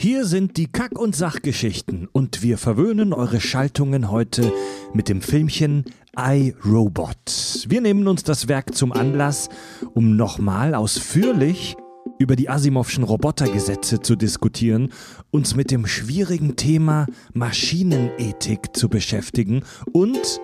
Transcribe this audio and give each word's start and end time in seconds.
Hier 0.00 0.26
sind 0.26 0.56
die 0.56 0.68
Kack- 0.68 0.96
und 0.96 1.16
Sachgeschichten 1.16 2.06
und 2.12 2.40
wir 2.40 2.56
verwöhnen 2.56 3.12
eure 3.12 3.40
Schaltungen 3.40 4.12
heute 4.12 4.52
mit 4.94 5.08
dem 5.08 5.20
Filmchen 5.20 5.86
I, 6.16 6.54
Robot. 6.64 7.66
Wir 7.66 7.80
nehmen 7.80 8.06
uns 8.06 8.22
das 8.22 8.46
Werk 8.46 8.76
zum 8.76 8.92
Anlass, 8.92 9.48
um 9.94 10.14
nochmal 10.14 10.76
ausführlich 10.76 11.74
über 12.20 12.36
die 12.36 12.48
Asimovschen 12.48 13.02
Robotergesetze 13.02 14.00
zu 14.00 14.14
diskutieren, 14.14 14.90
uns 15.32 15.56
mit 15.56 15.72
dem 15.72 15.84
schwierigen 15.84 16.54
Thema 16.54 17.06
Maschinenethik 17.34 18.76
zu 18.76 18.88
beschäftigen 18.88 19.64
und 19.90 20.40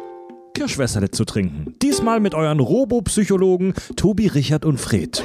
Kirschwässerle 0.55 1.13
zu 1.13 1.25
trinken. 1.25 1.77
Diesmal 1.81 2.19
mit 2.19 2.35
euren 2.35 2.59
Robopsychologen 2.59 3.75
Tobi, 3.95 4.27
Richard 4.27 4.65
und 4.65 4.81
Fred. 4.81 5.23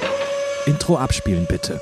Intro 0.67 0.97
abspielen 0.97 1.47
bitte. 1.49 1.81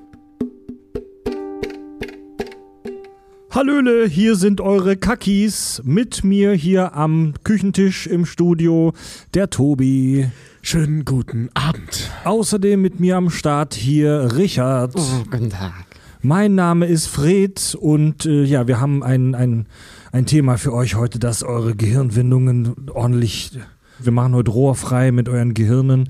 Hallöle, 3.53 4.07
hier 4.07 4.37
sind 4.37 4.61
eure 4.61 4.95
Kackis. 4.95 5.81
Mit 5.83 6.23
mir 6.23 6.53
hier 6.53 6.95
am 6.95 7.33
Küchentisch 7.43 8.07
im 8.07 8.25
Studio 8.25 8.93
der 9.33 9.49
Tobi. 9.49 10.31
Schönen 10.61 11.03
guten 11.03 11.49
Abend. 11.53 12.09
Außerdem 12.23 12.81
mit 12.81 13.01
mir 13.01 13.17
am 13.17 13.29
Start 13.29 13.73
hier 13.73 14.29
Richard. 14.37 14.93
Oh, 14.95 15.23
guten 15.29 15.49
Tag. 15.49 15.73
Mein 16.21 16.55
Name 16.55 16.85
ist 16.85 17.07
Fred 17.07 17.75
und 17.77 18.25
äh, 18.25 18.45
ja, 18.45 18.67
wir 18.67 18.79
haben 18.79 19.03
ein, 19.03 19.35
ein, 19.35 19.65
ein 20.13 20.25
Thema 20.25 20.57
für 20.57 20.71
euch 20.71 20.95
heute, 20.95 21.19
das 21.19 21.43
eure 21.43 21.75
Gehirnwindungen 21.75 22.89
ordentlich. 22.93 23.51
Wir 23.99 24.13
machen 24.13 24.33
heute 24.33 24.51
rohrfrei 24.51 25.11
mit 25.11 25.27
euren 25.27 25.53
Gehirnen. 25.53 26.09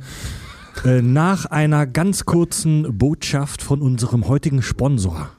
Äh, 0.86 1.02
nach 1.02 1.45
einer 1.48 1.88
ganz 1.88 2.26
kurzen 2.26 3.00
Botschaft 3.00 3.64
von 3.64 3.81
unserem 3.81 4.28
heutigen 4.28 4.61
Sponsor. 4.61 5.31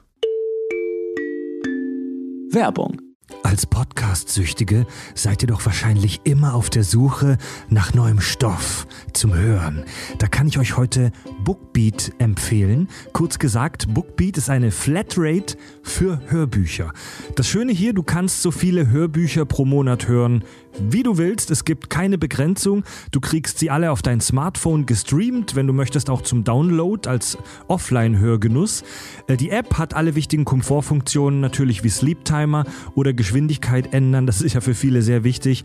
Werbung. 2.53 3.01
Als 3.41 3.65
Podcast-Süchtige 3.65 4.85
seid 5.15 5.41
ihr 5.41 5.47
doch 5.47 5.65
wahrscheinlich 5.65 6.21
immer 6.23 6.53
auf 6.53 6.69
der 6.69 6.83
Suche 6.83 7.37
nach 7.69 7.93
neuem 7.93 8.19
Stoff 8.19 8.85
zum 9.13 9.33
Hören. 9.33 9.83
Da 10.19 10.27
kann 10.27 10.47
ich 10.47 10.59
euch 10.59 10.77
heute 10.77 11.11
Bookbeat 11.43 12.13
empfehlen. 12.19 12.89
Kurz 13.11 13.39
gesagt, 13.39 13.93
Bookbeat 13.93 14.37
ist 14.37 14.49
eine 14.49 14.71
Flatrate 14.71 15.57
für 15.81 16.19
Hörbücher. 16.27 16.93
Das 17.35 17.47
Schöne 17.47 17.71
hier, 17.71 17.93
du 17.93 18.03
kannst 18.03 18.41
so 18.41 18.51
viele 18.51 18.89
Hörbücher 18.89 19.45
pro 19.45 19.65
Monat 19.65 20.07
hören, 20.07 20.43
wie 20.79 21.03
du 21.03 21.17
willst. 21.17 21.51
Es 21.51 21.65
gibt 21.65 21.89
keine 21.89 22.17
Begrenzung. 22.17 22.83
Du 23.11 23.19
kriegst 23.19 23.59
sie 23.59 23.69
alle 23.69 23.91
auf 23.91 24.01
dein 24.01 24.21
Smartphone 24.21 24.85
gestreamt, 24.85 25.55
wenn 25.55 25.67
du 25.67 25.73
möchtest 25.73 26.09
auch 26.09 26.21
zum 26.21 26.43
Download 26.43 27.07
als 27.09 27.37
Offline-Hörgenuss. 27.67 28.83
Äh, 29.27 29.37
Die 29.37 29.49
App 29.49 29.77
hat 29.77 29.93
alle 29.93 30.15
wichtigen 30.15 30.45
Komfortfunktionen, 30.45 31.39
natürlich 31.39 31.83
wie 31.83 31.89
Sleep 31.89 32.25
Timer 32.25 32.65
oder 32.95 33.13
Geschwindigkeit 33.13 33.93
ändern. 33.93 34.25
Das 34.25 34.41
ist 34.41 34.53
ja 34.53 34.61
für 34.61 34.75
viele 34.75 35.01
sehr 35.01 35.23
wichtig. 35.23 35.63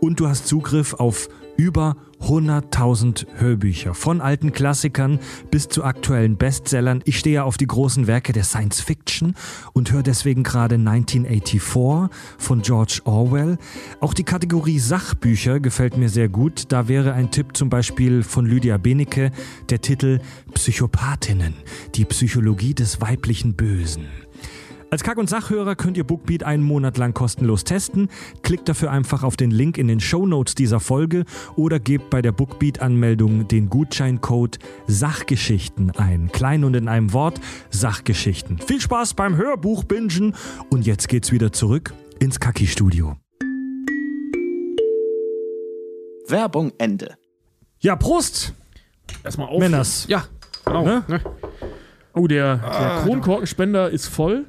Und 0.00 0.20
du 0.20 0.28
hast 0.28 0.46
Zugriff 0.46 0.94
auf 0.94 1.28
über 1.56 1.96
100.000 2.20 3.26
Hörbücher. 3.36 3.94
Von 3.94 4.20
alten 4.20 4.52
Klassikern 4.52 5.20
bis 5.50 5.68
zu 5.68 5.84
aktuellen 5.84 6.36
Bestsellern. 6.36 7.02
Ich 7.04 7.18
stehe 7.18 7.44
auf 7.44 7.56
die 7.56 7.66
großen 7.66 8.06
Werke 8.06 8.32
der 8.32 8.44
Science 8.44 8.80
Fiction 8.80 9.34
und 9.72 9.92
höre 9.92 10.02
deswegen 10.02 10.42
gerade 10.42 10.76
1984 10.76 12.10
von 12.38 12.62
George 12.62 13.00
Orwell. 13.04 13.58
Auch 14.00 14.14
die 14.14 14.24
Kategorie 14.24 14.78
Sachbücher 14.78 15.60
gefällt 15.60 15.96
mir 15.96 16.08
sehr 16.08 16.28
gut. 16.28 16.64
Da 16.68 16.88
wäre 16.88 17.12
ein 17.12 17.30
Tipp 17.30 17.56
zum 17.56 17.70
Beispiel 17.70 18.22
von 18.22 18.46
Lydia 18.46 18.76
Benecke, 18.78 19.30
der 19.70 19.80
Titel 19.80 20.20
Psychopathinnen, 20.54 21.54
die 21.94 22.04
Psychologie 22.04 22.74
des 22.74 23.00
weiblichen 23.00 23.54
Bösen. 23.54 24.06
Als 24.88 25.02
Kack- 25.02 25.18
und 25.18 25.28
Sachhörer 25.28 25.74
könnt 25.74 25.96
ihr 25.96 26.04
Bookbeat 26.04 26.44
einen 26.44 26.62
Monat 26.62 26.96
lang 26.96 27.12
kostenlos 27.12 27.64
testen. 27.64 28.08
Klickt 28.42 28.68
dafür 28.68 28.92
einfach 28.92 29.24
auf 29.24 29.36
den 29.36 29.50
Link 29.50 29.78
in 29.78 29.88
den 29.88 29.98
Shownotes 29.98 30.54
dieser 30.54 30.78
Folge 30.78 31.24
oder 31.56 31.80
gebt 31.80 32.08
bei 32.08 32.22
der 32.22 32.30
Bookbeat-Anmeldung 32.30 33.48
den 33.48 33.68
Gutscheincode 33.68 34.58
Sachgeschichten 34.86 35.90
ein. 35.90 36.30
Klein 36.30 36.62
und 36.62 36.76
in 36.76 36.86
einem 36.86 37.12
Wort 37.12 37.40
Sachgeschichten. 37.70 38.58
Viel 38.58 38.80
Spaß 38.80 39.14
beim 39.14 39.36
Hörbuch-Bingen 39.36 40.36
und 40.70 40.86
jetzt 40.86 41.08
geht's 41.08 41.32
wieder 41.32 41.52
zurück 41.52 41.92
ins 42.20 42.38
Kaki-Studio. 42.38 43.16
Werbung 46.28 46.72
Ende. 46.78 47.16
Ja, 47.80 47.96
Prost! 47.96 48.54
Erstmal 49.24 49.48
auf. 49.48 49.58
Männers. 49.58 50.06
Ja, 50.08 50.24
genau. 50.64 50.84
Ne? 50.84 51.04
Ne? 51.08 51.20
Oh, 52.14 52.26
der, 52.28 52.56
der 52.56 53.02
Kronkorkenspender 53.02 53.90
ist 53.90 54.06
voll. 54.06 54.46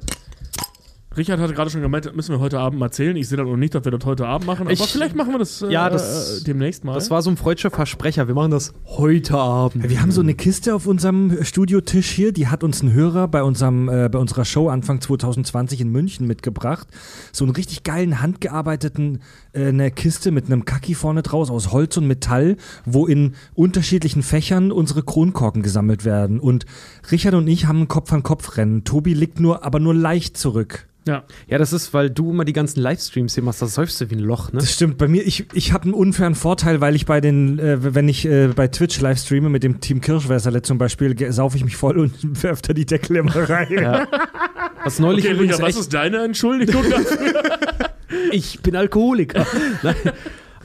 Richard 1.16 1.40
hatte 1.40 1.54
gerade 1.54 1.70
schon 1.70 1.80
gemeint, 1.80 2.04
das 2.04 2.14
müssen 2.14 2.32
wir 2.34 2.38
heute 2.38 2.60
Abend 2.60 2.78
mal 2.78 2.90
zählen. 2.90 3.16
Ich 3.16 3.28
sehe 3.28 3.38
das 3.38 3.46
noch 3.46 3.56
nicht, 3.56 3.74
dass 3.74 3.84
wir 3.84 3.90
das 3.90 4.04
heute 4.04 4.26
Abend 4.26 4.46
machen, 4.46 4.62
aber 4.62 4.72
Ich- 4.72 4.80
vielleicht 4.92 5.16
machen 5.16 5.32
wir 5.32 5.38
das, 5.38 5.62
äh, 5.62 5.70
Ja, 5.72 5.88
das- 5.88 6.42
äh, 6.42 6.44
demnächst 6.44 6.84
mal. 6.84 6.92
Das 6.94 7.10
war 7.10 7.22
so 7.22 7.30
ein 7.30 7.36
freudscher 7.36 7.70
Versprecher. 7.70 8.28
Wir 8.28 8.34
machen 8.34 8.50
das 8.50 8.74
heute 8.84 9.36
Abend. 9.36 9.88
Wir 9.88 10.02
haben 10.02 10.10
so 10.12 10.20
eine 10.20 10.34
Kiste 10.34 10.74
auf 10.74 10.86
unserem 10.86 11.42
Studiotisch 11.42 12.10
hier, 12.10 12.32
die 12.32 12.48
hat 12.48 12.62
uns 12.62 12.82
ein 12.82 12.92
Hörer 12.92 13.26
bei, 13.26 13.42
unserem, 13.42 13.88
äh, 13.88 14.08
bei 14.10 14.18
unserer 14.18 14.44
Show 14.44 14.68
Anfang 14.68 15.00
2020 15.00 15.80
in 15.80 15.88
München 15.90 16.26
mitgebracht. 16.26 16.86
So 17.32 17.44
einen 17.44 17.54
richtig 17.54 17.82
geilen, 17.84 18.20
handgearbeiteten 18.20 19.20
eine 19.54 19.90
Kiste 19.90 20.30
mit 20.30 20.46
einem 20.46 20.64
Kaki 20.64 20.94
vorne 20.94 21.22
draus 21.22 21.50
aus 21.50 21.72
Holz 21.72 21.96
und 21.96 22.06
Metall, 22.06 22.56
wo 22.84 23.06
in 23.06 23.34
unterschiedlichen 23.54 24.22
Fächern 24.22 24.72
unsere 24.72 25.02
Kronkorken 25.02 25.62
gesammelt 25.62 26.04
werden. 26.04 26.40
Und 26.40 26.66
Richard 27.10 27.34
und 27.34 27.48
ich 27.48 27.66
haben 27.66 27.82
ein 27.82 27.88
Kopf-an-Kopf-Rennen. 27.88 28.84
Tobi 28.84 29.14
liegt 29.14 29.40
nur, 29.40 29.64
aber 29.64 29.80
nur 29.80 29.94
leicht 29.94 30.36
zurück. 30.36 30.86
ja. 31.06 31.22
Ja, 31.48 31.56
das 31.56 31.72
ist, 31.72 31.94
weil 31.94 32.10
du 32.10 32.30
immer 32.30 32.44
die 32.44 32.52
ganzen 32.52 32.80
Livestreams 32.80 33.34
hier 33.34 33.42
machst. 33.42 33.62
Da 33.62 33.66
säufst 33.66 34.00
du 34.00 34.10
wie 34.10 34.16
ein 34.16 34.20
Loch, 34.20 34.52
ne? 34.52 34.60
Das 34.60 34.72
stimmt. 34.74 34.98
Bei 34.98 35.08
mir, 35.08 35.26
ich, 35.26 35.46
ich 35.54 35.72
habe 35.72 35.84
einen 35.84 35.94
unfairen 35.94 36.34
Vorteil, 36.34 36.80
weil 36.82 36.94
ich 36.94 37.06
bei 37.06 37.20
den, 37.22 37.58
äh, 37.58 37.94
wenn 37.94 38.08
ich 38.08 38.26
äh, 38.26 38.48
bei 38.48 38.68
Twitch 38.68 39.00
live 39.00 39.18
streame 39.18 39.48
mit 39.48 39.62
dem 39.62 39.80
Team 39.80 40.00
Kirschwässerle 40.02 40.60
zum 40.62 40.76
Beispiel, 40.76 41.16
saufe 41.32 41.56
ich 41.56 41.64
mich 41.64 41.76
voll 41.76 41.98
und 41.98 42.12
werfe 42.42 42.62
da 42.66 42.72
die 42.74 42.84
Deckel 42.86 43.16
immer 43.16 43.34
rein. 43.48 43.68
Ja. 43.72 44.06
Was 44.84 44.98
neulich 44.98 45.24
Okay, 45.24 45.34
übrigens 45.34 45.56
Richard, 45.56 45.68
was 45.68 45.74
echt, 45.74 45.80
ist 45.80 45.94
deine 45.94 46.18
Entschuldigung 46.24 46.82
dafür? 46.88 47.42
ich 48.32 48.60
bin 48.60 48.76
Alkoholiker. 48.76 49.46
Nein. 49.82 49.96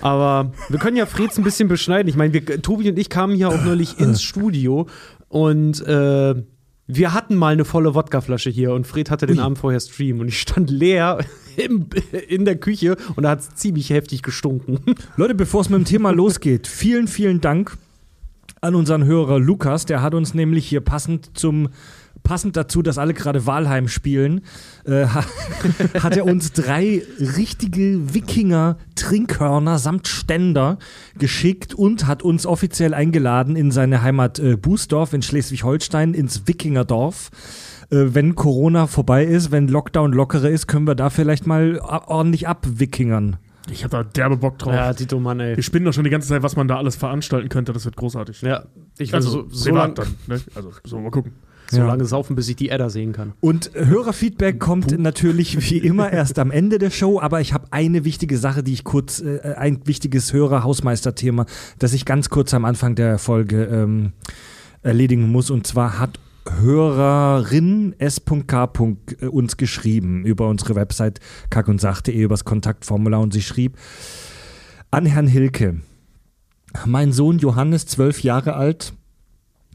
Aber 0.01 0.51
wir 0.69 0.79
können 0.79 0.97
ja 0.97 1.05
Freds 1.05 1.37
ein 1.37 1.43
bisschen 1.43 1.69
beschneiden. 1.69 2.09
Ich 2.09 2.15
meine, 2.15 2.33
wir, 2.33 2.61
Tobi 2.61 2.89
und 2.89 2.99
ich 2.99 3.09
kamen 3.09 3.35
hier 3.35 3.49
auch 3.49 3.63
neulich 3.63 3.99
ins 3.99 4.21
Studio 4.21 4.87
und 5.29 5.85
äh, 5.87 6.35
wir 6.87 7.13
hatten 7.13 7.35
mal 7.35 7.53
eine 7.53 7.63
volle 7.63 7.95
Wodkaflasche 7.95 8.49
hier 8.49 8.73
und 8.73 8.85
Fred 8.85 9.09
hatte 9.09 9.25
den 9.25 9.39
Abend 9.39 9.57
vorher 9.57 9.79
Stream 9.79 10.19
und 10.19 10.27
ich 10.27 10.39
stand 10.41 10.69
leer 10.69 11.19
im, 11.55 11.87
in 12.27 12.43
der 12.43 12.57
Küche 12.57 12.97
und 13.15 13.23
da 13.23 13.29
hat 13.29 13.39
es 13.39 13.55
ziemlich 13.55 13.89
heftig 13.89 14.21
gestunken. 14.21 14.79
Leute, 15.15 15.35
bevor 15.35 15.61
es 15.61 15.69
mit 15.69 15.79
dem 15.79 15.85
Thema 15.85 16.11
losgeht, 16.11 16.67
vielen, 16.67 17.07
vielen 17.07 17.39
Dank 17.39 17.77
an 18.59 18.75
unseren 18.75 19.05
Hörer 19.05 19.39
Lukas. 19.39 19.85
Der 19.85 20.01
hat 20.01 20.13
uns 20.13 20.33
nämlich 20.33 20.67
hier 20.67 20.81
passend 20.81 21.37
zum 21.37 21.69
passend 22.23 22.55
dazu, 22.57 22.81
dass 22.81 22.97
alle 22.97 23.13
gerade 23.13 23.45
Walheim 23.45 23.87
spielen, 23.87 24.41
äh, 24.85 25.05
ha- 25.05 25.25
hat 26.01 26.15
er 26.17 26.25
uns 26.25 26.51
drei 26.53 27.01
richtige 27.19 28.13
Wikinger-Trinkhörner 28.13 29.77
samt 29.79 30.07
Ständer 30.07 30.77
geschickt 31.17 31.73
und 31.73 32.07
hat 32.07 32.23
uns 32.23 32.45
offiziell 32.45 32.93
eingeladen 32.93 33.55
in 33.55 33.71
seine 33.71 34.01
Heimat 34.01 34.39
äh, 34.39 34.55
Bußdorf 34.57 35.13
in 35.13 35.21
Schleswig-Holstein 35.21 36.13
ins 36.13 36.47
Wikingerdorf. 36.47 37.29
Äh, 37.91 38.05
wenn 38.13 38.35
Corona 38.35 38.87
vorbei 38.87 39.25
ist, 39.25 39.51
wenn 39.51 39.67
Lockdown 39.67 40.11
lockerer 40.13 40.49
ist, 40.49 40.67
können 40.67 40.87
wir 40.87 40.95
da 40.95 41.09
vielleicht 41.09 41.45
mal 41.47 41.79
a- 41.81 42.07
ordentlich 42.07 42.47
abwikingern. 42.47 43.37
Ich 43.71 43.85
hab 43.85 43.91
da 43.91 44.03
derbe 44.03 44.35
Bock 44.35 44.57
drauf. 44.59 44.73
Ja, 44.73 44.91
Tito 44.93 45.19
Mann, 45.21 45.39
ey. 45.39 45.55
Wir 45.55 45.63
spinnen 45.63 45.85
doch 45.85 45.93
schon 45.93 46.03
die 46.03 46.09
ganze 46.09 46.27
Zeit, 46.27 46.43
was 46.43 46.57
man 46.57 46.67
da 46.67 46.75
alles 46.77 46.97
veranstalten 46.97 47.47
könnte. 47.47 47.71
Das 47.71 47.85
wird 47.85 47.95
großartig. 47.95 48.41
Ja, 48.41 48.63
ich 48.97 49.11
will 49.11 49.15
Also, 49.15 49.29
so, 49.29 49.45
so, 49.49 49.65
privat 49.69 49.97
lang, 49.97 50.07
dann. 50.27 50.37
Ne? 50.37 50.41
Also, 50.53 50.71
so 50.83 50.99
mal 50.99 51.11
gucken. 51.11 51.31
So 51.73 51.81
Ja. 51.81 51.87
lange 51.87 52.05
saufen, 52.05 52.35
bis 52.35 52.47
ich 52.49 52.55
die 52.55 52.69
Edda 52.69 52.89
sehen 52.89 53.11
kann. 53.13 53.33
Und 53.41 53.71
Hörerfeedback 53.73 54.59
kommt 54.59 54.97
natürlich 54.99 55.69
wie 55.69 55.77
immer 55.89 56.11
erst 56.11 56.39
am 56.39 56.51
Ende 56.51 56.77
der 56.77 56.89
Show, 56.91 57.19
aber 57.19 57.41
ich 57.41 57.53
habe 57.53 57.65
eine 57.71 58.05
wichtige 58.05 58.37
Sache, 58.37 58.63
die 58.63 58.73
ich 58.73 58.83
kurz, 58.83 59.21
äh, 59.21 59.53
ein 59.57 59.79
wichtiges 59.85 60.31
Hörer-Hausmeister-Thema, 60.33 61.45
das 61.79 61.93
ich 61.93 62.05
ganz 62.05 62.29
kurz 62.29 62.53
am 62.53 62.65
Anfang 62.65 62.95
der 62.95 63.17
Folge 63.17 63.63
ähm, 63.65 64.13
erledigen 64.81 65.31
muss. 65.31 65.49
Und 65.49 65.67
zwar 65.67 65.99
hat 65.99 66.19
Hörerin 66.59 67.95
S.K. 67.99 68.69
äh, 69.21 69.25
uns 69.27 69.57
geschrieben 69.57 70.25
über 70.25 70.47
unsere 70.49 70.75
Website 70.75 71.19
kackundsach.de 71.49 72.15
über 72.15 72.33
das 72.33 72.45
Kontaktformular 72.45 73.21
und 73.21 73.33
sie 73.33 73.41
schrieb 73.41 73.77
an 74.91 75.05
Herrn 75.05 75.27
Hilke. 75.27 75.77
Mein 76.85 77.11
Sohn 77.13 77.37
Johannes, 77.39 77.85
zwölf 77.85 78.23
Jahre 78.23 78.55
alt, 78.55 78.93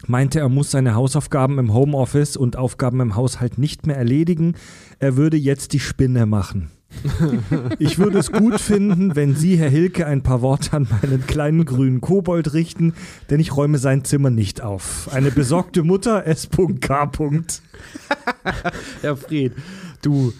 meinte, 0.06 0.41
er 0.41 0.49
muss 0.49 0.71
seine 0.71 0.95
Hausaufgaben 0.95 1.59
im 1.59 1.73
Homeoffice 1.75 2.37
und 2.37 2.56
Aufgaben 2.56 3.00
im 3.00 3.17
Haushalt 3.17 3.59
nicht 3.59 3.87
mehr 3.87 3.97
erledigen. 3.97 4.55
Er 4.99 5.17
würde 5.17 5.37
jetzt 5.37 5.73
die 5.73 5.81
Spinne 5.81 6.27
machen. 6.27 6.71
Ich 7.79 7.99
würde 7.99 8.19
es 8.19 8.33
gut 8.33 8.61
finden, 8.61 9.15
wenn 9.15 9.37
Sie, 9.37 9.56
Herr 9.56 9.69
Hilke, 9.69 10.06
ein 10.06 10.23
paar 10.23 10.43
Worte 10.43 10.75
an 10.75 10.89
meinen 10.91 11.27
kleinen 11.27 11.65
grünen 11.65 12.00
Kobold 12.00 12.55
richten, 12.55 12.95
denn 13.31 13.41
ich 13.41 13.56
räume 13.56 13.79
sein 13.79 14.05
Zimmer 14.05 14.31
nicht 14.31 14.62
auf. 14.62 15.09
Eine 15.12 15.31
besorgte 15.31 15.83
Mutter, 15.83 16.27
S.K. 16.27 17.11
Ja, 19.03 19.17
Fred, 19.17 19.53
du, 20.03 20.33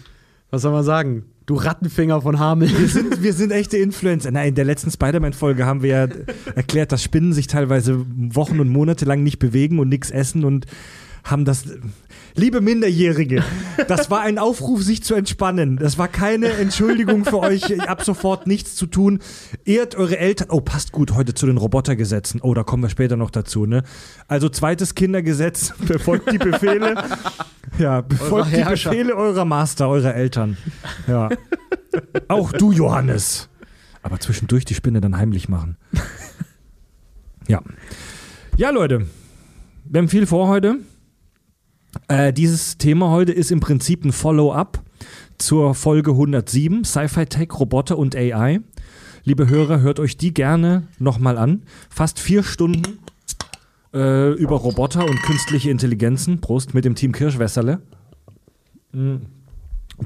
was 0.49 0.63
soll 0.63 0.71
man 0.71 0.83
sagen? 0.83 1.25
Du 1.49 1.55
Rattenfänger 1.55 2.21
von 2.21 2.37
Hamel. 2.37 2.69
Wir 2.69 2.87
sind, 2.87 3.23
wir 3.23 3.33
sind 3.33 3.51
echte 3.51 3.75
Influencer. 3.75 4.29
Nein, 4.29 4.49
in 4.49 4.53
der 4.53 4.65
letzten 4.65 4.91
Spider-Man-Folge 4.91 5.65
haben 5.65 5.81
wir 5.81 5.89
ja 5.89 6.07
erklärt, 6.53 6.91
dass 6.91 7.01
Spinnen 7.01 7.33
sich 7.33 7.47
teilweise 7.47 8.05
Wochen 8.07 8.59
und 8.59 8.69
Monate 8.69 9.05
lang 9.05 9.23
nicht 9.23 9.39
bewegen 9.39 9.79
und 9.79 9.89
nichts 9.89 10.11
essen 10.11 10.45
und 10.45 10.67
haben 11.23 11.45
das. 11.45 11.65
Liebe 12.35 12.61
Minderjährige, 12.61 13.43
das 13.87 14.09
war 14.09 14.21
ein 14.21 14.37
Aufruf, 14.37 14.81
sich 14.83 15.03
zu 15.03 15.15
entspannen. 15.15 15.77
Das 15.77 15.97
war 15.97 16.07
keine 16.07 16.49
Entschuldigung 16.49 17.25
für 17.25 17.39
euch, 17.39 17.81
ab 17.89 18.03
sofort 18.03 18.47
nichts 18.47 18.75
zu 18.75 18.85
tun. 18.85 19.19
Ehrt 19.65 19.95
eure 19.95 20.17
Eltern. 20.17 20.47
Oh, 20.51 20.61
passt 20.61 20.91
gut 20.91 21.13
heute 21.13 21.33
zu 21.33 21.45
den 21.47 21.57
Robotergesetzen. 21.57 22.41
Oh, 22.41 22.53
da 22.53 22.63
kommen 22.63 22.83
wir 22.83 22.89
später 22.89 23.17
noch 23.17 23.31
dazu, 23.31 23.65
ne? 23.65 23.83
Also 24.27 24.47
zweites 24.49 24.95
Kindergesetz, 24.95 25.73
befolgt 25.87 26.31
die 26.31 26.37
Befehle. 26.37 27.03
Ja, 27.77 28.01
befolgt 28.01 28.55
die. 28.55 28.63
Befehle 28.63 29.15
eurer 29.15 29.45
Master, 29.45 29.89
eurer 29.89 30.13
Eltern. 30.13 30.57
Ja. 31.07 31.29
Auch 32.27 32.51
du, 32.51 32.71
Johannes. 32.71 33.49
Aber 34.01 34.19
zwischendurch 34.19 34.65
die 34.65 34.75
Spinne 34.75 35.01
dann 35.01 35.17
heimlich 35.17 35.49
machen. 35.49 35.77
Ja. 37.47 37.61
Ja, 38.57 38.69
Leute. 38.69 39.07
Wir 39.85 40.01
haben 40.01 40.09
viel 40.09 40.27
vor 40.27 40.47
heute. 40.47 40.77
Äh, 42.07 42.33
dieses 42.33 42.77
Thema 42.77 43.09
heute 43.09 43.31
ist 43.31 43.51
im 43.51 43.59
Prinzip 43.59 44.05
ein 44.05 44.11
Follow-up 44.11 44.83
zur 45.37 45.73
Folge 45.73 46.11
107, 46.11 46.83
Sci-Fi 46.83 47.25
Tech, 47.25 47.59
Roboter 47.59 47.97
und 47.97 48.15
AI. 48.15 48.59
Liebe 49.23 49.49
Hörer, 49.49 49.81
hört 49.81 49.99
euch 49.99 50.17
die 50.17 50.33
gerne 50.33 50.87
nochmal 50.97 51.37
an. 51.37 51.63
Fast 51.89 52.19
vier 52.19 52.43
Stunden 52.43 52.99
äh, 53.93 54.33
über 54.33 54.57
Roboter 54.57 55.05
und 55.05 55.21
künstliche 55.23 55.69
Intelligenzen. 55.69 56.41
Prost 56.41 56.73
mit 56.73 56.85
dem 56.85 56.95
Team 56.95 57.11
Kirschwässerle. 57.11 57.81
Mm. 58.91 59.17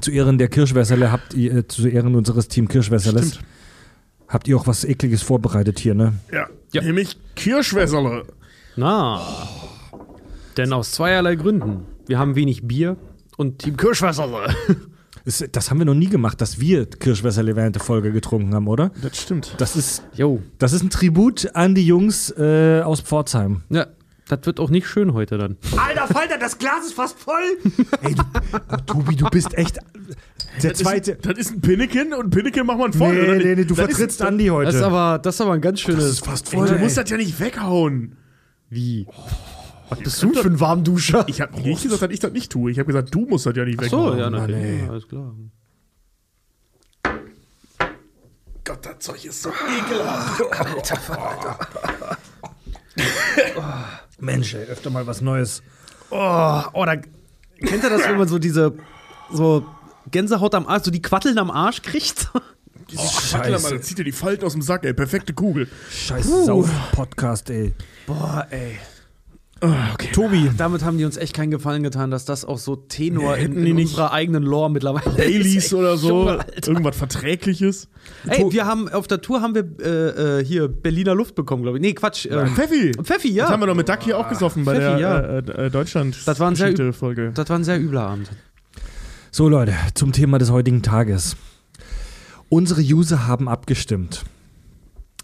Zu 0.00 0.10
Ehren 0.10 0.38
der 0.38 0.48
Kirschwässerle 0.48 1.12
habt 1.12 1.34
ihr, 1.34 1.54
äh, 1.54 1.68
zu 1.68 1.86
Ehren 1.86 2.14
unseres 2.14 2.48
Team 2.48 2.66
Kirschwässerles, 2.66 3.34
Stimmt. 3.34 3.46
habt 4.28 4.48
ihr 4.48 4.56
auch 4.56 4.66
was 4.66 4.84
Ekliges 4.84 5.22
vorbereitet 5.22 5.78
hier, 5.78 5.94
ne? 5.94 6.14
Ja. 6.32 6.48
Ja. 6.72 6.82
Nämlich 6.82 7.16
Kirschwässerle. 7.36 8.24
Na. 8.76 9.20
Denn 10.56 10.72
aus 10.72 10.92
zweierlei 10.92 11.34
Gründen. 11.36 11.86
Wir 12.06 12.18
haben 12.18 12.34
wenig 12.36 12.66
Bier 12.66 12.96
und 13.36 13.58
Team 13.60 13.76
Kirschwasser. 13.76 14.28
Das, 15.24 15.44
das 15.52 15.70
haben 15.70 15.78
wir 15.78 15.84
noch 15.86 15.94
nie 15.94 16.08
gemacht, 16.08 16.40
dass 16.40 16.60
wir 16.60 16.86
Kirschwässerle 16.86 17.56
während 17.56 17.76
der 17.76 17.82
Folge 17.82 18.12
getrunken 18.12 18.54
haben, 18.54 18.68
oder? 18.68 18.90
Das 19.02 19.20
stimmt. 19.20 19.54
Das 19.58 19.74
ist, 19.76 20.02
Jo. 20.14 20.42
das 20.58 20.72
ist 20.72 20.82
ein 20.82 20.90
Tribut 20.90 21.54
an 21.54 21.74
die 21.74 21.86
Jungs 21.86 22.30
äh, 22.38 22.82
aus 22.82 23.00
Pforzheim. 23.00 23.62
Ja, 23.70 23.86
das 24.28 24.40
wird 24.44 24.60
auch 24.60 24.70
nicht 24.70 24.86
schön 24.86 25.12
heute 25.12 25.36
dann. 25.38 25.56
Alter 25.76 26.06
Falter, 26.06 26.38
das 26.38 26.58
Glas 26.58 26.84
ist 26.86 26.94
fast 26.94 27.18
voll. 27.18 27.42
Ey, 28.02 28.14
du, 28.14 28.22
oh, 28.70 28.76
Tobi, 28.86 29.16
du 29.16 29.26
bist 29.30 29.54
echt 29.58 29.78
der 30.62 30.70
Das 30.70 30.78
zweite. 30.78 31.12
Ist, 31.12 31.26
das 31.26 31.38
ist 31.38 31.50
ein 31.52 31.60
Pinneken 31.60 32.14
und 32.14 32.30
Pinneken 32.30 32.64
macht 32.66 32.78
man 32.78 32.92
voll. 32.92 33.16
oder 33.16 33.26
nee, 33.32 33.34
nicht? 33.34 33.44
nee, 33.46 33.54
nee, 33.56 33.64
du 33.64 33.74
Das 33.74 33.86
vertrittst 33.86 34.20
ist, 34.20 34.26
Andi 34.26 34.46
heute. 34.46 34.66
Das 34.66 34.76
ist 34.76 34.82
aber, 34.82 35.18
das 35.18 35.34
ist 35.34 35.40
aber 35.40 35.52
ein 35.54 35.60
ganz 35.60 35.80
schönes. 35.80 36.04
Das 36.04 36.12
ist 36.12 36.24
fast 36.24 36.52
Ey, 36.52 36.58
voll. 36.58 36.68
du 36.68 36.74
ey. 36.74 36.80
musst 36.80 36.96
das 36.96 37.10
ja 37.10 37.16
nicht 37.16 37.40
weghauen. 37.40 38.16
Wie? 38.70 39.06
Was 39.90 39.98
bist 39.98 40.22
du 40.22 40.32
für 40.32 40.48
ein 40.48 40.60
Warmduscher? 40.60 41.24
Ich 41.28 41.40
habe 41.40 41.60
nicht 41.60 41.82
gesagt, 41.82 42.02
dass 42.02 42.10
ich 42.10 42.20
das 42.20 42.32
nicht 42.32 42.50
tue. 42.50 42.70
Ich 42.70 42.78
habe 42.78 42.86
gesagt, 42.86 43.14
du 43.14 43.26
musst 43.26 43.46
das 43.46 43.56
ja 43.56 43.64
nicht 43.64 43.80
weghauen. 43.80 44.12
so, 44.12 44.18
ja, 44.18 44.30
natürlich. 44.30 44.82
Ja, 44.82 44.90
alles 44.90 45.08
klar. 45.08 45.34
Gott, 48.64 48.78
das 48.86 48.98
Zeug 49.00 49.24
ist 49.24 49.42
so 49.42 49.50
ekelhaft. 49.50 50.42
Mensch, 54.20 54.54
ey, 54.54 54.64
öfter 54.64 54.90
mal 54.90 55.06
was 55.06 55.20
Neues. 55.20 55.62
Oh, 56.10 56.62
oh, 56.72 56.84
da, 56.84 56.96
kennt 56.96 57.82
ihr 57.82 57.90
das, 57.90 58.04
wenn 58.08 58.16
man 58.18 58.28
so 58.28 58.38
diese 58.38 58.74
so 59.30 59.66
Gänsehaut 60.10 60.54
am 60.54 60.66
Arsch, 60.66 60.84
so 60.84 60.90
die 60.90 61.02
Quatteln 61.02 61.38
am 61.38 61.50
Arsch 61.50 61.82
kriegt? 61.82 62.30
Diese 62.90 63.00
Scheiße. 63.00 63.38
Mal, 63.38 63.58
Scheiße. 63.60 63.76
das 63.78 63.86
zieht 63.86 63.98
dir 63.98 64.04
die 64.04 64.12
Falten 64.12 64.44
aus 64.44 64.52
dem 64.52 64.60
Sack, 64.60 64.84
ey. 64.84 64.92
Perfekte 64.92 65.32
Kugel. 65.32 65.68
Scheiß 65.90 66.44
Sauf-Podcast, 66.44 67.48
ey. 67.48 67.72
Boah, 68.06 68.46
ey. 68.50 68.78
Okay. 69.60 70.10
Tobi, 70.12 70.50
Damit 70.56 70.84
haben 70.84 70.98
die 70.98 71.04
uns 71.04 71.16
echt 71.16 71.34
keinen 71.34 71.50
Gefallen 71.50 71.82
getan, 71.82 72.10
dass 72.10 72.24
das 72.24 72.44
auch 72.44 72.58
so 72.58 72.76
Tenor 72.76 73.36
Nee, 73.36 73.42
hätten 73.42 73.56
in, 73.58 73.64
die 73.64 73.70
in 73.70 73.76
nicht 73.76 73.90
unserer 73.90 74.12
eigenen 74.12 74.42
Lore 74.42 74.70
mittlerweile 74.70 75.10
ist. 75.10 75.16
Baileys 75.16 75.74
oder 75.74 75.96
so. 75.96 76.28
Junge. 76.28 76.46
Irgendwas 76.66 76.96
Verträgliches. 76.96 77.88
Ey, 78.26 78.44
wir 78.50 78.66
haben 78.66 78.88
auf 78.88 79.06
der 79.06 79.20
Tour 79.20 79.40
haben 79.40 79.54
wir 79.54 79.64
äh, 79.80 80.40
äh, 80.40 80.44
hier 80.44 80.68
Berliner 80.68 81.14
Luft 81.14 81.34
bekommen, 81.34 81.62
glaube 81.62 81.78
ich. 81.78 81.82
Nee, 81.82 81.94
Quatsch. 81.94 82.26
Äh, 82.26 82.46
Pfeffi. 82.48 82.92
Pfeffi, 83.02 83.30
ja. 83.32 83.44
Das 83.44 83.52
haben 83.52 83.60
wir 83.60 83.66
doch 83.66 83.74
mit 83.74 83.88
Duck 83.88 84.02
hier 84.02 84.18
auch 84.18 84.28
gesoffen 84.28 84.64
bei 84.64 84.74
Pfeffi, 84.74 84.98
der 84.98 85.00
ja. 85.00 85.18
äh, 85.20 85.66
äh, 85.66 85.70
Deutschland 85.70 86.16
Das 86.26 86.40
war 86.40 86.50
ein 86.50 86.56
sehr 86.56 86.92
Folge. 86.92 87.32
das 87.34 87.48
war 87.48 87.58
ein 87.58 87.64
sehr 87.64 87.80
übler 87.80 88.02
Abend. 88.02 88.30
So 89.30 89.48
Leute, 89.48 89.74
zum 89.94 90.12
Thema 90.12 90.38
des 90.38 90.50
heutigen 90.50 90.82
Tages. 90.82 91.36
Unsere 92.48 92.80
User 92.82 93.26
haben 93.26 93.48
abgestimmt. 93.48 94.24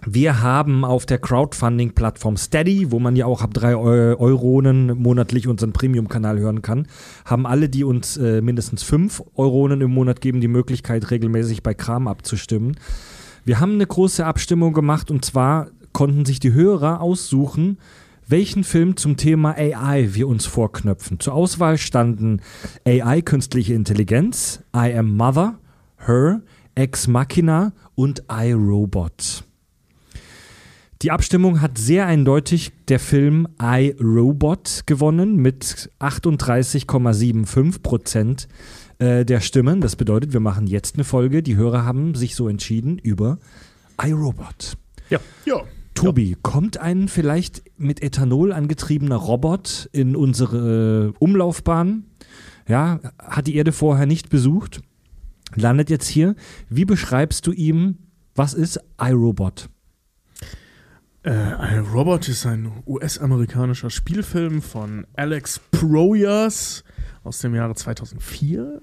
Wir 0.06 0.40
haben 0.40 0.84
auf 0.86 1.04
der 1.04 1.18
Crowdfunding-Plattform 1.18 2.38
Steady, 2.38 2.90
wo 2.90 2.98
man 2.98 3.16
ja 3.16 3.26
auch 3.26 3.42
ab 3.42 3.52
3 3.52 3.76
Eu 3.76 4.16
Euronen 4.18 4.98
monatlich 4.98 5.46
unseren 5.46 5.74
Premium-Kanal 5.74 6.38
hören 6.38 6.62
kann, 6.62 6.86
haben 7.26 7.46
alle, 7.46 7.68
die 7.68 7.84
uns 7.84 8.16
äh, 8.16 8.40
mindestens 8.40 8.82
5 8.82 9.22
Euronen 9.34 9.82
im 9.82 9.90
Monat 9.90 10.22
geben, 10.22 10.40
die 10.40 10.48
Möglichkeit, 10.48 11.10
regelmäßig 11.10 11.62
bei 11.62 11.74
Kram 11.74 12.08
abzustimmen. 12.08 12.76
Wir 13.44 13.60
haben 13.60 13.74
eine 13.74 13.86
große 13.86 14.24
Abstimmung 14.24 14.72
gemacht 14.72 15.10
und 15.10 15.24
zwar 15.24 15.68
konnten 15.92 16.24
sich 16.24 16.40
die 16.40 16.54
Hörer 16.54 17.02
aussuchen, 17.02 17.76
welchen 18.26 18.64
Film 18.64 18.96
zum 18.96 19.18
Thema 19.18 19.54
AI 19.58 20.08
wir 20.12 20.28
uns 20.28 20.46
vorknöpfen. 20.46 21.20
Zur 21.20 21.34
Auswahl 21.34 21.76
standen 21.76 22.40
AI, 22.86 23.20
künstliche 23.20 23.74
Intelligenz, 23.74 24.62
I 24.74 24.94
Am 24.94 25.14
Mother, 25.14 25.58
Her, 25.98 26.40
Ex 26.74 27.06
Machina 27.06 27.72
und 27.96 28.22
I, 28.32 28.52
Robot. 28.52 29.44
Die 31.02 31.10
Abstimmung 31.10 31.62
hat 31.62 31.78
sehr 31.78 32.06
eindeutig 32.06 32.72
der 32.88 33.00
Film 33.00 33.48
I, 33.58 33.94
Robot 33.98 34.82
gewonnen 34.84 35.36
mit 35.36 35.90
38,75 35.98 37.80
Prozent 37.80 38.48
äh, 38.98 39.24
der 39.24 39.40
Stimmen. 39.40 39.80
Das 39.80 39.96
bedeutet, 39.96 40.34
wir 40.34 40.40
machen 40.40 40.66
jetzt 40.66 40.96
eine 40.96 41.04
Folge. 41.04 41.42
Die 41.42 41.56
Hörer 41.56 41.86
haben 41.86 42.14
sich 42.14 42.36
so 42.36 42.48
entschieden 42.48 42.98
über 42.98 43.38
I, 44.02 44.12
Robot. 44.12 44.76
Ja. 45.08 45.20
Tobi, 45.94 46.36
kommt 46.42 46.76
ein 46.76 47.08
vielleicht 47.08 47.62
mit 47.78 48.02
Ethanol 48.02 48.52
angetriebener 48.52 49.16
Robot 49.16 49.88
in 49.92 50.14
unsere 50.14 51.14
Umlaufbahn? 51.18 52.04
Ja, 52.68 53.00
hat 53.18 53.46
die 53.46 53.56
Erde 53.56 53.72
vorher 53.72 54.04
nicht 54.04 54.28
besucht, 54.28 54.82
landet 55.54 55.88
jetzt 55.88 56.08
hier. 56.08 56.36
Wie 56.68 56.84
beschreibst 56.84 57.46
du 57.46 57.52
ihm, 57.52 57.96
was 58.34 58.52
ist 58.52 58.80
iRobot? 59.00 59.70
Äh, 61.22 61.30
I, 61.74 61.78
Robot 61.78 62.28
ist 62.28 62.46
ein 62.46 62.72
US-amerikanischer 62.86 63.90
Spielfilm 63.90 64.62
von 64.62 65.06
Alex 65.14 65.60
Proyas 65.70 66.82
aus 67.24 67.40
dem 67.40 67.54
Jahre 67.54 67.74
2004, 67.74 68.80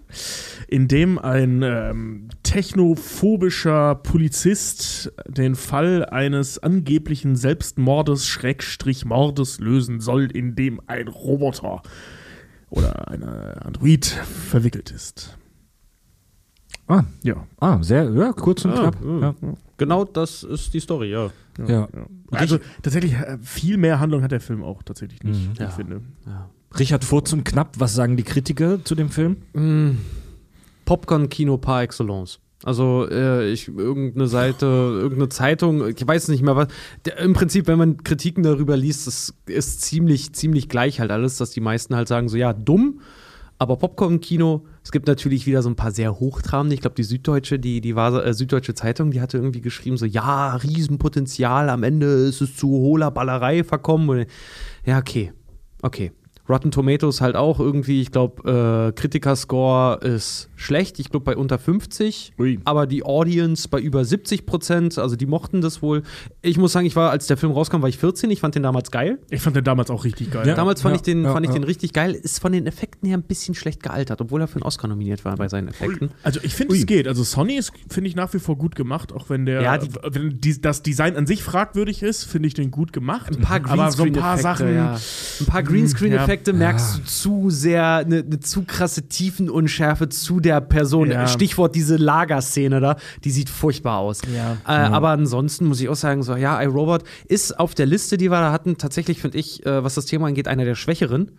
in 0.67 0.87
dem 0.87 1.17
ein 1.17 1.63
ähm, 1.63 2.29
technophobischer 2.43 3.95
Polizist 3.95 5.11
den 5.27 5.55
Fall 5.55 6.05
eines 6.05 6.59
angeblichen 6.59 7.35
Selbstmordes, 7.35 8.27
Schrägstrich 8.27 9.05
Mordes 9.05 9.59
lösen 9.59 9.99
soll, 9.99 10.25
in 10.29 10.53
dem 10.53 10.79
ein 10.85 11.07
Roboter 11.07 11.81
oder 12.69 13.07
ein 13.07 13.23
Android 13.23 14.05
verwickelt 14.05 14.91
ist. 14.91 15.35
Ah, 16.87 17.03
Ja. 17.23 17.47
ah 17.59 17.81
sehr, 17.81 18.11
ja, 18.11 18.31
kurz 18.33 18.63
und 18.63 18.71
Ah, 18.73 18.91
knapp. 18.91 18.97
ja. 19.03 19.35
Ja. 19.79 19.85
Genau 19.85 20.03
das 20.05 20.43
ist 20.43 20.73
die 20.73 20.79
Story, 20.79 21.11
ja. 21.11 21.29
Ja. 21.67 21.87
Also 22.31 22.59
tatsächlich, 22.81 23.13
äh, 23.13 23.37
viel 23.41 23.77
mehr 23.77 23.99
Handlung 23.99 24.21
hat 24.23 24.31
der 24.31 24.41
Film 24.41 24.63
auch 24.63 24.83
tatsächlich 24.83 25.21
nicht, 25.23 25.39
Mhm. 25.47 25.51
ich 25.53 25.59
Ja. 25.59 25.69
finde. 25.69 26.01
Richard 26.77 27.03
Furz 27.03 27.31
und 27.33 27.43
knapp, 27.45 27.75
was 27.79 27.93
sagen 27.95 28.17
die 28.17 28.23
Kritiker 28.23 28.83
zu 28.83 28.93
dem 28.95 29.09
Film? 29.09 29.37
Mm, 29.53 29.97
Popcorn-Kino 30.85 31.57
par 31.57 31.81
excellence. 31.83 32.39
Also 32.63 33.07
äh, 33.09 33.51
ich 33.51 33.67
irgendeine 33.67 34.27
Seite, 34.27 34.65
irgendeine 34.65 35.29
Zeitung, 35.29 35.87
ich 35.87 36.05
weiß 36.07 36.27
nicht 36.29 36.41
mehr 36.41 36.55
was. 36.55 36.67
Der, 37.05 37.19
Im 37.19 37.33
Prinzip, 37.33 37.67
wenn 37.67 37.77
man 37.77 38.03
Kritiken 38.03 38.41
darüber 38.43 38.75
liest, 38.75 39.05
das 39.05 39.33
ist 39.45 39.81
ziemlich, 39.81 40.33
ziemlich 40.33 40.67
gleich 40.67 40.99
halt 40.99 41.11
alles, 41.11 41.37
dass 41.37 41.51
die 41.51 41.61
meisten 41.61 41.95
halt 41.95 42.07
sagen 42.07 42.29
so, 42.29 42.35
ja, 42.37 42.53
dumm, 42.53 43.01
Aber 43.59 43.77
Popcorn-Kino, 43.77 44.65
es 44.83 44.91
gibt 44.91 45.07
natürlich 45.07 45.47
wieder 45.47 45.63
so 45.63 45.69
ein 45.69 45.75
paar 45.75 45.91
sehr 45.91 46.19
hochtrabende. 46.19 46.75
Ich 46.75 46.81
glaube, 46.81 46.95
die 46.95 47.03
Süddeutsche, 47.03 47.57
die, 47.57 47.81
die 47.81 47.95
war, 47.95 48.23
äh, 48.23 48.33
Süddeutsche 48.33 48.75
Zeitung, 48.75 49.11
die 49.11 49.19
hatte 49.19 49.37
irgendwie 49.37 49.61
geschrieben, 49.61 49.97
so, 49.97 50.05
ja, 50.05 50.55
Riesenpotenzial, 50.55 51.69
am 51.69 51.83
Ende 51.83 52.05
ist 52.05 52.41
es 52.41 52.55
zu 52.55 52.69
hohler 52.69 53.09
Ballerei 53.09 53.63
verkommen. 53.63 54.09
Und, 54.09 54.27
ja, 54.85 54.99
okay. 54.99 55.33
Okay. 55.81 56.11
Rotten 56.49 56.71
Tomatoes 56.71 57.21
halt 57.21 57.35
auch 57.35 57.59
irgendwie, 57.59 58.01
ich 58.01 58.11
glaube, 58.11 58.89
äh, 58.89 58.99
Kritiker-Score 58.99 59.99
ist 60.01 60.49
schlecht, 60.55 60.99
ich 60.99 61.09
glaube 61.09 61.23
bei 61.25 61.35
unter 61.35 61.59
50, 61.59 62.33
Ui. 62.39 62.59
aber 62.63 62.87
die 62.87 63.03
Audience 63.03 63.67
bei 63.67 63.79
über 63.79 64.05
70 64.05 64.45
Prozent, 64.45 64.97
also 64.97 65.15
die 65.15 65.25
mochten 65.25 65.61
das 65.61 65.81
wohl. 65.81 66.03
Ich 66.41 66.57
muss 66.57 66.71
sagen, 66.71 66.85
ich 66.85 66.95
war, 66.95 67.11
als 67.11 67.27
der 67.27 67.37
Film 67.37 67.51
rauskam, 67.51 67.81
war 67.81 67.89
ich 67.89 67.97
14, 67.97 68.31
ich 68.31 68.39
fand 68.39 68.55
den 68.55 68.63
damals 68.63 68.91
geil. 68.91 69.19
Ich 69.29 69.41
fand 69.41 69.55
den 69.55 69.63
damals 69.65 69.89
auch 69.91 70.05
richtig 70.05 70.31
geil. 70.31 70.47
Ja. 70.47 70.55
Damals 70.55 70.81
fand 70.81 70.93
Ja, 70.93 70.95
ich 70.97 71.01
den, 71.01 71.23
ja, 71.25 71.33
fand 71.33 71.45
ich 71.45 71.49
ja. 71.51 71.59
den 71.59 71.63
richtig 71.63 71.93
geil. 71.93 72.13
Ist 72.13 72.39
von 72.39 72.51
den 72.51 72.65
Effekten 72.65 73.07
her 73.07 73.17
ein 73.17 73.23
bisschen 73.23 73.53
schlecht 73.53 73.83
gealtert, 73.83 74.21
obwohl 74.21 74.39
er 74.41 74.47
für 74.47 74.55
einen 74.55 74.63
Oscar 74.63 74.87
nominiert 74.87 75.25
war 75.25 75.35
bei 75.35 75.49
seinen 75.49 75.67
Effekten. 75.67 76.11
Also 76.23 76.39
ich 76.43 76.53
finde, 76.55 76.75
es 76.75 76.85
geht. 76.85 77.07
Also 77.07 77.23
Sony 77.23 77.57
ist, 77.57 77.71
finde 77.89 78.09
ich, 78.09 78.15
nach 78.15 78.33
wie 78.33 78.39
vor 78.39 78.57
gut 78.57 78.75
gemacht, 78.75 79.11
auch 79.13 79.29
wenn 79.29 79.45
der, 79.45 79.61
Ja, 79.61 79.77
die- 79.77 79.89
wenn 80.11 80.39
die, 80.39 80.61
das 80.61 80.81
Design 80.81 81.15
an 81.17 81.27
sich 81.27 81.43
fragwürdig 81.43 82.01
ist, 82.03 82.23
finde 82.23 82.47
ich 82.47 82.53
den 82.53 82.71
gut 82.71 82.93
gemacht. 82.93 83.35
Ein 83.35 83.41
paar 83.41 83.61
Aber 83.69 83.91
so 83.91 84.03
ein 84.03 84.13
paar 84.13 84.37
Greenscreen-Effekte, 84.37 84.41
Sachen, 84.41 84.73
ja. 84.75 84.97
Ein 85.41 85.45
paar 85.45 85.63
Greenscreen-Effekte 85.63 86.36
ja. 86.45 86.53
merkst 86.53 86.97
du 86.99 87.03
zu 87.03 87.49
sehr, 87.49 87.95
eine 87.97 88.23
ne 88.23 88.39
zu 88.39 88.63
krasse 88.63 89.07
Tiefenunschärfe 89.07 90.09
zu 90.09 90.39
der 90.39 90.61
Person. 90.61 91.09
Ja. 91.09 91.27
Stichwort 91.27 91.73
diese 91.75 91.97
Lagerszene 91.97 92.79
da, 92.79 92.97
die 93.23 93.31
sieht 93.31 93.49
furchtbar 93.49 93.97
aus. 93.97 94.21
Ja. 94.35 94.57
Äh, 94.67 94.89
Aber 94.91 95.09
ansonsten 95.09 95.65
muss 95.65 95.81
ich 95.81 95.89
auch 95.89 95.95
sagen, 95.95 96.21
so, 96.23 96.35
ja, 96.35 96.61
iRobot 96.61 97.03
ist 97.27 97.59
auf 97.59 97.73
der 97.73 97.85
Liste, 97.85 98.17
die 98.17 98.29
wir 98.29 98.39
da 98.39 98.51
hatten, 98.51 98.77
tatsächlich, 98.77 99.21
finde 99.21 99.37
ich, 99.37 99.65
äh, 99.65 99.83
was 99.83 99.95
das 99.95 100.05
Thema 100.05 100.27
angeht, 100.27 100.47
einer 100.47 100.65
der 100.65 100.75
Schwächeren. 100.75 101.31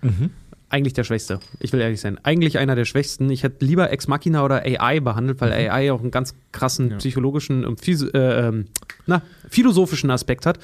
Eigentlich 0.70 0.92
der 0.92 1.04
Schwächste. 1.04 1.40
Ich 1.60 1.72
will 1.72 1.80
ehrlich 1.80 2.00
sein. 2.00 2.18
Eigentlich 2.24 2.58
einer 2.58 2.74
der 2.74 2.84
Schwächsten. 2.84 3.30
Ich 3.30 3.42
hätte 3.42 3.64
lieber 3.64 3.90
Ex 3.90 4.06
Machina 4.06 4.44
oder 4.44 4.64
AI 4.64 5.00
behandelt, 5.00 5.40
weil 5.40 5.50
AI 5.50 5.90
auch 5.92 6.00
einen 6.02 6.10
ganz 6.10 6.34
krassen 6.52 6.98
psychologischen 6.98 7.64
und 7.64 7.80
phys- 7.80 8.12
äh, 8.12 8.48
ähm, 8.48 8.66
na, 9.06 9.22
philosophischen 9.48 10.10
Aspekt 10.10 10.44
hat. 10.44 10.58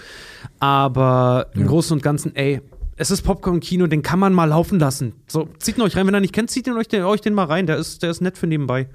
Aber 0.59 1.47
im 1.55 1.67
Großen 1.67 1.97
und 1.97 2.03
Ganzen, 2.03 2.37
ey, 2.37 2.61
es 2.97 3.11
ist 3.11 3.23
Popcorn-Kino, 3.23 3.87
den 3.87 4.03
kann 4.03 4.19
man 4.19 4.33
mal 4.33 4.45
laufen 4.45 4.79
lassen. 4.79 5.15
So, 5.27 5.49
zieht 5.59 5.77
ihn 5.77 5.83
euch 5.83 5.97
rein. 5.97 6.07
Wenn 6.07 6.15
ihr 6.15 6.21
nicht 6.21 6.35
kennt, 6.35 6.51
zieht 6.51 6.67
ihn 6.67 6.75
euch 6.75 6.89
den, 6.89 7.03
euch 7.03 7.21
den 7.21 7.35
mal 7.35 7.45
rein. 7.45 7.67
Der 7.67 7.77
ist, 7.77 8.03
der 8.03 8.11
ist 8.11 8.21
nett 8.21 8.39
für 8.39 8.47
nebenbei. 8.47 8.89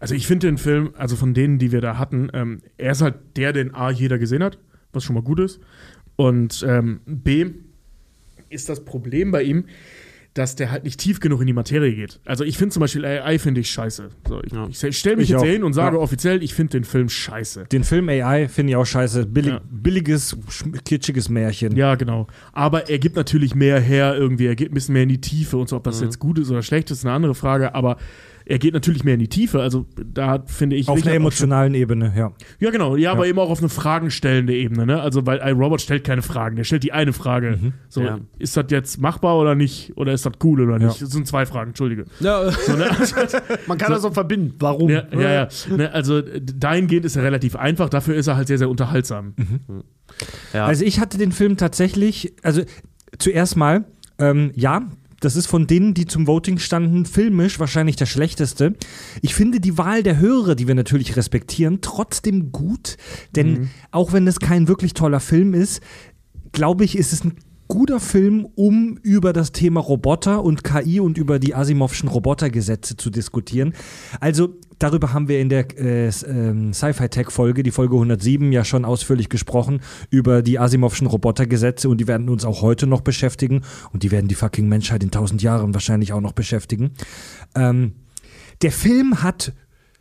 Also 0.00 0.14
ich 0.14 0.26
finde 0.26 0.46
den 0.46 0.58
Film, 0.58 0.94
also 0.96 1.16
von 1.16 1.34
denen, 1.34 1.58
die 1.58 1.72
wir 1.72 1.80
da 1.80 1.98
hatten, 1.98 2.30
ähm, 2.32 2.62
er 2.78 2.92
ist 2.92 3.02
halt 3.02 3.16
der, 3.36 3.52
den 3.52 3.74
A 3.74 3.90
jeder 3.90 4.18
gesehen 4.18 4.42
hat, 4.42 4.58
was 4.92 5.04
schon 5.04 5.14
mal 5.14 5.22
gut 5.22 5.40
ist. 5.40 5.60
Und 6.16 6.64
ähm, 6.66 7.00
B 7.04 7.46
ist 8.48 8.68
das 8.68 8.84
Problem 8.84 9.30
bei 9.30 9.42
ihm, 9.42 9.64
dass 10.36 10.54
der 10.56 10.70
halt 10.70 10.84
nicht 10.84 11.00
tief 11.00 11.20
genug 11.20 11.40
in 11.40 11.46
die 11.46 11.52
Materie 11.52 11.94
geht. 11.94 12.20
Also 12.24 12.44
ich 12.44 12.58
finde 12.58 12.72
zum 12.72 12.80
Beispiel 12.80 13.04
AI 13.04 13.38
finde 13.38 13.60
ich 13.62 13.70
scheiße. 13.70 14.08
So, 14.28 14.42
ich 14.42 14.52
Ja. 14.52 14.68
ich 14.68 14.98
stelle 14.98 15.16
mich 15.16 15.24
Ich 15.24 15.30
jetzt 15.30 15.38
auch. 15.40 15.44
hier 15.44 15.52
hin 15.52 15.64
und 15.64 15.72
sage 15.72 15.96
Ja. 15.96 16.02
offiziell, 16.02 16.42
ich 16.42 16.52
finde 16.54 16.72
den 16.72 16.84
Film 16.84 17.08
scheiße. 17.08 17.64
Den 17.72 17.84
Film 17.84 18.08
AI 18.08 18.48
finde 18.48 18.70
ich 18.72 18.76
auch 18.76 18.84
scheiße. 18.84 19.26
Billig, 19.26 19.52
Ja. 19.52 19.60
Billiges, 19.70 20.36
sch- 20.48 20.82
kitschiges 20.84 21.28
Märchen. 21.28 21.74
Ja, 21.76 21.94
genau. 21.94 22.26
Aber 22.52 22.88
er 22.90 22.98
gibt 22.98 23.16
natürlich 23.16 23.54
mehr 23.54 23.80
her 23.80 24.14
irgendwie. 24.16 24.46
Er 24.46 24.56
geht 24.56 24.70
ein 24.70 24.74
bisschen 24.74 24.92
mehr 24.92 25.04
in 25.04 25.08
die 25.08 25.20
Tiefe 25.20 25.56
und 25.56 25.68
so. 25.68 25.76
Ob 25.76 25.84
das 25.84 26.00
Mhm. 26.00 26.06
jetzt 26.06 26.18
gut 26.18 26.38
ist 26.38 26.50
oder 26.50 26.62
schlecht 26.62 26.90
ist, 26.90 26.98
ist 26.98 27.04
eine 27.04 27.14
andere 27.14 27.34
Frage. 27.34 27.74
Aber 27.74 27.96
er 28.48 28.58
geht 28.58 28.74
natürlich 28.74 29.02
mehr 29.04 29.14
in 29.14 29.20
die 29.20 29.28
Tiefe. 29.28 29.60
Also 29.60 29.86
da 29.96 30.42
finde 30.46 30.76
ich. 30.76 30.88
Auf 30.88 30.94
einer 30.94 31.00
auch 31.02 31.04
schon- 31.06 31.12
emotionalen 31.16 31.74
Ebene, 31.74 32.12
ja. 32.16 32.32
Ja, 32.60 32.70
genau. 32.70 32.94
Ja, 32.96 33.10
aber 33.12 33.26
eben 33.26 33.38
auch 33.40 33.50
auf 33.50 33.58
eine 33.58 33.68
fragenstellende 33.68 34.54
Ebene. 34.54 34.86
Ne? 34.86 35.00
Also, 35.00 35.26
weil 35.26 35.38
iRobot 35.44 35.80
stellt 35.80 36.04
keine 36.04 36.22
Fragen. 36.22 36.54
Der 36.56 36.64
stellt 36.64 36.84
die 36.84 36.92
eine 36.92 37.12
Frage. 37.12 37.58
So, 37.88 38.02
Ja. 38.02 38.20
ist 38.38 38.56
das 38.56 38.66
jetzt 38.70 39.00
machbar 39.00 39.36
oder 39.38 39.54
nicht? 39.54 39.96
Oder 39.96 40.12
ist 40.12 40.24
das 40.24 40.34
cool 40.44 40.60
oder 40.60 40.78
Ja. 40.80 40.86
nicht? 40.86 41.02
Das 41.02 41.10
sind 41.10 41.26
zwei 41.26 41.44
Fragen, 41.44 41.70
Entschuldige. 41.70 42.04
Ja, 42.20 42.50
So, 42.52 42.76
ne? 42.76 42.86
man 43.66 43.78
kann 43.78 43.90
das 43.92 44.02
so 44.02 44.10
verbinden. 44.12 44.54
Warum? 44.60 44.90
ja, 44.90 45.02
ja, 45.12 45.32
ja. 45.32 45.48
Ne? 45.76 45.92
Also, 45.92 46.22
dahingehend 46.22 47.04
ist 47.04 47.16
er 47.16 47.24
relativ 47.24 47.56
einfach. 47.56 47.88
Dafür 47.88 48.14
ist 48.14 48.28
er 48.28 48.36
halt 48.36 48.46
sehr, 48.46 48.58
sehr 48.58 48.70
unterhaltsam. 48.70 49.34
Ja. 50.54 50.66
Also 50.66 50.84
ich 50.84 51.00
hatte 51.00 51.18
den 51.18 51.32
Film 51.32 51.56
tatsächlich, 51.56 52.32
also 52.42 52.62
zuerst 53.18 53.56
mal, 53.56 53.84
ähm, 54.18 54.52
ja, 54.54 54.82
das 55.20 55.36
ist 55.36 55.46
von 55.46 55.66
denen, 55.66 55.94
die 55.94 56.06
zum 56.06 56.26
Voting 56.26 56.58
standen, 56.58 57.06
filmisch 57.06 57.58
wahrscheinlich 57.58 57.96
der 57.96 58.06
schlechteste. 58.06 58.74
Ich 59.22 59.34
finde 59.34 59.60
die 59.60 59.78
Wahl 59.78 60.02
der 60.02 60.18
Hörer, 60.18 60.54
die 60.54 60.68
wir 60.68 60.74
natürlich 60.74 61.16
respektieren, 61.16 61.78
trotzdem 61.80 62.52
gut, 62.52 62.96
denn 63.34 63.70
auch 63.90 64.12
wenn 64.12 64.26
es 64.26 64.40
kein 64.40 64.68
wirklich 64.68 64.94
toller 64.94 65.20
Film 65.20 65.54
ist, 65.54 65.80
glaube 66.52 66.84
ich, 66.84 66.96
ist 66.96 67.12
es 67.12 67.24
ein 67.24 67.36
guter 67.68 68.00
Film, 68.00 68.46
um 68.54 68.98
über 69.02 69.32
das 69.32 69.52
Thema 69.52 69.80
Roboter 69.80 70.44
und 70.44 70.62
KI 70.62 71.00
und 71.00 71.18
über 71.18 71.38
die 71.38 71.54
Asimovschen 71.54 72.08
Robotergesetze 72.08 72.96
zu 72.96 73.10
diskutieren. 73.10 73.74
Also 74.20 74.56
darüber 74.78 75.12
haben 75.12 75.28
wir 75.28 75.40
in 75.40 75.48
der 75.48 75.66
äh, 75.78 76.10
ähm, 76.26 76.72
Sci-Fi-Tech-Folge, 76.72 77.62
die 77.62 77.70
Folge 77.70 77.94
107, 77.94 78.52
ja 78.52 78.64
schon 78.64 78.84
ausführlich 78.84 79.28
gesprochen, 79.28 79.80
über 80.10 80.42
die 80.42 80.58
Asimovschen 80.58 81.06
Robotergesetze 81.06 81.88
und 81.88 81.98
die 81.98 82.06
werden 82.06 82.28
uns 82.28 82.44
auch 82.44 82.62
heute 82.62 82.86
noch 82.86 83.00
beschäftigen 83.00 83.62
und 83.92 84.02
die 84.02 84.10
werden 84.10 84.28
die 84.28 84.34
fucking 84.34 84.68
Menschheit 84.68 85.02
in 85.02 85.10
tausend 85.10 85.42
Jahren 85.42 85.74
wahrscheinlich 85.74 86.12
auch 86.12 86.20
noch 86.20 86.32
beschäftigen. 86.32 86.92
Ähm, 87.54 87.92
der 88.62 88.72
Film 88.72 89.22
hat, 89.22 89.52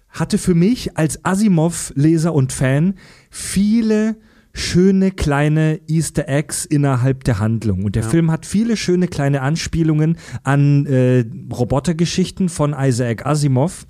hatte 0.10 0.38
für 0.38 0.56
mich 0.56 0.98
als 0.98 1.24
Asimov-Leser 1.26 2.34
und 2.34 2.54
Fan 2.54 2.96
viele 3.30 4.18
schöne 4.54 5.12
kleine 5.12 5.82
Easter 5.88 6.30
Eggs 6.30 6.64
innerhalb 6.64 7.26
der 7.26 7.40
Handlung. 7.40 7.84
Und 7.84 7.96
der 7.96 8.04
Ja. 8.04 8.10
Film 8.10 8.32
hat 8.32 8.46
viele 8.46 8.78
schöne 8.78 9.10
kleine 9.10 9.42
Anspielungen 9.42 10.18
an 10.44 10.86
äh, 10.86 11.26
Robotergeschichten 11.52 12.48
von 12.48 12.74
Isaac 12.78 13.26
Asimov. 13.26 13.86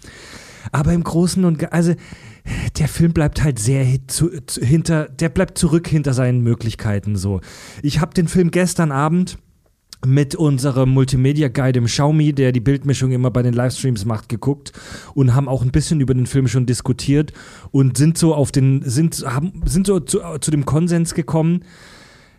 Aber 0.72 0.93
im 0.93 1.03
Großen 1.03 1.43
und 1.45 1.60
Ga- 1.60 1.67
also 1.67 1.93
der 2.77 2.88
Film 2.88 3.13
bleibt 3.13 3.43
halt 3.43 3.60
sehr 3.60 3.84
hinter, 3.84 5.05
der 5.10 5.29
bleibt 5.29 5.57
zurück 5.57 5.88
hinter 5.88 6.13
seinen 6.13 6.41
Möglichkeiten 6.41 7.15
so. 7.15 7.41
Ich 7.81 8.00
habe 8.01 8.13
den 8.13 8.27
Film 8.27 8.51
gestern 8.51 8.91
Abend 8.91 9.38
mit 10.05 10.36
unserem 10.36 10.89
Multimedia 10.89 11.48
Guide 11.48 11.79
im 11.79 11.86
Xiaomi, 11.86 12.34
der 12.34 12.51
die 12.51 12.60
Bildmischung 12.60 13.12
immer 13.12 13.31
bei 13.31 13.41
den 13.41 13.55
Livestreams 13.55 14.05
macht, 14.05 14.29
geguckt 14.29 14.72
und 15.15 15.34
haben 15.34 15.48
auch 15.48 15.63
ein 15.63 15.72
bisschen 15.72 16.00
über 16.01 16.13
den 16.13 16.27
Film 16.27 16.48
schon 16.48 16.67
diskutiert 16.67 17.34
und 17.72 17.98
sind 17.98 18.17
so 18.17 18.36
auf 18.36 18.51
den 18.51 18.84
sind 18.84 19.15
haben 19.25 19.63
sind 19.65 19.88
so 19.88 20.00
zu, 20.00 20.19
zu 20.39 20.51
dem 20.51 20.65
Konsens 20.65 21.15
gekommen. 21.15 21.62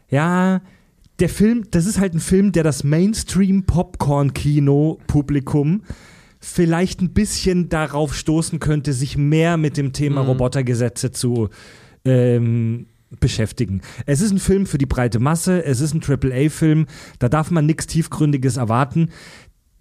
Ja, 0.08 0.60
der 1.18 1.28
Film, 1.28 1.64
das 1.72 1.86
ist 1.86 1.98
halt 1.98 2.14
ein 2.14 2.20
Film, 2.20 2.52
der 2.52 2.62
das 2.62 2.84
Mainstream 2.84 3.64
Popcorn 3.64 4.32
Kino 4.34 5.00
Publikum 5.08 5.82
vielleicht 6.46 7.02
ein 7.02 7.10
bisschen 7.10 7.68
darauf 7.68 8.14
stoßen 8.14 8.60
könnte, 8.60 8.92
sich 8.92 9.16
mehr 9.16 9.56
mit 9.56 9.76
dem 9.76 9.92
Thema 9.92 10.22
Mhm. 10.22 10.28
Robotergesetze 10.28 11.10
zu 11.10 11.48
ähm, 12.04 12.86
beschäftigen. 13.20 13.82
Es 14.06 14.20
ist 14.20 14.30
ein 14.32 14.38
Film 14.38 14.66
für 14.66 14.78
die 14.78 14.86
breite 14.86 15.18
Masse, 15.18 15.64
es 15.64 15.80
ist 15.80 15.94
ein 15.94 16.02
AAA-Film, 16.02 16.86
da 17.18 17.28
darf 17.28 17.50
man 17.50 17.66
nichts 17.66 17.86
Tiefgründiges 17.86 18.56
erwarten. 18.56 19.10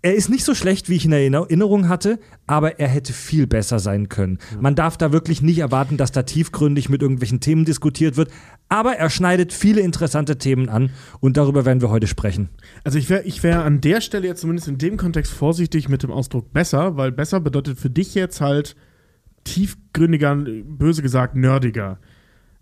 Er 0.05 0.13
ist 0.13 0.29
nicht 0.29 0.45
so 0.45 0.53
schlecht, 0.53 0.87
wie 0.87 0.97
ich 0.97 1.05
in 1.05 1.13
Erinner- 1.13 1.47
Erinnerung 1.49 1.89
hatte, 1.89 2.19
aber 2.45 2.79
er 2.79 2.87
hätte 2.87 3.11
viel 3.11 3.47
besser 3.47 3.79
sein 3.79 4.07
können. 4.07 4.37
Man 4.59 4.75
darf 4.75 4.97
da 4.97 5.11
wirklich 5.11 5.41
nicht 5.41 5.57
erwarten, 5.57 5.97
dass 5.97 6.11
da 6.11 6.21
tiefgründig 6.21 6.89
mit 6.89 7.01
irgendwelchen 7.01 7.39
Themen 7.39 7.65
diskutiert 7.65 8.15
wird, 8.15 8.29
aber 8.69 8.97
er 8.97 9.09
schneidet 9.09 9.51
viele 9.51 9.81
interessante 9.81 10.37
Themen 10.37 10.69
an 10.69 10.91
und 11.21 11.37
darüber 11.37 11.65
werden 11.65 11.81
wir 11.81 11.89
heute 11.89 12.05
sprechen. 12.05 12.49
Also 12.83 12.99
ich 12.99 13.09
wäre 13.09 13.23
ich 13.23 13.41
wär 13.41 13.65
an 13.65 13.81
der 13.81 13.99
Stelle 13.99 14.27
jetzt 14.27 14.41
zumindest 14.41 14.67
in 14.67 14.77
dem 14.77 14.97
Kontext 14.97 15.31
vorsichtig 15.33 15.89
mit 15.89 16.03
dem 16.03 16.11
Ausdruck 16.11 16.53
besser, 16.53 16.97
weil 16.97 17.11
besser 17.11 17.39
bedeutet 17.39 17.79
für 17.79 17.89
dich 17.89 18.13
jetzt 18.13 18.41
halt 18.41 18.75
tiefgründiger, 19.43 20.35
böse 20.35 21.01
gesagt, 21.01 21.35
nerdiger. 21.35 21.97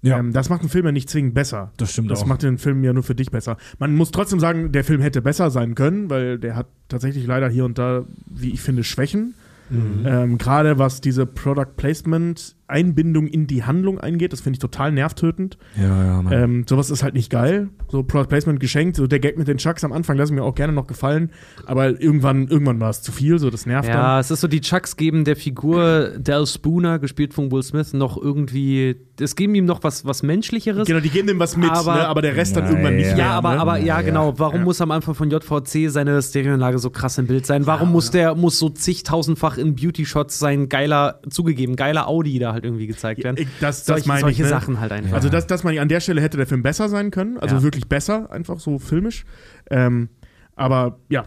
Ja. 0.04 0.20
Ähm, 0.20 0.32
das 0.34 0.50
macht 0.50 0.60
einen 0.62 0.70
Film 0.70 0.86
ja 0.86 0.92
nicht 0.92 1.10
zwingend 1.10 1.34
besser. 1.34 1.72
Das 1.78 1.92
stimmt 1.94 2.12
Das 2.12 2.22
auch. 2.22 2.26
macht 2.28 2.44
den 2.44 2.58
Film 2.60 2.84
ja 2.84 2.94
nur 2.94 3.04
für 3.04 3.16
dich 3.16 3.32
besser. 3.32 3.58
Man 3.80 3.96
muss 3.96 4.12
trotzdem 4.12 4.40
sagen, 4.40 4.72
der 4.72 4.84
Film 4.84 5.02
hätte 5.02 5.22
besser 5.22 5.50
sein 5.50 5.74
können, 5.76 6.10
weil 6.10 6.38
der 6.38 6.56
hat 6.56 6.68
tatsächlich 6.90 7.26
leider 7.26 7.50
hier 7.50 7.66
und 7.66 7.78
da, 7.80 8.04
wie 8.28 8.52
ich 8.52 8.62
finde, 8.62 8.84
Schwächen. 8.84 9.34
Mhm. 9.70 10.06
Ähm, 10.06 10.38
Gerade 10.38 10.78
was 10.78 11.00
diese 11.02 11.26
Product 11.26 11.76
Placement 11.78 12.56
Einbindung 12.68 13.28
in 13.28 13.48
die 13.48 13.64
Handlung 13.64 14.00
eingeht, 14.00 14.34
das 14.34 14.42
finde 14.42 14.56
ich 14.58 14.60
total 14.60 14.92
nervtötend. 14.92 15.58
Ja, 15.78 15.84
ja, 16.06 16.22
Mann. 16.22 16.34
Ähm, 16.34 16.66
sowas 16.68 16.90
ist 16.90 17.04
halt 17.04 17.14
nicht 17.14 17.30
geil. 17.30 17.70
So 17.90 18.04
Product 18.04 18.28
Placement 18.30 18.60
geschenkt, 18.60 18.96
so 18.96 19.06
der 19.08 19.20
Gag 19.20 19.38
mit 19.38 19.48
den 19.48 19.58
Chucks 19.58 19.84
am 19.84 19.92
Anfang 19.92 20.18
lassen 20.18 20.36
mir 20.36 20.44
auch 20.44 20.56
gerne 20.56 20.74
noch 20.74 20.88
gefallen, 20.88 21.32
aber 21.66 22.02
irgendwann, 22.02 22.48
irgendwann 22.48 22.80
war 22.80 22.90
es 22.90 23.02
zu 23.02 23.12
viel, 23.12 23.38
so 23.40 23.50
das 23.50 23.66
nervt 23.66 23.90
Ja, 23.90 24.20
es 24.20 24.32
ist 24.32 24.42
so, 24.42 24.48
die 24.48 24.62
Chucks 24.62 24.98
geben 24.98 25.26
der 25.26 25.36
Figur 25.36 26.12
Dal 26.20 26.46
Spooner, 26.48 27.00
gespielt 27.00 27.34
von 27.34 27.52
Will 27.52 27.64
Smith, 27.64 27.94
noch 27.94 28.18
irgendwie, 28.22 28.96
es 29.20 29.36
geben 29.36 29.54
ihm 29.56 29.66
noch 29.66 29.84
was, 29.84 30.06
was 30.06 30.20
dann. 30.20 30.28
Menschlicheres. 30.34 30.88
Genau, 30.88 31.00
die 31.00 31.10
geben 31.10 31.28
dem 31.28 31.40
was 31.40 31.56
mit, 31.58 31.70
Aber- 31.70 31.96
ne? 31.96 32.08
aber 32.08 32.22
der 32.22 32.36
Rest 32.36 32.56
dann 32.56 32.64
Ja, 32.66 32.70
irgendwann 32.72 32.96
nicht 32.96 33.10
ja. 33.10 33.16
mehr. 33.16 33.26
Ja, 33.26 33.32
aber, 33.34 33.54
ne? 33.56 33.60
aber 33.62 33.78
ja, 33.78 33.86
Ja, 33.94 34.02
genau. 34.02 34.34
Warum 34.40 34.60
Ja. 34.60 34.64
muss 34.64 34.82
am 34.82 34.90
Anfang 34.90 35.14
von 35.14 35.30
JVC 35.30 35.90
seine 35.90 36.20
Stereoanlage 36.22 36.80
so 36.80 36.90
krass 36.90 37.18
im 37.20 37.28
Bild 37.28 37.46
sein? 37.46 37.68
Warum 37.68 37.92
muss 37.92 38.10
der 38.10 38.34
muss 38.34 38.58
so 38.58 38.70
zigtausendfach 38.70 39.58
in 39.60 39.76
Beauty-Shots 39.76 40.40
sein 40.40 40.68
geiler, 40.70 41.20
zugegeben, 41.30 41.76
geiler 41.76 42.08
Audi 42.08 42.40
da 42.40 42.53
halt 42.54 42.64
irgendwie 42.64 42.88
gezeigt 42.88 43.24
werden? 43.24 43.36
Ich- 43.40 43.48
das, 43.60 43.80
das 43.80 43.86
solche 43.86 44.08
meine 44.08 44.22
solche 44.22 44.42
ich, 44.44 44.44
ne? 44.44 44.50
Sachen 44.50 44.80
halt 44.80 44.92
einfach. 44.92 45.14
Also 45.14 45.30
das, 45.30 45.46
das 45.48 45.64
meine 45.64 45.76
ich, 45.76 45.82
an 45.82 45.90
der 45.90 46.00
Stelle 46.00 46.22
hätte 46.22 46.38
der 46.38 46.48
Film 46.48 46.64
besser 46.64 46.88
sein 46.90 47.12
können, 47.12 47.38
also 47.38 47.56
Ja. 47.58 47.64
wirklich 47.64 47.88
besser, 47.88 48.32
einfach 48.32 48.60
so 48.60 48.80
filmisch. 48.80 49.26
Ähm, 49.70 50.10
aber 50.56 51.00
ja, 51.10 51.26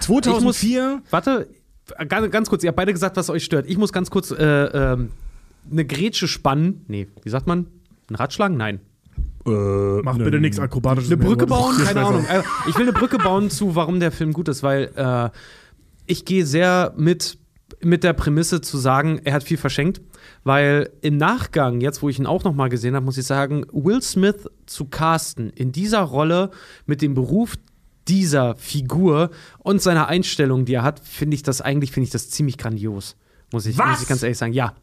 2004. 0.00 1.02
Warte, 1.10 1.48
ganz, 2.08 2.30
ganz 2.30 2.48
kurz, 2.48 2.62
ihr 2.64 2.68
habt 2.68 2.76
beide 2.76 2.92
gesagt, 2.92 3.16
was 3.16 3.30
euch 3.30 3.44
stört. 3.44 3.66
Ich 3.68 3.76
muss 3.78 3.92
ganz 3.92 4.10
kurz 4.10 4.30
äh, 4.30 4.36
ähm, 4.44 5.10
eine 5.70 5.84
Grätsche 5.84 6.28
spannen. 6.28 6.84
Nee, 6.88 7.08
wie 7.22 7.30
sagt 7.30 7.46
man? 7.46 7.66
Ein 8.10 8.14
Radschlagen? 8.16 8.56
Nein. 8.56 8.80
Mach 9.46 10.16
bitte 10.16 10.40
nichts 10.40 10.58
Akrobatisches. 10.58 11.10
Eine 11.10 11.18
mehr. 11.18 11.28
Brücke 11.28 11.46
bauen? 11.46 11.76
Keine. 11.84 12.04
Ahnung. 12.06 12.24
Äh, 12.26 12.42
Ich 12.68 12.76
will 12.76 12.84
eine 12.88 12.92
Brücke 12.92 13.18
bauen 13.18 13.50
zu, 13.50 13.74
warum 13.76 14.00
der 14.00 14.10
Film 14.10 14.32
gut 14.32 14.48
ist, 14.48 14.62
weil 14.62 14.90
äh, 14.96 15.28
ich 16.06 16.24
gehe 16.24 16.46
sehr 16.46 16.94
mit, 16.96 17.36
mit 17.82 18.04
der 18.04 18.14
Prämisse 18.14 18.60
zu 18.62 18.78
sagen, 18.78 19.20
er 19.24 19.34
hat 19.34 19.44
viel 19.44 19.58
verschenkt. 19.58 20.00
Weil 20.44 20.90
im 21.00 21.16
Nachgang, 21.16 21.80
jetzt 21.80 22.02
wo 22.02 22.08
ich 22.08 22.18
ihn 22.18 22.26
auch 22.26 22.44
noch 22.44 22.54
mal 22.54 22.68
gesehen 22.68 22.94
habe, 22.94 23.04
muss 23.04 23.16
ich 23.18 23.26
sagen, 23.26 23.64
Will 23.72 24.02
Smith 24.02 24.48
zu 24.66 24.84
casten 24.84 25.50
in 25.50 25.72
dieser 25.72 26.02
Rolle 26.02 26.50
mit 26.86 27.00
dem 27.02 27.14
Beruf 27.14 27.54
dieser 28.08 28.54
Figur 28.56 29.30
und 29.60 29.80
seiner 29.80 30.08
Einstellung, 30.08 30.66
die 30.66 30.74
er 30.74 30.82
hat, 30.82 31.00
finde 31.00 31.34
ich 31.34 31.42
das 31.42 31.62
eigentlich, 31.62 31.90
finde 31.92 32.04
ich 32.04 32.10
das 32.10 32.28
ziemlich 32.28 32.58
grandios. 32.58 33.16
Muss 33.52 33.64
ich, 33.66 33.78
Was? 33.78 33.88
muss 33.88 34.02
ich 34.02 34.08
ganz 34.08 34.22
ehrlich 34.22 34.38
sagen. 34.38 34.52
Ja, 34.52 34.74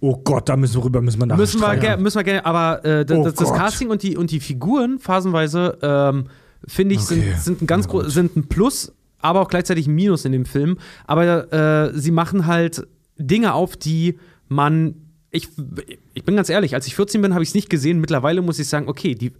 Oh 0.00 0.16
Gott, 0.22 0.48
da 0.48 0.56
müssen 0.56 0.76
wir 0.76 0.84
rüber, 0.84 1.02
müssen 1.02 1.18
wir 1.20 1.26
nachher 1.26 1.38
müssen 1.40 1.58
müssen 2.00 2.16
wir 2.18 2.22
gerne, 2.24 2.46
aber 2.46 2.84
äh, 2.84 3.04
das, 3.04 3.18
Oh 3.18 3.24
das. 3.30 3.52
Casting 3.52 3.90
und 3.90 4.04
die, 4.04 4.16
und 4.16 4.30
die 4.30 4.38
Figuren 4.38 5.00
phasenweise, 5.00 5.76
ähm, 5.82 6.26
finde 6.68 6.94
ich, 6.94 7.00
Okay. 7.00 7.14
sind, 7.32 7.40
sind, 7.40 7.62
ein 7.62 7.66
ganz 7.66 7.88
gro- 7.88 8.04
sind 8.08 8.36
ein 8.36 8.46
Plus, 8.48 8.92
aber 9.20 9.40
auch 9.40 9.48
gleichzeitig 9.48 9.88
ein 9.88 9.96
Minus 9.96 10.24
in 10.24 10.30
dem 10.30 10.44
Film. 10.44 10.78
Aber 11.08 11.52
äh, 11.52 11.98
sie 11.98 12.12
machen 12.12 12.46
halt 12.46 12.86
Dinge 13.18 13.54
auf, 13.54 13.76
die 13.76 14.20
man. 14.48 14.94
Ich, 15.30 15.48
ich 16.14 16.24
bin 16.24 16.36
ganz 16.36 16.48
ehrlich, 16.48 16.74
als 16.74 16.86
ich 16.86 16.96
14 16.96 17.20
bin, 17.20 17.34
habe 17.34 17.42
ich 17.42 17.50
es 17.50 17.54
nicht 17.54 17.68
gesehen. 17.68 18.00
Mittlerweile 18.00 18.40
muss 18.40 18.58
ich 18.58 18.66
sagen, 18.68 18.88
okay, 18.88 19.14
die- 19.14 19.32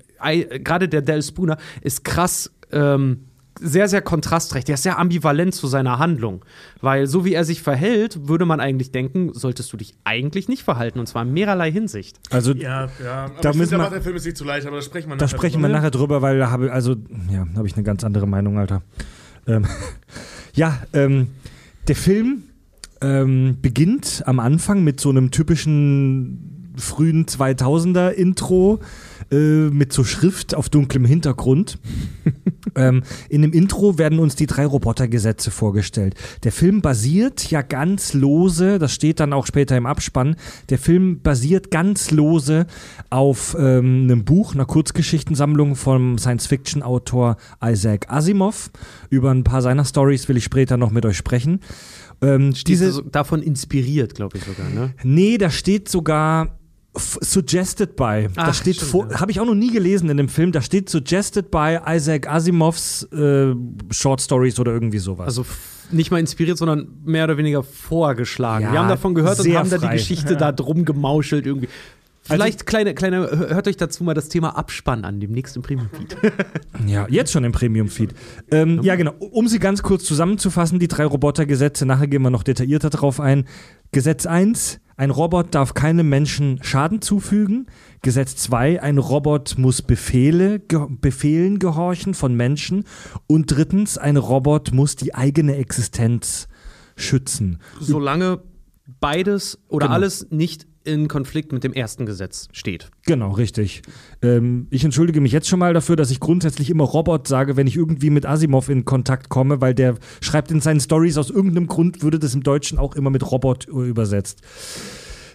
gerade 0.63 0.87
der 0.89 1.01
Dale 1.01 1.23
Spooner 1.23 1.57
ist 1.81 2.05
krass. 2.05 2.51
Ähm, 2.71 3.25
sehr, 3.61 3.89
sehr 3.89 4.03
kontrastreich. 4.03 4.65
Der 4.65 4.75
ist 4.75 4.83
sehr 4.85 4.99
ambivalent 5.01 5.53
zu 5.55 5.67
seiner 5.67 5.99
Handlung. 5.99 6.45
Weil 6.81 7.07
so 7.09 7.25
wie 7.25 7.33
er 7.33 7.43
sich 7.45 7.61
verhält, 7.63 8.29
würde 8.29 8.45
man 8.45 8.61
eigentlich 8.61 8.93
denken, 8.93 9.33
solltest 9.33 9.73
du 9.73 9.77
dich 9.79 9.95
eigentlich 10.05 10.47
nicht 10.47 10.63
verhalten. 10.63 11.01
Und 11.01 11.07
zwar 11.09 11.23
in 11.23 11.33
mehrerlei 11.33 11.73
Hinsicht. 11.73 12.21
Also 12.31 12.53
Ja, 12.53 12.89
ja. 13.03 13.25
Aber 13.25 13.41
Da 13.41 13.51
ich 13.51 13.57
müssen 13.57 13.79
wir- 13.79 13.89
der 13.91 14.03
Film 14.03 14.15
ist 14.15 14.27
nicht 14.27 14.37
zu 14.37 14.45
leicht, 14.45 14.67
aber 14.67 14.77
da 14.77 14.83
sprechen 14.83 15.09
wir 15.09 15.17
Da 15.17 15.25
nachher 15.25 15.37
sprechen 15.39 15.61
wir 15.63 15.69
drüber. 15.69 15.79
nachher 15.79 15.91
drüber, 15.91 16.23
weil 16.23 16.39
da 16.39 16.51
habe 16.51 16.71
also 16.71 16.95
ja, 17.33 17.47
habe 17.57 17.67
ich 17.67 17.75
eine 17.75 17.83
ganz 17.83 18.05
andere 18.05 18.27
Meinung, 18.29 18.59
Alter. 18.59 18.83
Ähm, 19.47 19.65
ja, 20.55 20.79
ähm, 20.93 21.29
der 21.89 21.97
Film 21.97 22.45
ähm, 23.01 23.59
beginnt 23.61 24.23
am 24.27 24.41
Anfang 24.41 24.85
mit 24.85 25.01
so 25.01 25.11
einem 25.11 25.31
typischen 25.31 26.59
frühen 26.79 27.27
2000er 27.27 28.11
Intro 28.11 28.81
äh, 29.31 29.69
mit 29.69 29.93
so 29.93 30.05
Schrift 30.05 30.55
auf 30.55 30.69
dunklem 30.69 31.05
Hintergrund. 31.05 31.79
ähm, 32.75 33.03
in 33.29 33.43
dem 33.43 33.53
Intro 33.53 33.99
werden 33.99 34.19
uns 34.19 34.37
die 34.37 34.47
drei 34.47 34.65
Robotergesetze 34.65 35.51
vorgestellt. 35.51 36.15
Der 36.45 36.53
Film 36.53 36.81
basiert 36.81 37.51
ja 37.51 37.63
ganz 37.63 38.15
lose, 38.15 38.79
das 38.79 38.95
steht 38.95 39.21
dann 39.21 39.33
auch 39.33 39.47
später 39.47 39.77
im 39.77 39.87
Abspann, 39.87 40.37
der 40.71 40.79
Film 40.79 41.21
basiert 41.21 41.71
ganz 41.71 42.11
lose 42.11 42.67
auf 43.11 43.57
ähm, 43.59 44.05
einem 44.05 44.25
Buch, 44.25 44.55
einer 44.55 44.67
Kurzgeschichtensammlung 44.67 45.77
vom 45.77 46.19
Science-Fiction-Autor 46.19 47.37
Isaac 47.63 48.11
Asimov. 48.11 48.71
Über 49.11 49.31
ein 49.31 49.45
paar 49.45 49.63
seiner 49.63 49.85
Stories 49.85 50.29
will 50.29 50.37
ich 50.37 50.45
später 50.45 50.77
noch 50.77 50.91
mit 50.91 51.05
euch 51.05 51.17
sprechen. 51.17 51.61
Ähm, 52.21 52.53
Diese 52.67 52.93
so, 52.93 53.03
davon 53.03 53.43
inspiriert, 53.43 54.15
glaube 54.15 54.39
ich 54.39 54.45
sogar, 54.45 54.69
ne? 54.71 54.95
Nee, 55.05 55.39
da 55.39 55.51
steht 55.51 55.89
sogar 55.89 56.59
suggested 56.97 57.97
by. 57.97 58.29
da 58.35 58.43
Ach, 58.49 58.55
steht 58.55 58.77
ja. 58.83 59.21
habe 59.21 59.31
ich 59.31 59.41
auch 59.41 59.45
noch 59.47 59.55
nie 59.55 59.71
gelesen 59.71 60.11
in 60.11 60.17
dem 60.17 60.29
Film. 60.29 60.53
Da 60.53 60.63
steht 60.63 60.89
suggested 60.89 61.51
by 61.51 61.79
Isaac 61.87 62.29
Asimovs 62.29 63.05
äh, 63.13 63.55
Short 63.91 64.21
Stories 64.21 64.59
oder 64.59 64.73
irgendwie 64.73 64.99
sowas. 64.99 65.27
Also 65.27 65.47
nicht 65.91 66.11
mal 66.11 66.19
inspiriert, 66.19 66.59
sondern 66.59 66.89
mehr 67.05 67.25
oder 67.25 67.37
weniger 67.37 67.63
vorgeschlagen. 67.63 68.65
Ja, 68.65 68.73
Wir 68.73 68.79
haben 68.81 68.89
davon 68.89 69.15
gehört 69.15 69.39
und 69.41 69.55
haben 69.57 69.71
da 69.71 69.79
die 69.79 69.87
frei. 69.87 69.95
Geschichte 69.95 70.37
da 70.37 70.53
drum 70.53 70.85
gemauschelt 70.85 71.47
irgendwie. 71.47 71.69
Vielleicht 72.35 72.67
kleine, 72.67 72.95
kleine, 72.95 73.19
hört 73.31 73.67
euch 73.69 73.77
dazu 73.77 74.05
mal 74.05 74.15
das 74.15 74.29
Thema 74.29 74.57
Abspann 74.57 75.05
an, 75.05 75.21
demnächst 75.21 75.57
im 75.57 75.63
Premium-Feed. 75.63 76.17
Ja, 76.87 77.07
jetzt 77.09 77.33
schon 77.33 77.45
im 77.45 77.53
Premium-Feed. 77.53 78.15
Ähm, 78.51 78.81
ja, 78.83 78.95
genau. 78.97 79.13
Um 79.19 79.49
sie 79.49 79.59
ganz 79.59 79.83
kurz 79.83 80.05
zusammenzufassen, 80.05 80.79
die 80.79 80.89
drei 80.89 81.05
Robotergesetze, 81.05 81.85
nachher 81.87 82.07
gehen 82.07 82.23
wir 82.23 82.31
noch 82.31 82.45
detaillierter 82.45 82.89
drauf 82.91 83.19
ein. 83.21 83.47
Gesetz 83.91 84.27
1, 84.27 84.81
ein 84.97 85.11
Robot 85.11 85.55
darf 85.55 85.75
keinem 85.75 86.09
Menschen 86.09 86.61
Schaden 86.63 87.03
zufügen. 87.03 87.67
Gesetz 88.03 88.37
2, 88.37 88.81
ein 88.83 88.99
Robot 88.99 89.57
muss 89.59 89.83
Befehle, 89.83 90.61
ge 90.61 90.87
Befehlen 90.89 91.59
gehorchen 91.59 92.15
von 92.15 92.35
Menschen. 92.35 92.85
Und 93.27 93.47
drittens, 93.51 93.99
ein 93.99 94.17
Robot 94.17 94.73
muss 94.73 94.95
die 94.97 95.15
eigene 95.15 95.57
Existenz 95.57 96.49
schützen. 96.97 97.59
Solange 97.81 98.41
beides 99.01 99.59
oder 99.69 99.87
Genau. 99.87 99.95
alles 99.97 100.27
nicht 100.31 100.67
in 100.89 101.07
Konflikt 101.07 101.53
mit 101.53 101.63
dem 101.63 101.73
ersten 101.73 102.07
Gesetz 102.07 102.49
steht. 102.53 102.91
Genau, 103.07 103.33
richtig. 103.33 103.83
Ähm, 104.23 104.67
ich 104.71 104.85
entschuldige 104.85 105.21
mich 105.21 105.33
jetzt 105.33 105.49
schon 105.49 105.59
mal 105.59 105.75
dafür, 105.75 105.97
dass 105.97 106.11
ich 106.11 106.19
grundsätzlich 106.19 106.71
immer 106.71 106.85
Robot 106.85 107.29
sage, 107.29 107.57
wenn 107.57 107.67
ich 107.67 107.77
irgendwie 107.77 108.11
mit 108.11 108.27
Asimov 108.27 108.69
in 108.69 108.85
Kontakt 108.85 109.29
komme, 109.29 109.61
weil 109.61 109.75
der 109.75 109.97
schreibt 110.21 110.51
in 110.51 110.61
seinen 110.61 110.81
Stories 110.81 111.19
aus 111.19 111.31
irgendeinem 111.31 111.67
Grund, 111.67 112.03
würde 112.03 112.19
das 112.19 112.35
im 112.35 112.43
Deutschen 112.43 112.79
auch 112.79 112.97
immer 112.97 113.11
mit 113.11 113.31
Robot 113.31 113.69
äh, 113.69 113.89
übersetzt. 113.89 114.41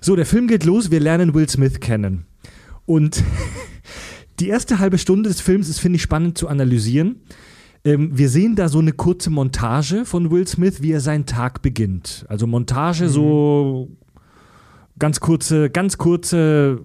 So, 0.02 0.16
der 0.16 0.26
Film 0.26 0.48
geht 0.48 0.66
los, 0.66 0.92
wir 0.92 1.00
lernen 1.00 1.34
Will 1.34 1.48
Smith 1.48 1.80
kennen. 1.80 2.26
Und 2.86 3.24
die 4.40 4.50
erste 4.50 4.80
halbe 4.80 4.98
Stunde 4.98 5.30
des 5.30 5.40
Films 5.40 5.70
ist, 5.70 5.80
finde 5.80 5.98
ich, 5.98 6.02
spannend 6.02 6.38
zu 6.38 6.48
analysieren. 6.48 7.22
Ähm, 7.86 8.18
wir 8.18 8.30
sehen 8.30 8.56
da 8.56 8.70
so 8.70 8.80
eine 8.80 8.94
kurze 8.94 9.30
Montage 9.30 10.06
von 10.06 10.32
Will 10.32 10.48
Smith, 10.48 10.82
wie 10.82 10.92
er 10.92 11.02
seinen 11.02 11.26
Tag 11.26 11.62
beginnt. 11.62 12.26
Also 12.30 12.48
Montage, 12.48 13.10
so 13.10 13.90
ganz 15.04 15.20
kurze, 15.20 15.70
ganz 15.70 15.98
kurze 15.98 16.80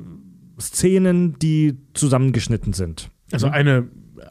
Szenen, 0.61 1.39
die 1.39 1.77
zusammengeschnitten 1.95 2.73
sind. 2.73 3.11
Also 3.31 3.47
eine 3.47 3.87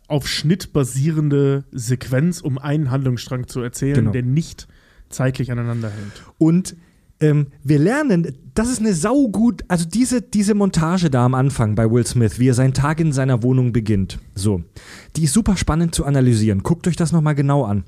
auf 0.10 0.28
Schnitt 0.28 0.74
basierende 0.74 1.64
Sequenz, 1.72 2.42
um 2.42 2.58
einen 2.58 2.92
Handlungsstrang 2.92 3.48
zu 3.48 3.62
erzählen, 3.62 3.96
Genau. 3.96 4.12
der 4.12 4.24
nicht 4.24 4.68
zeitlich 5.08 5.54
aneinander 5.54 5.90
hält. 5.90 6.22
Und 6.38 6.76
ähm, 7.22 7.48
wir 7.64 7.80
lernen, 7.80 8.38
das 8.56 8.70
ist 8.70 8.82
eine 8.82 8.94
saugut, 8.94 9.64
also 9.70 9.86
diese, 9.88 10.22
diese 10.22 10.54
Montage 10.54 11.10
da 11.10 11.24
am 11.24 11.34
Anfang 11.34 11.76
bei 11.76 11.90
Will 11.90 12.06
Smith, 12.06 12.40
wie 12.40 12.50
er 12.50 12.54
seinen 12.56 12.74
Tag 12.74 13.00
in 13.00 13.14
seiner 13.14 13.42
Wohnung 13.42 13.72
beginnt, 13.72 14.20
so, 14.36 14.64
die 15.16 15.24
ist 15.24 15.34
super 15.34 15.56
spannend 15.56 15.96
zu 15.96 16.04
analysieren. 16.04 16.62
Guckt 16.62 16.90
euch 16.90 16.98
das 16.98 17.14
nochmal 17.14 17.36
genau 17.36 17.64
an. 17.64 17.86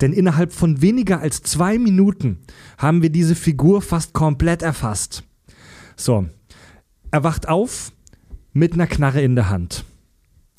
Denn 0.00 0.14
innerhalb 0.14 0.54
von 0.54 0.80
weniger 0.80 1.20
als 1.20 1.42
zwei 1.42 1.78
Minuten 1.78 2.38
haben 2.78 3.02
wir 3.02 3.10
diese 3.10 3.34
Figur 3.34 3.82
fast 3.82 4.14
komplett 4.14 4.62
erfasst. 4.62 5.22
So, 5.96 6.26
er 7.10 7.24
wacht 7.24 7.48
auf 7.48 7.92
mit 8.52 8.74
einer 8.74 8.86
Knarre 8.86 9.20
in 9.22 9.34
der 9.34 9.48
Hand. 9.50 9.84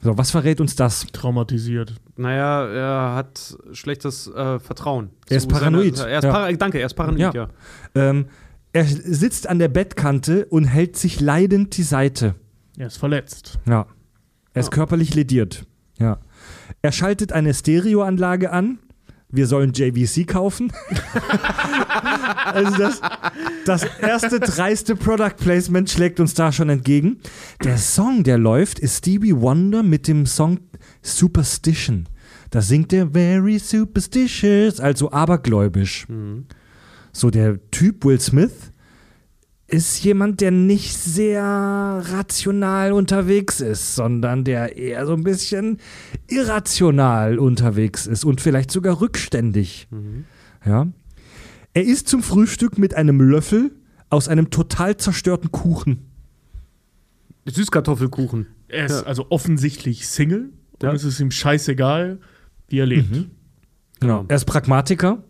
So, 0.01 0.17
was 0.17 0.31
verrät 0.31 0.61
uns 0.61 0.75
das? 0.75 1.07
Traumatisiert. 1.13 1.95
Naja, 2.17 2.65
er 2.67 3.15
hat 3.15 3.57
schlechtes 3.71 4.27
äh, 4.27 4.59
Vertrauen. 4.59 5.09
Er 5.29 5.37
ist 5.37 5.43
zu 5.43 5.49
seiner- 5.55 5.71
paranoid. 5.77 5.99
er 5.99 6.17
ist 6.19 6.23
Ja. 6.23 6.31
para 6.31 6.51
danke, 6.53 6.79
er 6.79 6.85
ist 6.85 6.93
paranoid, 6.93 7.19
Ja. 7.19 7.31
ja. 7.33 7.49
Ähm, 7.95 8.25
er 8.73 8.85
sitzt 8.85 9.47
an 9.47 9.57
der 9.59 9.69
Bettkante 9.69 10.45
und 10.47 10.65
hält 10.65 10.97
sich 10.97 11.21
leidend 11.21 11.75
die 11.77 11.83
Seite. 11.83 12.35
Er 12.77 12.87
ist 12.87 12.97
verletzt. 12.97 13.57
Ja. 13.65 13.87
Er 14.53 14.59
ist 14.59 14.67
Ja. 14.67 14.71
körperlich 14.75 15.15
lediert. 15.15 15.65
Ja. 15.97 16.19
Er 16.81 16.91
schaltet 16.91 17.31
eine 17.31 17.53
Stereoanlage 17.53 18.51
an. 18.51 18.79
Wir 19.35 19.47
sollen 19.47 19.73
JVC 19.73 20.25
kaufen. 20.25 20.71
also 22.45 22.77
das, 22.77 23.01
das 23.65 23.83
erste 24.01 24.39
dreiste 24.39 24.95
Product 24.95 25.35
Placement 25.37 25.89
schlägt 25.89 26.19
uns 26.19 26.33
da 26.33 26.51
schon 26.51 26.69
entgegen. 26.69 27.17
Der 27.63 27.77
Song, 27.77 28.23
der 28.23 28.37
läuft, 28.37 28.79
ist 28.79 28.99
Stevie 28.99 29.35
Wonder 29.35 29.83
mit 29.83 30.07
dem 30.07 30.25
Song 30.25 30.59
Superstition. 31.01 32.07
Da 32.49 32.61
singt 32.61 32.93
er 32.93 33.09
Very 33.09 33.59
Superstitious, 33.59 34.79
also 34.79 35.11
abergläubisch. 35.11 36.07
So, 37.11 37.29
der 37.29 37.59
Typ 37.71 38.05
Will 38.05 38.19
Smith 38.19 38.71
ist 39.67 40.03
jemand, 40.03 40.41
der 40.41 40.51
nicht 40.51 40.95
sehr 40.95 41.41
rational 41.43 42.91
unterwegs 42.91 43.61
ist, 43.61 43.95
sondern 43.95 44.43
der 44.43 44.77
eher 44.77 45.05
so 45.07 45.13
ein 45.13 45.23
bisschen 45.23 45.79
irrational 46.27 47.39
unterwegs 47.39 48.05
ist 48.05 48.25
und 48.25 48.41
vielleicht 48.41 48.69
sogar 48.71 49.01
rückständig. 49.01 49.87
Ja. 50.65 50.87
Er 51.73 51.83
isst 51.83 52.07
zum 52.07 52.21
Frühstück 52.21 52.77
mit 52.77 52.93
einem 52.95 53.19
Löffel 53.21 53.71
aus 54.09 54.27
einem 54.27 54.49
total 54.51 54.97
zerstörten 54.97 55.51
Kuchen. 55.51 56.05
Süßkartoffelkuchen. 57.45 58.47
Er 58.67 58.85
ist 58.85 58.91
Ja. 58.91 59.03
also 59.03 59.27
offensichtlich 59.29 60.07
Single 60.07 60.49
Ja. 60.81 60.89
und 60.89 60.95
es 60.95 61.03
ist 61.03 61.19
ihm 61.19 61.31
scheißegal, 61.31 62.19
wie 62.67 62.79
er 62.79 62.85
lebt. 62.85 63.11
Mhm. 63.11 63.31
Genau. 63.99 64.25
Er 64.27 64.35
ist 64.35 64.45
Pragmatiker. 64.45 65.23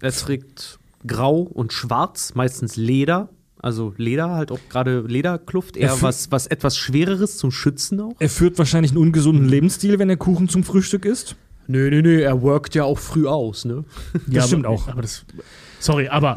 Er 0.00 0.10
trägt 0.12 0.78
grau 1.06 1.40
und 1.40 1.72
schwarz, 1.72 2.34
meistens 2.34 2.76
Leder. 2.76 3.30
Also 3.64 3.94
Leder, 3.96 4.30
halt 4.32 4.52
auch 4.52 4.58
gerade 4.68 5.00
Lederkluft, 5.00 5.78
Er 5.78 5.88
eher 5.88 6.02
was, 6.02 6.30
was 6.30 6.46
etwas 6.46 6.76
Schwereres 6.76 7.38
zum 7.38 7.50
Schützen 7.50 7.98
auch. 7.98 8.12
Er 8.18 8.28
führt 8.28 8.58
wahrscheinlich 8.58 8.92
einen 8.92 9.00
ungesunden 9.00 9.48
Lebensstil, 9.48 9.98
wenn 9.98 10.10
er 10.10 10.18
Kuchen 10.18 10.50
zum 10.50 10.64
Frühstück 10.64 11.06
isst. 11.06 11.34
Nö, 11.66 11.88
nö, 11.88 12.02
nö, 12.02 12.20
er 12.20 12.42
workt 12.42 12.74
ja 12.74 12.84
auch 12.84 12.98
früh 12.98 13.26
aus, 13.26 13.64
ne? 13.64 13.84
Ja, 14.28 14.40
Das 14.40 14.48
stimmt 14.48 14.66
aber, 14.66 14.74
auch. 14.74 14.88
Aber 14.88 15.00
das, 15.00 15.24
sorry, 15.80 16.08
aber 16.08 16.34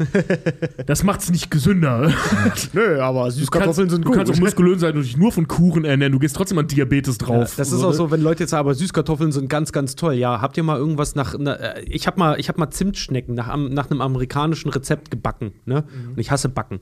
das 0.86 1.02
macht's 1.02 1.30
nicht 1.30 1.50
gesünder. 1.50 2.10
Nö, 2.72 2.98
aber 2.98 3.30
Du 3.30 3.44
kannst, 3.48 3.78
du 3.78 4.10
kannst 4.10 4.32
auch 4.32 4.38
muskulös 4.38 4.80
sein 4.80 4.96
und 4.96 5.02
dich 5.02 5.18
nur 5.18 5.30
von 5.30 5.46
Kuchen 5.46 5.84
ernähren. 5.84 6.14
Du 6.14 6.18
gehst 6.18 6.34
trotzdem 6.34 6.56
an 6.56 6.66
Diabetes 6.66 7.18
Ja, 7.20 7.26
drauf. 7.26 7.56
das 7.58 7.72
ist 7.72 7.82
auch 7.82 7.92
so, 7.92 8.10
wenn 8.10 8.22
Leute 8.22 8.44
jetzt 8.44 8.50
sagen, 8.52 8.60
aber 8.60 8.74
Süßkartoffeln 8.74 9.32
sind 9.32 9.50
ganz, 9.50 9.72
ganz 9.72 9.96
toll. 9.96 10.14
Ja, 10.14 10.40
habt 10.40 10.56
ihr 10.56 10.62
mal 10.62 10.78
irgendwas 10.78 11.14
nach. 11.14 11.34
Na, 11.38 11.52
äh, 11.56 11.82
ich 11.82 12.06
habe 12.06 12.18
mal, 12.18 12.40
ich 12.40 12.48
hab 12.48 12.56
mal 12.56 12.70
Zimtschnecken 12.70 13.34
nach, 13.34 13.54
nach 13.54 13.90
einem 13.90 14.00
amerikanischen 14.00 14.70
Rezept 14.70 15.10
gebacken. 15.10 15.52
Ne? 15.66 15.84
Und 16.08 16.18
ich 16.18 16.30
hasse 16.30 16.48
Backen. 16.48 16.80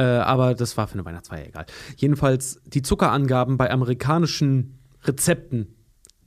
Äh, 0.00 0.02
aber 0.02 0.54
das 0.54 0.78
war 0.78 0.88
für 0.88 0.94
eine 0.94 1.04
Weihnachtsfeier 1.04 1.46
egal. 1.46 1.66
Jedenfalls, 1.96 2.62
die 2.64 2.80
Zuckerangaben 2.80 3.58
bei 3.58 3.70
amerikanischen 3.70 4.78
Rezepten 5.04 5.74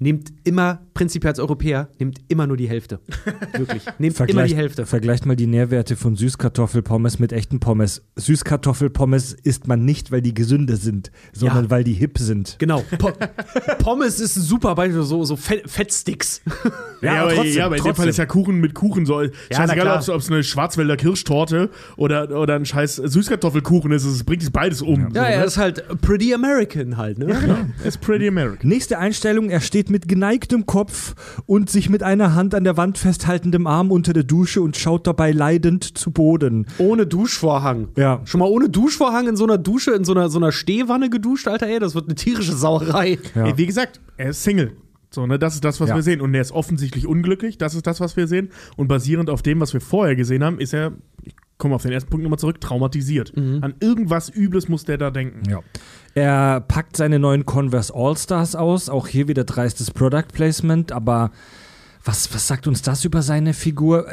nehmt 0.04 0.32
immer, 0.44 0.82
prinzipiell 0.94 1.32
als 1.32 1.40
Europäer, 1.40 1.90
nehmt 1.98 2.20
immer 2.28 2.46
nur 2.46 2.58
die 2.58 2.70
Hälfte. 2.70 3.00
Wirklich. 3.58 3.84
Nehmt 3.98 4.00
immer 4.00 4.10
die 4.10 4.14
Vergleicht, 4.34 4.56
Hälfte. 4.56 4.86
vergleicht 4.86 5.26
mal 5.26 5.36
die 5.36 5.48
Nährwerte 5.48 5.96
von 5.96 6.16
Süßkartoffelpommes 6.16 7.18
mit 7.20 7.34
echten 7.34 7.60
Pommes. 7.60 8.04
Süßkartoffelpommes 8.18 9.34
isst 9.34 9.68
man 9.68 9.86
nicht, 9.86 10.12
weil 10.12 10.22
die 10.22 10.34
gesünder 10.34 10.76
sind, 10.76 11.12
sondern 11.32 11.66
Ja. 11.66 11.70
weil 11.72 11.84
die 11.84 11.94
hip 11.94 12.18
sind. 12.20 12.58
Genau. 12.60 12.84
Po 13.00 13.12
Pommes 13.80 14.20
ist 14.20 14.38
ein 14.38 14.42
super 14.44 14.76
Beispiel, 14.76 15.02
so, 15.04 15.24
so 15.24 15.36
Fett 15.36 15.70
Fettsticks. 15.70 16.42
Ja, 17.02 17.16
Ja, 17.16 17.22
aber, 17.24 17.34
trotzdem, 17.36 17.54
ja, 17.58 17.66
aber 17.66 17.76
in 17.78 17.80
dem 17.82 17.84
trotzdem. 17.86 17.96
Fall 18.04 18.10
ist 18.10 18.18
ja 18.18 18.26
Kuchen 18.26 18.60
mit 18.60 18.74
Kuchen 18.76 19.06
so. 19.06 19.22
na 19.22 19.30
Scheißegal, 19.52 19.98
ob 20.10 20.20
es 20.20 20.30
eine 20.30 20.44
Schwarzwälder 20.44 20.98
Kirschtorte 20.98 21.70
oder, 21.98 22.30
oder 22.40 22.56
ein 22.56 22.66
scheiß 22.66 22.98
Süßkartoffelkuchen 22.98 23.92
ist. 23.92 24.04
Es 24.06 24.24
bringt 24.24 24.44
es 24.44 24.52
beides 24.52 24.82
um. 24.82 25.10
Ja, 25.14 25.24
so, 25.24 25.30
er 25.32 25.40
ne? 25.40 25.46
ist 25.46 25.58
halt 25.58 25.84
pretty 26.02 26.34
American 26.34 26.98
halt, 26.98 27.18
ne? 27.20 27.28
Er 27.82 27.88
ist 27.88 28.02
pretty 28.02 28.28
American. 28.28 28.68
Nächste 28.70 29.00
Einstellung, 29.00 29.50
er 29.50 29.62
steht 29.62 29.90
mit 29.94 30.08
geneigtem 30.10 30.66
Kopf 30.66 31.14
und 31.46 31.70
sich 31.70 31.90
mit 31.90 32.04
einer 32.04 32.36
Hand 32.36 32.54
an 32.56 32.64
der 32.66 32.76
Wand 32.76 32.98
festhaltendem 32.98 33.68
Arm 33.68 33.92
unter 33.92 34.12
der 34.12 34.24
Dusche 34.24 34.62
und 34.62 34.76
schaut 34.76 35.08
dabei 35.08 35.32
leidend 35.32 35.98
zu 35.98 36.12
Boden. 36.12 36.66
Ohne 36.80 37.06
Duschvorhang. 37.08 37.90
Ja. 37.96 38.20
Schon 38.26 38.40
mal 38.40 38.50
ohne 38.50 38.70
Duschvorhang 38.70 39.28
in 39.28 39.36
so 39.38 39.44
einer 39.46 39.58
Dusche, 39.60 39.92
in 39.92 40.04
so 40.04 40.14
einer, 40.14 40.30
so 40.30 40.40
einer 40.40 40.52
Stehwanne 40.52 41.10
geduscht, 41.10 41.48
Alter, 41.48 41.68
ey, 41.68 41.80
das 41.80 41.94
wird 41.96 42.06
eine 42.08 42.16
tierische 42.16 42.54
Sauerei. 42.54 43.20
Ja. 43.36 43.46
Ey, 43.46 43.58
Wie 43.58 43.66
gesagt, 43.68 44.02
er 44.18 44.32
ist 44.32 44.44
Single. 44.44 44.74
So, 45.12 45.28
ne, 45.28 45.38
das 45.38 45.54
ist 45.54 45.64
das, 45.64 45.80
was 45.80 45.90
Ja. 45.90 45.96
wir 45.96 46.02
sehen. 46.02 46.22
Und 46.22 46.34
er 46.34 46.42
ist 46.42 46.52
offensichtlich 46.52 47.06
unglücklich. 47.06 47.60
Das 47.60 47.76
ist 47.76 47.86
das, 47.86 48.00
was 48.00 48.18
wir 48.18 48.28
sehen. 48.28 48.50
Und 48.78 48.88
basierend 48.88 49.30
auf 49.30 49.44
dem, 49.44 49.60
was 49.60 49.72
wir 49.74 49.80
vorher 49.82 50.16
gesehen 50.16 50.44
haben, 50.44 50.60
ist 50.60 50.74
er, 50.74 50.94
ich 51.24 51.36
komme 51.64 51.76
auf 51.76 51.84
den 51.84 51.94
ersten 51.94 52.10
Punkt 52.10 52.26
nochmal 52.26 52.40
zurück, 52.40 52.60
traumatisiert. 52.60 53.32
An 53.38 53.74
irgendwas 53.80 54.28
Übles 54.30 54.68
muss 54.68 54.84
der 54.84 54.98
da 54.98 55.12
denken. 55.12 55.50
Ja. 55.50 55.62
Er 56.14 56.60
packt 56.60 56.98
seine 56.98 57.20
neuen 57.20 57.46
Converse 57.46 57.94
All-Stars 57.96 58.58
aus, 58.58 58.90
auch 58.90 59.08
hier 59.08 59.30
wieder 59.30 59.46
dreistes 59.46 59.90
Product 59.90 60.28
Placement, 60.34 60.92
aber 60.92 61.32
was, 62.04 62.34
was 62.34 62.50
sagt 62.50 62.68
uns 62.68 62.82
das 62.82 63.06
über 63.06 63.22
seine 63.22 63.54
Figur? 63.54 64.08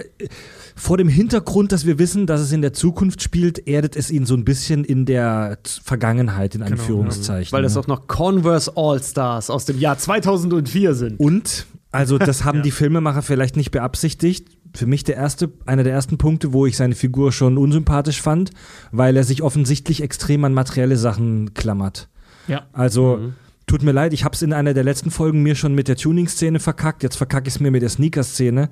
Vor 0.76 0.96
dem 0.96 1.08
Hintergrund, 1.08 1.72
dass 1.72 1.86
wir 1.86 1.98
wissen, 1.98 2.28
dass 2.28 2.40
es 2.40 2.52
in 2.52 2.62
der 2.62 2.72
Zukunft 2.72 3.20
spielt, 3.20 3.66
erdet 3.66 3.96
es 3.96 4.12
ihn 4.12 4.26
so 4.26 4.34
ein 4.34 4.44
bisschen 4.44 4.84
in 4.84 5.06
der 5.06 5.58
Vergangenheit, 5.82 6.54
in 6.54 6.62
Anführungszeichen. 6.62 7.50
Weil 7.50 7.64
das 7.64 7.74
ne? 7.74 7.80
auch 7.80 7.88
noch 7.88 8.06
Converse 8.06 8.70
All-Stars 8.76 9.50
aus 9.50 9.64
dem 9.64 9.80
Jahr 9.80 9.98
2004 9.98 10.94
sind. 10.94 11.18
Und, 11.18 11.66
also 11.90 12.16
das 12.16 12.44
haben 12.44 12.62
die 12.62 12.70
Filmemacher 12.70 13.22
vielleicht 13.22 13.56
nicht 13.56 13.72
beabsichtigt. 13.72 14.46
Für 14.74 14.86
mich 14.86 15.02
der 15.04 15.16
erste, 15.16 15.50
einer 15.66 15.82
der 15.82 15.92
ersten 15.92 16.16
Punkte, 16.18 16.52
wo 16.52 16.64
ich 16.66 16.76
seine 16.76 16.94
Figur 16.94 17.32
schon 17.32 17.58
unsympathisch 17.58 18.22
fand, 18.22 18.50
weil 18.92 19.16
er 19.16 19.24
sich 19.24 19.42
offensichtlich 19.42 20.02
extrem 20.02 20.44
an 20.44 20.54
materielle 20.54 20.96
Sachen 20.96 21.54
klammert. 21.54 22.08
Ja. 22.46 22.66
Also, 22.72 23.16
Mhm. 23.16 23.32
tut 23.66 23.82
mir 23.82 23.92
leid, 23.92 24.12
ich 24.12 24.24
habe 24.24 24.34
es 24.34 24.42
in 24.42 24.52
einer 24.52 24.74
der 24.74 24.84
letzten 24.84 25.10
Folgen 25.10 25.42
mir 25.42 25.54
schon 25.54 25.74
mit 25.74 25.88
der 25.88 25.96
Tuning-Szene 25.96 26.60
verkackt, 26.60 27.02
jetzt 27.02 27.16
verkacke 27.16 27.48
ich 27.48 27.54
es 27.54 27.60
mir 27.60 27.70
mit 27.70 27.82
der 27.82 27.88
Sneaker-Szene. 27.88 28.68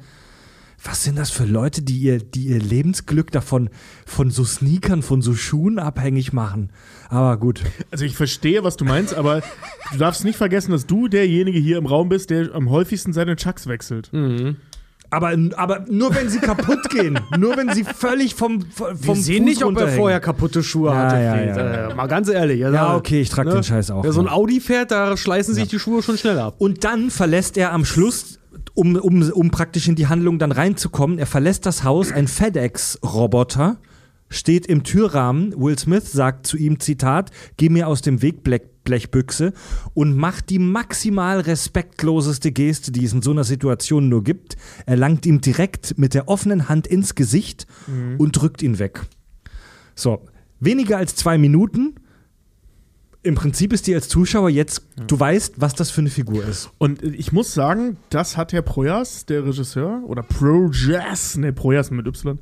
Was 0.85 1.03
sind 1.03 1.19
das 1.19 1.31
für 1.33 1.45
Leute, 1.45 1.83
die 1.83 1.99
ihr, 1.99 2.19
die 2.21 2.47
ihr 2.47 2.61
Lebensglück 2.61 3.33
davon 3.33 3.69
von 4.07 4.31
so 4.31 4.45
Sneakern, 4.45 5.03
von 5.03 5.23
so 5.23 5.35
Schuhen 5.35 5.81
abhängig 5.81 6.33
machen? 6.33 6.71
Aber 7.09 7.37
gut. 7.37 7.63
Also 7.91 8.05
ich 8.05 8.15
verstehe, 8.17 8.63
was 8.63 8.77
du 8.77 8.85
meinst, 8.85 9.13
aber 9.13 9.43
du 9.91 9.99
darfst 9.99 10.25
nicht 10.25 10.37
vergessen, 10.37 10.71
dass 10.71 10.87
du 10.87 11.09
derjenige 11.09 11.59
hier 11.59 11.79
im 11.79 11.87
Raum 11.87 12.09
bist, 12.09 12.31
der 12.31 12.55
am 12.55 12.71
häufigsten 12.71 13.13
seine 13.13 13.35
Chucks 13.35 13.67
wechselt. 13.67 14.13
Aber, 15.11 15.35
aber 15.57 15.85
nur 15.89 16.15
wenn 16.15 16.29
sie 16.29 16.39
kaputt 16.39 16.91
gehen. 16.91 17.19
Nur 17.39 17.57
wenn 17.57 17.73
sie 17.73 17.85
völlig 17.85 18.35
vom, 18.35 18.61
vom 18.61 18.89
Wir 19.01 19.15
sehen 19.15 19.39
Fuß 19.39 19.45
nicht, 19.47 19.65
ob 19.65 19.79
er 19.79 19.89
vorher 19.89 20.21
kaputte 20.21 20.63
Schuhe 20.63 20.91
Ja, 20.91 20.97
hatte. 20.97 21.17
ja, 21.17 21.37
ja. 21.43 21.89
Äh, 21.91 21.95
mal 21.95 22.07
ganz 22.09 22.29
ehrlich. 22.29 22.63
Also, 22.65 22.77
Ja, 22.77 22.95
okay, 22.97 23.21
ich 23.23 23.31
trage 23.31 23.51
den 23.51 23.63
Scheiß 23.63 23.91
auch. 23.91 24.05
Wer 24.05 24.13
so 24.13 24.21
ein. 24.21 24.29
Audi 24.29 24.61
fährt, 24.61 24.91
da 24.91 25.17
schleißen 25.17 25.55
sich 25.55 25.69
die 25.69 25.79
Schuhe 25.79 26.03
schon 26.03 26.19
schnell 26.19 26.39
ab. 26.39 26.57
Und 26.59 26.85
dann 26.85 27.11
verlässt 27.11 27.57
er 27.57 27.73
am 27.73 27.85
Schluss, 27.87 28.39
um, 28.75 28.97
um, 28.97 29.23
um 29.33 29.51
praktisch 29.51 29.89
in 29.89 29.95
die 29.95 30.09
Handlung 30.09 30.39
dann 30.39 30.53
reinzukommen, 30.53 31.19
er 31.19 31.27
verlässt 31.27 31.65
das 31.65 31.85
Haus, 31.85 32.13
ein 32.13 32.29
FedEx-Roboter 32.29 33.77
steht 34.29 34.67
im 34.67 34.83
Türrahmen. 34.83 35.55
Will 35.57 35.79
Smith 35.79 36.13
sagt 36.13 36.47
zu 36.47 36.57
ihm, 36.57 36.81
Zitat, 36.81 37.31
geh 37.57 37.69
mir 37.69 37.89
aus 37.89 38.03
dem 38.03 38.23
Weg, 38.23 38.43
Blech, 38.43 38.63
Blechbüchse, 38.85 39.53
und 39.95 40.17
macht 40.17 40.51
die 40.51 40.59
maximal 40.59 41.41
respektloseste 41.41 42.53
Geste, 42.53 42.93
die 42.93 43.05
es 43.05 43.13
in 43.13 43.23
so 43.23 43.31
einer 43.31 43.45
Situation 43.45 44.09
nur 44.09 44.25
gibt. 44.25 44.57
Er 44.87 44.97
langt 44.97 45.27
ihm 45.27 45.41
direkt 45.41 45.99
mit 45.99 46.15
der 46.15 46.29
offenen 46.29 46.69
Hand 46.69 46.87
ins 46.87 47.15
Gesicht 47.15 47.67
und 48.19 48.33
drückt 48.33 48.63
ihn 48.63 48.79
weg. 48.79 49.03
So, 49.95 50.25
weniger 50.61 50.97
als 50.97 51.17
zwei 51.17 51.39
Minuten. 51.39 51.97
Im 53.25 53.35
Prinzip 53.35 53.73
ist 53.73 53.89
dir 53.89 53.97
als 53.97 54.09
Zuschauer 54.09 54.49
jetzt, 54.49 54.87
du 55.07 55.19
weißt, 55.19 55.55
was 55.57 55.75
das 55.75 55.91
für 55.91 56.01
eine 56.01 56.09
Figur 56.09 56.47
ist. 56.47 56.71
Und 56.79 57.03
ich 57.03 57.33
muss 57.33 57.53
sagen, 57.53 57.97
das 58.11 58.37
hat 58.37 58.53
Herr 58.53 58.63
Projas, 58.63 59.27
der 59.27 59.45
Regisseur, 59.45 60.03
oder 60.07 60.23
Projas, 60.23 61.37
ne, 61.37 61.53
Projas 61.53 61.91
mit 61.91 62.07
Y, 62.07 62.39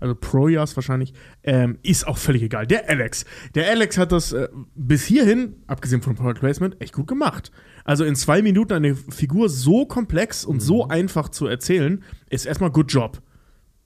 also 0.00 0.14
Projas 0.14 0.76
wahrscheinlich, 0.76 1.14
ähm, 1.42 1.78
ist 1.82 2.06
auch 2.06 2.18
völlig 2.18 2.42
egal. 2.42 2.66
Der 2.66 2.88
Alex. 2.88 3.24
Der 3.54 3.68
Alex 3.70 3.98
hat 3.98 4.12
das 4.12 4.32
äh, 4.32 4.48
bis 4.74 5.04
hierhin, 5.04 5.56
abgesehen 5.66 6.02
von 6.02 6.14
Product 6.14 6.40
Placement, 6.40 6.80
echt 6.80 6.94
gut 6.94 7.06
gemacht. 7.06 7.50
Also 7.84 8.04
in 8.04 8.16
zwei 8.16 8.42
Minuten 8.42 8.72
eine 8.72 8.94
Figur 8.94 9.48
so 9.48 9.86
komplex 9.86 10.44
und 10.44 10.60
so 10.60 10.88
einfach 10.88 11.28
zu 11.28 11.46
erzählen, 11.46 12.02
ist 12.30 12.46
erstmal 12.46 12.70
Good 12.70 12.92
Job. 12.92 13.22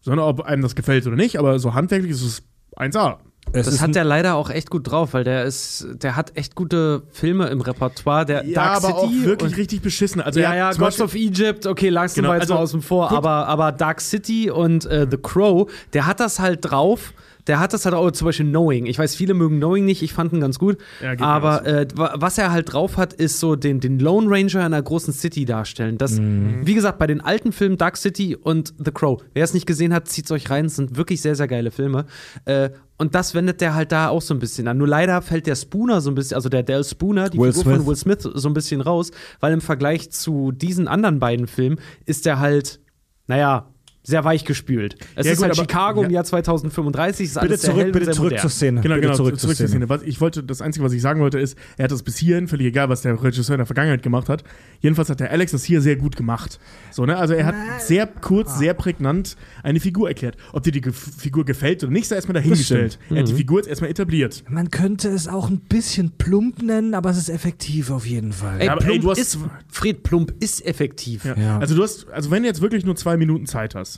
Sondern 0.00 0.26
ob 0.26 0.42
einem 0.42 0.62
das 0.62 0.76
gefällt 0.76 1.06
oder 1.06 1.16
nicht, 1.16 1.38
aber 1.38 1.58
so 1.58 1.74
handwerklich 1.74 2.12
ist 2.12 2.22
es 2.22 2.42
1A. 2.76 3.18
Es 3.52 3.66
Das 3.66 3.80
hat 3.80 3.94
der 3.94 4.04
leider 4.04 4.34
auch 4.34 4.50
echt 4.50 4.70
gut 4.70 4.90
drauf, 4.90 5.14
weil 5.14 5.24
der 5.24 5.44
ist, 5.44 5.86
der 6.02 6.16
hat 6.16 6.36
echt 6.36 6.54
gute 6.54 7.02
Filme 7.10 7.46
im 7.48 7.60
Repertoire. 7.60 8.24
Der 8.26 8.44
Ja, 8.44 8.54
Dark 8.54 8.84
aber 8.84 8.96
auch 8.96 9.10
City 9.10 9.24
wirklich 9.24 9.52
und, 9.52 9.58
richtig 9.58 9.82
beschissen. 9.82 10.20
Also 10.20 10.40
ja, 10.40 10.54
ja, 10.54 10.72
Gods 10.72 11.00
of 11.00 11.14
Egypt, 11.14 11.66
okay, 11.66 11.88
langsam 11.88 12.16
Genau, 12.16 12.28
war 12.28 12.36
jetzt 12.36 12.42
also, 12.42 12.54
mal 12.54 12.60
außen 12.60 12.82
vor, 12.82 13.08
gut. 13.08 13.18
aber, 13.18 13.46
aber 13.46 13.72
Dark 13.72 14.00
City 14.00 14.50
und 14.50 14.86
äh, 14.86 15.06
The 15.10 15.16
Crow, 15.16 15.70
der 15.92 16.06
hat 16.06 16.20
das 16.20 16.38
halt 16.38 16.60
drauf. 16.62 17.12
Der 17.48 17.58
hat 17.58 17.72
das 17.72 17.84
halt 17.86 17.94
auch 17.94 18.10
zum 18.12 18.26
Beispiel 18.26 18.46
Knowing. 18.46 18.86
Ich 18.86 18.98
weiß, 18.98 19.14
viele 19.16 19.34
mögen 19.34 19.56
Knowing 19.58 19.84
nicht, 19.84 20.02
ich 20.02 20.12
fand 20.12 20.32
ihn 20.32 20.40
ganz 20.40 20.58
gut. 20.58 20.76
Ja, 21.02 21.14
aber 21.26 21.66
äh, 21.66 21.86
wa- 21.96 22.14
was 22.16 22.38
er 22.38 22.52
halt 22.52 22.72
drauf 22.72 22.96
hat, 22.96 23.12
ist 23.14 23.40
so 23.40 23.56
den, 23.56 23.80
den 23.80 23.98
Lone 23.98 24.28
Ranger 24.30 24.60
in 24.60 24.72
einer 24.74 24.82
großen 24.82 25.12
City 25.12 25.44
darstellen. 25.46 25.98
Das, 25.98 26.18
wie 26.20 26.74
gesagt, 26.74 26.98
bei 26.98 27.06
den 27.06 27.20
alten 27.20 27.50
Filmen 27.52 27.76
Dark 27.78 27.96
City 27.96 28.36
und 28.36 28.74
The 28.78 28.90
Crow, 28.92 29.20
wer 29.34 29.44
es 29.44 29.54
nicht 29.54 29.66
gesehen 29.66 29.92
hat, 29.94 30.08
zieht's 30.08 30.30
euch 30.30 30.50
rein. 30.50 30.64
Das 30.66 30.76
sind 30.76 30.96
wirklich 30.96 31.20
sehr, 31.22 31.34
sehr 31.34 31.48
geile 31.48 31.70
Filme. 31.70 32.04
Äh, 32.44 32.70
und 32.98 33.14
das 33.14 33.32
wendet 33.34 33.60
der 33.60 33.74
halt 33.74 33.92
da 33.92 34.08
auch 34.08 34.20
so 34.22 34.34
ein 34.34 34.40
bisschen 34.40 34.66
an. 34.68 34.76
Nur 34.76 34.88
leider 34.88 35.22
fällt 35.22 35.46
der 35.46 35.54
Spooner 35.54 36.00
so 36.00 36.10
ein 36.10 36.14
bisschen, 36.16 36.34
also 36.34 36.48
der 36.48 36.64
Dale 36.64 36.84
Spooner, 36.84 37.30
die 37.30 37.38
Will 37.38 37.52
Figur 37.52 37.72
von 37.72 37.74
Smith. 37.76 37.86
Will 37.86 37.96
Smith, 37.96 38.28
so 38.34 38.48
ein 38.48 38.54
bisschen 38.54 38.80
raus, 38.80 39.10
weil 39.40 39.52
im 39.52 39.60
Vergleich 39.60 40.10
zu 40.10 40.52
diesen 40.52 40.86
anderen 40.88 41.18
beiden 41.18 41.46
Filmen 41.46 41.78
ist 42.06 42.26
der 42.26 42.40
halt, 42.40 42.80
naja, 43.28 43.68
sehr 44.08 44.24
weich 44.24 44.44
gespült. 44.44 44.96
Es 45.14 45.26
Ja, 45.26 45.32
ist 45.32 45.38
gut, 45.38 45.44
halt 45.48 45.58
aber- 45.58 45.62
Chicago 45.62 46.02
im 46.02 46.10
ja. 46.10 46.14
Jahr 46.16 46.24
2035, 46.24 47.26
ist 47.26 47.34
Bitte 47.34 47.46
alles 47.46 47.60
sehr 47.62 47.70
zurück, 47.70 47.82
hell 47.84 47.92
bitte 47.92 48.10
zurück 48.10 48.30
modern. 48.30 48.40
zur 48.40 48.50
Szene. 48.50 48.80
Genau, 48.80 48.94
bitte 48.94 49.06
genau, 49.06 49.16
zurück, 49.16 49.38
zurück, 49.40 49.56
zur 49.56 49.68
Szene. 49.68 49.88
Was 49.88 50.02
ich 50.02 50.20
wollte, 50.20 50.42
das 50.42 50.60
Einzige, 50.62 50.84
was 50.84 50.92
ich 50.92 51.02
sagen 51.02 51.20
wollte, 51.20 51.38
ist, 51.38 51.56
er 51.76 51.84
hat 51.84 51.92
das 51.92 52.02
bis 52.02 52.16
hierhin, 52.16 52.48
völlig 52.48 52.66
egal, 52.66 52.88
was 52.88 53.02
der 53.02 53.22
Regisseur 53.22 53.54
in 53.54 53.58
der 53.58 53.66
Vergangenheit 53.66 54.02
gemacht 54.02 54.28
hat. 54.28 54.44
Jedenfalls 54.80 55.10
hat 55.10 55.20
der 55.20 55.30
Alex 55.30 55.52
das 55.52 55.64
hier 55.64 55.80
sehr 55.80 55.96
gut 55.96 56.16
gemacht. 56.16 56.58
So, 56.90 57.04
ne? 57.06 57.16
Also 57.16 57.34
er 57.34 57.46
hat 57.46 57.54
sehr 57.80 58.06
kurz, 58.06 58.58
sehr 58.58 58.74
prägnant 58.74 59.36
eine 59.62 59.80
Figur 59.80 60.08
erklärt. 60.08 60.36
Ob 60.52 60.62
dir 60.62 60.72
die 60.72 60.80
Ge 60.80 60.92
Figur 60.92 61.44
gefällt 61.44 61.82
oder 61.84 61.92
nicht, 61.92 62.08
sei 62.08 62.16
erstmal 62.16 62.34
dahingestellt. 62.34 62.98
Er 63.10 63.18
hat 63.20 63.28
die 63.28 63.34
Figur 63.34 63.58
jetzt 63.58 63.68
erstmal 63.68 63.90
etabliert. 63.90 64.42
Man 64.48 64.70
könnte 64.70 65.08
es 65.08 65.28
auch 65.28 65.50
ein 65.50 65.60
bisschen 65.60 66.12
plump 66.16 66.62
nennen, 66.62 66.94
aber 66.94 67.10
es 67.10 67.18
ist 67.18 67.28
effektiv 67.28 67.90
auf 67.90 68.06
jeden 68.06 68.32
Fall. 68.32 68.60
Ey, 68.60 68.66
Ja, 68.66 68.72
aber, 68.72 68.82
ey, 68.82 68.86
Plump 68.88 69.02
du 69.02 69.10
hast- 69.10 69.18
ist, 69.18 69.38
Fred 69.68 70.02
Plump 70.02 70.32
ist 70.40 70.64
effektiv. 70.64 71.24
Ja. 71.24 71.34
Ja. 71.36 71.58
Also 71.58 71.74
du 71.74 71.82
hast, 71.82 72.08
also 72.10 72.30
wenn 72.30 72.42
du 72.42 72.48
jetzt 72.48 72.60
wirklich 72.62 72.84
nur 72.84 72.96
zwei 72.96 73.16
Minuten 73.16 73.46
Zeit 73.46 73.74
hast, 73.74 73.97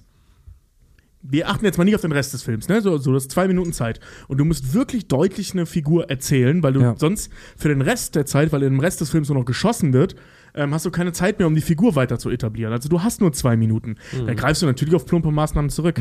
wir 1.23 1.49
achten 1.49 1.65
jetzt 1.65 1.77
mal 1.79 1.85
nicht 1.85 1.95
auf 1.95 2.01
den 2.01 2.13
Rest 2.13 2.33
des 2.33 2.43
Films, 2.43 2.69
ne? 2.69 2.81
So, 2.81 2.97
so 2.99 3.11
du 3.11 3.17
hast 3.17 3.31
zwei 3.31 3.47
Minuten 3.47 3.73
Zeit. 3.73 4.01
Und 4.29 4.39
du 4.39 4.45
musst 4.45 4.73
wirklich 4.73 5.07
deutlich 5.09 5.53
eine 5.53 5.67
Figur 5.67 6.09
erzählen, 6.09 6.63
weil 6.63 6.73
du 6.73 6.81
Ja. 6.81 6.95
sonst 6.97 7.31
für 7.57 7.69
den 7.69 7.83
Rest 7.83 8.15
der 8.15 8.25
Zeit, 8.27 8.53
weil 8.53 8.63
im 8.63 8.81
Rest 8.81 9.01
des 9.01 9.11
Films 9.11 9.29
nur 9.29 9.39
noch 9.39 9.45
geschossen 9.45 9.93
wird, 9.93 10.15
ähm, 10.55 10.73
hast 10.75 10.87
du 10.87 10.91
keine 10.91 11.13
Zeit 11.13 11.39
mehr, 11.39 11.47
um 11.47 11.55
die 11.55 11.61
Figur 11.61 11.95
weiter 11.95 12.19
zu 12.19 12.31
etablieren. 12.31 12.73
Also 12.73 12.89
du 12.89 13.03
hast 13.03 13.21
nur 13.21 13.33
zwei 13.33 13.57
Minuten. 13.57 13.97
Da 14.27 14.35
greifst 14.35 14.63
du 14.63 14.67
natürlich 14.67 14.95
auf 14.95 15.05
plumpe 15.07 15.31
Maßnahmen 15.31 15.71
zurück. 15.71 16.01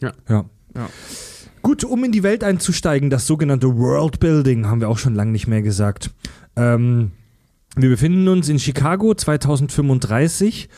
Ja. 0.00 0.12
Ja. 0.28 0.44
Gut, 1.62 1.84
um 1.84 2.04
in 2.04 2.12
die 2.12 2.22
Welt 2.22 2.44
einzusteigen, 2.44 3.10
das 3.10 3.26
sogenannte 3.26 3.76
Worldbuilding, 3.78 4.66
haben 4.66 4.80
wir 4.80 4.88
auch 4.88 4.98
schon 4.98 5.14
lange 5.14 5.32
nicht 5.32 5.46
mehr 5.48 5.62
gesagt. 5.62 6.10
Ähm, 6.56 7.12
Wir 7.76 7.90
befinden 7.90 8.26
uns 8.28 8.48
in 8.48 8.58
Chicago 8.58 9.14
2035. 9.14 10.68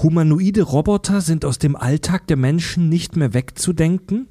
Humanoide 0.00 0.62
Roboter 0.62 1.20
sind 1.20 1.44
aus 1.44 1.58
dem 1.58 1.76
Alltag 1.76 2.26
der 2.26 2.36
Menschen 2.36 2.88
nicht 2.88 3.16
mehr 3.16 3.34
wegzudenken. 3.34 4.28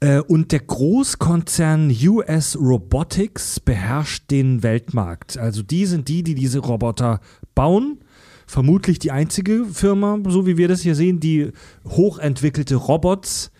Äh, 0.00 0.20
Und 0.20 0.52
der 0.52 0.60
Großkonzern 0.60 1.94
US 2.06 2.58
Robotics 2.58 3.60
beherrscht 3.60 4.30
den 4.30 4.62
Weltmarkt. 4.62 5.38
Also 5.38 5.62
die 5.62 5.86
sind 5.86 6.08
die, 6.08 6.22
die 6.22 6.34
diese 6.34 6.58
Roboter 6.58 7.20
bauen. 7.54 7.98
Vermutlich 8.46 8.98
die 8.98 9.12
einzige 9.12 9.64
Firma, 9.64 10.18
so 10.26 10.46
wie 10.46 10.56
wir 10.56 10.68
das 10.68 10.82
hier 10.82 10.94
sehen, 10.94 11.20
die 11.20 11.52
hochentwickelte 11.88 12.74
Robots 12.74 13.50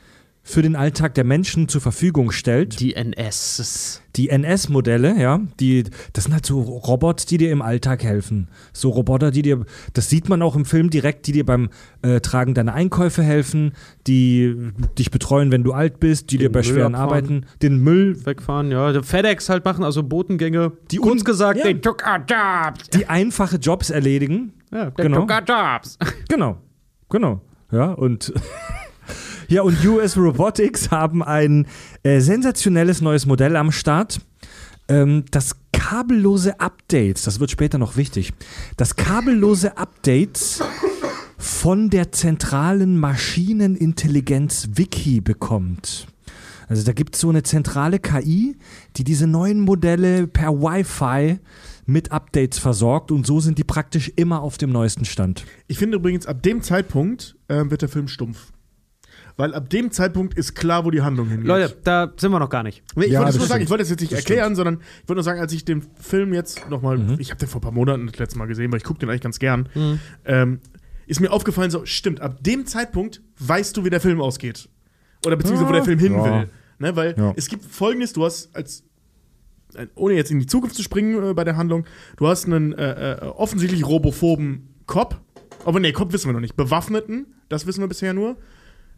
für 0.44 0.61
den 0.62 0.74
Alltag 0.74 1.14
der 1.14 1.22
Menschen 1.24 1.68
zur 1.68 1.81
Verfügung 1.81 2.33
stellt. 2.33 2.81
Die 2.81 2.94
NS. 2.96 4.02
Die 4.16 4.28
NS-Modelle, 4.28 5.18
ja, 5.20 5.40
die, 5.61 5.85
das 6.12 6.24
sind 6.24 6.35
halt 6.35 6.44
so 6.44 6.61
Robots, 6.61 7.26
die 7.26 7.38
dir 7.38 7.50
im 7.52 7.62
Alltag 7.62 8.02
helfen. 8.02 8.48
So 8.72 8.90
Roboter, 8.90 9.31
die 9.31 9.42
dir, 9.42 9.64
das 9.94 10.11
sieht 10.11 10.28
man 10.28 10.42
auch 10.42 10.57
im 10.57 10.64
Film 10.64 10.90
direkt, 10.90 11.26
die 11.28 11.33
dir 11.33 11.46
beim 11.46 11.70
äh, 12.02 12.20
Tragen 12.20 12.55
deiner 12.55 12.74
Einkäufe 12.74 13.22
helfen, 13.22 13.72
die 14.09 14.72
dich 14.98 15.11
betreuen, 15.12 15.52
wenn 15.52 15.62
du 15.62 15.72
alt 15.72 16.00
bist, 16.00 16.31
die 16.33 16.38
dir 16.38 16.50
bei 16.50 16.59
Müll 16.61 16.64
schweren 16.64 16.94
abfahren. 16.96 17.09
Arbeiten 17.24 17.46
den 17.62 17.78
Müll, 17.78 18.26
Wegfahren, 18.26 18.70
ja. 18.72 19.00
FedEx 19.02 19.48
halt 19.48 19.64
machen, 19.64 19.85
also 19.85 20.02
Botengänge. 20.02 20.72
Die 20.90 20.98
uns 20.98 21.22
un- 21.22 21.24
gesagt, 21.24 21.59
ja. 21.59 21.64
they 21.64 21.74
took 21.81 22.02
our 22.07 22.18
jobs. 22.18 22.90
die 22.90 23.07
einfache 23.07 23.57
Jobs 23.57 23.90
erledigen. 23.90 24.52
Ja, 24.72 24.90
they 24.90 25.05
Genau. 25.07 25.20
took 25.20 25.31
our 25.31 25.42
jobs. 25.46 25.98
Genau, 26.28 26.59
genau. 27.09 27.40
Ja, 27.70 27.92
und 27.92 28.33
ja, 29.52 29.60
und 29.60 29.84
US 29.84 30.16
Robotics 30.16 30.90
haben 30.90 31.22
ein 31.22 31.66
äh, 32.02 32.20
sensationelles 32.20 33.02
neues 33.02 33.26
Modell 33.26 33.56
am 33.56 33.70
Start. 33.70 34.20
Ähm, 34.88 35.24
das 35.30 35.56
kabellose 35.72 36.58
Updates, 36.58 37.24
das 37.24 37.38
wird 37.38 37.50
später 37.50 37.76
noch 37.76 37.96
wichtig. 37.96 38.32
Das 38.78 38.96
kabellose 38.96 39.76
Updates 39.76 40.62
von 41.36 41.90
der 41.90 42.12
zentralen 42.12 42.98
Maschinenintelligenz 42.98 44.70
Wiki 44.74 45.20
bekommt. 45.20 46.06
Also 46.68 46.84
da 46.84 46.92
gibt 46.92 47.14
es 47.14 47.20
so 47.20 47.28
eine 47.28 47.42
zentrale 47.42 47.98
KI, 47.98 48.56
die 48.96 49.04
diese 49.04 49.26
neuen 49.26 49.60
Modelle 49.60 50.28
per 50.28 50.62
Wi-Fi 50.62 51.40
mit 51.84 52.10
Updates 52.10 52.58
versorgt 52.58 53.10
und 53.10 53.26
so 53.26 53.40
sind 53.40 53.58
die 53.58 53.64
praktisch 53.64 54.10
immer 54.16 54.40
auf 54.40 54.56
dem 54.56 54.70
neuesten 54.70 55.04
Stand. 55.04 55.44
Ich 55.66 55.76
finde 55.76 55.98
übrigens, 55.98 56.26
ab 56.26 56.42
dem 56.42 56.62
Zeitpunkt 56.62 57.36
ähm, 57.50 57.70
wird 57.70 57.82
der 57.82 57.90
Film 57.90 58.08
stumpf. 58.08 58.51
Weil 59.42 59.55
ab 59.55 59.68
dem 59.70 59.90
Zeitpunkt 59.90 60.38
ist 60.38 60.55
klar, 60.55 60.85
wo 60.85 60.92
die 60.92 61.02
Handlung 61.02 61.26
hingeht. 61.28 61.48
Leute, 61.48 61.76
da 61.83 62.12
sind 62.16 62.31
wir 62.31 62.38
noch 62.38 62.48
gar 62.48 62.62
nicht. 62.62 62.85
Nee, 62.94 63.07
ich 63.07 63.11
Ja, 63.11 63.18
wollte 63.18 63.31
es 63.31 63.35
das 63.35 63.40
nur 63.40 63.48
sagen, 63.48 63.57
stimmt. 63.59 63.64
ich 63.64 63.70
wollte 63.70 63.83
es 63.83 63.90
jetzt 63.90 64.00
nicht 64.00 64.12
Das 64.12 64.20
erklären, 64.20 64.55
sondern 64.55 64.74
ich 65.02 65.09
wollte 65.09 65.14
nur 65.14 65.24
sagen, 65.24 65.40
als 65.40 65.52
ich 65.52 65.64
den 65.64 65.83
Film 66.00 66.33
jetzt 66.33 66.70
nochmal, 66.70 66.96
Mhm. 66.98 67.16
ich 67.18 67.31
habe 67.31 67.40
den 67.40 67.48
vor 67.48 67.59
ein 67.59 67.62
paar 67.62 67.72
Monaten 67.72 68.07
das 68.07 68.16
letzte 68.20 68.38
Mal 68.38 68.46
gesehen, 68.46 68.70
weil 68.70 68.76
ich 68.78 68.85
gucke 68.85 69.00
den 69.00 69.09
eigentlich 69.11 69.20
ganz 69.22 69.40
gern, 69.40 69.68
Mhm. 69.74 69.98
ähm, 70.26 70.61
ist 71.09 71.18
mir 71.20 71.33
aufgefallen, 71.33 71.72
so, 71.72 71.85
stimmt, 71.87 72.20
ab 72.20 72.37
dem 72.44 72.66
Zeitpunkt 72.66 73.20
weißt 73.40 73.76
du, 73.76 73.85
wie 73.85 73.90
der 73.90 74.00
Film 74.00 74.20
ausgeht. 74.20 74.68
Oder 75.26 75.35
beziehungsweise, 75.35 75.68
wo 75.68 75.72
der 75.72 75.83
Film 75.83 75.98
hin 75.98 76.12
Ja. 76.12 76.24
will. 76.24 76.50
Ne, 76.78 76.94
weil 76.94 77.16
Ja. 77.18 77.33
es 77.35 77.48
gibt 77.48 77.64
folgendes, 77.64 78.12
du 78.12 78.24
hast 78.24 78.55
als 78.55 78.85
äh, 79.74 79.88
ohne 79.96 80.14
jetzt 80.14 80.31
in 80.31 80.38
die 80.38 80.46
Zukunft 80.46 80.76
zu 80.76 80.83
springen 80.85 81.20
äh, 81.31 81.35
bei 81.35 81.42
der 81.42 81.57
Handlung, 81.57 81.85
du 82.16 82.28
hast 82.28 82.44
einen 82.46 82.74
äh, 82.74 83.14
äh, 83.14 83.24
offensichtlich 83.24 83.85
robophoben 83.85 84.68
Cop, 84.87 85.20
aber 85.64 85.81
nee, 85.81 85.90
Cop 85.90 86.12
wissen 86.12 86.28
wir 86.28 86.33
noch 86.33 86.40
nicht, 86.40 86.55
bewaffneten, 86.57 87.26
das 87.48 87.66
wissen 87.66 87.81
wir 87.81 87.88
bisher 87.88 88.12
nur. 88.14 88.37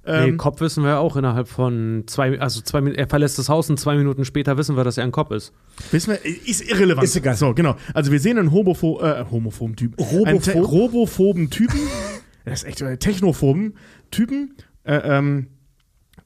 Nee, 0.07 0.13
Ähm, 0.13 0.37
Kopf 0.37 0.61
wissen 0.61 0.85
wir 0.85 0.99
auch 0.99 1.17
innerhalb 1.17 1.49
von 1.49 2.05
zwei, 2.07 2.39
also 2.41 2.61
zwei 2.61 2.81
Minuten, 2.81 2.99
er 2.99 3.09
verlässt 3.09 3.39
das 3.39 3.49
Haus 3.49 3.71
und 3.71 3.79
zwei 3.81 3.97
Minuten 3.97 4.25
später 4.25 4.57
wissen 4.57 4.77
wir, 4.77 4.85
dass 4.85 4.99
er 4.99 5.05
ein 5.05 5.13
Kopf 5.13 5.31
ist. 5.31 5.53
Wissen 5.91 6.13
wir, 6.13 6.25
ist 6.47 6.63
irrelevant. 6.69 7.05
Ist 7.05 7.17
egal. 7.17 7.37
So, 7.37 7.55
genau. 7.55 7.77
Also 7.95 8.13
wir 8.13 8.21
sehen 8.21 8.39
einen 8.39 8.53
homopho 8.53 9.01
äh, 9.03 9.25
homophoben 9.31 9.77
Typen. 9.77 9.97
Robopho- 10.05 10.53
Einen 10.53 10.65
robophoben 10.65 11.51
Typen. 11.51 11.79
das 12.45 12.63
ist 12.63 12.69
echt 12.69 12.81
äh, 12.83 12.97
technophoben 12.99 13.75
Typen. 14.11 14.55
Äh, 14.85 14.97
ähm, 14.97 15.49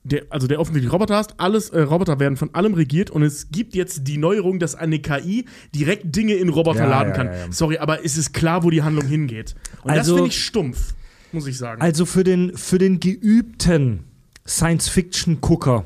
der, 0.04 0.22
also 0.30 0.46
der 0.46 0.58
offensichtlich 0.60 0.90
Roboter 0.92 1.16
hast. 1.16 1.38
Alles, 1.38 1.68
äh, 1.70 1.80
Roboter 1.82 2.18
werden 2.18 2.36
von 2.36 2.54
allem 2.54 2.72
regiert 2.74 3.10
und 3.10 3.22
es 3.22 3.50
gibt 3.50 3.74
jetzt 3.74 4.06
die 4.08 4.16
Neuerung, 4.16 4.58
dass 4.58 4.74
eine 4.74 5.00
KI 5.00 5.44
direkt 5.74 6.16
Dinge 6.16 6.34
in 6.34 6.48
Roboter 6.48 6.80
Ja, 6.84 6.86
laden 6.88 7.10
ja, 7.10 7.14
kann. 7.16 7.26
ja, 7.26 7.32
ja. 7.34 7.46
Sorry, 7.52 7.76
aber 7.78 8.04
es 8.04 8.16
ist 8.16 8.32
klar, 8.32 8.62
wo 8.64 8.70
die 8.70 8.82
Handlung 8.82 9.06
hingeht. 9.06 9.54
Und 9.82 9.90
das 9.90 9.98
Also- 9.98 10.14
finde 10.16 10.28
ich 10.30 10.42
stumpf, 10.42 10.94
muss 11.32 11.46
ich 11.46 11.58
sagen. 11.58 11.80
Also 11.80 12.06
für 12.06 12.24
den, 12.24 12.56
für 12.56 12.78
den 12.78 13.00
geübten 13.00 14.04
Science-Fiction-Gucker, 14.46 15.84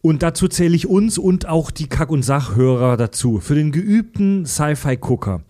und 0.00 0.22
dazu 0.22 0.48
zähle 0.48 0.76
ich 0.76 0.86
uns 0.86 1.16
und 1.16 1.48
auch 1.48 1.70
die 1.70 1.86
Kack- 1.86 2.10
und 2.10 2.22
Sachhörer 2.22 2.98
dazu, 2.98 3.40
für 3.40 3.54
den 3.54 3.72
geübten 3.72 4.44
Sci-Fi-Gucker 4.44 5.42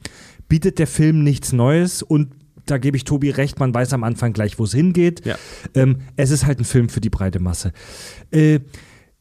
bietet 0.48 0.78
der 0.78 0.86
Film 0.86 1.24
nichts 1.24 1.52
Neues 1.52 2.02
und 2.02 2.28
da 2.66 2.78
gebe 2.78 2.96
ich 2.96 3.04
Tobi 3.04 3.30
recht, 3.30 3.58
man 3.58 3.74
weiß 3.74 3.92
am 3.92 4.04
Anfang 4.04 4.32
gleich, 4.32 4.58
wo 4.58 4.64
es 4.64 4.72
hingeht. 4.72 5.26
Ja. 5.26 5.36
Ähm, 5.74 5.98
es 6.16 6.30
ist 6.30 6.46
halt 6.46 6.60
ein 6.60 6.64
Film 6.64 6.88
für 6.88 7.00
die 7.00 7.10
breite 7.10 7.40
Masse. 7.40 7.72
Äh, 8.30 8.60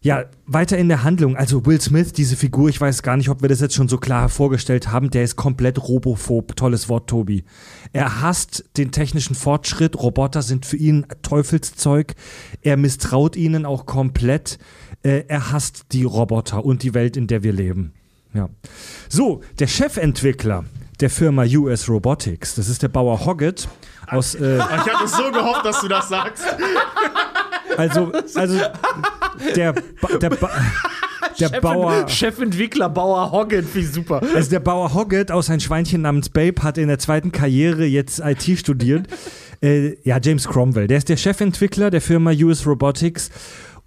ja, 0.03 0.25
weiter 0.45 0.77
in 0.77 0.89
der 0.89 1.03
Handlung. 1.03 1.37
Also 1.37 1.65
Will 1.65 1.79
Smith, 1.79 2.11
diese 2.11 2.35
Figur, 2.35 2.67
ich 2.67 2.79
weiß 2.79 3.03
gar 3.03 3.15
nicht, 3.15 3.29
ob 3.29 3.41
wir 3.41 3.47
das 3.47 3.61
jetzt 3.61 3.73
schon 3.73 3.87
so 3.87 3.97
klar 3.97 4.27
vorgestellt 4.27 4.91
haben, 4.91 5.09
der 5.09 5.23
ist 5.23 5.37
komplett 5.37 5.81
robophob. 5.87 6.57
Tolles 6.57 6.89
Wort, 6.89 7.09
Tobi. 7.09 7.45
Er 7.93 8.21
hasst 8.21 8.65
den 8.75 8.91
technischen 8.91 9.33
Fortschritt. 9.33 9.95
Roboter 9.95 10.41
sind 10.41 10.65
für 10.65 10.75
ihn 10.75 11.05
Teufelszeug. 11.21 12.15
Er 12.61 12.75
misstraut 12.75 13.37
ihnen 13.37 13.65
auch 13.65 13.85
komplett. 13.85 14.59
Äh, 15.03 15.23
er 15.29 15.53
hasst 15.53 15.85
die 15.93 16.03
Roboter 16.03 16.65
und 16.65 16.83
die 16.83 16.93
Welt, 16.93 17.15
in 17.15 17.27
der 17.27 17.43
wir 17.43 17.53
leben. 17.53 17.93
Ja. 18.33 18.49
So, 19.07 19.41
der 19.59 19.67
Chefentwickler 19.67 20.65
der 20.99 21.09
Firma 21.09 21.45
US 21.45 21.87
Robotics, 21.87 22.55
das 22.55 22.67
ist 22.67 22.83
der 22.83 22.87
Bauer 22.89 23.25
Hoggett 23.25 23.69
aus. 24.07 24.35
Äh, 24.35 24.57
ich 24.57 24.63
hatte 24.63 25.07
so 25.07 25.31
gehofft, 25.31 25.65
dass 25.65 25.81
du 25.81 25.87
das 25.87 26.09
sagst. 26.09 26.43
also, 27.77 28.11
also 28.35 28.59
der, 29.55 29.73
ba 29.73 30.07
der, 30.21 30.29
ba 30.29 30.49
der 31.39 31.49
Bauer. 31.61 32.07
Chefentwickler 32.07 32.89
Bauer 32.89 33.31
Hoggett, 33.31 33.65
wie 33.73 33.83
super. 33.83 34.21
Also 34.35 34.49
der 34.49 34.59
Bauer 34.59 34.93
Hoggett 34.93 35.31
aus 35.31 35.49
ein 35.49 35.59
Schweinchen 35.59 36.01
namens 36.01 36.29
Babe 36.29 36.61
hat 36.61 36.77
in 36.77 36.87
der 36.87 36.99
zweiten 36.99 37.31
Karriere 37.31 37.85
jetzt 37.85 38.19
IT 38.19 38.59
studiert. 38.59 39.07
äh, 39.61 39.97
ja, 40.03 40.19
James 40.21 40.47
Cromwell. 40.47 40.87
Der 40.87 40.97
ist 40.97 41.09
der 41.09 41.17
Chefentwickler 41.17 41.89
der 41.89 42.01
Firma 42.01 42.31
US 42.31 42.67
Robotics 42.67 43.31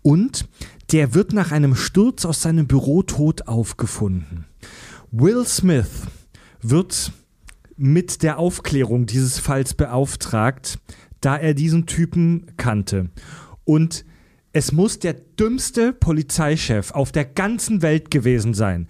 und 0.02 0.46
der 0.92 1.14
wird 1.14 1.33
nach 1.33 1.52
einem 1.52 1.74
Sturz 1.74 2.24
aus 2.24 2.42
seinem 2.42 2.66
Büro 2.66 3.02
tot 3.02 3.48
aufgefunden. 3.48 4.46
Will 5.11 5.44
Smith 5.44 5.87
wird 6.62 7.12
mit 7.77 8.23
der 8.23 8.39
Aufklärung 8.39 9.07
dieses 9.07 9.39
Falls 9.39 9.75
beauftragt, 9.75 10.79
da 11.21 11.37
er 11.37 11.55
diesen 11.55 11.87
Typen 11.87 12.47
kannte. 12.57 13.11
Und 13.65 14.05
es 14.53 14.73
muss 14.73 14.99
der 14.99 15.12
dümmste 15.12 15.93
Polizeichef 15.93 16.93
auf 16.93 17.12
der 17.12 17.27
ganzen 17.27 17.83
Welt 17.83 18.11
gewesen 18.11 18.55
sein, 18.55 18.87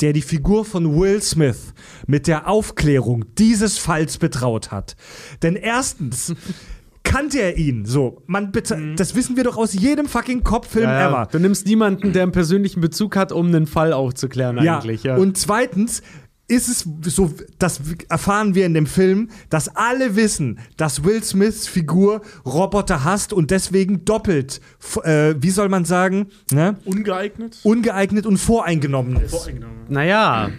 der 0.00 0.14
die 0.14 0.22
Figur 0.22 0.64
von 0.64 0.98
Will 0.98 1.20
Smith 1.20 1.74
mit 2.06 2.26
der 2.26 2.48
Aufklärung 2.48 3.26
dieses 3.36 3.76
Falls 3.76 4.16
betraut 4.16 4.70
hat. 4.70 4.96
Denn 5.42 5.56
erstens 5.56 6.34
kannte 7.02 7.40
er 7.40 7.58
ihn 7.58 7.84
so. 7.84 8.22
Man 8.26 8.52
beza- 8.52 8.94
Das 8.96 9.14
wissen 9.14 9.36
wir 9.36 9.44
doch 9.44 9.58
aus 9.58 9.74
jedem 9.74 10.06
fucking 10.06 10.42
Cop-Film 10.42 10.88
ever. 10.88 11.28
Du 11.30 11.38
nimmst 11.38 11.66
niemanden, 11.66 12.14
der 12.14 12.22
einen 12.22 12.32
persönlichen 12.32 12.80
Bezug 12.80 13.16
hat, 13.16 13.30
um 13.32 13.46
einen 13.48 13.66
Fall 13.66 13.92
aufzuklären 13.92 14.58
eigentlich. 14.76 15.02
Ja. 15.02 15.16
Und 15.16 15.36
zweitens 15.36 16.02
ist 16.50 16.68
es 16.68 16.86
so, 17.14 17.32
das 17.58 17.80
erfahren 18.08 18.54
wir 18.54 18.66
in 18.66 18.74
dem 18.74 18.86
Film, 18.86 19.30
dass 19.48 19.74
alle 19.76 20.16
wissen, 20.16 20.58
dass 20.76 21.04
Will 21.04 21.22
Smiths 21.22 21.68
Figur 21.68 22.22
Roboter 22.44 23.04
hasst 23.04 23.32
und 23.32 23.50
deswegen 23.50 24.04
doppelt, 24.04 24.60
äh, 25.04 25.34
wie 25.38 25.50
soll 25.50 25.68
man 25.68 25.84
sagen, 25.84 26.26
ne? 26.50 26.76
Ungeeignet? 26.84 27.60
ungeeignet 27.62 28.26
und 28.26 28.36
voreingenommen 28.38 29.16
ist. 29.16 29.30
Voreingenommen. 29.30 29.84
Naja, 29.88 30.50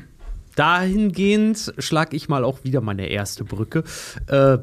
dahingehend 0.56 1.73
schlage 1.77 2.15
ich 2.15 2.30
mal 2.30 2.45
auch 2.45 2.63
wieder 2.63 2.82
meine 2.82 3.10
erste 3.10 3.43
Brücke. 3.43 3.84
Äh, 4.27 4.60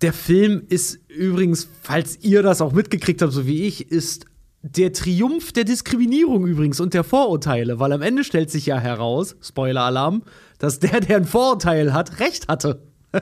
der 0.00 0.12
Film 0.12 0.64
ist 0.68 0.98
übrigens, 1.08 1.68
falls 1.82 2.18
ihr 2.22 2.42
das 2.42 2.60
auch 2.60 2.72
mitgekriegt 2.72 3.22
habt, 3.22 3.32
so 3.32 3.46
wie 3.46 3.62
ich, 3.62 3.90
ist 3.90 4.26
der 4.66 4.92
Triumph 4.94 5.52
der 5.52 5.64
Diskriminierung 5.64 6.46
übrigens 6.46 6.80
und 6.80 6.94
der 6.94 7.04
Vorurteile, 7.04 7.78
weil 7.80 7.92
am 7.92 8.00
Ende 8.00 8.24
stellt 8.24 8.50
sich 8.50 8.64
ja 8.64 8.78
heraus, 8.78 9.36
Spoiler-Alarm, 9.42 10.22
dass 10.58 10.78
der, 10.78 11.00
der 11.00 11.18
ein 11.18 11.26
Vorurteil 11.26 11.92
hat, 11.92 12.18
recht 12.20 12.48
hatte. 12.48 12.82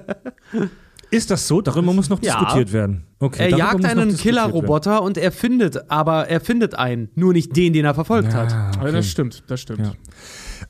Ist 1.10 1.30
das 1.30 1.46
so? 1.46 1.60
Darüber 1.60 1.92
muss 1.92 2.08
noch 2.08 2.22
Ja. 2.22 2.38
diskutiert 2.38 2.72
werden. 2.72 3.04
Okay, 3.18 3.50
Er 3.50 3.58
jagt 3.58 3.84
einen. 3.84 4.16
Killerroboter 4.16 5.02
und 5.02 5.18
er 5.18 5.30
findet, 5.30 5.90
aber 5.90 6.28
er 6.28 6.40
findet 6.40 6.74
einen, 6.74 7.10
nur 7.16 7.32
nicht 7.34 7.54
den, 7.56 7.72
den 7.74 7.84
er 7.84 7.94
verfolgt 7.94 8.32
hat. 8.34 8.52
Ah, 8.52 8.70
Aber 8.76 8.84
okay. 8.84 8.92
das 8.92 9.08
stimmt, 9.08 9.42
das 9.48 9.60
stimmt. 9.60 9.80
Ja. 9.80 9.92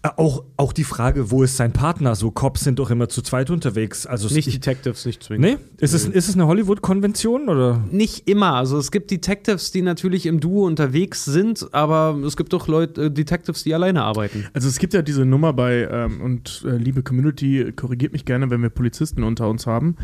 Äh, 0.02 0.08
Auch, 0.16 0.44
auch 0.56 0.72
die 0.72 0.84
Frage, 0.84 1.30
wo 1.30 1.42
ist 1.42 1.56
sein 1.56 1.72
Partner? 1.72 2.14
So 2.14 2.30
Cops 2.30 2.64
sind 2.64 2.78
doch 2.78 2.90
immer 2.90 3.08
zu 3.08 3.22
zweit 3.22 3.50
unterwegs. 3.50 4.06
Also 4.06 4.32
Nicht 4.34 4.48
ich, 4.48 4.54
Detectives, 4.54 5.06
nicht 5.06 5.22
zwingend. 5.22 5.44
Nee? 5.44 5.56
Ist 5.78 5.94
es, 5.94 6.06
ist 6.06 6.28
es 6.28 6.34
eine 6.34 6.46
Hollywood-Konvention 6.46 7.48
oder? 7.48 7.84
Nicht 7.90 8.28
immer. 8.28 8.54
Also 8.54 8.78
es 8.78 8.90
gibt 8.90 9.10
Detectives, 9.10 9.70
die 9.70 9.82
natürlich 9.82 10.26
im 10.26 10.40
Duo 10.40 10.66
unterwegs 10.66 11.24
sind, 11.24 11.68
aber 11.72 12.18
es 12.26 12.36
gibt 12.36 12.52
auch 12.54 12.66
Leute, 12.66 13.04
äh, 13.04 13.10
Detectives, 13.10 13.62
die 13.62 13.74
alleine 13.74 14.02
arbeiten. 14.02 14.46
Also 14.52 14.68
es 14.68 14.78
gibt 14.78 14.94
ja 14.94 15.02
diese 15.02 15.24
Nummer 15.24 15.52
bei, 15.52 15.88
ähm, 15.90 16.20
und 16.20 16.64
äh, 16.66 16.76
liebe 16.76 17.02
Community, 17.02 17.72
korrigiert 17.74 18.12
mich 18.12 18.24
gerne, 18.24 18.50
wenn 18.50 18.62
wir 18.62 18.70
Polizisten 18.70 19.22
unter 19.22 19.48
uns 19.48 19.66
haben, 19.66 19.96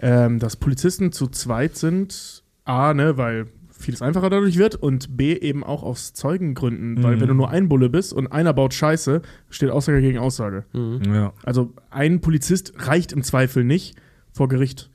ähm, 0.00 0.38
dass 0.38 0.56
Polizisten 0.56 1.12
zu 1.12 1.28
zweit 1.28 1.76
sind, 1.76 2.42
A, 2.64 2.92
ne, 2.92 3.16
weil 3.16 3.46
vieles 3.78 4.02
einfacher 4.02 4.30
dadurch 4.30 4.56
wird 4.58 4.74
und 4.76 5.16
B, 5.16 5.34
eben 5.34 5.62
auch 5.64 5.82
aus 5.82 6.12
Zeugengründen, 6.14 7.02
weil 7.02 7.16
Mhm. 7.16 7.20
wenn 7.20 7.28
du 7.28 7.34
nur 7.34 7.50
ein 7.50 7.68
Bulle 7.68 7.88
bist 7.90 8.12
und 8.12 8.26
einer 8.28 8.52
baut 8.54 8.74
Scheiße, 8.74 9.22
steht 9.50 9.70
Aussage 9.70 10.00
gegen 10.00 10.18
Aussage. 10.18 10.64
Ja. 11.06 11.32
Also 11.44 11.72
ein 11.90 12.20
Polizist 12.20 12.72
reicht 12.78 13.12
im 13.12 13.22
Zweifel 13.22 13.64
nicht 13.64 13.94
vor 14.32 14.48
Gericht. 14.48 14.90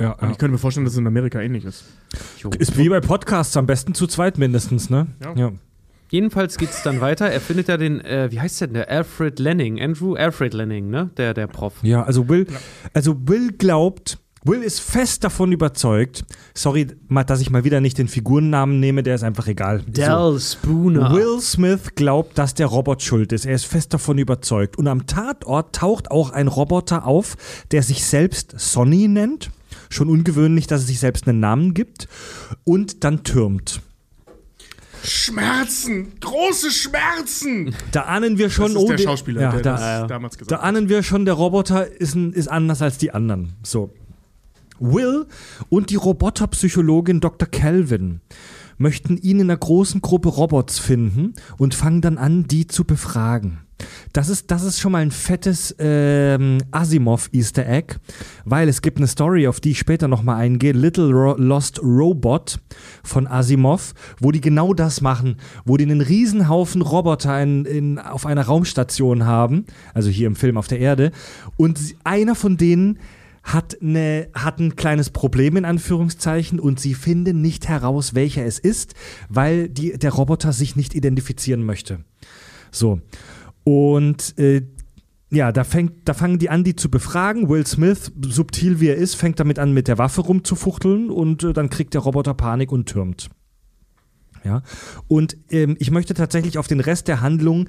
ja, 0.00 0.12
Und 0.12 0.30
ich 0.30 0.38
könnte 0.38 0.52
mir 0.52 0.58
vorstellen, 0.58 0.84
dass 0.84 0.92
es 0.94 0.98
in 0.98 1.06
Amerika 1.06 1.40
ähnlich 1.40 1.64
ist. 1.64 1.84
Ist 2.58 2.76
wie 2.78 2.88
bei 2.88 3.00
Podcasts, 3.00 3.56
am 3.56 3.66
besten 3.66 3.94
zu 3.94 4.06
zweit 4.06 4.38
mindestens, 4.38 4.90
ne? 4.90 5.08
Ja. 5.36 5.52
Jedenfalls 6.10 6.56
geht 6.56 6.70
es 6.70 6.82
dann 6.82 7.02
weiter. 7.02 7.26
Er 7.30 7.40
findet 7.40 7.68
ja 7.68 7.76
den, 7.76 8.00
äh, 8.00 8.28
wie 8.30 8.40
heißt 8.40 8.60
der 8.62 8.68
denn, 8.68 8.74
der 8.74 8.90
Alfred 8.90 9.38
Lenning, 9.38 9.78
Andrew 9.80 10.14
Alfred 10.14 10.54
Lenning, 10.54 10.88
ne? 10.88 11.10
Der, 11.18 11.34
der 11.34 11.46
Prof. 11.48 11.74
Ja, 11.82 12.02
also 12.02 12.28
Will, 12.30 12.46
also 12.94 13.14
Will 13.28 13.52
glaubt, 13.52 14.18
Will 14.44 14.62
ist 14.62 14.80
fest 14.80 15.24
davon 15.24 15.52
überzeugt. 15.52 16.24
Sorry, 16.54 16.86
dass 17.26 17.40
ich 17.40 17.50
mal 17.50 17.64
wieder 17.64 17.80
nicht 17.80 17.98
den 17.98 18.08
Figurennamen 18.08 18.78
nehme, 18.80 19.02
der 19.02 19.14
ist 19.16 19.24
einfach 19.24 19.46
egal. 19.48 19.82
Dell 19.86 20.38
Spooner. 20.40 21.12
Will 21.12 21.40
Smith 21.40 21.94
glaubt, 21.96 22.38
dass 22.38 22.54
der 22.54 22.66
Robot 22.66 23.02
schuld 23.02 23.32
ist. 23.32 23.46
Er 23.46 23.54
ist 23.54 23.66
fest 23.66 23.92
davon 23.94 24.18
überzeugt. 24.18 24.78
Und 24.78 24.86
am 24.86 25.06
Tatort 25.06 25.74
taucht 25.74 26.10
auch 26.10 26.30
ein 26.30 26.48
Roboter 26.48 27.06
auf, 27.06 27.36
der 27.72 27.82
sich 27.82 28.04
selbst 28.04 28.54
Sonny 28.58 29.08
nennt. 29.08 29.50
Schon 29.90 30.08
ungewöhnlich, 30.08 30.66
dass 30.66 30.82
es 30.82 30.86
sich 30.86 31.00
selbst 31.00 31.26
einen 31.28 31.40
Namen 31.40 31.74
gibt. 31.74 32.08
Und 32.64 33.04
dann 33.04 33.24
türmt. 33.24 33.80
Schmerzen! 35.02 36.12
Große 36.20 36.70
Schmerzen! 36.70 37.74
Da 37.92 38.02
ahnen 38.02 38.36
wir 38.38 38.50
schon, 38.50 38.72
Das 38.74 38.82
ist 38.82 38.88
der 38.88 38.96
die- 38.96 39.02
Schauspieler, 39.04 39.40
ja, 39.42 39.50
der 39.52 39.62
da, 39.62 40.00
das 40.00 40.08
damals 40.08 40.36
gesagt 40.38 40.50
Da 40.50 40.56
ahnen 40.66 40.88
wir 40.88 41.02
schon, 41.02 41.24
der 41.24 41.34
Roboter 41.34 41.86
ist, 42.00 42.14
ein, 42.14 42.32
ist 42.32 42.48
anders 42.48 42.82
als 42.82 42.98
die 42.98 43.12
anderen. 43.12 43.52
So. 43.62 43.92
Will 44.80 45.26
und 45.68 45.90
die 45.90 45.96
Roboterpsychologin 45.96 47.20
Dr. 47.20 47.48
Calvin 47.48 48.20
möchten 48.78 49.16
ihn 49.16 49.40
in 49.40 49.50
einer 49.50 49.58
großen 49.58 50.00
Gruppe 50.00 50.28
Robots 50.28 50.78
finden 50.78 51.34
und 51.58 51.74
fangen 51.74 52.00
dann 52.00 52.18
an, 52.18 52.46
die 52.46 52.66
zu 52.66 52.84
befragen. 52.84 53.60
Das 54.12 54.28
ist, 54.28 54.50
das 54.50 54.64
ist 54.64 54.80
schon 54.80 54.92
mal 54.92 55.02
ein 55.02 55.12
fettes 55.12 55.74
ähm, 55.78 56.58
Asimov-Easter 56.72 57.66
Egg, 57.68 57.96
weil 58.44 58.68
es 58.68 58.82
gibt 58.82 58.98
eine 58.98 59.06
Story, 59.06 59.46
auf 59.46 59.60
die 59.60 59.70
ich 59.70 59.78
später 59.78 60.08
nochmal 60.08 60.40
eingehe, 60.40 60.72
Little 60.72 61.12
Ro 61.12 61.36
Lost 61.36 61.80
Robot 61.80 62.58
von 63.04 63.28
Asimov, 63.28 63.94
wo 64.18 64.32
die 64.32 64.40
genau 64.40 64.74
das 64.74 65.00
machen, 65.00 65.36
wo 65.64 65.76
die 65.76 65.84
einen 65.84 66.00
Riesenhaufen 66.00 66.82
Roboter 66.82 67.40
in, 67.40 67.64
in, 67.66 67.98
auf 67.98 68.26
einer 68.26 68.42
Raumstation 68.42 69.26
haben, 69.26 69.64
also 69.94 70.10
hier 70.10 70.26
im 70.26 70.36
Film 70.36 70.56
auf 70.56 70.66
der 70.66 70.80
Erde, 70.80 71.12
und 71.56 71.78
einer 72.02 72.34
von 72.34 72.56
denen 72.56 72.98
hat, 73.42 73.80
eine, 73.80 74.28
hat 74.34 74.58
ein 74.58 74.76
kleines 74.76 75.10
Problem 75.10 75.56
in 75.56 75.64
Anführungszeichen 75.64 76.60
und 76.60 76.80
sie 76.80 76.94
finden 76.94 77.40
nicht 77.40 77.68
heraus, 77.68 78.14
welcher 78.14 78.44
es 78.44 78.58
ist, 78.58 78.94
weil 79.28 79.68
die, 79.68 79.92
der 79.98 80.12
Roboter 80.12 80.52
sich 80.52 80.76
nicht 80.76 80.94
identifizieren 80.94 81.64
möchte. 81.64 82.04
So. 82.70 83.00
Und 83.64 84.38
äh, 84.38 84.62
ja, 85.30 85.52
da, 85.52 85.64
fängt, 85.64 86.08
da 86.08 86.14
fangen 86.14 86.38
die 86.38 86.48
an, 86.48 86.64
die 86.64 86.74
zu 86.74 86.90
befragen. 86.90 87.48
Will 87.48 87.66
Smith, 87.66 88.12
subtil 88.20 88.80
wie 88.80 88.88
er 88.88 88.96
ist, 88.96 89.14
fängt 89.14 89.38
damit 89.40 89.58
an, 89.58 89.72
mit 89.72 89.88
der 89.88 89.98
Waffe 89.98 90.22
rumzufuchteln 90.22 91.10
und 91.10 91.42
äh, 91.42 91.52
dann 91.52 91.68
kriegt 91.68 91.94
der 91.94 92.00
Roboter 92.00 92.34
Panik 92.34 92.72
und 92.72 92.86
türmt. 92.86 93.28
Ja. 94.44 94.62
Und 95.08 95.36
ähm, 95.50 95.76
ich 95.78 95.90
möchte 95.90 96.14
tatsächlich 96.14 96.58
auf 96.58 96.68
den 96.68 96.80
Rest 96.80 97.08
der 97.08 97.20
Handlung 97.20 97.68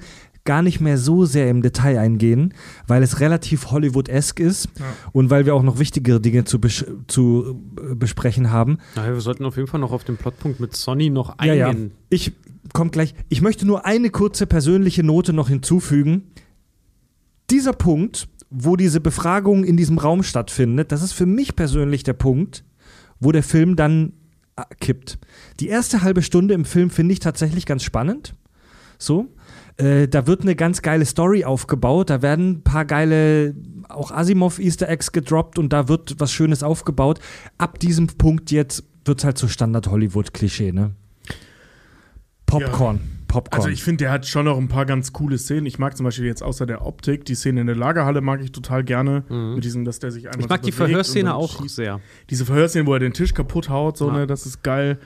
gar 0.50 0.62
nicht 0.62 0.80
mehr 0.80 0.98
so 0.98 1.26
sehr 1.26 1.48
im 1.48 1.62
Detail 1.62 1.96
eingehen, 2.00 2.54
weil 2.88 3.04
es 3.04 3.20
relativ 3.20 3.70
Hollywood-esque 3.70 4.40
ist 4.40 4.68
und 5.12 5.30
weil 5.30 5.46
wir 5.46 5.54
auch 5.54 5.62
noch 5.62 5.78
wichtigere 5.78 6.20
Dinge 6.20 6.42
zu, 6.42 6.60
besch 6.60 6.84
zu 7.06 7.56
äh, 7.78 7.94
besprechen 7.94 8.50
haben. 8.50 8.78
Naja, 8.96 9.12
wir 9.14 9.20
sollten 9.20 9.44
auf 9.44 9.54
jeden 9.54 9.68
Fall 9.68 9.78
noch 9.78 9.92
auf 9.92 10.02
den 10.02 10.16
Plotpunkt 10.16 10.58
mit 10.58 10.74
Sonny 10.74 11.08
noch 11.08 11.36
Ja, 11.40 11.54
ja. 11.54 11.68
eingehen. 11.68 11.92
Ich 12.08 12.32
kommt 12.72 12.90
gleich. 12.90 13.14
Ich 13.28 13.42
möchte 13.42 13.64
nur 13.64 13.86
eine 13.86 14.10
kurze 14.10 14.44
persönliche 14.48 15.04
Note 15.04 15.32
noch 15.32 15.48
hinzufügen. 15.48 16.32
Dieser 17.48 17.72
Punkt, 17.72 18.26
wo 18.50 18.74
diese 18.74 19.00
Befragung 19.00 19.62
in 19.62 19.76
diesem 19.76 19.98
Raum 19.98 20.24
stattfindet, 20.24 20.90
das 20.90 21.00
ist 21.00 21.12
für 21.12 21.26
mich 21.26 21.54
persönlich 21.54 22.02
der 22.02 22.14
Punkt, 22.14 22.64
wo 23.20 23.30
der 23.30 23.44
Film 23.44 23.76
dann 23.76 24.14
äh, 24.56 24.62
kippt. 24.80 25.20
Die 25.60 25.68
erste 25.68 26.02
halbe 26.02 26.22
Stunde 26.22 26.54
im 26.54 26.64
Film 26.64 26.90
finde 26.90 27.12
ich 27.12 27.20
tatsächlich 27.20 27.66
ganz 27.66 27.84
spannend. 27.84 28.34
So. 28.98 29.28
Äh, 29.80 30.08
da 30.08 30.26
wird 30.26 30.42
eine 30.42 30.54
ganz 30.56 30.82
geile 30.82 31.04
Story 31.04 31.44
aufgebaut, 31.44 32.10
da 32.10 32.22
werden 32.22 32.50
ein 32.50 32.62
paar 32.62 32.84
geile, 32.84 33.54
auch 33.88 34.10
Asimov-Easter 34.10 34.88
Eggs 34.88 35.12
gedroppt 35.12 35.58
und 35.58 35.72
da 35.72 35.88
wird 35.88 36.16
was 36.18 36.32
Schönes 36.32 36.62
aufgebaut. 36.62 37.18
Ab 37.58 37.78
diesem 37.78 38.06
Punkt 38.06 38.50
jetzt 38.50 38.84
wird 39.04 39.18
es 39.20 39.24
halt 39.24 39.38
so 39.38 39.48
Standard-Hollywood-Klischee, 39.48 40.72
ne? 40.72 40.92
Popcorn. 42.46 43.00
Popcorn. 43.28 43.60
Also 43.60 43.68
ich 43.68 43.84
finde, 43.84 44.04
der 44.04 44.10
hat 44.12 44.26
schon 44.26 44.44
noch 44.46 44.58
ein 44.58 44.66
paar 44.66 44.86
ganz 44.86 45.12
coole 45.12 45.38
Szenen. 45.38 45.64
Ich 45.66 45.78
mag 45.78 45.96
zum 45.96 46.02
Beispiel 46.04 46.24
jetzt 46.26 46.42
außer 46.42 46.66
der 46.66 46.84
Optik, 46.84 47.24
die 47.24 47.36
Szene 47.36 47.60
in 47.60 47.68
der 47.68 47.76
Lagerhalle 47.76 48.20
mag 48.22 48.42
ich 48.42 48.50
total 48.50 48.82
gerne. 48.82 49.22
Mit 49.28 49.62
diesem, 49.64 49.84
dass 49.84 50.00
der 50.00 50.10
sich 50.10 50.24
einmal 50.26 50.38
Mhm. 50.38 50.42
Ich 50.44 50.48
mag 50.48 50.60
so 50.62 50.66
die 50.66 50.72
Verhörszene 50.72 51.34
auch 51.34 51.60
schießt. 51.62 51.76
sehr. 51.76 52.00
Diese 52.28 52.44
Verhörszene, 52.44 52.86
wo 52.86 52.94
er 52.94 52.98
den 52.98 53.12
Tisch 53.12 53.32
kaputt 53.32 53.68
haut, 53.68 53.96
so, 53.96 54.08
Ja. 54.08 54.14
ne, 54.18 54.26
das 54.26 54.46
ist 54.46 54.62
geil. 54.64 54.98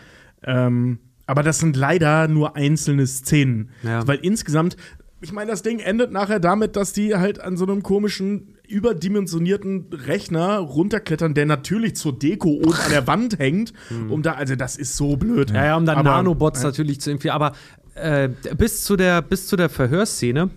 Ähm, 0.42 0.98
aber 1.26 1.42
das 1.42 1.58
sind 1.58 1.76
leider 1.76 2.28
nur 2.28 2.56
einzelne 2.56 3.06
Szenen. 3.06 3.70
Ja. 3.82 4.06
Weil 4.06 4.18
insgesamt, 4.22 4.76
ich 5.20 5.32
meine, 5.32 5.50
das 5.50 5.62
Ding 5.62 5.78
endet 5.78 6.12
nachher 6.12 6.40
damit, 6.40 6.76
dass 6.76 6.92
die 6.92 7.14
halt 7.14 7.40
an 7.40 7.56
so 7.56 7.64
einem 7.64 7.82
komischen, 7.82 8.54
überdimensionierten 8.68 9.87
Rechner 9.92 10.58
runterklettern, 10.58 11.34
der 11.34 11.46
natürlich 11.46 11.96
zur 11.96 12.18
Deko 12.18 12.48
oben 12.48 12.72
an 12.74 12.90
der 12.90 13.06
Wand 13.06 13.38
hängt. 13.38 13.72
Um 14.08 14.22
da, 14.22 14.32
also 14.32 14.56
das 14.56 14.76
ist 14.76 14.96
so 14.96 15.16
blöd. 15.16 15.50
Ja, 15.50 15.64
ja, 15.64 15.76
um 15.76 15.87
dann 15.87 15.98
Aber- 15.98 16.10
Nanobots 16.10 16.62
natürlich 16.62 17.00
zu 17.00 17.10
impfen. 17.10 17.30
Aber 17.30 17.52
äh, 17.94 18.28
bis, 18.56 18.84
zu 18.84 18.96
der, 18.96 19.22
bis 19.22 19.46
zu 19.46 19.56
der 19.56 19.68
Verhörszene. 19.68 20.50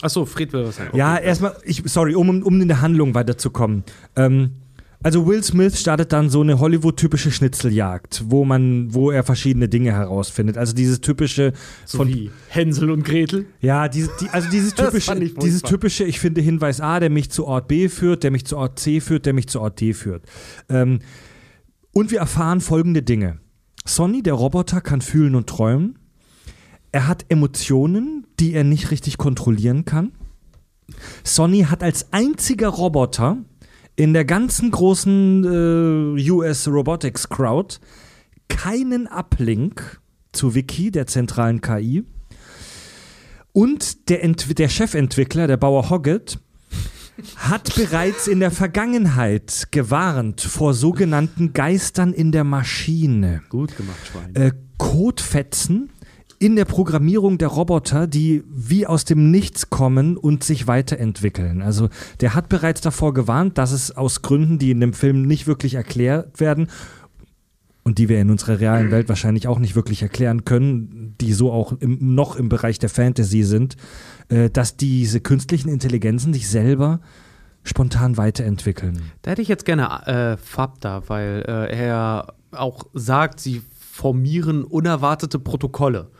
Achso, 0.00 0.24
Fred 0.26 0.52
will 0.52 0.64
was 0.66 0.76
sagen. 0.76 0.96
Ja, 0.96 1.16
erstmal, 1.16 1.56
ich, 1.64 1.82
sorry, 1.86 2.14
um, 2.16 2.42
um 2.42 2.60
in 2.60 2.66
der 2.68 2.80
Handlung 2.80 3.14
weiterzukommen. 3.14 3.84
Ähm, 4.16 4.50
also 5.02 5.26
Will 5.26 5.42
Smith 5.42 5.78
startet 5.78 6.12
dann 6.12 6.30
so 6.30 6.40
eine 6.40 6.58
Hollywood-typische 6.58 7.30
Schnitzeljagd, 7.30 8.24
wo 8.26 8.44
man, 8.44 8.92
wo 8.94 9.10
er 9.10 9.24
verschiedene 9.24 9.68
Dinge 9.68 9.92
herausfindet. 9.92 10.56
Also 10.56 10.74
dieses 10.74 11.00
typische 11.00 11.52
So 11.84 11.98
von 11.98 12.08
wie 12.08 12.30
Hänsel 12.48 12.90
und 12.90 13.04
Gretel. 13.04 13.46
ja, 13.60 13.88
diese, 13.88 14.10
die, 14.20 14.28
also 14.28 14.48
dieses 14.50 14.74
typische, 14.74 15.18
dieses 15.18 15.62
typische, 15.62 16.04
ich 16.04 16.20
finde 16.20 16.40
Hinweis 16.40 16.80
A, 16.80 17.00
der 17.00 17.10
mich 17.10 17.30
zu 17.30 17.46
Ort 17.46 17.68
B 17.68 17.88
führt, 17.88 18.22
der 18.22 18.30
mich 18.30 18.44
zu 18.44 18.56
Ort 18.56 18.78
C 18.78 19.00
führt, 19.00 19.26
der 19.26 19.32
mich 19.32 19.48
zu 19.48 19.60
Ort 19.60 19.80
D 19.80 19.92
führt. 19.92 20.24
Ähm, 20.68 21.00
und 21.92 22.10
wir 22.10 22.20
erfahren 22.20 22.60
folgende 22.60 23.02
Dinge. 23.02 23.38
Sonny, 23.84 24.22
der 24.22 24.34
Roboter, 24.34 24.80
kann 24.80 25.00
fühlen 25.00 25.34
und 25.34 25.48
träumen. 25.48 25.98
Er 26.92 27.08
hat 27.08 27.24
Emotionen, 27.28 28.26
die 28.38 28.52
er 28.52 28.64
nicht 28.64 28.90
richtig 28.90 29.18
kontrollieren 29.18 29.84
kann. 29.84 30.12
Sonny 31.24 31.62
hat 31.62 31.82
als 31.82 32.12
einziger 32.12 32.68
Roboter 32.68 33.38
in 33.96 34.12
der 34.12 34.24
ganzen 34.24 34.70
großen 34.70 35.44
äh, 35.44 36.30
US 36.30 36.68
Robotics 36.68 37.28
Crowd 37.28 37.78
keinen 38.48 39.06
Uplink 39.06 40.00
zu 40.32 40.54
Wiki, 40.54 40.90
der 40.90 41.06
zentralen 41.06 41.60
KI. 41.60 42.04
Und 43.52 44.08
der, 44.08 44.22
Ent 44.24 44.58
der 44.58 44.68
Chefentwickler, 44.68 45.46
der 45.46 45.58
Bauer 45.58 45.90
Hoggett, 45.90 46.38
hat 47.36 47.74
bereits 47.74 48.26
in 48.26 48.40
der 48.40 48.50
Vergangenheit 48.50 49.68
gewarnt 49.70 50.40
vor 50.40 50.72
sogenannten 50.72 51.52
Geistern 51.52 52.14
in 52.14 52.32
der 52.32 52.44
Maschine. 52.44 53.42
Gut 53.50 53.76
gemacht, 53.76 54.00
Schwein. 54.10 54.34
Äh, 54.34 54.52
Codefetzen 54.78 55.91
in 56.42 56.56
der 56.56 56.64
Programmierung 56.64 57.38
der 57.38 57.46
Roboter, 57.46 58.08
die 58.08 58.42
wie 58.48 58.84
aus 58.84 59.04
dem 59.04 59.30
Nichts 59.30 59.70
kommen 59.70 60.16
und 60.16 60.42
sich 60.42 60.66
weiterentwickeln. 60.66 61.62
Also 61.62 61.88
der 62.20 62.34
hat 62.34 62.48
bereits 62.48 62.80
davor 62.80 63.14
gewarnt, 63.14 63.58
dass 63.58 63.70
es 63.70 63.96
aus 63.96 64.22
Gründen, 64.22 64.58
die 64.58 64.72
in 64.72 64.80
dem 64.80 64.92
Film 64.92 65.22
nicht 65.22 65.46
wirklich 65.46 65.74
erklärt 65.74 66.40
werden 66.40 66.66
und 67.84 67.98
die 67.98 68.08
wir 68.08 68.20
in 68.20 68.28
unserer 68.28 68.58
realen 68.58 68.90
Welt 68.90 69.08
wahrscheinlich 69.08 69.46
auch 69.46 69.60
nicht 69.60 69.76
wirklich 69.76 70.02
erklären 70.02 70.44
können, 70.44 71.14
die 71.20 71.32
so 71.32 71.52
auch 71.52 71.74
im, 71.78 72.14
noch 72.16 72.34
im 72.34 72.48
Bereich 72.48 72.80
der 72.80 72.88
Fantasy 72.88 73.44
sind, 73.44 73.76
äh, 74.28 74.50
dass 74.50 74.76
diese 74.76 75.20
künstlichen 75.20 75.68
Intelligenzen 75.68 76.34
sich 76.34 76.48
selber 76.48 76.98
spontan 77.62 78.16
weiterentwickeln. 78.16 79.00
Da 79.22 79.30
hätte 79.30 79.42
ich 79.42 79.48
jetzt 79.48 79.64
gerne 79.64 80.06
äh, 80.08 80.36
Fab 80.38 80.80
da, 80.80 81.04
weil 81.06 81.44
äh, 81.46 81.72
er 81.72 82.34
auch 82.50 82.86
sagt, 82.94 83.38
sie 83.38 83.62
formieren 83.92 84.64
unerwartete 84.64 85.38
Protokolle. 85.38 86.10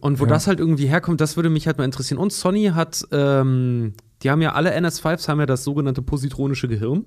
Und 0.00 0.20
wo 0.20 0.24
Ja. 0.24 0.30
das 0.30 0.46
halt 0.46 0.60
irgendwie 0.60 0.86
herkommt, 0.86 1.20
das 1.20 1.36
würde 1.36 1.50
mich 1.50 1.66
halt 1.66 1.78
mal 1.78 1.84
interessieren. 1.84 2.18
Und 2.18 2.32
Sony 2.32 2.66
hat, 2.74 3.04
ähm, 3.12 3.94
die 4.22 4.30
haben 4.30 4.42
ja 4.42 4.52
alle 4.52 4.74
NS5s 4.74 5.28
haben 5.28 5.40
ja 5.40 5.46
das 5.46 5.64
sogenannte 5.64 6.02
positronische 6.02 6.68
Gehirn. 6.68 7.04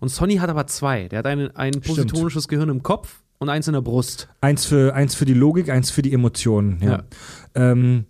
Und 0.00 0.08
Sony 0.08 0.36
hat 0.36 0.48
aber 0.50 0.66
zwei. 0.66 1.08
Der 1.08 1.20
hat 1.20 1.26
ein, 1.26 1.54
ein 1.56 1.72
positronisches 1.80 2.48
Gehirn 2.48 2.68
im 2.70 2.82
Kopf 2.82 3.20
und 3.38 3.48
eins 3.48 3.66
in 3.68 3.74
der 3.74 3.82
Brust. 3.82 4.28
Eins 4.40 4.64
für, 4.64 4.94
eins 4.94 5.14
für 5.14 5.24
die 5.24 5.34
Logik, 5.34 5.68
eins 5.70 5.90
für 5.90 6.02
die 6.02 6.12
Emotionen. 6.12 6.78
Ja. 6.82 6.90
Ja. 6.90 7.02
Ähm, 7.54 8.04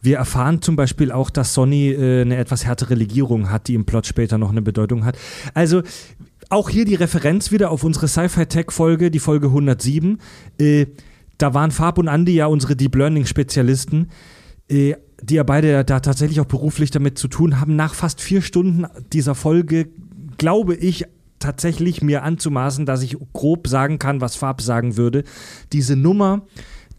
wir 0.00 0.18
erfahren 0.18 0.60
zum 0.60 0.76
Beispiel 0.76 1.10
auch, 1.10 1.30
dass 1.30 1.54
Sony 1.54 1.90
äh, 1.90 2.20
eine 2.22 2.36
etwas 2.36 2.66
härtere 2.66 2.94
Legierung 2.94 3.50
hat, 3.50 3.68
die 3.68 3.74
im 3.74 3.86
Plot 3.86 4.06
später 4.06 4.36
noch 4.36 4.50
eine 4.50 4.60
Bedeutung 4.60 5.06
hat. 5.06 5.16
Also 5.54 5.82
auch 6.50 6.68
hier 6.68 6.84
die 6.84 6.94
Referenz 6.94 7.50
wieder 7.52 7.70
auf 7.70 7.84
unsere 7.84 8.06
Sci-Fi-Tech-Folge, 8.06 9.10
die 9.10 9.18
Folge 9.18 9.46
107. 9.46 10.18
Äh, 10.60 10.86
da 11.38 11.54
waren 11.54 11.70
Fab 11.70 11.98
und 11.98 12.08
Andy 12.08 12.34
ja 12.34 12.46
unsere 12.46 12.76
Deep 12.76 12.94
Learning-Spezialisten, 12.96 14.10
äh, 14.68 14.94
die 15.22 15.34
ja 15.34 15.42
beide 15.42 15.84
da 15.84 16.00
tatsächlich 16.00 16.40
auch 16.40 16.46
beruflich 16.46 16.90
damit 16.90 17.18
zu 17.18 17.28
tun 17.28 17.60
haben. 17.60 17.76
Nach 17.76 17.94
fast 17.94 18.20
vier 18.20 18.42
Stunden 18.42 18.86
dieser 19.12 19.34
Folge 19.34 19.88
glaube 20.36 20.74
ich 20.74 21.06
tatsächlich 21.38 22.02
mir 22.02 22.22
anzumaßen, 22.22 22.86
dass 22.86 23.02
ich 23.02 23.16
grob 23.32 23.68
sagen 23.68 23.98
kann, 23.98 24.20
was 24.20 24.36
Fab 24.36 24.60
sagen 24.60 24.96
würde. 24.96 25.24
Diese 25.72 25.96
Nummer, 25.96 26.46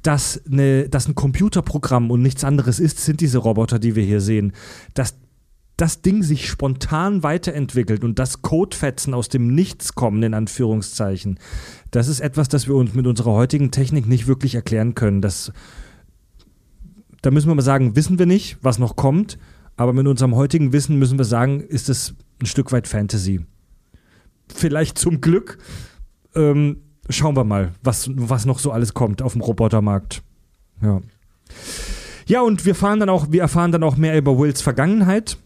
dass, 0.03 0.41
eine, 0.45 0.87
dass 0.87 1.07
ein 1.07 1.15
Computerprogramm 1.15 2.11
und 2.11 2.21
nichts 2.21 2.43
anderes 2.43 2.79
ist, 2.79 3.03
sind 3.03 3.21
diese 3.21 3.39
Roboter, 3.39 3.79
die 3.79 3.95
wir 3.95 4.03
hier 4.03 4.21
sehen. 4.21 4.53
Dass 4.93 5.15
das 5.77 6.01
Ding 6.01 6.23
sich 6.23 6.47
spontan 6.47 7.23
weiterentwickelt 7.23 8.03
und 8.03 8.17
dass 8.17 8.41
Codefetzen 8.41 9.13
aus 9.13 9.29
dem 9.29 9.53
Nichts 9.53 9.93
kommen, 9.93 10.23
in 10.23 10.33
Anführungszeichen, 10.33 11.39
das 11.95 12.09
ist 12.09 12.19
etwas, 12.19 12.49
das 12.49 12.67
wir 12.67 12.75
uns 12.75 12.93
mit 12.93 13.07
unserer 13.07 13.31
heutigen 13.31 13.71
Technik 13.71 14.05
nicht 14.05 14.27
wirklich 14.27 14.55
erklären 14.55 14.95
können. 14.95 15.21
Das, 15.21 15.53
da 17.21 17.31
müssen 17.31 17.47
wir 17.47 17.55
mal 17.55 17.61
sagen, 17.61 17.95
wissen 17.95 18.19
wir 18.19 18.25
nicht, 18.25 18.57
was 18.61 18.79
noch 18.79 18.97
kommt, 18.97 19.37
aber 19.77 19.93
mit 19.93 20.05
unserem 20.05 20.35
heutigen 20.35 20.73
Wissen 20.73 20.99
müssen 20.99 21.17
wir 21.17 21.25
sagen, 21.25 21.61
ist 21.61 21.87
es 21.87 22.13
ein 22.41 22.47
Stück 22.47 22.73
weit 22.73 22.87
Fantasy. 22.87 23.45
Vielleicht 24.53 24.97
zum 24.97 25.21
Glück. 25.21 25.57
Ähm, 26.35 26.81
schauen 27.09 27.37
wir 27.37 27.45
mal, 27.45 27.71
was, 27.81 28.09
was 28.13 28.45
noch 28.45 28.59
so 28.59 28.71
alles 28.71 28.93
kommt 28.93 29.21
auf 29.21 29.31
dem 29.31 29.41
Robotermarkt. 29.41 30.21
Ja. 30.81 30.99
Ja, 32.27 32.41
und 32.41 32.65
wir, 32.65 32.75
fahren 32.75 32.99
dann 32.99 33.09
auch, 33.09 33.31
wir 33.31 33.41
erfahren 33.41 33.71
dann 33.71 33.83
auch 33.83 33.95
mehr 33.95 34.17
über 34.17 34.37
Wills 34.37 34.61
Vergangenheit. 34.61 35.37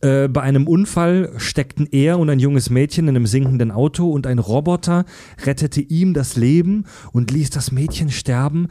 Äh, 0.00 0.28
bei 0.28 0.42
einem 0.42 0.66
Unfall 0.66 1.32
steckten 1.36 1.88
er 1.90 2.18
und 2.18 2.30
ein 2.30 2.38
junges 2.38 2.70
Mädchen 2.70 3.08
in 3.08 3.16
einem 3.16 3.26
sinkenden 3.26 3.70
Auto 3.70 4.10
und 4.10 4.26
ein 4.26 4.38
Roboter 4.38 5.04
rettete 5.44 5.80
ihm 5.80 6.14
das 6.14 6.36
Leben 6.36 6.84
und 7.12 7.30
ließ 7.30 7.50
das 7.50 7.72
Mädchen 7.72 8.10
sterben 8.10 8.68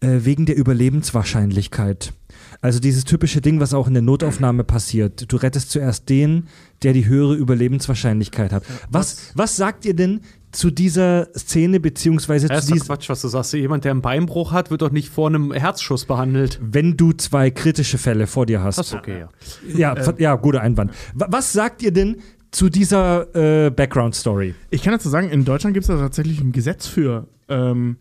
äh, 0.00 0.20
wegen 0.24 0.46
der 0.46 0.56
Überlebenswahrscheinlichkeit. 0.56 2.12
Also 2.60 2.80
dieses 2.80 3.04
typische 3.04 3.40
Ding, 3.40 3.60
was 3.60 3.74
auch 3.74 3.86
in 3.86 3.94
der 3.94 4.02
Notaufnahme 4.02 4.64
passiert. 4.64 5.30
Du 5.30 5.36
rettest 5.36 5.70
zuerst 5.70 6.08
den, 6.08 6.48
der 6.82 6.92
die 6.92 7.06
höhere 7.06 7.34
Überlebenswahrscheinlichkeit 7.34 8.52
hat. 8.52 8.64
Was, 8.90 9.32
was 9.34 9.56
sagt 9.56 9.84
ihr 9.84 9.94
denn 9.94 10.20
zu 10.56 10.70
dieser 10.70 11.28
Szene, 11.36 11.80
beziehungsweise 11.80 12.48
Das 12.48 12.66
zu 12.66 12.72
diesem, 12.72 12.86
Quatsch, 12.86 13.08
was 13.10 13.20
du 13.20 13.28
sagst. 13.28 13.52
Jemand, 13.52 13.84
der 13.84 13.90
einen 13.92 14.00
Beinbruch 14.00 14.52
hat, 14.52 14.70
wird 14.70 14.80
doch 14.82 14.90
nicht 14.90 15.10
vor 15.10 15.28
einem 15.28 15.52
Herzschuss 15.52 16.06
behandelt. 16.06 16.58
wenn 16.62 16.96
du 16.96 17.12
zwei 17.12 17.50
kritische 17.50 17.98
Fälle 17.98 18.26
vor 18.26 18.46
dir 18.46 18.62
hast? 18.62 18.78
Das 18.78 18.86
ist 18.88 18.94
okay, 18.94 19.20
ja. 19.20 19.28
Ja, 19.76 19.94
ver- 19.96 20.18
ja, 20.18 20.34
guter 20.36 20.62
Einwand. 20.62 20.92
Wa- 21.14 21.26
Was 21.30 21.52
sagt 21.52 21.82
ihr 21.82 21.92
denn 21.92 22.16
zu 22.52 22.70
dieser 22.70 23.66
äh, 23.66 23.70
Background-Story? 23.70 24.54
Ich 24.70 24.82
kann 24.82 24.92
dazu 24.94 25.08
sagen, 25.10 25.28
in 25.28 25.44
Deutschland 25.44 25.74
gibt 25.74 25.84
es 25.84 25.88
da 25.88 25.98
tatsächlich 25.98 26.40
ein 26.40 26.52
Gesetz 26.52 26.86
für. 26.86 27.28
Ähm, 27.48 27.96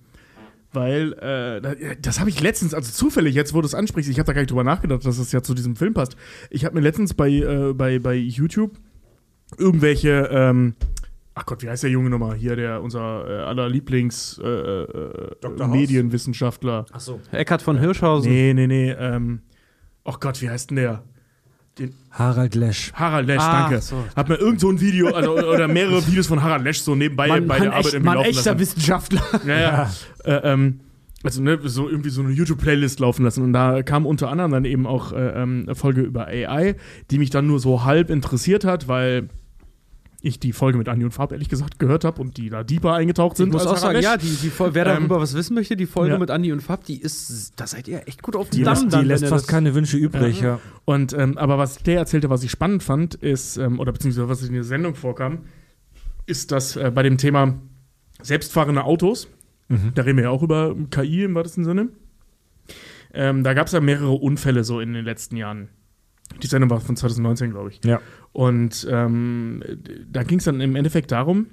weil, 0.71 1.13
äh, 1.13 1.61
da- 1.61 1.75
das 2.01 2.19
habe 2.19 2.29
ich 2.29 2.39
letztens, 2.41 2.73
also 2.73 2.89
zufällig 2.91 3.35
jetzt, 3.35 3.53
wo 3.53 3.59
du 3.61 3.67
es 3.67 3.75
ansprichst, 3.75 4.09
ich 4.09 4.17
habe 4.17 4.27
da 4.27 4.33
gar 4.33 4.41
nicht 4.41 4.51
drüber 4.51 4.63
nachgedacht, 4.63 5.05
dass 5.05 5.17
es 5.17 5.31
ja 5.33 5.41
zu 5.41 5.53
diesem 5.55 5.75
Film 5.75 5.93
passt. 5.93 6.15
Ich 6.49 6.63
habe 6.63 6.75
mir 6.75 6.81
letztens 6.81 7.13
bei, 7.13 7.29
äh, 7.29 7.73
bei, 7.73 7.99
bei 7.99 8.13
YouTube 8.15 8.77
irgendwelche, 9.57 10.29
ähm, 10.31 10.73
ach 11.35 11.45
Gott, 11.45 11.61
wie 11.61 11.69
heißt 11.69 11.83
der 11.83 11.89
Junge 11.91 12.09
nochmal? 12.09 12.35
Hier, 12.35 12.55
der, 12.55 12.81
unser 12.81 13.27
äh, 13.27 13.43
aller 13.43 13.69
Lieblings 13.69 14.39
äh, 14.43 14.47
äh. 14.47 15.35
House? 15.43 15.67
Medienwissenschaftler. 15.69 16.85
Achso. 16.91 17.19
Eckhard 17.31 17.61
von 17.61 17.77
Hirschhausen. 17.77 18.31
Nee, 18.31 18.53
nee, 18.53 18.67
nee, 18.67 18.91
ähm, 18.91 19.41
ach 20.03 20.19
Gott, 20.19 20.41
wie 20.41 20.49
heißt 20.49 20.71
denn 20.71 20.77
der? 20.77 21.03
Harald 22.11 22.55
Lesch. 22.55 22.93
Harald 22.93 23.27
Lesch, 23.27 23.41
Ah, 23.41 23.63
danke. 23.63 23.81
so. 23.81 23.97
Hab 24.15 24.29
mir 24.29 24.35
irgend 24.35 24.61
so 24.61 24.69
ein 24.69 24.79
Video 24.79 25.09
also, 25.13 25.33
oder 25.37 25.67
mehrere 25.67 26.07
Videos 26.07 26.27
von 26.27 26.41
Harald 26.41 26.63
Lesch 26.63 26.79
so 26.79 26.95
nebenbei 26.95 27.27
Man, 27.27 27.47
bei 27.47 27.59
man, 27.59 27.63
der 27.63 27.73
Arbeit 27.73 27.93
echt, 27.93 28.03
man 28.03 28.15
laufen 28.15 28.29
echter 28.29 28.51
lassen. 28.51 28.59
Wissenschaftler. 28.59 29.21
Ja, 29.45 29.59
ja. 29.59 29.91
Äh, 30.23 30.53
ähm, 30.53 30.79
also 31.23 31.41
ne, 31.41 31.59
so 31.63 31.89
irgendwie 31.89 32.11
so 32.11 32.21
eine 32.21 32.31
YouTube-Playlist 32.31 32.99
laufen 33.01 33.23
lassen. 33.25 33.43
Und 33.43 33.51
da 33.51 33.83
kam 33.83 34.05
unter 34.05 34.29
anderem 34.29 34.51
dann 34.51 34.63
eben 34.63 34.87
auch 34.87 35.11
äh, 35.11 35.41
ähm, 35.41 35.63
eine 35.65 35.75
Folge 35.75 36.01
über 36.01 36.27
AI, 36.27 36.75
die 37.11 37.17
mich 37.17 37.29
dann 37.29 37.47
nur 37.47 37.59
so 37.59 37.83
halb 37.83 38.09
interessiert 38.09 38.63
hat, 38.63 38.87
weil 38.87 39.27
ich 40.25 40.39
die 40.39 40.51
Folge 40.53 40.77
mit 40.77 40.89
Andi 40.89 41.05
und 41.05 41.11
Farb 41.11 41.31
ehrlich 41.31 41.49
gesagt 41.49 41.79
gehört 41.79 42.03
habe 42.03 42.21
und 42.21 42.37
die 42.37 42.49
da 42.49 42.63
deeper 42.63 42.93
eingetaucht 42.93 43.33
Ich 43.33 43.37
sind. 43.37 43.51
muss 43.53 43.65
auch 43.65 43.77
sagen, 43.77 44.01
ja, 44.01 44.17
die, 44.17 44.27
die, 44.27 44.51
wer 44.57 44.85
Ähm, 44.85 44.93
darüber 44.95 45.19
was 45.21 45.33
wissen 45.35 45.53
möchte, 45.53 45.75
die 45.75 45.85
Folge 45.85 46.13
ja. 46.13 46.19
mit 46.19 46.31
Andi 46.31 46.51
und 46.51 46.61
Fab, 46.61 46.83
die 46.85 46.99
ist, 47.01 47.53
da 47.57 47.67
seid 47.67 47.87
ihr 47.87 48.07
echt 48.07 48.21
gut 48.23 48.35
auf 48.35 48.49
dem 48.49 48.57
Die 48.57 48.63
Damm. 48.63 48.73
lässt, 48.73 48.93
dann, 48.93 49.01
die 49.01 49.07
lässt 49.07 49.25
fast 49.27 49.47
keine 49.47 49.73
Wünsche 49.75 49.97
übrig, 49.97 50.41
ja. 50.41 50.59
Und 50.85 51.13
ähm, 51.13 51.37
aber 51.37 51.57
was 51.57 51.77
der 51.83 51.97
erzählte, 51.99 52.29
was 52.29 52.43
ich 52.43 52.51
spannend 52.51 52.83
fand, 52.83 53.15
ist, 53.15 53.57
ähm, 53.57 53.79
oder 53.79 53.91
beziehungsweise 53.91 54.27
was 54.29 54.43
in 54.43 54.53
der 54.53 54.63
Sendung 54.63 54.95
vorkam, 54.95 55.39
ist, 56.25 56.51
dass 56.51 56.75
äh, 56.75 56.91
bei 56.93 57.03
dem 57.03 57.17
Thema 57.17 57.55
selbstfahrende 58.21 58.83
Autos, 58.83 59.27
da 59.95 60.01
reden 60.03 60.17
wir 60.17 60.25
ja 60.25 60.29
auch 60.29 60.43
über 60.43 60.75
KI 60.91 61.23
im 61.23 61.35
weitesten 61.35 61.63
Sinne, 61.63 61.89
ähm, 63.13 63.43
da 63.43 63.53
gab 63.53 63.67
es 63.67 63.73
ja 63.73 63.79
mehrere 63.79 64.11
Unfälle 64.13 64.63
so 64.63 64.79
in 64.79 64.93
den 64.93 65.05
letzten 65.05 65.37
Jahren. 65.37 65.69
Die 66.41 66.47
Sendung 66.47 66.69
war 66.69 66.81
von 66.81 66.95
2019, 66.95 67.51
glaube 67.51 67.69
ich. 67.69 67.81
Ja. 67.85 68.01
Und 68.33 68.87
ähm, 68.89 69.63
da 70.09 70.23
ging 70.23 70.39
es 70.39 70.45
dann 70.45 70.61
im 70.61 70.75
Endeffekt 70.75 71.11
darum, 71.11 71.47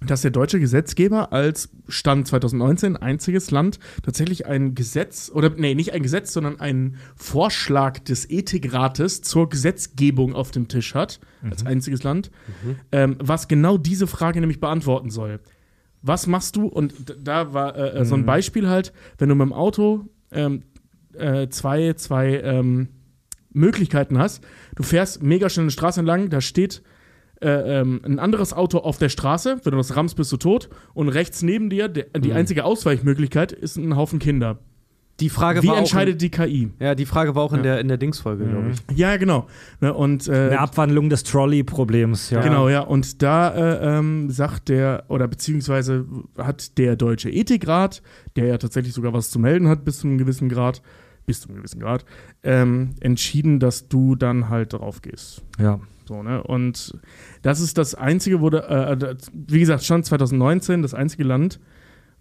dass 0.00 0.22
der 0.22 0.30
deutsche 0.30 0.60
Gesetzgeber 0.60 1.32
als 1.32 1.70
Stand 1.88 2.28
2019 2.28 2.96
einziges 2.96 3.50
Land 3.50 3.80
tatsächlich 4.02 4.46
ein 4.46 4.74
Gesetz, 4.74 5.30
oder 5.34 5.50
nee, 5.50 5.74
nicht 5.74 5.92
ein 5.92 6.02
Gesetz, 6.02 6.32
sondern 6.32 6.60
einen 6.60 6.98
Vorschlag 7.16 7.98
des 8.00 8.30
Ethikrates 8.30 9.22
zur 9.22 9.48
Gesetzgebung 9.48 10.34
auf 10.34 10.50
dem 10.50 10.68
Tisch 10.68 10.94
hat, 10.94 11.18
als 11.42 11.66
einziges 11.66 12.04
Land, 12.04 12.30
ähm, 12.92 13.16
was 13.18 13.48
genau 13.48 13.76
diese 13.76 14.06
Frage 14.06 14.40
nämlich 14.40 14.60
beantworten 14.60 15.10
soll. 15.10 15.40
Was 16.02 16.28
machst 16.28 16.54
du? 16.54 16.66
Und 16.66 17.16
da 17.20 17.52
war 17.52 17.76
äh, 17.76 18.00
äh, 18.00 18.04
so 18.04 18.14
ein 18.14 18.24
Beispiel 18.24 18.68
halt, 18.68 18.92
wenn 19.18 19.28
du 19.28 19.34
mit 19.34 19.46
dem 19.46 19.52
Auto 19.52 20.06
ähm, 20.30 20.62
äh, 21.14 21.48
zwei, 21.48 21.94
zwei 21.94 22.40
ähm, 22.40 22.88
Möglichkeiten 23.50 24.18
hast. 24.18 24.44
Du 24.76 24.82
fährst 24.82 25.22
mega 25.22 25.48
schnell 25.48 25.64
eine 25.64 25.70
Straße 25.70 26.00
entlang, 26.00 26.30
da 26.30 26.40
steht 26.40 26.82
äh, 27.40 27.80
ähm, 27.80 28.00
ein 28.04 28.18
anderes 28.18 28.52
Auto 28.52 28.78
auf 28.78 28.98
der 28.98 29.08
Straße, 29.08 29.60
wenn 29.62 29.70
du 29.70 29.78
das 29.78 29.94
rammst, 29.96 30.16
bist 30.16 30.32
du 30.32 30.36
tot. 30.36 30.68
Und 30.94 31.08
rechts 31.08 31.42
neben 31.42 31.70
dir, 31.70 31.88
der, 31.88 32.06
die 32.18 32.32
einzige 32.32 32.64
Ausweichmöglichkeit, 32.64 33.52
ist 33.52 33.76
ein 33.76 33.96
Haufen 33.96 34.18
Kinder. 34.18 34.58
Die 35.20 35.30
Frage 35.30 35.64
Wie 35.64 35.68
war 35.68 35.78
entscheidet 35.78 36.20
die 36.20 36.30
KI? 36.30 36.62
in, 36.62 36.74
Ja, 36.78 36.94
die 36.94 37.04
Frage 37.04 37.34
war 37.34 37.42
auch 37.42 37.52
in 37.52 37.64
der, 37.64 37.80
in 37.80 37.88
der 37.88 37.96
Dingsfolge, 37.96 38.44
glaube 38.44 38.70
ich. 38.70 38.96
Ja, 38.96 39.16
genau. 39.16 39.48
Ne, 39.80 39.92
und, 39.92 40.28
äh, 40.28 40.32
Eine 40.32 40.60
Abwandlung 40.60 41.10
des 41.10 41.24
Trolley-Problems, 41.24 42.30
ja. 42.30 42.40
Genau, 42.40 42.68
ja. 42.68 42.82
Und 42.82 43.20
da 43.20 43.50
äh, 43.50 43.98
ähm, 43.98 44.30
sagt 44.30 44.68
der, 44.68 45.04
oder 45.08 45.26
beziehungsweise 45.26 46.06
hat 46.36 46.78
der 46.78 46.94
Deutsche 46.94 47.30
Ethikrat, 47.30 48.00
der 48.36 48.46
ja 48.46 48.58
tatsächlich 48.58 48.94
sogar 48.94 49.12
was 49.12 49.30
zu 49.30 49.40
melden 49.40 49.66
hat 49.66 49.84
bis 49.84 49.98
zu 49.98 50.06
einem 50.06 50.18
gewissen 50.18 50.48
Grad, 50.48 50.82
bis 51.28 51.42
zu 51.42 51.48
einem 51.48 51.58
gewissen 51.58 51.78
Grad, 51.80 52.04
ähm, 52.42 52.90
entschieden, 53.00 53.60
dass 53.60 53.88
du 53.88 54.16
dann 54.16 54.48
halt 54.48 54.72
drauf 54.72 55.00
gehst. 55.02 55.42
Ja. 55.60 55.78
So, 56.06 56.22
ne? 56.22 56.42
Und 56.42 56.98
das 57.42 57.60
ist 57.60 57.76
das 57.78 57.94
einzige, 57.94 58.40
wurde, 58.40 58.64
äh, 58.68 58.96
das- 58.96 59.30
wie 59.32 59.60
gesagt, 59.60 59.84
Stand 59.84 60.06
2019, 60.06 60.82
das 60.82 60.94
einzige 60.94 61.22
Land, 61.24 61.60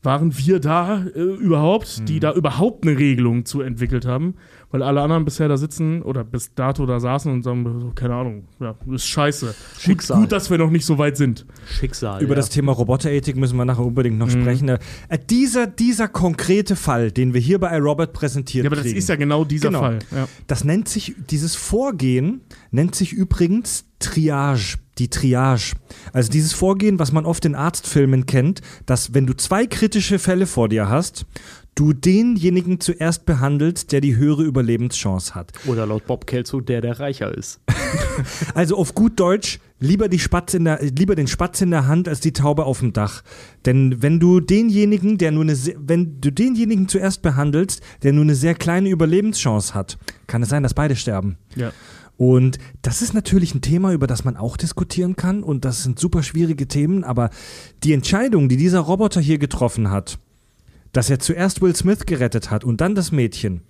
waren 0.04 0.38
wir 0.38 0.60
da 0.60 1.06
äh, 1.06 1.20
überhaupt, 1.20 2.08
die 2.08 2.20
da 2.20 2.32
überhaupt 2.34 2.86
eine 2.86 2.98
Regelung 3.00 3.46
zu 3.46 3.62
entwickelt 3.62 4.06
haben, 4.06 4.36
weil 4.72 4.84
alle 4.84 5.02
anderen 5.02 5.24
bisher 5.24 5.48
da 5.48 5.56
sitzen 5.58 6.02
oder 6.02 6.24
bis 6.24 6.54
dato 6.54 6.86
da 6.86 7.00
saßen 7.00 7.32
und 7.32 7.44
sagen, 7.44 7.64
so, 7.80 7.92
keine 7.96 8.16
Ahnung, 8.16 8.46
ja, 8.60 8.76
ist 8.92 9.08
scheiße. 9.08 9.46
Gut, 9.48 9.56
Schicksal. 9.82 10.20
gut, 10.20 10.32
dass 10.32 10.50
wir 10.50 10.58
noch 10.58 10.70
nicht 10.70 10.86
so 10.86 10.98
weit 10.98 11.16
sind. 11.18 11.46
Schicksal. 11.80 12.22
Über 12.22 12.34
ja. 12.34 12.36
das 12.36 12.50
Thema 12.50 12.74
Roboterethik 12.74 13.38
müssen 13.38 13.58
wir 13.58 13.66
nachher 13.66 13.86
unbedingt 13.86 14.18
noch 14.18 14.30
sprechen. 14.30 14.68
Äh, 14.70 14.80
dieser, 15.30 15.68
dieser 15.68 16.08
konkrete 16.08 16.76
Fall, 16.76 17.12
den 17.12 17.34
wir 17.34 17.40
hier 17.42 17.60
bei 17.60 17.76
iRobot 17.78 18.12
präsentiert 18.14 18.66
Ja, 18.66 18.70
aber 18.70 18.76
das 18.76 18.86
kriegen, 18.86 18.98
ist 18.98 19.10
ja 19.10 19.16
genau 19.16 19.46
dieser 19.46 19.70
Genau. 19.70 19.80
Fall. 19.80 20.00
Ja. 20.16 20.28
das 20.48 20.64
nennt 20.64 20.90
sich, 20.90 21.16
dieses 21.30 21.56
Vorgehen 21.56 22.42
nennt 22.72 22.96
sich 22.96 23.14
übrigens 23.14 23.86
Triage, 24.00 24.78
die 24.98 25.10
Triage. 25.10 25.74
Also 26.14 26.30
dieses 26.32 26.54
Vorgehen, 26.54 27.00
was 27.00 27.12
man 27.12 27.26
oft 27.26 27.46
in 27.46 27.56
Arztfilmen 27.56 28.26
kennt, 28.26 28.62
dass 28.86 29.14
wenn 29.14 29.26
du 29.26 29.34
zwei 29.36 29.66
kritische 29.66 30.20
Fälle 30.20 30.46
vor 30.46 30.70
dir 30.70 30.90
hast, 30.90 31.26
du 31.78 31.94
denjenigen 31.94 32.80
zuerst 32.80 33.26
behandelst, 33.26 33.92
der 33.92 34.02
die 34.02 34.16
höhere 34.16 34.44
Überlebenschance 34.44 35.36
hat. 35.36 35.52
Oder 35.68 35.86
laut 35.86 36.08
Bob 36.08 36.26
Kelso, 36.26 36.60
der, 36.60 36.82
der 36.82 37.00
reicher 37.00 37.36
ist. 37.36 37.62
Also 38.56 38.78
auf 38.78 38.96
gut 38.96 39.20
Deutsch, 39.20 39.60
lieber, 39.80 40.10
die 40.10 40.18
Spatz 40.18 40.56
in 40.56 40.66
der, 40.66 40.82
lieber 40.82 41.16
den 41.16 41.28
Spatz 41.28 41.62
in 41.62 41.70
der 41.70 41.88
Hand 41.88 42.08
als 42.08 42.20
die 42.20 42.34
Taube 42.34 42.66
auf 42.66 42.80
dem 42.80 42.94
Dach. 42.94 43.24
Denn 43.66 44.02
wenn 44.02 44.20
du 44.20 44.40
denjenigen, 44.40 45.20
der 45.20 45.32
nur 45.32 45.44
eine, 45.44 45.56
wenn 45.78 46.20
du 46.20 46.32
denjenigen 46.32 46.88
zuerst 46.88 47.22
behandelst, 47.22 47.82
der 48.02 48.14
nur 48.14 48.24
eine 48.24 48.34
sehr 48.34 48.56
kleine 48.56 48.90
Überlebenschance 48.90 49.76
hat, 49.76 50.00
kann 50.26 50.42
es 50.42 50.50
sein, 50.50 50.64
dass 50.64 50.74
beide 50.74 50.96
sterben. 50.96 51.38
Ja. 51.56 51.72
Und 52.18 52.58
das 52.82 53.04
ist 53.04 53.14
natürlich 53.14 53.54
ein 53.54 53.62
Thema, 53.62 53.94
über 53.94 54.08
das 54.08 54.26
man 54.26 54.36
auch 54.36 54.58
diskutieren 54.58 55.16
kann. 55.16 55.44
Und 55.44 55.64
das 55.64 55.84
sind 55.84 56.00
super 56.00 56.24
schwierige 56.24 56.68
Themen. 56.68 57.04
Aber 57.04 57.30
die 57.84 57.94
Entscheidung, 57.94 58.50
die 58.50 58.58
dieser 58.58 58.80
Roboter 58.80 59.22
hier 59.22 59.38
getroffen 59.38 59.92
hat, 59.92 60.18
dass 60.98 61.12
er 61.12 61.20
zuerst 61.20 61.62
Will 61.62 61.76
Smith 61.76 62.08
gerettet 62.08 62.50
hat 62.50 62.64
und 62.64 62.82
dann 62.82 62.96
das 62.96 63.12
Mädchen, 63.12 63.62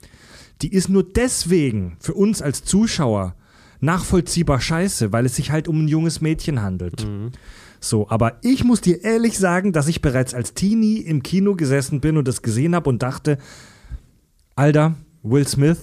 die 0.61 0.71
ist 0.71 0.87
nur 0.87 1.03
deswegen 1.03 1.97
für 1.99 2.13
uns 2.13 2.41
als 2.41 2.63
Zuschauer 2.63 3.35
nachvollziehbar 3.81 4.61
scheiße, 4.61 5.11
weil 5.11 5.25
es 5.25 5.35
sich 5.35 5.51
halt 5.51 5.67
um 5.67 5.83
ein 5.83 5.89
junges 5.89 6.21
Mädchen 6.21 6.61
handelt. 6.61 7.05
So, 7.81 8.09
aber 8.09 8.37
ich 8.43 8.63
muss 8.63 8.79
dir 8.79 9.03
ehrlich 9.03 9.37
sagen, 9.37 9.73
dass 9.73 9.89
ich 9.89 10.01
bereits 10.01 10.33
als 10.33 10.53
Teenie 10.53 10.99
im 10.99 11.21
Kino 11.21 11.55
gesessen 11.55 11.99
bin 11.99 12.15
und 12.15 12.29
das 12.29 12.43
gesehen 12.43 12.73
habe 12.73 12.89
und 12.89 13.03
dachte, 13.03 13.39
Alter, 14.55 14.95
Will 15.21 15.45
Smith, 15.45 15.79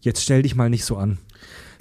jetzt 0.00 0.20
stell 0.20 0.42
dich 0.42 0.56
mal 0.56 0.68
nicht 0.68 0.84
so 0.84 0.96
an. 0.96 1.18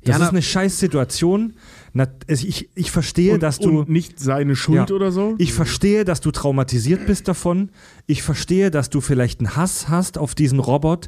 Das 0.03 0.19
Ja, 0.19 0.25
ist 0.25 0.29
eine 0.29 0.43
scheiß 0.43 0.79
Situation. 0.79 1.55
Na, 1.97 2.07
ich, 2.27 2.69
ich 2.75 2.91
verstehe, 2.91 3.35
Und, 3.35 3.43
dass 3.43 3.57
du. 3.57 3.79
und 3.79 3.89
nicht 3.89 4.19
seine 4.19 4.57
Schuld 4.57 4.89
Ja. 4.89 4.95
oder 4.97 5.13
so. 5.13 5.35
Ich 5.37 5.53
verstehe, 5.53 6.03
dass 6.03 6.19
du 6.19 6.29
traumatisiert 6.31 7.05
bist 7.07 7.29
davon. 7.29 7.69
Ich 8.05 8.21
verstehe, 8.21 8.69
dass 8.69 8.89
du 8.89 8.99
vielleicht 8.99 9.39
einen 9.39 9.55
Hass 9.55 9.87
hast 9.87 10.17
auf 10.17 10.35
diesen 10.35 10.59
Robot. 10.59 11.07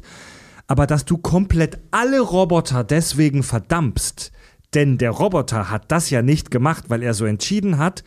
Aber 0.66 0.86
dass 0.86 1.04
du 1.04 1.18
komplett 1.18 1.78
alle 1.90 2.20
Roboter 2.20 2.84
deswegen 2.84 3.42
verdammst. 3.42 4.32
Denn 4.72 4.96
der 4.96 5.10
Roboter 5.10 5.70
hat 5.70 5.92
das 5.92 6.08
ja 6.08 6.22
nicht 6.22 6.50
gemacht, 6.50 6.84
weil 6.88 7.02
er 7.02 7.12
so 7.12 7.26
entschieden 7.26 7.76
hat. 7.76 8.02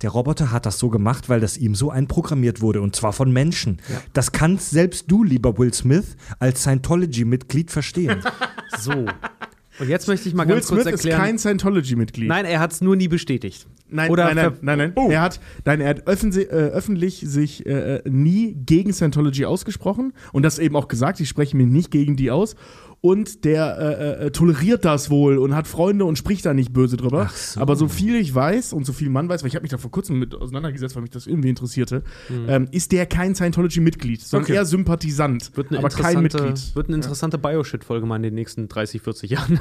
Der 0.00 0.08
Roboter 0.08 0.50
hat 0.52 0.64
das 0.64 0.78
so 0.78 0.88
gemacht, 0.88 1.28
weil 1.28 1.40
das 1.40 1.58
ihm 1.58 1.74
so 1.74 1.90
einprogrammiert 1.90 2.62
wurde. 2.62 2.80
Und 2.80 2.96
zwar 2.96 3.12
von 3.12 3.30
Menschen. 3.30 3.78
Das 4.14 4.32
kannst 4.32 4.70
selbst 4.70 5.10
du, 5.10 5.22
lieber 5.22 5.58
Will 5.58 5.74
Smith, 5.74 6.16
als 6.38 6.62
Scientology-Mitglied 6.62 7.70
verstehen. 7.70 8.22
So. 8.78 9.04
Und 9.78 9.88
jetzt 9.88 10.08
möchte 10.08 10.28
ich 10.28 10.34
mal 10.34 10.46
Will 10.46 10.56
ganz 10.56 10.68
kurz 10.68 10.82
Smith 10.82 10.94
ist 10.94 11.04
erklären. 11.04 11.20
kein 11.20 11.38
Scientology-Mitglied. 11.38 12.28
Nein, 12.28 12.44
er 12.44 12.60
hat 12.60 12.72
es 12.72 12.80
nur 12.80 12.96
nie 12.96 13.08
bestätigt. 13.08 13.66
Nein, 13.88 14.10
Oder 14.10 14.26
nein, 14.26 14.36
nein, 14.36 14.58
nein, 14.62 14.78
nein. 14.78 14.92
Oh. 14.96 15.10
Er 15.10 15.20
hat, 15.20 15.40
nein, 15.64 15.80
er 15.80 15.90
hat 15.90 16.06
öffentlich, 16.06 16.48
äh, 16.48 16.54
öffentlich 16.54 17.24
sich 17.26 17.66
äh, 17.66 17.96
äh, 17.96 18.08
nie 18.08 18.54
gegen 18.54 18.92
Scientology 18.92 19.44
ausgesprochen 19.44 20.14
und 20.32 20.42
das 20.44 20.58
eben 20.58 20.76
auch 20.76 20.88
gesagt, 20.88 21.20
ich 21.20 21.28
spreche 21.28 21.56
mir 21.56 21.66
nicht 21.66 21.90
gegen 21.90 22.16
die 22.16 22.30
aus. 22.30 22.56
Und 23.04 23.44
der 23.44 23.78
äh, 24.22 24.26
äh, 24.26 24.30
toleriert 24.30 24.84
das 24.84 25.10
wohl 25.10 25.36
und 25.38 25.56
hat 25.56 25.66
Freunde 25.66 26.04
und 26.04 26.16
spricht 26.16 26.46
da 26.46 26.54
nicht 26.54 26.72
böse 26.72 26.96
drüber. 26.96 27.28
So. 27.34 27.60
Aber 27.60 27.74
so 27.74 27.88
viel 27.88 28.14
ich 28.14 28.32
weiß 28.32 28.72
und 28.72 28.86
so 28.86 28.92
viel 28.92 29.10
man 29.10 29.28
weiß, 29.28 29.42
weil 29.42 29.48
ich 29.48 29.56
habe 29.56 29.62
mich 29.64 29.72
da 29.72 29.76
vor 29.78 29.90
kurzem 29.90 30.20
mit 30.20 30.36
auseinandergesetzt, 30.36 30.94
weil 30.94 31.02
mich 31.02 31.10
das 31.10 31.26
irgendwie 31.26 31.48
interessierte, 31.48 32.04
ähm, 32.46 32.68
ist 32.70 32.92
der 32.92 33.06
kein 33.06 33.34
Scientology-Mitglied, 33.34 34.20
sondern 34.22 34.44
Okay. 34.44 34.54
eher 34.54 34.64
Sympathisant, 34.66 35.50
Wird 35.56 35.72
aber 35.76 35.88
kein 35.88 36.18
interessante, 36.18 36.42
Mitglied. 36.52 36.76
wird 36.76 36.86
eine 36.86 36.96
interessante 36.96 37.38
Bioshit-Folge 37.38 38.06
mal 38.06 38.16
in 38.16 38.22
den 38.22 38.34
nächsten 38.34 38.68
30, 38.68 39.02
40 39.02 39.30
Jahren. 39.30 39.58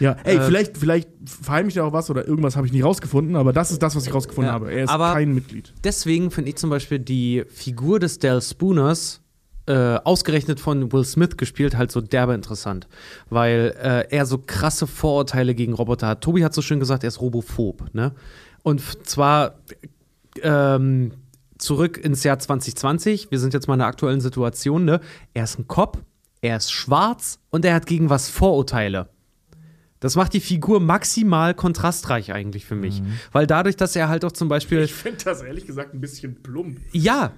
Ja, 0.00 0.16
ey, 0.24 0.38
Äh, 0.38 0.40
vielleicht, 0.42 0.76
vielleicht 0.76 1.08
verheimlicht 1.24 1.76
er 1.76 1.84
auch 1.84 1.92
was 1.92 2.10
oder 2.10 2.26
irgendwas 2.26 2.56
habe 2.56 2.66
ich 2.66 2.72
nicht 2.72 2.82
rausgefunden, 2.84 3.36
aber 3.36 3.52
das 3.52 3.70
ist 3.70 3.80
das, 3.84 3.94
was 3.94 4.04
ich 4.04 4.12
rausgefunden 4.12 4.48
Ja, 4.48 4.54
habe. 4.54 4.72
Er 4.72 4.82
ist 4.84 4.90
aber- 4.90 5.12
kein 5.12 5.32
Mitglied. 5.32 5.72
Deswegen 5.84 6.32
finde 6.32 6.50
ich 6.50 6.56
zum 6.56 6.70
Beispiel 6.70 6.98
die 6.98 7.44
Figur 7.48 8.00
des 8.00 8.18
Dale 8.18 8.40
Spooners 8.42 9.20
äh, 9.66 9.96
ausgerechnet 10.04 10.60
von 10.60 10.92
Will 10.92 11.04
Smith 11.04 11.36
gespielt, 11.36 11.76
halt 11.76 11.92
so 11.92 12.00
derbe 12.00 12.34
interessant. 12.34 12.88
Weil 13.28 13.74
äh, 13.80 14.14
er 14.14 14.26
so 14.26 14.38
krasse 14.38 14.86
Vorurteile 14.86 15.54
gegen 15.54 15.72
Roboter 15.72 16.08
hat. 16.08 16.22
Tobi 16.22 16.44
hat 16.44 16.54
so 16.54 16.62
schön 16.62 16.80
gesagt, 16.80 17.04
er 17.04 17.08
ist 17.08 17.20
robophob. 17.20 17.94
Ne? 17.94 18.12
Und 18.62 18.80
zwar 19.06 19.54
ähm, 20.42 21.12
zurück 21.58 21.98
ins 21.98 22.24
Jahr 22.24 22.38
2020. 22.38 23.30
Wir 23.30 23.38
sind 23.38 23.54
jetzt 23.54 23.68
mal 23.68 23.74
in 23.74 23.80
der 23.80 23.88
aktuellen 23.88 24.20
Situation. 24.20 24.84
Ne? 24.84 25.00
Er 25.34 25.44
ist 25.44 25.58
ein 25.58 25.68
Cop, 25.68 25.98
er 26.40 26.56
ist 26.56 26.72
schwarz 26.72 27.38
und 27.50 27.64
er 27.64 27.74
hat 27.74 27.86
gegen 27.86 28.10
was 28.10 28.28
Vorurteile. 28.28 29.08
Das 30.00 30.16
macht 30.16 30.32
die 30.32 30.40
Figur 30.40 30.80
maximal 30.80 31.52
kontrastreich 31.54 32.32
eigentlich 32.32 32.64
für 32.64 32.74
mich. 32.74 33.02
Weil 33.32 33.46
dadurch, 33.46 33.76
dass 33.76 33.94
er 33.94 34.08
halt 34.08 34.24
auch 34.24 34.32
zum 34.32 34.48
Beispiel. 34.48 34.80
Ich 34.80 34.94
finde 34.94 35.22
das 35.24 35.42
ehrlich 35.42 35.66
gesagt 35.66 35.92
ein 35.92 36.00
bisschen 36.00 36.42
plump. 36.42 36.80
Ja, 36.92 37.32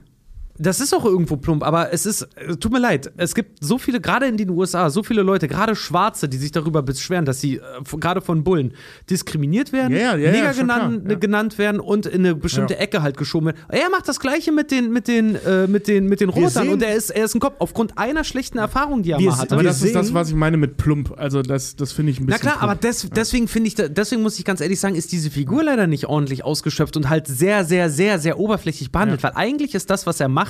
das 0.58 0.80
ist 0.80 0.94
auch 0.94 1.04
irgendwo 1.04 1.36
plump, 1.36 1.62
aber 1.64 1.92
es 1.92 2.06
ist, 2.06 2.28
äh, 2.36 2.56
tut 2.56 2.72
mir 2.72 2.78
leid, 2.78 3.10
es 3.16 3.34
gibt 3.34 3.64
so 3.64 3.78
viele, 3.78 4.00
gerade 4.00 4.26
in 4.26 4.36
den 4.36 4.50
USA, 4.50 4.90
so 4.90 5.02
viele 5.02 5.22
Leute, 5.22 5.48
gerade 5.48 5.74
Schwarze, 5.74 6.28
die 6.28 6.36
sich 6.36 6.52
darüber 6.52 6.82
beschweren, 6.82 7.24
dass 7.24 7.40
sie 7.40 7.56
äh, 7.56 7.60
gerade 7.98 8.20
von 8.20 8.44
Bullen 8.44 8.74
diskriminiert 9.08 9.72
werden, 9.72 9.92
ja, 9.96 10.16
ja, 10.16 10.30
Neger 10.30 10.44
ja, 10.44 10.52
genannt, 10.52 11.00
klar, 11.04 11.12
ja. 11.12 11.18
genannt 11.18 11.58
werden 11.58 11.80
und 11.80 12.06
in 12.06 12.20
eine 12.26 12.34
bestimmte 12.34 12.74
Ja. 12.74 12.80
Ecke 12.80 13.02
halt 13.02 13.16
geschoben 13.16 13.46
werden. 13.46 13.58
Er 13.68 13.88
macht 13.90 14.08
das 14.08 14.20
Gleiche 14.20 14.52
mit 14.52 14.70
den, 14.70 14.92
mit 14.92 15.08
den, 15.08 15.36
äh, 15.36 15.66
mit 15.66 15.88
den, 15.88 16.06
mit 16.06 16.20
den 16.20 16.30
sehen- 16.48 16.68
und 16.68 16.82
er 16.82 16.94
ist, 16.94 17.10
er 17.10 17.24
ist 17.24 17.34
ein 17.34 17.40
Kopf 17.40 17.56
aufgrund 17.58 17.96
einer 17.98 18.24
schlechten 18.24 18.58
Erfahrung, 18.58 19.02
die 19.02 19.12
er 19.12 19.18
Wir 19.18 19.30
mal 19.30 19.38
hatte. 19.38 19.54
Aber 19.54 19.62
das 19.62 19.82
ist 19.82 19.94
das, 19.94 20.12
was 20.12 20.28
ich 20.28 20.34
meine 20.34 20.56
mit 20.56 20.76
plump. 20.76 21.14
Also 21.16 21.42
das, 21.42 21.76
das 21.76 21.92
finde 21.92 22.12
ich 22.12 22.20
ein 22.20 22.26
Na 22.26 22.36
bisschen 22.36 22.50
klar, 22.50 22.62
aber 22.62 22.74
plump. 22.76 22.80
des, 22.82 23.08
deswegen 23.10 23.48
finde 23.48 23.68
ich, 23.68 23.74
deswegen 23.74 24.22
muss 24.22 24.38
ich 24.38 24.44
ganz 24.44 24.60
ehrlich 24.60 24.80
sagen, 24.80 24.94
ist 24.96 25.12
diese 25.12 25.30
Figur 25.30 25.64
leider 25.64 25.86
nicht 25.86 26.06
ordentlich 26.06 26.44
ausgeschöpft 26.44 26.96
und 26.96 27.08
halt 27.08 27.26
sehr, 27.26 27.64
sehr, 27.64 27.88
sehr, 27.90 28.18
sehr 28.18 28.38
oberflächlich 28.38 28.92
behandelt, 28.92 29.22
weil 29.22 29.32
eigentlich 29.34 29.74
ist 29.74 29.88
das, 29.90 30.06
was 30.06 30.20
er 30.20 30.28
macht, 30.28 30.41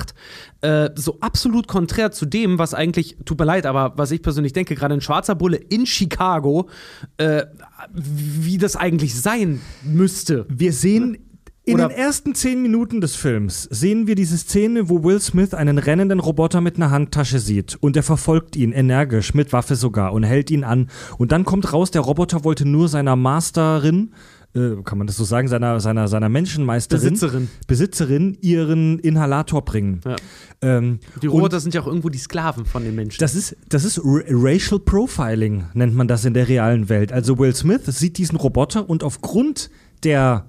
äh, 0.60 0.90
so 0.94 1.18
absolut 1.20 1.66
konträr 1.68 2.12
zu 2.12 2.26
dem, 2.26 2.58
was 2.58 2.74
eigentlich, 2.74 3.16
tut 3.24 3.38
mir 3.38 3.44
leid, 3.44 3.66
aber 3.66 3.92
was 3.96 4.10
ich 4.10 4.22
persönlich 4.22 4.52
denke, 4.52 4.74
gerade 4.74 4.94
ein 4.94 5.00
schwarzer 5.00 5.34
Bulle 5.34 5.56
in 5.56 5.86
Chicago, 5.86 6.68
äh, 7.16 7.44
wie 7.92 8.58
das 8.58 8.76
eigentlich 8.76 9.14
sein 9.20 9.60
müsste. 9.82 10.46
Wir 10.48 10.72
sehen 10.72 11.18
in 11.64 11.74
Oder- 11.74 11.88
den 11.88 11.96
ersten 11.96 12.34
zehn 12.34 12.60
Minuten 12.60 13.00
des 13.00 13.14
Films 13.14 13.68
sehen 13.70 14.08
wir 14.08 14.16
diese 14.16 14.36
Szene, 14.36 14.88
wo 14.88 15.04
Will 15.04 15.20
Smith 15.20 15.54
einen 15.54 15.78
rennenden 15.78 16.18
Roboter 16.18 16.60
mit 16.60 16.74
einer 16.74 16.90
Handtasche 16.90 17.38
sieht 17.38 17.76
und 17.80 17.96
er 17.96 18.02
verfolgt 18.02 18.56
ihn 18.56 18.72
energisch 18.72 19.32
mit 19.32 19.52
Waffe 19.52 19.76
sogar 19.76 20.12
und 20.12 20.24
hält 20.24 20.50
ihn 20.50 20.64
an 20.64 20.88
und 21.18 21.30
dann 21.30 21.44
kommt 21.44 21.72
raus, 21.72 21.92
der 21.92 22.02
Roboter 22.02 22.42
wollte 22.42 22.66
nur 22.66 22.88
seiner 22.88 23.14
Masterin 23.14 24.12
äh, 24.54 24.82
kann 24.84 24.98
man 24.98 25.06
das 25.06 25.16
so 25.16 25.24
sagen, 25.24 25.48
seiner, 25.48 25.80
seiner, 25.80 26.08
seiner 26.08 26.28
Menschenmeisterin, 26.28 27.02
Besitzerin. 27.02 27.48
Besitzerin 27.66 28.38
ihren 28.40 28.98
Inhalator 28.98 29.64
bringen. 29.64 30.00
Ja. 30.04 30.16
Ähm, 30.60 30.98
Die 31.22 31.26
Roboter 31.26 31.58
sind 31.60 31.74
ja 31.74 31.80
auch 31.80 31.86
irgendwo 31.86 32.10
die 32.10 32.18
Sklaven 32.18 32.66
von 32.66 32.84
den 32.84 32.94
Menschen. 32.94 33.18
das 33.20 33.34
ist, 33.34 33.56
das 33.68 33.84
ist 33.84 33.98
R 33.98 34.22
Racial 34.28 34.78
Profiling, 34.78 35.64
nennt 35.74 35.94
man 35.94 36.06
das 36.08 36.24
in 36.24 36.34
der 36.34 36.48
realen 36.48 36.88
Welt. 36.88 37.12
Also 37.12 37.38
Will 37.38 37.54
Smith 37.54 37.86
sieht 37.86 38.18
diesen 38.18 38.36
Roboter 38.36 38.88
und 38.88 39.02
aufgrund 39.04 39.70
der 40.04 40.46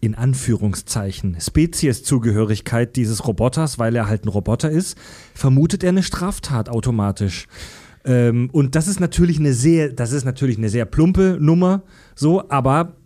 in 0.00 0.16
Anführungszeichen 0.16 1.36
Spezieszugehörigkeit 1.40 2.96
dieses 2.96 3.26
Roboters, 3.26 3.78
weil 3.78 3.94
er 3.94 4.08
halt 4.08 4.24
ein 4.24 4.28
Roboter 4.28 4.68
ist, 4.68 4.98
vermutet 5.32 5.84
er 5.84 5.90
eine 5.90 6.02
Straftat 6.02 6.68
automatisch. 6.68 7.46
Ähm, 8.04 8.50
und 8.52 8.74
das 8.74 8.88
ist 8.88 8.98
natürlich 8.98 9.38
eine 9.38 9.52
sehr, 9.54 9.92
das 9.92 10.10
ist 10.10 10.24
natürlich 10.24 10.58
eine 10.58 10.70
sehr 10.70 10.86
plumpe 10.86 11.38
Nummer, 11.40 11.84
so, 12.16 12.48
aber 12.50 12.96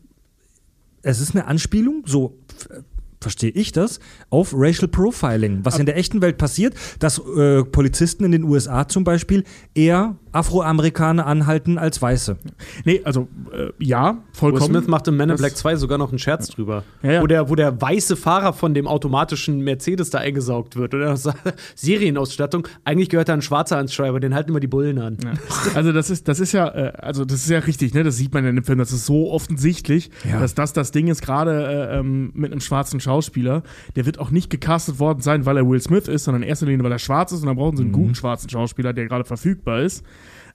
es 1.07 1.21
ist 1.21 1.35
eine 1.35 1.47
Anspielung, 1.47 2.03
so 2.07 2.39
f- 2.51 2.83
verstehe 3.21 3.51
ich 3.51 3.73
das, 3.73 3.99
auf 4.31 4.53
Racial 4.55 4.89
Profiling, 4.89 5.61
was 5.65 5.79
in 5.79 5.87
der 5.87 5.97
echten 5.97 6.21
Welt 6.21 6.37
passiert, 6.39 6.75
dass 6.99 7.19
äh, 7.19 7.65
Polizisten 7.65 8.25
in 8.25 8.33
den 8.33 8.45
USA 8.45 8.87
zum 8.87 9.05
Beispiel 9.05 9.45
eher 9.75 10.17
Afroamerikaner 10.37 11.27
anhalten 11.27 11.79
als 11.79 12.01
Weiße. 12.01 12.37
Nee, 12.85 13.01
also 13.05 13.29
äh, 13.53 13.71
ja, 13.79 14.13
Will 14.13 14.21
vollkommen. 14.33 14.75
Smith 14.75 14.87
macht 14.89 15.09
in 15.09 15.17
Men 15.17 15.25
in 15.31 15.35
Das- 15.35 15.41
Black 15.41 15.57
2 15.57 15.77
sogar 15.77 15.99
noch 15.99 16.11
einen 16.11 16.19
Scherz 16.19 16.49
drüber. 16.49 16.85
Ja, 17.03 17.13
ja. 17.13 17.23
Wo, 17.23 17.27
der, 17.27 17.49
wo 17.49 17.55
der 17.55 17.81
weiße 17.81 18.17
Fahrer 18.17 18.53
von 18.53 18.75
dem 18.75 18.87
automatischen 18.87 19.61
Mercedes 19.61 20.11
da 20.11 20.19
eingesaugt 20.19 20.77
wird. 20.77 20.95
Oder 20.95 21.17
Serienausstattung. 21.75 22.67
Eigentlich 22.85 23.09
gehört 23.09 23.29
da 23.29 23.35
ein 23.35 23.43
Schwarzer 23.43 23.77
ans 23.77 23.93
Steuer, 23.95 24.09
aber 24.11 24.21
den 24.21 24.35
halten 24.35 24.51
immer 24.51 24.61
die 24.61 24.67
Bullen 24.67 24.99
an. 24.99 25.17
Ja. 25.23 25.33
Also 25.75 25.93
das 25.93 26.11
ist, 26.11 26.27
das 26.29 26.41
ist 26.41 26.53
ja, 26.53 26.69
äh, 26.69 26.93
also 26.99 27.25
das 27.25 27.41
ist 27.45 27.51
ja 27.51 27.59
richtig, 27.61 27.95
ne? 27.95 28.03
Das 28.05 28.17
sieht 28.17 28.33
man 28.35 28.45
in 28.45 28.57
dem 28.57 28.65
Film. 28.65 28.79
Das 28.79 28.93
ist 28.93 29.07
so 29.07 29.31
offensichtlich, 29.31 30.11
Ja. 30.29 30.41
dass 30.41 30.55
das 30.55 30.73
das 30.73 30.91
Ding 30.91 31.09
ist, 31.09 31.23
gerade 31.23 31.67
äh, 31.93 31.99
ähm, 31.99 32.31
mit 32.35 32.53
einem 32.53 32.61
schwarzen 32.61 33.01
Schauspieler. 33.01 33.63
Der 33.95 34.07
wird 34.07 34.19
auch 34.19 34.31
nicht 34.31 34.51
gecastet 34.51 34.99
worden 34.99 35.21
sein, 35.21 35.47
weil 35.47 35.57
er 35.57 35.69
Will 35.69 35.81
Smith 35.81 36.09
ist, 36.09 36.25
sondern 36.25 36.43
in 36.43 36.49
erster 36.49 36.67
Linie, 36.67 36.85
weil 36.85 36.93
er 36.93 36.99
schwarz 36.99 37.33
ist 37.33 37.41
und 37.41 37.47
dann 37.47 37.57
brauchen 37.57 37.77
sie 37.77 37.83
einen 37.85 37.93
guten 37.93 38.15
schwarzen 38.15 38.49
Schauspieler, 38.49 38.93
der 38.93 39.07
gerade 39.07 39.25
verfügbar 39.25 39.81
ist. 39.83 40.05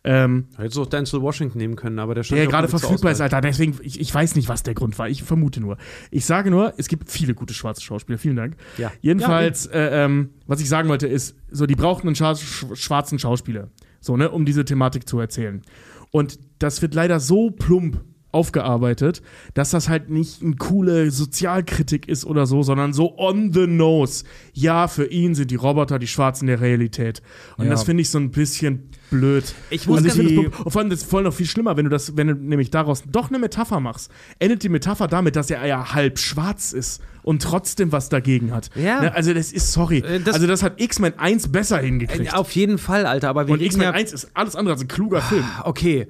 Ähm, 0.03 0.47
Hättest 0.57 0.77
du 0.77 0.81
auch 0.81 0.87
Denzel 0.87 1.21
Washington 1.21 1.59
nehmen 1.59 1.75
können, 1.75 1.99
aber 1.99 2.15
der 2.15 2.23
stand 2.23 2.37
der 2.37 2.45
ja 2.45 2.49
gerade 2.49 2.67
verfügbar 2.67 3.11
ist. 3.11 3.21
Alter. 3.21 3.39
Deswegen, 3.39 3.77
ich, 3.83 3.99
ich 3.99 4.13
weiß 4.13 4.35
nicht, 4.35 4.49
was 4.49 4.63
der 4.63 4.73
Grund 4.73 4.97
war. 4.97 5.07
Ich 5.07 5.21
vermute 5.21 5.61
nur. 5.61 5.77
Ich 6.09 6.25
sage 6.25 6.49
nur, 6.49 6.73
es 6.77 6.87
gibt 6.87 7.11
viele 7.11 7.35
gute 7.35 7.53
schwarze 7.53 7.81
Schauspieler. 7.81 8.17
Vielen 8.17 8.35
Dank. 8.35 8.55
Ja. 8.77 8.91
Jedenfalls, 9.01 9.67
äh, 9.67 10.03
ähm, 10.05 10.31
was 10.47 10.59
ich 10.59 10.69
sagen 10.69 10.89
wollte, 10.89 11.05
ist, 11.07 11.35
so, 11.51 11.67
die 11.67 11.75
brauchen 11.75 12.07
einen 12.07 12.15
schwarz, 12.15 12.41
sch- 12.41 12.75
schwarzen 12.75 13.19
Schauspieler. 13.19 13.69
So, 13.99 14.17
ne, 14.17 14.31
um 14.31 14.45
diese 14.45 14.65
Thematik 14.65 15.07
zu 15.07 15.19
erzählen. 15.19 15.61
Und 16.09 16.39
das 16.57 16.81
wird 16.81 16.95
leider 16.95 17.19
so 17.19 17.51
plump 17.51 18.01
aufgearbeitet, 18.31 19.21
dass 19.53 19.71
das 19.71 19.89
halt 19.89 20.09
nicht 20.09 20.41
eine 20.41 20.55
coole 20.55 21.11
Sozialkritik 21.11 22.07
ist 22.07 22.25
oder 22.25 22.45
so, 22.45 22.63
sondern 22.63 22.93
so 22.93 23.17
on 23.17 23.53
the 23.53 23.67
nose. 23.67 24.23
Ja, 24.53 24.87
für 24.87 25.05
ihn 25.05 25.35
sind 25.35 25.51
die 25.51 25.55
Roboter 25.55 25.99
die 25.99 26.07
Schwarzen 26.07 26.47
der 26.47 26.61
Realität. 26.61 27.21
Und 27.57 27.65
Ja. 27.65 27.71
das 27.71 27.83
finde 27.83 28.01
ich 28.01 28.09
so 28.09 28.17
ein 28.19 28.31
bisschen 28.31 28.89
blöd. 29.09 29.53
Ich 29.69 29.87
muss 29.87 30.03
ganz- 30.03 30.15
die, 30.15 30.37
und 30.37 30.53
vor 30.71 30.81
allem 30.81 30.89
das 30.89 31.01
ist 31.01 31.09
voll 31.09 31.23
noch 31.23 31.33
viel 31.33 31.45
schlimmer, 31.45 31.75
wenn 31.77 31.85
du 31.85 31.89
das, 31.91 32.15
wenn 32.15 32.27
du 32.27 32.35
nämlich 32.35 32.69
daraus 32.71 33.03
doch 33.09 33.29
eine 33.29 33.39
Metapher 33.39 33.79
machst. 33.79 34.09
Endet 34.39 34.63
die 34.63 34.69
Metapher 34.69 35.07
damit, 35.07 35.35
dass 35.35 35.49
er 35.51 35.65
ja 35.65 35.93
halb 35.93 36.17
schwarz 36.17 36.71
ist 36.71 37.01
und 37.23 37.41
trotzdem 37.41 37.91
was 37.91 38.09
dagegen 38.09 38.53
hat. 38.53 38.69
Ja. 38.75 39.01
Ne, 39.01 39.13
also 39.15 39.33
das 39.33 39.51
ist 39.51 39.73
sorry. 39.73 39.99
Äh, 39.99 40.21
das- 40.21 40.35
also 40.35 40.47
das 40.47 40.63
hat 40.63 40.79
X-Men 40.81 41.19
1 41.19 41.51
besser 41.51 41.79
hingekriegt. 41.79 42.33
Auf 42.33 42.51
jeden 42.51 42.77
Fall, 42.77 43.05
Alter, 43.05 43.29
aber 43.29 43.47
wir 43.47 43.53
und 43.53 43.61
X-Men 43.61 43.83
ja 43.87 43.91
1 43.91 44.13
ist 44.13 44.31
alles 44.33 44.55
andere 44.55 44.73
als 44.75 44.81
ein 44.81 44.87
kluger 44.87 45.21
Film. 45.21 45.43
Okay. 45.63 46.07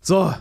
So. 0.00 0.32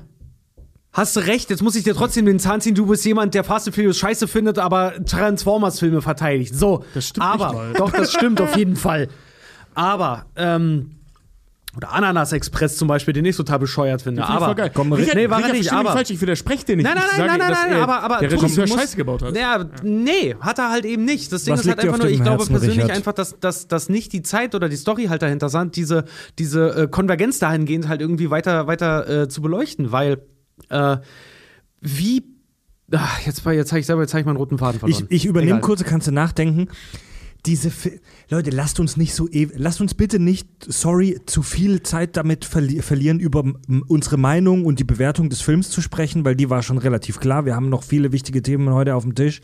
Hast 0.93 1.15
du 1.15 1.19
recht, 1.19 1.49
jetzt 1.51 1.61
muss 1.61 1.75
ich 1.75 1.83
dir 1.83 1.93
trotzdem 1.93 2.25
den 2.25 2.39
Zahn 2.39 2.59
ziehen. 2.59 2.73
Du 2.73 2.87
bist 2.87 3.05
jemand, 3.05 3.33
der 3.35 3.43
Fast 3.43 3.67
and 3.67 3.75
Furious 3.75 3.97
scheiße 3.97 4.27
findet, 4.27 4.57
aber 4.57 4.93
Transformers-Filme 5.05 6.01
verteidigt. 6.01 6.55
So. 6.55 6.83
Das 6.93 7.07
stimmt 7.09 7.25
aber. 7.25 7.73
Doch, 7.77 7.91
das 7.91 8.11
stimmt 8.13 8.41
auf 8.41 8.55
jeden 8.57 8.75
Fall. 8.75 9.07
Aber, 9.75 10.25
ähm, 10.35 10.91
oder 11.75 11.91
Ananas 11.93 12.31
Express 12.31 12.77
zum 12.77 12.87
Beispiel, 12.87 13.13
den 13.13 13.23
ich 13.25 13.35
total 13.35 13.59
bescheuert 13.59 14.01
finde. 14.01 14.23
Ich 14.23 14.27
aber, 14.27 14.55
geil. 14.55 14.71
Komm, 14.73 14.91
Richard, 14.91 15.15
nee, 15.15 15.29
war 15.29 15.37
Richard, 15.37 15.53
nicht, 15.53 15.71
aber- 15.71 15.91
falsch, 15.91 16.09
ich 16.09 16.19
widerspreche 16.19 16.65
dir 16.65 16.77
nicht. 16.77 16.85
Nein, 16.85 16.95
nein, 16.95 17.05
nein, 17.05 17.27
sage, 17.27 17.39
nein, 17.39 17.51
nein, 17.51 17.71
er, 17.73 17.83
aber, 17.83 18.01
aber 18.01 18.17
der 18.17 18.31
Regisseur 18.31 18.65
du 18.65 18.71
musst- 18.71 18.81
Scheiße 18.81 18.97
gebaut 18.97 19.21
hat. 19.21 19.37
Ja, 19.37 19.63
nee, 19.83 20.35
hat 20.39 20.57
er 20.57 20.71
halt 20.71 20.85
eben 20.85 21.05
nicht. 21.05 21.31
Das 21.31 21.43
Ding 21.43 21.53
Was 21.53 21.61
ist 21.61 21.67
halt 21.67 21.79
einfach 21.81 21.99
nur, 21.99 22.07
ich 22.09 22.17
glaube 22.23 22.37
Herzen, 22.39 22.49
persönlich 22.53 22.77
Richard? 22.79 22.97
einfach, 22.97 23.13
dass, 23.13 23.39
dass, 23.39 23.67
dass 23.67 23.89
nicht 23.89 24.11
die 24.13 24.23
Zeit 24.23 24.55
oder 24.55 24.67
die 24.69 24.75
Story 24.77 25.05
halt 25.05 25.21
dahinter 25.21 25.49
sind, 25.49 25.75
diese, 25.75 26.05
diese 26.39 26.69
äh, 26.83 26.87
Konvergenz 26.87 27.37
dahingehend 27.37 27.87
halt 27.87 28.01
irgendwie 28.01 28.31
weiter, 28.31 28.65
weiter 28.65 29.07
äh, 29.23 29.27
zu 29.29 29.43
beleuchten, 29.43 29.91
weil 29.91 30.17
äh, 30.69 30.97
wie. 31.81 32.23
Ach, 32.91 33.19
jetzt 33.25 33.43
jetzt 33.45 33.71
habe 33.71 33.79
ich 33.81 33.85
selber 33.85 34.01
jetzt 34.03 34.13
hab 34.13 34.19
ich 34.21 34.25
meinen 34.25 34.37
roten 34.37 34.57
Faden 34.57 34.75
Ich, 34.85 34.95
verloren. 34.95 35.07
ich 35.09 35.25
übernehme 35.25 35.51
Egal. 35.57 35.61
kurz, 35.61 35.83
kannst 35.83 36.07
du 36.07 36.11
nachdenken. 36.11 36.67
Diese 37.45 37.69
Fi 37.69 37.99
Leute, 38.29 38.49
lasst 38.49 38.79
uns 38.79 38.97
nicht 38.97 39.13
so 39.13 39.25
ew- 39.25 39.51
lasst 39.55 39.79
uns 39.79 39.93
bitte 39.93 40.19
nicht, 40.19 40.47
sorry, 40.67 41.19
zu 41.25 41.43
viel 41.43 41.83
Zeit 41.83 42.17
damit 42.17 42.45
verli 42.45 42.81
verlieren, 42.81 43.19
über 43.19 43.43
unsere 43.87 44.17
Meinung 44.17 44.65
und 44.65 44.79
die 44.79 44.83
Bewertung 44.83 45.29
des 45.29 45.41
Films 45.41 45.69
zu 45.69 45.81
sprechen, 45.81 46.25
weil 46.25 46.35
die 46.35 46.49
war 46.49 46.63
schon 46.63 46.77
relativ 46.77 47.19
klar. 47.19 47.45
Wir 47.45 47.55
haben 47.55 47.69
noch 47.69 47.83
viele 47.83 48.11
wichtige 48.11 48.41
Themen 48.41 48.69
heute 48.73 48.95
auf 48.95 49.03
dem 49.03 49.15
Tisch. 49.15 49.41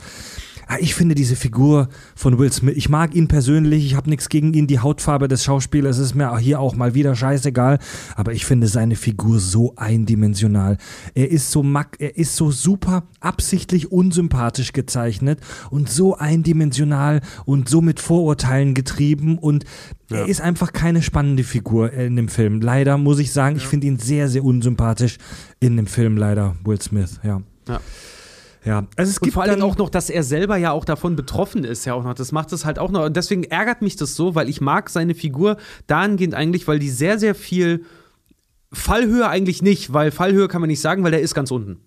Ah, 0.68 0.78
Ich 0.80 0.96
finde 0.96 1.16
diese 1.16 1.36
Figur 1.36 1.90
von 2.16 2.38
Will 2.40 2.52
Smith, 2.52 2.76
ich 2.76 2.90
mag 2.90 3.16
ihn 3.16 3.28
persönlich, 3.28 3.86
ich 3.86 3.96
habe 3.96 4.10
nichts 4.10 4.30
gegen 4.30 4.54
ihn, 4.54 4.68
die 4.68 4.80
Hautfarbe 4.80 5.28
des 5.28 5.44
Schauspielers 5.44 5.98
ist 5.98 6.16
mir 6.16 6.36
hier 6.38 6.60
auch 6.60 6.76
mal 6.76 6.94
wieder 6.94 7.16
scheißegal, 7.16 7.80
aber 8.16 8.34
ich 8.34 8.46
finde 8.46 8.68
seine 8.68 8.96
Figur 8.96 9.40
so 9.40 9.74
eindimensional. 9.76 10.78
Er 11.14 11.30
ist 11.32 11.52
so 11.52 11.64
mack, 11.64 11.98
er 12.00 12.18
ist 12.18 12.36
so 12.36 12.52
super 12.52 13.04
absichtlich 13.20 13.92
unsympathisch 13.92 14.74
gezeichnet 14.74 15.40
und 15.70 15.90
so 15.90 16.16
eindimensional 16.18 17.22
und 17.46 17.70
so 17.70 17.82
mit 17.82 18.00
Vorurteilen 18.00 18.74
getrieben 18.74 19.38
und 19.38 19.66
er 20.10 20.28
ist 20.28 20.42
einfach 20.42 20.74
keine 20.74 21.02
spannende 21.02 21.44
Figur 21.44 21.92
in 21.92 22.16
dem 22.16 22.28
Film. 22.28 22.62
Leider 22.62 22.98
muss 22.98 23.18
ich 23.20 23.32
sagen, 23.32 23.56
ich 23.56 23.66
finde 23.66 23.88
ihn 23.88 23.98
sehr, 23.98 24.30
sehr 24.30 24.44
unsympathisch 24.44 25.18
in 25.60 25.76
dem 25.76 25.88
Film, 25.88 26.18
leider, 26.18 26.56
Will 26.64 26.80
Smith, 26.82 27.20
ja. 27.24 27.42
Ja. 27.68 27.80
Ja, 28.66 28.88
also 28.96 29.10
es 29.10 29.18
Und 29.18 29.24
gibt 29.24 29.34
vor 29.34 29.44
allem 29.44 29.62
auch 29.62 29.78
noch, 29.78 29.90
dass 29.90 30.10
er 30.10 30.24
selber 30.24 30.56
ja 30.58 30.72
auch 30.72 30.86
davon 30.86 31.16
betroffen 31.16 31.66
ist, 31.66 31.86
ja 31.86 31.94
auch 31.94 32.04
noch. 32.04 32.14
Das 32.14 32.32
macht 32.32 32.54
es 32.54 32.64
halt 32.64 32.80
auch 32.80 32.92
noch. 32.92 33.06
Und 33.06 33.18
deswegen 33.18 33.44
ärgert 33.44 33.82
mich 33.82 33.98
das 33.98 34.16
so, 34.16 34.36
weil 34.36 34.48
ich 34.48 34.62
mag 34.62 34.90
seine 34.90 35.16
Figur 35.16 35.58
dahingehend 35.88 36.34
eigentlich, 36.34 36.68
weil 36.68 36.80
die 36.80 36.90
sehr, 36.90 37.20
sehr 37.20 37.36
viel 37.36 37.84
Fallhöhe 38.72 39.28
eigentlich 39.28 39.62
nicht, 39.62 39.94
weil 39.94 40.12
Fallhöhe 40.12 40.48
kann 40.48 40.62
man 40.62 40.70
nicht 40.70 40.82
sagen, 40.82 41.04
weil 41.04 41.12
der 41.12 41.22
ist 41.22 41.36
ganz 41.36 41.52
unten. 41.52 41.80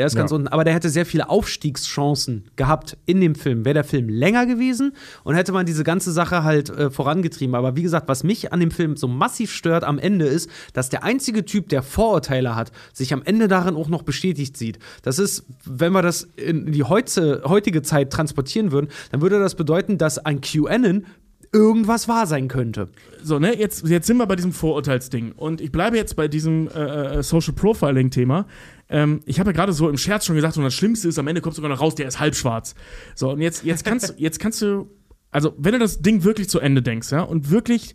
Der 0.00 0.06
ist 0.06 0.14
Ja. 0.14 0.20
ganz 0.20 0.32
unten, 0.32 0.48
aber 0.48 0.64
der 0.64 0.72
hätte 0.72 0.88
sehr 0.88 1.04
viele 1.04 1.28
Aufstiegschancen 1.28 2.44
gehabt 2.56 2.96
in 3.04 3.20
dem 3.20 3.34
Film. 3.34 3.66
Wäre 3.66 3.74
der 3.74 3.84
Film 3.84 4.08
länger 4.08 4.46
gewesen 4.46 4.92
und 5.24 5.34
hätte 5.34 5.52
man 5.52 5.66
diese 5.66 5.84
ganze 5.84 6.10
Sache 6.10 6.42
halt 6.42 6.70
äh, 6.70 6.90
vorangetrieben. 6.90 7.54
Aber 7.54 7.76
wie 7.76 7.82
gesagt, 7.82 8.08
was 8.08 8.24
mich 8.24 8.50
an 8.50 8.60
dem 8.60 8.70
Film 8.70 8.96
so 8.96 9.08
massiv 9.08 9.52
stört 9.52 9.84
am 9.84 9.98
Ende 9.98 10.24
ist, 10.24 10.48
dass 10.72 10.88
der 10.88 11.04
einzige 11.04 11.44
Typ, 11.44 11.68
der 11.68 11.82
Vorurteile 11.82 12.56
hat, 12.56 12.72
sich 12.94 13.12
am 13.12 13.22
Ende 13.22 13.46
darin 13.46 13.74
auch 13.76 13.88
noch 13.88 14.02
bestätigt 14.02 14.56
sieht. 14.56 14.78
Das 15.02 15.18
ist, 15.18 15.44
wenn 15.66 15.92
wir 15.92 16.00
das 16.00 16.22
in 16.36 16.72
die 16.72 16.84
heutige 16.84 17.82
Zeit 17.82 18.10
transportieren 18.10 18.72
würden, 18.72 18.88
dann 19.12 19.20
würde 19.20 19.38
das 19.38 19.54
bedeuten, 19.54 19.98
dass 19.98 20.18
ein 20.18 20.40
QAnon 20.40 21.04
irgendwas 21.52 22.06
wahr 22.06 22.26
sein 22.26 22.48
könnte. 22.48 22.88
So, 23.22 23.38
ne, 23.38 23.58
jetzt, 23.58 23.86
jetzt 23.86 24.06
sind 24.06 24.16
wir 24.18 24.26
bei 24.26 24.36
diesem 24.36 24.52
Vorurteilsding. 24.52 25.32
Und 25.32 25.60
ich 25.60 25.72
bleibe 25.72 25.96
jetzt 25.96 26.14
bei 26.14 26.28
diesem 26.28 26.68
äh, 26.68 27.18
äh, 27.18 27.22
Social 27.22 27.54
Profiling-Thema. 27.54 28.46
Ähm, 28.88 29.20
ich 29.26 29.40
habe 29.40 29.50
ja 29.50 29.56
gerade 29.56 29.72
so 29.72 29.88
im 29.88 29.96
Scherz 29.96 30.26
schon 30.26 30.36
gesagt, 30.36 30.56
und 30.56 30.62
das 30.62 30.74
Schlimmste 30.74 31.08
ist, 31.08 31.18
am 31.18 31.26
Ende 31.26 31.40
kommt 31.40 31.56
sogar 31.56 31.68
noch 31.68 31.80
raus, 31.80 31.94
der 31.94 32.06
ist 32.06 32.20
halb 32.20 32.36
schwarz. 32.36 32.74
So, 33.14 33.30
und 33.30 33.40
jetzt, 33.40 33.64
jetzt, 33.64 33.84
kannst, 33.84 34.14
jetzt 34.18 34.38
kannst 34.38 34.62
du, 34.62 34.90
also, 35.30 35.54
wenn 35.58 35.72
du 35.72 35.78
das 35.78 36.00
Ding 36.02 36.22
wirklich 36.24 36.48
zu 36.48 36.60
Ende 36.60 36.82
denkst, 36.82 37.10
ja, 37.10 37.22
und 37.22 37.50
wirklich 37.50 37.94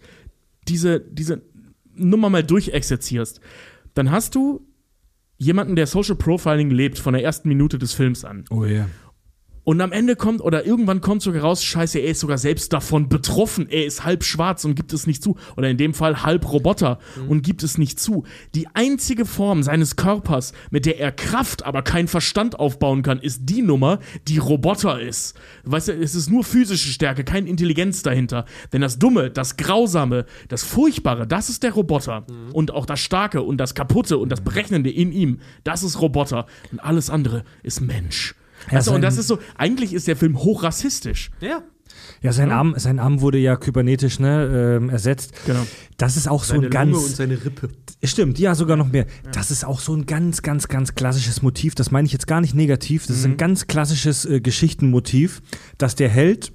diese, 0.68 1.00
diese 1.00 1.42
Nummer 1.96 2.30
mal 2.30 2.44
durchexerzierst, 2.44 3.40
dann 3.94 4.12
hast 4.12 4.36
du 4.36 4.68
jemanden, 5.38 5.76
der 5.76 5.88
Social 5.88 6.16
Profiling 6.16 6.70
lebt, 6.70 6.98
von 6.98 7.14
der 7.14 7.24
ersten 7.24 7.48
Minute 7.48 7.78
des 7.78 7.94
Films 7.94 8.26
an. 8.26 8.46
Oh 8.50 8.66
ja. 8.66 8.88
Und 9.66 9.82
am 9.82 9.92
Ende 9.92 10.16
kommt, 10.16 10.42
oder 10.42 10.66
irgendwann 10.66 11.02
kommt 11.02 11.24
sogar 11.24 11.42
raus, 11.42 11.64
scheiße, 11.64 11.98
er 11.98 12.12
ist 12.12 12.20
sogar 12.20 12.38
selbst 12.38 12.72
davon 12.72 13.10
betroffen. 13.10 13.68
Er 13.68 13.86
ist 13.86 14.06
halb 14.06 14.24
schwarz 14.24 14.64
und 14.64 14.76
gibt 14.76 14.94
es 14.94 15.08
nicht 15.08 15.24
zu. 15.24 15.38
Oder 15.58 15.70
in 15.70 15.78
dem 15.78 15.96
Fall 15.96 16.22
halb 16.24 16.50
Roboter 16.52 17.00
und 17.28 17.42
gibt 17.42 17.64
es 17.64 17.80
nicht 17.80 18.00
zu. 18.00 18.24
Die 18.54 18.68
einzige 18.76 19.26
Form 19.26 19.64
seines 19.64 19.96
Körpers, 19.96 20.54
mit 20.70 20.86
der 20.86 21.00
er 21.00 21.12
Kraft, 21.12 21.66
aber 21.66 21.82
keinen 21.82 22.08
Verstand 22.08 22.60
aufbauen 22.60 23.02
kann, 23.02 23.20
ist 23.20 23.42
die 23.50 23.64
Nummer, 23.64 24.00
die 24.28 24.38
Roboter 24.38 25.02
ist. 25.02 25.36
Weißt 25.64 25.88
du, 25.88 25.94
es 25.94 26.14
ist 26.14 26.30
nur 26.30 26.44
physische 26.44 26.90
Stärke, 26.90 27.24
keine 27.24 27.50
Intelligenz 27.50 28.04
dahinter. 28.04 28.46
Denn 28.72 28.82
das 28.82 29.00
Dumme, 29.00 29.32
das 29.32 29.58
Grausame, 29.58 30.26
das 30.48 30.64
Furchtbare, 30.64 31.26
das 31.26 31.50
ist 31.50 31.64
der 31.64 31.74
Roboter. 31.74 32.28
Und 32.54 32.70
auch 32.70 32.86
das 32.86 33.00
Starke 33.00 33.42
und 33.42 33.58
das 33.58 33.74
Kaputte 33.74 34.20
und 34.20 34.30
das 34.30 34.42
Berechnende 34.42 34.92
in 34.92 35.12
ihm, 35.12 35.40
das 35.64 35.82
ist 35.82 36.00
Roboter. 36.02 36.46
Und 36.72 36.80
alles 36.82 37.10
andere 37.10 37.44
ist 37.64 37.82
Mensch. 37.82 38.36
Ja, 38.72 38.78
Also, 38.78 38.94
und 38.94 39.02
das 39.02 39.18
ist 39.18 39.28
so, 39.28 39.40
eigentlich 39.58 39.94
ist 39.94 40.08
der 40.08 40.16
Film 40.16 40.38
hochrassistisch. 40.40 41.32
Ja. 41.40 41.64
Ja, 42.22 42.34
sein 42.34 42.52
Arm, 42.52 42.74
sein 42.78 43.00
Arm 43.00 43.22
wurde 43.22 43.38
ja 43.38 43.56
kybernetisch 43.56 44.20
ne, 44.20 44.78
ähm, 44.82 44.90
ersetzt. 44.90 45.34
Genau. 45.46 45.66
Das 45.98 46.18
ist 46.18 46.28
auch 46.28 46.44
so 46.44 46.56
ein 46.56 46.62
Seine 46.62 46.70
ganz. 46.70 46.92
Lunge 46.92 47.06
und 47.06 47.16
seine 47.16 47.46
Rippe. 47.46 47.70
Stimmt, 48.04 48.40
ja, 48.40 48.56
sogar 48.56 48.78
noch 48.78 48.92
mehr. 48.92 49.06
Das 49.32 49.52
ist 49.52 49.64
auch 49.64 49.80
so 49.80 49.96
ein 49.96 50.06
ganz, 50.06 50.42
ganz, 50.42 50.68
ganz 50.68 50.96
klassisches 50.96 51.42
Motiv. 51.42 51.76
Das 51.76 51.92
meine 51.92 52.06
ich 52.06 52.14
jetzt 52.14 52.28
gar 52.28 52.42
nicht 52.42 52.56
negativ. 52.56 53.06
Das 53.08 53.18
ist 53.18 53.26
ein 53.26 53.38
ganz 53.38 53.68
klassisches 53.68 54.26
äh, 54.26 54.42
Geschichtenmotiv, 54.42 55.42
dass 55.78 55.96
der 55.96 56.10
Held, 56.10 56.52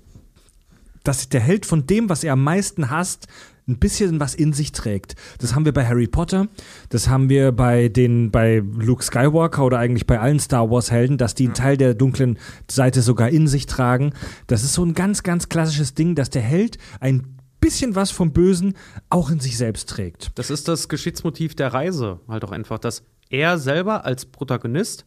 dass 1.04 1.28
der 1.28 1.40
Held 1.40 1.66
von 1.66 1.86
dem, 1.86 2.08
was 2.08 2.24
er 2.24 2.32
am 2.34 2.42
meisten 2.42 2.90
hasst, 2.90 3.26
ein 3.70 3.78
bisschen 3.78 4.20
was 4.20 4.34
in 4.34 4.52
sich 4.52 4.72
trägt. 4.72 5.14
Das 5.38 5.54
haben 5.54 5.64
wir 5.64 5.72
bei 5.72 5.86
Harry 5.86 6.06
Potter, 6.06 6.48
das 6.88 7.08
haben 7.08 7.28
wir 7.28 7.52
bei 7.52 7.88
den 7.88 8.30
bei 8.30 8.62
Luke 8.78 9.02
Skywalker 9.02 9.64
oder 9.64 9.78
eigentlich 9.78 10.06
bei 10.06 10.18
allen 10.20 10.40
Star 10.40 10.70
Wars 10.70 10.90
Helden, 10.90 11.18
dass 11.18 11.34
die 11.34 11.46
einen 11.46 11.54
Teil 11.54 11.76
der 11.76 11.94
dunklen 11.94 12.38
Seite 12.70 13.02
sogar 13.02 13.30
in 13.30 13.46
sich 13.46 13.66
tragen. 13.66 14.12
Das 14.46 14.64
ist 14.64 14.74
so 14.74 14.84
ein 14.84 14.94
ganz 14.94 15.22
ganz 15.22 15.48
klassisches 15.48 15.94
Ding, 15.94 16.14
dass 16.14 16.30
der 16.30 16.42
Held 16.42 16.78
ein 17.00 17.36
bisschen 17.60 17.94
was 17.94 18.10
vom 18.10 18.32
Bösen 18.32 18.74
auch 19.10 19.30
in 19.30 19.40
sich 19.40 19.56
selbst 19.56 19.88
trägt. 19.88 20.32
Das 20.34 20.50
ist 20.50 20.66
das 20.66 20.88
Geschichtsmotiv 20.88 21.54
der 21.54 21.72
Reise, 21.72 22.20
halt 22.26 22.44
auch 22.44 22.52
einfach, 22.52 22.78
dass 22.78 23.02
er 23.28 23.58
selber 23.58 24.04
als 24.04 24.26
Protagonist 24.26 25.04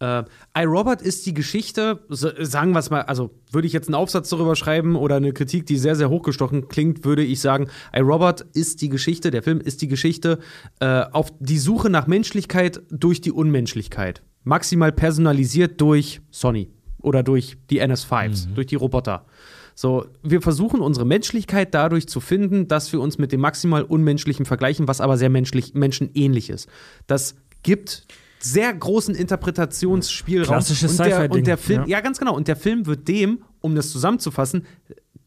äh, 0.00 0.24
iRobot 0.56 1.02
ist 1.02 1.26
die 1.26 1.34
Geschichte, 1.34 2.00
sagen 2.08 2.72
wir 2.72 2.78
es 2.78 2.90
mal, 2.90 3.02
also 3.02 3.30
würde 3.50 3.66
ich 3.66 3.72
jetzt 3.72 3.88
einen 3.88 3.94
Aufsatz 3.94 4.30
darüber 4.30 4.56
schreiben 4.56 4.96
oder 4.96 5.16
eine 5.16 5.32
Kritik, 5.32 5.66
die 5.66 5.76
sehr, 5.76 5.94
sehr 5.94 6.10
hochgestochen 6.10 6.68
klingt, 6.68 7.04
würde 7.04 7.22
ich 7.22 7.40
sagen, 7.40 7.68
iRobot 7.94 8.40
ist 8.52 8.80
die 8.82 8.88
Geschichte, 8.88 9.30
der 9.30 9.42
Film 9.42 9.60
ist 9.60 9.82
die 9.82 9.88
Geschichte 9.88 10.38
äh, 10.80 11.04
auf 11.12 11.32
die 11.38 11.58
Suche 11.58 11.90
nach 11.90 12.06
Menschlichkeit 12.06 12.82
durch 12.90 13.20
die 13.20 13.32
Unmenschlichkeit. 13.32 14.22
Maximal 14.42 14.90
personalisiert 14.90 15.80
durch 15.80 16.20
Sony 16.30 16.70
oder 16.98 17.22
durch 17.22 17.58
die 17.68 17.82
NS5s, 17.82 18.48
durch 18.54 18.66
die 18.66 18.76
Roboter. 18.76 19.26
So, 19.74 20.06
wir 20.22 20.42
versuchen 20.42 20.80
unsere 20.80 21.06
Menschlichkeit 21.06 21.74
dadurch 21.74 22.06
zu 22.06 22.20
finden, 22.20 22.68
dass 22.68 22.92
wir 22.92 23.00
uns 23.00 23.18
mit 23.18 23.32
dem 23.32 23.40
maximal 23.40 23.82
Unmenschlichen 23.82 24.44
vergleichen, 24.44 24.88
was 24.88 25.00
aber 25.00 25.16
sehr 25.16 25.30
menschlich, 25.30 25.74
menschenähnlich 25.74 26.50
ist. 26.50 26.68
Das 27.06 27.36
gibt 27.62 28.06
sehr 28.42 28.72
großen 28.72 29.14
Interpretationsspielraum. 29.14 30.46
Klassisches 30.46 30.98
und 30.98 31.06
der, 31.06 31.30
und 31.30 31.46
der 31.46 31.58
Film, 31.58 31.82
ja. 31.82 31.98
ja. 31.98 32.00
ganz 32.00 32.18
genau. 32.18 32.34
Und 32.34 32.48
der 32.48 32.56
Film 32.56 32.86
wird 32.86 33.06
dem, 33.08 33.42
um 33.60 33.74
das 33.74 33.90
zusammenzufassen, 33.90 34.66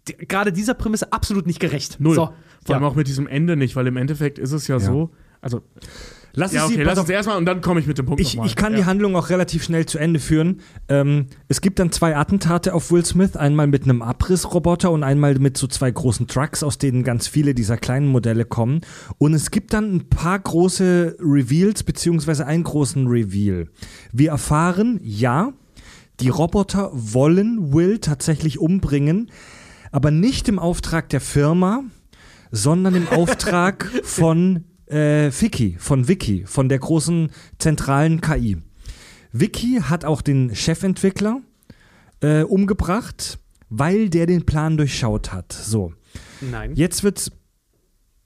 gerade 0.05 0.51
dieser 0.51 0.73
Prämisse 0.73 1.11
absolut 1.13 1.47
nicht 1.47 1.59
gerecht. 1.59 1.99
Null. 1.99 2.15
So, 2.15 2.33
Vor 2.65 2.75
allem 2.75 2.83
ja. 2.83 2.89
auch 2.89 2.95
mit 2.95 3.07
diesem 3.07 3.27
Ende 3.27 3.55
nicht, 3.55 3.75
weil 3.75 3.87
im 3.87 3.97
Endeffekt 3.97 4.39
ist 4.39 4.51
es 4.51 4.67
ja, 4.67 4.77
Ja. 4.77 4.81
so, 4.81 5.11
also 5.41 5.61
Lass 6.35 6.51
Ja, 6.51 6.61
es 6.61 6.65
okay, 6.65 6.77
sie, 6.77 6.83
lass 6.83 6.97
uns 6.97 7.09
erstmal 7.09 7.37
und 7.37 7.45
dann 7.45 7.61
komme 7.61 7.79
ich 7.79 7.85
mit 7.85 7.99
dem 7.99 8.07
Punkt 8.07 8.19
ich, 8.19 8.39
ich 8.39 8.55
kann 8.55 8.73
ja. 8.73 8.79
die 8.79 8.85
Handlung 8.85 9.15
auch 9.15 9.29
relativ 9.29 9.63
schnell 9.63 9.85
zu 9.85 9.99
Ende 9.99 10.19
führen. 10.19 10.61
Ähm, 10.89 11.27
es 11.47 11.61
gibt 11.61 11.77
dann 11.77 11.91
zwei 11.91 12.17
Attentate 12.17 12.73
auf 12.73 12.91
Will 12.91 13.05
Smith, 13.05 13.35
einmal 13.35 13.67
mit 13.67 13.83
einem 13.83 14.01
Abrissroboter 14.01 14.89
und 14.89 15.03
einmal 15.03 15.35
mit 15.35 15.57
so 15.57 15.67
zwei 15.67 15.91
großen 15.91 16.27
Trucks, 16.27 16.63
aus 16.63 16.79
denen 16.79 17.03
ganz 17.03 17.27
viele 17.27 17.53
dieser 17.53 17.77
kleinen 17.77 18.07
Modelle 18.07 18.45
kommen. 18.45 18.81
Und 19.19 19.35
es 19.35 19.51
gibt 19.51 19.73
dann 19.73 19.95
ein 19.95 20.09
paar 20.09 20.39
große 20.39 21.17
Reveals, 21.19 21.83
beziehungsweise 21.83 22.47
einen 22.47 22.63
großen 22.63 23.05
Reveal. 23.05 23.67
Wir 24.11 24.31
erfahren, 24.31 24.99
ja, 25.03 25.53
die 26.19 26.29
Roboter 26.29 26.89
wollen 26.93 27.73
Will 27.73 27.99
tatsächlich 27.99 28.57
umbringen, 28.57 29.29
aber 29.91 30.09
nicht 30.09 30.49
im 30.49 30.57
Auftrag 30.57 31.09
der 31.09 31.21
Firma, 31.21 31.83
sondern 32.49 32.95
im 32.95 33.07
Auftrag 33.11 33.91
von 34.03 34.63
äh, 34.93 35.31
Vicky, 35.31 35.75
von 35.79 36.07
Vicky, 36.07 36.43
von 36.45 36.69
der 36.69 36.79
großen 36.79 37.29
zentralen 37.57 38.21
KI. 38.21 38.57
Vicky 39.31 39.81
hat 39.81 40.05
auch 40.05 40.21
den 40.21 40.55
Chefentwickler 40.55 41.41
äh, 42.21 42.43
umgebracht, 42.43 43.39
weil 43.69 44.09
der 44.09 44.27
den 44.27 44.45
Plan 44.45 44.77
durchschaut 44.77 45.33
hat. 45.33 45.51
So, 45.51 45.93
Nein. 46.41 46.75
jetzt 46.75 47.03
wird's. 47.03 47.31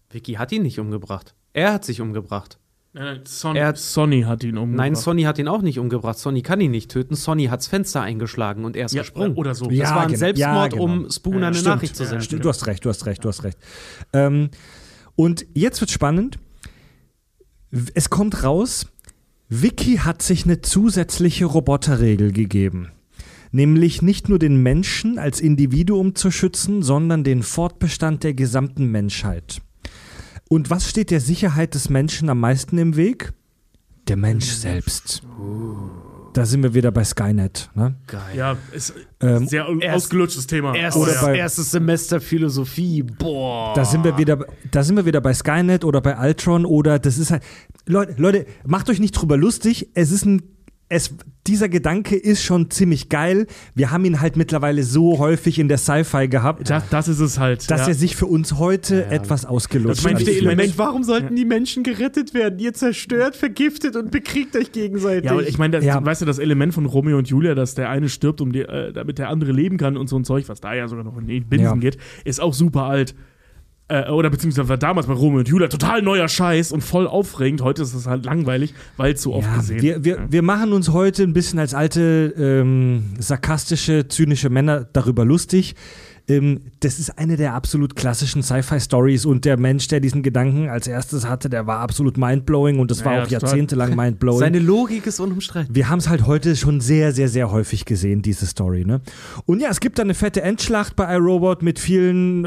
Vicky 0.10 0.34
hat 0.34 0.52
ihn 0.52 0.64
nicht 0.64 0.80
umgebracht. 0.80 1.34
Er 1.54 1.74
hat 1.74 1.86
sich 1.86 2.02
umgebracht. 2.02 2.60
Nein, 2.94 3.04
nein, 3.06 3.22
Sonny, 3.26 3.60
Er- 3.60 3.76
Sonny 3.76 4.22
hat 4.24 4.44
ihn 4.44 4.58
umgebracht. 4.58 4.78
Nein, 4.78 4.96
Sonny 4.96 5.24
hat 5.24 5.38
ihn 5.38 5.48
auch 5.48 5.62
nicht 5.62 5.78
umgebracht. 5.80 6.18
Sonny 6.18 6.42
kann 6.42 6.60
ihn 6.62 6.72
nicht 6.72 6.90
töten. 6.92 7.16
Sonny 7.16 7.46
hat's 7.46 7.68
Fenster 7.68 8.02
eingeschlagen 8.02 8.66
und 8.66 8.76
er 8.76 8.86
ist 8.88 8.94
ja, 8.94 9.02
gesprungen. 9.04 9.36
Oder 9.36 9.54
so. 9.56 9.70
Ja, 9.70 9.84
das 9.84 9.92
war 9.94 10.02
ein 10.02 10.08
genau. 10.08 10.20
Selbstmord, 10.20 10.56
Ja, 10.56 10.68
genau. 10.68 10.84
um 10.84 11.12
Spooner 11.12 11.40
Ja, 11.42 11.48
eine 11.48 11.56
stimmt. 11.56 11.76
Nachricht 11.76 11.96
zu 11.96 12.04
Ja, 12.04 12.10
senden. 12.10 12.24
stimmt. 12.26 12.46
Du 12.46 12.50
hast 12.50 12.66
recht, 12.68 12.84
du 12.86 12.90
hast 12.90 13.06
recht, 13.06 13.24
du 13.24 13.28
hast 13.30 13.44
recht. 13.44 13.58
Ähm, 14.14 14.50
und 15.16 15.46
jetzt 15.54 15.80
wird 15.82 15.92
spannend. 15.92 16.40
Es 17.94 18.10
kommt 18.10 18.44
raus, 18.44 18.88
Vicky 19.50 19.98
hat 19.98 20.22
sich 20.22 20.46
eine 20.46 20.62
zusätzliche 20.62 21.46
Roboterregel 21.46 22.32
gegeben. 22.32 22.90
Nämlich 23.52 24.02
nicht 24.02 24.30
nur 24.30 24.40
den 24.40 24.62
Menschen 24.62 25.20
als 25.20 25.40
Individuum 25.40 26.16
zu 26.16 26.32
schützen, 26.32 26.82
sondern 26.82 27.24
den 27.24 27.44
Fortbestand 27.44 28.24
der 28.24 28.34
gesamten 28.34 28.92
Menschheit. 28.92 29.62
Und 30.50 30.70
was 30.70 30.90
steht 30.90 31.12
der 31.12 31.22
Sicherheit 31.22 31.74
des 31.74 31.90
Menschen 31.90 32.30
am 32.30 32.40
meisten 32.40 32.78
im 32.78 32.96
Weg? 32.96 33.34
Der 34.08 34.18
Mensch 34.18 34.46
selbst. 34.46 35.24
Da 36.38 36.46
sind 36.46 36.62
wir 36.62 36.76
wieder 36.76 36.92
bei 36.92 37.04
Skynet. 37.04 37.72
Ne? 37.74 37.96
Geil. 38.06 38.22
Ja, 38.36 38.58
ist 38.72 38.94
Ähm, 39.22 39.48
sehr 39.48 39.66
erst- 39.82 39.96
ausgelutschtes 39.96 40.46
Thema. 40.46 40.76
Erstes, 40.76 41.02
Oder 41.02 41.20
bei- 41.20 41.36
erstes 41.38 41.72
Semester 41.72 42.22
Philosophie. 42.22 43.02
Boah. 43.02 43.74
Da 43.74 43.84
sind 43.84 44.04
wir 44.04 44.20
wieder, 44.20 44.46
da 44.70 44.84
sind 44.84 44.98
wir 44.98 45.06
wieder 45.08 45.20
bei 45.20 45.34
Skynet 45.34 45.84
oder 45.84 46.00
bei 46.00 46.16
Ultron 46.16 46.68
oder 46.68 47.00
das 47.00 47.18
ist 47.18 47.32
halt. 47.32 47.42
Leute, 47.88 48.14
Leute, 48.22 48.46
macht 48.68 48.88
euch 48.92 49.00
nicht 49.00 49.14
drüber 49.14 49.36
lustig. 49.36 49.90
Es 49.96 50.12
ist 50.12 50.26
ein, 50.26 50.44
es, 50.90 51.14
dieser 51.48 51.68
Gedanke 51.68 52.16
ist 52.16 52.44
schon 52.44 52.70
ziemlich 52.72 53.10
geil. 53.10 53.48
Wir 53.76 53.92
haben 53.92 54.06
ihn 54.06 54.22
halt 54.22 54.38
mittlerweile 54.38 54.84
so 54.84 55.20
häufig 55.20 55.60
in 55.60 55.68
der 55.68 55.78
Sci-Fi 55.78 56.30
gehabt, 56.30 56.70
das, 56.70 56.84
das 56.90 57.08
ist 57.10 57.20
es 57.20 57.40
halt. 57.40 57.70
dass 57.70 57.82
ja. 57.82 57.88
er 57.90 57.94
sich 57.94 58.16
für 58.16 58.26
uns 58.26 58.54
heute 58.58 59.06
etwas 59.08 59.46
ausgelutscht 59.46 59.98
Das 59.98 60.00
fünfte 60.06 60.20
anfühlt. 60.26 60.38
Element- 60.38 60.60
Element, 60.62 60.78
warum 60.78 61.04
sollten 61.04 61.36
die 61.36 61.44
Menschen 61.46 61.84
gerettet 61.84 62.34
werden? 62.34 62.60
Ihr 62.60 62.74
zerstört, 62.74 63.36
vergiftet 63.36 63.96
und 63.98 64.12
bekriegt 64.12 64.56
euch 64.56 64.72
gegenseitig. 64.72 65.30
Ja, 65.30 65.40
ich 65.42 65.58
meine, 65.58 65.72
das- 65.78 65.84
Ja. 65.86 66.04
weißt 66.04 66.22
du, 66.22 66.26
das 66.26 66.40
Element 66.40 66.74
von 66.74 66.86
Romeo 66.86 67.18
und 67.18 67.28
Julia, 67.28 67.54
dass 67.54 67.76
der 67.76 67.90
eine 67.90 68.08
stirbt, 68.08 68.40
um 68.40 68.54
die, 68.54 68.62
äh, 68.62 68.94
damit 68.94 69.18
der 69.18 69.28
andere 69.30 69.52
leben 69.52 69.78
kann 69.78 69.98
und 69.98 70.08
so 70.08 70.18
ein 70.18 70.24
Zeug, 70.24 70.48
was 70.48 70.62
da 70.62 70.74
ja 70.74 70.88
sogar 70.88 71.04
noch 71.04 71.18
in 71.18 71.28
die 71.28 71.42
Binsen 71.42 71.66
Ja. 71.66 71.76
geht, 71.76 71.98
ist 72.24 72.40
auch 72.40 72.54
super 72.54 72.84
alt. 72.84 73.14
Äh, 73.90 74.10
oder 74.10 74.30
beziehungsweise 74.30 74.68
war 74.68 74.78
damals 74.78 75.08
bei 75.08 75.14
Romeo 75.14 75.40
und 75.40 75.48
Julia 75.48 75.70
total 75.70 76.02
neuer 76.02 76.28
Scheiß 76.28 76.74
und 76.74 76.82
voll 76.82 77.08
aufregend. 77.08 77.62
Heute 77.62 77.84
ist 77.84 77.94
es 77.94 78.06
halt 78.06 78.26
langweilig, 78.26 78.74
weil 78.98 79.16
so 79.16 79.34
oft 79.34 79.48
Ja, 79.48 79.58
gesehen 79.58 79.82
wir, 79.82 80.04
wir, 80.04 80.26
wir 80.30 80.42
machen 80.42 80.74
uns 80.74 80.90
heute 80.90 81.24
ein 81.24 81.32
bisschen 81.32 81.58
als 81.58 81.74
alte, 81.74 82.34
ähm, 82.38 83.14
sarkastische, 83.20 84.08
zynische 84.10 84.50
Männer 84.50 84.86
darüber 84.92 85.24
lustig. 85.24 85.76
Ähm, 86.28 86.60
das 86.82 87.00
ist 87.00 87.18
eine 87.18 87.38
der 87.38 87.54
absolut 87.54 87.96
klassischen 87.96 88.44
Sci-Fi-Stories 88.44 89.26
und 89.26 89.46
der 89.46 89.58
Mensch, 89.58 89.88
der 89.88 90.00
diesen 90.00 90.24
Gedanken 90.24 90.68
als 90.70 90.88
erstes 90.88 91.28
hatte, 91.28 91.50
der 91.50 91.68
war 91.68 91.80
absolut 91.80 92.18
mindblowing 92.18 92.80
und 92.80 92.92
das 92.92 93.06
war 93.06 93.14
Ja, 93.14 93.20
auch 93.24 93.28
total. 93.28 93.42
jahrzehntelang 93.50 93.96
mindblowing. 93.96 94.40
Seine 94.40 94.60
Logik 94.60 95.08
ist 95.08 95.20
unumstritten. 95.20 95.74
Wir 95.74 95.90
haben 95.90 96.00
es 96.00 96.10
halt 96.10 96.26
heute 96.28 96.56
schon 96.56 96.82
sehr, 96.82 97.14
sehr, 97.14 97.30
sehr 97.30 97.52
häufig 97.52 97.86
gesehen, 97.86 98.22
diese 98.22 98.46
Story. 98.46 98.84
Ne? 98.86 99.02
Und 99.46 99.62
ja, 99.62 99.70
es 99.70 99.80
gibt 99.80 100.00
da 100.00 100.04
eine 100.04 100.14
fette 100.14 100.42
Endschlacht 100.42 100.96
bei 100.96 101.14
iRobot 101.16 101.62
mit 101.64 101.80
vielen 101.80 102.44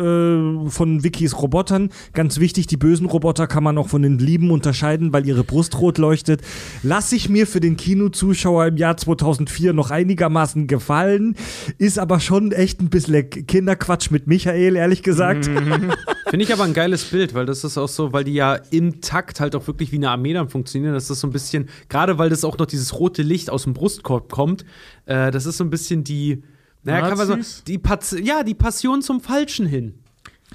äh, 0.67 0.71
von 0.71 1.03
Wikis 1.03 1.41
Robotern. 1.41 1.91
Ganz 2.13 2.39
wichtig, 2.39 2.67
die 2.67 2.77
bösen 2.77 3.07
Roboter 3.07 3.47
kann 3.47 3.65
man 3.65 3.79
auch 3.79 3.89
von 3.89 4.03
den 4.03 4.19
lieben 4.19 4.51
unterscheiden, 4.51 5.13
weil 5.13 5.27
ihre 5.27 5.43
Brust 5.45 5.79
rot 5.81 5.97
leuchtet. 5.99 6.43
Lass 6.83 7.13
ich 7.13 7.29
mir 7.29 7.47
für 7.47 7.61
den 7.61 7.77
Kinozuschauer 7.77 8.67
im 8.67 8.77
Jahr 8.77 8.97
2004 8.97 9.73
noch 9.73 9.91
einigermaßen 9.91 10.67
gefallen, 10.67 11.35
ist 11.79 11.99
aber 11.99 12.21
schon 12.21 12.53
echt 12.53 12.81
ein 12.81 12.91
bisschen 12.91 13.31
Kinderquatsch 13.71 14.11
mit 14.11 14.27
Michael, 14.27 14.77
ehrlich 14.77 15.03
gesagt. 15.03 15.45
Finde 16.31 16.45
ich 16.45 16.53
aber 16.53 16.65
ein 16.65 16.75
geiles 16.75 17.05
Bild, 17.05 17.35
weil 17.35 17.47
das 17.47 17.65
ist 17.65 17.79
auch 17.79 17.89
so, 17.89 18.13
weil 18.13 18.25
die 18.25 18.35
ja 18.35 18.55
im 18.71 19.01
Takt 19.01 19.41
halt 19.41 19.55
auch 19.55 19.67
wirklich 19.67 19.93
wie 19.93 19.97
eine 19.97 20.11
Armee 20.11 20.33
dann 20.33 20.49
funktionieren. 20.49 20.93
Das 20.95 21.11
ist 21.11 21.21
so 21.21 21.27
ein 21.27 21.33
bisschen, 21.33 21.69
gerade 21.89 22.19
weil 22.19 22.31
das 22.31 22.45
auch 22.45 22.59
noch 22.59 22.67
dieses 22.67 22.99
rote 22.99 23.23
Licht 23.23 23.51
aus 23.51 23.65
dem 23.65 23.75
Brustkorb 23.75 24.31
kommt, 24.31 24.65
äh, 25.07 25.31
das 25.31 25.47
ist 25.47 25.57
so 25.57 25.65
ein 25.65 25.71
bisschen 25.71 26.05
die, 26.05 26.43
naja, 26.83 27.09
kann 27.09 27.19
man 27.19 27.43
so, 27.43 27.63
die, 27.67 27.81
ja, 28.23 28.43
die 28.43 28.55
Passion 28.55 29.03
zum 29.03 29.21
Falschen 29.21 29.67
hin. 29.67 30.00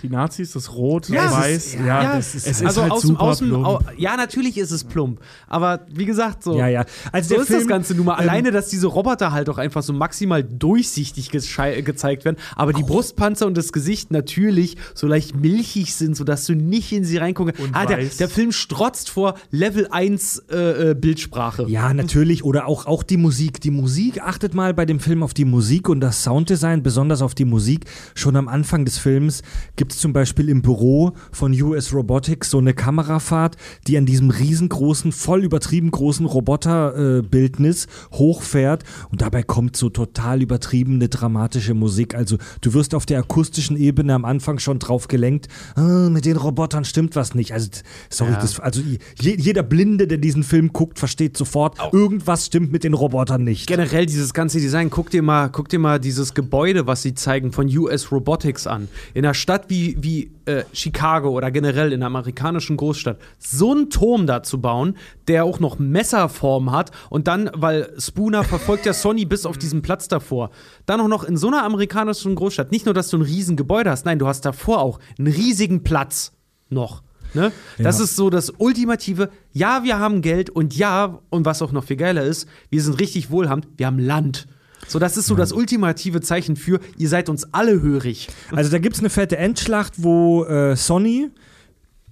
Die 0.03 0.09
Nazis, 0.09 0.51
das 0.51 0.73
Rot, 0.73 1.07
Ja, 1.09 1.23
das 1.23 1.33
Weiß, 1.33 1.65
ist- 1.67 1.73
ja, 1.75 1.85
ja, 2.03 2.17
es 2.17 2.35
ist, 2.35 2.47
es 2.47 2.61
also 2.61 2.81
ist 2.81 2.83
halt 2.83 2.91
aus 2.91 3.01
super 3.01 3.21
aus 3.21 3.37
dem, 3.39 3.47
plump. 3.49 3.65
au, 3.65 3.79
ja, 3.97 4.17
natürlich 4.17 4.57
ist 4.57 4.71
es 4.71 4.83
plump, 4.83 5.19
aber 5.47 5.85
wie 5.89 6.05
gesagt, 6.05 6.43
so. 6.43 6.57
Ja, 6.57 6.67
ja. 6.67 6.85
Also 7.13 7.29
So 7.29 7.35
der 7.35 7.43
ist 7.43 7.49
das 7.49 7.57
Film, 7.57 7.67
Ganze 7.69 7.95
nun 7.95 8.05
mal. 8.07 8.13
ähm, 8.21 8.29
Alleine, 8.29 8.51
dass 8.51 8.67
diese 8.67 8.87
Roboter 8.87 9.31
halt 9.31 9.49
auch 9.49 9.57
einfach 9.57 9.83
so 9.83 9.93
maximal 9.93 10.43
durchsichtig 10.43 11.29
gezeigt 11.31 12.25
werden, 12.25 12.35
aber 12.55 12.73
die 12.73 12.83
Brustpanzer 12.83 13.47
und 13.47 13.55
das 13.57 13.71
Gesicht 13.71 14.11
natürlich 14.11 14.75
so 14.93 15.07
leicht 15.07 15.35
milchig 15.35 15.95
sind, 15.95 16.15
sodass 16.17 16.45
du 16.45 16.55
nicht 16.55 16.91
in 16.91 17.05
sie 17.05 17.17
reingucken 17.17 17.53
Und 17.63 17.73
ah, 17.73 17.85
der, 17.85 17.97
weiß. 17.99 18.17
der 18.17 18.29
Film 18.29 18.51
strotzt 18.51 19.09
vor 19.09 19.35
Level 19.51 19.87
1 19.89 20.43
äh, 20.51 20.91
äh, 20.91 20.93
Bildsprache. 20.95 21.65
Ja, 21.69 21.93
natürlich. 21.93 22.43
Oder 22.43 22.67
auch, 22.67 22.85
auch 22.85 23.03
die 23.03 23.17
Musik. 23.17 23.61
Die 23.61 23.71
Musik, 23.71 24.21
achtet 24.21 24.53
mal 24.53 24.73
bei 24.73 24.85
dem 24.85 24.99
Film 24.99 25.23
auf 25.23 25.33
die 25.33 25.45
Musik 25.45 25.87
und 25.89 26.01
das 26.01 26.23
Sounddesign, 26.23 26.83
besonders 26.83 27.21
auf 27.21 27.33
die 27.33 27.45
Musik. 27.45 27.85
Schon 28.13 28.35
am 28.35 28.47
Anfang 28.49 28.83
des 28.85 28.97
Films 28.97 29.41
gibt 29.77 29.84
es 29.91 29.99
zum 29.99 30.13
Beispiel 30.13 30.49
im 30.49 30.61
Büro 30.61 31.13
von 31.31 31.51
US 31.61 31.93
Robotics 31.93 32.49
so 32.49 32.57
eine 32.57 32.73
Kamerafahrt, 32.73 33.57
die 33.87 33.97
an 33.97 34.05
diesem 34.05 34.29
riesengroßen, 34.29 35.11
voll 35.11 35.43
übertrieben 35.43 35.91
großen 35.91 36.25
Roboterbildnis 36.25 37.87
hochfährt 38.13 38.83
und 39.11 39.21
dabei 39.21 39.43
kommt 39.43 39.75
so 39.75 39.89
total 39.89 40.41
übertriebene, 40.41 41.09
dramatische 41.09 41.73
Musik. 41.73 42.15
Also 42.15 42.37
du 42.61 42.73
wirst 42.73 42.95
auf 42.95 43.05
der 43.05 43.19
akustischen 43.19 43.77
Ebene 43.77 44.13
am 44.13 44.25
Anfang 44.25 44.59
schon 44.59 44.79
drauf 44.79 45.07
gelenkt, 45.07 45.47
ah, 45.75 46.09
mit 46.09 46.25
den 46.25 46.37
Robotern 46.37 46.85
stimmt 46.85 47.15
was 47.15 47.35
nicht. 47.35 47.51
Also, 47.53 47.69
sorry, 48.09 48.31
Ja. 48.31 48.39
das, 48.39 48.59
also 48.59 48.81
je, 48.81 49.35
jeder 49.37 49.63
Blinde, 49.63 50.07
der 50.07 50.17
diesen 50.17 50.43
Film 50.43 50.71
guckt, 50.73 50.99
versteht 50.99 51.37
sofort, 51.37 51.77
irgendwas 51.91 52.45
stimmt 52.47 52.71
mit 52.71 52.83
den 52.83 52.93
Robotern 52.93 53.43
nicht. 53.43 53.67
Generell 53.67 54.05
dieses 54.05 54.33
ganze 54.33 54.59
Design, 54.59 54.89
guck 54.89 55.09
dir 55.09 55.21
mal, 55.21 55.49
guck 55.49 55.69
dir 55.69 55.79
mal 55.79 55.99
dieses 55.99 56.33
Gebäude, 56.33 56.87
was 56.87 57.01
sie 57.01 57.13
zeigen 57.13 57.51
von 57.51 57.67
US 57.77 58.11
Robotics 58.11 58.67
an. 58.67 58.87
In 59.13 59.25
einer 59.25 59.33
Stadt 59.33 59.65
wie, 59.69 59.74
wie 59.99 60.31
äh, 60.45 60.63
Chicago 60.73 61.29
oder 61.29 61.51
generell 61.51 61.87
in 61.93 62.01
einer 62.01 62.07
amerikanischen 62.07 62.77
Großstadt. 62.77 63.19
So 63.39 63.71
einen 63.71 63.89
Turm 63.89 64.27
da 64.27 64.43
zu 64.43 64.59
bauen, 64.61 64.95
der 65.27 65.45
auch 65.45 65.59
noch 65.59 65.79
Messerform 65.79 66.71
hat 66.71 66.91
und 67.09 67.27
dann, 67.27 67.49
weil 67.53 67.93
Spooner 67.99 68.43
verfolgt 68.43 68.85
ja 68.85 68.93
Sonny 68.93 69.25
bis 69.25 69.45
auf 69.45 69.57
diesen 69.57 69.81
Platz 69.81 70.07
davor, 70.07 70.49
dann 70.85 70.99
auch 71.01 71.07
noch 71.07 71.23
in 71.23 71.37
so 71.37 71.47
einer 71.47 71.63
amerikanischen 71.63 72.35
Großstadt. 72.35 72.71
Nicht 72.71 72.85
nur, 72.85 72.93
dass 72.93 73.09
du 73.09 73.17
ein 73.17 73.21
riesen 73.23 73.55
Gebäude 73.55 73.89
hast, 73.91 74.05
nein, 74.05 74.19
du 74.19 74.27
hast 74.27 74.41
davor 74.45 74.79
auch 74.79 74.99
einen 75.19 75.27
riesigen 75.27 75.83
Platz 75.83 76.31
noch. 76.69 77.03
Ne? 77.33 77.51
Das 77.77 77.97
Ja. 77.97 78.05
ist 78.05 78.15
so 78.15 78.29
das 78.29 78.53
ultimative, 78.57 79.29
ja, 79.51 79.83
wir 79.83 79.99
haben 79.99 80.21
Geld 80.21 80.49
und 80.49 80.75
ja, 80.75 81.19
und 81.29 81.45
was 81.45 81.61
auch 81.61 81.71
noch 81.73 81.83
viel 81.83 81.97
geiler 81.97 82.23
ist, 82.23 82.47
wir 82.69 82.81
sind 82.81 82.99
richtig 82.99 83.29
wohlhabend, 83.29 83.67
wir 83.77 83.87
haben 83.87 83.99
Land. 83.99 84.47
So, 84.87 84.99
das 84.99 85.17
ist 85.17 85.27
so 85.27 85.35
das 85.35 85.51
ultimative 85.51 86.21
Zeichen 86.21 86.55
für, 86.55 86.79
ihr 86.97 87.09
seid 87.09 87.29
uns 87.29 87.53
alle 87.53 87.81
hörig. 87.81 88.27
Also 88.51 88.71
da 88.71 88.79
gibt 88.79 88.95
es 88.95 88.99
eine 88.99 89.09
fette 89.09 89.37
Endschlacht, 89.37 89.93
wo 89.97 90.45
äh, 90.45 90.75
Sony 90.75 91.29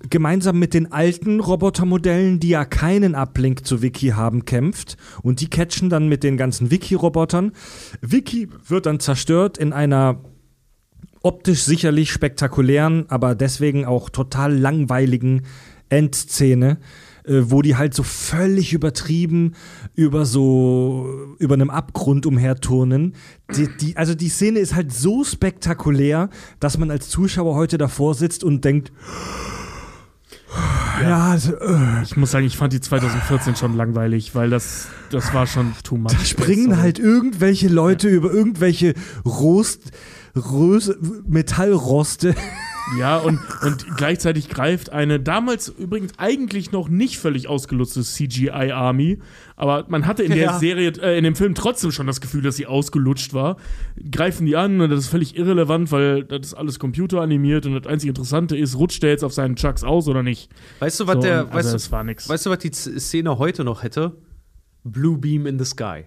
gemeinsam 0.09 0.59
mit 0.59 0.73
den 0.73 0.91
alten 0.91 1.39
Robotermodellen, 1.39 2.39
die 2.39 2.49
ja 2.49 2.65
keinen 2.65 3.15
Uplink 3.15 3.65
zu 3.65 3.81
Wiki 3.81 4.09
haben, 4.09 4.45
kämpft. 4.45 4.97
Und 5.21 5.39
die 5.39 5.49
catchen 5.49 5.89
dann 5.89 6.09
mit 6.09 6.23
den 6.23 6.37
ganzen 6.37 6.71
Wiki-Robotern. 6.71 7.53
Wiki 8.01 8.49
wird 8.67 8.85
dann 8.85 8.99
zerstört 8.99 9.57
in 9.57 9.71
einer 9.71 10.21
optisch 11.21 11.63
sicherlich 11.63 12.11
spektakulären, 12.11 13.05
aber 13.07 13.33
deswegen 13.33 13.85
auch 13.85 14.09
total 14.09 14.53
langweiligen 14.53 15.43
Endszene, 15.87 16.79
äh, 17.25 17.41
wo 17.45 17.61
die 17.61 17.75
halt 17.75 17.93
so 17.93 18.03
völlig 18.03 18.73
übertrieben 18.73 19.53
über 19.95 20.25
so 20.25 21.35
über 21.39 21.53
einem 21.55 21.69
Abgrund 21.69 22.25
umherturnen. 22.25 23.15
Die, 23.55 23.67
die, 23.79 23.97
also 23.97 24.15
die 24.15 24.29
Szene 24.29 24.59
ist 24.59 24.75
halt 24.75 24.93
so 24.93 25.23
spektakulär, 25.23 26.29
dass 26.59 26.77
man 26.77 26.91
als 26.91 27.09
Zuschauer 27.09 27.55
heute 27.55 27.77
davor 27.77 28.13
sitzt 28.15 28.43
und 28.43 28.65
denkt, 28.65 28.91
Ja, 31.01 31.31
also, 31.31 31.55
äh, 31.55 32.03
Ich 32.03 32.15
muss 32.17 32.31
sagen, 32.31 32.45
ich 32.45 32.57
fand 32.57 32.73
die 32.73 32.81
2014 32.81 33.55
schon 33.55 33.75
langweilig, 33.75 34.35
weil 34.35 34.49
das, 34.49 34.87
das 35.09 35.33
war 35.33 35.47
schon 35.47 35.73
too 35.83 35.97
much. 35.97 36.11
da 36.13 36.19
springen 36.19 36.69
Sorry. 36.69 36.81
halt 36.81 36.99
irgendwelche 36.99 37.67
Leute 37.67 38.07
über 38.09 38.31
irgendwelche 38.31 38.93
Rost, 39.25 39.91
Röse, 40.35 40.97
Metallroste. 41.27 42.35
Ja, 42.97 43.17
und, 43.17 43.39
und 43.63 43.85
gleichzeitig 43.97 44.49
greift 44.49 44.89
eine 44.91 45.19
damals 45.19 45.69
übrigens 45.69 46.11
eigentlich 46.17 46.71
noch 46.71 46.89
nicht 46.89 47.17
völlig 47.17 47.47
ausgelutzte 47.47 48.01
CGI-Army, 48.03 49.19
aber 49.55 49.85
man 49.87 50.05
hatte 50.05 50.23
in 50.23 50.29
der 50.31 50.37
Ja. 50.43 50.59
Serie, 50.59 50.89
äh, 51.01 51.17
in 51.17 51.23
dem 51.23 51.35
Film 51.35 51.55
trotzdem 51.55 51.91
schon 51.91 52.07
das 52.07 52.19
Gefühl, 52.21 52.41
dass 52.41 52.57
sie 52.57 52.65
ausgelutscht 52.67 53.33
war. 53.33 53.57
Greifen 54.11 54.45
die 54.45 54.55
an 54.57 54.81
und 54.81 54.89
das 54.89 54.99
ist 55.01 55.07
völlig 55.07 55.37
irrelevant, 55.37 55.91
weil 55.91 56.23
das 56.25 56.47
ist 56.47 56.53
alles 56.55 56.77
computeranimiert 56.77 57.65
und 57.65 57.73
das 57.81 57.87
einzige 57.91 58.09
Interessante 58.11 58.57
ist, 58.57 58.77
rutscht 58.77 59.01
der 59.01 59.11
jetzt 59.11 59.23
auf 59.23 59.33
seinen 59.33 59.55
Chucks 59.55 59.83
aus 59.83 60.07
oder 60.07 60.21
nicht? 60.21 60.49
Weißt 60.79 60.99
du, 60.99 61.07
was 61.07 61.15
So, 61.15 61.21
der, 61.21 61.45
und 61.45 61.53
weißt, 61.53 61.73
also 61.73 61.87
du, 61.87 61.91
war 61.91 62.03
nix. 62.03 62.27
weißt 62.27 62.45
du, 62.45 62.49
was 62.49 62.59
die 62.59 62.71
Szene 62.71 63.37
heute 63.37 63.63
noch 63.63 63.83
hätte? 63.83 64.17
Blue 64.83 65.17
Beam 65.17 65.45
in 65.45 65.57
the 65.57 65.65
Sky. 65.65 66.05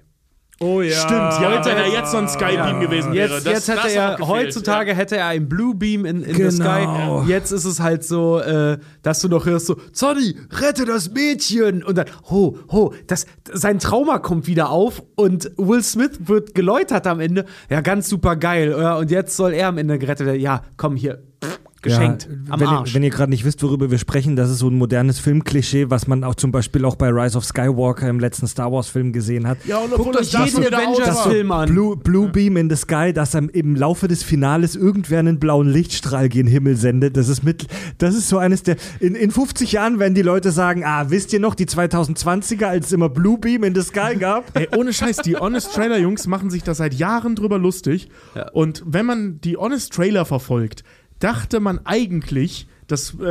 Oh 0.58 0.80
ja. 0.80 0.96
Stimmt, 0.96 1.12
ja, 1.42 1.64
wenn 1.66 1.76
er 1.76 1.88
jetzt 1.88 2.12
so 2.12 2.16
ein 2.16 2.28
Skybeam 2.28 2.80
gewesen 2.80 3.12
wäre. 3.12 3.34
Jetzt, 3.34 3.46
das, 3.46 3.52
jetzt 3.52 3.68
hätte 3.68 3.80
das 3.82 3.92
er, 3.92 4.10
gefehlt, 4.16 4.28
heutzutage 4.28 4.94
hätte 4.94 5.16
er 5.18 5.26
ein 5.26 5.48
Blue 5.50 5.74
Beam 5.74 6.06
in, 6.06 6.22
in 6.22 6.34
the 6.34 6.56
Genau. 6.58 7.22
Sky. 7.22 7.30
Jetzt 7.30 7.50
ist 7.52 7.66
es 7.66 7.80
halt 7.80 8.04
so, 8.04 8.38
äh, 8.40 8.78
dass 9.02 9.20
du 9.20 9.28
noch 9.28 9.44
hörst 9.44 9.66
so, 9.66 9.76
Sonny, 9.92 10.34
rette 10.52 10.86
das 10.86 11.10
Mädchen. 11.10 11.84
Und 11.84 11.98
dann, 11.98 12.06
ho, 12.30 12.58
ho, 12.72 12.94
das, 13.06 13.26
sein 13.52 13.78
Trauma 13.78 14.18
kommt 14.18 14.46
wieder 14.46 14.70
auf 14.70 15.02
und 15.14 15.50
Will 15.58 15.82
Smith 15.82 16.12
wird 16.20 16.54
geläutert 16.54 17.06
am 17.06 17.20
Ende. 17.20 17.44
Ja, 17.68 17.82
ganz 17.82 18.08
super 18.08 18.36
geil. 18.36 18.74
Ja, 18.78 18.96
und 18.96 19.10
jetzt 19.10 19.36
soll 19.36 19.52
er 19.52 19.68
am 19.68 19.76
Ende 19.76 19.98
gerettet 19.98 20.26
werden. 20.26 20.40
Ja, 20.40 20.62
komm 20.78 20.96
hier, 20.96 21.22
pff, 21.44 21.60
geschenkt. 21.86 22.28
Ja, 22.30 22.52
am 22.52 22.60
wenn, 22.60 22.68
Arsch. 22.68 22.90
Ihr, 22.90 22.94
wenn 22.94 23.02
ihr 23.02 23.10
gerade 23.10 23.30
nicht 23.30 23.44
wisst, 23.44 23.62
worüber 23.62 23.90
wir 23.90 23.98
sprechen, 23.98 24.36
das 24.36 24.50
ist 24.50 24.58
so 24.58 24.68
ein 24.68 24.76
modernes 24.76 25.18
Filmklischee, 25.18 25.90
was 25.90 26.06
man 26.06 26.24
auch 26.24 26.34
zum 26.34 26.52
Beispiel 26.52 26.84
auch 26.84 26.96
bei 26.96 27.08
Rise 27.08 27.38
of 27.38 27.44
Skywalker 27.44 28.08
im 28.08 28.20
letzten 28.20 28.46
Star 28.46 28.72
Wars 28.72 28.88
Film 28.88 29.12
gesehen 29.12 29.46
hat. 29.46 29.58
Ja, 29.64 29.78
und 29.78 29.92
Guckt 29.92 30.16
euch 30.16 30.30
das 30.30 30.52
jeden 30.52 30.66
wieder 30.66 30.78
aus 30.78 30.98
Avengers 30.98 31.16
war. 31.16 31.30
Film 31.30 31.52
an. 31.52 31.68
Blue, 31.68 31.96
Blue 31.96 32.28
Beam 32.28 32.56
in 32.56 32.68
the 32.68 32.76
Sky, 32.76 33.12
dass 33.12 33.34
am, 33.34 33.48
im 33.48 33.76
Laufe 33.76 34.08
des 34.08 34.22
Finales 34.22 34.76
irgendwer 34.76 35.20
einen 35.20 35.38
blauen 35.38 35.68
Lichtstrahl 35.68 36.28
gen 36.28 36.46
Himmel 36.46 36.76
sendet. 36.76 37.16
Das 37.16 37.28
ist 37.28 37.42
mit, 37.42 37.66
das 37.98 38.14
ist 38.14 38.28
so 38.28 38.38
eines 38.38 38.62
der, 38.62 38.76
in, 39.00 39.14
in 39.14 39.30
50 39.30 39.72
Jahren 39.72 39.98
werden 39.98 40.14
die 40.14 40.22
Leute 40.22 40.50
sagen, 40.50 40.82
ah, 40.84 41.10
wisst 41.10 41.32
ihr 41.32 41.40
noch, 41.40 41.54
die 41.54 41.66
2020er, 41.66 42.64
als 42.64 42.86
es 42.86 42.92
immer 42.92 43.08
Blue 43.08 43.38
Beam 43.38 43.64
in 43.64 43.74
the 43.74 43.82
Sky 43.82 44.16
gab? 44.18 44.56
Ey, 44.56 44.68
ohne 44.76 44.92
Scheiß, 44.92 45.18
die 45.18 45.36
Honest 45.36 45.74
Trailer 45.74 45.98
Jungs 45.98 46.26
machen 46.26 46.50
sich 46.50 46.62
da 46.62 46.74
seit 46.74 46.94
Jahren 46.94 47.34
drüber 47.34 47.58
lustig. 47.58 48.08
Und 48.52 48.82
wenn 48.86 49.06
man 49.06 49.40
die 49.40 49.56
Honest 49.56 49.92
Trailer 49.92 50.24
verfolgt, 50.24 50.84
dachte 51.18 51.60
man 51.60 51.80
eigentlich, 51.84 52.66
das 52.86 53.16
äh, 53.20 53.24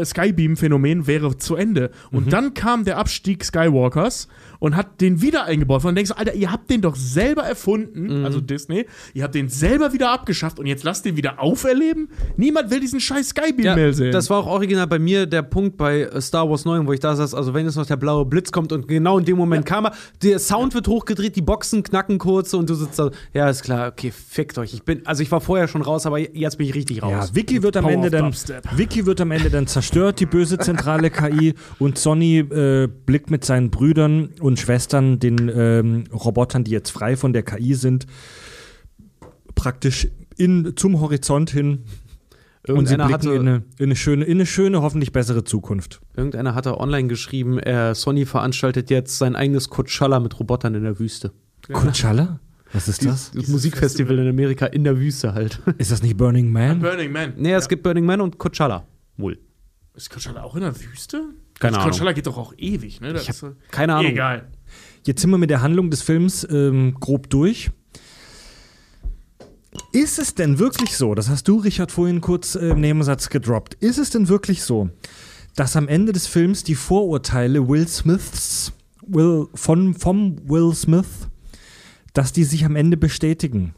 äh, 0.00 0.04
Skybeam-Phänomen 0.04 1.06
wäre 1.06 1.36
zu 1.36 1.54
Ende. 1.54 1.90
Und 2.10 2.32
dann 2.32 2.54
kam 2.54 2.84
der 2.84 2.98
Abstieg 2.98 3.44
Skywalkers 3.44 4.28
und 4.62 4.76
hat 4.76 5.00
den 5.00 5.20
wieder 5.20 5.44
eingebaut. 5.46 5.84
Und 5.84 5.96
denkst 5.96 6.12
du, 6.12 6.16
Alter, 6.16 6.34
ihr 6.34 6.52
habt 6.52 6.70
den 6.70 6.82
doch 6.82 6.94
selber 6.94 7.42
erfunden, 7.42 8.24
also 8.24 8.40
Disney, 8.40 8.86
ihr 9.12 9.24
habt 9.24 9.34
den 9.34 9.48
selber 9.48 9.92
wieder 9.92 10.12
abgeschafft 10.12 10.60
und 10.60 10.66
jetzt 10.66 10.84
lasst 10.84 11.04
den 11.04 11.16
wieder 11.16 11.42
auferleben? 11.42 12.08
Niemand 12.36 12.70
will 12.70 12.78
diesen 12.78 13.00
scheiß 13.00 13.30
Skybeam 13.30 13.64
Ja, 13.64 13.74
mehr 13.74 13.92
sehen. 13.92 14.12
das 14.12 14.30
war 14.30 14.38
auch 14.38 14.46
original 14.46 14.86
bei 14.86 15.00
mir 15.00 15.26
der 15.26 15.42
Punkt 15.42 15.76
bei 15.76 16.02
äh, 16.02 16.20
Star 16.20 16.48
Wars 16.48 16.64
9, 16.64 16.86
wo 16.86 16.92
ich 16.92 17.00
da 17.00 17.16
saß, 17.16 17.34
also 17.34 17.54
wenn 17.54 17.66
jetzt 17.66 17.74
noch 17.74 17.86
der 17.86 17.96
blaue 17.96 18.24
Blitz 18.24 18.52
kommt 18.52 18.70
und 18.70 18.86
genau 18.86 19.18
in 19.18 19.24
dem 19.24 19.36
Moment 19.36 19.66
kam 19.66 19.86
er, 19.86 19.94
der 20.22 20.38
Sound 20.38 20.74
wird 20.74 20.86
hochgedreht, 20.86 21.34
die 21.34 21.42
Boxen 21.42 21.82
knacken 21.82 22.18
kurz 22.18 22.54
und 22.54 22.70
du 22.70 22.74
sitzt 22.74 23.00
da, 23.00 23.10
ja, 23.34 23.50
ist 23.50 23.64
klar, 23.64 23.88
okay, 23.88 24.12
fickt 24.12 24.58
euch. 24.58 24.74
Ich 24.74 24.84
bin, 24.84 25.04
also 25.06 25.24
ich 25.24 25.32
war 25.32 25.40
vorher 25.40 25.66
schon 25.66 25.82
raus, 25.82 26.06
aber 26.06 26.20
jetzt 26.20 26.58
bin 26.58 26.68
ich 26.68 26.74
richtig 26.76 27.02
raus. 27.02 27.30
Ja, 27.30 27.34
Vicky 27.34 27.64
wird 27.64 27.76
am 27.76 27.82
Power 27.82 27.94
Ende 27.94 28.10
dann. 28.10 28.32
Vicky 28.76 29.06
wird 29.06 29.20
am 29.20 29.32
Ende 29.32 29.50
dann 29.50 29.66
zerstört, 29.66 30.20
die 30.20 30.26
böse 30.26 30.56
zentrale 30.56 31.10
KI, 31.10 31.54
und 31.80 31.98
Sonny 31.98 32.38
äh, 32.38 32.88
blickt 33.06 33.28
mit 33.32 33.44
seinen 33.44 33.70
Brüdern 33.70 34.28
und 34.38 34.51
Schwestern, 34.56 35.18
den 35.18 35.50
ähm, 35.54 36.04
Robotern, 36.12 36.64
die 36.64 36.70
jetzt 36.70 36.90
frei 36.90 37.16
von 37.16 37.32
der 37.32 37.42
KI 37.42 37.74
sind, 37.74 38.06
praktisch 39.54 40.08
in, 40.36 40.76
zum 40.76 41.00
Horizont 41.00 41.50
hin. 41.50 41.84
Und 42.68 42.86
sie 42.86 42.94
blicken 42.94 43.12
hatte, 43.12 43.30
in 43.32 43.40
eine, 43.40 43.62
in, 43.78 43.86
eine 43.86 43.96
schöne, 43.96 44.24
in 44.24 44.38
eine 44.38 44.46
schöne, 44.46 44.82
hoffentlich 44.82 45.10
bessere 45.10 45.42
Zukunft. 45.42 46.00
irgendeiner 46.16 46.54
hatte 46.54 46.78
online 46.78 47.08
geschrieben, 47.08 47.58
äh, 47.58 47.92
Sony 47.94 48.24
veranstaltet 48.24 48.88
jetzt 48.88 49.18
sein 49.18 49.34
eigenes 49.34 49.68
Coachella 49.68 50.20
mit 50.20 50.38
Robotern 50.38 50.74
in 50.76 50.84
der 50.84 51.00
Wüste. 51.00 51.32
Coachella? 51.72 52.38
Was 52.72 52.88
ist 52.88 53.04
das? 53.04 53.32
Das 53.32 53.48
Musikfestival 53.48 54.18
in 54.18 54.28
Amerika 54.28 54.66
in 54.66 54.84
der 54.84 54.98
Wüste 54.98 55.34
halt. 55.34 55.60
Ist 55.78 55.90
das 55.90 56.02
nicht 56.02 56.16
Burning 56.16 56.50
Man? 56.50 56.80
Burning 56.80 57.12
Man. 57.12 57.34
nee, 57.36 57.52
es 57.52 57.68
gibt 57.68 57.82
Burning 57.82 58.06
Man 58.06 58.22
und 58.22 58.38
Coachella. 58.38 58.86
Wohl. 59.18 59.38
Ist 59.94 60.08
Coachella 60.08 60.42
auch 60.42 60.56
in 60.56 60.62
der 60.62 60.74
Wüste? 60.80 61.22
Keine 61.62 61.78
Ahnung. 61.78 61.92
Coachella 61.92 62.12
geht 62.12 62.26
doch 62.26 62.38
auch 62.38 62.54
ewig, 62.58 63.00
ne? 63.00 63.12
Das 63.12 63.22
Ich 63.22 63.28
ist, 63.28 63.44
keine 63.70 63.94
Ahnung. 63.94 64.10
Egal. 64.10 64.48
Jetzt 65.04 65.20
sind 65.20 65.30
wir 65.30 65.38
mit 65.38 65.48
der 65.48 65.62
Handlung 65.62 65.90
des 65.90 66.02
Films 66.02 66.44
ähm, 66.50 66.96
grob 66.98 67.30
durch. 67.30 67.70
Ist 69.92 70.18
es 70.18 70.34
denn 70.34 70.58
wirklich 70.58 70.96
so, 70.96 71.14
das 71.14 71.28
hast 71.28 71.46
du, 71.46 71.58
Richard, 71.58 71.92
vorhin 71.92 72.20
kurz 72.20 72.56
äh, 72.56 72.70
im 72.70 72.80
Nebensatz 72.80 73.28
gedroppt, 73.30 73.74
ist 73.74 73.98
es 73.98 74.10
denn 74.10 74.28
wirklich 74.28 74.64
so, 74.64 74.90
dass 75.54 75.76
am 75.76 75.86
Ende 75.86 76.12
des 76.12 76.26
Films 76.26 76.64
die 76.64 76.74
Vorurteile 76.74 77.68
Will 77.68 77.86
Smiths, 77.86 78.72
Will, 79.06 79.46
von, 79.54 79.94
vom 79.94 80.36
Will 80.48 80.74
Smith, 80.74 81.28
dass 82.12 82.32
die 82.32 82.44
sich 82.44 82.64
am 82.64 82.74
Ende 82.74 82.96
bestätigen? 82.96 83.74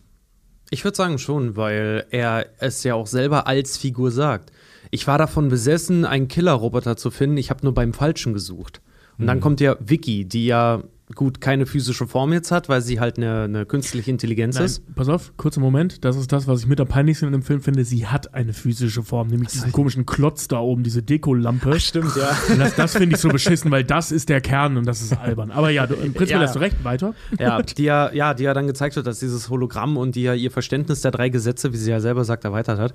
Ich 0.70 0.84
würde 0.84 0.96
sagen 0.96 1.18
schon, 1.18 1.56
weil 1.56 2.06
er 2.10 2.46
es 2.58 2.82
ja 2.82 2.94
auch 2.94 3.06
selber 3.06 3.46
als 3.46 3.76
Figur 3.76 4.10
sagt. 4.10 4.52
Ich 4.94 5.06
war 5.08 5.18
davon 5.18 5.48
besessen, 5.48 6.04
einen 6.04 6.28
Killer-Roboter 6.28 6.96
zu 6.96 7.10
finden. 7.10 7.36
Ich 7.36 7.50
habe 7.50 7.60
nur 7.64 7.74
beim 7.74 7.92
Falschen 7.92 8.32
gesucht. 8.32 8.80
Und 9.18 9.24
Mhm. 9.24 9.26
dann 9.26 9.40
kommt 9.40 9.60
ja 9.60 9.76
Vicky, 9.80 10.24
die 10.24 10.46
ja 10.46 10.82
gut 11.14 11.40
keine 11.40 11.66
physische 11.66 12.06
Form 12.06 12.32
jetzt 12.32 12.50
hat, 12.50 12.68
weil 12.68 12.80
sie 12.80 12.98
halt 12.98 13.18
eine, 13.18 13.42
eine 13.42 13.66
künstliche 13.66 14.10
Intelligenz 14.10 14.54
Nein, 14.56 14.64
ist. 14.64 14.94
pass 14.94 15.08
auf, 15.08 15.32
kurzer 15.36 15.60
Moment. 15.60 16.04
Das 16.04 16.16
ist 16.16 16.32
das, 16.32 16.46
was 16.48 16.60
ich 16.60 16.66
mit 16.66 16.80
am 16.80 16.88
peinlichsten 16.88 17.26
in 17.26 17.32
dem 17.32 17.42
Film 17.42 17.60
finde. 17.60 17.84
Sie 17.84 18.06
hat 18.06 18.34
eine 18.34 18.52
physische 18.52 19.02
Form, 19.02 19.28
nämlich 19.28 19.50
diesen 19.50 19.70
komischen 19.72 20.06
Klotz 20.06 20.48
da 20.48 20.60
oben, 20.60 20.82
diese 20.82 21.02
Dekolampe. 21.02 21.78
Stimmt, 21.78 22.16
ja. 22.16 22.30
Und 22.52 22.58
das, 22.58 22.74
das 22.76 22.92
finde 22.96 23.16
ich 23.16 23.20
so 23.20 23.28
beschissen, 23.28 23.70
weil 23.72 23.84
das 23.84 24.12
ist 24.12 24.28
der 24.28 24.40
Kern 24.40 24.76
und 24.76 24.86
das 24.86 25.02
ist 25.02 25.12
albern. 25.18 25.50
Aber 25.50 25.70
ja, 25.70 25.86
du, 25.86 25.94
im 25.94 26.14
Prinzip 26.14 26.36
Ja. 26.36 26.40
hast 26.40 26.54
du 26.54 26.60
recht. 26.60 26.82
Weiter. 26.84 27.14
ja, 27.38 27.60
die 27.62 27.82
ja, 27.82 28.12
ja, 28.12 28.32
die 28.32 28.44
ja 28.44 28.54
dann 28.54 28.66
gezeigt 28.68 28.96
hat, 28.96 29.06
dass 29.06 29.18
dieses 29.18 29.50
Hologramm 29.50 29.96
und 29.96 30.14
die 30.14 30.22
ja 30.22 30.34
ihr 30.34 30.50
Verständnis 30.52 31.02
der 31.02 31.10
drei 31.10 31.28
Gesetze, 31.28 31.72
wie 31.72 31.76
sie 31.76 31.90
ja 31.90 32.00
selber 32.00 32.24
sagt, 32.24 32.44
erweitert 32.44 32.78
hat. 32.78 32.92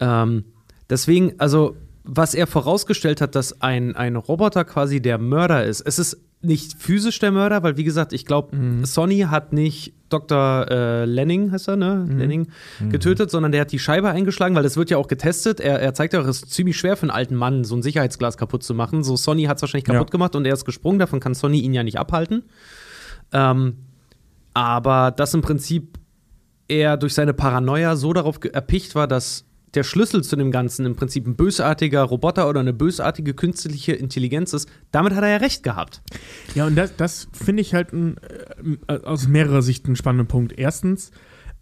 Ähm, 0.00 0.44
deswegen, 0.90 1.34
also, 1.38 1.76
was 2.04 2.34
er 2.34 2.46
vorausgestellt 2.46 3.20
hat, 3.20 3.34
dass 3.34 3.60
ein, 3.60 3.94
ein 3.94 4.16
Roboter 4.16 4.64
quasi 4.64 5.00
der 5.00 5.18
Mörder 5.18 5.64
ist. 5.64 5.82
Es 5.82 5.98
ist 5.98 6.16
nicht 6.40 6.74
physisch 6.80 7.18
der 7.18 7.32
Mörder, 7.32 7.62
weil, 7.64 7.76
wie 7.76 7.84
gesagt, 7.84 8.12
ich 8.12 8.24
glaube, 8.24 8.56
Sonny 8.84 9.20
hat 9.28 9.52
nicht 9.52 9.92
Dr. 10.08 10.66
Äh, 10.70 11.04
Lenning, 11.04 11.50
heißt 11.52 11.68
er, 11.68 11.76
ne? 11.76 12.06
Lenning, 12.08 12.46
getötet, 12.88 13.30
sondern 13.30 13.50
der 13.52 13.62
hat 13.62 13.72
die 13.72 13.78
Scheibe 13.80 14.08
eingeschlagen, 14.10 14.54
weil 14.54 14.62
das 14.62 14.76
wird 14.76 14.88
ja 14.88 14.96
auch 14.98 15.08
getestet. 15.08 15.58
Er, 15.60 15.80
er 15.80 15.92
zeigt 15.94 16.14
ja 16.14 16.20
auch, 16.22 16.26
es 16.26 16.42
ist 16.44 16.52
ziemlich 16.52 16.78
schwer 16.78 16.96
für 16.96 17.02
einen 17.02 17.10
alten 17.10 17.34
Mann, 17.34 17.64
so 17.64 17.74
ein 17.76 17.82
Sicherheitsglas 17.82 18.38
kaputt 18.38 18.62
zu 18.62 18.72
machen. 18.72 19.02
So, 19.02 19.16
Sonny 19.16 19.44
hat 19.44 19.56
es 19.56 19.62
wahrscheinlich 19.62 19.84
kaputt 19.84 20.08
Ja. 20.08 20.12
gemacht 20.12 20.36
und 20.36 20.46
er 20.46 20.54
ist 20.54 20.64
gesprungen, 20.64 20.98
davon 21.00 21.18
kann 21.20 21.34
Sonny 21.34 21.60
ihn 21.60 21.74
ja 21.74 21.82
nicht 21.82 21.98
abhalten. 21.98 22.44
Ähm, 23.32 23.78
aber 24.54 25.10
dass 25.10 25.34
im 25.34 25.42
Prinzip 25.42 25.98
er 26.68 26.96
durch 26.96 27.14
seine 27.14 27.34
Paranoia 27.34 27.96
so 27.96 28.12
darauf 28.12 28.38
erpicht 28.50 28.94
war, 28.94 29.08
dass 29.08 29.44
der 29.74 29.82
Schlüssel 29.82 30.24
zu 30.24 30.36
dem 30.36 30.50
Ganzen 30.50 30.86
im 30.86 30.96
Prinzip 30.96 31.26
ein 31.26 31.36
bösartiger 31.36 32.02
Roboter 32.02 32.48
oder 32.48 32.60
eine 32.60 32.72
bösartige 32.72 33.34
künstliche 33.34 33.92
Intelligenz 33.92 34.52
ist, 34.52 34.68
damit 34.90 35.14
hat 35.14 35.22
er 35.22 35.30
ja 35.30 35.36
recht 35.36 35.62
gehabt. 35.62 36.02
Ja, 36.54 36.66
und 36.66 36.76
das, 36.76 36.96
das 36.96 37.28
finde 37.32 37.62
ich 37.62 37.74
halt 37.74 37.92
ein, 37.92 38.16
äh, 38.88 38.98
aus 38.98 39.28
mehrerer 39.28 39.62
Sicht 39.62 39.86
einen 39.86 39.96
spannenden 39.96 40.26
Punkt. 40.26 40.58
Erstens 40.58 41.10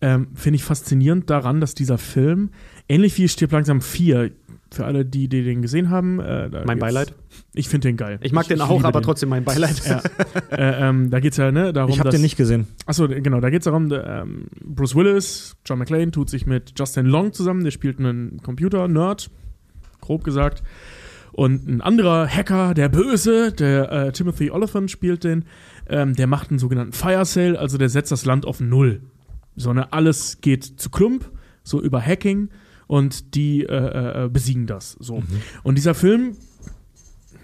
ähm, 0.01 0.29
finde 0.35 0.57
ich 0.57 0.65
faszinierend 0.65 1.31
daran, 1.31 1.61
dass 1.61 1.75
dieser 1.75 1.99
Film, 1.99 2.51
ähnlich 2.89 3.17
wie 3.19 3.29
Stirb 3.29 3.53
langsam 3.53 3.81
4, 3.81 4.31
für 4.73 4.85
alle, 4.85 5.05
die, 5.05 5.29
die 5.29 5.45
den 5.45 5.63
gesehen 5.63 5.91
haben, 5.91 6.19
äh, 6.21 6.51
da 6.51 6.65
Mein 6.67 6.79
Beileid. 6.79 7.15
Ich 7.55 7.69
finde 7.69 7.89
den 7.89 7.97
geil. 7.97 8.19
Ich 8.23 8.33
mag 8.33 8.49
den 8.49 8.61
auch, 8.61 8.71
liebe 8.71 8.89
aber 8.89 9.01
den. 9.01 9.05
trotzdem 9.05 9.29
mein 9.29 9.45
Beileid. 9.45 9.81
Ja. 9.87 10.03
äh, 10.51 10.89
ähm, 10.89 11.11
da 11.11 11.21
geht 11.21 11.33
es 11.33 11.39
ja 11.39 11.53
ne, 11.53 11.73
darum, 11.73 11.91
Ich 11.91 12.01
habe 12.01 12.11
den 12.11 12.21
nicht 12.21 12.37
gesehen. 12.37 12.67
Achso, 12.85 13.09
genau, 13.09 13.41
da 13.41 13.51
geht 13.51 13.61
es 13.61 13.65
darum, 13.65 13.89
der, 13.89 14.07
ähm, 14.07 14.47
Bruce 14.63 14.95
Willis, 14.97 15.57
John 15.65 15.79
McClane 15.79 16.11
tut 16.11 16.31
sich 16.31 16.47
mit 16.47 16.73
Justin 16.79 17.07
Long 17.07 17.33
zusammen, 17.33 17.63
der 17.65 17.71
spielt 17.71 17.99
einen 17.99 18.43
Computer-Nerd, 18.43 19.31
grob 20.01 20.25
gesagt. 20.25 20.63
Und 21.33 21.69
ein 21.69 21.81
anderer 21.81 22.27
Hacker, 22.27 22.75
der 22.75 22.89
Böse, 22.89 23.53
der 23.53 23.93
äh, 23.93 24.13
Timothy 24.13 24.51
Oliphant 24.51 24.91
spielt 24.91 25.23
den, 25.23 25.45
ähm, 25.89 26.15
der 26.15 26.27
macht 26.27 26.51
einen 26.51 26.59
sogenannten 26.59 26.93
Fire 26.93 27.25
Sale, 27.25 27.59
also 27.59 27.79
der 27.79 27.89
setzt 27.89 28.11
das 28.11 28.25
Land 28.25 28.47
auf 28.47 28.61
Null. 28.61 29.03
So, 29.55 29.73
ne, 29.73 29.93
alles 29.93 30.41
geht 30.41 30.65
zu 30.65 30.91
Klump, 30.91 31.31
so 31.63 31.81
über 31.81 32.01
Hacking 32.01 32.49
und 32.87 33.35
die 33.35 33.63
äh, 33.65 34.25
äh, 34.25 34.29
besiegen 34.29 34.67
das. 34.67 34.97
So. 35.01 35.23
Und 35.63 35.77
dieser 35.77 35.95
Film 35.95 36.37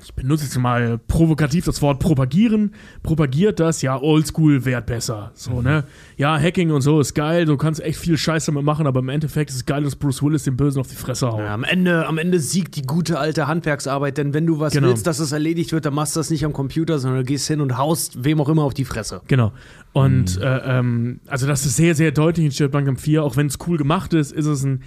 ich 0.05 0.13
benutze 0.15 0.43
jetzt 0.43 0.59
mal 0.59 0.99
provokativ 0.99 1.65
das 1.65 1.81
Wort 1.81 2.01
propagieren, 2.01 2.75
propagiert 3.05 3.61
das, 3.61 3.83
ja, 3.83 3.97
oldschool 4.03 4.65
wäre 4.65 4.83
besser. 4.83 5.31
So, 5.35 5.53
Mhm. 5.53 5.63
ne? 5.63 5.85
Ja, 6.17 6.37
Hacking 6.41 6.73
und 6.73 6.81
so 6.81 6.99
ist 6.99 7.15
geil, 7.15 7.45
du 7.45 7.57
kannst 7.57 7.81
echt 7.81 8.01
viel 8.01 8.19
Scheiß 8.19 8.47
damit 8.47 8.65
machen, 8.65 8.89
aber 8.89 8.99
im 8.99 9.09
Endeffekt 9.09 9.51
ist 9.51 9.57
es 9.57 9.65
geil, 9.65 9.85
dass 9.85 9.95
Bruce 9.95 10.21
Willis 10.21 10.43
den 10.43 10.57
Bösen 10.57 10.81
auf 10.81 10.89
die 10.89 10.97
Fresse 10.97 11.29
haut. 11.31 11.39
Ja, 11.39 11.55
am, 11.55 11.63
Ende, 11.63 12.05
am 12.09 12.19
Ende 12.19 12.41
siegt 12.41 12.75
die 12.75 12.83
gute 12.83 13.21
alte 13.21 13.47
Handwerksarbeit, 13.47 14.19
denn 14.19 14.35
wenn 14.35 14.45
du 14.45 14.59
was 14.59 14.73
Genau. 14.73 14.89
willst, 14.89 15.07
dass 15.07 15.21
es 15.21 15.31
erledigt 15.31 15.71
wird, 15.71 15.87
dann 15.87 15.95
machst 15.95 16.17
du 16.17 16.21
das 16.21 16.31
nicht 16.31 16.45
am 16.45 16.53
Computer, 16.53 16.99
sondern 16.99 17.21
du 17.21 17.25
gehst 17.27 17.47
hin 17.47 17.61
und 17.61 17.79
haust 17.79 18.25
wem 18.25 18.41
auch 18.41 18.49
immer 18.49 18.65
auf 18.65 18.75
die 18.75 18.85
Fresse. 18.85 19.21
Genau. 19.29 19.53
Und 19.93 20.37
Mhm. 20.37 20.43
äh, 20.43 20.79
ähm, 20.79 21.21
also 21.29 21.47
das 21.47 21.65
ist 21.65 21.77
sehr, 21.77 21.95
sehr 21.95 22.11
deutlich 22.11 22.61
in 22.61 22.71
langsam 22.73 22.97
4, 22.97 23.23
auch 23.23 23.37
wenn 23.37 23.47
es 23.47 23.57
cool 23.69 23.79
gemacht 23.79 24.15
ist, 24.15 24.33
ist 24.33 24.47
es 24.47 24.65
ein 24.65 24.83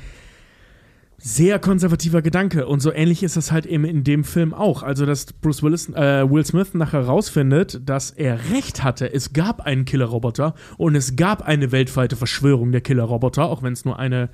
sehr 1.26 1.58
konservativer 1.58 2.22
Gedanke. 2.22 2.68
Und 2.68 2.82
so 2.82 2.94
ähnlich 2.94 3.24
ist 3.24 3.36
das 3.36 3.52
halt 3.52 3.66
eben 3.66 3.84
in 3.84 4.04
dem 4.04 4.24
Film 4.24 4.54
auch. 4.54 4.84
Also, 4.84 5.08
dass 5.08 5.34
Bruce 5.34 5.64
Willis, 5.64 5.90
äh, 5.90 6.30
Will 6.30 6.46
Smith 6.46 6.76
nachher 6.76 7.02
rausfindet, 7.02 7.82
dass 7.84 8.12
er 8.12 8.52
recht 8.52 8.84
hatte. 8.84 9.12
Es 9.12 9.34
gab 9.34 9.62
einen 9.62 9.86
Killerroboter 9.86 10.54
und 10.78 10.94
es 10.94 11.16
gab 11.16 11.42
eine 11.42 11.72
weltweite 11.72 12.16
Verschwörung 12.16 12.72
der 12.72 12.82
Killerroboter, 12.82 13.46
auch 13.46 13.64
wenn 13.64 13.74
es 13.74 13.86
nur 13.86 13.98
eine 13.98 14.30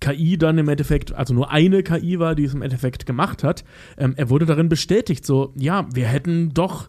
KI 0.00 0.38
dann 0.38 0.56
im 0.56 0.70
Endeffekt, 0.70 1.12
also 1.12 1.34
nur 1.34 1.50
eine 1.50 1.82
KI 1.82 2.18
war, 2.18 2.34
die 2.34 2.44
es 2.44 2.54
im 2.54 2.62
Endeffekt 2.62 3.04
gemacht 3.04 3.44
hat. 3.44 3.62
Ähm, 3.98 4.14
er 4.16 4.30
wurde 4.30 4.46
darin 4.46 4.70
bestätigt, 4.70 5.26
so, 5.26 5.52
ja, 5.56 5.86
wir 5.92 6.06
hätten 6.06 6.54
doch 6.54 6.88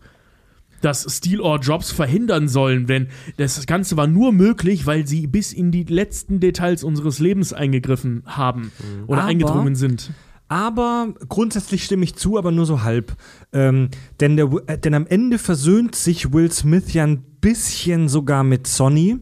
das 0.86 1.06
Steal 1.10 1.42
or 1.42 1.60
Jobs 1.60 1.92
verhindern 1.92 2.48
sollen, 2.48 2.88
wenn 2.88 3.08
das 3.38 3.66
Ganze 3.66 3.98
war 3.98 4.08
nur 4.08 4.32
möglich, 4.32 4.86
weil 4.86 5.08
sie 5.08 5.26
bis 5.28 5.52
in 5.52 5.72
die 5.72 5.84
letzten 5.84 6.40
Details 6.40 6.84
unseres 6.84 7.20
Lebens 7.20 7.54
eingegriffen 7.54 8.22
haben 8.26 8.72
oder 9.08 9.22
Aber- 9.22 9.28
eingedrungen 9.30 9.76
sind. 9.76 10.12
Aber 10.48 11.16
grundsätzlich 11.28 11.84
stimme 11.84 12.04
ich 12.04 12.16
zu, 12.16 12.38
aber 12.38 12.52
nur 12.52 12.68
so 12.68 12.84
halb. 12.84 13.16
Ähm, 13.52 13.90
denn, 14.20 14.38
der, 14.38 14.48
äh, 14.68 14.78
denn 14.78 14.94
am 14.94 15.08
Ende 15.08 15.40
versöhnt 15.40 15.96
sich 15.96 16.34
Will 16.34 16.52
Smith 16.52 16.94
ja 16.94 17.04
ein 17.04 17.24
bisschen 17.42 18.10
sogar 18.10 18.44
mit 18.44 18.68
Sonny. 18.68 19.18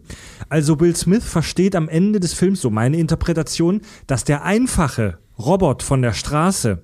Also 0.50 0.82
Will 0.82 0.96
Smith 0.98 1.24
versteht 1.24 1.78
am 1.78 1.88
Ende 1.88 2.20
des 2.20 2.34
Films, 2.34 2.60
so 2.60 2.70
meine 2.70 2.98
Interpretation, 2.98 3.80
dass 4.06 4.26
der 4.26 4.44
einfache 4.44 5.18
Robot 5.40 5.82
von 5.82 6.02
der 6.02 6.12
Straße 6.14 6.84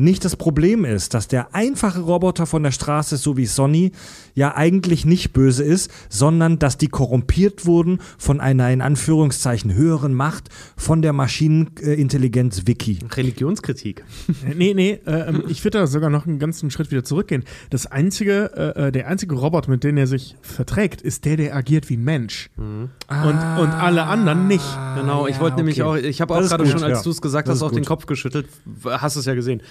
nicht 0.00 0.24
das 0.24 0.36
Problem 0.36 0.84
ist, 0.84 1.14
dass 1.14 1.28
der 1.28 1.54
einfache 1.54 2.00
Roboter 2.00 2.46
von 2.46 2.62
der 2.62 2.70
Straße, 2.70 3.16
so 3.16 3.36
wie 3.36 3.46
Sonny, 3.46 3.92
ja 4.40 4.56
eigentlich 4.56 5.04
nicht 5.04 5.34
böse 5.34 5.62
ist, 5.62 5.90
sondern 6.08 6.58
dass 6.58 6.78
die 6.78 6.88
korrumpiert 6.88 7.66
wurden 7.66 8.00
von 8.16 8.40
einer 8.40 8.70
in 8.70 8.80
Anführungszeichen 8.80 9.74
höheren 9.74 10.14
Macht, 10.14 10.48
von 10.76 11.02
der 11.02 11.12
Maschinenintelligenz 11.12 12.66
Wiki. 12.66 12.98
Religionskritik. 13.14 14.04
Äh, 14.48 14.54
Nee, 14.54 14.74
nee, 14.74 15.00
äh, 15.06 15.28
ähm, 15.28 15.44
ich 15.48 15.62
würde 15.64 15.78
da 15.78 15.86
sogar 15.86 16.10
noch 16.10 16.26
einen 16.26 16.38
ganzen 16.38 16.70
Schritt 16.70 16.90
wieder 16.90 17.04
zurückgehen. 17.04 17.44
Das 17.68 17.86
einzige, 17.86 18.50
äh, 18.76 18.88
äh, 18.88 18.92
der 18.92 19.08
einzige 19.08 19.34
Robot, 19.34 19.68
mit 19.68 19.84
dem 19.84 19.96
er 19.96 20.06
sich 20.06 20.36
verträgt, 20.40 21.02
ist 21.02 21.24
der, 21.24 21.36
der 21.36 21.54
agiert 21.54 21.88
wie 21.90 21.96
ein 21.96 22.04
Mensch. 22.04 22.50
Und, 22.56 22.96
und 23.08 23.70
alle 23.70 24.04
anderen 24.04 24.48
nicht. 24.48 24.64
Genau, 24.96 25.26
ich 25.26 25.36
ja, 25.36 25.40
wollte 25.42 25.56
nämlich 25.56 25.82
okay. 25.82 26.00
auch, 26.00 26.08
ich 26.08 26.20
habe 26.20 26.34
auch 26.34 26.40
gerade 26.40 26.66
schon, 26.66 26.82
als 26.82 26.98
ja. 26.98 27.02
du 27.02 27.10
es 27.10 27.20
gesagt 27.20 27.48
Das 27.48 27.56
hast, 27.56 27.62
auch 27.62 27.70
den 27.70 27.80
gut. 27.80 27.88
Kopf 27.88 28.06
geschüttelt. 28.06 28.48
Hast 28.84 29.16
es 29.16 29.26
ja 29.26 29.34
gesehen. 29.34 29.62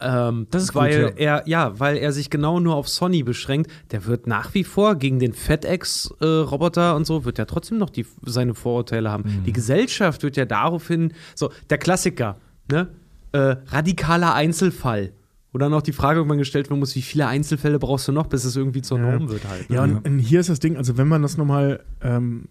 Ähm, 0.00 0.46
Das 0.50 0.62
ist 0.62 0.72
gut, 0.72 0.82
weil 0.82 1.00
ja. 1.00 1.08
er, 1.38 1.42
ja, 1.48 1.80
weil 1.80 1.96
er 1.96 2.12
sich 2.12 2.30
genau 2.30 2.60
nur 2.60 2.76
auf 2.76 2.88
Sonny 2.88 3.22
beschränkt. 3.24 3.70
Der 3.90 4.06
wird 4.06 4.26
nach 4.26 4.54
wie 4.54 4.62
vor 4.64 4.94
gegen 4.94 5.18
den 5.18 5.32
FedEx-Roboter 5.32 6.94
und 6.96 7.06
so, 7.06 7.24
wird 7.24 7.38
ja 7.38 7.44
trotzdem 7.44 7.78
noch 7.78 7.90
die, 7.90 8.06
seine 8.24 8.54
Vorurteile 8.54 9.10
haben. 9.10 9.24
Mhm. 9.24 9.44
Die 9.44 9.52
Gesellschaft 9.52 10.22
wird 10.22 10.36
ja 10.36 10.44
daraufhin, 10.44 11.12
so, 11.34 11.50
der 11.70 11.78
Klassiker, 11.78 12.36
ne? 12.70 12.88
Äh, 13.32 13.56
radikaler 13.66 14.34
Einzelfall. 14.34 15.12
Wo 15.52 15.58
dann 15.58 15.72
auch 15.74 15.82
die 15.82 15.92
Frage 15.92 16.18
irgendwann 16.20 16.38
gestellt 16.38 16.68
werden 16.70 16.78
muss, 16.78 16.94
wie 16.94 17.02
viele 17.02 17.26
Einzelfälle 17.26 17.78
brauchst 17.78 18.06
du 18.06 18.12
noch, 18.12 18.26
bis 18.26 18.44
es 18.44 18.54
irgendwie 18.54 18.82
zur 18.82 18.98
Ja. 18.98 19.10
Norm 19.10 19.28
wird 19.30 19.48
halt. 19.48 19.68
ne? 19.70 19.76
Ja, 19.76 19.82
und, 19.82 20.06
und 20.06 20.18
hier 20.18 20.40
ist 20.40 20.48
das 20.50 20.60
Ding, 20.60 20.76
also 20.76 20.96
wenn 20.98 21.08
man 21.08 21.22
das 21.22 21.36
nochmal, 21.36 21.80
ähm, 22.02 22.44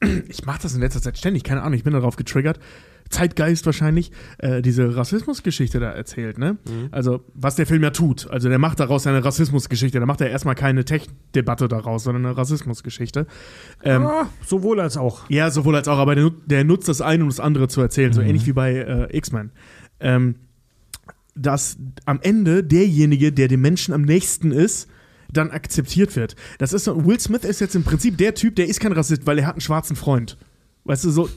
ich 0.28 0.44
mache 0.46 0.60
das 0.62 0.74
in 0.74 0.80
letzter 0.80 1.02
Zeit 1.02 1.18
ständig, 1.18 1.44
keine 1.44 1.62
Ahnung, 1.62 1.74
ich 1.74 1.84
bin 1.84 1.92
darauf 1.92 2.16
getriggert, 2.16 2.58
Zeitgeist 3.10 3.64
wahrscheinlich, 3.66 4.10
äh, 4.38 4.62
diese 4.62 4.96
Rassismusgeschichte 4.96 5.80
da 5.80 5.90
erzählt, 5.92 6.38
ne? 6.38 6.56
Also, 6.90 7.24
was 7.34 7.56
der 7.56 7.66
Film 7.66 7.82
ja 7.82 7.90
tut. 7.90 8.28
Also, 8.30 8.48
der 8.48 8.58
macht 8.58 8.80
daraus 8.80 9.06
eine 9.06 9.24
Rassismusgeschichte. 9.24 10.00
Da 10.00 10.06
macht 10.06 10.20
er 10.20 10.30
erstmal 10.30 10.54
keine 10.54 10.84
Tech-Debatte 10.84 11.68
daraus, 11.68 12.04
sondern 12.04 12.26
eine 12.26 12.36
Rassismusgeschichte. 12.36 13.26
Ähm, 13.82 14.06
Ah, 14.06 14.28
sowohl 14.46 14.80
als 14.80 14.96
auch. 14.96 15.28
ja, 15.30 15.50
sowohl 15.50 15.76
als 15.76 15.88
auch, 15.88 15.98
aber 15.98 16.14
der, 16.14 16.30
der 16.46 16.64
nutzt 16.64 16.88
das 16.88 17.00
eine, 17.00 17.22
um 17.22 17.28
das 17.28 17.40
andere 17.40 17.68
zu 17.68 17.80
erzählen, 17.80 18.12
so 18.12 18.20
ähnlich 18.20 18.46
wie 18.46 18.52
bei 18.52 18.74
äh, 18.74 19.16
X-Men. 19.16 19.50
Ähm, 20.00 20.34
dass 21.34 21.76
am 22.06 22.18
Ende 22.22 22.64
derjenige, 22.64 23.32
der 23.32 23.48
dem 23.48 23.60
Menschen 23.60 23.92
am 23.92 24.02
nächsten 24.02 24.52
ist, 24.52 24.88
dann 25.32 25.50
akzeptiert 25.50 26.16
wird. 26.16 26.36
Das 26.58 26.72
ist 26.72 26.84
so, 26.84 27.04
Will 27.04 27.20
Smith 27.20 27.44
ist 27.44 27.60
jetzt 27.60 27.74
im 27.74 27.82
Prinzip 27.84 28.16
der 28.16 28.34
Typ, 28.34 28.56
der 28.56 28.68
ist 28.68 28.80
kein 28.80 28.92
Rassist, 28.92 29.26
weil 29.26 29.38
er 29.38 29.46
hat 29.46 29.54
einen 29.54 29.60
schwarzen 29.60 29.96
Freund. 29.96 30.38
Weißt 30.86 31.04
du, 31.04 31.10
so, 31.10 31.28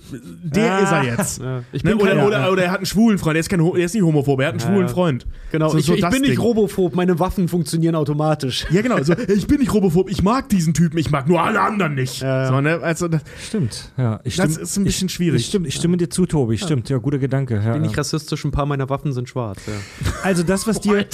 der 0.43 0.73
Ah. 0.75 0.79
ist 0.79 0.91
er 0.91 1.03
jetzt. 1.03 1.41
Ja. 1.41 1.63
Ich 1.71 1.83
Ne? 1.83 1.91
bin 1.95 2.01
Oder, 2.01 2.15
kein- 2.15 2.25
oder, 2.25 2.51
oder 2.51 2.63
er 2.65 2.71
hat 2.71 2.77
einen 2.77 2.85
schwulen 2.85 3.17
Freund, 3.17 3.33
der 3.35 3.39
ist, 3.39 3.49
kein, 3.49 3.59
der 3.59 3.83
ist 3.85 3.93
nicht 3.95 4.03
homophob, 4.03 4.39
er 4.39 4.47
hat 4.47 4.53
einen 4.53 4.59
schwulen 4.59 4.87
ja. 4.87 4.87
Freund. 4.87 5.25
Genau, 5.51 5.69
so, 5.69 5.77
ich, 5.79 5.85
so 5.85 5.95
ich 5.95 6.01
bin 6.07 6.21
nicht 6.21 6.33
Ding. 6.33 6.39
robophob, 6.39 6.95
meine 6.95 7.17
Waffen 7.19 7.47
funktionieren 7.47 7.95
automatisch. 7.95 8.65
Ja, 8.71 8.81
genau. 8.81 9.01
So, 9.03 9.13
ich 9.13 9.47
bin 9.47 9.59
nicht 9.59 9.73
homophob, 9.73 10.09
ich 10.11 10.21
mag 10.21 10.47
diesen 10.49 10.73
Typen, 10.73 10.97
ich 10.99 11.09
mag 11.09 11.27
nur 11.27 11.41
alle 11.41 11.59
anderen 11.61 11.95
nicht. 11.95 12.21
Ja, 12.21 12.43
ja. 12.43 12.47
So, 12.49 12.61
ne? 12.61 12.79
Also, 12.81 13.07
das, 13.07 13.21
Stimmt, 13.43 13.91
ja. 13.97 14.19
Ich 14.23 14.35
das 14.35 14.51
stimm- 14.53 14.63
ist 14.63 14.77
ein 14.77 14.83
bisschen 14.83 15.07
ich, 15.07 15.13
schwierig. 15.15 15.41
Ich 15.41 15.47
stimme, 15.47 15.67
ich 15.67 15.75
stimme 15.75 15.97
dir 15.97 16.09
zu, 16.09 16.25
Tobi. 16.27 16.57
Stimmt, 16.57 16.87
ja, 16.89 16.97
guter 16.99 17.17
Gedanke. 17.17 17.55
Ja, 17.55 17.73
Bin 17.73 17.81
ja. 17.81 17.87
nicht 17.87 17.97
rassistisch, 17.97 18.45
ein 18.45 18.51
paar 18.51 18.65
meiner 18.67 18.89
Waffen 18.89 19.13
sind 19.13 19.27
schwarz. 19.29 19.59
Ja. 19.67 19.73
Also 20.23 20.43
das, 20.43 20.67
was 20.67 20.81
dir, 20.81 21.05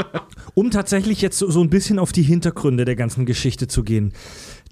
um 0.54 0.70
tatsächlich 0.70 1.20
jetzt 1.22 1.38
so, 1.38 1.50
so 1.50 1.60
ein 1.62 1.70
bisschen 1.70 1.98
auf 1.98 2.12
die 2.12 2.22
Hintergründe 2.22 2.84
der 2.84 2.94
ganzen 2.96 3.24
Geschichte 3.26 3.68
zu 3.68 3.82
gehen. 3.82 4.12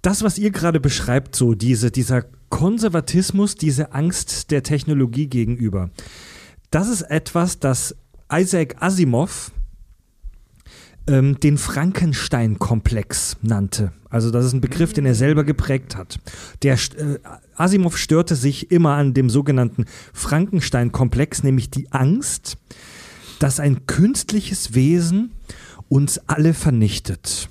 Das, 0.03 0.22
was 0.22 0.38
ihr 0.38 0.51
gerade 0.51 0.80
beschreibt, 0.80 1.34
so 1.34 1.55
diese, 1.55 1.90
dieser 1.90 2.24
Konservatismus, 2.51 3.57
diese 3.57 3.92
Angst 3.92 4.51
der 4.51 4.62
Technologie 4.62 5.26
gegenüber, 5.26 5.90
das 6.70 6.88
ist 6.88 7.03
etwas, 7.03 7.59
das 7.59 7.96
Isaac 8.30 8.76
Asimov 8.80 9.53
ähm, 11.09 11.40
den 11.40 11.59
Frankenstein-Komplex 11.59 13.38
nannte. 13.42 13.92
Also 14.11 14.30
das 14.30 14.44
ist 14.44 14.53
ein 14.53 14.61
Begriff, 14.61 14.92
den 14.92 15.07
er 15.07 15.14
selber 15.14 15.44
geprägt 15.44 15.96
hat. 15.96 16.18
Der 16.62 16.74
äh, 16.74 17.18
Asimov 17.57 17.96
störte 17.96 18.36
sich 18.36 18.70
immer 18.70 18.94
an 18.94 19.14
dem 19.14 19.30
sogenannten 19.30 19.86
Frankenstein-Komplex, 20.12 21.42
nämlich 21.42 21.70
die 21.70 21.90
Angst, 21.92 22.59
dass 23.38 23.61
ein 23.61 23.86
künstliches 23.86 24.74
Wesen 24.74 25.32
uns 25.88 26.18
alle 26.28 26.55
vernichtet. 26.55 27.49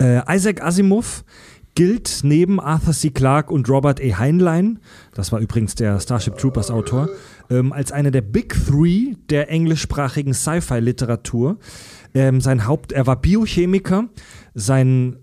Äh, 0.00 0.22
Isaac 0.36 0.62
Asimov 0.62 1.24
gilt 1.74 2.20
neben 2.24 2.58
Arthur 2.60 2.92
C. 2.92 3.10
Clarke 3.10 3.52
und 3.52 3.68
Robert 3.68 4.00
A. 4.00 4.18
Heinlein, 4.18 4.80
das 5.14 5.30
war 5.30 5.38
übrigens 5.40 5.74
der 5.76 6.00
Starship 6.00 6.36
Troopers 6.36 6.70
Autor, 6.70 7.08
ähm, 7.48 7.72
als 7.72 7.92
einer 7.92 8.10
der 8.10 8.22
Big 8.22 8.54
Three 8.66 9.14
der 9.30 9.50
englischsprachigen 9.50 10.34
Sci-Fi-Literatur. 10.34 11.58
Ähm, 12.12 12.40
sein 12.40 12.66
Haupt, 12.66 12.90
er 12.92 13.06
war 13.06 13.20
Biochemiker, 13.20 14.08
sein 14.54 15.16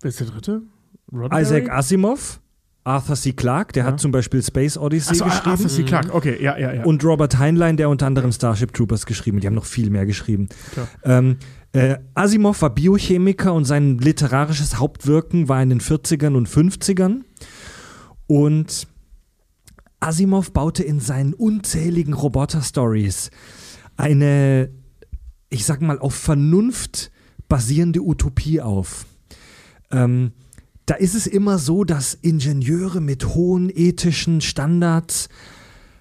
Wer 0.00 0.08
ist 0.10 0.20
der 0.20 0.26
dritte? 0.28 0.62
Roddenberry? 1.10 1.42
Isaac 1.42 1.70
Asimov, 1.70 2.40
Arthur 2.84 3.16
C. 3.16 3.32
Clarke, 3.32 3.72
der 3.72 3.84
Ja. 3.84 3.88
hat 3.90 4.00
zum 4.00 4.12
Beispiel 4.12 4.42
Space 4.42 4.78
Odyssey 4.78 5.12
Achso, 5.12 5.24
geschrieben. 5.24 5.50
Arthur 5.50 5.68
C. 5.68 5.82
Clarke, 5.82 6.14
okay, 6.14 6.36
ja, 6.40 6.56
ja, 6.56 6.72
ja. 6.72 6.84
Und 6.84 7.02
Robert 7.04 7.38
Heinlein, 7.38 7.76
der 7.76 7.88
unter 7.88 8.06
anderem 8.06 8.30
Starship 8.30 8.72
Troopers 8.74 9.06
geschrieben 9.06 9.38
hat. 9.38 9.42
Die 9.42 9.46
haben 9.48 9.54
noch 9.54 9.64
viel 9.64 9.90
mehr 9.90 10.06
geschrieben. 10.06 10.48
Klar. 10.72 10.88
Ähm, 11.04 11.38
äh, 11.72 11.98
Asimov 12.14 12.62
war 12.62 12.70
Biochemiker 12.70 13.52
und 13.52 13.64
sein 13.64 13.98
literarisches 13.98 14.78
Hauptwirken 14.78 15.48
war 15.48 15.62
in 15.62 15.68
den 15.68 15.80
40ern 15.80 16.34
und 16.34 16.48
50ern. 16.48 17.22
Und 18.26 18.88
Asimov 20.00 20.52
baute 20.52 20.82
in 20.82 21.00
seinen 21.00 21.34
unzähligen 21.34 22.14
Roboter-Stories 22.14 23.30
eine, 23.96 24.70
ich 25.50 25.64
sag 25.64 25.82
mal, 25.82 25.98
auf 25.98 26.14
Vernunft 26.14 27.10
basierende 27.48 28.00
Utopie 28.00 28.60
auf. 28.60 29.06
Ähm, 29.90 30.32
da 30.86 30.94
ist 30.94 31.14
es 31.14 31.26
immer 31.26 31.58
so, 31.58 31.84
dass 31.84 32.14
Ingenieure 32.14 33.00
mit 33.00 33.34
hohen 33.34 33.70
ethischen 33.70 34.40
Standards 34.40 35.28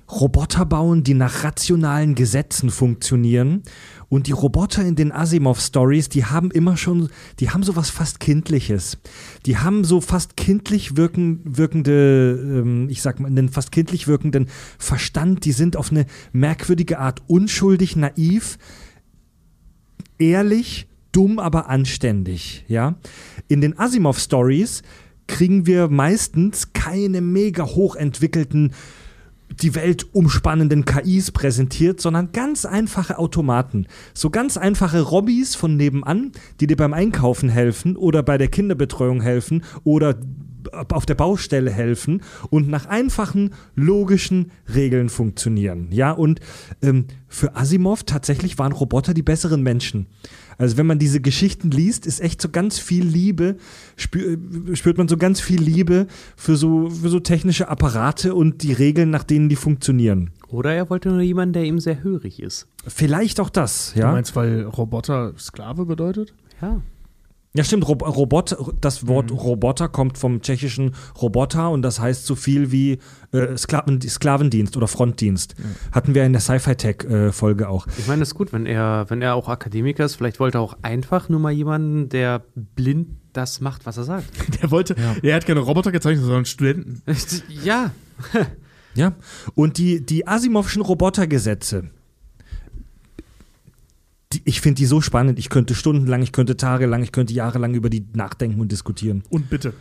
Roboter 0.10 0.66
bauen, 0.66 1.04
die 1.04 1.14
nach 1.14 1.44
rationalen 1.44 2.16
Gesetzen 2.16 2.70
funktionieren. 2.70 3.64
Und 4.10 4.28
die 4.28 4.32
Roboter 4.32 4.86
in 4.86 4.96
den 4.96 5.12
Asimov-Stories, 5.12 6.08
die 6.08 6.24
haben 6.24 6.50
immer 6.52 6.78
schon, 6.78 7.10
die 7.40 7.50
haben 7.50 7.64
so 7.64 7.76
was 7.76 7.90
fast 7.90 8.22
Kindliches. 8.22 8.98
Die 9.46 9.58
haben 9.58 9.84
so 9.84 10.00
fast 10.00 10.38
kindlich 10.38 10.96
wirken, 10.96 11.42
wirkende, 11.44 12.40
ähm, 12.42 12.90
ich 12.90 13.02
sag 13.02 13.20
mal, 13.20 13.28
einen 13.28 13.50
fast 13.50 13.72
kindlich 13.72 14.08
wirkenden 14.08 14.48
Verstand. 14.78 15.44
Die 15.44 15.52
sind 15.52 15.76
auf 15.76 15.92
eine 15.92 16.06
merkwürdige 16.32 17.00
Art 17.00 17.22
unschuldig, 17.28 17.98
naiv, 17.98 18.58
ehrlich, 20.20 20.88
dumm, 21.12 21.40
aber 21.40 21.70
anständig, 21.70 22.64
ja. 22.68 22.96
In 23.50 23.60
den 23.60 23.78
Asimov-Stories 23.78 24.84
kriegen 25.28 25.66
wir 25.66 25.90
meistens 25.90 26.72
keine 26.72 27.20
mega 27.20 27.66
hochentwickelten 27.66 28.74
die 29.50 29.76
Welt 29.76 30.08
umspannenden 30.14 30.86
KIs 30.86 31.32
präsentiert, 31.32 32.02
sondern 32.02 32.32
ganz 32.32 32.66
einfache 32.66 33.18
Automaten. 33.18 33.88
So 34.14 34.30
ganz 34.30 34.58
einfache 34.58 35.02
Robbys 35.02 35.56
von 35.56 35.76
nebenan, 35.76 36.32
die 36.60 36.68
dir 36.68 36.78
beim 36.78 36.94
Einkaufen 36.94 37.50
helfen 37.50 37.96
oder 37.96 38.24
bei 38.24 38.38
der 38.38 38.50
Kinderbetreuung 38.50 39.22
helfen 39.22 39.64
oder 39.84 40.16
auf 40.90 41.06
der 41.06 41.16
Baustelle 41.16 41.72
helfen 41.72 42.22
und 42.50 42.68
nach 42.68 42.86
einfachen 42.88 43.54
logischen 43.76 44.52
Regeln 44.74 45.10
funktionieren. 45.10 45.88
Ja, 45.92 46.12
und 46.12 46.40
ähm, 46.82 47.06
für 47.28 47.56
Asimov 47.56 48.04
tatsächlich 48.04 48.58
waren 48.58 48.72
Roboter 48.72 49.14
die 49.14 49.24
besseren 49.24 49.64
Menschen. 49.64 50.08
Also 50.58 50.78
wenn 50.78 50.88
man 50.88 51.00
diese 51.00 51.22
Geschichten 51.22 51.70
liest, 51.72 52.06
ist 52.06 52.20
echt 52.20 52.42
so 52.42 52.50
ganz 52.50 52.80
viel 52.80 53.06
Liebe, 53.06 53.58
spür, 53.96 54.38
spürt 54.74 54.98
man 54.98 55.08
so 55.08 55.18
ganz 55.18 55.40
viel 55.40 55.62
Liebe 55.62 56.08
für 56.36 56.56
so, 56.56 56.90
für 56.90 57.10
so 57.10 57.20
technische 57.20 57.70
Apparate 57.70 58.34
und 58.34 58.64
die 58.64 58.74
Regeln, 58.74 59.10
nach 59.10 59.24
denen 59.24 59.50
die 59.50 59.56
funktionionieren. 59.56 60.32
Oder 60.48 60.74
er 60.74 60.90
wollte 60.90 61.10
nur 61.10 61.22
jemanden, 61.22 61.54
der 61.54 61.66
ihm 61.66 61.80
sehr 61.80 62.04
hörig 62.04 62.42
ist. 62.42 62.68
Vielleicht 62.88 63.40
auch 63.40 63.50
das, 63.50 63.94
ja. 63.96 64.08
Du 64.08 64.14
meinst, 64.14 64.36
weil 64.36 64.64
Roboter 64.64 65.34
Sklave 65.38 65.86
bedeutet? 65.86 66.34
Ja. 66.62 66.82
Ja, 67.58 67.64
stimmt. 67.64 67.88
Rob 67.88 68.04
Robot, 68.04 68.56
das 68.82 69.08
Wort 69.08 69.32
Mhm. 69.32 69.38
Roboter 69.38 69.90
kommt 69.90 70.20
vom 70.20 70.42
tschechischen 70.44 70.94
Roboter 71.20 71.72
und 71.72 71.82
das 71.82 72.00
heißt 72.00 72.28
so 72.28 72.36
viel 72.36 72.72
wie 72.72 73.00
äh, 73.32 73.58
Sklaven, 73.58 74.00
Sklavendienst 74.00 74.78
oder 74.78 74.88
Frontdienst. 74.88 75.56
Hatten 75.92 76.14
wir 76.14 76.24
in 76.24 76.34
der 76.34 76.42
Sci-Fi-Tech-Folge 76.42 77.68
auch. 77.68 77.88
Ich 77.98 78.06
meine, 78.06 78.20
das 78.20 78.30
ist 78.30 78.36
gut, 78.36 78.54
wenn 78.54 78.68
er, 78.68 79.06
wenn 79.10 79.24
er 79.24 79.34
auch 79.34 79.50
Akademiker 79.50 80.06
ist. 80.06 80.14
Vielleicht 80.14 80.40
wollte 80.40 80.60
er 80.60 80.62
auch 80.62 80.78
einfach 80.84 81.30
nur 81.30 81.40
mal 81.40 81.52
jemanden, 81.52 82.10
der 82.10 82.44
blind 82.54 83.08
das 83.34 83.60
macht, 83.60 83.88
was 83.88 83.98
er 83.98 84.04
sagt. 84.04 84.28
Der 84.62 84.70
wollte, 84.70 84.96
er 85.24 85.36
hat 85.36 85.46
keine 85.48 85.60
Roboter 85.62 85.92
gezeichnet, 85.92 86.26
sondern 86.26 86.46
Studenten. 86.46 87.02
ja. 87.64 87.92
Ja. 88.94 89.14
Und 89.56 89.78
die, 89.80 90.06
die 90.06 90.28
Asimovschen 90.28 90.82
Robotergesetze, 90.84 91.90
die, 94.38 94.42
ich 94.46 94.62
finde 94.62 94.76
die 94.76 94.86
so 94.86 95.02
spannend. 95.02 95.40
Ich 95.40 95.50
könnte 95.50 95.76
stundenlang, 95.76 96.22
ich 96.22 96.32
könnte 96.32 96.58
tagelang, 96.58 97.04
ich 97.04 97.12
könnte 97.12 97.34
jahrelang 97.34 97.74
über 97.74 97.90
die 97.90 98.06
nachdenken 98.14 98.60
und 98.60 98.72
diskutieren. 98.72 99.24
Und 99.30 99.50
bitte. 99.50 99.74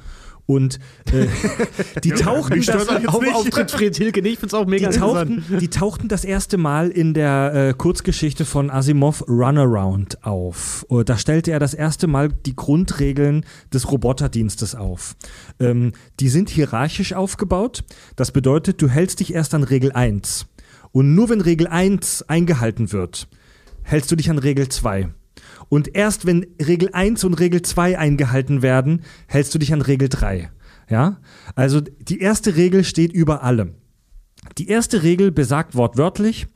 Und 0.46 0.78
äh, 1.12 1.26
die 2.04 2.10
tauchten 2.10 2.62
stört 2.62 2.88
das, 2.88 3.06
Auf 3.08 3.20
nicht. 3.20 3.34
Auftritt 3.34 3.70
Fred 3.72 3.96
Hilke, 3.96 4.22
nee, 4.22 4.30
ich 4.30 4.38
find's 4.38 4.54
auch 4.54 4.64
die 4.64 4.70
mega 4.70 4.90
tauchten, 4.90 5.44
die 5.60 5.68
tauchten 5.68 6.06
das 6.06 6.24
erste 6.24 6.56
Mal 6.56 6.90
in 6.90 7.14
der 7.14 7.52
äh, 7.52 7.74
Kurzgeschichte 7.76 8.44
von 8.44 8.70
Asimov 8.70 9.24
Runaround 9.28 10.24
auf. 10.24 10.86
Oh, 10.88 11.02
Da 11.02 11.18
stellte 11.18 11.50
er 11.50 11.58
das 11.58 11.74
erste 11.74 12.06
Mal 12.06 12.28
die 12.28 12.54
Grundregeln 12.54 13.44
des 13.74 13.90
Roboterdienstes 13.90 14.76
auf. 14.76 15.16
Ähm, 15.58 15.92
die 16.20 16.28
sind 16.28 16.48
hierarchisch 16.48 17.12
aufgebaut. 17.12 17.82
Das 18.14 18.30
bedeutet, 18.30 18.80
du 18.80 18.88
hältst 18.88 19.18
dich 19.18 19.34
erst 19.34 19.52
an 19.52 19.64
Regel 19.64 19.90
1. 19.90 20.46
Und 20.92 21.16
nur 21.16 21.28
wenn 21.28 21.40
Regel 21.40 21.66
1 21.66 22.22
eingehalten 22.28 22.92
wird, 22.92 23.26
hältst 23.86 24.10
du 24.10 24.16
dich 24.16 24.30
an 24.30 24.38
Regel 24.38 24.68
2. 24.68 25.08
Und 25.68 25.94
erst 25.94 26.26
wenn 26.26 26.46
Regel 26.60 26.90
1 26.92 27.24
und 27.24 27.34
Regel 27.34 27.62
2 27.62 27.98
eingehalten 27.98 28.62
werden, 28.62 29.02
hältst 29.26 29.54
du 29.54 29.58
dich 29.58 29.72
an 29.72 29.80
Regel 29.80 30.08
3. 30.08 30.50
Ja? 30.90 31.20
Also 31.54 31.80
die 31.80 32.20
erste 32.20 32.56
Regel 32.56 32.84
steht 32.84 33.12
über 33.12 33.42
allem. 33.42 33.74
Die 34.58 34.68
erste 34.68 35.02
Regel 35.02 35.32
besagt 35.32 35.74
wortwörtlich, 35.74 36.46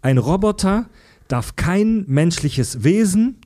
ein 0.00 0.18
Roboter 0.18 0.88
darf 1.28 1.56
kein 1.56 2.04
menschliches 2.06 2.84
Wesen 2.84 3.38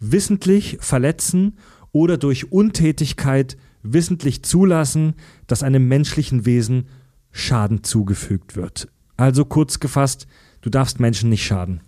wissentlich 0.00 0.78
verletzen 0.80 1.56
oder 1.92 2.18
durch 2.18 2.52
Untätigkeit 2.52 3.56
wissentlich 3.82 4.42
zulassen, 4.42 5.14
dass 5.46 5.62
einem 5.62 5.86
menschlichen 5.88 6.44
Wesen 6.44 6.88
Schaden 7.30 7.84
zugefügt 7.84 8.56
wird. 8.56 8.88
Also 9.16 9.44
kurz 9.44 9.80
gefasst, 9.80 10.26
du 10.60 10.70
darfst 10.70 11.00
Menschen 11.00 11.30
nicht 11.30 11.44
schaden. 11.44 11.80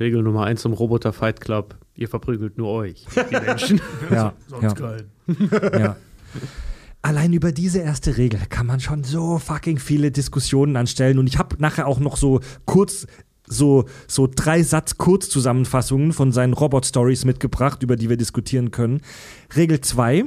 Regel 0.00 0.22
Nummer 0.22 0.44
eins 0.44 0.62
zum 0.62 0.72
Roboter 0.72 1.12
Fight 1.12 1.40
Club. 1.40 1.76
Ihr 1.94 2.08
verprügelt 2.08 2.56
nur 2.56 2.70
euch, 2.70 3.06
die 3.14 3.40
Menschen. 3.46 3.80
Ja, 4.10 4.32
Sonst 4.48 4.62
ja, 4.62 4.72
geil. 4.72 5.06
ja. 5.78 5.96
Allein 7.02 7.32
über 7.32 7.52
diese 7.52 7.80
erste 7.80 8.16
Regel 8.16 8.40
kann 8.48 8.66
man 8.66 8.80
schon 8.80 9.04
so 9.04 9.38
fucking 9.38 9.78
viele 9.78 10.10
Diskussionen 10.10 10.76
anstellen. 10.76 11.18
Und 11.18 11.26
ich 11.26 11.38
habe 11.38 11.56
nachher 11.58 11.86
auch 11.86 12.00
noch 12.00 12.16
so 12.16 12.40
kurz 12.64 13.06
so, 13.46 13.84
so 14.06 14.28
drei 14.32 14.62
Satz 14.62 14.96
Kurzzusammenfassungen 14.96 16.12
von 16.12 16.30
seinen 16.32 16.52
Robot-Stories 16.52 17.24
mitgebracht, 17.24 17.82
über 17.82 17.96
die 17.96 18.08
wir 18.08 18.16
diskutieren 18.16 18.70
können. 18.70 19.00
Regel 19.56 19.80
2. 19.80 20.24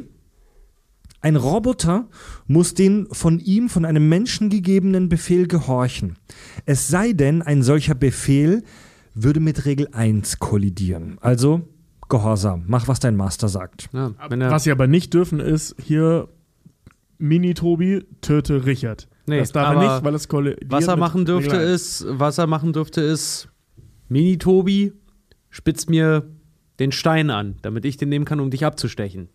Ein 1.22 1.38
Roboter 1.38 2.10
muss 2.48 2.74
den 2.74 3.08
von 3.12 3.40
ihm, 3.40 3.70
von 3.70 3.86
einem 3.86 4.10
Menschen 4.10 4.50
gegebenen 4.50 5.08
Befehl 5.08 5.48
gehorchen. 5.48 6.18
Es 6.66 6.90
sei 6.90 7.14
denn, 7.14 7.42
ein 7.42 7.64
solcher 7.64 7.96
Befehl 7.96 8.64
würde 9.14 9.40
mit 9.40 9.66
Regel 9.66 9.90
1 9.92 10.40
kollidieren. 10.40 11.18
Also 11.22 11.68
Gehorsam. 12.10 12.66
Mach, 12.68 12.88
was 12.88 13.00
dein 13.00 13.16
Master 13.16 13.48
sagt. 13.48 13.90
Ja, 13.92 14.14
Was 14.30 14.66
sie 14.66 14.72
aber 14.72 14.88
nicht 14.88 15.14
dürfen, 15.14 15.40
ist 15.40 15.76
hier 15.82 16.28
Mini-Tobi, 17.18 18.06
töte 18.22 18.66
Richard. 18.66 19.08
Nee, 19.26 19.40
das 19.40 19.52
darf 19.52 19.68
er 19.68 19.72
aber 19.72 19.94
nicht, 19.94 20.04
weil 20.04 20.16
es 20.16 20.28
kollidiert 20.28 20.70
was 20.70 20.88
er 20.88 20.98
machen 20.98 21.26
dürfte 21.26 21.54
Regel 21.54 21.74
ist, 21.74 22.06
was 22.08 22.38
er 22.38 22.48
machen 22.48 22.74
dürfte 22.74 23.02
ist, 23.02 23.48
Mini-Tobi, 24.10 24.94
spitz 25.50 25.88
mir 25.88 26.30
den 26.80 26.92
Stein 26.92 27.30
an, 27.30 27.56
damit 27.62 27.86
ich 27.86 27.98
den 27.98 28.10
nehmen 28.10 28.26
kann, 28.26 28.40
um 28.40 28.52
dich 28.52 28.66
abzustechen. 28.66 29.30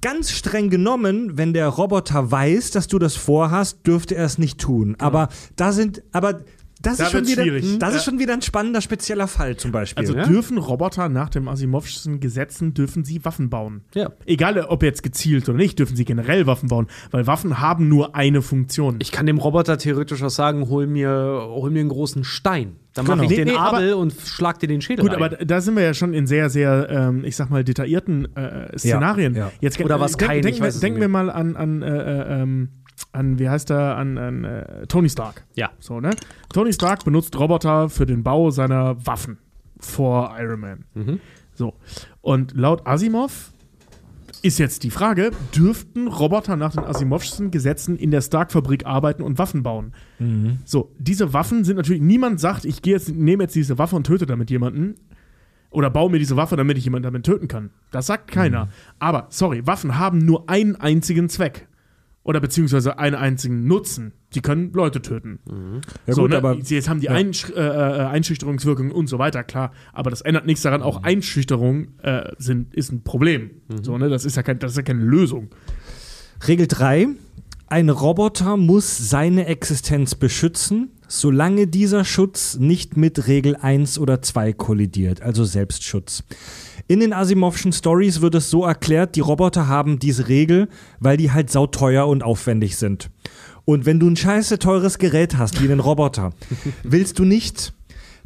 Ganz 0.00 0.30
streng 0.30 0.70
genommen, 0.70 1.36
wenn 1.36 1.52
der 1.52 1.68
Roboter 1.68 2.30
weiß, 2.30 2.70
dass 2.70 2.88
du 2.88 2.98
das 2.98 3.16
vorhast, 3.16 3.86
dürfte 3.86 4.14
er 4.14 4.24
es 4.24 4.38
nicht 4.38 4.58
tun. 4.58 4.96
Aber 4.98 5.28
da 5.56 5.72
sind, 5.72 6.02
aber 6.12 6.40
das, 6.82 6.96
Da 6.98 7.04
ist, 7.04 7.10
schon 7.12 7.26
wieder, 7.26 7.42
schwierig. 7.42 7.78
das 7.78 7.90
Ja. 7.90 7.96
ist 7.98 8.04
schon 8.04 8.18
wieder 8.18 8.32
ein 8.32 8.42
spannender 8.42 8.80
spezieller 8.80 9.26
Fall 9.28 9.56
zum 9.56 9.70
Beispiel. 9.72 10.00
Also 10.00 10.16
Ja? 10.16 10.24
dürfen 10.26 10.58
Roboter 10.58 11.08
nach 11.08 11.28
dem 11.28 11.46
Asimovschen 11.48 12.20
Gesetzen, 12.20 12.74
dürfen 12.74 13.04
sie 13.04 13.24
Waffen 13.24 13.50
bauen. 13.50 13.82
Ja. 13.94 14.10
Egal, 14.26 14.58
ob 14.60 14.82
jetzt 14.82 15.02
gezielt 15.02 15.48
oder 15.48 15.58
nicht, 15.58 15.78
dürfen 15.78 15.96
sie 15.96 16.04
generell 16.04 16.46
Waffen 16.46 16.68
bauen, 16.68 16.86
weil 17.10 17.26
Waffen 17.26 17.60
haben 17.60 17.88
nur 17.88 18.14
eine 18.14 18.42
Funktion. 18.42 18.96
Ich 19.00 19.12
kann 19.12 19.26
dem 19.26 19.38
Roboter 19.38 19.78
theoretisch 19.78 20.22
auch 20.22 20.30
sagen, 20.30 20.68
hol 20.68 20.86
mir, 20.86 21.46
hol 21.48 21.70
mir 21.70 21.80
einen 21.80 21.88
großen 21.90 22.24
Stein. 22.24 22.76
Dann 22.94 23.06
mache 23.06 23.18
Genau. 23.18 23.30
ich 23.30 23.38
Nee, 23.38 23.44
den 23.44 23.54
nee, 23.54 23.56
Abel 23.60 23.92
und 23.94 24.12
schlag 24.24 24.58
dir 24.58 24.66
den 24.66 24.80
Schädel 24.80 25.04
Gut, 25.04 25.12
rein. 25.14 25.22
aber 25.22 25.44
da 25.44 25.60
sind 25.60 25.76
wir 25.76 25.84
ja 25.84 25.94
schon 25.94 26.12
in 26.12 26.26
sehr, 26.26 26.50
sehr, 26.50 26.88
ähm, 26.90 27.24
ich 27.24 27.36
sag 27.36 27.48
mal, 27.48 27.62
detaillierten 27.62 28.34
äh, 28.36 28.76
Szenarien. 28.76 29.36
ja. 29.36 29.52
Jetzt, 29.60 29.80
Oder 29.80 30.00
was 30.00 30.18
kein, 30.18 30.42
denken 30.42 30.64
ich 30.66 30.74
wir, 30.74 30.80
denken 30.80 31.00
wir 31.00 31.06
mal 31.08 31.30
an, 31.30 31.54
an, 31.54 31.82
äh, 31.82 31.86
äh, 31.86 32.42
ähm, 32.42 32.68
an, 33.12 33.38
wie 33.38 33.48
heißt 33.48 33.70
er, 33.70 33.96
an, 33.96 34.18
an 34.18 34.44
äh, 34.44 34.86
Tony 34.86 35.08
Stark. 35.08 35.44
ja. 35.54 35.70
So, 35.78 36.00
ne? 36.00 36.10
Tony 36.52 36.72
Stark 36.72 37.04
benutzt 37.04 37.38
Roboter 37.38 37.88
für 37.88 38.06
den 38.06 38.22
Bau 38.22 38.50
seiner 38.50 39.04
Waffen 39.06 39.38
vor 39.78 40.34
Iron 40.38 40.60
Man. 40.60 40.84
Mhm. 40.94 41.20
So. 41.54 41.74
Und 42.20 42.52
laut 42.54 42.86
Asimov 42.86 43.52
ist 44.42 44.58
jetzt 44.58 44.84
die 44.84 44.90
Frage, 44.90 45.32
dürften 45.54 46.08
Roboter 46.08 46.56
nach 46.56 46.72
den 46.72 46.84
Asimovschen 46.84 47.50
Gesetzen 47.50 47.96
in 47.96 48.10
der 48.10 48.22
Stark-Fabrik 48.22 48.86
arbeiten 48.86 49.22
und 49.22 49.38
Waffen 49.38 49.62
bauen? 49.62 49.92
So, 50.64 50.94
diese 50.98 51.34
Waffen 51.34 51.64
sind 51.64 51.76
natürlich, 51.76 52.00
niemand 52.00 52.40
sagt, 52.40 52.64
ich 52.64 52.80
gehe 52.80 52.94
jetzt, 52.94 53.14
nehme 53.14 53.42
jetzt 53.44 53.54
diese 53.54 53.76
Waffe 53.76 53.96
und 53.96 54.06
töte 54.06 54.24
damit 54.24 54.50
jemanden. 54.50 54.94
Oder 55.70 55.90
baue 55.90 56.10
mir 56.10 56.18
diese 56.18 56.36
Waffe, 56.36 56.56
damit 56.56 56.78
ich 56.78 56.84
jemanden 56.84 57.04
damit 57.04 57.24
töten 57.24 57.48
kann. 57.48 57.70
Das 57.90 58.06
sagt 58.06 58.30
keiner. 58.32 58.68
Aber, 58.98 59.26
sorry, 59.28 59.66
Waffen 59.66 59.98
haben 59.98 60.18
nur 60.18 60.48
einen 60.48 60.74
einzigen 60.76 61.28
Zweck. 61.28 61.68
Oder 62.22 62.40
beziehungsweise 62.40 62.98
einen 62.98 63.16
einzigen 63.16 63.66
Nutzen. 63.66 64.12
Sie 64.32 64.40
können 64.42 64.72
Leute 64.74 65.00
töten. 65.00 65.38
ja, 66.06 66.12
so, 66.14 66.22
gut, 66.22 66.30
ne? 66.32 66.36
aber 66.36 66.56
Sie- 66.62 66.74
Jetzt 66.74 66.88
haben 66.88 67.00
die 67.00 67.08
Einsch 67.08 67.48
äh, 67.50 67.54
äh, 67.54 68.02
Einschüchterungswirkungen 68.04 68.92
und 68.92 69.06
so 69.08 69.18
weiter, 69.18 69.42
klar. 69.42 69.72
Aber 69.92 70.10
das 70.10 70.20
ändert 70.20 70.44
nichts 70.46 70.62
daran, 70.62 70.80
Mhm. 70.80 70.86
auch 70.86 71.02
Einschüchterung 71.02 71.98
äh, 72.02 72.30
sind, 72.38 72.74
ist 72.74 72.92
ein 72.92 73.02
Problem. 73.02 73.50
So, 73.82 73.96
ne? 73.96 74.08
das, 74.10 74.24
ist 74.26 74.36
ja 74.36 74.42
kein, 74.42 74.58
das 74.58 74.72
ist 74.72 74.76
ja 74.76 74.82
keine 74.82 75.02
Lösung. 75.02 75.48
Regel 76.46 76.66
3. 76.66 77.08
Ein 77.66 77.88
Roboter 77.88 78.56
muss 78.56 78.98
seine 79.10 79.46
Existenz 79.46 80.14
beschützen, 80.16 80.90
solange 81.08 81.68
dieser 81.68 82.04
Schutz 82.04 82.58
nicht 82.58 82.96
mit 82.96 83.28
Regel 83.28 83.56
1 83.56 83.98
oder 83.98 84.20
2 84.22 84.52
kollidiert, 84.52 85.22
also 85.22 85.44
Selbstschutz. 85.44 86.24
In 86.90 86.98
den 86.98 87.12
Asimovschen 87.12 87.72
Stories 87.72 88.20
wird 88.20 88.34
es 88.34 88.50
so 88.50 88.64
erklärt, 88.64 89.14
die 89.14 89.20
Roboter 89.20 89.68
haben 89.68 90.00
diese 90.00 90.26
Regel, 90.26 90.68
weil 90.98 91.16
die 91.16 91.30
halt 91.30 91.48
sauteuer 91.48 92.08
und 92.08 92.24
aufwendig 92.24 92.78
sind. 92.78 93.10
Und 93.64 93.86
wenn 93.86 94.00
du 94.00 94.08
ein 94.08 94.16
scheiße 94.16 94.58
teures 94.58 94.98
Gerät 94.98 95.38
hast, 95.38 95.62
wie 95.62 95.70
einen 95.70 95.78
Roboter, 95.78 96.32
willst 96.82 97.20
du 97.20 97.24
nicht, 97.24 97.74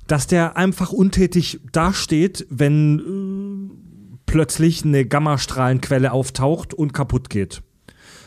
dass 0.06 0.28
der 0.28 0.56
einfach 0.56 0.92
untätig 0.92 1.60
dasteht, 1.72 2.46
wenn 2.48 3.00
äh, 3.00 4.20
plötzlich 4.24 4.82
eine 4.82 5.04
Gammastrahlenquelle 5.04 6.10
auftaucht 6.10 6.72
und 6.72 6.94
kaputt 6.94 7.28
geht. 7.28 7.60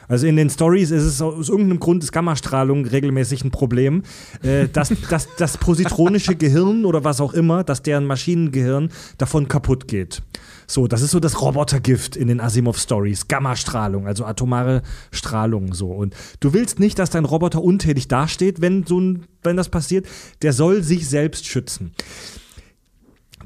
Also 0.08 0.28
in 0.28 0.36
den 0.36 0.50
Stories 0.50 0.92
ist 0.92 1.04
es 1.04 1.22
aus 1.22 1.50
irgendeinem 1.50 1.80
Grund 1.80 2.04
ist 2.04 2.12
Gammastrahlung 2.12 2.86
regelmäßig 2.86 3.44
ein 3.44 3.52
Problem, 3.52 4.04
äh, 4.42 4.68
dass, 4.68 4.94
dass 5.10 5.28
das 5.38 5.58
positronische 5.58 6.36
Gehirn 6.36 6.86
oder 6.86 7.04
was 7.04 7.20
auch 7.20 7.34
immer, 7.34 7.64
dass 7.64 7.82
deren 7.82 8.06
Maschinengehirn 8.06 8.90
davon 9.18 9.48
kaputt 9.48 9.88
geht. 9.88 10.22
So, 10.70 10.88
das 10.88 11.02
ist 11.02 11.12
so 11.12 11.20
das 11.20 11.42
Robotergift 11.42 12.18
in 12.18 12.28
den 12.28 12.42
Asimov-Stories. 12.42 13.30
Gammastrahlung, 13.30 14.06
also 14.06 14.26
atomare 14.26 14.82
Strahlung 15.12 15.74
so. 15.74 15.92
Und 15.92 16.14
du 16.42 16.54
willst 16.54 16.80
nicht, 16.80 17.00
dass 17.00 17.10
dein 17.10 17.24
Roboter 17.24 17.64
untätig 17.64 18.10
dasteht, 18.10 18.60
wenn 18.60 18.86
so 18.86 19.00
ein, 19.00 19.26
wenn 19.44 19.56
das 19.56 19.70
passiert. 19.70 20.08
Der 20.42 20.52
soll 20.52 20.84
sich 20.84 21.08
selbst 21.08 21.46
schützen. 21.46 21.92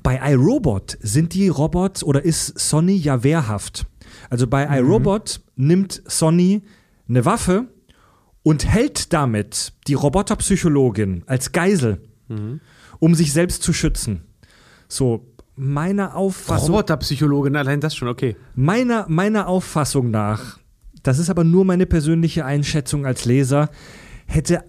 Bei 0.02 0.20
iRobot 0.32 0.98
sind 1.02 1.36
die 1.36 1.48
Robots 1.48 2.04
oder 2.04 2.26
ist 2.26 2.58
Sonny 2.60 2.96
ja 2.96 3.24
wehrhaft. 3.24 3.86
Also 4.32 4.48
bei 4.48 4.66
Mhm. 4.66 4.74
iRobot 4.88 5.42
nimmt 5.58 6.02
Sonny 6.08 6.62
eine 7.10 7.26
Waffe 7.26 7.68
und 8.44 8.66
hält 8.66 9.12
damit 9.14 9.74
die 9.88 9.94
Roboterpsychologin 9.94 11.24
als 11.28 11.52
Geisel, 11.52 12.02
Mhm. 12.30 12.62
um 13.00 13.14
sich 13.14 13.34
selbst 13.34 13.62
zu 13.62 13.74
schützen. 13.74 14.22
So, 14.88 15.28
meiner 15.58 16.16
Auffassung, 16.16 16.70
Roboterpsychologin, 16.70 17.58
allein 17.58 17.82
das 17.82 17.94
schon, 17.94 18.08
okay. 18.08 18.38
meiner, 18.56 19.06
meiner 19.10 19.48
Auffassung 19.48 20.10
nach, 20.12 20.58
das 21.04 21.20
ist 21.20 21.30
aber 21.30 21.44
nur 21.44 21.66
meine 21.66 21.86
persönliche 21.86 22.46
Einschätzung 22.46 23.06
als 23.06 23.26
Leser, 23.26 23.70
hätte 24.28 24.64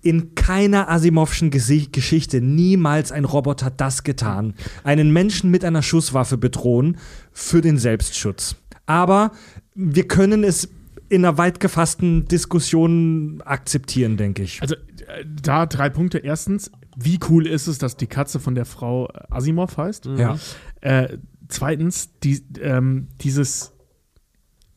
in 0.00 0.36
keiner 0.36 0.88
Asimovschen 0.88 1.50
Geschichte 1.50 2.40
niemals 2.40 3.10
ein 3.10 3.24
Roboter 3.24 3.70
das 3.70 4.04
getan. 4.04 4.54
Einen 4.84 5.12
Menschen 5.12 5.50
mit 5.50 5.64
einer 5.64 5.82
Schusswaffe 5.82 6.38
bedrohen 6.38 6.98
für 7.32 7.60
den 7.60 7.78
Selbstschutz. 7.78 8.54
Aber 8.86 9.32
wir 9.74 10.08
können 10.08 10.44
es 10.44 10.68
in 11.08 11.24
einer 11.24 11.38
weit 11.38 11.60
gefassten 11.60 12.26
Diskussion 12.26 13.42
akzeptieren, 13.44 14.16
denke 14.16 14.42
ich. 14.42 14.60
Also 14.62 14.74
äh, 14.74 15.24
da 15.42 15.66
drei 15.66 15.88
Punkte. 15.90 16.18
Erstens, 16.18 16.70
wie 16.96 17.18
cool 17.28 17.46
ist 17.46 17.66
es, 17.66 17.78
dass 17.78 17.96
die 17.96 18.06
Katze 18.06 18.40
von 18.40 18.54
der 18.54 18.64
Frau 18.64 19.08
äh, 19.08 19.20
Asimov 19.30 19.76
heißt? 19.76 20.06
Ja. 20.16 20.38
Äh, 20.80 21.18
zweitens, 21.48 22.10
die, 22.22 22.42
ähm, 22.60 23.08
dieses 23.20 23.72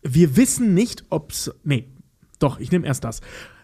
Wir 0.04 0.36
wissen 0.36 0.74
nicht, 0.74 1.06
ob's. 1.10 1.52
Nee, 1.64 1.88
doch, 2.40 2.60
ich 2.60 2.72
nehme 2.72 2.86
erst 2.86 3.04
das. 3.04 3.22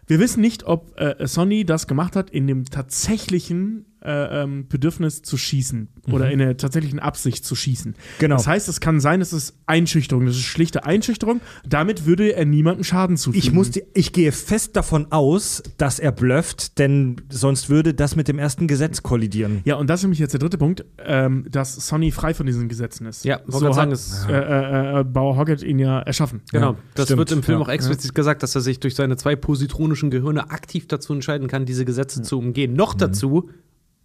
Wir 0.07 0.19
wissen 0.19 0.41
nicht, 0.41 0.65
ob 0.65 0.99
äh, 0.99 1.27
Sonny 1.27 1.65
das 1.65 1.87
gemacht 1.87 2.15
hat 2.15 2.29
in 2.29 2.47
dem 2.47 2.65
tatsächlichen 2.65 3.85
äh, 4.05 4.43
ähm, 4.43 4.67
Bedürfnis 4.67 5.21
zu 5.21 5.37
schießen 5.37 5.87
oder 6.11 6.29
in 6.31 6.39
der 6.39 6.55
tatsächlichen 6.57 6.99
Absicht 6.99 7.43
zu 7.45 7.55
schießen. 7.55 7.95
Genau. 8.19 8.35
Das 8.35 8.47
heißt, 8.47 8.67
es 8.69 8.79
kann 8.79 8.99
sein, 8.99 9.21
es 9.21 9.33
ist 9.33 9.55
Einschüchterung, 9.65 10.25
das 10.25 10.35
ist 10.35 10.43
schlichte 10.43 10.85
Einschüchterung. 10.85 11.41
Damit 11.67 12.05
würde 12.05 12.29
er 12.35 12.45
niemandem 12.45 12.83
Schaden 12.83 13.17
zufügen. 13.17 13.39
Ich, 13.47 13.51
muss 13.51 13.71
die, 13.71 13.83
ich 13.93 14.13
gehe 14.13 14.31
fest 14.31 14.75
davon 14.75 15.11
aus, 15.11 15.63
dass 15.77 15.99
er 15.99 16.11
blufft, 16.11 16.77
denn 16.79 17.15
sonst 17.29 17.69
würde 17.69 17.93
das 17.93 18.15
mit 18.15 18.27
dem 18.27 18.37
ersten 18.39 18.67
Gesetz 18.67 19.01
kollidieren. 19.03 19.61
Ja, 19.65 19.75
und 19.75 19.89
das 19.89 20.01
ist 20.01 20.03
nämlich 20.03 20.19
jetzt 20.19 20.33
der 20.33 20.39
dritte 20.39 20.57
Punkt, 20.57 20.85
ähm, 21.03 21.45
dass 21.49 21.75
Sonny 21.87 22.11
frei 22.11 22.33
von 22.33 22.45
diesen 22.45 22.69
Gesetzen 22.69 23.05
ist. 23.07 23.25
Ja, 23.25 23.41
so 23.47 23.59
gerade 23.59 23.73
sagen, 23.73 23.91
hat 23.91 23.97
es- 23.97 24.25
äh, 24.29 24.33
äh, 24.33 24.99
äh, 24.99 25.03
Bauer 25.03 25.37
Hoggett 25.37 25.63
ihn 25.63 25.79
ja 25.79 25.99
erschaffen. 26.01 26.41
Genau, 26.51 26.73
Ja, 26.73 26.77
das 26.93 27.05
stimmt, 27.05 27.17
wird 27.19 27.31
im 27.31 27.43
Film 27.43 27.59
ja. 27.59 27.65
auch 27.65 27.69
explizit 27.69 28.13
gesagt, 28.13 28.43
dass 28.43 28.53
er 28.55 28.61
sich 28.61 28.79
durch 28.79 28.95
seine 28.95 29.17
zwei 29.17 29.35
positronischen 29.35 30.09
Gehirne 30.11 30.51
aktiv 30.51 30.87
dazu 30.87 31.13
entscheiden 31.13 31.47
kann, 31.47 31.65
diese 31.65 31.85
Gesetze 31.85 32.21
zu 32.21 32.37
umgehen. 32.37 32.73
Noch 32.73 32.93
Mhm. 32.95 32.99
dazu, 32.99 33.49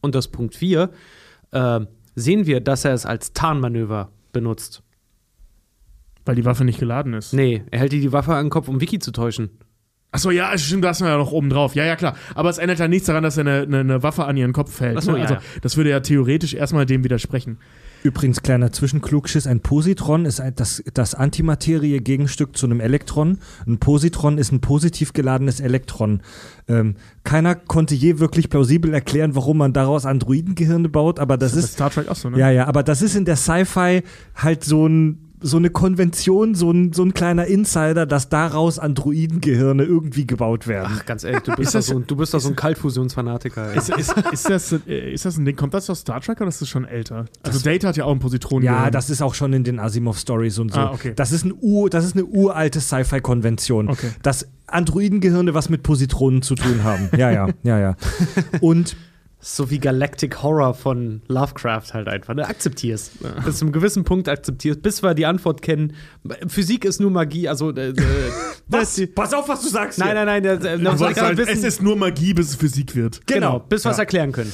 und 0.00 0.14
das 0.14 0.28
Punkt 0.28 0.54
4, 0.54 0.90
äh, 1.52 1.80
sehen 2.14 2.46
wir, 2.46 2.60
dass 2.60 2.84
er 2.84 2.94
es 2.94 3.06
als 3.06 3.32
Tarnmanöver 3.32 4.10
benutzt. 4.32 4.82
Weil 6.24 6.34
die 6.34 6.44
Waffe 6.44 6.64
nicht 6.64 6.78
geladen 6.78 7.14
ist. 7.14 7.32
Nee, 7.32 7.64
er 7.70 7.80
hält 7.80 7.92
dir 7.92 8.00
die 8.00 8.12
Waffe 8.12 8.34
an 8.34 8.46
den 8.46 8.50
Kopf, 8.50 8.68
um 8.68 8.80
Vicky 8.80 8.98
zu 8.98 9.10
täuschen. 9.10 9.50
Achso, 10.12 10.30
ja, 10.30 10.56
stimmt, 10.58 10.84
da 10.84 10.90
ist 10.90 11.00
ja 11.00 11.16
noch 11.16 11.30
oben 11.30 11.50
drauf. 11.50 11.74
Ja, 11.76 11.84
ja, 11.84 11.94
klar. 11.94 12.16
Aber 12.34 12.50
es 12.50 12.58
ändert 12.58 12.80
ja 12.80 12.88
nichts 12.88 13.06
daran, 13.06 13.22
dass 13.22 13.36
er 13.36 13.42
eine, 13.42 13.62
eine, 13.62 13.78
eine 13.78 14.02
Waffe 14.02 14.24
an 14.24 14.36
ihren 14.36 14.52
Kopf 14.52 14.80
hält. 14.80 14.98
Ach 14.98 15.02
so, 15.02 15.12
ne? 15.12 15.18
ja, 15.18 15.22
also, 15.24 15.34
ja. 15.34 15.40
das 15.62 15.76
würde 15.76 15.90
ja 15.90 16.00
theoretisch 16.00 16.54
erstmal 16.54 16.84
dem 16.84 17.04
widersprechen. 17.04 17.58
Übrigens, 18.02 18.42
kleiner 18.42 18.72
Zwischenklugschiss, 18.72 19.46
ein 19.46 19.60
Positron 19.60 20.24
ist 20.24 20.40
ein, 20.40 20.54
das, 20.54 20.82
das 20.94 21.14
Antimaterie-Gegenstück 21.14 22.56
zu 22.56 22.66
einem 22.66 22.80
Elektron. 22.80 23.38
Ein 23.66 23.78
Positron 23.78 24.38
ist 24.38 24.52
ein 24.52 24.60
positiv 24.60 25.12
geladenes 25.12 25.60
Elektron. 25.60 26.22
Ähm, 26.68 26.94
keiner 27.24 27.54
konnte 27.54 27.94
je 27.94 28.18
wirklich 28.18 28.48
plausibel 28.48 28.94
erklären, 28.94 29.34
warum 29.34 29.58
man 29.58 29.72
daraus 29.72 30.06
Androidengehirne 30.06 30.88
baut, 30.88 31.18
aber 31.18 31.36
das 31.36 31.52
Bei 31.52 31.58
ist, 31.58 31.72
Star 31.74 31.90
Trek 31.90 32.08
auch 32.08 32.16
so, 32.16 32.30
ne? 32.30 32.38
ja, 32.38 32.50
ja, 32.50 32.66
aber 32.66 32.82
das 32.82 33.02
ist 33.02 33.16
in 33.16 33.24
der 33.24 33.36
Sci-Fi 33.36 34.02
halt 34.34 34.64
so 34.64 34.86
ein 34.86 35.29
so 35.42 35.56
eine 35.56 35.70
Konvention, 35.70 36.54
so 36.54 36.70
ein, 36.70 36.92
so 36.92 37.02
ein 37.02 37.14
kleiner 37.14 37.46
Insider, 37.46 38.04
dass 38.06 38.28
daraus 38.28 38.78
Androidengehirne 38.78 39.84
irgendwie 39.84 40.26
gebaut 40.26 40.66
werden. 40.66 40.92
Ach, 40.98 41.06
ganz 41.06 41.24
ehrlich, 41.24 41.42
du 41.42 41.52
bist, 41.56 41.68
Ist 41.68 41.74
doch 41.74 41.78
das- 41.78 41.86
so, 41.86 41.96
ein- 41.96 42.06
du 42.06 42.16
bist 42.16 42.34
doch 42.34 42.40
so 42.40 42.48
ein 42.50 42.56
Kaltfusionsfanatiker. 42.56 43.72
Ist, 43.74 43.88
ist, 43.90 44.14
ist, 44.32 44.48
das, 44.50 44.72
äh, 44.86 45.12
ist 45.12 45.24
das 45.24 45.36
ein 45.38 45.44
Ding, 45.44 45.56
kommt 45.56 45.74
das 45.74 45.88
aus 45.88 46.00
Star 46.00 46.20
Trek 46.20 46.40
oder 46.40 46.48
ist 46.48 46.60
das 46.60 46.68
schon 46.68 46.84
älter? 46.84 47.26
Also 47.42 47.58
Data 47.60 47.88
hat 47.88 47.96
ja 47.96 48.04
auch 48.04 48.12
ein 48.12 48.18
Positron. 48.18 48.62
Ja, 48.62 48.90
das 48.90 49.10
ist 49.10 49.22
auch 49.22 49.34
schon 49.34 49.52
in 49.52 49.64
den 49.64 49.78
Asimov-Stories 49.78 50.58
und 50.58 50.72
so. 50.72 50.80
Ah, 50.80 50.92
okay. 50.92 51.12
Das 51.16 51.32
ist, 51.32 51.44
ein 51.44 51.54
Ur, 51.60 51.88
das 51.90 52.04
ist 52.04 52.14
eine 52.16 52.24
uralte 52.26 52.80
Sci-Fi-Konvention. 52.80 53.88
Okay. 53.88 54.10
Dass 54.22 54.46
Androidengehirne 54.66 55.54
was 55.54 55.68
mit 55.68 55.82
Positronen 55.82 56.42
zu 56.42 56.54
tun 56.54 56.84
haben. 56.84 57.08
Ja, 57.16 57.30
ja, 57.30 57.48
ja, 57.62 57.78
ja. 57.78 57.96
Und 58.60 58.96
So 59.42 59.70
wie 59.70 59.78
Galactic 59.78 60.42
Horror 60.42 60.74
von 60.74 61.22
Lovecraft 61.28 61.94
halt 61.94 62.08
einfach. 62.08 62.34
Ne? 62.34 62.46
Akzeptier's. 62.46 63.10
Bis 63.44 63.56
zu 63.58 63.64
einem 63.64 63.72
gewissen 63.72 64.04
Punkt 64.04 64.28
akzeptierst, 64.28 64.82
bis 64.82 65.02
wir 65.02 65.14
die 65.14 65.24
Antwort 65.24 65.62
kennen. 65.62 65.94
Physik 66.46 66.84
ist 66.84 67.00
nur 67.00 67.10
Magie, 67.10 67.48
also. 67.48 67.70
Äh, 67.74 67.88
äh, 67.88 67.94
was? 68.68 69.00
Pass 69.14 69.32
auf, 69.32 69.48
was 69.48 69.62
du 69.62 69.68
sagst. 69.68 69.98
nein, 69.98 70.14
hier. 70.16 70.24
nein, 70.26 70.42
nein, 70.42 70.62
äh, 70.64 70.76
ich 70.76 70.84
wolltest 70.84 71.00
gerade 71.00 71.14
sagen, 71.14 71.38
es 71.40 71.48
wissen. 71.48 71.64
ist 71.64 71.82
nur 71.82 71.96
Magie, 71.96 72.34
bis 72.34 72.50
es 72.50 72.56
Physik 72.56 72.94
wird. 72.94 73.26
Genau, 73.26 73.60
bis 73.60 73.84
wir 73.84 73.90
es 73.92 73.96
Ja. 73.96 74.02
erklären 74.02 74.32
können. 74.32 74.52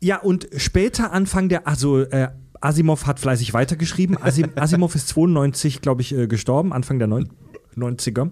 Ja, 0.00 0.18
und 0.20 0.48
später 0.56 1.12
Anfang 1.12 1.48
der, 1.48 1.66
also 1.68 2.00
äh, 2.00 2.28
Asimov 2.60 3.06
hat 3.06 3.20
fleißig 3.20 3.54
weitergeschrieben. 3.54 4.18
Asim, 4.20 4.50
Asimov 4.56 4.94
ist 4.96 5.08
92, 5.08 5.80
glaube 5.80 6.02
ich, 6.02 6.12
äh, 6.12 6.26
gestorben, 6.26 6.72
Anfang 6.72 6.98
der 6.98 7.06
neun- 7.08 7.30
90er. 7.76 8.30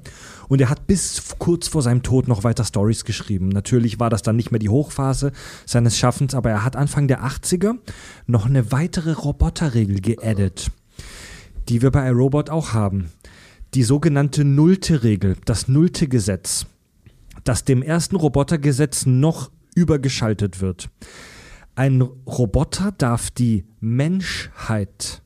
Und 0.48 0.60
er 0.60 0.70
hat 0.70 0.86
bis 0.86 1.23
kurz 1.39 1.69
vor 1.69 1.82
seinem 1.82 2.02
Tod 2.02 2.28
noch 2.28 2.44
weiter 2.44 2.64
Stories 2.64 3.05
geschrieben. 3.05 3.48
Natürlich 3.48 4.01
war 4.01 4.10
das 4.10 4.23
dann 4.23 4.36
nicht 4.36 4.51
mehr 4.51 4.59
die 4.59 4.69
Hochphase 4.69 5.32
seines 5.66 5.98
Schaffens, 5.98 6.35
aber 6.35 6.51
er 6.51 6.64
hat 6.64 6.77
Anfang 6.77 7.09
der 7.09 7.24
80er 7.24 7.74
noch 8.27 8.47
eine 8.47 8.73
weitere 8.73 9.12
Roboterregel 9.12 10.01
geaddet, 10.01 10.70
die 11.69 11.82
wir 11.82 11.90
bei 11.90 12.09
iRobot 12.09 12.51
auch 12.51 12.73
haben. 12.73 13.10
Die 13.74 13.85
sogenannte 13.85 14.44
nullte 14.44 15.02
Regel, 15.02 15.36
das 15.44 15.69
nullte 15.69 16.09
Gesetz, 16.09 16.66
das 17.44 17.64
dem 17.64 17.82
ersten 17.82 18.16
Robotergesetz 18.16 19.06
noch 19.06 19.51
übergeschaltet 19.74 20.60
wird. 20.60 20.90
Ein 21.74 22.02
Roboter 22.02 22.93
darf 22.93 23.31
die 23.31 23.64
Menschheit 23.81 25.23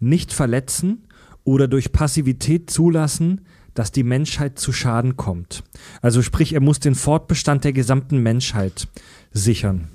nicht 0.00 0.32
verletzen 0.32 1.06
oder 1.44 1.68
durch 1.68 1.92
Passivität 1.92 2.70
zulassen, 2.70 3.42
dass 3.74 3.90
die 3.90 4.02
Menschheit 4.04 4.58
zu 4.58 4.72
Schaden 4.72 5.16
kommt. 5.16 5.62
Also 6.02 6.22
sprich, 6.22 6.52
er 6.52 6.60
muss 6.60 6.78
den 6.80 6.94
Fortbestand 6.94 7.64
der 7.64 7.72
gesamten 7.72 8.18
Menschheit 8.18 8.86
sichern. 9.32 9.88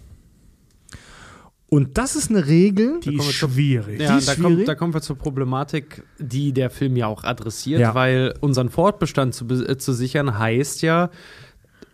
Und 1.70 1.98
das 1.98 2.16
ist 2.16 2.30
eine 2.30 2.48
Regel, 2.48 3.02
Die 3.02 3.16
ist 3.18 3.34
schwierig. 3.34 4.00
Ja, 4.00 4.18
ist 4.18 4.28
da, 4.30 4.34
schwierig. 4.34 4.56
kommt, 4.56 4.68
da 4.70 4.76
kommen 4.76 4.94
wir 4.94 5.02
zur 5.02 5.18
Problematik, 5.18 6.02
die 6.18 6.54
der 6.54 6.70
Film 6.70 6.96
ja 6.96 7.08
auch 7.08 7.24
adressiert, 7.26 7.82
Ja. 7.82 7.94
weil 7.94 8.34
unseren 8.40 8.70
Fortbestand 8.70 9.34
zu, 9.36 9.46
äh, 9.50 9.78
zu 9.78 9.92
sichern 9.92 10.40
heißt 10.40 10.82
ja, 10.82 11.10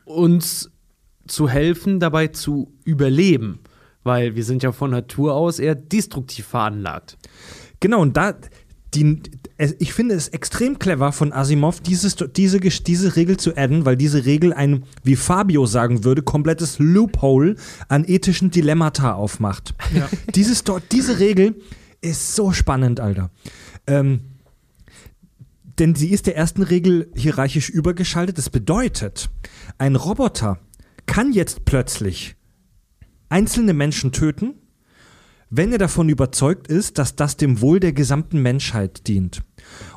uns 0.05 0.69
zu 1.27 1.49
helfen, 1.49 1.99
dabei 1.99 2.27
zu 2.27 2.71
überleben. 2.85 3.59
Weil 4.03 4.35
wir 4.35 4.43
sind 4.43 4.61
ja 4.61 4.73
von 4.73 4.91
Natur 4.91 5.33
aus 5.33 5.57
eher 5.59 5.75
destruktiv 5.75 6.45
veranlagt. 6.45 7.17
Genau, 7.79 8.01
und 8.01 8.15
da, 8.15 8.35
die, 8.95 9.21
ich 9.79 9.93
finde 9.93 10.15
es 10.15 10.29
extrem 10.29 10.79
clever 10.79 11.11
von 11.11 11.33
Asimov, 11.33 11.81
dieses, 11.81 12.15
diese, 12.15 12.59
diese 12.59 13.15
Regel 13.15 13.37
zu 13.37 13.55
adden, 13.55 13.85
weil 13.85 13.97
diese 13.97 14.25
Regel 14.25 14.53
ein, 14.53 14.83
wie 15.03 15.15
Fabio 15.15 15.65
sagen 15.65 16.03
würde, 16.03 16.21
komplettes 16.21 16.79
Loophole 16.79 17.55
an 17.87 18.05
ethischen 18.05 18.51
Dilemmata 18.51 19.13
aufmacht. 19.13 19.75
Ja. 19.93 20.09
Dieses, 20.35 20.63
diese 20.91 21.19
Regel 21.19 21.55
ist 22.01 22.35
so 22.35 22.51
spannend, 22.51 22.99
Alter. 22.99 23.29
Ähm, 23.87 24.21
denn 25.79 25.95
sie 25.95 26.09
ist 26.09 26.27
der 26.27 26.35
ersten 26.35 26.61
Regel 26.61 27.11
hierarchisch 27.15 27.69
übergeschaltet. 27.69 28.37
Das 28.37 28.49
bedeutet, 28.49 29.29
ein 29.77 29.95
Roboter 29.95 30.59
kann 31.05 31.33
jetzt 31.33 31.65
plötzlich 31.65 32.35
einzelne 33.29 33.73
Menschen 33.73 34.11
töten, 34.11 34.53
wenn 35.55 35.71
er 35.71 35.77
davon 35.77 36.09
überzeugt 36.09 36.67
ist, 36.67 36.97
dass 36.97 37.15
das 37.15 37.37
dem 37.37 37.61
Wohl 37.61 37.79
der 37.79 37.93
gesamten 37.93 38.41
Menschheit 38.41 39.07
dient. 39.07 39.43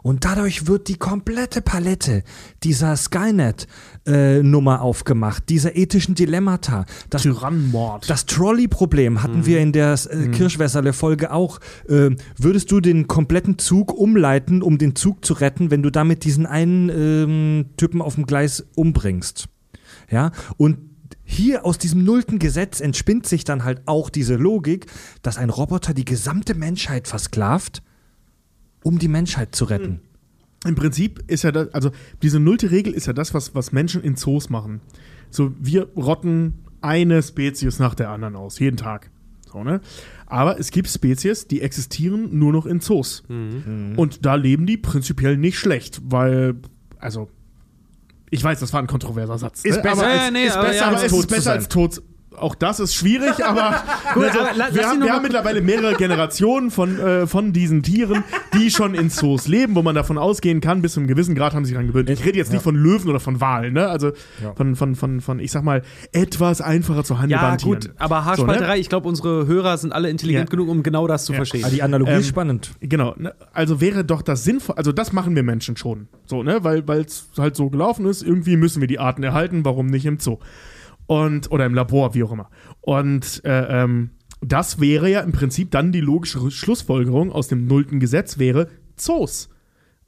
Und 0.02 0.26
dadurch 0.26 0.66
wird 0.66 0.88
die 0.88 0.98
komplette 0.98 1.62
Palette 1.62 2.24
dieser 2.62 2.94
Skynet-Nummer 2.94 4.82
aufgemacht, 4.82 5.48
dieser 5.48 5.74
ethischen 5.74 6.14
Dilemmata. 6.14 6.84
Das, 7.08 7.22
Tyrannenmord. 7.22 8.08
das 8.08 8.26
Trolley-Problem 8.26 9.22
hatten 9.22 9.46
wir 9.46 9.60
in 9.60 9.72
der 9.72 9.98
äh, 10.10 10.28
Kirschwässerle-Folge 10.28 11.32
auch. 11.32 11.58
Äh, 11.88 12.10
würdest 12.36 12.70
du 12.70 12.80
den 12.80 13.08
kompletten 13.08 13.58
Zug 13.58 13.94
umleiten, 13.94 14.60
um 14.60 14.76
den 14.76 14.94
Zug 14.94 15.24
zu 15.24 15.32
retten, 15.32 15.70
wenn 15.70 15.82
du 15.82 15.88
damit 15.88 16.24
diesen 16.24 16.44
einen 16.44 16.90
ähm, 16.90 17.70
Typen 17.78 18.02
auf 18.02 18.16
dem 18.16 18.26
Gleis 18.26 18.66
umbringst? 18.74 19.48
Ja, 20.10 20.32
und 20.58 20.95
hier 21.28 21.66
aus 21.66 21.76
diesem 21.76 22.04
nullten 22.04 22.38
Gesetz 22.38 22.80
entspinnt 22.80 23.26
sich 23.26 23.42
dann 23.44 23.64
halt 23.64 23.82
auch 23.86 24.10
diese 24.10 24.36
Logik, 24.36 24.86
dass 25.22 25.36
ein 25.36 25.50
Roboter 25.50 25.92
die 25.92 26.04
gesamte 26.04 26.54
Menschheit 26.54 27.08
versklavt, 27.08 27.82
um 28.84 29.00
die 29.00 29.08
Menschheit 29.08 29.54
zu 29.54 29.64
retten. 29.64 30.00
Im 30.64 30.76
Prinzip 30.76 31.22
ist 31.26 31.42
ja 31.42 31.50
das, 31.50 31.74
also 31.74 31.90
diese 32.22 32.38
nullte 32.38 32.70
Regel 32.70 32.92
ist 32.92 33.06
ja 33.06 33.12
das, 33.12 33.34
was, 33.34 33.54
was 33.56 33.72
Menschen 33.72 34.02
in 34.02 34.14
Zoos 34.14 34.50
machen. 34.50 34.80
So, 35.30 35.52
wir 35.58 35.88
rotten 35.96 36.64
eine 36.80 37.22
Spezies 37.22 37.80
nach 37.80 37.96
der 37.96 38.10
anderen 38.10 38.36
aus, 38.36 38.60
jeden 38.60 38.76
Tag. 38.76 39.10
So, 39.50 39.64
ne? 39.64 39.80
Aber 40.26 40.60
es 40.60 40.70
gibt 40.70 40.88
Spezies, 40.88 41.48
die 41.48 41.60
existieren 41.60 42.38
nur 42.38 42.52
noch 42.52 42.66
in 42.66 42.80
Zoos. 42.80 43.24
Und 43.96 44.24
da 44.24 44.36
leben 44.36 44.66
die 44.66 44.76
prinzipiell 44.76 45.36
nicht 45.36 45.58
schlecht, 45.58 46.00
weil, 46.04 46.54
also, 46.98 47.28
ich 48.30 48.42
weiß, 48.42 48.60
das 48.60 48.72
war 48.72 48.80
ein 48.80 48.86
kontroverser 48.86 49.38
Satz. 49.38 49.64
Ist 49.64 49.82
besser 49.82 50.02
aber 50.02 50.06
als- 50.12 50.24
es, 50.26 50.30
nee, 50.32 50.46
ist 50.46 50.56
aber 50.56 50.68
besser 50.68 50.76
ja, 50.78 50.86
als 50.88 50.96
aber 50.96 51.04
es 51.06 51.10
tot 51.12 51.18
ist 51.20 51.28
zu 51.28 51.34
besser 51.34 51.42
sein. 51.42 51.56
als 51.58 51.68
tot. 51.68 52.02
Auch 52.38 52.54
das 52.54 52.80
ist 52.80 52.94
schwierig, 52.94 53.44
aber, 53.44 53.74
Gut, 54.14 54.24
also, 54.24 54.38
aber 54.40 54.48
la- 54.50 54.54
lass 54.66 54.74
wir, 54.74 54.86
haben, 54.88 55.02
wir 55.02 55.12
haben 55.12 55.22
mittlerweile 55.22 55.60
mehrere 55.60 55.94
Generationen 55.94 56.70
von, 56.70 56.98
äh, 56.98 57.26
von 57.26 57.52
diesen 57.52 57.82
Tieren, 57.82 58.24
die 58.54 58.70
schon 58.70 58.94
in 58.94 59.10
Zoos 59.10 59.48
leben, 59.48 59.74
wo 59.74 59.82
man 59.82 59.94
davon 59.94 60.18
ausgehen 60.18 60.60
kann, 60.60 60.82
bis 60.82 60.92
zu 60.94 61.00
einem 61.00 61.06
gewissen 61.08 61.34
Grad 61.34 61.54
haben 61.54 61.64
sie 61.64 61.70
sich 61.70 61.74
daran 61.74 61.88
gewöhnt. 61.88 62.10
Ich 62.10 62.24
rede 62.24 62.38
jetzt 62.38 62.52
nicht 62.52 62.62
von 62.62 62.74
Löwen 62.76 63.08
oder 63.10 63.20
von 63.20 63.40
Walen, 63.40 63.74
ne? 63.74 63.88
Also 63.88 64.12
von, 64.54 64.76
von, 64.76 64.94
von, 64.94 65.20
von, 65.20 65.40
ich 65.40 65.50
sag 65.50 65.62
mal, 65.64 65.82
etwas 66.12 66.60
einfacher 66.60 67.04
zu 67.04 67.14
Ja, 67.14 67.20
handelbaren 67.20 67.58
gut, 67.58 67.80
Tieren. 67.82 67.94
aber 67.98 68.24
Haarspalterei, 68.24 68.78
ich 68.78 68.88
glaube, 68.88 69.08
unsere 69.08 69.46
Hörer 69.46 69.76
sind 69.78 69.92
alle 69.92 70.10
intelligent 70.10 70.48
Ja. 70.48 70.50
genug, 70.50 70.68
um 70.68 70.82
genau 70.82 71.06
das 71.06 71.24
zu 71.24 71.32
Ja. 71.32 71.36
verstehen. 71.36 71.64
Ah, 71.64 71.70
die 71.70 71.82
Analogie 71.82 72.12
Ähm, 72.12 72.20
ist 72.20 72.28
spannend. 72.28 72.70
Genau, 72.80 73.14
ne? 73.16 73.34
also 73.52 73.80
wäre 73.80 74.04
doch 74.04 74.22
das 74.22 74.44
sinnvoll, 74.44 74.76
also 74.76 74.92
das 74.92 75.12
machen 75.12 75.34
wir 75.36 75.42
Menschen 75.42 75.76
schon, 75.76 76.08
so, 76.26 76.42
ne, 76.42 76.58
weil 76.62 76.84
es 77.00 77.28
halt 77.38 77.56
so 77.56 77.70
gelaufen 77.70 78.06
ist, 78.06 78.22
irgendwie 78.22 78.56
müssen 78.56 78.80
wir 78.80 78.88
die 78.88 78.98
Arten 78.98 79.22
erhalten, 79.22 79.64
warum 79.64 79.86
nicht 79.86 80.06
im 80.06 80.18
Zoo? 80.18 80.38
Und, 81.06 81.50
oder 81.50 81.66
im 81.66 81.74
Labor, 81.74 82.14
wie 82.14 82.22
auch 82.24 82.32
immer. 82.32 82.50
Und 82.80 83.42
äh, 83.44 83.82
ähm, 83.84 84.10
das 84.40 84.80
wäre 84.80 85.10
ja 85.10 85.20
im 85.20 85.32
Prinzip 85.32 85.70
dann 85.70 85.92
die 85.92 86.00
logische 86.00 86.50
Schlussfolgerung 86.50 87.32
aus 87.32 87.48
dem 87.48 87.66
nullten 87.66 88.00
Gesetz 88.00 88.38
wäre 88.38 88.68
Zoos. 88.96 89.48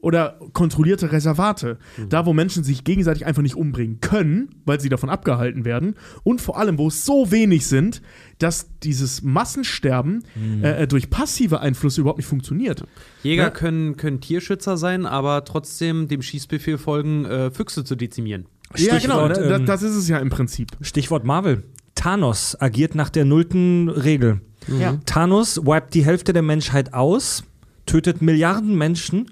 Oder 0.00 0.38
kontrollierte 0.52 1.10
Reservate. 1.10 1.76
Da, 2.08 2.24
wo 2.24 2.32
Menschen 2.32 2.62
sich 2.62 2.84
gegenseitig 2.84 3.26
einfach 3.26 3.42
nicht 3.42 3.56
umbringen 3.56 3.98
können, 4.00 4.50
weil 4.64 4.80
sie 4.80 4.88
davon 4.88 5.10
abgehalten 5.10 5.64
werden. 5.64 5.96
Und 6.22 6.40
vor 6.40 6.56
allem, 6.56 6.78
wo 6.78 6.86
es 6.86 7.04
so 7.04 7.32
wenig 7.32 7.66
sind, 7.66 8.00
dass 8.38 8.78
dieses 8.84 9.22
Massensterben 9.22 10.22
äh, 10.62 10.86
durch 10.86 11.10
passive 11.10 11.58
Einflüsse 11.60 12.00
überhaupt 12.00 12.18
nicht 12.18 12.28
funktioniert. 12.28 12.84
Jäger 13.24 13.44
Ja. 13.44 13.50
können, 13.50 13.96
können 13.96 14.20
Tierschützer 14.20 14.76
sein, 14.76 15.04
aber 15.04 15.44
trotzdem 15.44 16.06
dem 16.06 16.22
Schießbefehl 16.22 16.78
folgen, 16.78 17.24
äh, 17.24 17.50
Füchse 17.50 17.82
zu 17.82 17.96
dezimieren. 17.96 18.46
Ja, 18.76 18.98
genau. 18.98 19.26
Stichwort, 19.26 19.36
Ne? 19.48 19.54
ähm, 19.54 19.66
das, 19.66 19.80
das 19.80 19.90
ist 19.90 19.96
es 19.96 20.08
ja 20.08 20.18
im 20.18 20.30
Prinzip. 20.30 20.70
Stichwort 20.80 21.24
Marvel. 21.24 21.64
Thanos 21.94 22.56
agiert 22.60 22.94
nach 22.94 23.10
der 23.10 23.24
nullten 23.24 23.88
Regel. 23.88 24.40
Ja. 24.78 24.98
Thanos 25.06 25.58
wiped 25.64 25.94
die 25.94 26.04
Hälfte 26.04 26.32
der 26.32 26.42
Menschheit 26.42 26.94
aus, 26.94 27.44
tötet 27.86 28.22
Milliarden 28.22 28.76
Menschen, 28.76 29.30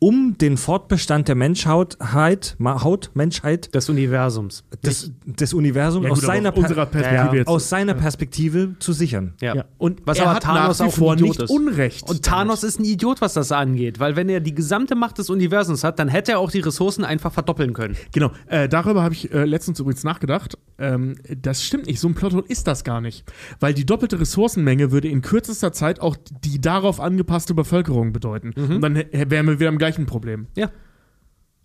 um 0.00 0.36
den 0.38 0.56
Fortbestand 0.56 1.28
der 1.28 1.34
Menschheit, 1.34 1.98
Haut, 2.12 3.10
Menschheit, 3.14 3.74
Des 3.74 3.88
Universums. 3.88 4.64
des, 4.84 5.12
des 5.26 5.54
Universums 5.54 6.04
Ja, 6.06 6.12
aus, 6.12 6.20
gut, 6.20 6.24
aber 6.28 6.34
seiner 6.36 6.52
aus 6.52 6.58
unserer 6.58 6.86
Per- 6.86 7.00
Perspektive 7.02 7.36
jetzt. 7.38 7.48
aus 7.48 7.68
seiner 7.68 7.94
Perspektive 7.94 8.76
zu 8.78 8.92
sichern. 8.92 9.34
Ja. 9.40 9.56
Ja. 9.56 9.64
Und 9.78 10.02
Was 10.04 10.18
er 10.18 10.26
aber 10.26 10.34
hat 10.36 10.42
Thanos 10.44 10.80
auch 10.80 10.84
ein 10.86 10.90
vor 10.92 11.14
Idiot 11.14 11.28
nicht 11.28 11.42
ist. 11.42 11.50
Unrecht. 11.50 12.08
Und 12.08 12.22
Thanos 12.24 12.62
ist 12.64 12.78
ein 12.80 12.84
Idiot, 12.84 13.20
was 13.20 13.34
das 13.34 13.50
angeht, 13.52 13.98
weil 14.00 14.16
wenn 14.16 14.28
er 14.28 14.40
die 14.40 14.54
gesamte 14.54 14.94
Macht 14.94 15.18
des 15.18 15.30
Universums 15.30 15.82
hat, 15.84 15.98
dann 15.98 16.08
hätte 16.08 16.32
er 16.32 16.38
auch 16.38 16.50
die 16.50 16.60
Ressourcen 16.60 17.04
einfach 17.04 17.32
verdoppeln 17.32 17.72
können. 17.72 17.96
Genau, 18.12 18.30
äh, 18.46 18.68
darüber 18.68 19.02
habe 19.02 19.14
ich 19.14 19.32
äh, 19.32 19.44
letztens 19.44 19.80
übrigens 19.80 20.04
nachgedacht. 20.04 20.56
Ähm, 20.78 21.16
das 21.42 21.64
stimmt 21.64 21.86
nicht, 21.86 21.98
so 21.98 22.06
ein 22.08 22.14
Plothole 22.14 22.44
ist 22.46 22.66
das 22.68 22.84
gar 22.84 23.00
nicht. 23.00 23.24
Weil 23.58 23.74
die 23.74 23.84
doppelte 23.84 24.20
Ressourcenmenge 24.20 24.92
würde 24.92 25.08
in 25.08 25.22
kürzester 25.22 25.72
Zeit 25.72 26.00
auch 26.00 26.16
die 26.44 26.60
darauf 26.60 27.00
angepasste 27.00 27.52
Bevölkerung 27.54 28.12
bedeuten. 28.12 28.52
Und 28.52 28.80
dann 28.80 28.94
wären 28.94 29.46
wir 29.46 29.58
wieder 29.58 29.70
am 29.70 29.78
gleichen 29.78 29.87
Problem. 30.06 30.46
Ja. 30.56 30.70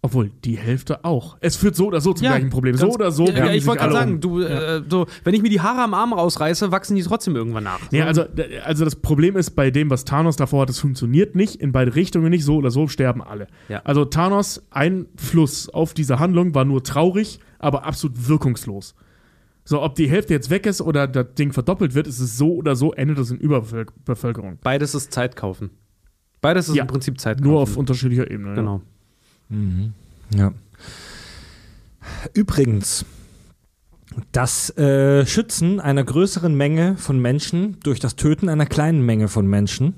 Obwohl, 0.05 0.31
die 0.43 0.57
Hälfte 0.57 1.05
auch. 1.05 1.37
Es 1.39 1.55
führt 1.55 1.77
so 1.77 1.87
oder 1.87 2.01
so 2.01 2.11
zum 2.11 2.25
Ja, 2.25 2.31
gleichen 2.31 2.49
Problem. 2.49 2.75
So 2.75 2.89
oder 2.89 3.09
so. 3.09 3.25
Ja, 3.25 3.45
ja, 3.45 3.53
ich 3.53 3.65
wollte 3.65 3.83
gerade 3.83 3.93
sagen, 3.93 4.15
um. 4.15 4.19
du, 4.19 4.41
äh, 4.41 4.83
so, 4.89 5.05
wenn 5.23 5.33
ich 5.33 5.41
mir 5.41 5.47
die 5.47 5.61
Haare 5.61 5.81
am 5.81 5.93
Arm 5.93 6.11
rausreiße, 6.11 6.73
wachsen 6.73 6.97
die 6.97 7.03
trotzdem 7.03 7.37
irgendwann 7.37 7.63
nach. 7.63 7.79
Ja, 7.93 8.05
also, 8.05 8.25
also 8.65 8.83
das 8.83 8.97
Problem 8.97 9.37
ist 9.37 9.51
bei 9.51 9.71
dem, 9.71 9.89
was 9.89 10.03
Thanos 10.03 10.35
davor 10.35 10.63
hat, 10.63 10.69
es 10.69 10.79
funktioniert 10.79 11.37
nicht, 11.37 11.55
in 11.55 11.71
beide 11.71 11.95
Richtungen 11.95 12.31
nicht, 12.31 12.43
so 12.43 12.57
oder 12.57 12.69
so 12.69 12.89
sterben 12.89 13.21
alle. 13.21 13.47
Ja. 13.69 13.81
Also 13.85 14.03
Thanos 14.03 14.61
Einfluss 14.71 15.69
auf 15.69 15.93
diese 15.93 16.19
Handlung 16.19 16.53
war 16.53 16.65
nur 16.65 16.83
traurig, 16.83 17.39
aber 17.57 17.85
absolut 17.85 18.27
wirkungslos. 18.27 18.95
So, 19.63 19.81
ob 19.81 19.95
die 19.95 20.09
Hälfte 20.09 20.33
jetzt 20.33 20.49
weg 20.49 20.65
ist 20.65 20.81
oder 20.81 21.07
das 21.07 21.33
Ding 21.35 21.53
verdoppelt 21.53 21.95
wird, 21.95 22.07
ist 22.07 22.19
es 22.19 22.37
so 22.37 22.53
oder 22.55 22.75
so, 22.75 22.91
endet 22.91 23.19
es 23.19 23.31
in 23.31 23.37
Überbevölkerung. 23.37 24.59
Beides 24.61 24.93
ist 24.95 25.13
Zeit 25.13 25.37
kaufen. 25.37 25.69
Beides 26.43 26.67
ist 26.67 26.75
Ja, 26.75 26.83
im 26.83 26.87
Prinzip 26.87 27.19
Zeit 27.21 27.37
kaufen. 27.37 27.49
Nur 27.49 27.61
auf 27.61 27.77
unterschiedlicher 27.77 28.29
Ebene. 28.29 28.49
ja. 28.49 28.55
Genau. 28.55 28.81
Ja. 30.35 30.51
Übrigens, 32.33 33.05
das 34.33 34.69
äh, 34.77 35.25
Schützen 35.25 35.79
einer 35.79 36.03
größeren 36.03 36.53
Menge 36.53 36.97
von 36.97 37.19
Menschen 37.19 37.77
durch 37.83 38.01
das 38.01 38.17
Töten 38.17 38.49
einer 38.49 38.65
kleinen 38.65 39.05
Menge 39.05 39.29
von 39.29 39.47
Menschen 39.47 39.95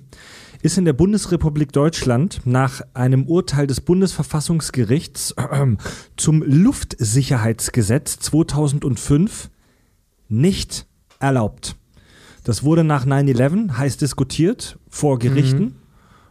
ist 0.61 0.77
in 0.77 0.85
der 0.85 0.93
Bundesrepublik 0.93 1.71
Deutschland 1.71 2.41
nach 2.45 2.81
einem 2.93 3.25
Urteil 3.25 3.65
des 3.65 3.81
Bundesverfassungsgerichts 3.81 5.31
äh, 5.37 5.65
zum 6.15 6.43
Luftsicherheitsgesetz 6.43 8.19
2005 8.19 9.49
nicht 10.29 10.85
erlaubt. 11.19 11.75
Das 12.43 12.63
wurde 12.63 12.83
nach 12.83 13.07
9-11 13.07 13.77
heiß 13.77 13.97
diskutiert 13.97 14.77
vor 14.89 15.17
Gerichten, 15.17 15.75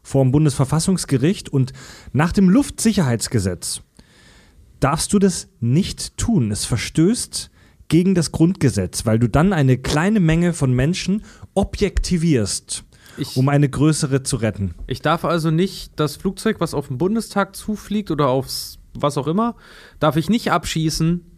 vor 0.04 0.22
dem 0.22 0.30
Bundesverfassungsgericht 0.30 1.48
und 1.48 1.72
nach 2.12 2.30
dem 2.30 2.48
Luftsicherheitsgesetz 2.48 3.80
darfst 4.78 5.12
du 5.12 5.18
das 5.18 5.48
nicht 5.58 6.16
tun. 6.16 6.52
Es 6.52 6.66
verstößt 6.66 7.50
gegen 7.88 8.14
das 8.14 8.30
Grundgesetz, 8.30 9.06
weil 9.06 9.18
du 9.18 9.28
dann 9.28 9.52
eine 9.52 9.78
kleine 9.78 10.20
Menge 10.20 10.52
von 10.52 10.72
Menschen 10.72 11.24
objektivierst, 11.54 12.84
Ich, 13.16 13.36
um 13.36 13.48
eine 13.48 13.68
größere 13.68 14.22
zu 14.22 14.36
retten. 14.36 14.74
ich 14.86 15.00
darf 15.00 15.24
also 15.24 15.50
nicht 15.50 15.92
das 15.96 16.16
Flugzeug, 16.16 16.60
was 16.60 16.74
auf 16.74 16.88
den 16.88 16.98
Bundestag 16.98 17.56
zufliegt 17.56 18.10
oder 18.10 18.28
aufs 18.28 18.78
was 18.96 19.18
auch 19.18 19.26
immer, 19.26 19.56
darf 19.98 20.16
ich 20.16 20.28
nicht 20.28 20.52
abschießen, 20.52 21.33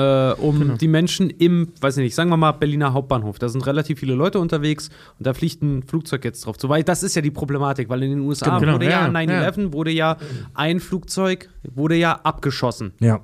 äh, 0.00 0.40
um 0.40 0.58
Genau. 0.60 0.74
die 0.76 0.88
Menschen 0.88 1.30
im, 1.30 1.68
weiß 1.80 1.96
ich 1.98 2.04
nicht, 2.04 2.14
sagen 2.14 2.30
wir 2.30 2.36
mal 2.36 2.52
Berliner 2.52 2.92
Hauptbahnhof. 2.92 3.38
Da 3.38 3.48
sind 3.48 3.66
relativ 3.66 3.98
viele 4.00 4.14
Leute 4.14 4.38
unterwegs 4.38 4.88
und 5.18 5.26
da 5.26 5.34
fliegt 5.34 5.62
ein 5.62 5.82
Flugzeug 5.82 6.24
jetzt 6.24 6.44
drauf. 6.46 6.56
So, 6.58 6.68
weil 6.68 6.82
das 6.84 7.02
ist 7.02 7.14
ja 7.16 7.22
die 7.22 7.30
Problematik, 7.30 7.88
weil 7.88 8.02
in 8.02 8.10
den 8.10 8.20
USA 8.20 8.58
Genau, 8.58 8.74
wurde 8.74 8.84
ja, 8.86 8.90
ja, 8.90 9.00
ja, 9.00 9.06
an 9.06 9.16
9-11 9.16 9.72
wurde 9.72 9.90
ja 9.90 10.16
ein 10.54 10.80
Flugzeug, 10.80 11.48
wurde 11.74 11.96
ja 11.96 12.12
abgeschossen. 12.22 12.92
Ja. 13.00 13.20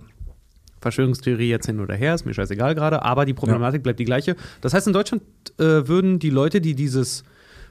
Verschwörungstheorie 0.81 1.48
jetzt 1.48 1.66
hin 1.66 1.81
oder 1.81 1.94
her, 1.94 2.15
ist 2.15 2.27
mir 2.27 2.35
scheißegal 2.35 2.74
gerade, 2.74 3.03
aber 3.03 3.24
die 3.24 3.35
Problematik 3.35 3.82
bleibt 3.82 3.98
die 3.98 4.05
gleiche. 4.05 4.36
Das 4.61 4.73
heißt, 4.74 4.86
in 4.86 4.93
Deutschland 4.93 5.23
äh, 5.59 5.89
würden 5.89 6.19
die 6.19 6.31
Leute, 6.31 6.61
die 6.61 6.74
dieses 6.74 7.24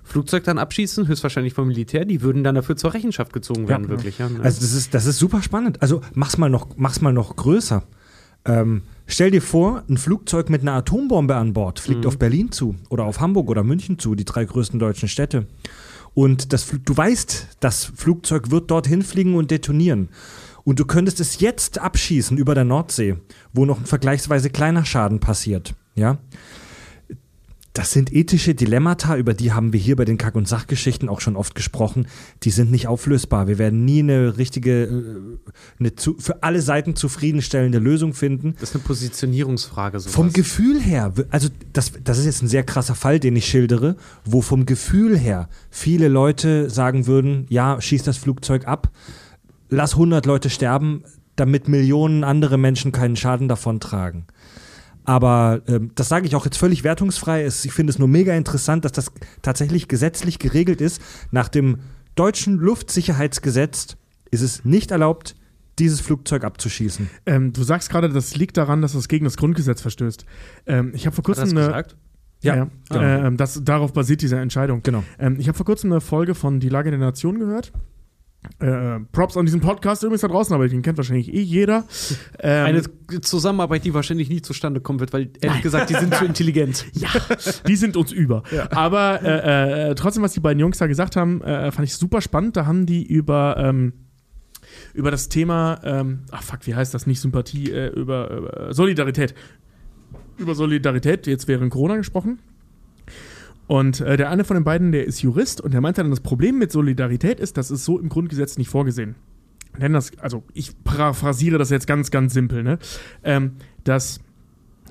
Flugzeug 0.03 0.43
dann 0.43 0.57
abschießen, 0.57 1.07
höchstwahrscheinlich 1.07 1.53
vom 1.53 1.67
Militär, 1.67 2.05
die 2.05 2.21
würden 2.21 2.43
dann 2.43 2.55
dafür 2.55 2.75
zur 2.75 2.93
Rechenschaft 2.93 3.31
gezogen 3.33 3.67
werden, 3.67 3.83
Ja. 3.83 3.89
wirklich. 3.89 4.17
Ja, 4.19 4.25
Also 4.41 4.59
das 4.61 4.73
ist, 4.73 4.93
das 4.93 5.05
ist 5.05 5.17
super 5.17 5.41
spannend. 5.41 5.81
Also 5.81 6.01
mach's 6.13 6.37
mal 6.37 6.49
noch, 6.49 6.67
mach's 6.75 7.01
mal 7.01 7.13
noch 7.13 7.35
größer. 7.35 7.83
Ähm, 8.45 8.83
stell 9.07 9.31
dir 9.31 9.41
vor, 9.41 9.83
ein 9.89 9.97
Flugzeug 9.97 10.49
mit 10.49 10.61
einer 10.61 10.73
Atombombe 10.73 11.35
an 11.35 11.53
Bord 11.53 11.79
fliegt 11.79 12.05
auf 12.05 12.17
Berlin 12.17 12.51
zu 12.51 12.75
oder 12.89 13.05
auf 13.05 13.19
Hamburg 13.19 13.49
oder 13.49 13.63
München 13.63 13.99
zu, 13.99 14.15
die 14.15 14.25
drei 14.25 14.45
größten 14.45 14.79
deutschen 14.79 15.09
Städte. 15.09 15.47
Und 16.13 16.53
das, 16.53 16.67
du 16.67 16.95
weißt, 16.95 17.57
das 17.59 17.85
Flugzeug 17.95 18.49
wird 18.51 18.71
dorthin 18.71 19.01
fliegen 19.01 19.35
und 19.35 19.51
detonieren. 19.51 20.09
Und 20.63 20.79
du 20.79 20.85
könntest 20.85 21.19
es 21.19 21.39
jetzt 21.39 21.77
abschießen 21.77 22.37
über 22.37 22.55
der 22.55 22.63
Nordsee, 22.63 23.17
wo 23.53 23.65
noch 23.65 23.79
ein 23.79 23.85
vergleichsweise 23.85 24.49
kleiner 24.49 24.85
Schaden 24.85 25.19
passiert. 25.19 25.75
Ja? 25.95 26.17
Das 27.75 27.91
sind 27.91 28.13
ethische 28.13 28.55
Dilemmata, 28.55 29.17
über 29.17 29.33
die 29.33 29.51
haben 29.51 29.73
wir 29.73 29.79
hier 29.81 29.97
bei 29.97 30.05
den 30.05 30.17
Kack- 30.17 30.35
und 30.35 30.47
Sachgeschichten 30.47 31.09
auch 31.09 31.19
schon 31.19 31.35
oft 31.35 31.55
gesprochen. 31.55 32.07
Die 32.43 32.49
sind 32.49 32.71
nicht 32.71 32.87
auflösbar. 32.87 33.49
Wir 33.49 33.57
werden 33.57 33.83
nie 33.83 33.99
eine 33.99 34.37
richtige, 34.37 34.83
äh, 34.83 35.51
eine 35.77 35.93
zu, 35.93 36.15
für 36.17 36.41
alle 36.41 36.61
Seiten 36.61 36.95
zufriedenstellende 36.95 37.79
Lösung 37.79 38.13
finden. 38.13 38.55
Das 38.61 38.69
ist 38.69 38.75
eine 38.75 38.85
Positionierungsfrage. 38.85 39.99
Sowas. 39.99 40.15
Vom 40.15 40.31
Gefühl 40.31 40.79
her, 40.79 41.13
also 41.31 41.49
das, 41.73 41.91
das 42.01 42.17
ist 42.17 42.25
jetzt 42.25 42.43
ein 42.43 42.47
sehr 42.47 42.63
krasser 42.63 42.95
Fall, 42.95 43.19
den 43.19 43.35
ich 43.35 43.45
schildere, 43.45 43.97
wo 44.23 44.41
vom 44.41 44.65
Gefühl 44.65 45.17
her 45.17 45.49
viele 45.69 46.07
Leute 46.07 46.69
sagen 46.69 47.07
würden, 47.07 47.45
ja, 47.49 47.81
schieß 47.81 48.03
das 48.03 48.15
Flugzeug 48.15 48.67
ab, 48.67 48.89
lass 49.69 49.95
100 49.95 50.25
Leute 50.25 50.49
sterben, 50.49 51.03
damit 51.35 51.67
Millionen 51.67 52.23
andere 52.23 52.57
Menschen 52.57 52.93
keinen 52.93 53.17
Schaden 53.17 53.49
davon 53.49 53.81
tragen. 53.81 54.27
Aber 55.05 55.61
ähm, 55.67 55.91
das 55.95 56.09
sage 56.09 56.27
ich 56.27 56.35
auch 56.35 56.45
jetzt 56.45 56.57
völlig 56.57 56.83
wertungsfrei. 56.83 57.43
Es, 57.43 57.63
ich 57.65 57.73
finde 57.73 57.91
es 57.91 57.99
nur 57.99 58.07
mega 58.07 58.33
interessant, 58.33 58.85
dass 58.85 58.91
das 58.91 59.11
tatsächlich 59.41 59.87
gesetzlich 59.87 60.39
geregelt 60.39 60.81
ist. 60.81 61.01
Nach 61.31 61.47
dem 61.47 61.79
deutschen 62.15 62.57
Luftsicherheitsgesetz 62.57 63.97
ist 64.31 64.41
es 64.41 64.65
nicht 64.65 64.91
erlaubt, 64.91 65.35
dieses 65.79 66.01
Flugzeug 66.01 66.43
abzuschießen. 66.43 67.09
Ähm, 67.25 67.53
du 67.53 67.63
sagst 67.63 67.89
gerade, 67.89 68.09
das 68.09 68.35
liegt 68.35 68.57
daran, 68.57 68.81
dass 68.81 68.95
es 68.95 69.07
gegen 69.07 69.25
das 69.25 69.37
Grundgesetz 69.37 69.81
verstößt. 69.81 70.25
Ähm, 70.65 70.91
ich 70.95 71.05
habe 71.05 71.15
vor 71.15 71.23
kurzem 71.23 71.49
eine. 71.49 71.67
gesagt? 71.67 71.97
Ja, 72.41 72.55
Ja, 72.55 72.67
genau. 72.89 73.27
Ähm, 73.27 73.37
das, 73.37 73.61
darauf 73.63 73.91
basiert 73.93 74.21
diese 74.21 74.37
Entscheidung. 74.37 74.81
Genau. 74.83 75.03
Ähm, 75.19 75.37
ich 75.39 75.47
habe 75.47 75.57
vor 75.57 75.65
kurzem 75.65 75.91
eine 75.91 76.01
Folge 76.01 76.35
von 76.35 76.59
Die 76.59 76.69
Lage 76.69 76.91
der 76.91 76.99
Nation 76.99 77.39
gehört. 77.39 77.71
Äh, 78.59 78.99
Props 79.11 79.37
an 79.37 79.45
diesen 79.45 79.61
Podcast 79.61 80.03
übrigens 80.03 80.21
da 80.21 80.27
draußen, 80.27 80.53
aber 80.53 80.67
den 80.67 80.81
kennt 80.81 80.97
wahrscheinlich 80.97 81.33
eh 81.33 81.41
jeder. 81.41 81.85
Ähm, 82.39 82.65
Eine 82.65 83.21
Zusammenarbeit, 83.21 83.85
die 83.85 83.93
wahrscheinlich 83.93 84.29
nie 84.29 84.41
zustande 84.41 84.81
kommen 84.81 84.99
wird, 84.99 85.13
weil 85.13 85.29
ehrlich 85.41 85.61
gesagt, 85.61 85.89
die 85.89 85.95
sind 85.95 86.13
zu 86.15 86.25
intelligent. 86.25 86.85
Ja, 86.93 87.09
die 87.67 87.75
sind 87.75 87.97
uns 87.97 88.11
über. 88.11 88.43
Aber 88.71 89.21
äh, 89.21 89.91
äh, 89.91 89.95
trotzdem, 89.95 90.23
was 90.23 90.33
die 90.33 90.39
beiden 90.39 90.59
Jungs 90.59 90.77
da 90.77 90.87
gesagt 90.87 91.15
haben, 91.15 91.41
äh, 91.41 91.71
fand 91.71 91.87
ich 91.87 91.95
super 91.95 92.21
spannend. 92.21 92.57
Da 92.57 92.65
haben 92.65 92.85
die 92.85 93.05
über, 93.05 93.55
ähm, 93.57 93.93
über 94.93 95.11
das 95.11 95.29
Thema, 95.29 95.79
ähm, 95.83 96.21
ach 96.31 96.43
fuck, 96.43 96.59
wie 96.63 96.75
heißt 96.75 96.93
das? 96.93 97.07
Nicht 97.07 97.19
Sympathie, 97.21 97.71
äh, 97.71 97.87
über, 97.89 98.29
über 98.31 98.73
Solidarität. 98.73 99.35
Über 100.37 100.55
Solidarität, 100.55 101.27
jetzt 101.27 101.47
während 101.47 101.71
Corona 101.71 101.95
gesprochen. 101.95 102.39
Und 103.67 104.01
äh, 104.01 104.17
der 104.17 104.29
eine 104.29 104.43
von 104.43 104.55
den 104.55 104.63
beiden, 104.63 104.91
der 104.91 105.05
ist 105.05 105.21
Jurist 105.21 105.61
und 105.61 105.73
der 105.73 105.81
meinte 105.81 106.01
dann, 106.01 106.11
das 106.11 106.19
Problem 106.19 106.57
mit 106.57 106.71
Solidarität 106.71 107.39
ist, 107.39 107.57
das 107.57 107.71
ist 107.71 107.85
so 107.85 107.99
im 107.99 108.09
Grundgesetz 108.09 108.57
nicht 108.57 108.69
vorgesehen. 108.69 109.15
Denn 109.79 109.93
das, 109.93 110.17
also 110.19 110.43
ich 110.53 110.71
paraphrasiere 110.83 111.57
das 111.57 111.69
jetzt 111.69 111.87
ganz, 111.87 112.11
ganz 112.11 112.33
simpel, 112.33 112.63
ne? 112.63 112.79
Ähm, 113.23 113.53
das 113.83 114.19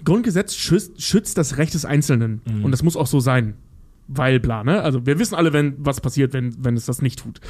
Grundgesetz 0.04 0.54
schützt, 0.54 1.00
schützt 1.00 1.38
das 1.38 1.56
Recht 1.56 1.72
des 1.74 1.84
Einzelnen. 1.84 2.42
Und 2.62 2.70
das 2.70 2.82
muss 2.82 2.96
auch 2.96 3.06
so 3.06 3.20
sein. 3.20 3.54
Weil 4.06 4.40
bla, 4.40 4.64
ne? 4.64 4.82
Also 4.82 5.06
wir 5.06 5.18
wissen 5.18 5.34
alle, 5.34 5.52
wenn 5.52 5.74
was 5.78 6.00
passiert, 6.00 6.34
wenn, 6.34 6.62
wenn 6.62 6.76
es 6.76 6.84
das 6.84 7.00
nicht 7.00 7.20
tut. 7.20 7.40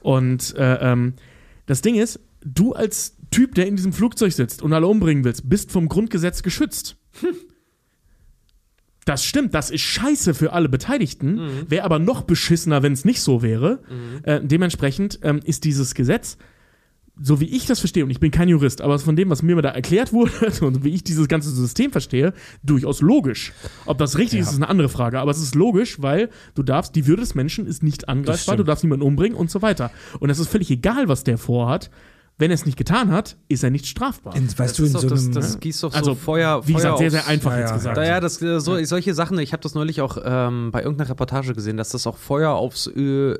Und 0.00 0.56
äh, 0.56 0.92
ähm, 0.92 1.14
das 1.66 1.82
Ding 1.82 1.94
ist, 1.94 2.18
du 2.44 2.72
als 2.72 3.16
Typ, 3.30 3.54
der 3.54 3.66
in 3.66 3.76
diesem 3.76 3.92
Flugzeug 3.92 4.32
sitzt 4.32 4.62
und 4.62 4.72
alle 4.72 4.88
umbringen 4.88 5.24
willst, 5.24 5.48
bist 5.48 5.70
vom 5.70 5.88
Grundgesetz 5.88 6.42
geschützt. 6.42 6.96
Das 9.04 9.24
stimmt, 9.24 9.52
das 9.54 9.70
ist 9.70 9.80
scheiße 9.80 10.32
für 10.34 10.52
alle 10.52 10.68
Beteiligten, 10.68 11.66
wäre 11.68 11.84
aber 11.84 11.98
noch 11.98 12.22
beschissener, 12.22 12.82
wenn 12.82 12.92
es 12.92 13.04
nicht 13.04 13.20
so 13.20 13.42
wäre. 13.42 13.80
Äh, 14.22 14.40
dementsprechend 14.42 15.18
ähm, 15.22 15.40
ist 15.44 15.64
dieses 15.64 15.94
Gesetz, 15.94 16.36
so 17.20 17.40
wie 17.40 17.44
ich 17.46 17.66
das 17.66 17.78
verstehe, 17.80 18.04
und 18.04 18.10
ich 18.10 18.20
bin 18.20 18.30
kein 18.30 18.48
Jurist, 18.48 18.80
aber 18.80 18.98
von 18.98 19.16
dem, 19.16 19.28
was 19.28 19.42
mir 19.42 19.60
da 19.60 19.70
erklärt 19.70 20.12
wurde 20.12 20.32
und 20.64 20.84
wie 20.84 20.90
ich 20.90 21.04
dieses 21.04 21.28
ganze 21.28 21.50
System 21.50 21.92
verstehe, 21.92 22.32
durchaus 22.62 23.00
logisch. 23.00 23.52
Ob 23.86 23.98
das 23.98 24.16
richtig 24.18 24.40
ist, 24.40 24.50
ist 24.50 24.56
eine 24.56 24.68
andere 24.68 24.88
Frage, 24.88 25.20
aber 25.20 25.30
es 25.30 25.42
ist 25.42 25.54
logisch, 25.54 26.00
weil 26.00 26.30
du 26.54 26.62
darfst, 26.62 26.96
die 26.96 27.06
Würde 27.06 27.22
des 27.22 27.34
Menschen 27.34 27.66
ist 27.66 27.82
nicht 27.82 28.08
angreifbar, 28.08 28.56
du 28.56 28.64
darfst 28.64 28.84
niemanden 28.84 29.04
umbringen 29.04 29.36
und 29.36 29.50
so 29.50 29.62
weiter. 29.62 29.90
Und 30.20 30.30
es 30.30 30.38
ist 30.38 30.48
völlig 30.48 30.70
egal, 30.70 31.08
was 31.08 31.24
der 31.24 31.38
vorhat. 31.38 31.90
Wenn 32.38 32.50
er 32.50 32.54
es 32.54 32.66
nicht 32.66 32.78
getan 32.78 33.12
hat, 33.12 33.36
ist 33.48 33.62
er 33.62 33.70
nicht 33.70 33.86
strafbar. 33.86 34.34
In, 34.34 34.48
weißt 34.48 34.58
Das, 34.58 34.72
du, 34.74 34.82
in 34.82 34.86
ist 34.86 34.94
doch, 34.94 35.00
so 35.02 35.08
das, 35.10 35.24
einem, 35.26 35.34
das 35.34 35.60
gießt 35.60 35.82
doch 35.84 35.94
Also, 35.94 36.12
so 36.12 36.14
Feuer, 36.16 36.66
Wie 36.66 36.72
Feuer 36.72 36.80
gesagt, 36.82 36.98
sehr, 36.98 37.10
sehr 37.12 37.28
einfach 37.28 37.52
Ja, 37.52 37.60
jetzt 37.60 37.68
ja. 37.70 37.76
gesagt. 37.76 37.96
Naja, 37.96 38.20
das, 38.20 38.42
äh, 38.42 38.58
so, 38.58 38.82
solche 38.84 39.14
Sachen, 39.14 39.38
ich 39.38 39.52
habe 39.52 39.62
das 39.62 39.74
neulich 39.74 40.00
auch 40.00 40.18
ähm, 40.24 40.70
bei 40.72 40.82
irgendeiner 40.82 41.10
Reportage 41.10 41.52
gesehen, 41.54 41.76
dass 41.76 41.90
das 41.90 42.06
auch 42.06 42.16
Feuer 42.16 42.50
aufs 42.52 42.88
Öl, 42.88 43.36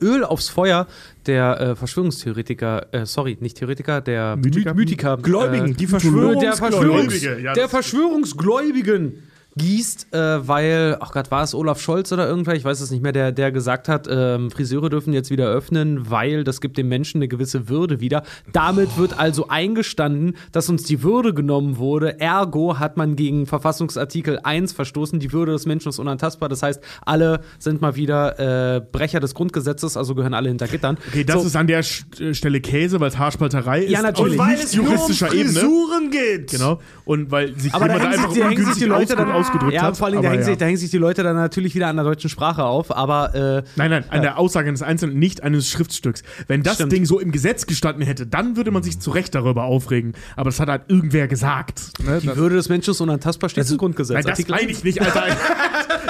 äh, 0.00 0.02
Öl 0.04 0.24
aufs 0.24 0.48
Feuer 0.48 0.86
der 1.26 1.60
äh, 1.60 1.76
Verschwörungstheoretiker, 1.76 2.86
äh, 2.94 3.04
sorry, 3.06 3.36
nicht 3.40 3.58
Theoretiker, 3.58 4.00
der 4.00 4.36
Mythiker? 4.36 4.72
Mythiker 4.72 5.16
Gläubigen, 5.18 5.76
die 5.76 5.84
der, 5.86 5.88
Verschwörungsgläubigen. 5.88 7.10
Verschwörungs 7.10 7.22
Ja, 7.42 7.52
der 7.52 7.64
das- 7.64 7.70
Verschwörungsgläubigen 7.70 9.22
gießt, 9.58 10.14
äh, 10.14 10.48
weil, 10.48 10.96
ach 11.00 11.12
Gott, 11.12 11.30
war 11.30 11.42
es 11.42 11.54
Olaf 11.54 11.80
Scholz 11.80 12.10
oder 12.12 12.26
irgendwer, 12.28 12.54
ich 12.54 12.64
weiß 12.64 12.80
es 12.80 12.90
nicht 12.90 13.02
mehr, 13.02 13.12
der, 13.12 13.32
der 13.32 13.52
gesagt 13.52 13.88
hat, 13.88 14.08
ähm, 14.10 14.50
Friseure 14.50 14.88
dürfen 14.88 15.12
jetzt 15.12 15.30
wieder 15.30 15.46
öffnen, 15.48 16.10
weil 16.10 16.44
das 16.44 16.60
gibt 16.60 16.78
dem 16.78 16.88
Menschen 16.88 17.18
eine 17.18 17.28
gewisse 17.28 17.68
Würde 17.68 18.00
wieder. 18.00 18.22
Damit 18.52 18.96
wird 18.96 19.18
also 19.18 19.48
eingestanden, 19.48 20.36
dass 20.52 20.68
uns 20.68 20.84
die 20.84 21.02
Würde 21.02 21.34
genommen 21.34 21.76
wurde. 21.78 22.18
Ergo 22.20 22.78
hat 22.78 22.96
man 22.96 23.16
gegen 23.16 23.46
Verfassungsartikel 23.46 24.38
1 24.42 24.72
verstoßen, 24.72 25.18
die 25.20 25.32
Würde 25.32 25.52
des 25.52 25.66
Menschen 25.66 25.88
ist 25.90 25.98
unantastbar. 25.98 26.48
Das 26.48 26.62
heißt, 26.62 26.80
alle 27.04 27.40
sind 27.58 27.80
mal 27.82 27.96
wieder 27.96 28.76
äh, 28.76 28.80
Brecher 28.80 29.20
des 29.20 29.34
Grundgesetzes, 29.34 29.96
also 29.96 30.14
gehören 30.14 30.34
alle 30.34 30.48
hinter 30.48 30.68
Gittern. 30.68 30.96
Okay, 31.08 31.24
das 31.24 31.40
So, 31.42 31.46
ist 31.48 31.56
an 31.56 31.66
der 31.66 31.82
Sch- 31.84 32.20
äh, 32.22 32.34
Stelle 32.34 32.60
Käse, 32.60 33.00
weil 33.00 33.08
es 33.08 33.18
Haarspalterei 33.18 33.82
ist. 33.84 33.90
Ja, 33.90 34.02
natürlich. 34.02 34.38
Auf 34.38 34.46
Weil 34.46 34.56
nicht 34.56 34.74
juristischer 34.74 35.32
Ebene. 35.32 35.48
Frisuren 35.60 36.10
geht. 36.10 36.50
Genau. 36.52 36.78
Und 37.04 37.30
weil 37.30 37.58
sich 37.58 37.74
Aber 37.74 37.88
da 37.88 37.94
jemand 37.94 38.14
einfach 38.14 38.28
da 38.28 38.34
hängen 38.34 38.50
sich 38.50 38.58
ungünstig 38.58 38.82
die 38.84 38.88
Leute 38.88 39.16
dann 39.16 39.30
ausgedrückt 39.48 39.74
ja, 39.74 39.82
hat. 39.82 39.96
vor 39.96 40.06
allem, 40.06 40.22
da 40.22 40.28
hängen, 40.28 40.40
ja. 40.40 40.46
sich, 40.46 40.56
da 40.56 40.66
hängen 40.66 40.76
sich 40.76 40.90
die 40.90 40.98
Leute 40.98 41.22
dann 41.22 41.36
natürlich 41.36 41.74
wieder 41.74 41.88
an 41.88 41.96
der 41.96 42.04
deutschen 42.04 42.30
Sprache 42.30 42.64
auf, 42.64 42.94
aber 42.94 43.34
äh, 43.34 43.62
Nein, 43.76 43.90
nein, 43.90 44.04
an 44.10 44.22
der 44.22 44.38
Aussage 44.38 44.68
eines 44.68 44.82
Einzelnen, 44.82 45.18
nicht 45.18 45.42
eines 45.42 45.68
Schriftstücks. 45.70 46.22
Wenn 46.46 46.62
das 46.62 46.74
Stimmt. 46.74 46.92
Ding 46.92 47.04
so 47.06 47.18
im 47.20 47.32
Gesetz 47.32 47.66
gestanden 47.66 48.04
hätte, 48.04 48.26
dann 48.26 48.56
würde 48.56 48.70
man 48.70 48.82
sich 48.82 49.00
zu 49.00 49.10
Recht 49.10 49.34
darüber 49.34 49.64
aufregen. 49.64 50.12
Aber 50.36 50.50
das 50.50 50.60
hat 50.60 50.68
halt 50.68 50.82
irgendwer 50.88 51.28
gesagt. 51.28 51.92
Ne? 52.04 52.18
die 52.20 52.26
Das, 52.26 52.36
Würde 52.36 52.56
des 52.56 52.68
Menschen 52.68 52.90
ist 52.90 53.00
unantastbar, 53.00 53.50
steht 53.50 53.68
im 53.70 53.76
Grundgesetz. 53.76 54.14
nein, 54.14 54.34
das 54.36 54.48
meine 54.48 54.70
ich 54.70 54.84
nicht, 54.84 55.00
Alter. 55.00 55.24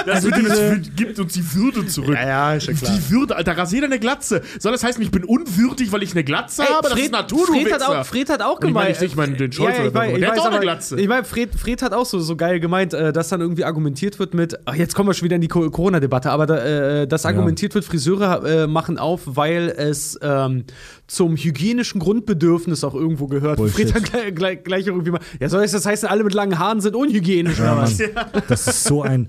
Das 0.06 0.16
Also 0.16 0.30
diese- 0.30 0.80
gibt 0.96 1.18
uns 1.18 1.32
die 1.32 1.54
Würde 1.54 1.86
zurück. 1.86 2.14
ja, 2.14 2.54
ist 2.54 2.66
ja 2.68 2.72
Die 2.74 3.10
Würde, 3.10 3.36
Alter, 3.36 3.56
rasier 3.56 3.82
deine 3.82 3.98
Glatze. 3.98 4.42
Soll 4.58 4.72
das 4.72 4.82
heißen, 4.84 5.02
ich 5.02 5.10
bin 5.10 5.24
unwürdig, 5.24 5.92
weil 5.92 6.02
ich 6.02 6.12
eine 6.12 6.24
Glatze 6.24 6.64
habe? 6.64 6.88
Das 6.88 6.98
ist 6.98 7.12
Natur, 7.12 7.46
du 7.46 7.52
Fred, 7.52 7.72
hat 7.72 7.80
Wichser. 7.80 8.00
auch, 8.00 8.06
Fred 8.06 8.28
hat 8.30 8.42
auch 8.42 8.60
Und 8.60 8.68
ich 8.68 8.74
meine 8.74 8.86
gemeint. 8.86 9.00
nicht, 9.00 9.10
ich 9.12 9.16
meine 9.16 9.36
den 9.36 9.52
Scholz 9.52 9.76
ja, 9.76 9.84
ja, 9.84 9.90
oder 9.90 10.04
ich 10.04 10.12
weiß, 10.12 10.18
Der 10.20 10.28
hat 10.28 10.36
weiß 10.38 10.44
auch 10.44 10.50
eine 10.50 10.60
Glatze. 10.60 11.00
Ich 11.00 11.08
meine, 11.08 11.24
Fred, 11.24 11.54
Fred 11.54 11.82
hat 11.82 11.92
auch 11.92 12.06
so, 12.06 12.18
so 12.20 12.36
geil 12.36 12.60
gemeint, 12.60 12.94
äh, 12.94 13.12
dass 13.12 13.28
dann 13.28 13.40
irgendwie 13.40 13.64
argumentiert 13.64 14.18
wird 14.18 14.34
mit, 14.34 14.58
ach, 14.64 14.74
jetzt 14.74 14.94
kommen 14.94 15.08
wir 15.08 15.14
schon 15.14 15.24
wieder 15.26 15.36
in 15.36 15.42
die 15.42 15.48
Co- 15.48 15.68
Corona-Debatte, 15.70 16.30
aber 16.30 16.46
da, 16.46 16.58
äh, 17.02 17.06
dass 17.06 17.26
argumentiert 17.26 17.74
wird, 17.74 17.84
Friseure 17.84 18.44
äh, 18.46 18.66
machen 18.66 18.98
auf, 18.98 19.22
weil 19.24 19.68
es 19.76 20.18
ähm, 20.22 20.64
zum 21.06 21.36
hygienischen 21.36 22.00
Grundbedürfnis 22.00 22.84
auch 22.84 22.94
irgendwo 22.94 23.26
gehört. 23.26 23.56
Bullshit. 23.56 23.90
Fred 23.90 23.94
hat 23.94 24.12
gleich, 24.12 24.34
gleich, 24.34 24.64
gleich 24.64 24.86
irgendwie 24.86 25.10
mal, 25.10 25.20
ja, 25.40 25.48
soll 25.48 25.66
das 25.66 25.84
heißen, 25.86 26.08
alle 26.08 26.24
mit 26.24 26.34
langen 26.34 26.58
Haaren 26.58 26.80
sind 26.80 26.94
unhygienisch 26.96 27.58
Ja, 27.58 27.72
oder 27.74 27.82
was? 27.82 27.98
Mann. 27.98 28.08
Das 28.48 28.66
ist 28.66 28.84
so 28.84 29.02
ein, 29.02 29.28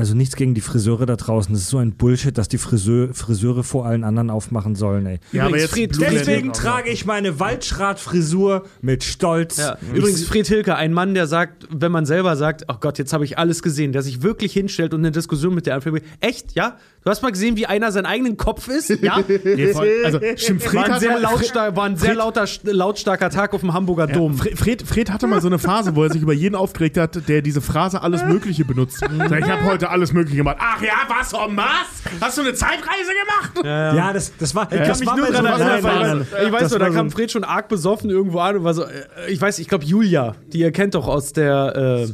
also 0.00 0.14
nichts 0.16 0.34
gegen 0.34 0.54
die 0.54 0.60
Friseure 0.60 1.06
da 1.06 1.14
draußen. 1.16 1.52
Das 1.52 1.62
ist 1.62 1.68
so 1.68 1.78
ein 1.78 1.92
Bullshit, 1.92 2.36
dass 2.36 2.48
die 2.48 2.58
Friseur, 2.58 3.14
Friseure 3.14 3.62
vor 3.62 3.86
allen 3.86 4.02
anderen 4.02 4.30
aufmachen 4.30 4.74
sollen, 4.74 5.06
ey. 5.06 5.20
Ja, 5.30 5.42
aber 5.42 5.50
Übrigens, 5.50 5.62
jetzt 5.62 5.72
Fred, 5.78 5.92
Blumen- 5.92 6.10
Deswegen 6.18 6.52
trage 6.52 6.90
ich 6.90 7.04
meine 7.06 7.38
Waldschrat-Frisur 7.38 8.64
mit 8.80 9.04
Stolz. 9.04 9.58
Ja. 9.58 9.76
Übrigens, 9.94 10.24
Fred 10.24 10.46
Hilke, 10.46 10.74
ein 10.76 10.92
Mann, 10.92 11.14
der 11.14 11.26
sagt, 11.26 11.66
wenn 11.70 11.92
man 11.92 12.06
selber 12.06 12.36
sagt, 12.36 12.64
ach 12.68 12.80
Gott, 12.80 12.98
jetzt 12.98 13.12
habe 13.12 13.24
ich 13.24 13.38
alles 13.38 13.62
gesehen, 13.62 13.92
der 13.92 14.02
sich 14.02 14.22
wirklich 14.22 14.52
hinstellt 14.52 14.94
und 14.94 15.00
eine 15.00 15.10
Diskussion 15.12 15.54
mit 15.54 15.66
der 15.66 15.74
anfängt. 15.74 16.02
Echt, 16.20 16.54
ja? 16.54 16.76
Du 17.04 17.10
hast 17.10 17.22
mal 17.22 17.30
gesehen, 17.30 17.56
wie 17.56 17.66
einer 17.66 17.92
seinen 17.92 18.06
eigenen 18.06 18.36
Kopf 18.36 18.68
ist? 18.68 18.90
Ja? 19.02 19.18
Nee, 19.44 19.72
voll- 19.72 19.88
also, 20.04 20.18
stimmt, 20.36 20.62
Fred 20.62 20.74
War 20.88 20.94
ein 20.94 21.00
sehr, 21.00 21.18
lautstar 21.18 21.76
war 21.76 21.84
ein 21.84 21.96
sehr 21.96 22.14
lauter, 22.14 22.46
lautstarker 22.62 23.30
Tag 23.30 23.52
auf 23.54 23.60
dem 23.60 23.72
Hamburger 23.72 24.06
Dom. 24.06 24.36
Fred, 24.36 24.58
Fred, 24.58 24.82
Fred 24.82 25.10
hatte 25.10 25.26
mal 25.26 25.40
so 25.40 25.46
eine 25.48 25.58
Phase, 25.58 25.94
wo 25.96 26.02
er 26.04 26.10
sich 26.12 26.22
über 26.22 26.32
jeden 26.32 26.54
aufgeregt 26.54 26.96
hat, 26.96 27.28
der 27.28 27.42
diese 27.42 27.60
Phrase 27.60 28.02
alles 28.02 28.24
Mögliche 28.24 28.64
benutzt. 28.64 29.02
Ich 29.40 29.48
habe 29.48 29.64
heute 29.64 29.89
alles 29.90 30.12
Mögliche 30.12 30.36
gemacht. 30.38 30.56
Ach 30.58 30.80
ja, 30.82 30.92
was 31.08 31.32
um 31.34 31.56
was? 31.56 32.20
Hast 32.20 32.38
du 32.38 32.42
eine 32.42 32.54
Zeitreise 32.54 33.10
gemacht? 33.24 33.64
Ja, 33.66 34.12
das, 34.12 34.32
das 34.38 34.54
war. 34.54 34.70
Ich 34.70 34.78
kann 34.78 34.88
das 34.88 35.00
mich 35.00 35.14
nur 35.14 35.26
dran 35.26 35.44
erinnern. 35.46 36.26
Ich 36.44 36.52
weiß 36.52 36.60
Das 36.62 36.70
nur, 36.70 36.78
da 36.78 36.90
kam 36.90 37.10
Fred 37.10 37.30
schon 37.30 37.44
arg 37.44 37.68
besoffen 37.68 38.10
irgendwo 38.10 38.38
an 38.38 38.56
und 38.56 38.64
war 38.64 38.74
so, 38.74 38.84
äh, 38.84 38.88
ich 39.28 39.40
weiß, 39.40 39.58
ich 39.58 39.68
glaube 39.68 39.84
Julia, 39.84 40.34
die 40.52 40.60
ihr 40.60 40.72
kennt 40.72 40.94
doch 40.94 41.06
aus 41.08 41.32
der, 41.32 42.06
äh, 42.08 42.12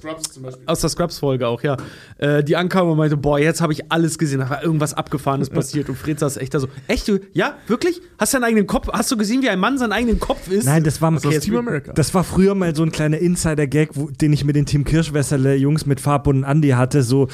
aus 0.67 0.81
der 0.81 0.91
Scrubs-Folge 0.91 1.47
auch, 1.47 1.63
ja. 1.63 1.77
Äh, 2.19 2.43
die 2.43 2.57
ankam 2.57 2.89
und 2.89 2.97
meinte, 2.97 3.17
boah, 3.17 3.39
jetzt 3.39 3.61
habe 3.61 3.73
ich 3.73 3.91
alles 3.93 4.19
gesehen, 4.19 4.41
da 4.41 4.51
war 4.51 4.63
irgendwas 4.63 4.95
Abgefahrenes 4.95 5.51
passiert. 5.51 5.89
Und 5.89 5.97
Fred 5.97 6.19
saß 6.19 6.37
echt 6.39 6.55
da 6.55 6.61
so, 6.61 6.69
echt, 6.89 7.09
du, 7.09 7.19
ja, 7.33 7.57
wirklich? 7.67 8.01
Hast 8.19 8.33
du 8.33 8.39
deinen 8.39 8.45
eigenen 8.49 8.67
Kopf, 8.67 8.89
hast 8.93 9.11
du 9.11 9.17
gesehen, 9.17 9.43
wie 9.43 9.49
ein 9.51 9.59
Mann 9.59 9.79
seinen 9.79 9.93
eigenen 9.93 10.19
Kopf 10.21 10.49
ist? 10.49 10.65
Nein, 10.65 10.83
das 10.85 11.01
war, 11.03 11.13
Das 11.13 11.25
ist 11.25 11.41
Team 11.43 11.57
America. 11.57 11.93
das 11.93 12.15
war 12.15 12.25
früher 12.25 12.55
mal 12.55 12.75
so 12.75 12.83
ein 12.83 12.93
kleiner 12.93 13.19
Insider-Gag, 13.19 13.91
den 14.21 14.33
ich 14.33 14.45
mit 14.45 14.57
den 14.57 14.67
Team 14.67 14.85
Kirschwässerle-Jungs 14.85 15.87
mit 15.87 16.01
Farb 16.01 16.27
und 16.27 16.45
Andi 16.45 16.71
hatte. 16.71 17.03
So, 17.03 17.29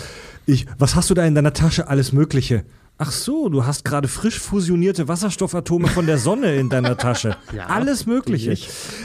ich, 0.47 0.67
was 0.79 0.95
hast 0.95 1.11
du 1.11 1.15
da 1.15 1.25
in 1.27 1.35
deiner 1.35 1.53
Tasche? 1.53 1.89
Alles 1.89 2.13
Mögliche. 2.13 2.65
Ach 2.99 3.11
so, 3.11 3.49
du 3.49 3.65
hast 3.67 3.85
gerade 3.85 4.07
frisch 4.07 4.39
fusionierte 4.39 5.09
Wasserstoffatome 5.09 5.89
von 5.89 6.07
der 6.07 6.19
Sonne 6.19 6.55
in 6.57 6.69
deiner 6.69 6.97
Tasche. 6.97 7.37
Alles 7.69 8.07
Mögliche. 8.07 8.57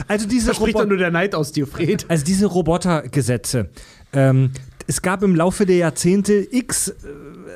Also 0.07 0.27
diese 0.27 0.48
da 0.48 0.53
spricht 0.53 0.76
doch 0.76 0.81
Robo- 0.81 0.89
nur 0.89 0.98
der 0.98 1.10
Neid 1.10 1.34
aus 1.34 1.52
dir, 1.52 1.65
Fred. 1.65 2.06
also 2.07 2.23
diese 2.26 2.45
Robotergesetze, 2.48 3.69
ähm, 4.14 4.52
es 4.88 5.02
gab 5.02 5.23
im 5.23 5.35
Laufe 5.35 5.65
der 5.65 5.77
Jahrzehnte 5.77 6.48
x 6.52 6.89
äh, 6.89 6.94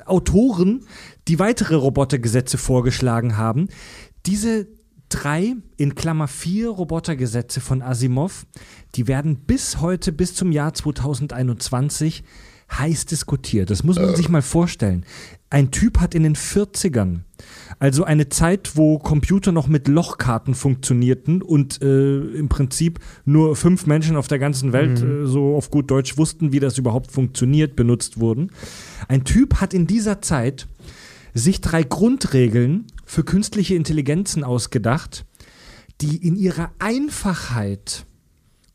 Autoren, 0.05 0.85
die 1.27 1.37
weitere 1.37 1.75
Robotergesetze 1.75 2.57
vorgeschlagen 2.57 3.37
haben. 3.37 3.67
Diese 4.25 4.67
drei, 5.09 5.55
in 5.77 5.95
Klammer 5.95 6.27
vier 6.27 6.69
Robotergesetze 6.69 7.61
von 7.61 7.81
Asimov, 7.81 8.45
die 8.95 9.07
werden 9.07 9.35
bis 9.45 9.79
heute, 9.79 10.11
bis 10.11 10.33
zum 10.33 10.51
Jahr 10.51 10.73
2021 10.73 12.23
heiß 12.77 13.05
diskutiert. 13.05 13.69
Das 13.69 13.83
muss 13.83 13.97
man 13.97 14.15
sich 14.15 14.29
mal 14.29 14.41
vorstellen. 14.41 15.05
Ein 15.49 15.71
Typ 15.71 15.99
hat 15.99 16.15
in 16.15 16.23
den 16.23 16.35
40ern, 16.35 17.19
also 17.77 18.05
eine 18.05 18.29
Zeit, 18.29 18.77
wo 18.77 18.99
Computer 18.99 19.51
noch 19.51 19.67
mit 19.67 19.89
Lochkarten 19.89 20.55
funktionierten 20.55 21.41
und 21.41 21.81
äh, 21.81 22.19
im 22.19 22.47
Prinzip 22.47 22.99
nur 23.25 23.57
fünf 23.57 23.85
Menschen 23.85 24.15
auf 24.15 24.29
der 24.29 24.39
ganzen 24.39 24.71
Welt 24.71 25.01
äh, 25.01 25.25
so 25.25 25.55
auf 25.55 25.69
gut 25.69 25.91
Deutsch 25.91 26.17
wussten, 26.17 26.53
wie 26.53 26.61
das 26.61 26.77
überhaupt 26.77 27.11
funktioniert, 27.11 27.75
benutzt 27.75 28.19
wurden. 28.19 28.51
Ein 29.09 29.25
Typ 29.25 29.55
hat 29.55 29.73
in 29.73 29.87
dieser 29.87 30.21
Zeit 30.21 30.67
sich 31.33 31.59
drei 31.59 31.83
Grundregeln 31.83 32.85
für 33.05 33.23
künstliche 33.23 33.75
Intelligenzen 33.75 34.43
ausgedacht, 34.43 35.25
die 35.99 36.15
in 36.15 36.35
ihrer 36.35 36.71
Einfachheit 36.79 38.05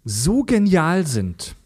so 0.05 0.45
genial 0.45 1.07
sind, 1.07 1.57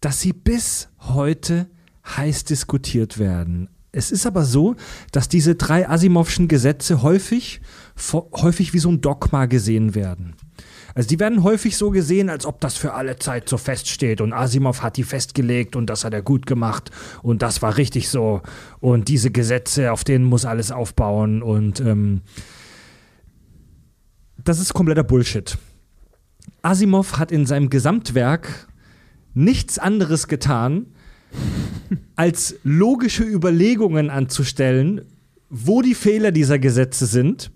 dass 0.00 0.20
sie 0.20 0.32
bis 0.32 0.88
heute 1.08 1.68
heiß 2.04 2.44
diskutiert 2.44 3.18
werden. 3.18 3.68
Es 3.92 4.10
ist 4.10 4.26
aber 4.26 4.44
so, 4.44 4.74
dass 5.12 5.28
diese 5.28 5.54
drei 5.54 5.88
Asimovschen 5.88 6.48
Gesetze 6.48 7.02
häufig, 7.02 7.60
häufig 8.12 8.72
wie 8.72 8.80
so 8.80 8.90
ein 8.90 9.00
Dogma 9.00 9.46
gesehen 9.46 9.94
werden. 9.94 10.34
Also 10.96 11.08
die 11.08 11.18
werden 11.18 11.42
häufig 11.42 11.76
so 11.76 11.90
gesehen, 11.90 12.28
als 12.28 12.46
ob 12.46 12.60
das 12.60 12.76
für 12.76 12.94
alle 12.94 13.18
Zeit 13.18 13.48
so 13.48 13.56
feststeht 13.56 14.20
und 14.20 14.32
Asimov 14.32 14.82
hat 14.82 14.96
die 14.96 15.02
festgelegt 15.02 15.74
und 15.74 15.86
das 15.86 16.04
hat 16.04 16.14
er 16.14 16.22
gut 16.22 16.46
gemacht 16.46 16.90
und 17.22 17.42
das 17.42 17.62
war 17.62 17.76
richtig 17.76 18.08
so 18.08 18.42
und 18.80 19.08
diese 19.08 19.30
Gesetze, 19.30 19.92
auf 19.92 20.04
denen 20.04 20.24
muss 20.24 20.44
alles 20.44 20.70
aufbauen 20.70 21.42
und 21.42 21.80
ähm, 21.80 22.22
das 24.38 24.60
ist 24.60 24.74
kompletter 24.74 25.02
Bullshit. 25.02 25.58
Asimov 26.62 27.18
hat 27.18 27.32
in 27.32 27.46
seinem 27.46 27.70
Gesamtwerk 27.70 28.68
nichts 29.34 29.80
anderes 29.80 30.28
getan, 30.28 30.93
als 32.16 32.56
logische 32.64 33.24
Überlegungen 33.24 34.10
anzustellen, 34.10 35.02
wo 35.50 35.82
die 35.82 35.94
Fehler 35.94 36.32
dieser 36.32 36.58
Gesetze 36.58 37.06
sind 37.06 37.50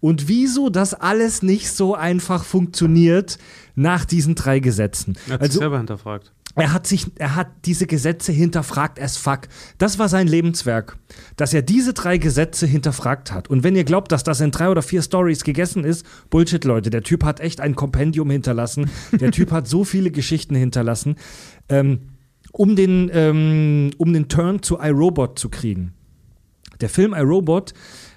und 0.00 0.28
wieso 0.28 0.68
das 0.70 0.94
alles 0.94 1.42
nicht 1.42 1.70
so 1.70 1.94
einfach 1.94 2.44
funktioniert 2.44 3.38
nach 3.74 4.04
diesen 4.04 4.34
drei 4.34 4.60
Gesetzen. 4.60 5.16
Er 5.28 5.34
hat 5.34 5.40
sich 5.40 5.50
Also 5.50 5.58
selber 5.60 5.78
hinterfragt. 5.78 6.32
er 6.56 6.72
hat 6.72 6.86
sich, 6.86 7.06
er 7.16 7.36
hat 7.36 7.48
diese 7.64 7.86
Gesetze 7.86 8.32
hinterfragt 8.32 9.00
as 9.00 9.16
fuck. 9.16 9.42
Das 9.78 9.98
war 9.98 10.08
sein 10.08 10.26
Lebenswerk, 10.26 10.96
dass 11.36 11.54
er 11.54 11.62
diese 11.62 11.94
drei 11.94 12.18
Gesetze 12.18 12.66
hinterfragt 12.66 13.32
hat. 13.32 13.48
Und 13.48 13.62
wenn 13.62 13.76
ihr 13.76 13.84
glaubt, 13.84 14.12
dass 14.12 14.24
das 14.24 14.40
in 14.40 14.50
drei 14.50 14.68
oder 14.68 14.82
vier 14.82 15.00
Stories 15.02 15.42
gegessen 15.44 15.84
ist, 15.84 16.04
Bullshit, 16.28 16.64
Leute. 16.64 16.90
Der 16.90 17.02
Typ 17.02 17.24
hat 17.24 17.40
echt 17.40 17.60
ein 17.60 17.74
Kompendium 17.76 18.30
hinterlassen. 18.30 18.90
Der 19.12 19.30
Typ 19.30 19.52
hat 19.52 19.68
so 19.68 19.84
viele 19.84 20.10
Geschichten 20.10 20.54
hinterlassen, 20.54 21.16
ähm, 21.68 22.00
um 22.52 22.76
den, 22.76 23.10
ähm, 23.12 23.90
um 23.98 24.12
den 24.12 24.28
Turn 24.28 24.62
zu 24.62 24.78
iRobot 24.78 25.38
zu 25.38 25.48
kriegen. 25.48 25.94
Der 26.80 26.88
Film 26.88 27.14
iRobot 27.14 27.74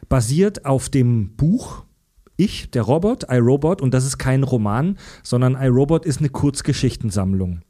basiert 0.10 0.66
auf 0.66 0.90
dem 0.90 1.36
Buch 1.36 1.84
Ich, 2.38 2.72
der 2.72 2.84
Robot, 2.84 3.26
iRobot, 3.30 3.82
und 3.82 3.94
das 3.94 4.06
ist 4.06 4.18
kein 4.18 4.44
Roman, 4.44 4.98
sondern 5.24 5.56
iRobot 5.56 6.06
ist 6.06 6.20
eine 6.20 6.30
Kurzgeschichtensammlung. 6.30 7.62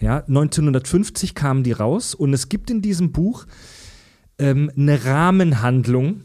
Ja, 0.00 0.18
1950 0.18 1.34
kamen 1.34 1.62
die 1.62 1.72
raus 1.72 2.14
und 2.14 2.32
es 2.32 2.48
gibt 2.48 2.70
in 2.70 2.82
diesem 2.82 3.12
Buch 3.12 3.46
ähm, 4.38 4.70
eine 4.76 5.04
Rahmenhandlung. 5.04 6.22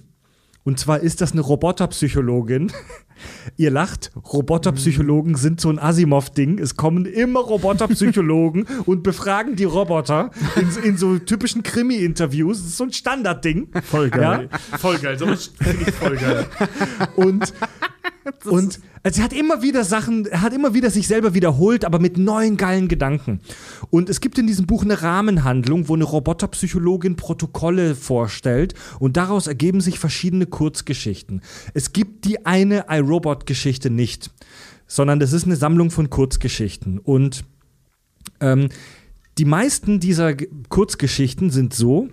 Und 0.63 0.79
zwar 0.79 0.99
ist 0.99 1.21
das 1.21 1.31
eine 1.31 1.41
Roboterpsychologin. 1.41 2.71
Ihr 3.55 3.71
lacht, 3.71 4.11
Roboterpsychologen 4.15 5.35
sind 5.35 5.61
so 5.61 5.69
ein 5.69 5.79
Asimov-Ding. 5.79 6.59
Es 6.59 6.75
kommen 6.75 7.05
immer 7.05 7.39
Roboterpsychologen 7.39 8.67
und 8.85 9.03
befragen 9.03 9.55
die 9.55 9.63
Roboter 9.63 10.31
in, 10.55 10.83
in 10.83 10.97
so 10.97 11.17
typischen 11.17 11.63
Krimi-Interviews. 11.63 12.57
Das 12.59 12.67
ist 12.67 12.77
so 12.77 12.83
ein 12.85 12.93
Standardding. 12.93 13.69
Voll 13.83 14.09
geil. 14.09 14.49
Voll 14.77 14.97
geil. 14.99 15.17
So 15.17 15.27
finde 15.27 15.83
ich 15.87 15.91
voll 15.91 16.17
geil. 16.17 16.45
Und, 17.15 17.53
und 18.45 18.79
also 19.03 19.21
er 19.21 19.23
hat 19.23 19.33
immer 19.33 19.61
wieder 19.61 19.83
Sachen, 19.83 20.25
er 20.25 20.41
hat 20.41 20.53
immer 20.53 20.73
wieder 20.73 20.89
sich 20.89 21.07
selber 21.07 21.33
wiederholt, 21.33 21.85
aber 21.85 21.99
mit 21.99 22.17
neuen 22.17 22.57
geilen 22.57 22.87
Gedanken. 22.87 23.39
Und 23.89 24.09
es 24.09 24.19
gibt 24.21 24.37
in 24.37 24.47
diesem 24.47 24.65
Buch 24.65 24.83
eine 24.83 25.01
Rahmenhandlung, 25.01 25.87
wo 25.87 25.95
eine 25.95 26.03
Roboterpsychologin 26.03 27.15
Protokolle 27.15 27.95
vorstellt 27.95 28.73
und 28.99 29.17
daraus 29.17 29.47
ergeben 29.47 29.81
sich 29.81 29.99
verschiedene 29.99 30.45
Kurzgeschichten. 30.45 31.41
Es 31.73 31.93
gibt 31.93 32.25
die 32.25 32.45
eine 32.45 32.85
iRobot-Geschichte 32.89 33.89
nicht, 33.89 34.31
sondern 34.87 35.19
das 35.19 35.33
ist 35.33 35.45
eine 35.45 35.55
Sammlung 35.55 35.89
von 35.91 36.09
Kurzgeschichten. 36.09 36.99
Und 36.99 37.45
ähm, 38.39 38.69
die 39.37 39.45
meisten 39.45 39.99
dieser 39.99 40.33
Ge- 40.33 40.49
Kurzgeschichten 40.69 41.49
sind 41.49 41.73
so, 41.73 42.09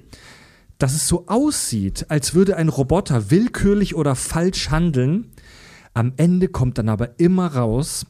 dass 0.78 0.94
es 0.94 1.08
so 1.08 1.24
aussieht, 1.28 2.06
als 2.08 2.34
würde 2.34 2.56
ein 2.56 2.68
Roboter 2.68 3.30
willkürlich 3.30 3.94
oder 3.94 4.14
falsch 4.14 4.70
handeln. 4.70 5.30
Am 5.94 6.12
Ende 6.16 6.48
kommt 6.48 6.78
dann 6.78 6.88
aber 6.88 7.18
immer 7.18 7.46
raus, 7.46 8.04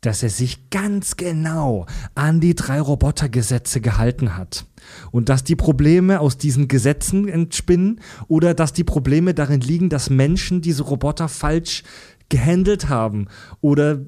dass 0.00 0.22
er 0.22 0.30
sich 0.30 0.70
ganz 0.70 1.16
genau 1.16 1.86
an 2.14 2.40
die 2.40 2.54
drei 2.54 2.80
Robotergesetze 2.80 3.80
gehalten 3.80 4.36
hat. 4.36 4.66
Und 5.10 5.28
dass 5.28 5.44
die 5.44 5.56
Probleme 5.56 6.20
aus 6.20 6.38
diesen 6.38 6.68
Gesetzen 6.68 7.28
entspinnen 7.28 8.00
oder 8.28 8.54
dass 8.54 8.72
die 8.72 8.84
Probleme 8.84 9.34
darin 9.34 9.60
liegen, 9.60 9.88
dass 9.88 10.10
Menschen 10.10 10.60
diese 10.60 10.84
Roboter 10.84 11.28
falsch 11.28 11.82
gehandelt 12.28 12.88
haben 12.88 13.26
oder 13.60 14.00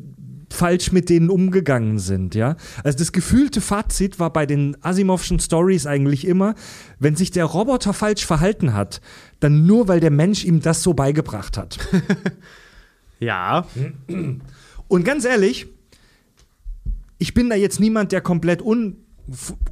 falsch 0.53 0.93
mit 0.93 1.09
denen 1.09 1.31
umgegangen 1.31 1.99
sind, 1.99 2.35
ja. 2.35 2.57
Also 2.83 2.99
das 2.99 3.13
gefühlte 3.13 3.61
Fazit 3.61 4.19
war 4.19 4.33
bei 4.33 4.47
den 4.47 4.77
Asimovschen 4.83 5.39
Stories 5.39 5.87
eigentlich 5.87 6.27
immer, 6.27 6.55
wenn 6.99 7.15
sich 7.15 7.31
der 7.31 7.45
Roboter 7.45 7.93
falsch 7.93 8.27
verhalten 8.27 8.75
hat, 8.75 9.01
dann 9.39 9.65
nur 9.67 9.87
weil 9.87 10.01
der 10.01 10.11
Mensch 10.11 10.45
ihm 10.45 10.61
das 10.61 10.83
so 10.83 10.93
beigebracht 10.93 11.57
hat. 11.57 11.79
Ja. 13.21 13.67
Und 14.89 15.05
ganz 15.05 15.25
ehrlich, 15.25 15.69
ich 17.19 17.35
bin 17.35 17.51
da 17.51 17.55
jetzt 17.55 17.79
niemand, 17.79 18.13
der 18.13 18.23
komplett 18.23 18.63
un, 18.63 18.97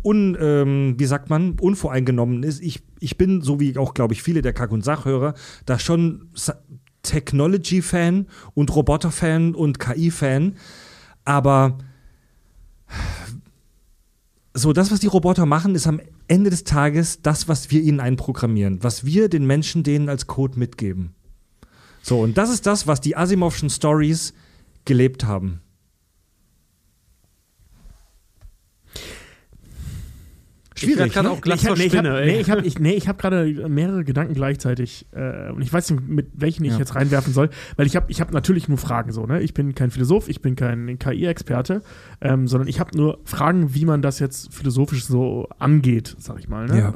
un 0.05 0.37
ähm, 0.39 0.95
wie 0.99 1.07
sagt 1.07 1.31
man, 1.31 1.59
unvoreingenommen 1.59 2.43
ist. 2.43 2.63
Ich, 2.63 2.83
ich 3.01 3.17
bin, 3.17 3.41
so 3.41 3.59
wie 3.59 3.77
auch, 3.77 3.95
glaube 3.95 4.15
ich, 4.15 4.23
viele 4.23 4.43
der 4.43 4.53
Kack- 4.53 4.71
und 4.71 4.85
Sachhörer, 4.85 5.35
da 5.67 5.79
schon 5.79 6.29
Technology-Fan 7.03 8.27
und 8.55 8.75
Roboter-Fan 8.75 9.55
und 9.55 9.79
KI-Fan. 9.81 10.57
Aber 11.25 11.79
so, 14.55 14.73
das, 14.73 14.91
was 14.91 15.01
die 15.01 15.07
Roboter 15.07 15.47
machen, 15.47 15.75
ist 15.75 15.87
am 15.87 16.01
Ende 16.27 16.51
des 16.51 16.65
Tages 16.65 17.23
das, 17.23 17.49
was 17.49 17.71
wir 17.71 17.81
ihnen 17.81 18.01
einprogrammieren, 18.01 18.83
was 18.83 19.05
wir 19.05 19.29
den 19.29 19.47
Menschen 19.47 19.83
denen 19.83 20.09
als 20.09 20.27
Code 20.27 20.59
mitgeben. 20.59 21.15
So, 22.09 22.21
und 22.21 22.39
das 22.39 22.49
ist 22.49 22.65
das, 22.65 22.87
was 22.87 23.03
die 23.03 23.19
Asimovschen 23.19 23.69
Stories 23.69 24.33
gelebt 24.87 25.25
haben. 25.25 25.61
Ich 30.75 30.97
werd 30.97 31.13
grad 31.13 31.25
ne? 31.25 31.31
auch 31.33 31.41
glatt 31.43 31.61
ich 31.61 31.69
hab, 31.69 31.77
nee, 31.77 31.85
ich 31.85 31.97
hab, 31.97 32.05
nee, 32.05 32.41
ich 32.41 32.51
habe 32.51 32.61
ich, 32.63 32.79
nee, 32.79 32.95
ich 32.95 33.09
hab 33.09 33.19
gerade 33.19 33.69
mehrere 33.69 34.05
Gedanken 34.05 34.33
gleichzeitig 34.33 35.07
äh, 35.13 35.51
und 35.51 35.61
ich 35.61 35.71
weiß 35.71 35.91
nicht, 35.91 36.09
mit 36.09 36.29
welchen 36.35 36.65
ich 36.65 36.73
Ja. 36.73 36.79
jetzt 36.79 36.95
reinwerfen 36.95 37.35
soll, 37.35 37.51
weil 37.77 37.87
ich 37.87 37.95
habe 37.97 38.11
ich 38.11 38.23
hab 38.23 38.33
natürlich 38.33 38.69
nur 38.69 38.79
Fragen 38.79 39.13
so, 39.13 39.27
ne? 39.27 39.43
Ich 39.43 39.53
bin 39.53 39.75
kein 39.75 39.91
Philosoph, 39.91 40.29
ich 40.29 40.41
bin 40.41 40.57
kein 40.57 40.99
KI-Experte, 40.99 41.83
ähm, 42.23 42.47
sondern 42.49 42.69
ich 42.69 42.81
habe 42.81 42.97
nur 42.97 43.19
Fragen, 43.25 43.75
wie 43.75 43.85
man 43.85 44.01
das 44.01 44.19
jetzt 44.19 44.55
philosophisch 44.55 45.05
so 45.05 45.49
angeht, 45.59 46.17
sag 46.19 46.39
ich 46.39 46.49
mal. 46.49 46.67
Ne? 46.67 46.79
Ja. 46.79 46.95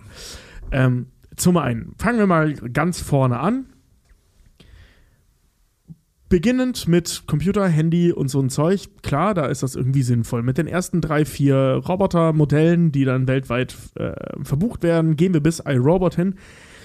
Ähm, 0.71 1.07
zum 1.37 1.57
einen, 1.59 1.95
fangen 1.99 2.19
wir 2.19 2.27
mal 2.27 2.55
ganz 2.55 3.01
vorne 3.01 3.41
an. 3.41 3.67
Beginnend 6.33 6.89
mit 6.89 7.25
Computer, 7.27 7.69
Handy 7.69 8.11
und 8.11 8.29
so 8.29 8.41
ein 8.41 8.49
Zeug, 8.49 8.89
klar, 9.03 9.35
da 9.35 9.49
ist 9.49 9.63
das 9.63 9.75
irgendwie 9.75 10.03
sinnvoll. 10.03 10.43
Mit 10.43 10.57
den 10.57 10.67
ersten 10.67 11.03
drei, 11.03 11.27
vier 11.27 11.83
Robotermodellen, 11.87 12.91
die 12.91 13.05
dann 13.05 13.29
weltweit 13.29 13.77
äh, 13.97 14.15
verbucht 14.43 14.83
werden, 14.83 15.17
gehen 15.17 15.35
wir 15.35 15.43
bis 15.43 15.59
iRobot 15.61 16.15
hin. 16.15 16.37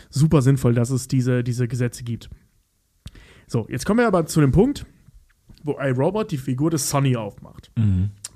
Super 0.10 0.42
sinnvoll, 0.42 0.74
dass 0.74 0.90
es 0.90 1.08
diese, 1.08 1.46
diese 1.46 1.70
Gesetze 1.70 2.04
gibt. 2.04 2.30
So, 3.48 3.66
jetzt 3.70 3.86
kommen 3.86 4.02
wir 4.02 4.08
aber 4.08 4.26
zu 4.26 4.42
dem 4.42 4.52
Punkt, 4.52 4.86
wo 5.64 5.78
iRobot 5.80 6.30
die 6.30 6.38
Figur 6.38 6.70
des 6.70 6.90
Sonny 6.90 7.16
aufmacht. 7.16 7.72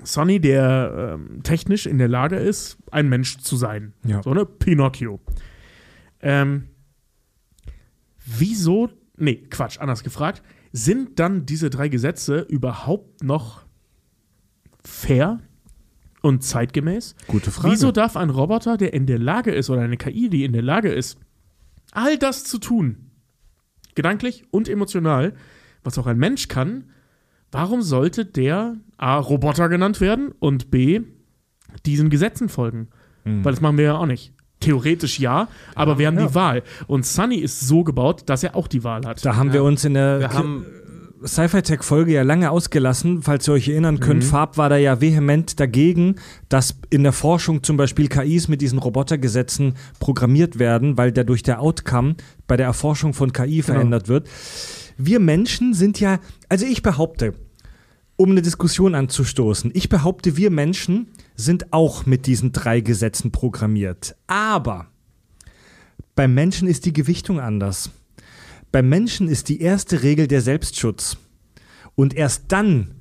Sonny, 0.03 0.39
der 0.39 1.17
ähm, 1.19 1.43
technisch 1.43 1.87
in 1.87 1.97
der 1.97 2.07
Lage 2.07 2.37
ist, 2.37 2.77
ein 2.89 3.09
Mensch 3.09 3.37
zu 3.39 3.57
sein. 3.57 3.91
Ja. 4.05 4.23
So, 4.23 4.33
ne? 4.33 4.45
Pinocchio. 4.45 5.19
Ähm, 6.21 6.69
wieso, 8.25 8.87
nee, 9.17 9.43
Quatsch, 9.49 9.77
anders 9.77 10.05
gefragt, 10.05 10.41
sind 10.71 11.19
dann 11.19 11.45
diese 11.45 11.69
drei 11.69 11.89
Gesetze 11.89 12.39
überhaupt 12.41 13.23
noch 13.23 13.65
fair 14.83 15.39
und 16.21 16.43
zeitgemäß? 16.43 17.15
Gute 17.27 17.51
Frage. 17.51 17.73
Wieso 17.73 17.91
darf 17.91 18.15
ein 18.15 18.29
Roboter, 18.29 18.77
der 18.77 18.93
in 18.93 19.05
der 19.05 19.19
Lage 19.19 19.51
ist, 19.51 19.69
oder 19.69 19.81
eine 19.81 19.97
KI, 19.97 20.29
die 20.29 20.45
in 20.45 20.53
der 20.53 20.61
Lage 20.61 20.91
ist, 20.91 21.19
all 21.91 22.17
das 22.17 22.43
zu 22.43 22.57
tun, 22.57 23.11
gedanklich 23.95 24.45
und 24.51 24.69
emotional, 24.69 25.33
was 25.83 25.97
auch 25.97 26.07
ein 26.07 26.17
Mensch 26.17 26.47
kann, 26.47 26.85
warum 27.51 27.81
sollte 27.81 28.25
der 28.25 28.77
A. 28.97 29.17
Roboter 29.17 29.67
genannt 29.67 29.99
werden 29.99 30.31
und 30.39 30.71
B. 30.71 31.01
diesen 31.85 32.09
Gesetzen 32.09 32.49
folgen? 32.49 32.89
Hm. 33.23 33.43
Weil 33.43 33.53
das 33.53 33.61
machen 33.61 33.77
wir 33.77 33.85
ja 33.85 33.97
auch 33.97 34.05
nicht. 34.05 34.33
Theoretisch 34.61 35.19
ja, 35.19 35.49
aber 35.75 35.97
wir 35.99 36.07
haben 36.07 36.17
Ja. 36.17 36.27
die 36.27 36.35
Wahl. 36.35 36.63
Und 36.87 37.05
Sunny 37.05 37.35
ist 37.35 37.59
so 37.59 37.83
gebaut, 37.83 38.23
dass 38.27 38.43
er 38.43 38.55
auch 38.55 38.67
die 38.67 38.83
Wahl 38.85 39.05
hat. 39.05 39.25
Da 39.25 39.35
haben 39.35 39.51
wir 39.51 39.63
uns 39.63 39.83
in 39.83 39.95
der 39.95 40.29
Sci-Fi-Tech-Folge 41.23 42.13
ja 42.13 42.23
lange 42.23 42.49
ausgelassen, 42.49 43.21
falls 43.21 43.47
ihr 43.47 43.53
euch 43.53 43.67
erinnern 43.67 43.99
könnt. 43.99 44.23
Farb 44.23 44.57
war 44.57 44.69
da 44.69 44.77
ja 44.77 45.01
vehement 45.01 45.59
dagegen, 45.59 46.15
dass 46.49 46.77
in 46.89 47.03
der 47.03 47.11
Forschung 47.13 47.61
zum 47.61 47.77
Beispiel 47.77 48.07
KIs 48.07 48.47
mit 48.47 48.61
diesen 48.61 48.79
Robotergesetzen 48.79 49.75
programmiert 49.99 50.57
werden, 50.57 50.97
weil 50.97 51.11
dadurch 51.11 51.43
der 51.43 51.61
Outcome 51.61 52.15
bei 52.47 52.57
der 52.57 52.65
Erforschung 52.65 53.13
von 53.13 53.33
KI 53.33 53.61
verändert 53.61 54.07
wird. 54.07 54.27
Wir 54.97 55.19
Menschen 55.19 55.73
sind 55.73 55.99
ja, 55.99 56.19
also 56.49 56.65
ich 56.65 56.81
behaupte, 56.81 57.33
um 58.15 58.31
eine 58.31 58.41
Diskussion 58.41 58.95
anzustoßen, 58.95 59.71
ich 59.73 59.89
behaupte, 59.89 60.37
wir 60.37 60.49
Menschen 60.49 61.07
sind 61.41 61.73
auch 61.73 62.05
mit 62.05 62.27
diesen 62.27 62.51
drei 62.51 62.81
Gesetzen 62.81 63.31
programmiert. 63.31 64.15
Aber 64.27 64.87
beim 66.15 66.33
Menschen 66.33 66.67
ist 66.67 66.85
die 66.85 66.93
Gewichtung 66.93 67.39
anders. 67.39 67.89
Beim 68.71 68.87
Menschen 68.87 69.27
ist 69.27 69.49
die 69.49 69.61
erste 69.61 70.03
Regel 70.03 70.27
der 70.27 70.41
Selbstschutz. 70.41 71.17
Und 71.95 72.13
erst 72.13 72.45
dann 72.49 72.95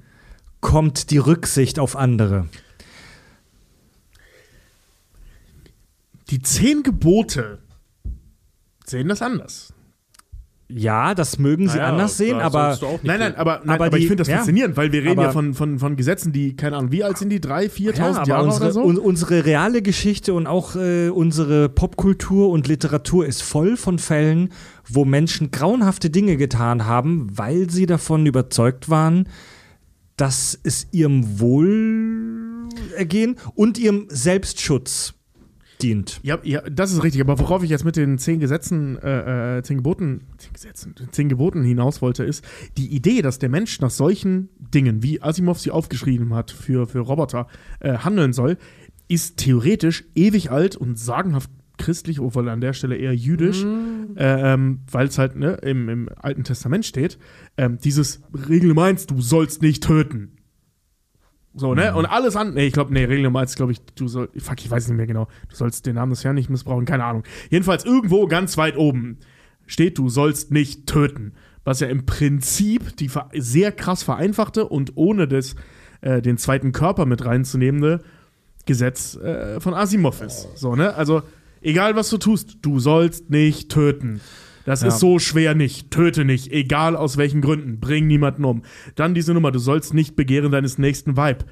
kommt 0.61 1.11
die 1.11 1.19
Rücksicht 1.19 1.79
auf 1.79 1.97
andere. 1.97 2.49
Die 6.31 6.43
zehn 6.43 6.83
Gebote 6.83 7.59
sehen 8.87 9.09
das 9.09 9.23
anders. 9.23 9.73
Ja, 10.73 11.15
das 11.15 11.39
mögen 11.39 11.69
sie 11.69 11.79
Naja, 11.79 11.91
anders 11.91 12.17
sehen, 12.17 12.39
aber 12.41 12.79
Nein, 13.03 13.19
nein, 13.19 13.35
aber, 13.35 13.61
nein, 13.65 13.75
Aber 13.75 13.87
aber, 13.87 13.97
die- 13.97 14.03
ich 14.05 14.09
finde 14.09 14.21
das 14.21 14.29
ja. 14.29 14.37
faszinierend, 14.39 14.77
weil 14.77 14.93
wir 14.93 15.01
reden 15.01 15.19
Aber- 15.19 15.23
ja 15.25 15.33
von, 15.33 15.53
von, 15.55 15.79
von 15.81 15.97
Gesetzen, 15.97 16.33
die, 16.33 16.55
keine 16.55 16.77
Ahnung, 16.77 16.93
wie 16.93 17.03
alt 17.03 17.19
sind 17.19 17.31
die? 17.31 17.41
Drei, 17.41 17.65
ja, 17.65 17.69
4.000 17.71 18.01
aber 18.19 18.27
Jahre 18.29 18.45
unsere, 18.45 18.65
oder 18.65 18.73
so? 18.73 18.83
un, 18.85 18.99
unsere 18.99 19.45
reale 19.45 19.83
Geschichte 19.83 20.33
und 20.33 20.47
auch 20.47 20.77
äh, 20.77 21.09
unsere 21.09 21.69
Popkultur 21.69 22.51
und 22.51 22.69
Literatur 22.69 23.27
ist 23.27 23.43
voll 23.43 23.77
von 23.77 23.99
Fällen, 23.99 24.51
wo 24.89 25.05
Menschen 25.05 25.51
grauenhafte 25.51 26.09
Dinge 26.11 26.37
getan 26.37 26.87
haben, 26.87 27.27
weil 27.37 27.69
sie 27.71 27.87
davon 27.87 28.27
überzeugt 28.27 28.89
waren, 28.89 29.29
dass 30.17 30.59
es 30.63 30.87
ihrem 30.93 31.41
Wohlergehen 31.41 33.37
und 33.55 33.79
ihrem 33.79 34.07
Selbstschutz 34.09 35.15
dient. 35.83 36.21
Ja, 36.23 36.39
ja, 36.43 36.61
das 36.63 36.93
ist 36.93 37.03
richtig. 37.03 37.21
Aber 37.21 37.39
worauf 37.39 37.63
ich 37.63 37.71
jetzt 37.71 37.85
mit 37.85 37.97
den 37.97 38.19
zehn 38.19 38.41
Gesetzen, 38.41 38.99
äh, 38.99 39.59
äh, 39.59 39.63
zehn 39.63 39.79
Geboten, 39.79 40.23
zehn 40.39 40.53
Gesetzen, 40.53 40.95
zehn 41.11 41.29
Geboten 41.29 41.63
hinaus 41.63 42.03
wollte, 42.03 42.25
ist 42.25 42.45
die 42.77 42.95
Idee, 42.95 43.23
dass 43.23 43.39
der 43.39 43.49
Mensch 43.49 43.81
nach 43.81 43.91
solchen 43.91 44.49
Dingen, 44.59 45.03
wie 45.03 45.23
Asimov 45.23 45.59
sie 45.59 45.71
aufgeschrieben 45.71 46.35
hat 46.35 46.51
für, 46.51 46.87
für 46.87 47.01
Roboter, 47.01 47.47
äh, 47.81 47.99
handeln 47.99 48.33
soll, 48.33 48.57
ist 49.09 49.39
theoretisch 49.39 50.05
ewig 50.15 50.51
alt 50.51 50.77
und 50.77 50.99
sagenhaft 50.99 51.51
christlich, 51.79 52.21
obwohl 52.21 52.49
an 52.49 52.61
der 52.61 52.75
Stelle 52.75 52.97
eher 52.97 53.15
jüdisch, 53.15 53.65
äh, 53.65 54.53
ähm, 54.53 54.81
weil 54.91 55.09
es 55.09 55.19
halt 55.19 55.37
ne, 55.37 55.55
im, 55.63 55.89
im 55.89 56.09
Alten 56.17 56.45
Testament 56.45 56.85
steht. 56.85 57.19
Ähm, 57.57 57.79
dieses 57.83 58.21
Regel 58.49 58.79
eins, 58.79 59.07
du 59.07 59.21
sollst 59.21 59.63
nicht 59.63 59.83
töten. 59.83 60.33
So, 61.55 61.75
ne? 61.75 61.95
Und 61.95 62.07
alles 62.07 62.37
an. 62.37 62.55
Nee, 62.55 62.67
ich 62.67 62.73
glaube, 62.73 62.93
nee, 62.93 63.05
Regel 63.05 63.25
Nummer 63.25 63.41
eins, 63.41 63.57
glaube 63.57 63.73
ich, 63.73 63.81
du 63.97 64.07
sollst. 64.07 64.41
Fuck, 64.41 64.61
ich 64.61 64.71
weiß 64.71 64.89
nicht 64.89 64.97
mehr 64.97 65.07
genau. 65.07 65.27
Du 65.49 65.57
sollst 65.57 65.85
den 65.87 65.97
Namen 65.97 66.11
des 66.11 66.25
Herrn 66.25 66.37
nicht 66.37 66.49
missbrauchen, 66.51 66.85
keine 66.85 67.05
Ahnung. 67.05 67.25
Jedenfalls 67.51 67.85
irgendwo 67.85 68.27
ganz 68.27 68.57
weit 68.57 68.77
oben 68.77 69.19
steht, 69.67 69.99
du 69.99 70.09
sollst 70.09 70.53
nicht 70.53 70.87
töten. 70.87 71.33
Was 71.65 71.81
ja 71.81 71.89
im 71.89 72.07
Prinzip 72.07 72.97
die 72.97 73.11
sehr 73.35 73.73
krass 73.73 74.03
vereinfachte 74.03 74.67
und 74.67 74.93
ohne 74.95 75.29
das, 75.29 75.57
äh, 76.01 76.23
den 76.23 76.39
zweiten 76.39 76.73
Körper 76.73 77.05
mit 77.05 77.25
reinzunehmende 77.25 78.01
Gesetz 78.65 79.17
äh, 79.17 79.61
von 79.61 79.75
Asimov 79.75 80.23
ist. 80.23 80.57
So, 80.57 80.77
ne? 80.77 80.95
Also, 80.95 81.23
egal 81.61 81.97
was 81.97 82.09
du 82.11 82.19
tust, 82.19 82.59
du 82.63 82.79
sollst 82.79 83.31
nicht 83.31 83.71
töten. 83.71 84.21
Das 84.65 84.83
Ja. 84.83 84.89
ist 84.89 84.99
so 84.99 85.19
schwer 85.19 85.55
nicht. 85.55 85.91
Töte 85.91 86.25
nicht, 86.25 86.53
egal 86.53 86.97
aus 86.97 87.17
welchen 87.17 87.41
Gründen. 87.41 87.81
Bring 87.81 88.07
niemanden 88.07 88.45
um. 88.45 88.63
Dann 88.95 89.15
diese 89.15 89.33
Nummer, 89.35 89.53
du 89.53 89.59
sollst 89.59 89.95
nicht 89.95 90.17
begehren 90.17 90.53
deines 90.53 90.79
nächsten 90.79 91.17
Weib. 91.17 91.45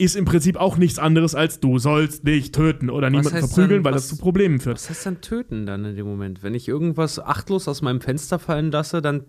Ist 0.00 0.14
im 0.14 0.24
Prinzip 0.26 0.56
auch 0.58 0.76
nichts 0.76 1.00
anderes 1.00 1.34
als 1.34 1.58
du 1.58 1.78
sollst 1.80 2.22
nicht 2.22 2.54
töten 2.54 2.88
oder 2.88 3.10
niemanden 3.10 3.30
verprügeln, 3.36 3.82
dann, 3.82 3.84
weil 3.84 3.94
was- 3.94 4.08
das 4.08 4.16
zu 4.16 4.22
Problemen 4.22 4.60
führt. 4.60 4.76
Was 4.76 4.88
heißt 4.90 5.06
dann 5.06 5.20
töten 5.20 5.66
dann 5.66 5.84
in 5.84 5.96
dem 5.96 6.06
Moment? 6.06 6.44
Wenn 6.44 6.54
ich 6.54 6.68
irgendwas 6.68 7.18
achtlos 7.18 7.66
aus 7.66 7.82
meinem 7.82 8.00
Fenster 8.00 8.38
fallen 8.38 8.70
lasse, 8.70 9.02
dann 9.02 9.24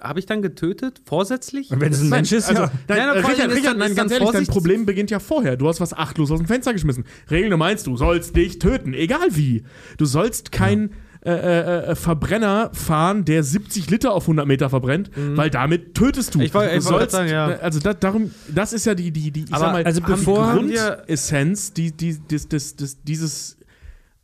habe 0.00 0.20
ich 0.20 0.26
dann 0.26 0.40
getötet? 0.40 1.02
Vorsätzlich? 1.04 1.68
Wenn 1.72 1.92
es 1.92 2.00
ein 2.00 2.10
Mensch 2.10 2.30
ist, 2.30 2.48
also, 2.48 2.62
ja. 2.62 2.70
Nein, 2.86 2.98
Nein, 2.98 3.16
äh, 3.16 3.20
vor 3.22 3.30
allem 3.30 3.34
Richard, 3.34 3.50
ist 3.50 3.56
Richard, 3.56 3.72
dann- 3.72 3.78
nein, 3.78 3.90
ist 3.90 3.96
ganz 3.96 4.12
ehrlich, 4.12 4.30
dein 4.30 4.46
Problem 4.46 4.86
beginnt 4.86 5.10
ja 5.10 5.18
vorher. 5.18 5.56
Du 5.56 5.66
hast 5.66 5.80
was 5.80 5.92
achtlos 5.92 6.30
aus 6.30 6.38
dem 6.38 6.46
Fenster 6.46 6.72
geschmissen. 6.72 7.02
Regel 7.28 7.50
Nummer 7.50 7.64
eins, 7.64 7.82
du 7.82 7.96
sollst 7.96 8.36
nicht 8.36 8.62
töten, 8.62 8.94
egal 8.94 9.26
wie. 9.30 9.64
Du 9.98 10.04
sollst 10.04 10.52
kein 10.52 10.90
äh, 10.90 10.92
äh, 11.30 11.90
äh, 11.90 11.94
Verbrenner 11.94 12.70
fahren, 12.74 13.24
der 13.24 13.42
70 13.42 13.90
Liter 13.90 14.12
auf 14.12 14.24
100 14.24 14.46
Meter 14.46 14.68
verbrennt, 14.68 15.10
weil 15.34 15.48
damit 15.48 15.94
tötest 15.94 16.34
du. 16.34 16.40
Ich 16.40 16.52
wollte 16.52 16.78
gerade 16.78 17.10
sagen, 17.10 17.30
ja. 17.30 17.46
Also 17.46 17.80
da, 17.80 17.94
darum, 17.94 18.30
das 18.54 18.72
ist 18.72 18.84
ja 18.84 18.94
die, 18.94 19.10
die, 19.10 19.30
die 19.30 19.44
ich 19.44 19.52
Aber 19.52 19.64
sag 19.66 19.72
mal, 19.72 19.84
also 19.84 20.00
bevor- 20.02 20.52
Grundessenz, 20.52 21.72
die, 21.72 21.92
die, 21.92 22.18
des, 22.18 22.48
des, 22.48 22.76
des, 22.76 23.02
dieses 23.02 23.56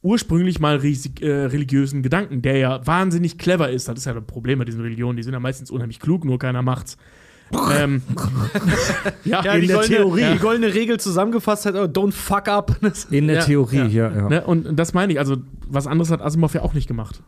ursprünglich 0.02 0.60
mal 0.60 0.76
risik, 0.76 1.22
äh, 1.22 1.46
religiösen 1.46 2.02
Gedanken, 2.02 2.42
der 2.42 2.56
ja 2.56 2.86
wahnsinnig 2.86 3.38
clever 3.38 3.70
ist. 3.70 3.88
Das 3.88 3.98
ist 3.98 4.04
ja 4.06 4.14
das 4.14 4.24
Problem 4.24 4.58
bei 4.58 4.64
diesen 4.64 4.80
Religionen, 4.80 5.16
die 5.16 5.22
sind 5.22 5.32
ja 5.34 5.40
meistens 5.40 5.70
unheimlich 5.70 6.00
klug, 6.00 6.24
nur 6.24 6.38
keiner 6.38 6.62
macht's. 6.62 6.96
Ähm, 7.72 8.02
ja, 9.24 9.44
Ja, 9.44 9.52
In 9.54 9.60
die 9.62 9.66
der 9.66 9.76
goldene, 9.76 9.96
Theorie. 9.98 10.32
Die 10.32 10.38
goldene 10.38 10.74
Regel 10.74 11.00
zusammengefasst 11.00 11.66
hat, 11.66 11.74
oh, 11.74 11.84
don't 11.84 12.12
fuck 12.12 12.48
up. 12.48 12.76
In 13.10 13.26
der 13.26 13.36
Ja, 13.40 13.44
Theorie, 13.44 13.76
ja. 13.78 13.86
ja. 14.10 14.16
ja. 14.16 14.28
Ne? 14.28 14.44
Und 14.46 14.76
das 14.76 14.94
meine 14.94 15.12
ich, 15.12 15.18
also 15.18 15.36
was 15.68 15.86
anderes 15.86 16.10
hat 16.10 16.20
Asimov 16.22 16.54
ja 16.54 16.62
auch 16.62 16.74
nicht 16.74 16.86
gemacht. 16.86 17.22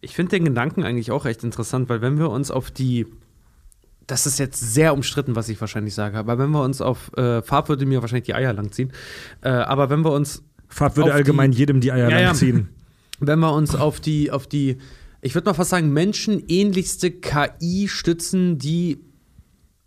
Ich 0.00 0.14
finde 0.14 0.30
den 0.36 0.44
Gedanken 0.44 0.82
eigentlich 0.82 1.10
auch 1.10 1.24
recht 1.24 1.44
interessant, 1.44 1.88
weil 1.88 2.00
wenn 2.00 2.18
wir 2.18 2.30
uns 2.30 2.50
auf 2.50 2.70
die 2.70 3.06
das 4.06 4.24
ist 4.26 4.38
jetzt 4.38 4.58
sehr 4.72 4.94
umstritten, 4.94 5.36
was 5.36 5.50
ich 5.50 5.60
wahrscheinlich 5.60 5.94
sage, 5.94 6.16
aber 6.16 6.38
wenn 6.38 6.50
wir 6.50 6.62
uns 6.62 6.80
auf 6.80 7.12
äh, 7.18 7.42
Farb 7.42 7.68
würde 7.68 7.84
mir 7.84 8.00
wahrscheinlich 8.00 8.24
die 8.24 8.32
Eier 8.34 8.54
langziehen, 8.54 8.90
äh, 9.42 9.50
aber 9.50 9.90
wenn 9.90 10.00
wir 10.02 10.12
uns 10.12 10.42
Farb 10.66 10.96
würde 10.96 11.12
allgemein 11.12 11.50
die- 11.50 11.58
jedem 11.58 11.82
die 11.82 11.92
Eier 11.92 12.08
Ja, 12.08 12.18
ja. 12.18 12.26
langziehen. 12.28 12.70
wenn 13.20 13.38
wir 13.38 13.52
uns 13.52 13.74
auf 13.74 14.00
die, 14.00 14.30
auf 14.30 14.46
die, 14.46 14.78
ich 15.20 15.34
würde 15.34 15.44
mal 15.50 15.52
fast 15.52 15.68
sagen, 15.68 15.92
menschenähnlichste 15.92 17.10
KI 17.10 17.86
stützen, 17.88 18.56
die, 18.56 18.98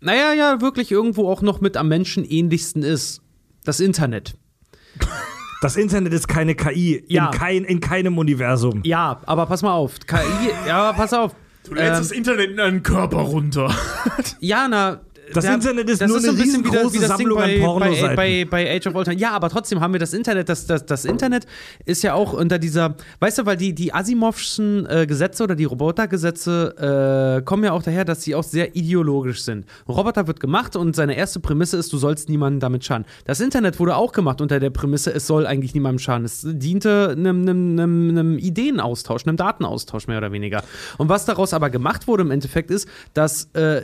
naja, 0.02 0.32
ja, 0.34 0.60
wirklich 0.60 0.90
irgendwo 0.92 1.28
auch 1.30 1.42
noch 1.42 1.60
mit 1.60 1.76
am 1.76 1.88
menschenähnlichsten 1.88 2.82
ist. 2.82 3.22
Das 3.64 3.80
Internet. 3.80 4.34
Das 5.62 5.76
Internet 5.76 6.12
ist 6.12 6.26
keine 6.26 6.54
KI 6.56 7.04
Ja. 7.08 7.26
in, 7.26 7.30
kein, 7.38 7.64
in 7.64 7.80
keinem 7.80 8.18
Universum. 8.18 8.80
Ja, 8.84 9.20
aber 9.26 9.46
pass 9.46 9.62
mal 9.62 9.72
auf. 9.72 9.98
KI, 10.06 10.16
ja, 10.66 10.92
pass 10.92 11.12
auf. 11.12 11.34
Du 11.64 11.74
lädst 11.74 11.86
Ähm, 11.92 11.98
das 11.98 12.10
Internet 12.10 12.50
in 12.50 12.56
deinen 12.56 12.82
Körper 12.82 13.18
runter. 13.18 13.72
Ja, 14.40 14.66
na. 14.68 15.00
Das 15.34 15.44
da- 15.44 15.54
Internet 15.54 15.88
ist 15.88 16.00
das 16.00 16.08
nur 16.10 16.20
so 16.20 16.28
eine 16.30 16.36
ein 16.38 16.42
bisschen 16.42 16.60
wie 16.64 16.68
das- 16.70 16.72
riesengroße 16.74 16.94
wie 16.94 16.98
das 16.98 17.08
Sammlung 17.08 17.38
an 17.38 17.44
bei, 17.48 17.58
bei, 17.58 17.64
Pornoseiten. 17.64 18.16
bei, 18.16 18.46
bei 18.50 18.76
Age 18.76 18.86
of 18.88 18.94
Ultron. 18.96 19.18
Ja, 19.18 19.30
aber 19.30 19.48
trotzdem 19.48 19.80
haben 19.80 19.92
wir 19.92 20.00
das 20.00 20.12
Internet. 20.12 20.48
Das, 20.48 20.66
das, 20.66 20.84
das 20.84 21.04
Internet 21.04 21.46
ist 21.86 22.02
ja 22.02 22.14
auch 22.14 22.32
unter 22.32 22.58
dieser, 22.58 22.96
weißt 23.20 23.38
du, 23.38 23.46
weil 23.46 23.56
die, 23.56 23.72
die 23.74 23.94
Asimovschen 23.94 24.84
äh, 24.86 25.06
Gesetze 25.06 25.44
oder 25.44 25.54
die 25.54 25.64
Robotergesetze 25.64 27.38
äh, 27.38 27.42
kommen 27.44 27.64
ja 27.64 27.72
auch 27.72 27.82
daher, 27.82 28.04
dass 28.04 28.22
sie 28.22 28.34
auch 28.34 28.42
sehr 28.42 28.76
ideologisch 28.76 29.42
sind. 29.42 29.66
Ein 29.86 29.92
Roboter 29.94 30.26
wird 30.26 30.40
gemacht 30.40 30.76
und 30.76 30.94
seine 30.96 31.16
erste 31.16 31.40
Prämisse 31.40 31.76
ist, 31.76 31.92
du 31.92 31.98
sollst 31.98 32.28
niemandem 32.28 32.60
damit 32.60 32.84
schaden. 32.84 33.06
Das 33.24 33.40
Internet 33.40 33.78
wurde 33.80 33.96
auch 33.96 34.12
gemacht 34.12 34.40
unter 34.40 34.60
der 34.60 34.70
Prämisse, 34.70 35.12
es 35.14 35.26
soll 35.26 35.46
eigentlich 35.46 35.74
niemandem 35.74 35.98
schaden. 35.98 36.24
Es 36.24 36.40
diente 36.44 37.10
einem, 37.16 37.42
einem, 37.42 37.78
einem, 37.78 38.10
einem 38.10 38.38
Ideenaustausch, 38.38 39.26
einem 39.26 39.36
Datenaustausch 39.36 40.06
mehr 40.08 40.18
oder 40.18 40.32
weniger. 40.32 40.62
Und 40.98 41.08
was 41.08 41.24
daraus 41.24 41.54
aber 41.54 41.70
gemacht 41.70 42.06
wurde 42.06 42.22
im 42.22 42.30
Endeffekt 42.30 42.70
ist, 42.70 42.86
dass 43.14 43.48
äh, 43.54 43.82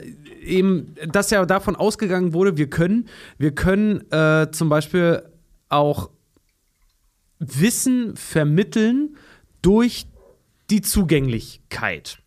eben, 0.49 0.95
dass 1.11 1.31
ja 1.31 1.45
davon 1.47 1.77
ausgegangen 1.77 2.33
wurde, 2.33 2.57
wir 2.57 2.69
können, 2.69 3.09
wir 3.39 3.55
können 3.55 4.11
äh, 4.11 4.51
zum 4.51 4.69
Beispiel 4.69 5.23
auch 5.69 6.11
Wissen 7.39 8.17
vermitteln 8.17 9.17
durch 9.63 10.07
die 10.71 10.83
Zugänglichkeit. 10.83 12.19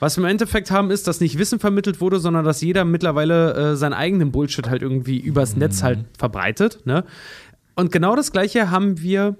Was 0.00 0.16
wir 0.16 0.24
im 0.24 0.30
Endeffekt 0.30 0.72
haben, 0.72 0.90
ist, 0.90 1.06
dass 1.06 1.20
nicht 1.20 1.38
Wissen 1.38 1.60
vermittelt 1.60 2.00
wurde, 2.00 2.18
sondern 2.18 2.44
dass 2.44 2.60
jeder 2.60 2.84
mittlerweile 2.84 3.52
äh, 3.72 3.76
seinen 3.76 3.92
eigenen 3.92 4.32
Bullshit 4.32 4.68
halt 4.68 4.82
irgendwie 4.82 5.18
übers 5.18 5.54
Netz 5.54 5.84
halt 5.84 6.06
verbreitet. 6.18 6.80
Ne? 6.86 7.04
Und 7.76 7.92
genau 7.92 8.16
das 8.16 8.32
Gleiche 8.32 8.70
haben 8.70 9.00
wir 9.00 9.36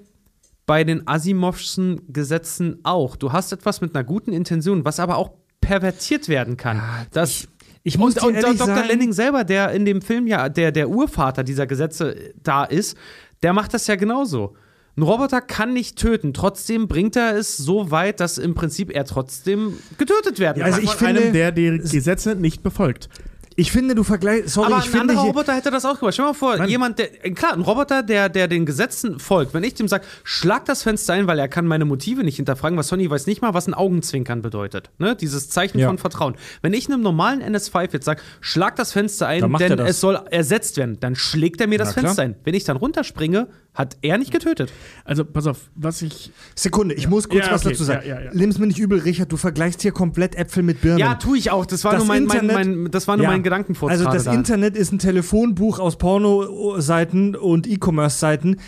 bei 0.65 0.85
den 0.85 1.05
Asimovschen 1.05 2.01
Gesetzen 2.13 2.79
auch. 2.83 3.17
Du 3.17 3.33
hast 3.33 3.51
etwas 3.51 3.81
mit 3.81 3.93
einer 3.93 4.05
guten 4.05 4.31
Intention, 4.31 4.85
was 4.85 5.01
aber 5.01 5.17
auch 5.17 5.31
pervertiert 5.59 6.29
werden 6.29 6.55
kann. 6.57 6.81
das, 7.11 7.47
Ich 7.83 7.97
muss 7.97 8.15
Und, 8.17 8.35
dir 8.35 8.47
und 8.47 8.59
Dr. 8.59 8.67
sagen, 8.67 8.87
Lenning 8.87 9.11
selber, 9.13 9.43
der 9.43 9.71
in 9.71 9.85
dem 9.85 10.01
Film 10.01 10.25
ja 10.27 10.47
der, 10.49 10.71
der 10.71 10.89
Urvater 10.89 11.43
dieser 11.43 11.67
Gesetze 11.67 12.33
da 12.41 12.63
ist, 12.63 12.97
der 13.43 13.51
macht 13.53 13.73
das 13.73 13.87
ja 13.87 13.95
genauso. 13.95 14.55
Ein 14.95 15.01
Roboter 15.03 15.41
kann 15.41 15.73
nicht 15.73 15.97
töten, 15.97 16.33
trotzdem 16.33 16.87
bringt 16.87 17.15
er 17.15 17.35
es 17.35 17.57
so 17.57 17.89
weit, 17.91 18.19
dass 18.19 18.37
im 18.37 18.53
Prinzip 18.53 18.89
er 18.95 19.05
trotzdem 19.05 19.73
getötet 19.97 20.39
werden 20.39 20.59
Ja, 20.59 20.65
also 20.65 20.77
kann. 20.77 20.85
ich 20.85 20.91
Von 20.91 21.07
einem, 21.07 21.17
finde- 21.23 21.31
der 21.33 21.51
die 21.51 21.77
Gesetze 21.79 22.35
nicht 22.35 22.61
befolgt. 22.63 23.09
Ich 23.55 23.71
finde, 23.71 23.95
du 23.95 24.03
vergleichst, 24.03 24.49
sorry, 24.49 24.67
Aber 24.73 24.77
ich 24.79 24.85
ein 24.85 24.91
finde 24.91 25.01
anderer 25.13 25.21
hier, 25.23 25.31
Roboter 25.31 25.53
hätte 25.55 25.71
das 25.71 25.85
auch 25.85 25.99
gemacht. 25.99 26.13
Stell 26.13 26.25
dir 26.25 26.29
mal 26.31 26.33
vor, 26.33 26.57
Nein. 26.57 26.69
jemand, 26.69 26.99
der, 26.99 27.07
klar, 27.33 27.53
ein 27.53 27.61
Roboter, 27.61 28.03
der, 28.03 28.29
der 28.29 28.47
den 28.47 28.65
Gesetzen 28.65 29.19
folgt. 29.19 29.53
Wenn 29.53 29.63
ich 29.63 29.73
dem 29.75 29.87
sage, 29.87 30.05
schlag 30.23 30.65
das 30.65 30.83
Fenster 30.83 31.13
ein, 31.13 31.27
weil 31.27 31.39
er 31.39 31.47
kann 31.47 31.65
meine 31.67 31.85
Motive 31.85 32.23
nicht 32.23 32.37
hinterfragen, 32.37 32.77
was 32.77 32.87
Sony 32.87 33.09
weiß 33.09 33.27
nicht 33.27 33.41
mal, 33.41 33.53
was 33.53 33.67
ein 33.67 33.73
Augenzwinkern 33.73 34.41
bedeutet. 34.41 34.89
Ne? 34.97 35.15
Dieses 35.15 35.49
Zeichen 35.49 35.79
Ja. 35.79 35.87
von 35.87 35.97
Vertrauen. 35.97 36.35
Wenn 36.61 36.73
ich 36.73 36.87
einem 36.87 37.01
normalen 37.01 37.41
NS5 37.41 37.89
jetzt 37.93 38.05
sage, 38.05 38.21
schlag 38.41 38.75
das 38.75 38.91
Fenster 38.93 39.27
ein, 39.27 39.53
denn 39.59 39.79
es 39.79 39.99
soll 39.99 40.19
ersetzt 40.31 40.77
werden, 40.77 40.99
dann 40.99 41.15
schlägt 41.15 41.61
er 41.61 41.67
mir 41.67 41.77
das 41.77 41.89
Na 41.89 41.93
klar. 41.93 42.05
Fenster 42.05 42.23
ein. 42.23 42.35
Wenn 42.43 42.53
ich 42.53 42.63
dann 42.63 42.77
runterspringe, 42.77 43.47
hat 43.73 43.97
er 44.03 44.19
nicht 44.19 44.31
getötet. 44.31 44.71
Also, 45.03 45.25
pass 45.25 45.47
auf, 45.47 45.57
was 45.75 46.01
ich. 46.03 46.31
Sekunde, 46.55 46.93
ich 46.93 47.09
muss 47.09 47.27
kurz 47.27 47.47
Ja, 47.47 47.53
was 47.53 47.61
okay, 47.65 47.73
dazu 47.73 47.83
sagen. 47.83 48.07
ja, 48.07 48.19
ja, 48.19 48.25
ja. 48.25 48.31
Mir 48.33 48.67
nicht 48.67 48.77
übel, 48.77 48.99
Richard, 48.99 49.31
du 49.31 49.37
vergleichst 49.37 49.81
hier 49.81 49.91
komplett 49.91 50.35
Äpfel 50.35 50.61
mit 50.61 50.81
Birnen. 50.81 50.99
Ja, 50.99 51.15
tue 51.15 51.37
ich 51.39 51.49
auch. 51.49 51.65
Das 51.65 51.83
war 51.83 51.93
Das 51.93 52.01
nur 52.01 52.07
mein, 52.07 52.25
mein, 52.25 52.41
Internet- 52.49 52.75
mein, 52.77 52.91
das 52.91 53.07
war 53.07 53.17
nur 53.17 53.25
Ja. 53.43 53.49
mein 53.49 53.65
Gedankenvortrag. 53.65 53.99
Also 53.99 54.11
das 54.11 54.23
da. 54.25 54.33
Internet 54.33 54.75
ist 54.77 54.91
ein 54.91 54.99
Telefonbuch 54.99 55.79
aus 55.79 55.97
Porno-Seiten 55.97 57.35
und 57.35 57.67
E-Commerce-Seiten, 57.67 58.59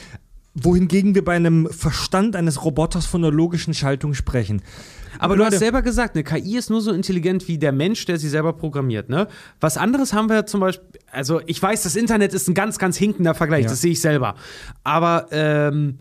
wohingegen 0.53 1.15
wir 1.15 1.25
bei 1.25 1.35
einem 1.35 1.67
Verstand 1.69 2.35
eines 2.35 2.63
Roboters 2.63 3.05
von 3.05 3.23
einer 3.23 3.33
logischen 3.33 3.73
Schaltung 3.73 4.13
sprechen. 4.13 4.61
Aber 5.19 5.35
du 5.35 5.43
Leute, 5.43 5.55
hast 5.55 5.59
selber 5.59 5.81
gesagt, 5.81 6.15
eine 6.15 6.23
KI 6.23 6.57
ist 6.57 6.69
nur 6.69 6.81
so 6.81 6.91
intelligent 6.91 7.47
wie 7.47 7.57
der 7.57 7.71
Mensch, 7.71 8.05
der 8.05 8.17
sie 8.17 8.27
selber 8.29 8.53
programmiert. 8.53 9.09
Ne? 9.09 9.27
Was 9.61 9.77
anderes 9.77 10.13
haben 10.13 10.29
wir 10.29 10.45
zum 10.45 10.59
Beispiel, 10.59 10.85
also 11.11 11.41
ich 11.45 11.61
weiß, 11.61 11.83
das 11.83 11.95
Internet 11.95 12.33
ist 12.33 12.47
ein 12.49 12.53
ganz, 12.53 12.77
ganz 12.77 12.97
hinkender 12.97 13.33
Vergleich, 13.33 13.63
Ja. 13.63 13.69
das 13.69 13.81
sehe 13.81 13.91
ich 13.91 14.01
selber. 14.01 14.35
Aber 14.83 15.27
ähm, 15.31 15.99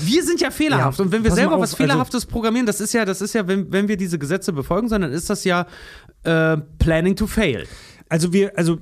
wir 0.00 0.22
sind 0.24 0.40
ja 0.40 0.50
fehlerhaft 0.50 0.98
Ja, 0.98 1.04
und 1.04 1.12
wenn 1.12 1.24
wir 1.24 1.30
selber 1.32 1.54
auf, 1.56 1.62
was 1.62 1.70
also- 1.70 1.76
Fehlerhaftes 1.78 2.26
programmieren, 2.26 2.66
das 2.66 2.80
ist 2.80 2.92
ja, 2.92 3.04
das 3.04 3.20
ist 3.20 3.34
ja, 3.34 3.46
wenn, 3.46 3.72
wenn 3.72 3.88
wir 3.88 3.96
diese 3.96 4.18
Gesetze 4.18 4.52
befolgen, 4.52 4.88
sondern 4.88 5.12
ist 5.12 5.30
das 5.30 5.44
ja 5.44 5.66
äh, 6.24 6.56
Planning 6.78 7.16
to 7.16 7.26
Fail. 7.26 7.66
Also 8.08 8.32
wir, 8.32 8.56
also 8.56 8.78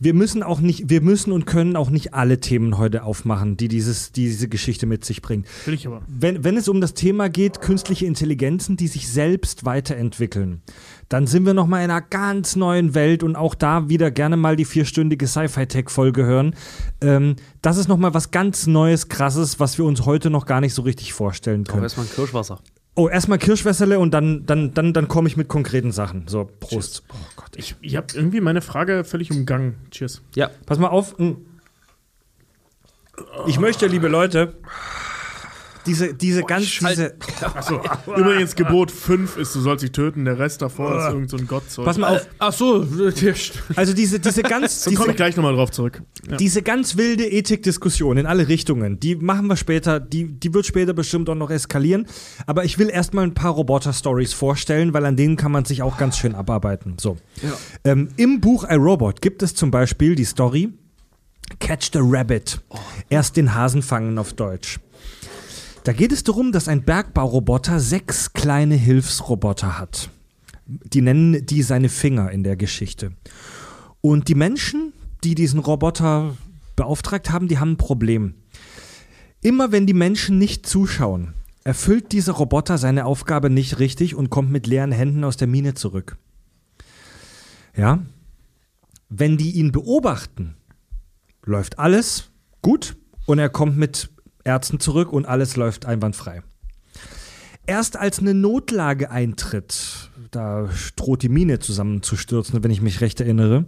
wir 0.00 0.14
müssen 0.14 0.42
auch 0.42 0.60
nicht, 0.60 0.88
wir 0.88 1.02
müssen 1.02 1.30
und 1.30 1.44
können 1.44 1.76
auch 1.76 1.90
nicht 1.90 2.14
alle 2.14 2.40
Themen 2.40 2.78
heute 2.78 3.04
aufmachen, 3.04 3.58
die 3.58 3.68
dieses, 3.68 4.12
die 4.12 4.24
diese 4.24 4.48
Geschichte 4.48 4.86
mit 4.86 5.04
sich 5.04 5.20
bringt. 5.20 5.46
Will 5.66 5.74
ich 5.74 5.86
aber. 5.86 6.00
Wenn, 6.08 6.42
wenn 6.42 6.56
es 6.56 6.68
um 6.68 6.80
das 6.80 6.94
Thema 6.94 7.28
geht, 7.28 7.60
künstliche 7.60 8.06
Intelligenzen, 8.06 8.78
die 8.78 8.88
sich 8.88 9.08
selbst 9.08 9.66
weiterentwickeln, 9.66 10.62
dann 11.10 11.26
sind 11.26 11.44
wir 11.44 11.52
nochmal 11.52 11.84
in 11.84 11.90
einer 11.90 12.00
ganz 12.00 12.56
neuen 12.56 12.94
Welt 12.94 13.22
und 13.22 13.36
auch 13.36 13.54
da 13.54 13.90
wieder 13.90 14.10
gerne 14.10 14.38
mal 14.38 14.56
die 14.56 14.64
vierstündige 14.64 15.26
Sci-Fi-Tech-Folge 15.26 16.24
hören. 16.24 16.54
Ähm, 17.02 17.36
das 17.60 17.76
ist 17.76 17.88
nochmal 17.88 18.14
was 18.14 18.30
ganz 18.30 18.66
Neues, 18.66 19.08
Krasses, 19.08 19.60
was 19.60 19.76
wir 19.76 19.84
uns 19.84 20.06
heute 20.06 20.30
noch 20.30 20.46
gar 20.46 20.62
nicht 20.62 20.72
so 20.72 20.82
richtig 20.82 21.12
vorstellen 21.12 21.64
können. 21.64 21.82
erstmal 21.82 22.06
ein 22.06 22.12
Kirschwasser. 22.12 22.60
Oh, 22.96 23.08
erstmal 23.08 23.38
Kirschwässerle 23.38 23.98
und 23.98 24.12
dann, 24.12 24.44
dann, 24.46 24.74
dann, 24.74 24.92
dann 24.92 25.08
komme 25.08 25.28
ich 25.28 25.36
mit 25.36 25.48
konkreten 25.48 25.92
Sachen. 25.92 26.26
So, 26.26 26.50
Prost. 26.58 27.04
Oh 27.12 27.16
Gott. 27.36 27.50
Ich, 27.56 27.76
ich 27.80 27.96
habe 27.96 28.08
irgendwie 28.14 28.40
meine 28.40 28.60
Frage 28.60 29.04
völlig 29.04 29.30
umgangen. 29.30 29.76
Cheers. 29.90 30.22
Ja. 30.34 30.50
Pass 30.66 30.78
mal 30.78 30.88
auf. 30.88 31.16
hm. 31.18 31.46
Ich 33.46 33.58
möchte, 33.58 33.86
liebe 33.86 34.08
Leute, 34.08 34.54
diese, 35.86 36.14
diese 36.14 36.42
ganz, 36.42 36.78
diese, 36.78 37.14
Achso, 37.54 37.80
übrigens, 38.16 38.54
Gebot 38.54 38.90
5 38.90 39.36
ist, 39.36 39.54
du 39.54 39.60
sollst 39.60 39.82
dich 39.82 39.92
töten, 39.92 40.24
der 40.24 40.38
Rest 40.38 40.62
davor 40.62 40.98
ist 40.98 41.12
irgend 41.12 41.30
so 41.30 41.36
ein 41.36 41.46
Gottzeug. 41.46 41.84
pass 41.84 41.98
mal 41.98 42.16
auf. 42.16 42.26
Ach 42.38 42.52
so, 42.52 42.86
Also 43.76 43.94
diese, 43.94 44.20
diese 44.20 44.42
ganz, 44.50 44.84
da 44.84 44.92
komme 44.92 45.10
ich 45.10 45.16
gleich 45.16 45.36
nochmal 45.36 45.54
drauf 45.54 45.70
zurück. 45.70 46.02
Ja. 46.28 46.36
diese 46.36 46.62
ganz 46.62 46.96
wilde 46.96 47.26
Ethikdiskussion 47.26 48.18
in 48.18 48.26
alle 48.26 48.48
Richtungen, 48.48 49.00
die 49.00 49.16
machen 49.16 49.46
wir 49.46 49.56
später, 49.56 50.00
die, 50.00 50.26
die 50.26 50.52
wird 50.52 50.66
später 50.66 50.92
bestimmt 50.92 51.28
auch 51.30 51.34
noch 51.34 51.50
eskalieren. 51.50 52.06
Aber 52.46 52.64
ich 52.64 52.78
will 52.78 52.90
erstmal 52.90 53.24
ein 53.24 53.34
paar 53.34 53.52
Roboter-Stories 53.52 54.32
vorstellen, 54.32 54.92
weil 54.92 55.06
an 55.06 55.16
denen 55.16 55.36
kann 55.36 55.52
man 55.52 55.64
sich 55.64 55.82
auch 55.82 55.96
ganz 55.96 56.18
schön 56.18 56.34
abarbeiten. 56.34 56.96
So. 57.00 57.16
Ähm, 57.84 58.08
Im 58.16 58.40
Buch 58.40 58.64
I, 58.70 58.74
Robot 58.74 59.22
gibt 59.22 59.42
es 59.42 59.54
zum 59.54 59.70
Beispiel 59.70 60.14
die 60.14 60.24
Story 60.24 60.70
Catch 61.58 61.90
the 61.92 62.00
Rabbit. 62.00 62.60
Erst 63.08 63.36
den 63.36 63.54
Hasen 63.54 63.82
fangen 63.82 64.18
auf 64.18 64.32
Deutsch. 64.34 64.78
Da 65.84 65.94
geht 65.94 66.12
es 66.12 66.24
darum, 66.24 66.52
dass 66.52 66.68
ein 66.68 66.84
Bergbauroboter 66.84 67.80
sechs 67.80 68.32
kleine 68.34 68.74
Hilfsroboter 68.74 69.78
hat. 69.78 70.10
Die 70.66 71.00
nennen 71.00 71.46
die 71.46 71.62
seine 71.62 71.88
Finger 71.88 72.30
in 72.30 72.44
der 72.44 72.56
Geschichte. 72.56 73.12
Und 74.02 74.28
die 74.28 74.34
Menschen, 74.34 74.92
die 75.24 75.34
diesen 75.34 75.58
Roboter 75.58 76.36
beauftragt 76.76 77.30
haben, 77.30 77.48
die 77.48 77.58
haben 77.58 77.72
ein 77.72 77.76
Problem. 77.78 78.34
Immer 79.42 79.72
wenn 79.72 79.86
die 79.86 79.94
Menschen 79.94 80.38
nicht 80.38 80.66
zuschauen, 80.66 81.32
erfüllt 81.64 82.12
dieser 82.12 82.32
Roboter 82.32 82.76
seine 82.76 83.06
Aufgabe 83.06 83.48
nicht 83.48 83.78
richtig 83.78 84.14
und 84.14 84.28
kommt 84.28 84.50
mit 84.50 84.66
leeren 84.66 84.92
Händen 84.92 85.24
aus 85.24 85.38
der 85.38 85.48
Mine 85.48 85.74
zurück. 85.74 86.18
Ja? 87.74 88.04
Wenn 89.08 89.38
die 89.38 89.52
ihn 89.52 89.72
beobachten, 89.72 90.56
läuft 91.42 91.78
alles 91.78 92.30
gut 92.60 92.96
und 93.26 93.38
er 93.38 93.48
kommt 93.48 93.76
mit 93.76 94.10
Ärzten 94.44 94.80
zurück 94.80 95.12
und 95.12 95.26
alles 95.26 95.56
läuft 95.56 95.86
einwandfrei. 95.86 96.42
Erst 97.66 97.96
als 97.96 98.18
eine 98.18 98.34
Notlage 98.34 99.10
eintritt, 99.10 100.10
da 100.30 100.68
droht 100.96 101.22
die 101.22 101.28
Mine 101.28 101.58
zusammenzustürzen, 101.58 102.62
wenn 102.64 102.70
ich 102.70 102.80
mich 102.80 103.00
recht 103.00 103.20
erinnere, 103.20 103.66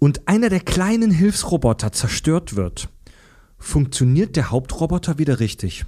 und 0.00 0.26
einer 0.26 0.48
der 0.48 0.60
kleinen 0.60 1.10
Hilfsroboter 1.10 1.92
zerstört 1.92 2.56
wird, 2.56 2.88
funktioniert 3.58 4.36
der 4.36 4.50
Hauptroboter 4.50 5.18
wieder 5.18 5.40
richtig. 5.40 5.84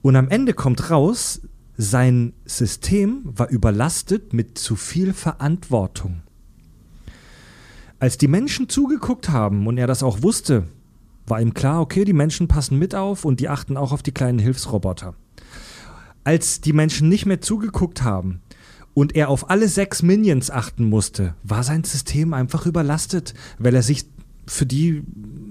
Und 0.00 0.16
am 0.16 0.28
Ende 0.28 0.54
kommt 0.54 0.90
raus, 0.90 1.40
sein 1.76 2.32
System 2.44 3.22
war 3.24 3.48
überlastet 3.48 4.32
mit 4.32 4.58
zu 4.58 4.76
viel 4.76 5.12
Verantwortung. 5.12 6.22
Als 8.00 8.16
die 8.16 8.28
Menschen 8.28 8.68
zugeguckt 8.68 9.28
haben 9.28 9.66
und 9.66 9.76
er 9.76 9.86
das 9.86 10.02
auch 10.02 10.22
wusste, 10.22 10.64
war 11.30 11.40
ihm 11.40 11.54
klar, 11.54 11.80
okay, 11.80 12.04
die 12.04 12.12
Menschen 12.12 12.48
passen 12.48 12.78
mit 12.78 12.94
auf 12.94 13.24
und 13.24 13.40
die 13.40 13.48
achten 13.48 13.76
auch 13.76 13.92
auf 13.92 14.02
die 14.02 14.12
kleinen 14.12 14.38
Hilfsroboter. 14.38 15.14
Als 16.24 16.60
die 16.60 16.72
Menschen 16.72 17.08
nicht 17.08 17.26
mehr 17.26 17.40
zugeguckt 17.40 18.02
haben 18.02 18.40
und 18.94 19.14
er 19.14 19.28
auf 19.28 19.50
alle 19.50 19.68
sechs 19.68 20.02
Minions 20.02 20.50
achten 20.50 20.84
musste, 20.84 21.34
war 21.42 21.62
sein 21.62 21.84
System 21.84 22.34
einfach 22.34 22.66
überlastet, 22.66 23.34
weil 23.58 23.74
er 23.74 23.82
sich 23.82 24.06
für 24.46 24.66
die, 24.66 25.02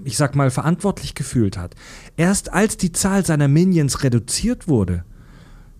ich 0.04 0.16
sag 0.16 0.34
mal, 0.34 0.50
verantwortlich 0.50 1.14
gefühlt 1.14 1.56
hat. 1.56 1.74
Erst 2.16 2.52
als 2.52 2.76
die 2.76 2.92
Zahl 2.92 3.24
seiner 3.24 3.48
Minions 3.48 4.02
reduziert 4.02 4.68
wurde, 4.68 5.04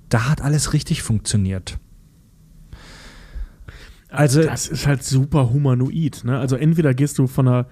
da 0.08 0.28
hat 0.28 0.40
alles 0.40 0.72
richtig 0.72 1.02
funktioniert. 1.02 1.78
Also, 4.08 4.42
das 4.42 4.68
ist 4.68 4.86
halt 4.86 5.02
super 5.02 5.50
humanoid. 5.50 6.24
Ne? 6.24 6.38
Also 6.38 6.56
entweder 6.56 6.94
gehst 6.94 7.18
du 7.18 7.26
von 7.26 7.46
einer 7.46 7.66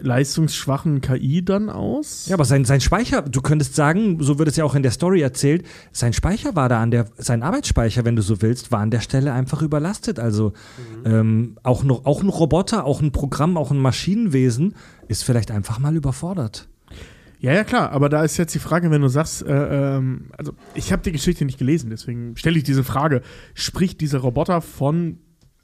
leistungsschwachen 0.00 1.00
KI 1.00 1.44
dann 1.44 1.70
aus. 1.70 2.26
Ja, 2.26 2.34
aber 2.34 2.44
sein, 2.44 2.64
sein 2.64 2.80
Speicher, 2.80 3.22
du 3.22 3.40
könntest 3.40 3.74
sagen, 3.74 4.18
so 4.20 4.38
wird 4.38 4.48
es 4.48 4.56
ja 4.56 4.64
auch 4.64 4.74
in 4.74 4.82
der 4.82 4.92
Story 4.92 5.20
erzählt, 5.20 5.64
sein 5.92 6.12
Speicher 6.12 6.56
war 6.56 6.68
da 6.68 6.80
an 6.80 6.90
der, 6.90 7.06
sein 7.16 7.42
Arbeitsspeicher, 7.42 8.04
wenn 8.04 8.16
du 8.16 8.22
so 8.22 8.42
willst, 8.42 8.72
war 8.72 8.80
an 8.80 8.90
der 8.90 9.00
Stelle 9.00 9.32
einfach 9.32 9.62
überlastet. 9.62 10.18
Also 10.18 10.52
ähm, 11.04 11.56
auch, 11.62 11.84
noch, 11.84 12.04
auch 12.06 12.22
ein 12.22 12.28
Roboter, 12.28 12.84
auch 12.84 13.00
ein 13.00 13.12
Programm, 13.12 13.56
auch 13.56 13.70
ein 13.70 13.78
Maschinenwesen 13.78 14.74
ist 15.08 15.24
vielleicht 15.24 15.50
einfach 15.50 15.78
mal 15.78 15.96
überfordert. 15.96 16.68
Ja, 17.40 17.52
ja, 17.52 17.62
klar, 17.62 17.92
aber 17.92 18.08
da 18.08 18.24
ist 18.24 18.36
jetzt 18.36 18.54
die 18.54 18.58
Frage, 18.58 18.90
wenn 18.90 19.00
du 19.00 19.08
sagst, 19.08 19.46
äh, 19.46 19.96
ähm, 19.96 20.30
also 20.36 20.52
ich 20.74 20.92
habe 20.92 21.02
die 21.02 21.12
Geschichte 21.12 21.44
nicht 21.44 21.58
gelesen, 21.58 21.88
deswegen 21.90 22.36
stelle 22.36 22.58
ich 22.58 22.64
diese 22.64 22.82
Frage. 22.82 23.22
Spricht 23.54 24.00
dieser 24.00 24.18
Roboter 24.18 24.60
von 24.60 25.18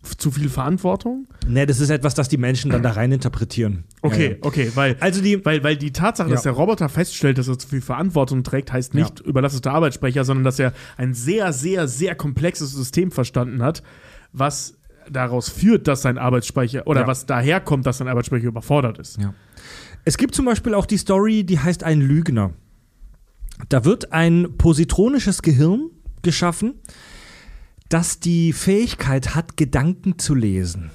zu 0.04 0.30
viel 0.30 0.48
Verantwortung? 0.48 1.26
Ne, 1.46 1.66
das 1.66 1.80
ist 1.80 1.90
etwas, 1.90 2.14
das 2.14 2.28
die 2.28 2.36
Menschen 2.36 2.70
dann 2.70 2.82
da 2.82 2.90
rein 2.92 3.10
interpretieren. 3.12 3.84
Okay, 4.02 4.24
Ja, 4.24 4.30
ja. 4.32 4.36
okay, 4.42 4.70
weil, 4.74 4.96
Also 5.00 5.22
die, 5.22 5.44
weil, 5.44 5.62
weil 5.64 5.76
die 5.76 5.92
Tatsache, 5.92 6.28
dass 6.30 6.44
Ja. 6.44 6.50
der 6.52 6.58
Roboter 6.58 6.88
feststellt, 6.88 7.38
dass 7.38 7.48
er 7.48 7.58
zu 7.58 7.68
viel 7.68 7.80
Verantwortung 7.80 8.42
trägt, 8.42 8.72
heißt 8.72 8.94
nicht 8.94 9.20
überlastete 9.20 9.70
Arbeitsspeicher, 9.70 10.24
sondern 10.24 10.44
dass 10.44 10.58
er 10.58 10.72
ein 10.96 11.14
sehr, 11.14 11.52
sehr, 11.52 11.88
sehr 11.88 12.14
komplexes 12.14 12.72
System 12.72 13.10
verstanden 13.10 13.62
hat, 13.62 13.82
was 14.32 14.74
daraus 15.10 15.48
führt, 15.48 15.86
dass 15.88 16.02
sein 16.02 16.16
Arbeitsspeicher 16.18 16.86
oder 16.86 17.02
Ja. 17.02 17.06
was 17.06 17.26
daherkommt, 17.26 17.84
dass 17.86 17.98
sein 17.98 18.08
Arbeitsspeicher 18.08 18.46
überfordert 18.46 18.98
ist. 18.98 19.18
Ja. 19.20 19.34
Es 20.04 20.16
gibt 20.18 20.34
zum 20.34 20.44
Beispiel 20.44 20.74
auch 20.74 20.86
die 20.86 20.96
Story, 20.98 21.44
die 21.44 21.58
heißt 21.58 21.82
ein 21.84 22.00
Lügner. 22.00 22.52
Da 23.68 23.84
wird 23.84 24.12
ein 24.12 24.48
positronisches 24.58 25.40
Gehirn 25.42 25.90
geschaffen, 26.22 26.74
das 27.94 28.18
die 28.18 28.52
Fähigkeit 28.52 29.36
hat, 29.36 29.56
Gedanken 29.56 30.18
zu 30.18 30.34
lesen. 30.34 30.90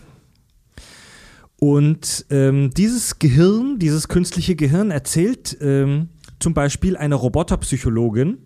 Und 1.55 2.25
ähm, 2.29 2.71
dieses 2.71 3.19
Gehirn, 3.19 3.79
dieses 3.79 4.09
künstliche 4.09 4.57
Gehirn 4.57 4.91
erzählt 4.91 5.57
ähm, 5.61 6.09
zum 6.39 6.53
Beispiel 6.53 6.97
einer 6.97 7.15
Roboterpsychologin, 7.15 8.39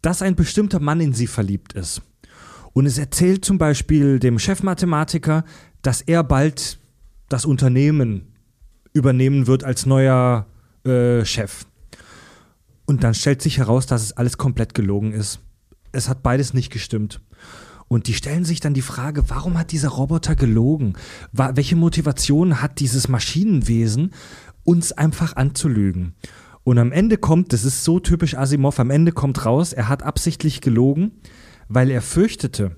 dass 0.00 0.22
ein 0.22 0.36
bestimmter 0.36 0.80
Mann 0.80 1.02
in 1.02 1.12
sie 1.12 1.26
verliebt 1.26 1.74
ist. 1.74 2.00
Und 2.72 2.86
es 2.86 2.96
erzählt 2.96 3.44
zum 3.44 3.58
Beispiel 3.58 4.20
dem 4.20 4.38
Chefmathematiker, 4.38 5.44
dass 5.82 6.00
er 6.00 6.24
bald 6.24 6.78
das 7.28 7.44
Unternehmen 7.44 8.36
übernehmen 8.94 9.46
wird 9.46 9.64
als 9.64 9.84
neuer 9.84 10.46
äh, 10.86 11.26
Chef. 11.26 11.66
Und 12.86 13.04
dann 13.04 13.12
stellt 13.12 13.42
sich 13.42 13.58
heraus, 13.58 13.84
dass 13.84 14.02
es 14.02 14.12
alles 14.12 14.38
komplett 14.38 14.72
gelogen 14.72 15.12
ist. 15.12 15.40
Es 15.92 16.08
hat 16.08 16.22
beides 16.22 16.54
nicht 16.54 16.72
gestimmt. 16.72 17.20
Und 17.92 18.06
die 18.06 18.14
stellen 18.14 18.44
sich 18.44 18.60
dann 18.60 18.72
die 18.72 18.82
Frage, 18.82 19.30
warum 19.30 19.58
hat 19.58 19.72
dieser 19.72 19.88
Roboter 19.88 20.36
gelogen? 20.36 20.92
Welche 21.32 21.74
Motivation 21.74 22.62
hat 22.62 22.78
dieses 22.78 23.08
Maschinenwesen, 23.08 24.12
uns 24.62 24.92
einfach 24.92 25.34
anzulügen? 25.34 26.14
Und 26.62 26.78
am 26.78 26.92
Ende 26.92 27.16
kommt, 27.16 27.52
das 27.52 27.64
ist 27.64 27.82
so 27.82 27.98
typisch 27.98 28.36
Asimov, 28.36 28.78
am 28.78 28.90
Ende 28.90 29.10
kommt 29.10 29.44
raus, 29.44 29.72
er 29.72 29.88
hat 29.88 30.04
absichtlich 30.04 30.60
gelogen, 30.60 31.10
weil 31.68 31.90
er 31.90 32.00
fürchtete, 32.00 32.76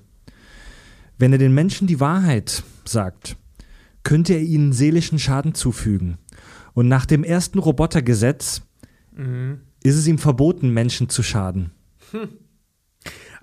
wenn 1.19 1.31
er 1.31 1.37
den 1.37 1.53
Menschen 1.53 1.85
die 1.85 1.99
Wahrheit 1.99 2.63
sagt, 2.83 3.37
könnte 4.01 4.33
er 4.33 4.41
ihnen 4.41 4.73
seelischen 4.73 5.19
Schaden 5.19 5.53
zufügen. 5.53 6.17
Und 6.73 6.87
nach 6.87 7.05
dem 7.05 7.23
ersten 7.23 7.59
Robotergesetz 7.59 8.63
ist 9.83 9.95
es 9.95 10.07
ihm 10.07 10.17
verboten, 10.17 10.71
Menschen 10.71 11.07
zu 11.07 11.21
schaden. 11.21 11.69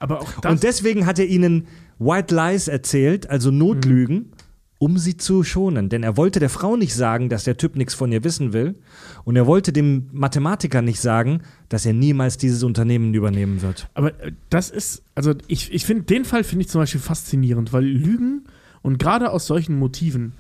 Aber 0.01 0.21
auch 0.21 0.33
das. 0.41 0.51
Und 0.51 0.63
deswegen 0.65 1.07
hat 1.07 1.19
er 1.19 1.27
ihnen 1.27 1.69
White 1.99 2.35
Lies 2.35 2.67
erzählt, 2.69 3.31
also 3.31 3.51
Notlügen, 3.51 4.33
um 4.79 4.97
sie 4.97 5.17
zu 5.19 5.45
schonen. 5.45 5.91
Denn 5.91 6.03
er 6.03 6.17
wollte 6.17 6.41
der 6.41 6.49
Frau 6.49 6.77
nicht 6.77 6.95
sagen, 6.95 7.29
dass 7.29 7.45
der 7.45 7.59
Typ 7.59 7.77
nichts 7.77 7.95
von 7.95 8.11
ihr 8.11 8.25
wissen 8.25 8.55
will. 8.55 8.77
Und 9.25 9.37
er 9.37 9.47
wollte 9.47 9.73
dem 9.73 10.09
Mathematiker 10.11 10.81
nicht 10.81 11.01
sagen, 11.01 11.43
dass 11.69 11.85
er 11.85 11.93
niemals 11.93 12.39
dieses 12.39 12.63
Unternehmen 12.63 13.13
übernehmen 13.13 13.61
wird. 13.63 13.89
Aber 13.95 14.19
äh, 14.21 14.33
das 14.49 14.71
ist, 14.71 15.03
also 15.15 15.35
ich, 15.47 15.73
ich 15.73 15.85
finde, 15.85 16.05
den 16.05 16.25
Fall 16.25 16.43
finde 16.45 16.65
ich 16.65 16.71
zum 16.71 16.81
Beispiel 16.81 17.01
faszinierend, 17.01 17.75
weil 17.75 17.85
Lügen 17.85 18.47
und 18.83 18.99
gerade 18.99 19.31
aus 19.31 19.47
solchen 19.47 19.79
Motiven 19.79 20.33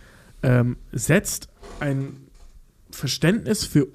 ähm, 0.43 0.78
setzt 0.93 1.49
ein 1.81 2.16
Verständnis 2.91 3.65
für 3.65 3.89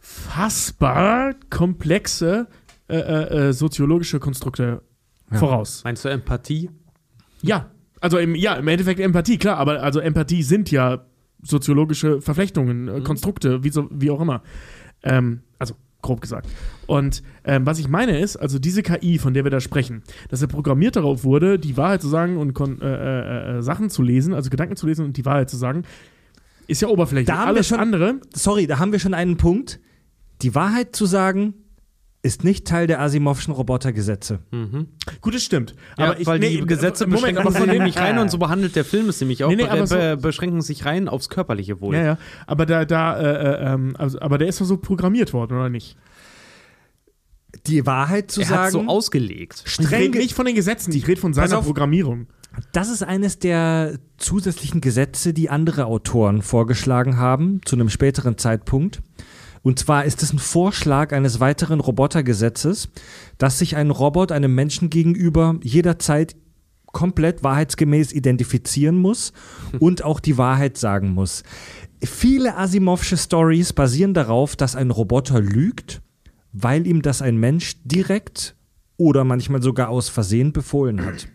unfassbar 0.00 1.34
komplexe 1.50 2.46
äh, 2.88 2.96
äh, 2.96 3.48
äh, 3.48 3.52
soziologische 3.52 4.18
Konstrukte 4.18 4.82
voraus. 5.32 5.82
Meinst 5.84 6.04
du 6.04 6.08
Empathie? 6.08 6.70
Ja, 7.42 7.70
also 8.00 8.18
im, 8.18 8.34
ja, 8.34 8.54
im 8.54 8.66
Endeffekt 8.68 9.00
Empathie, 9.00 9.38
klar, 9.38 9.58
aber 9.58 9.82
also 9.82 10.00
Empathie 10.00 10.42
sind 10.42 10.70
ja 10.70 11.04
soziologische 11.42 12.20
Verflechtungen, 12.20 12.88
äh, 12.88 13.00
Konstrukte, 13.02 13.62
wie, 13.62 13.70
so, 13.70 13.88
wie 13.92 14.10
auch 14.10 14.20
immer. 14.20 14.42
Ähm, 15.02 15.42
also 15.58 15.74
grob 16.02 16.20
gesagt. 16.20 16.48
Und 16.86 17.22
ähm, 17.44 17.66
was 17.66 17.78
ich 17.78 17.88
meine 17.88 18.18
ist, 18.20 18.36
also 18.36 18.58
diese 18.58 18.82
KI, 18.82 19.18
von 19.18 19.34
der 19.34 19.44
wir 19.44 19.50
da 19.50 19.60
sprechen, 19.60 20.02
dass 20.28 20.40
er 20.42 20.48
programmiert 20.48 20.96
darauf 20.96 21.24
wurde, 21.24 21.58
die 21.58 21.76
Wahrheit 21.76 22.00
zu 22.02 22.08
sagen 22.08 22.36
und 22.36 22.54
kon- 22.54 22.80
äh, 22.80 22.86
äh, 22.86 23.58
äh, 23.58 23.62
Sachen 23.62 23.90
zu 23.90 24.02
lesen, 24.02 24.32
also 24.32 24.48
Gedanken 24.50 24.76
zu 24.76 24.86
lesen 24.86 25.04
und 25.04 25.16
die 25.16 25.24
Wahrheit 25.24 25.50
zu 25.50 25.56
sagen, 25.56 25.82
ist 26.68 26.82
ja 26.82 26.88
oberflächlich. 26.88 27.26
Da 27.26 27.38
haben 27.38 27.42
wir 27.46 27.48
Alles 27.48 27.66
schon- 27.68 27.80
andere, 27.80 28.20
Sorry, 28.34 28.66
da 28.66 28.78
haben 28.78 28.92
wir 28.92 28.98
schon 29.00 29.14
einen 29.14 29.36
Punkt. 29.36 29.80
Die 30.42 30.54
Wahrheit 30.54 30.94
zu 30.94 31.04
sagen, 31.06 31.54
ist 32.22 32.42
nicht 32.42 32.66
Teil 32.66 32.86
der 32.88 33.00
Asimovschen 33.00 33.54
Robotergesetze. 33.54 34.40
gut, 35.20 35.34
es 35.34 35.44
stimmt. 35.44 35.74
Ja, 35.96 36.06
aber 36.06 36.20
ich, 36.20 36.26
weil 36.26 36.40
nee, 36.40 36.56
die 36.58 36.66
Gesetze 36.66 37.06
Moment, 37.06 37.22
beschränken 37.36 37.50
sich 37.52 37.58
von 37.60 37.68
dem, 37.68 37.78
nämlich 37.78 37.96
rein 37.98 38.18
und 38.18 38.28
so 38.30 38.38
behandelt 38.38 38.74
der 38.74 38.84
Film 38.84 39.08
es 39.08 39.20
nämlich 39.20 39.44
auch, 39.44 39.50
Nee, 39.50 39.56
nee, 39.56 39.62
be 39.64 39.70
aber 39.70 39.86
so- 39.86 39.94
be 39.96 40.16
beschränken 40.16 40.60
sich 40.60 40.84
rein 40.84 41.08
aufs 41.08 41.28
körperliche 41.28 41.80
Wohl. 41.80 41.94
Ja, 41.94 42.02
ja, 42.02 42.18
aber 42.46 42.66
da, 42.66 42.84
da, 42.84 43.18
äh, 43.20 43.24
äh, 43.24 43.72
ähm, 43.74 43.94
also, 43.98 44.20
aber 44.20 44.36
der 44.38 44.48
ist 44.48 44.60
doch 44.60 44.64
so 44.66 44.78
programmiert 44.78 45.32
worden, 45.32 45.56
oder 45.56 45.68
nicht? 45.68 45.96
Die 47.66 47.86
Wahrheit 47.86 48.30
zu 48.30 48.40
Er 48.42 48.48
hat 48.48 48.56
sagen, 48.56 48.72
so 48.72 48.86
ausgelegt. 48.86 49.62
Ich 49.66 49.72
streng 49.72 49.88
rede 49.88 50.18
nicht 50.18 50.34
von 50.34 50.44
den 50.44 50.54
Gesetzen, 50.54 50.92
ich 50.92 51.06
rede 51.08 51.20
von 51.20 51.32
seiner 51.32 51.58
auf. 51.58 51.64
Programmierung. 51.64 52.26
Das 52.72 52.90
ist 52.90 53.02
eines 53.02 53.38
der 53.38 53.98
zusätzlichen 54.16 54.80
Gesetze, 54.80 55.32
die 55.32 55.48
andere 55.48 55.86
Autoren 55.86 56.42
vorgeschlagen 56.42 57.16
haben, 57.16 57.60
zu 57.64 57.76
einem 57.76 57.88
späteren 57.88 58.36
Zeitpunkt. 58.36 59.00
Und 59.68 59.78
zwar 59.78 60.06
ist 60.06 60.22
es 60.22 60.32
ein 60.32 60.38
Vorschlag 60.38 61.12
eines 61.12 61.40
weiteren 61.40 61.80
Robotergesetzes, 61.80 62.88
dass 63.36 63.58
sich 63.58 63.76
ein 63.76 63.90
Robot 63.90 64.32
einem 64.32 64.54
Menschen 64.54 64.88
gegenüber 64.88 65.56
jederzeit 65.62 66.36
komplett 66.86 67.44
wahrheitsgemäß 67.44 68.14
identifizieren 68.14 68.96
muss 68.96 69.34
und 69.78 70.02
auch 70.04 70.20
die 70.20 70.38
Wahrheit 70.38 70.78
sagen 70.78 71.10
muss. 71.10 71.42
Viele 72.02 72.56
Asimovsche 72.56 73.18
Stories 73.18 73.74
basieren 73.74 74.14
darauf, 74.14 74.56
dass 74.56 74.74
ein 74.74 74.90
Roboter 74.90 75.38
lügt, 75.38 76.00
weil 76.54 76.86
ihm 76.86 77.02
das 77.02 77.20
ein 77.20 77.36
Mensch 77.36 77.74
direkt 77.84 78.56
oder 78.96 79.22
manchmal 79.24 79.62
sogar 79.62 79.90
aus 79.90 80.08
Versehen 80.08 80.54
befohlen 80.54 81.04
hat. 81.04 81.28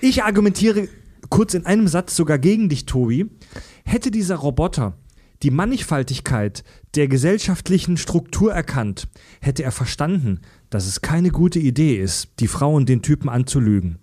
Ich 0.00 0.22
argumentiere 0.22 0.88
kurz 1.28 1.52
in 1.52 1.66
einem 1.66 1.88
Satz 1.88 2.16
sogar 2.16 2.38
gegen 2.38 2.70
dich, 2.70 2.86
Tobi. 2.86 3.28
Hätte 3.84 4.10
dieser 4.10 4.36
Roboter 4.36 4.94
die 5.42 5.50
Mannigfaltigkeit 5.50 6.64
der 6.94 7.08
gesellschaftlichen 7.08 7.96
Struktur 7.96 8.52
erkannt, 8.52 9.08
hätte 9.40 9.62
er 9.62 9.72
verstanden, 9.72 10.40
dass 10.68 10.86
es 10.86 11.00
keine 11.00 11.30
gute 11.30 11.58
Idee 11.58 11.96
ist, 11.96 12.28
die 12.40 12.46
Frau 12.46 12.74
und 12.74 12.88
den 12.88 13.02
Typen 13.02 13.28
anzulügen. 13.28 13.98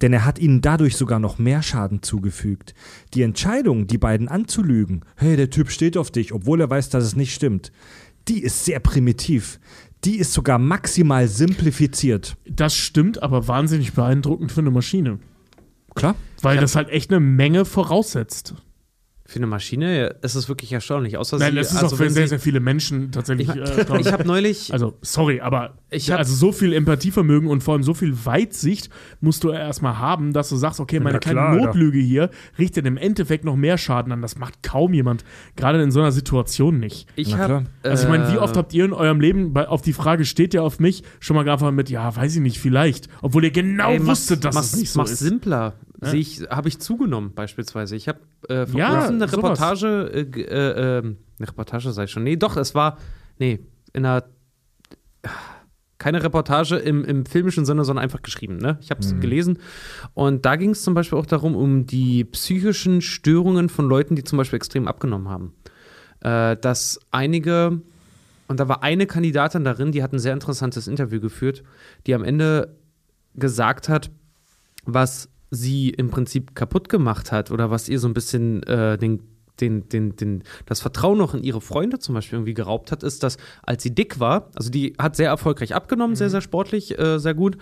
Denn 0.00 0.12
er 0.12 0.24
hat 0.24 0.38
ihnen 0.38 0.60
dadurch 0.60 0.96
sogar 0.96 1.18
noch 1.18 1.38
mehr 1.38 1.62
Schaden 1.62 2.02
zugefügt. 2.02 2.74
Die 3.14 3.22
Entscheidung, 3.22 3.86
die 3.86 3.98
beiden 3.98 4.28
anzulügen, 4.28 5.04
hey, 5.16 5.36
der 5.36 5.50
Typ 5.50 5.70
steht 5.70 5.96
auf 5.96 6.10
dich, 6.10 6.32
obwohl 6.32 6.60
er 6.60 6.70
weiß, 6.70 6.88
dass 6.88 7.04
es 7.04 7.16
nicht 7.16 7.34
stimmt, 7.34 7.72
die 8.28 8.42
ist 8.42 8.64
sehr 8.64 8.80
primitiv. 8.80 9.60
Die 10.04 10.16
ist 10.16 10.32
sogar 10.32 10.58
maximal 10.58 11.28
simplifiziert. 11.28 12.36
Das 12.48 12.74
stimmt, 12.74 13.22
aber 13.22 13.48
wahnsinnig 13.48 13.92
beeindruckend 13.92 14.50
für 14.50 14.60
eine 14.60 14.70
Maschine. 14.70 15.18
Klar. 15.94 16.14
Weil 16.40 16.58
das 16.58 16.74
halt 16.74 16.88
echt 16.88 17.10
eine 17.10 17.20
Menge 17.20 17.66
voraussetzt. 17.66 18.54
Für 19.30 19.36
eine 19.38 19.46
Maschine 19.46 20.16
ist 20.22 20.34
es 20.34 20.48
wirklich 20.48 20.72
erstaunlich. 20.72 21.16
Außer 21.16 21.38
Nein, 21.38 21.52
sie, 21.52 21.58
das 21.58 21.70
ist 21.70 21.76
also 21.76 21.94
auch 21.94 21.98
für 21.98 22.06
wenn 22.06 22.10
sehr, 22.10 22.26
sehr 22.26 22.40
viele 22.40 22.58
Menschen 22.58 23.12
tatsächlich. 23.12 23.48
Ich, 23.48 23.54
äh, 23.54 24.00
ich 24.00 24.12
habe 24.12 24.26
neulich, 24.26 24.72
also, 24.72 24.98
sorry, 25.02 25.40
aber 25.40 25.74
Ich 25.90 26.10
hab- 26.10 26.18
also 26.18 26.34
so 26.34 26.50
viel 26.50 26.72
Empathievermögen 26.72 27.48
und 27.48 27.62
vor 27.62 27.74
allem 27.74 27.84
so 27.84 27.94
viel 27.94 28.24
Weitsicht 28.26 28.90
musst 29.20 29.44
du 29.44 29.50
erstmal 29.52 29.98
haben, 29.98 30.32
dass 30.32 30.48
du 30.48 30.56
sagst, 30.56 30.80
okay, 30.80 30.98
meine 30.98 31.20
kleine 31.20 31.38
klar, 31.38 31.50
Alter. 31.52 31.66
Notlüge 31.66 32.00
hier 32.00 32.30
richtet 32.58 32.86
im 32.86 32.96
Endeffekt 32.96 33.44
noch 33.44 33.54
mehr 33.54 33.78
Schaden 33.78 34.10
an. 34.10 34.20
Das 34.20 34.36
macht 34.36 34.64
kaum 34.64 34.94
jemand, 34.94 35.22
gerade 35.54 35.80
in 35.80 35.92
so 35.92 36.00
einer 36.00 36.10
Situation 36.10 36.80
nicht. 36.80 37.06
ich 37.14 37.36
habe. 37.36 37.66
Also 37.84 38.02
ich 38.02 38.08
meine, 38.08 38.32
wie 38.32 38.34
äh, 38.34 38.38
oft 38.38 38.56
habt 38.56 38.74
ihr 38.74 38.84
in 38.84 38.92
eurem 38.92 39.20
Leben 39.20 39.52
bei, 39.52 39.68
auf 39.68 39.80
die 39.82 39.92
Frage, 39.92 40.24
steht 40.24 40.54
ihr 40.54 40.64
auf 40.64 40.80
mich, 40.80 41.04
schon 41.20 41.36
mal 41.36 41.48
einfach 41.48 41.70
mit, 41.70 41.88
ja, 41.88 42.16
weiß 42.16 42.34
ich 42.34 42.40
nicht, 42.42 42.58
vielleicht. 42.58 43.06
Obwohl 43.22 43.44
ihr 43.44 43.52
genau 43.52 43.90
Ey, 43.92 44.04
wusstet, 44.04 44.44
dass 44.44 44.56
mach's, 44.56 44.72
es 44.72 44.80
nicht 44.80 44.90
so 44.90 44.98
mach's 44.98 45.12
ist. 45.12 45.20
simpler. 45.20 45.74
Ja. 46.02 46.12
Ich, 46.14 46.40
habe 46.48 46.68
ich 46.68 46.78
zugenommen 46.80 47.34
beispielsweise. 47.34 47.94
Ich 47.96 48.08
habe 48.08 48.20
äh, 48.48 48.66
vor 48.66 48.78
Ja, 48.80 48.90
kurzem 48.98 49.16
eine 49.16 49.28
sowas. 49.28 49.36
Reportage, 49.36 50.10
äh, 50.14 50.24
g- 50.24 50.42
äh, 50.42 50.98
ähm, 50.98 51.18
eine 51.38 51.48
Reportage 51.48 51.92
sei 51.92 52.06
schon. 52.06 52.22
Nee, 52.24 52.36
doch, 52.36 52.56
es 52.56 52.74
war, 52.74 52.96
nee, 53.38 53.60
in 53.92 54.06
einer 54.06 54.24
keine 55.98 56.22
Reportage 56.22 56.76
im, 56.76 57.04
im 57.04 57.26
filmischen 57.26 57.66
Sinne, 57.66 57.84
sondern 57.84 58.02
einfach 58.02 58.22
geschrieben. 58.22 58.56
Ne? 58.56 58.78
Ich 58.80 58.90
habe 58.90 59.00
es 59.02 59.18
gelesen. 59.20 59.58
Und 60.14 60.46
da 60.46 60.56
ging 60.56 60.70
es 60.70 60.82
zum 60.82 60.94
Beispiel 60.94 61.18
auch 61.18 61.26
darum, 61.26 61.54
um 61.54 61.84
die 61.84 62.24
psychischen 62.24 63.02
Störungen 63.02 63.68
von 63.68 63.86
Leuten, 63.86 64.16
die 64.16 64.24
zum 64.24 64.38
Beispiel 64.38 64.56
extrem 64.56 64.88
abgenommen 64.88 65.28
haben. 65.28 65.52
Äh, 66.20 66.56
dass 66.56 66.98
einige, 67.10 67.82
und 68.48 68.58
da 68.60 68.66
war 68.68 68.82
eine 68.82 69.06
Kandidatin 69.06 69.62
darin, 69.64 69.92
die 69.92 70.02
hat 70.02 70.14
ein 70.14 70.18
sehr 70.18 70.32
interessantes 70.32 70.88
Interview 70.88 71.20
geführt, 71.20 71.62
die 72.06 72.14
am 72.14 72.24
Ende 72.24 72.78
gesagt 73.34 73.90
hat, 73.90 74.10
was 74.86 75.28
sie 75.50 75.90
im 75.90 76.10
Prinzip 76.10 76.54
kaputt 76.54 76.88
gemacht 76.88 77.32
hat 77.32 77.50
oder 77.50 77.70
was 77.70 77.88
ihr 77.88 77.98
so 77.98 78.08
ein 78.08 78.14
bisschen 78.14 78.62
äh, 78.64 78.96
den, 78.96 79.20
den, 79.60 79.88
den, 79.88 80.16
den, 80.16 80.42
das 80.66 80.80
Vertrauen 80.80 81.18
noch 81.18 81.34
in 81.34 81.42
ihre 81.42 81.60
Freunde 81.60 81.98
zum 81.98 82.14
Beispiel 82.14 82.38
irgendwie 82.38 82.54
geraubt 82.54 82.92
hat, 82.92 83.02
ist, 83.02 83.22
dass 83.22 83.36
als 83.62 83.82
sie 83.82 83.94
dick 83.94 84.20
war, 84.20 84.50
also 84.54 84.70
die 84.70 84.94
hat 84.98 85.16
sehr 85.16 85.28
erfolgreich 85.28 85.74
abgenommen, 85.74 86.16
sehr, 86.16 86.30
sehr 86.30 86.40
sportlich, 86.40 86.98
äh, 86.98 87.18
sehr 87.18 87.34
gut. 87.34 87.58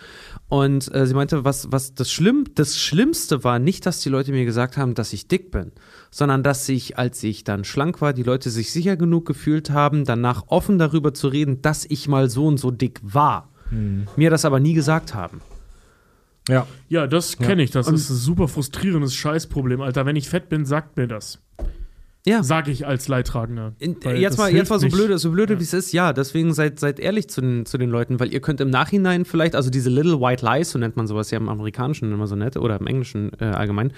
Und 0.48 0.94
äh, 0.94 1.06
sie 1.06 1.14
meinte, 1.14 1.44
was, 1.44 1.72
was 1.72 1.94
das, 1.94 2.10
Schlimm, 2.10 2.44
das 2.54 2.78
Schlimmste 2.78 3.42
war 3.42 3.58
nicht, 3.58 3.86
dass 3.86 4.00
die 4.00 4.10
Leute 4.10 4.32
mir 4.32 4.44
gesagt 4.44 4.76
haben, 4.76 4.94
dass 4.94 5.12
ich 5.12 5.28
dick 5.28 5.50
bin, 5.50 5.72
sondern 6.10 6.42
dass 6.42 6.68
ich, 6.68 6.98
als 6.98 7.22
ich 7.22 7.44
dann 7.44 7.64
schlank 7.64 8.00
war, 8.00 8.12
die 8.12 8.22
Leute 8.22 8.50
sich 8.50 8.72
sicher 8.72 8.96
genug 8.96 9.26
gefühlt 9.26 9.70
haben, 9.70 10.04
danach 10.04 10.44
offen 10.48 10.78
darüber 10.78 11.14
zu 11.14 11.28
reden, 11.28 11.62
dass 11.62 11.84
ich 11.84 12.08
mal 12.08 12.30
so 12.30 12.46
und 12.46 12.58
so 12.58 12.70
dick 12.70 13.00
war. 13.02 13.48
Mir 14.16 14.30
das 14.30 14.44
aber 14.44 14.60
nie 14.60 14.72
gesagt 14.72 15.14
haben. 15.14 15.40
Ja. 16.48 16.66
Ja, 16.88 17.06
das 17.06 17.36
kenne 17.38 17.62
ich. 17.62 17.70
Das 17.70 17.88
ist 17.88 18.10
ein 18.10 18.16
super 18.16 18.48
frustrierendes 18.48 19.14
Scheißproblem, 19.14 19.80
Alter. 19.80 20.06
Wenn 20.06 20.16
ich 20.16 20.28
fett 20.28 20.48
bin, 20.48 20.64
sagt 20.64 20.96
mir 20.96 21.06
das. 21.06 21.40
Ja. 22.26 22.42
Sag 22.42 22.68
ich 22.68 22.86
als 22.86 23.08
Leidtragender. 23.08 23.72
In, 23.78 23.96
jetzt, 24.16 24.36
mal, 24.36 24.52
jetzt 24.52 24.68
mal 24.68 24.78
so 24.78 24.88
blöde, 24.88 25.16
so 25.18 25.30
blöde 25.30 25.54
Ja. 25.54 25.60
wie 25.60 25.62
es 25.62 25.72
ist, 25.72 25.92
ja, 25.92 26.12
deswegen 26.12 26.52
seid, 26.52 26.78
seid 26.78 27.00
ehrlich 27.00 27.30
zu 27.30 27.40
den, 27.40 27.64
zu 27.64 27.78
den 27.78 27.88
Leuten, 27.88 28.20
weil 28.20 28.32
ihr 28.34 28.40
könnt 28.40 28.60
im 28.60 28.68
Nachhinein 28.68 29.24
vielleicht, 29.24 29.54
also 29.54 29.70
diese 29.70 29.88
Little 29.88 30.20
White 30.20 30.44
Lies, 30.44 30.70
so 30.72 30.78
nennt 30.78 30.94
man 30.96 31.06
sowas 31.06 31.30
ja 31.30 31.38
im 31.38 31.48
Amerikanischen 31.48 32.12
immer 32.12 32.26
so 32.26 32.36
nett 32.36 32.58
oder 32.58 32.78
im 32.78 32.86
Englischen 32.86 33.30
äh, 33.40 33.44
allgemein, 33.44 33.92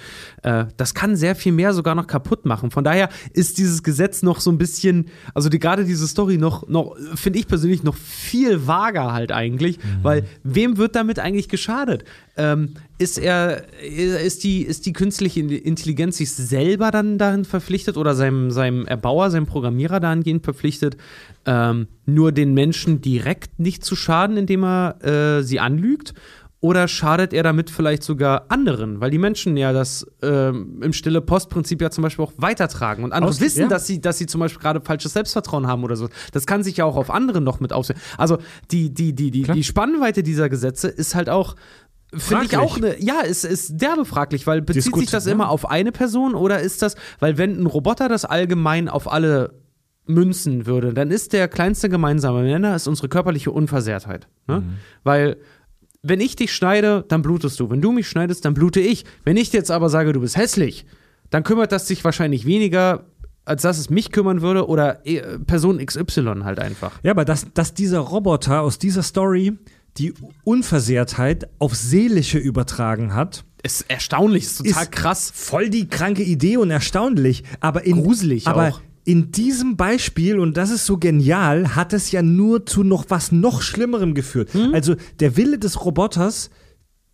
äh, 0.45 0.67
das 0.77 0.95
kann 0.95 1.17
sehr 1.17 1.35
viel 1.35 1.51
mehr 1.51 1.73
sogar 1.73 1.97
noch 1.97 2.07
kaputt 2.07 2.45
machen. 2.45 2.71
Von 2.71 2.85
daher 2.85 3.09
ist 3.33 3.59
dieses 3.59 3.83
Gesetz 3.83 4.23
noch 4.23 4.39
so 4.39 4.53
ein 4.53 4.59
bisschen, 4.59 5.07
also 5.35 5.49
die, 5.49 5.59
gerade 5.59 5.85
diese 5.85 6.07
Story 6.07 6.37
noch, 6.37 6.69
noch 6.69 6.95
finde 7.15 7.41
ich 7.41 7.49
persönlich 7.49 7.83
noch 7.83 7.97
viel 7.97 8.65
vager 8.65 9.13
halt 9.13 9.33
eigentlich, 9.33 9.81
weil 10.03 10.25
wem 10.45 10.77
wird 10.77 10.95
damit 10.95 11.19
eigentlich 11.19 11.49
geschadet? 11.49 12.05
Ähm, 12.41 12.75
ist 12.99 13.19
er, 13.19 13.65
ist 13.83 14.45
die, 14.45 14.62
ist 14.62 14.87
die 14.87 14.93
künstliche 14.93 15.41
Intelligenz 15.41 16.17
sich 16.17 16.33
selber 16.33 16.91
dann 16.91 17.19
darin 17.19 17.45
verpflichtet 17.45 17.97
oder 17.97 18.15
seinem, 18.15 18.51
seinem 18.51 18.87
Erbauer, 18.87 19.31
seinem 19.31 19.47
Programmierer 19.47 20.01
dahingehend 20.01 20.45
verpflichtet, 20.45 20.97
ähm, 21.47 21.89
nur 22.07 22.33
den 22.33 22.55
Menschen 22.55 23.01
direkt 23.01 23.59
nicht 23.59 23.85
zu 23.85 23.95
schaden, 23.95 24.37
indem 24.37 24.65
er 24.65 25.05
äh, 25.05 25.43
sie 25.43 25.61
anlügt? 25.61 26.15
Oder 26.62 26.89
schadet 26.89 27.33
er 27.33 27.43
damit 27.43 27.71
vielleicht 27.71 28.03
sogar 28.03 28.45
anderen? 28.51 29.01
Weil 29.01 29.11
die 29.11 29.17
Menschen 29.17 29.57
ja 29.57 29.73
das 29.73 30.07
ähm, 30.21 30.83
im 30.83 30.93
stille 30.93 31.23
Postprinzip 31.23 31.81
ja 31.81 31.91
zum 31.91 32.03
Beispiel 32.03 32.23
auch 32.23 32.35
weitertragen. 32.37 33.03
Und 33.03 33.12
andere 33.12 33.31
Aus, 33.31 33.41
wissen, 33.41 33.62
ja. 33.62 33.69
dass, 33.69 33.87
sie, 33.87 34.03
dass 34.03 34.19
sie 34.19 34.27
zum 34.27 34.41
Beispiel 34.41 34.61
gerade 34.61 34.83
falsches 34.83 35.15
Selbstvertrauen 35.15 35.67
haben 35.67 35.85
oder 35.85 35.97
so. 35.97 36.11
Das 36.33 36.47
kann 36.47 36.62
sich 36.62 36.77
ja 36.77 36.85
auch 36.85 36.97
auf 36.97 37.11
andere 37.11 37.41
noch 37.41 37.61
mit 37.61 37.73
auswirken. 37.73 38.03
Also 38.19 38.37
die, 38.71 38.93
die, 38.93 39.15
die, 39.15 39.31
die, 39.31 39.45
die 39.45 39.65
Spannweite 39.65 40.23
dieser 40.23 40.51
Gesetze 40.51 40.89
ist 40.89 41.15
halt 41.15 41.31
auch 41.31 41.57
Finde 42.16 42.45
ich 42.45 42.57
auch 42.57 42.77
eine, 42.77 43.01
ja, 43.01 43.23
es 43.24 43.45
ist 43.45 43.81
derbe 43.81 44.05
fraglich, 44.05 44.47
weil 44.47 44.62
bezieht 44.62 44.93
gut, 44.93 45.03
sich 45.03 45.11
das 45.11 45.27
ja. 45.27 45.32
immer 45.32 45.49
auf 45.49 45.70
eine 45.70 45.93
Person 45.93 46.35
oder 46.35 46.61
ist 46.61 46.82
das, 46.82 46.97
weil 47.20 47.39
wenn 47.39 47.61
ein 47.61 47.66
Roboter 47.66 48.09
das 48.09 48.24
allgemein 48.24 48.89
auf 48.89 49.11
alle 49.11 49.55
münzen 50.07 50.66
würde, 50.66 50.93
dann 50.93 51.11
ist 51.11 51.32
der 51.32 51.47
kleinste 51.47 51.89
gemeinsame 51.89 52.43
Nenner 52.43 52.74
ist 52.74 52.89
unsere 52.89 53.09
körperliche 53.09 53.53
Unversehrtheit. 53.53 54.28
Ne? 54.49 54.61
Mhm. 54.61 54.73
Weil 55.05 55.37
wenn 56.03 56.20
ich 56.20 56.37
dich 56.37 56.53
schneide, 56.53 57.05
dann 57.09 57.23
blutest 57.23 57.61
du. 57.61 57.70
Wenn 57.70 57.81
du 57.81 57.93
mich 57.93 58.09
schneidest, 58.09 58.45
dann 58.45 58.55
blute 58.55 58.81
ich. 58.81 59.05
Wenn 59.24 59.37
ich 59.37 59.51
dir 59.51 59.59
jetzt 59.59 59.70
aber 59.70 59.89
sage, 59.89 60.12
du 60.12 60.20
bist 60.20 60.37
hässlich, 60.37 60.87
dann 61.31 61.45
kümmert 61.45 61.73
das 61.73 61.87
sich 61.87 62.05
wahrscheinlich 62.05 62.47
weniger, 62.47 63.05
als 63.45 63.62
dass 63.62 63.78
es 63.78 63.91
mich 63.91 64.11
kümmern 64.11 64.41
würde 64.41 64.66
oder 64.66 65.07
äh, 65.07 65.39
Person 65.39 65.85
XY 65.85 66.41
halt 66.43 66.59
einfach. 66.59 66.93
Ja, 67.03 67.12
aber 67.12 67.24
dass, 67.24 67.53
dass 67.53 67.74
dieser 67.74 68.01
Roboter 68.01 68.62
aus 68.62 68.78
dieser 68.78 69.03
Story 69.03 69.59
die 69.99 70.15
Unversehrtheit 70.45 71.49
auf 71.59 71.75
Seelische 71.75 72.39
übertragen 72.39 73.15
hat. 73.15 73.45
Ist 73.62 73.85
erstaunlich, 73.89 74.45
ist 74.45 74.59
total 74.59 74.85
ist 74.85 74.93
krass. 74.93 75.33
Voll 75.35 75.69
die 75.69 75.89
kranke 75.89 76.23
Idee 76.23 76.57
und 76.57 76.71
erstaunlich. 76.71 77.45
Aber 77.61 77.85
in, 77.85 78.03
Gruselig 78.03 78.47
aber 78.47 78.69
auch 78.69 78.81
in 79.05 79.33
diesem 79.33 79.77
Beispiel, 79.77 80.39
und 80.39 80.57
das 80.57 80.71
ist 80.71 80.87
so 80.87 80.99
genial, 80.99 81.75
hat 81.75 81.93
es 81.93 82.12
ja 82.12 82.23
nur 82.23 82.67
zu 82.67 82.85
noch 82.85 83.07
was 83.09 83.33
noch 83.33 83.62
Schlimmerem 83.62 84.15
geführt. 84.15 84.53
Hm? 84.55 84.75
Also 84.75 84.95
der 85.19 85.37
Wille 85.37 85.59
des 85.59 85.85
Roboters, 85.85 86.51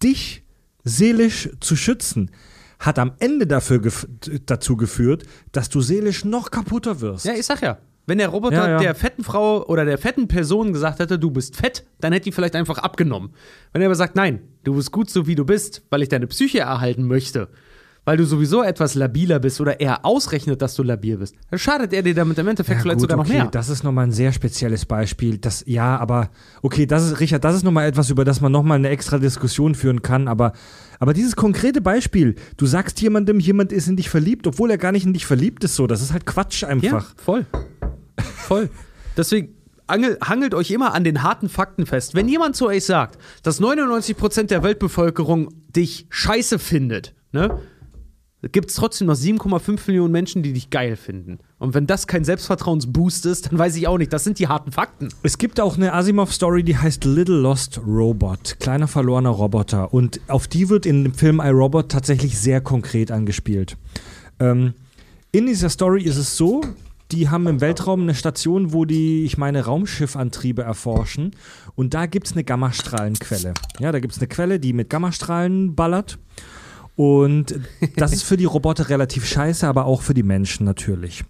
dich 0.02 0.42
seelisch 0.84 1.48
zu 1.60 1.76
schützen, 1.76 2.30
hat 2.78 2.98
am 2.98 3.12
Ende 3.18 3.46
dafür 3.46 3.80
gef 3.80 4.06
dazu 4.44 4.76
geführt, 4.76 5.24
dass 5.52 5.68
du 5.68 5.80
seelisch 5.80 6.24
noch 6.24 6.50
kaputter 6.50 7.00
wirst. 7.00 7.24
Ja, 7.24 7.32
ich 7.32 7.46
sag 7.46 7.62
ja. 7.62 7.78
Wenn 8.06 8.18
der 8.18 8.28
Roboter 8.28 8.56
ja, 8.56 8.70
ja. 8.70 8.78
der 8.78 8.94
fetten 8.94 9.24
Frau 9.24 9.66
oder 9.66 9.84
der 9.84 9.98
fetten 9.98 10.28
Person 10.28 10.72
gesagt 10.72 11.00
hätte, 11.00 11.18
du 11.18 11.30
bist 11.32 11.56
fett, 11.56 11.84
dann 12.00 12.12
hätte 12.12 12.24
die 12.24 12.32
vielleicht 12.32 12.54
einfach 12.54 12.78
abgenommen. 12.78 13.30
Wenn 13.72 13.82
er 13.82 13.86
aber 13.86 13.96
sagt, 13.96 14.14
nein, 14.14 14.40
du 14.62 14.76
bist 14.76 14.92
gut 14.92 15.10
so 15.10 15.26
wie 15.26 15.34
du 15.34 15.44
bist, 15.44 15.82
weil 15.90 16.02
ich 16.02 16.08
deine 16.08 16.28
Psyche 16.28 16.60
erhalten 16.60 17.08
möchte, 17.08 17.48
weil 18.04 18.16
du 18.16 18.24
sowieso 18.24 18.62
etwas 18.62 18.94
labiler 18.94 19.40
bist 19.40 19.60
oder 19.60 19.80
er 19.80 20.04
ausrechnet, 20.04 20.62
dass 20.62 20.76
du 20.76 20.84
labil 20.84 21.16
bist, 21.16 21.34
dann 21.50 21.58
schadet 21.58 21.92
er 21.92 22.02
dir 22.04 22.14
damit 22.14 22.38
im 22.38 22.46
Endeffekt 22.46 22.78
ja, 22.78 22.82
vielleicht 22.82 23.00
gut, 23.00 23.10
sogar 23.10 23.16
noch 23.16 23.24
okay, 23.24 23.38
mehr. 23.38 23.48
Das 23.50 23.68
ist 23.68 23.82
nochmal 23.82 24.06
ein 24.06 24.12
sehr 24.12 24.32
spezielles 24.32 24.84
Beispiel. 24.84 25.38
Das, 25.38 25.64
ja, 25.66 25.98
aber 25.98 26.30
okay, 26.62 26.86
das 26.86 27.04
ist, 27.04 27.18
Richard, 27.18 27.42
das 27.42 27.56
ist 27.56 27.64
nochmal 27.64 27.88
etwas, 27.88 28.08
über 28.08 28.24
das 28.24 28.40
man 28.40 28.52
nochmal 28.52 28.78
eine 28.78 28.88
extra 28.90 29.18
Diskussion 29.18 29.74
führen 29.74 30.02
kann, 30.02 30.28
aber, 30.28 30.52
aber 31.00 31.12
dieses 31.12 31.34
konkrete 31.34 31.80
Beispiel, 31.80 32.36
du 32.56 32.66
sagst 32.66 33.00
jemandem, 33.00 33.40
jemand 33.40 33.72
ist 33.72 33.88
in 33.88 33.96
dich 33.96 34.08
verliebt, 34.08 34.46
obwohl 34.46 34.70
er 34.70 34.78
gar 34.78 34.92
nicht 34.92 35.04
in 35.04 35.12
dich 35.12 35.26
verliebt 35.26 35.64
ist, 35.64 35.74
so, 35.74 35.88
das 35.88 36.00
ist 36.00 36.12
halt 36.12 36.24
Quatsch 36.24 36.62
einfach. 36.62 37.08
Ja, 37.08 37.22
voll. 37.22 37.46
Voll. 38.18 38.70
Deswegen, 39.16 39.54
Angel, 39.86 40.18
hangelt 40.22 40.54
euch 40.54 40.70
immer 40.70 40.94
an 40.94 41.04
den 41.04 41.22
harten 41.22 41.48
Fakten 41.48 41.86
fest. 41.86 42.14
Wenn 42.14 42.28
jemand 42.28 42.56
zu 42.56 42.66
euch 42.66 42.84
sagt, 42.84 43.18
dass 43.42 43.60
99% 43.60 44.44
der 44.44 44.62
Weltbevölkerung 44.62 45.48
dich 45.68 46.06
scheiße 46.10 46.58
findet, 46.58 47.14
ne, 47.32 47.60
gibt 48.52 48.70
es 48.70 48.76
trotzdem 48.76 49.06
noch 49.06 49.14
7,5 49.14 49.80
Millionen 49.86 50.12
Menschen, 50.12 50.42
die 50.42 50.52
dich 50.52 50.70
geil 50.70 50.96
finden. 50.96 51.38
Und 51.58 51.74
wenn 51.74 51.86
das 51.86 52.06
kein 52.06 52.24
Selbstvertrauensboost 52.24 53.26
ist, 53.26 53.46
dann 53.50 53.58
weiß 53.58 53.76
ich 53.76 53.88
auch 53.88 53.98
nicht. 53.98 54.12
Das 54.12 54.24
sind 54.24 54.38
die 54.38 54.48
harten 54.48 54.72
Fakten. 54.72 55.08
Es 55.22 55.38
gibt 55.38 55.60
auch 55.60 55.76
eine 55.76 55.92
Asimov-Story, 55.92 56.62
die 56.62 56.76
heißt 56.76 57.04
Little 57.04 57.40
Lost 57.40 57.80
Robot. 57.86 58.56
Kleiner 58.60 58.88
verlorener 58.88 59.30
Roboter. 59.30 59.92
Und 59.92 60.20
auf 60.28 60.48
die 60.48 60.68
wird 60.68 60.86
in 60.86 61.04
dem 61.04 61.14
Film 61.14 61.40
iRobot 61.40 61.90
tatsächlich 61.90 62.38
sehr 62.38 62.60
konkret 62.60 63.10
angespielt. 63.10 63.76
Ähm, 64.38 64.74
in 65.32 65.46
dieser 65.46 65.70
Story 65.70 66.02
ist 66.02 66.16
es 66.16 66.36
so, 66.36 66.62
die 67.16 67.30
haben 67.30 67.46
im 67.46 67.62
Weltraum 67.62 68.02
eine 68.02 68.14
Station, 68.14 68.74
wo 68.74 68.84
die, 68.84 69.24
ich 69.24 69.38
meine, 69.38 69.64
Raumschiffantriebe 69.64 70.62
erforschen. 70.62 71.30
Und 71.74 71.94
da 71.94 72.04
gibt 72.04 72.26
es 72.26 72.34
eine 72.34 72.44
Gammastrahlenquelle. 72.44 73.54
Ja, 73.78 73.90
da 73.90 74.00
gibt 74.00 74.12
es 74.12 74.18
eine 74.18 74.28
Quelle, 74.28 74.60
die 74.60 74.74
mit 74.74 74.90
Gammastrahlen 74.90 75.74
ballert. 75.74 76.18
Und 76.94 77.58
das 77.96 78.12
ist 78.12 78.22
für 78.22 78.36
die 78.36 78.44
Roboter 78.44 78.90
relativ 78.90 79.26
scheiße, 79.26 79.66
aber 79.66 79.86
auch 79.86 80.02
für 80.02 80.12
die 80.12 80.22
Menschen 80.22 80.66
natürlich. 80.66 81.24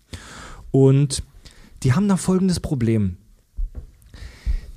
Und 0.72 1.22
die 1.84 1.92
haben 1.92 2.08
da 2.08 2.16
folgendes 2.16 2.58
Problem. 2.58 3.16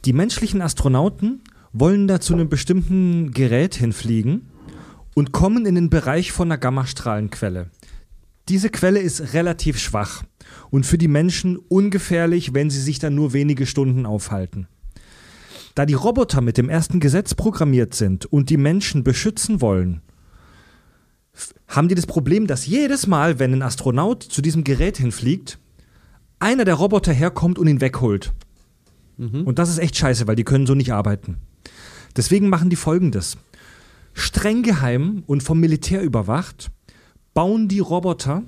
Die 0.06 0.14
menschlichen 0.14 0.62
Astronauten 0.62 1.42
wollen 1.74 2.08
da 2.08 2.20
zu 2.22 2.34
einem 2.34 2.50
bestimmten 2.50 3.32
Gerät 3.32 3.76
hinfliegen 3.76 4.50
und 5.16 5.32
kommen 5.32 5.66
in 5.66 5.74
den 5.74 5.90
Bereich 5.90 6.32
von 6.32 6.52
einer 6.52 6.60
Gammastrahlenquelle. 6.60 7.72
Diese 8.48 8.70
Quelle 8.70 9.00
ist 9.00 9.34
relativ 9.34 9.80
schwach 9.80 10.24
und 10.72 10.86
für 10.86 10.98
die 10.98 11.08
Menschen 11.08 11.58
ungefährlich, 11.58 12.54
wenn 12.54 12.70
sie 12.70 12.82
sich 12.82 13.00
da 13.00 13.10
nur 13.10 13.34
wenige 13.34 13.66
Stunden 13.66 14.06
aufhalten. 14.06 14.68
Da 15.76 15.86
die 15.86 15.94
Roboter 15.94 16.42
mit 16.42 16.58
dem 16.58 16.70
ersten 16.70 17.00
Gesetz 17.00 17.34
programmiert 17.34 17.94
sind 17.94 18.26
und 18.26 18.50
die 18.50 18.58
Menschen 18.58 19.04
beschützen 19.04 19.62
wollen, 19.62 20.02
haben 21.68 21.88
die 21.88 21.96
das 21.96 22.08
Problem, 22.08 22.48
dass 22.48 22.66
jedes 22.66 23.08
Mal, 23.08 23.40
wenn 23.40 23.54
ein 23.54 23.62
Astronaut 23.62 24.24
zu 24.24 24.42
diesem 24.42 24.64
Gerät 24.64 24.98
hinfliegt, 24.98 25.60
einer 26.40 26.66
der 26.66 26.76
Roboter 26.76 27.14
herkommt 27.14 27.60
und 27.60 27.68
ihn 27.68 27.82
wegholt. 27.82 28.34
Mhm. 29.18 29.44
Und 29.44 29.60
das 29.60 29.70
ist 29.70 29.78
echt 29.78 29.96
scheiße, 29.96 30.28
weil 30.28 30.36
die 30.36 30.44
können 30.44 30.66
so 30.66 30.76
nicht 30.76 30.94
arbeiten. 30.94 31.38
Deswegen 32.16 32.50
machen 32.50 32.70
die 32.70 32.76
folgendes. 32.76 33.38
Streng 34.14 34.64
geheim 34.64 35.24
und 35.28 35.44
vom 35.44 35.60
Militär 35.60 36.02
überwacht, 36.02 36.72
bauen 37.34 37.68
die 37.68 37.80
Roboter 37.80 38.44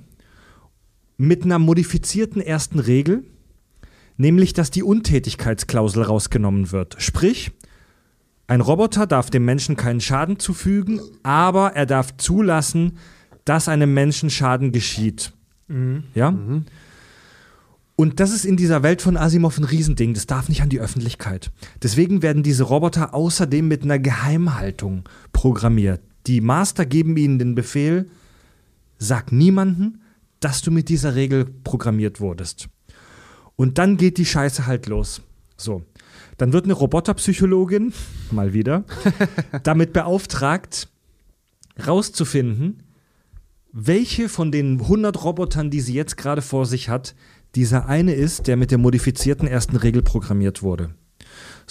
mit 1.21 1.43
einer 1.43 1.59
modifizierten 1.59 2.41
ersten 2.41 2.79
Regel, 2.79 3.23
nämlich 4.17 4.53
dass 4.53 4.71
die 4.71 4.81
Untätigkeitsklausel 4.81 6.01
rausgenommen 6.01 6.71
wird. 6.71 6.95
Sprich, 6.97 7.51
ein 8.47 8.59
Roboter 8.59 9.05
darf 9.05 9.29
dem 9.29 9.45
Menschen 9.45 9.75
keinen 9.75 10.01
Schaden 10.01 10.39
zufügen, 10.39 10.99
aber 11.21 11.73
er 11.73 11.85
darf 11.85 12.17
zulassen, 12.17 12.97
dass 13.45 13.69
einem 13.69 13.93
Menschen 13.93 14.31
Schaden 14.31 14.71
geschieht. 14.71 15.31
Mhm. 15.67 16.05
Ja? 16.15 16.31
Mhm. 16.31 16.65
Und 17.95 18.19
das 18.19 18.31
ist 18.31 18.43
in 18.43 18.57
dieser 18.57 18.81
Welt 18.81 19.03
von 19.03 19.15
Asimov 19.15 19.59
ein 19.59 19.63
Riesending. 19.63 20.15
Das 20.15 20.25
darf 20.25 20.49
nicht 20.49 20.63
an 20.63 20.69
die 20.69 20.79
Öffentlichkeit. 20.79 21.51
Deswegen 21.83 22.23
werden 22.23 22.41
diese 22.41 22.63
Roboter 22.63 23.13
außerdem 23.13 23.67
mit 23.67 23.83
einer 23.83 23.99
Geheimhaltung 23.99 25.03
programmiert. 25.33 26.01
Die 26.25 26.41
Master 26.41 26.87
geben 26.87 27.15
ihnen 27.15 27.37
den 27.37 27.53
Befehl, 27.53 28.09
sag 28.97 29.31
niemanden, 29.31 30.00
dass 30.41 30.61
du 30.61 30.71
mit 30.71 30.89
dieser 30.89 31.15
Regel 31.15 31.45
programmiert 31.45 32.19
wurdest. 32.19 32.67
Und 33.55 33.77
dann 33.77 33.95
geht 33.95 34.17
die 34.17 34.25
Scheiße 34.25 34.65
halt 34.65 34.87
los. 34.87 35.21
So. 35.55 35.83
Dann 36.37 36.51
wird 36.51 36.65
eine 36.65 36.73
Roboterpsychologin, 36.73 37.93
mal 38.31 38.53
wieder, 38.53 38.83
damit 39.63 39.93
beauftragt, 39.93 40.89
rauszufinden, 41.85 42.83
welche 43.71 44.27
von 44.27 44.51
den 44.51 44.81
100 44.81 45.23
Robotern, 45.23 45.69
die 45.69 45.79
sie 45.79 45.93
jetzt 45.93 46.17
gerade 46.17 46.41
vor 46.41 46.65
sich 46.65 46.89
hat, 46.89 47.15
dieser 47.55 47.87
eine 47.87 48.13
ist, 48.13 48.47
der 48.47 48.57
mit 48.57 48.71
der 48.71 48.77
modifizierten 48.77 49.47
ersten 49.47 49.75
Regel 49.75 50.01
programmiert 50.01 50.61
wurde. 50.61 50.95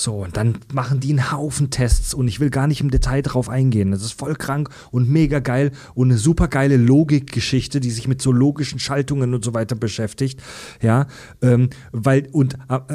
So, 0.01 0.25
und 0.25 0.39
dann 0.39 0.57
machen 0.73 0.99
die 0.99 1.11
einen 1.11 1.31
Haufen 1.31 1.69
Tests 1.69 2.15
und 2.15 2.27
ich 2.27 2.41
will 2.41 2.49
gar 2.49 2.67
nicht 2.67 2.81
im 2.81 2.91
Detail 2.91 3.21
drauf 3.21 3.51
eingehen. 3.51 3.91
Das 3.91 4.01
ist 4.01 4.13
voll 4.13 4.35
krank 4.35 4.71
und 4.91 5.11
mega 5.11 5.41
geil 5.41 5.73
und 5.95 6.09
eine 6.09 6.17
super 6.17 6.49
geile 6.49 6.79
Logikgeschichte, 6.79 7.81
die 7.81 7.91
sich 7.91 8.09
mit 8.09 8.23
so 8.23 8.33
logischen 8.33 8.79
Schaltungen 8.79 9.35
und 9.35 9.45
so 9.45 9.53
weiter 9.53 9.77
beschäftigt. 9.77 10.41
Ja, 10.81 11.07
ähm, 11.43 11.69
weil, 11.93 12.29
und 12.33 12.57
äh, 12.71 12.95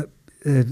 äh, 0.50 0.66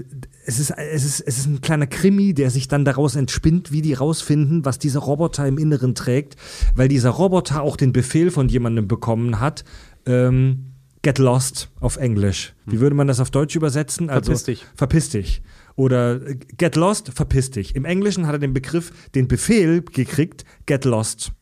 es 0.44 0.58
ist, 0.58 0.70
es, 0.70 1.04
ist, 1.04 1.20
es 1.20 1.38
ist 1.38 1.46
ein 1.46 1.60
kleiner 1.60 1.86
Krimi, 1.86 2.34
der 2.34 2.50
sich 2.50 2.66
dann 2.66 2.84
daraus 2.84 3.14
entspinnt, 3.14 3.70
wie 3.70 3.80
die 3.80 3.94
rausfinden, 3.94 4.64
was 4.64 4.80
dieser 4.80 4.98
Roboter 4.98 5.46
im 5.46 5.56
Inneren 5.56 5.94
trägt, 5.94 6.34
weil 6.74 6.88
dieser 6.88 7.10
Roboter 7.10 7.62
auch 7.62 7.76
den 7.76 7.92
Befehl 7.92 8.32
von 8.32 8.48
jemandem 8.48 8.88
bekommen 8.88 9.38
hat, 9.38 9.64
ähm, 10.04 10.72
get 11.02 11.18
lost 11.18 11.70
auf 11.78 11.96
Englisch. 11.96 12.54
Wie 12.66 12.80
würde 12.80 12.96
man 12.96 13.06
das 13.06 13.20
auf 13.20 13.30
Deutsch 13.30 13.54
übersetzen? 13.54 14.10
Also, 14.10 14.32
verpiss 14.32 14.42
dich. 14.42 14.66
Verpiss 14.74 15.10
dich. 15.10 15.42
Oder 15.76 16.26
äh, 16.26 16.34
get 16.34 16.76
lost, 16.76 17.12
verpiss 17.14 17.50
dich. 17.50 17.74
Im 17.74 17.84
Englischen 17.84 18.26
hat 18.26 18.34
er 18.34 18.38
den 18.38 18.54
Begriff, 18.54 18.92
den 19.14 19.28
Befehl 19.28 19.82
gekriegt, 19.82 20.44
get 20.66 20.84
lost. 20.84 21.32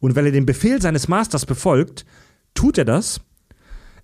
Und 0.00 0.14
weil 0.14 0.26
er 0.26 0.32
den 0.32 0.46
Befehl 0.46 0.80
seines 0.80 1.08
Masters 1.08 1.46
befolgt, 1.46 2.04
tut 2.54 2.78
er 2.78 2.84
das. 2.84 3.20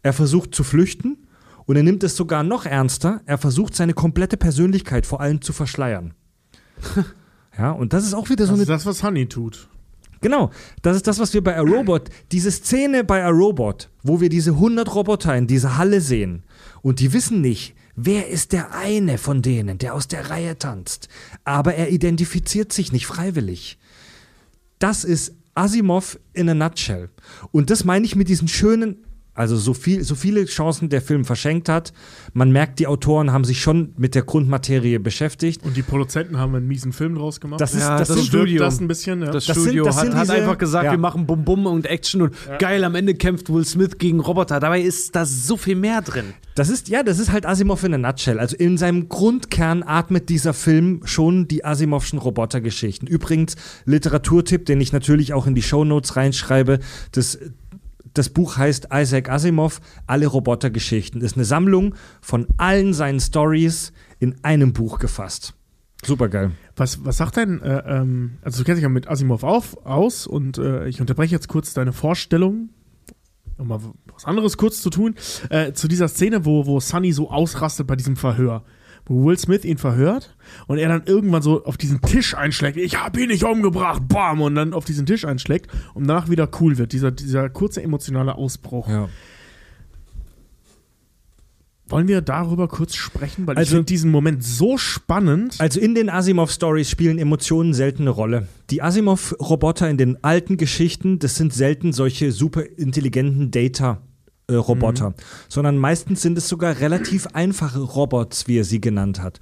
Er 0.03 0.13
versucht 0.13 0.55
zu 0.55 0.65
flüchten 0.65 1.27
und 1.67 1.77
er 1.77 1.83
nimmt 1.83 2.03
es 2.05 2.17
sogar 2.17 2.43
noch 2.43 2.67
ernster. 2.67 3.23
Er 3.27 3.39
versucht 3.39 3.75
seine 3.75 3.95
komplette 3.95 4.37
Persönlichkeit 4.37 5.07
vor 5.07 5.21
allem 5.21 5.41
zu 5.41 5.53
verschleiern. 5.53 6.15
Ja, 7.57 7.71
und 7.71 7.93
das 7.93 8.05
ist 8.05 8.15
auch 8.15 8.31
wieder 8.31 8.47
so 8.47 8.51
Das 8.51 8.55
eine 8.55 8.63
ist 8.63 8.69
das, 8.69 8.87
was 8.87 9.05
Honey 9.05 9.29
tut. 9.29 9.69
Genau, 10.21 10.51
das 10.83 10.97
ist 10.97 11.07
das, 11.07 11.19
was 11.19 11.35
wir 11.35 11.45
bei 11.45 11.55
iRobot, 11.55 12.09
diese 12.33 12.51
Szene 12.51 13.05
bei 13.05 13.21
iRobot, 13.21 13.91
wo 14.03 14.21
wir 14.21 14.29
diese 14.29 14.53
100 14.53 14.95
Roboter 14.95 15.37
in 15.37 15.47
dieser 15.47 15.77
Halle 15.77 16.01
sehen 16.01 16.45
und 16.83 16.99
die 17.01 17.13
wissen 17.13 17.43
nicht, 17.43 17.77
wer 17.97 18.29
ist 18.29 18.53
der 18.53 18.75
eine 18.75 19.19
von 19.19 19.43
denen, 19.43 19.79
der 19.79 19.95
aus 19.95 20.09
der 20.09 20.31
Reihe 20.31 20.59
tanzt, 20.59 21.09
aber 21.45 21.75
er 21.75 21.91
identifiziert 21.91 22.73
sich 22.73 22.93
nicht 22.93 23.07
freiwillig. 23.07 23.79
Das 24.79 25.05
ist 25.05 25.35
Asimov 25.55 26.19
in 26.33 26.49
a 26.49 26.55
nutshell. 26.55 27.11
Und 27.53 27.71
das 27.71 27.85
meine 27.85 28.05
ich 28.05 28.17
mit 28.17 28.29
diesen 28.29 28.49
schönen, 28.49 29.05
also 29.35 29.57
so, 29.57 29.75
viel, 29.75 30.05
so 30.05 30.15
viele 30.15 30.45
Chancen 30.47 30.89
der 30.89 31.03
Film 31.03 31.25
verschenkt 31.25 31.69
hat. 31.69 31.93
Man 32.33 32.53
merkt, 32.53 32.79
die 32.79 32.87
Autoren 32.87 33.33
haben 33.33 33.45
sich 33.45 33.61
schon 33.61 33.93
mit 33.97 34.15
der 34.15 34.23
Grundmaterie 34.23 34.99
beschäftigt. 34.99 35.63
Und 35.65 35.77
die 35.77 35.83
Produzenten 35.83 36.39
haben 36.39 36.55
einen 36.55 36.69
miesen 36.69 36.93
Film 36.93 37.17
draus 37.17 37.41
gemacht. 37.41 37.61
Das 37.61 37.75
ist- 37.75 37.81
Ja, 37.81 37.99
das 37.99 38.09
das, 38.09 38.25
Studio. 38.27 38.63
Das 38.63 38.81
ein 38.81 38.89
bisschen, 38.89 39.21
ja. 39.23 39.31
Das 39.31 39.45
Das 39.47 39.57
sind- 39.57 39.65
Studio 39.65 39.85
das 39.85 39.97
hat, 39.97 40.03
sind 40.07 40.15
hat 40.15 40.23
diese- 40.25 40.35
einfach 40.35 40.59
gesagt, 40.59 40.85
ja. 40.85 40.91
wir 40.93 40.99
machen 40.99 41.27
Bum 41.27 41.45
Bum 41.45 41.67
und 41.67 41.87
Action 41.87 42.23
und 42.23 42.35
geil, 42.59 42.85
am 42.85 42.95
Ende 42.95 43.15
kämpft 43.15 43.53
Will 43.53 43.65
Smith 43.65 43.99
gegen 43.99 44.21
Roboter. 44.21 44.61
Dabei 44.61 44.81
ist 44.81 45.15
da 45.17 45.25
so 45.27 45.57
viel 45.57 45.77
mehr 45.77 46.01
drin. 46.01 46.27
Das 46.55 46.69
ist, 46.69 46.89
ja, 46.89 47.03
das 47.03 47.19
ist 47.19 47.33
halt 47.33 47.47
Asimov 47.47 47.83
in 47.83 47.95
a 47.95 47.99
nutshell. 47.99 48.39
Also 48.39 48.55
in 48.57 48.79
seinem 48.79 49.09
Grundkern 49.09 49.83
atmet 49.83 50.29
dieser 50.29 50.55
Film 50.55 51.01
schon 51.05 51.49
die 51.49 51.65
Asimovschen 51.65 52.21
Robotergeschichten. 52.21 53.09
Übrigens, 53.09 53.57
Literaturtipp, 53.87 54.67
den 54.67 54.81
ich 54.81 54.93
natürlich 54.93 55.33
auch 55.33 55.47
in 55.49 55.55
die 55.55 55.63
Shownotes 55.63 56.15
reinschreibe, 56.17 56.79
das, 57.13 57.39
das 58.15 58.29
Buch 58.31 58.57
heißt 58.57 58.89
Isaac 58.93 59.29
Asimov, 59.29 59.81
Alle 60.07 60.27
Robotergeschichten. 60.27 61.21
Ist 61.21 61.37
eine 61.37 61.45
Sammlung 61.45 61.95
von 62.21 62.47
allen 62.57 62.95
seinen 62.95 63.21
Stories 63.21 63.93
in 64.21 64.37
einem 64.43 64.73
Buch 64.73 64.99
gefasst. 64.99 65.55
Supergeil. 66.05 66.53
Was, 66.77 67.05
was 67.05 67.17
sagt 67.17 67.37
denn, 67.37 67.61
äh, 67.61 67.83
ähm, 67.87 68.39
also 68.43 68.59
du 68.59 68.65
kennst 68.65 68.79
dich 68.79 68.83
ja 68.83 68.89
mit 68.89 69.09
Asimov 69.09 69.43
auf, 69.43 69.85
aus 69.87 70.27
und 70.27 70.59
äh, 70.59 70.87
ich 70.89 71.01
unterbreche 71.01 71.35
jetzt 71.35 71.49
kurz 71.49 71.75
deine 71.75 71.93
Vorstellung, 71.93 72.71
um 73.59 73.69
mal 73.69 73.81
was 74.13 74.25
anderes 74.25 74.57
kurz 74.57 74.81
zu 74.81 74.91
tun, 74.91 75.15
äh, 75.51 75.73
zu 75.73 75.89
dieser 75.89 76.09
Szene, 76.09 76.45
wo, 76.45 76.67
wo 76.67 76.81
Sunny 76.81 77.13
so 77.13 77.31
ausrastet 77.31 77.87
bei 77.87 77.97
diesem 77.97 78.17
Verhör. 78.17 78.65
Wo 79.07 79.27
Will 79.27 79.39
Smith 79.39 79.65
ihn 79.65 79.77
verhört 79.77 80.35
und 80.67 80.79
er 80.79 80.89
dann 80.89 81.03
irgendwann 81.05 81.43
so 81.43 81.65
auf 81.65 81.77
diesen 81.77 82.01
Tisch 82.01 82.35
einschlägt. 82.35 82.79
Ich 82.79 82.97
hab 82.99 83.17
ihn 83.19 83.29
nicht 83.29 83.45
umgebracht, 83.45 84.03
bam! 84.09 84.41
Und 84.41 84.55
dann 84.55 84.73
auf 84.73 84.87
diesen 84.87 85.05
Tisch 85.05 85.25
einschlägt 85.27 85.71
und 85.93 86.07
danach 86.07 86.31
wieder 86.31 86.49
cool 86.61 86.79
wird. 86.79 86.93
Dieser, 86.93 87.11
dieser 87.11 87.51
kurze 87.51 87.83
emotionale 87.83 88.35
Ausbruch. 88.35 88.89
Ja. 88.89 89.09
Wollen 91.87 92.09
wir 92.09 92.23
darüber 92.23 92.67
kurz 92.67 92.95
sprechen? 92.95 93.47
Weil 93.47 93.55
ich 93.57 93.59
Also- 93.59 93.73
finde 93.77 93.85
diesen 93.87 94.11
Moment 94.11 94.43
so 94.43 94.79
spannend. 94.79 95.57
Also 95.59 95.81
in 95.81 95.95
den 95.95 96.09
Asimov-Stories 96.09 96.89
spielen 96.89 97.19
Emotionen 97.19 97.75
selten 97.75 98.03
eine 98.05 98.11
Rolle. 98.11 98.49
Die 98.71 98.81
Asimov-Roboter 98.81 99.91
in 99.91 99.99
den 99.99 100.25
alten 100.25 100.57
Geschichten, 100.57 101.19
das 101.19 101.37
sind 101.37 101.53
selten 101.53 101.93
solche 101.93 102.33
super 102.33 102.63
intelligenten 102.79 103.51
Data-Roboter, 104.47 105.15
sondern 105.49 105.79
meistens 105.79 106.23
sind 106.23 106.39
es 106.39 106.49
sogar 106.49 106.81
relativ 106.81 107.27
einfache 107.29 107.81
Robots, 107.81 108.47
wie 108.47 108.59
er 108.59 108.65
sie 108.65 108.81
genannt 108.81 109.23
hat. 109.23 109.41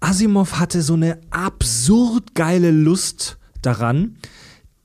Asimov 0.00 0.58
hatte 0.58 0.82
so 0.82 0.94
eine 0.94 1.20
absurd 1.30 2.34
geile 2.34 2.70
Lust 2.70 3.38
daran, 3.62 4.16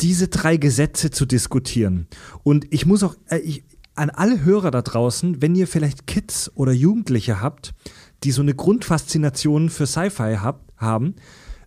diese 0.01 0.29
drei 0.29 0.57
Gesetze 0.57 1.11
zu 1.11 1.25
diskutieren. 1.25 2.07
Und 2.43 2.65
ich 2.69 2.85
muss 2.85 3.03
auch, 3.03 3.15
äh, 3.27 3.39
ich, 3.39 3.63
an 3.95 4.09
alle 4.09 4.45
Hörer 4.45 4.71
da 4.71 4.81
draußen, 4.81 5.41
wenn 5.41 5.55
ihr 5.55 5.67
vielleicht 5.67 6.07
Kids 6.07 6.49
oder 6.55 6.71
Jugendliche 6.71 7.41
habt, 7.41 7.73
die 8.23 8.31
so 8.31 8.41
eine 8.41 8.55
Grundfaszination 8.55 9.69
für 9.69 9.85
Sci-Fi 9.85 10.37
hab, 10.37 10.61
haben, 10.77 11.15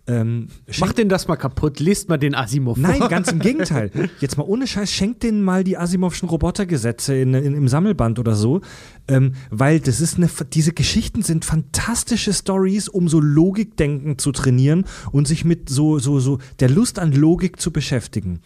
ähm, 0.05 0.49
Macht 0.79 0.97
den 0.97 1.07
das 1.07 1.29
mal 1.29 1.37
kaputt, 1.37 1.79
lest 1.79 2.09
mal 2.09 2.17
den 2.17 2.35
Asimov 2.35 2.77
Nein, 2.77 2.99
ganz 3.07 3.31
im 3.31 3.39
Gegenteil. 3.39 3.89
Jetzt 4.19 4.37
mal 4.37 4.43
ohne 4.43 4.67
Scheiß, 4.67 4.91
schenkt 4.91 5.23
denen 5.23 5.43
mal 5.43 5.63
die 5.63 5.77
Asimovschen 5.77 6.27
Robotergesetze 6.27 7.15
in, 7.15 7.33
in, 7.33 7.53
im 7.53 7.67
Sammelband 7.69 8.19
oder 8.19 8.35
so, 8.35 8.59
ähm, 9.07 9.33
weil 9.49 9.79
das 9.79 10.01
ist 10.01 10.17
eine, 10.17 10.29
diese 10.51 10.73
Geschichten 10.73 11.21
sind 11.21 11.45
fantastische 11.45 12.33
Stories, 12.33 12.89
um 12.89 13.07
so 13.07 13.21
Logikdenken 13.21 14.17
zu 14.17 14.33
trainieren 14.33 14.83
und 15.13 15.25
sich 15.25 15.45
mit 15.45 15.69
so, 15.69 15.99
so, 15.99 16.19
so 16.19 16.39
der 16.59 16.69
Lust 16.69 16.99
an 16.99 17.13
Logik 17.13 17.61
zu 17.61 17.71
beschäftigen. 17.71 18.41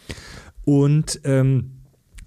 Und 0.63 1.21
ähm, 1.23 1.71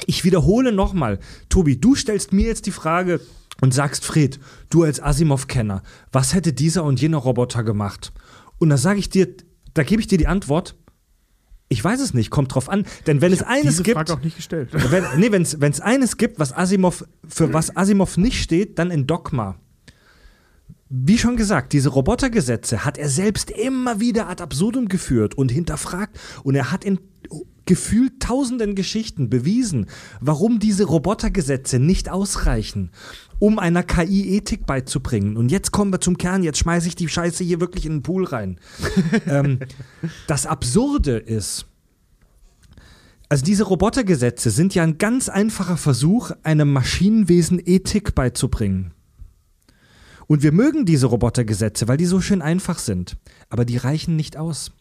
ich 0.07 0.25
wiederhole 0.25 0.73
nochmal, 0.73 1.21
Tobi, 1.49 1.77
du 1.77 1.95
stellst 1.95 2.33
mir 2.33 2.47
jetzt 2.47 2.67
die 2.67 2.73
Frage 2.73 3.21
und 3.61 3.75
sagst, 3.75 4.05
Fred, 4.05 4.41
du 4.71 4.83
als 4.83 5.01
Asimov-Kenner, 5.01 5.83
was 6.11 6.35
hätte 6.35 6.53
dieser 6.53 6.83
und 6.83 7.01
jener 7.01 7.19
Roboter 7.19 7.63
gemacht? 7.63 8.13
Und 8.61 8.69
da 8.69 8.77
sage 8.77 9.01
ich 9.01 9.09
dir, 9.09 9.27
da 9.75 9.83
gebe 9.83 10.01
ich 10.01 10.07
dir 10.07 10.19
die 10.19 10.29
Antwort, 10.29 10.77
ich 11.69 11.83
weiß 11.83 12.01
es 12.01 12.15
nicht, 12.15 12.31
kommt 12.31 12.55
drauf 12.55 12.69
an. 12.69 12.85
Denn 13.07 13.21
wenn 13.21 13.33
es 13.33 13.43
eines 13.43 13.73
Diese 13.73 13.83
gibt, 13.83 13.97
Frage 13.97 14.13
auch 14.13 14.23
nicht 14.23 14.37
gestellt. 14.37 14.69
wenn, 14.91 15.05
nee, 15.17 15.33
wenn 15.33 15.43
es 15.43 15.81
eines 15.81 16.17
gibt, 16.17 16.39
was 16.39 16.53
Asimov, 16.53 17.05
für 17.27 17.53
was 17.53 17.77
Asimov 17.77 18.17
nicht 18.17 18.43
steht, 18.43 18.79
dann 18.79 18.91
in 18.91 19.07
Dogma. 19.07 19.57
Wie 20.89 21.19
schon 21.19 21.37
gesagt, 21.37 21.73
diese 21.73 21.89
Robotergesetze 21.91 22.85
hat 22.85 22.99
er 22.99 23.09
selbst 23.09 23.51
immer 23.51 24.01
wieder 24.01 24.29
ad 24.29 24.43
absurdum 24.43 24.89
geführt 24.89 25.37
und 25.37 25.51
hinterfragt. 25.51 26.19
Und 26.43 26.57
er 26.57 26.73
hat 26.73 26.85
in 26.85 26.99
gefühlt 27.67 28.21
tausenden 28.21 28.75
Geschichten 28.75 29.31
bewiesen, 29.31 29.87
warum 30.21 30.59
diese 30.59 30.85
Robotergesetze 30.85 31.79
nicht 31.79 32.09
ausreichen, 32.09 32.91
um 33.39 33.59
einer 33.59 33.85
KI 33.85 34.37
Ethik 34.37 34.67
beizubringen. 34.67 35.37
Und 35.37 35.53
jetzt 35.53 35.71
kommen 35.71 35.93
wir 35.93 36.01
zum 36.01 36.19
Kern, 36.19 36.43
jetzt 36.43 36.59
schmeiße 36.59 36.89
ich 36.89 36.97
die 36.97 37.09
Scheiße 37.09 37.45
hier 37.45 37.61
wirklich 37.61 37.87
in 37.87 37.99
den 37.99 38.03
Pool 38.03 38.25
rein. 38.25 38.59
ähm, 39.27 39.61
das 40.27 40.47
Absurde 40.47 41.17
ist, 41.17 41.67
also 43.29 43.45
diese 43.45 43.63
Robotergesetze 43.63 44.51
sind 44.51 44.75
ja 44.75 44.83
ein 44.83 44.99
ganz 44.99 45.29
einfacher 45.29 45.77
Versuch, 45.77 46.33
einem 46.43 46.73
Maschinenwesen 46.73 47.63
Ethik 47.65 48.17
beizubringen. 48.17 48.93
Und 50.27 50.43
wir 50.43 50.51
mögen 50.51 50.85
diese 50.85 51.07
Robotergesetze, 51.07 51.87
weil 51.87 51.97
die 51.97 52.07
so 52.07 52.21
schön 52.21 52.43
einfach 52.43 52.81
sind. 52.81 53.17
Aber 53.49 53.65
die 53.65 53.77
reichen 53.77 54.17
nicht 54.17 54.37
aus. 54.37 54.73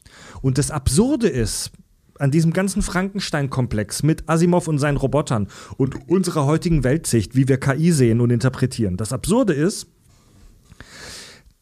Und 0.42 0.58
das 0.58 0.72
Absurde 0.72 1.28
ist, 1.28 1.72
an 2.20 2.32
diesem 2.32 2.54
ganzen 2.54 2.82
Frankenstein-Komplex 2.82 4.04
mit 4.04 4.30
Asimov 4.30 4.68
und 4.68 4.78
seinen 4.78 4.98
Robotern 4.98 5.48
und 5.78 6.10
unserer 6.10 6.46
heutigen 6.46 6.84
Weltsicht, 6.84 7.36
wie 7.36 7.48
wir 7.48 7.60
KI 7.60 7.92
sehen 7.92 8.22
und 8.22 8.30
interpretieren. 8.30 8.98
Das 8.98 9.14
Absurde 9.14 9.54
ist, 9.54 9.88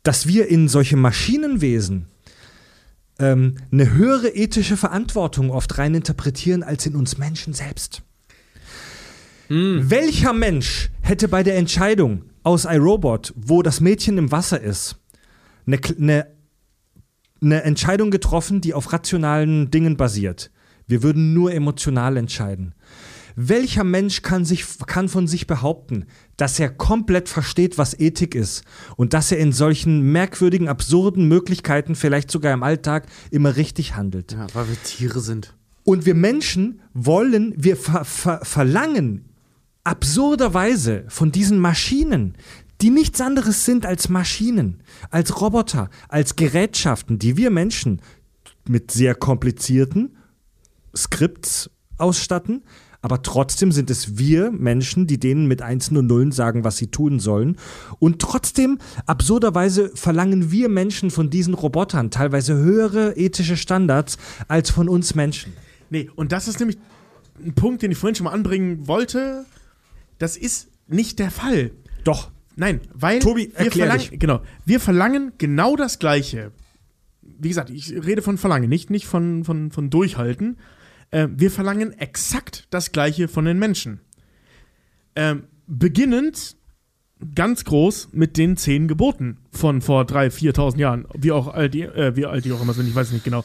dass 0.03 0.27
wir 0.27 0.47
in 0.47 0.67
solche 0.67 0.97
Maschinenwesen 0.97 2.07
ähm, 3.19 3.55
eine 3.71 3.93
höhere 3.93 4.29
ethische 4.29 4.77
Verantwortung 4.77 5.51
oft 5.51 5.77
rein 5.77 5.95
interpretieren 5.95 6.63
als 6.63 6.85
in 6.85 6.95
uns 6.95 7.17
Menschen 7.17 7.53
selbst. 7.53 8.03
Welcher 9.49 10.33
Mensch 10.33 10.89
hätte 11.01 11.29
bei 11.29 11.41
der 11.41 11.55
Entscheidung 11.55 12.23
aus 12.43 12.65
iRobot, 12.65 13.33
wo 13.37 13.61
das 13.61 13.79
Mädchen 13.79 14.17
im 14.17 14.31
Wasser 14.31 14.59
ist, 14.59 14.97
eine, 15.65 15.79
eine, 15.97 16.27
eine 17.41 17.63
Entscheidung 17.63 18.11
getroffen, 18.11 18.61
die 18.61 18.73
auf 18.73 18.93
rationalen 18.93 19.71
Dingen 19.71 19.97
basiert? 19.97 20.51
Wir 20.87 21.03
würden 21.03 21.33
nur 21.33 21.53
emotional 21.53 22.17
entscheiden. 22.17 22.73
Welcher 23.35 23.83
Mensch 23.83 24.23
kann, 24.23 24.45
sich, 24.45 24.65
kann 24.87 25.09
von 25.09 25.27
sich 25.27 25.45
behaupten, 25.45 26.05
dass 26.37 26.59
er 26.59 26.69
komplett 26.69 27.29
versteht, 27.29 27.77
was 27.77 27.99
Ethik 27.99 28.33
ist 28.33 28.63
und 28.95 29.13
dass 29.13 29.31
er 29.31 29.37
in 29.37 29.51
solchen 29.51 30.11
merkwürdigen, 30.11 30.67
absurden 30.67 31.27
Möglichkeiten, 31.27 31.93
vielleicht 31.93 32.31
sogar 32.31 32.51
im 32.51 32.63
Alltag, 32.63 33.05
immer 33.29 33.55
richtig 33.55 33.95
handelt? 33.95 34.31
Ja, 34.31 34.47
weil 34.53 34.69
wir 34.69 34.83
Tiere 34.83 35.19
sind. 35.19 35.55
Und 35.83 36.07
wir 36.07 36.15
Menschen 36.15 36.81
wollen, 36.93 37.53
wir 37.55 37.77
ver 37.77 38.05
ver 38.05 38.39
verlangen 38.43 39.27
absurderweise 39.87 41.05
von 41.07 41.31
diesen 41.31 41.59
Maschinen, 41.59 42.35
die 42.81 42.89
nichts 42.89 43.21
anderes 43.21 43.65
sind 43.65 43.85
als 43.85 44.09
Maschinen, 44.09 44.81
als 45.09 45.41
Roboter, 45.41 45.89
als 46.09 46.35
Gerätschaften, 46.35 47.19
die 47.19 47.37
wir 47.37 47.49
Menschen 47.49 48.01
mit 48.67 48.91
sehr 48.91 49.15
komplizierten 49.15 50.17
Skripts 50.95 51.69
ausstatten, 51.97 52.63
aber 53.01 53.21
trotzdem 53.21 53.71
sind 53.71 53.89
es 53.89 54.17
wir 54.17 54.51
Menschen, 54.51 55.07
die 55.07 55.19
denen 55.19 55.47
mit 55.47 55.61
Einsen 55.61 55.97
und 55.97 56.07
Nullen 56.07 56.31
sagen, 56.31 56.63
was 56.63 56.77
sie 56.77 56.87
tun 56.87 57.19
sollen. 57.19 57.57
Und 57.99 58.19
trotzdem, 58.19 58.79
absurderweise, 59.05 59.91
verlangen 59.93 60.51
wir 60.51 60.67
Menschen 60.67 61.11
von 61.11 61.29
diesen 61.29 61.53
Robotern 61.53 62.11
teilweise 62.11 62.55
höhere 62.55 63.15
ethische 63.15 63.55
Standards 63.55 64.17
als 64.47 64.71
von 64.71 64.89
uns 64.89 65.15
Menschen. 65.15 65.53
Nee, 65.89 66.09
und 66.15 66.31
das 66.31 66.47
ist 66.47 66.59
nämlich 66.59 66.77
ein 67.43 67.53
Punkt, 67.53 67.81
den 67.83 67.91
ich 67.91 67.97
vorhin 67.97 68.15
schon 68.15 68.25
mal 68.25 68.33
anbringen 68.33 68.87
wollte. 68.87 69.45
Das 70.17 70.35
ist 70.35 70.69
nicht 70.87 71.19
der 71.19 71.31
Fall. 71.31 71.71
Doch. 72.03 72.31
Nein, 72.57 72.81
weil 72.91 73.19
Tobi, 73.19 73.53
wir 73.55 73.71
verlangen, 73.71 74.09
dich. 74.09 74.19
genau, 74.19 74.41
wir 74.65 74.79
verlangen 74.79 75.31
genau 75.37 75.75
das 75.75 75.99
Gleiche. 75.99 76.51
Wie 77.21 77.49
gesagt, 77.49 77.69
ich 77.69 77.91
rede 77.91 78.23
von 78.23 78.39
Verlangen, 78.39 78.67
nicht, 78.67 78.89
nicht 78.89 79.05
von, 79.05 79.43
von, 79.43 79.71
von 79.71 79.91
Durchhalten. 79.91 80.57
Äh, 81.11 81.27
wir 81.31 81.51
verlangen 81.51 81.93
exakt 81.93 82.67
das 82.71 82.91
Gleiche 82.91 83.27
von 83.27 83.45
den 83.45 83.59
Menschen. 83.59 84.01
Ähm, 85.15 85.43
beginnend 85.67 86.57
ganz 87.35 87.63
groß 87.63 88.09
mit 88.13 88.37
den 88.37 88.57
zehn 88.57 88.87
Geboten 88.87 89.37
von 89.51 89.81
vor 89.81 90.03
3.000, 90.03 90.53
4.000 90.55 90.77
Jahren, 90.79 91.07
wie 91.13 91.31
auch 91.31 91.47
alt 91.47 91.75
die, 91.75 91.83
äh, 91.83 92.15
wie 92.15 92.25
alt 92.25 92.43
die 92.43 92.51
auch 92.53 92.61
immer 92.61 92.73
sind, 92.73 92.87
ich 92.87 92.95
weiß 92.95 93.11
nicht 93.11 93.23
genau. 93.23 93.43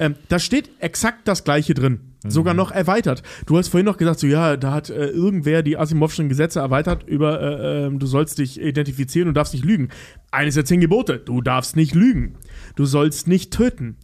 Ähm, 0.00 0.16
da 0.28 0.38
steht 0.38 0.70
exakt 0.80 1.28
das 1.28 1.44
Gleiche 1.44 1.74
drin. 1.74 2.00
Sogar 2.26 2.54
noch 2.54 2.70
erweitert. 2.70 3.22
Du 3.44 3.58
hast 3.58 3.68
vorhin 3.68 3.84
noch 3.84 3.98
gesagt, 3.98 4.18
so 4.18 4.26
ja, 4.26 4.56
da 4.56 4.72
hat 4.72 4.88
äh, 4.88 5.08
irgendwer 5.08 5.62
die 5.62 5.76
Asimovschen 5.76 6.30
Gesetze 6.30 6.58
erweitert 6.58 7.06
über, 7.06 7.40
äh, 7.40 7.86
äh, 7.86 7.90
du 7.90 8.06
sollst 8.06 8.38
dich 8.38 8.60
identifizieren 8.60 9.28
und 9.28 9.34
darfst 9.34 9.52
nicht 9.52 9.64
lügen. 9.64 9.90
Eines 10.30 10.54
der 10.54 10.64
zehn 10.64 10.80
Gebote, 10.80 11.18
du 11.18 11.42
darfst 11.42 11.76
nicht 11.76 11.94
lügen. 11.94 12.36
Du 12.76 12.86
sollst 12.86 13.28
nicht 13.28 13.52
töten. 13.52 13.96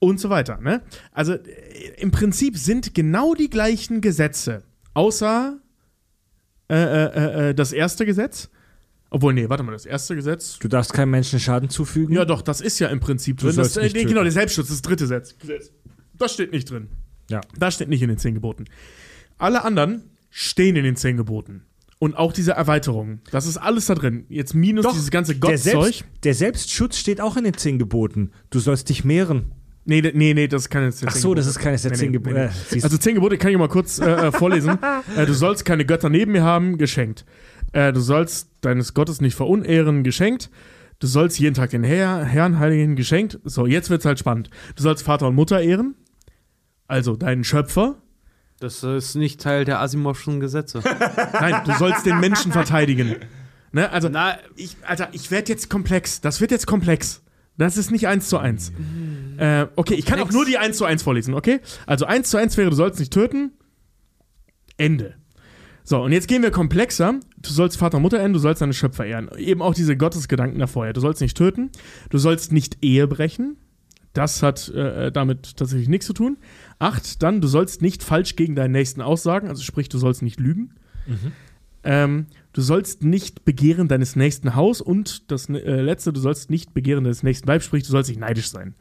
Und 0.00 0.20
so 0.20 0.30
weiter. 0.30 0.60
Ne? 0.60 0.80
Also 1.12 1.34
äh, 1.34 1.40
im 1.98 2.10
Prinzip 2.10 2.56
sind 2.56 2.94
genau 2.94 3.34
die 3.34 3.50
gleichen 3.50 4.00
Gesetze, 4.00 4.62
außer 4.94 5.58
äh, 6.70 6.74
äh, 6.74 7.48
äh, 7.50 7.54
das 7.54 7.72
erste 7.72 8.06
Gesetz. 8.06 8.50
Obwohl, 9.10 9.32
nee, 9.32 9.48
warte 9.48 9.62
mal, 9.62 9.72
das 9.72 9.86
erste 9.86 10.14
Gesetz. 10.14 10.58
Du 10.58 10.68
darfst 10.68 10.92
keinem 10.92 11.10
Menschen 11.10 11.40
Schaden 11.40 11.70
zufügen. 11.70 12.14
Ja, 12.14 12.24
doch, 12.24 12.42
das 12.42 12.60
ist 12.60 12.78
ja 12.78 12.88
im 12.88 13.00
Prinzip 13.00 13.38
drin. 13.38 13.56
Das, 13.56 13.76
äh, 13.76 13.84
nicht 13.84 13.96
nee, 13.96 14.04
genau, 14.04 14.22
der 14.22 14.32
Selbstschutz, 14.32 14.68
das 14.68 14.82
dritte 14.82 15.04
Gesetz. 15.04 15.34
Das 16.18 16.34
steht 16.34 16.52
nicht 16.52 16.70
drin. 16.70 16.88
Ja. 17.30 17.40
Das 17.58 17.74
steht 17.74 17.88
nicht 17.88 18.02
in 18.02 18.08
den 18.08 18.18
zehn 18.18 18.34
Geboten. 18.34 18.64
Alle 19.38 19.64
anderen 19.64 20.02
stehen 20.30 20.76
in 20.76 20.84
den 20.84 20.96
zehn 20.96 21.16
Geboten. 21.16 21.62
Und 22.00 22.16
auch 22.16 22.32
diese 22.32 22.52
Erweiterungen. 22.52 23.22
Das 23.32 23.46
ist 23.46 23.56
alles 23.56 23.86
da 23.86 23.94
drin. 23.94 24.24
Jetzt 24.28 24.54
minus 24.54 24.84
Doch, 24.84 24.92
dieses 24.92 25.10
ganze 25.10 25.32
der, 25.34 25.40
Gottzeug. 25.40 25.82
Selbst, 25.82 26.04
der 26.22 26.34
Selbstschutz 26.34 26.96
steht 26.96 27.20
auch 27.20 27.36
in 27.36 27.44
den 27.44 27.54
zehn 27.54 27.78
Geboten. 27.78 28.30
Du 28.50 28.60
sollst 28.60 28.88
dich 28.88 29.04
mehren. 29.04 29.52
Nee, 29.84 30.02
nee, 30.02 30.34
nee, 30.34 30.46
das 30.48 30.62
ist 30.64 30.68
keines 30.70 31.00
der 31.00 31.08
Ach 31.08 31.12
zehn 31.14 31.22
so, 31.22 31.34
das 31.34 31.46
Gebote. 31.46 31.58
ist 31.58 31.64
keines 31.64 31.82
der 31.82 31.90
Nee, 31.92 31.96
zehn 31.96 32.06
nee, 32.08 32.12
Gebote. 32.18 32.34
nee, 32.36 32.48
nee. 32.72 32.78
Äh, 32.78 32.82
Also 32.82 32.98
zehn 32.98 33.14
Gebote 33.14 33.38
kann 33.38 33.50
ich 33.50 33.58
mal 33.58 33.68
kurz 33.68 33.98
äh, 33.98 34.04
äh, 34.28 34.32
vorlesen. 34.32 34.78
äh, 35.16 35.26
du 35.26 35.32
sollst 35.32 35.64
keine 35.64 35.84
Götter 35.86 36.08
neben 36.08 36.32
mir 36.32 36.42
haben, 36.44 36.78
geschenkt. 36.78 37.24
Äh, 37.72 37.92
du 37.92 38.00
sollst 38.00 38.50
deines 38.60 38.94
Gottes 38.94 39.20
nicht 39.20 39.34
verunehren, 39.34 40.04
geschenkt. 40.04 40.50
Du 40.98 41.06
sollst 41.06 41.38
jeden 41.38 41.54
Tag 41.54 41.70
den 41.70 41.84
Herr, 41.84 42.24
Herrn 42.24 42.58
heiligen, 42.58 42.96
geschenkt. 42.96 43.38
So, 43.44 43.66
jetzt 43.66 43.88
wird's 43.90 44.04
halt 44.04 44.18
spannend. 44.18 44.50
Du 44.74 44.82
sollst 44.82 45.04
Vater 45.04 45.28
und 45.28 45.34
Mutter 45.34 45.60
ehren. 45.60 45.94
Also 46.88 47.16
deinen 47.16 47.44
Schöpfer. 47.44 47.96
Das 48.58 48.82
ist 48.82 49.14
nicht 49.14 49.40
Teil 49.40 49.64
der 49.64 49.80
Asimovschen 49.80 50.40
Gesetze. 50.40 50.82
Nein, 51.32 51.62
du 51.64 51.72
sollst 51.74 52.06
den 52.06 52.18
Menschen 52.18 52.50
verteidigen. 52.50 53.16
Ne? 53.70 53.90
Also, 53.90 54.08
Na, 54.08 54.38
ich, 54.56 54.76
Alter, 54.84 55.10
ich 55.12 55.30
werde 55.30 55.52
jetzt 55.52 55.70
komplex. 55.70 56.20
Das 56.20 56.40
wird 56.40 56.50
jetzt 56.50 56.66
komplex. 56.66 57.22
Das 57.56 57.76
ist 57.76 57.90
nicht 57.90 58.08
eins 58.08 58.28
zu 58.28 58.38
eins. 58.38 58.72
Äh, 59.36 59.66
okay, 59.76 59.94
ich 59.94 60.06
kann 60.06 60.20
auch 60.20 60.30
nur 60.30 60.44
die 60.44 60.58
eins 60.58 60.78
zu 60.78 60.84
eins 60.84 61.02
vorlesen, 61.02 61.34
okay? 61.34 61.60
Also 61.86 62.06
eins 62.06 62.30
zu 62.30 62.36
eins 62.36 62.56
wäre, 62.56 62.70
du 62.70 62.76
sollst 62.76 62.98
nicht 62.98 63.12
töten. 63.12 63.52
Ende. 64.76 65.16
So, 65.82 66.02
und 66.02 66.12
jetzt 66.12 66.28
gehen 66.28 66.42
wir 66.42 66.52
komplexer. 66.52 67.18
Du 67.40 67.50
sollst 67.50 67.76
Vater 67.76 67.98
und 67.98 68.02
Mutter 68.02 68.18
ehren, 68.18 68.32
du 68.32 68.38
sollst 68.38 68.62
deine 68.62 68.72
Schöpfer 68.72 69.06
ehren. 69.06 69.30
Eben 69.36 69.62
auch 69.62 69.74
diese 69.74 69.96
Gottesgedanken 69.96 70.58
davor. 70.58 70.86
Ja. 70.86 70.92
Du 70.92 71.00
sollst 71.00 71.20
nicht 71.20 71.36
töten, 71.36 71.70
du 72.10 72.18
sollst 72.18 72.52
nicht 72.52 72.78
Ehe 72.82 73.06
brechen. 73.06 73.56
Das 74.12 74.42
hat 74.42 74.68
äh, 74.70 75.12
damit 75.12 75.56
tatsächlich 75.56 75.88
nichts 75.88 76.06
zu 76.06 76.12
tun. 76.12 76.38
Acht, 76.78 77.22
dann, 77.22 77.40
du 77.40 77.46
sollst 77.46 77.82
nicht 77.82 78.02
falsch 78.02 78.34
gegen 78.36 78.56
deinen 78.56 78.72
Nächsten 78.72 79.00
aussagen, 79.00 79.48
also 79.48 79.62
sprich, 79.62 79.88
du 79.88 79.98
sollst 79.98 80.22
nicht 80.22 80.40
lügen. 80.40 80.74
Ähm, 81.84 82.26
du 82.52 82.60
sollst 82.60 83.04
nicht 83.04 83.44
begehren 83.44 83.86
deines 83.86 84.16
nächsten 84.16 84.54
Haus 84.56 84.80
und 84.80 85.30
das 85.30 85.48
äh, 85.48 85.80
letzte, 85.80 86.12
du 86.12 86.20
sollst 86.20 86.50
nicht 86.50 86.74
begehren 86.74 87.04
deines 87.04 87.22
nächsten 87.22 87.46
Weib, 87.46 87.62
sprich, 87.62 87.84
du 87.84 87.90
sollst 87.90 88.10
nicht 88.10 88.20
neidisch 88.20 88.50
sein. 88.50 88.74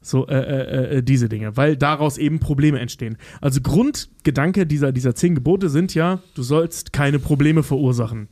So, 0.00 0.26
äh, 0.28 0.34
äh, 0.36 0.96
äh, 0.98 1.02
diese 1.02 1.28
Dinge, 1.28 1.56
weil 1.56 1.76
daraus 1.76 2.18
eben 2.18 2.38
Probleme 2.38 2.78
entstehen. 2.78 3.16
Also 3.40 3.60
Grundgedanke 3.60 4.64
dieser, 4.64 4.92
dieser 4.92 5.14
zehn 5.14 5.34
Gebote 5.34 5.68
sind 5.68 5.92
ja, 5.94 6.20
du 6.34 6.42
sollst 6.42 6.92
keine 6.92 7.18
Probleme 7.18 7.62
verursachen. 7.64 8.28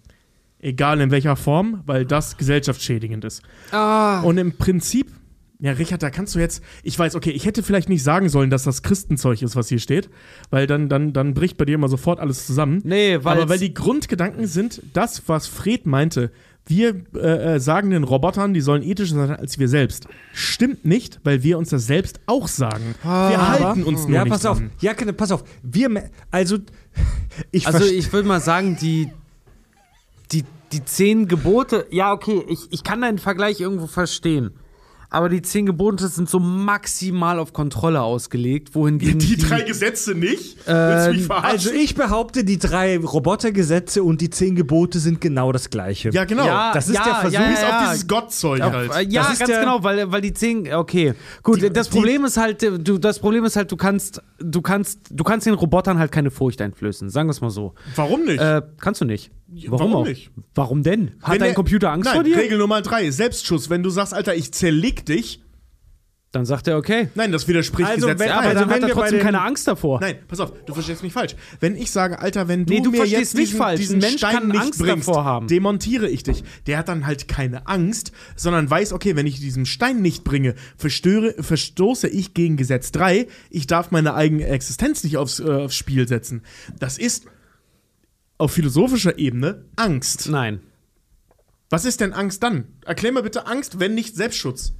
Egal 0.60 1.00
in 1.00 1.10
welcher 1.10 1.36
Form, 1.36 1.82
weil 1.84 2.04
das 2.04 2.36
gesellschaftsschädigend 2.38 3.24
ist. 3.24 3.42
ah, 3.72 4.20
Und 4.20 4.38
im 4.38 4.56
Prinzip, 4.56 5.08
ja, 5.58 5.72
Richard, 5.72 6.02
da 6.02 6.10
kannst 6.10 6.34
du 6.34 6.38
jetzt, 6.38 6.62
ich 6.82 6.98
weiß, 6.98 7.14
okay, 7.14 7.30
ich 7.30 7.46
hätte 7.46 7.62
vielleicht 7.62 7.88
nicht 7.88 8.02
sagen 8.02 8.28
sollen, 8.28 8.48
dass 8.48 8.64
das 8.64 8.82
Christenzeug 8.82 9.42
ist, 9.42 9.56
was 9.56 9.68
hier 9.68 9.78
steht, 9.80 10.08
weil 10.50 10.66
dann, 10.66 10.88
dann, 10.88 11.12
dann 11.12 11.34
bricht 11.34 11.56
bei 11.56 11.64
dir 11.64 11.74
immer 11.74 11.88
sofort 11.88 12.20
alles 12.20 12.46
zusammen. 12.46 12.80
nee, 12.84 13.18
weil 13.22 13.38
Aber 13.38 13.48
weil 13.48 13.58
die 13.58 13.74
Grundgedanken 13.74 14.46
sind, 14.46 14.82
das, 14.92 15.28
was 15.28 15.46
Fred 15.46 15.84
meinte, 15.84 16.30
wir 16.66 16.96
äh, 17.14 17.54
äh, 17.54 17.60
sagen 17.60 17.90
den 17.90 18.04
Robotern, 18.04 18.52
die 18.52 18.60
sollen 18.60 18.82
ethischer 18.82 19.14
sein 19.14 19.36
als 19.36 19.58
wir 19.58 19.68
selbst. 19.68 20.08
Stimmt 20.32 20.84
nicht, 20.84 21.20
weil 21.24 21.42
wir 21.42 21.58
uns 21.58 21.70
das 21.70 21.86
selbst 21.86 22.20
auch 22.26 22.48
sagen. 22.48 22.94
wir 23.02 23.48
halten 23.48 23.84
uns 23.84 24.06
nur 24.06 24.16
ja, 24.16 24.24
nicht 24.24 24.32
pass 24.32 24.44
auf. 24.46 24.60
Ja, 24.80 24.92
pass 24.94 25.30
auf. 25.32 25.44
Wir, 25.62 25.88
me- 25.88 26.10
also, 26.30 26.58
ich 27.52 27.66
Also 27.66 27.84
ich 27.84 28.12
würde 28.12 28.26
mal 28.26 28.40
sagen, 28.40 28.76
die, 28.80 29.10
die, 30.32 30.44
die 30.72 30.84
zehn 30.84 31.28
Gebote, 31.28 31.86
ja, 31.90 32.12
okay, 32.12 32.42
ich, 32.48 32.60
ich 32.70 32.82
kann 32.82 33.00
deinen 33.00 33.18
Vergleich 33.18 33.60
irgendwo 33.60 33.86
verstehen. 33.86 34.50
Aber 35.08 35.28
die 35.28 35.40
zehn 35.42 35.66
Gebote 35.66 36.08
sind 36.08 36.28
so 36.28 36.38
maximal 36.40 37.38
auf 37.38 37.52
Kontrolle 37.52 38.02
ausgelegt, 38.02 38.74
wohingegen 38.74 39.18
Die 39.18 39.36
drei 39.36 39.62
Gesetze 39.62 40.14
nicht? 40.14 40.56
Willst 40.66 41.06
du 41.06 41.12
mich 41.12 41.22
Ähm, 41.24 41.30
also 41.30 41.70
ich 41.70 41.94
behaupte, 41.94 42.42
die 42.44 42.58
drei 42.58 42.98
Robotergesetze 42.98 44.02
und 44.02 44.20
die 44.20 44.30
zehn 44.30 44.56
Gebote 44.56 44.98
sind 44.98 45.20
genau 45.20 45.52
das 45.52 45.70
gleiche. 45.70 46.10
ja, 46.10 46.24
genau. 46.24 46.46
Ja, 46.46 46.72
das 46.72 46.88
ist 46.88 46.96
ja, 46.96 47.04
der 47.04 47.14
Versuch, 47.16 47.38
ja, 47.38 47.48
Bis 47.50 47.60
ja, 47.62 47.78
auf 47.78 47.84
dieses 47.92 48.08
Gottzeug 48.08 48.60
Auf, 48.62 48.72
halt. 48.72 48.90
äh, 48.94 49.02
ja, 49.08 49.22
Das 49.22 49.32
ist 49.34 49.38
ganz 49.40 49.50
der- 49.50 49.60
genau, 49.60 49.82
weil, 49.84 50.10
weil 50.10 50.20
die 50.20 50.32
zehn, 50.34 50.72
okay. 50.74 51.14
Gut, 51.42 51.62
Die- 51.62 51.70
das 51.70 51.88
die- 51.88 51.96
Problem 51.96 52.24
ist 52.24 52.36
halt, 52.36 52.62
du, 52.62 52.98
das 52.98 53.18
Problem 53.18 53.44
ist 53.44 53.56
halt, 53.56 53.70
du 53.70 53.76
kannst, 53.76 54.20
du 54.38 54.62
kannst, 54.62 55.00
du 55.10 55.24
kannst 55.24 55.46
den 55.46 55.54
Robotern 55.54 55.98
halt 55.98 56.12
keine 56.12 56.30
Furcht 56.30 56.60
einflößen, 56.60 57.08
sagen 57.10 57.28
wir 57.28 57.32
es 57.32 57.40
mal 57.40 57.50
so. 57.50 57.74
Warum 57.94 58.24
nicht? 58.24 58.40
Äh, 58.40 58.62
kannst 58.80 59.00
du 59.00 59.04
nicht. 59.04 59.30
warum 59.68 59.94
auch? 59.94 60.04
nicht? 60.06 60.30
Warum 60.54 60.82
denn? 60.82 61.12
Hat 61.22 61.32
Wenn 61.32 61.38
dein 61.38 61.48
der- 61.48 61.54
Computer 61.54 61.90
Angst 61.92 62.06
Nein, 62.06 62.14
vor 62.14 62.24
dir? 62.24 62.36
Regel 62.36 62.58
Nummer 62.58 62.82
drei, 62.82 63.10
Selbstschutz. 63.10 63.70
Wenn 63.70 63.82
du 63.82 63.90
sagst, 63.90 64.14
Alter, 64.14 64.34
ich 64.34 64.52
zerleg 64.52 65.06
dich, 65.06 65.42
Dann 66.36 66.44
sagt 66.44 66.68
er, 66.68 66.76
okay. 66.76 67.08
nein, 67.14 67.32
das 67.32 67.48
widerspricht 67.48 67.88
Also, 67.88 68.08
Gesetz 68.08 68.18
wenn-. 68.18 68.28
Ja, 68.28 68.38
aber 68.40 68.48
Also 68.48 68.60
dann 68.60 68.68
wenn 68.68 68.82
hat 68.82 68.90
er 68.90 68.94
trotzdem 68.94 69.18
den- 69.20 69.24
keine 69.24 69.40
Angst 69.40 69.66
davor. 69.66 70.00
Nein, 70.02 70.18
pass 70.28 70.38
auf, 70.40 70.52
du 70.66 70.74
verstehst 70.74 71.02
mich 71.02 71.14
falsch. 71.14 71.34
Wenn 71.60 71.76
ich 71.76 71.90
sage, 71.90 72.18
Alter, 72.18 72.46
wenn 72.46 72.66
du, 72.66 72.74
Nee, 72.74 72.80
du 72.82 72.90
mir 72.90 72.98
verstehst 72.98 73.20
jetzt 73.20 73.34
mich 73.36 73.44
diesen, 73.46 73.56
falsch. 73.58 73.80
diesen 73.80 73.98
Mensch 74.00 74.18
Stein 74.18 74.34
kann 74.34 74.48
nicht 74.48 74.60
Angst 74.60 74.78
bringst, 74.78 75.08
davor 75.08 75.24
haben. 75.24 75.46
demontiere 75.48 76.10
ich 76.10 76.24
dich. 76.24 76.44
Der 76.66 76.76
hat 76.76 76.88
dann 76.88 77.06
halt 77.06 77.26
keine 77.26 77.66
Angst, 77.66 78.12
sondern 78.36 78.68
weiß, 78.68 78.92
okay, 78.92 79.16
wenn 79.16 79.26
ich 79.26 79.40
diesen 79.40 79.64
Stein 79.64 80.02
nicht 80.02 80.24
bringe, 80.24 80.54
verstöre, 80.76 81.34
verstoße 81.42 82.06
ich 82.08 82.34
gegen 82.34 82.58
Gesetz 82.58 82.92
3. 82.92 83.28
Ich 83.48 83.66
darf 83.66 83.90
meine 83.90 84.12
eigene 84.14 84.46
Existenz 84.46 85.02
nicht 85.04 85.16
aufs, 85.16 85.40
äh, 85.40 85.44
aufs 85.50 85.74
Spiel 85.74 86.06
setzen. 86.06 86.42
Das 86.78 86.98
ist 86.98 87.24
auf 88.36 88.52
philosophischer 88.52 89.18
Ebene 89.18 89.64
Angst. 89.76 90.28
Nein. 90.28 90.60
Was 91.70 91.86
ist 91.86 92.00
denn 92.02 92.12
Angst 92.12 92.42
dann? 92.42 92.64
Erklär 92.84 93.12
mir 93.12 93.22
bitte 93.22 93.46
Angst, 93.46 93.80
wenn 93.80 93.94
nicht 93.94 94.14
Selbstschutz. 94.14 94.74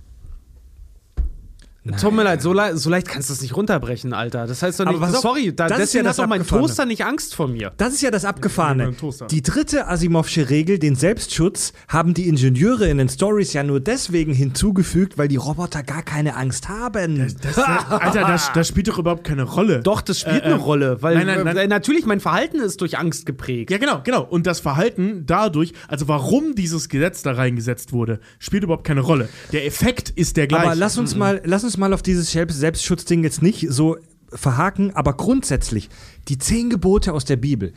Tut 2.00 2.12
mir 2.12 2.22
leid, 2.24 2.42
so, 2.42 2.52
le 2.52 2.76
so 2.76 2.90
leicht 2.90 3.08
kannst 3.08 3.28
du 3.28 3.34
es 3.34 3.40
nicht 3.42 3.56
runterbrechen, 3.56 4.12
Alter. 4.12 4.46
Das 4.46 4.62
heißt 4.62 4.80
doch 4.80 4.86
nicht, 4.86 5.00
auf, 5.00 5.16
sorry, 5.16 5.54
da, 5.54 5.68
das 5.68 5.78
ist 5.78 5.94
ja 5.94 6.02
deswegen 6.02 6.04
das 6.04 6.18
hat 6.18 6.24
doch 6.24 6.28
mein. 6.28 6.46
Toaster 6.46 6.86
nicht 6.86 7.04
Angst 7.04 7.34
vor 7.34 7.48
mir. 7.48 7.72
Das 7.76 7.92
ist 7.92 8.02
ja 8.02 8.10
das 8.10 8.24
Abgefahrene. 8.24 8.94
Die 9.30 9.42
dritte 9.42 9.88
Asimovsche 9.88 10.50
Regel, 10.50 10.78
den 10.78 10.96
Selbstschutz, 10.96 11.72
haben 11.88 12.14
die 12.14 12.28
Ingenieure 12.28 12.88
in 12.88 12.98
den 12.98 13.08
Stories 13.08 13.52
ja 13.52 13.62
nur 13.62 13.80
deswegen 13.80 14.32
hinzugefügt, 14.32 15.18
weil 15.18 15.28
die 15.28 15.36
Roboter 15.36 15.82
gar 15.82 16.02
keine 16.02 16.36
Angst 16.36 16.68
haben. 16.68 17.34
Das, 17.42 17.58
Alter, 17.58 18.20
das, 18.22 18.52
das 18.52 18.68
spielt 18.68 18.88
doch 18.88 18.98
überhaupt 18.98 19.24
keine 19.24 19.42
Rolle. 19.42 19.80
Doch, 19.80 20.00
das 20.00 20.20
spielt 20.20 20.42
Äh, 20.42 20.46
eine 20.46 20.54
ähm, 20.54 20.60
Rolle, 20.60 21.02
weil 21.02 21.16
nein, 21.16 21.26
nein, 21.26 21.44
nein. 21.44 21.56
äh, 21.56 21.66
natürlich 21.66 22.06
mein 22.06 22.20
Verhalten 22.20 22.60
ist 22.60 22.80
durch 22.80 22.98
Angst 22.98 23.26
geprägt. 23.26 23.70
Ja, 23.70 23.78
genau, 23.78 24.00
genau. 24.04 24.22
Und 24.22 24.46
das 24.46 24.60
Verhalten 24.60 25.24
dadurch, 25.26 25.72
also 25.88 26.08
warum 26.08 26.54
dieses 26.54 26.88
Gesetz 26.88 27.22
da 27.22 27.32
reingesetzt 27.32 27.92
wurde, 27.92 28.20
spielt 28.38 28.64
überhaupt 28.64 28.84
keine 28.84 29.00
Rolle. 29.00 29.28
Der 29.52 29.66
Effekt 29.66 30.10
ist 30.10 30.36
der 30.36 30.46
gleiche. 30.46 30.66
Aber 30.66 30.74
lass 30.74 30.98
uns 30.98 31.14
mal, 31.14 31.40
lass 31.44 31.64
uns 31.64 31.75
mal 31.76 31.92
auf 31.92 32.02
dieses 32.02 32.30
Selbst- 32.32 32.58
Selbstschutzding 32.58 33.22
jetzt 33.24 33.42
nicht 33.42 33.66
so 33.70 33.96
verhaken, 34.30 34.92
aber 34.94 35.14
grundsätzlich 35.14 35.88
die 36.28 36.38
zehn 36.38 36.70
Gebote 36.70 37.12
aus 37.12 37.24
der 37.24 37.36
Bibel. 37.36 37.72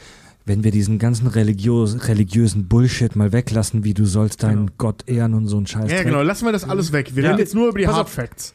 Wenn 0.46 0.64
wir 0.64 0.72
diesen 0.72 0.98
ganzen 0.98 1.28
religios, 1.28 2.08
religiösen 2.08 2.68
Bullshit 2.68 3.16
mal 3.16 3.32
weglassen, 3.32 3.84
wie 3.84 3.94
du 3.94 4.06
sollst 4.06 4.42
deinen 4.42 4.72
Gott 4.80 5.04
ehren 5.08 5.36
und 5.36 5.48
so 5.48 5.60
ein 5.60 5.68
Scheiß. 5.68 5.92
ja, 5.92 6.02
genau, 6.04 6.24
lassen 6.24 6.46
wir 6.46 6.52
das 6.52 6.64
alles 6.64 6.92
weg. 6.92 7.16
Wir 7.16 7.24
Ja. 7.24 7.30
reden 7.30 7.40
jetzt 7.40 7.54
nur 7.54 7.70
über 7.70 7.78
die 7.78 7.86
Pass 7.86 7.96
Hard. 7.96 8.10
Facts. 8.10 8.54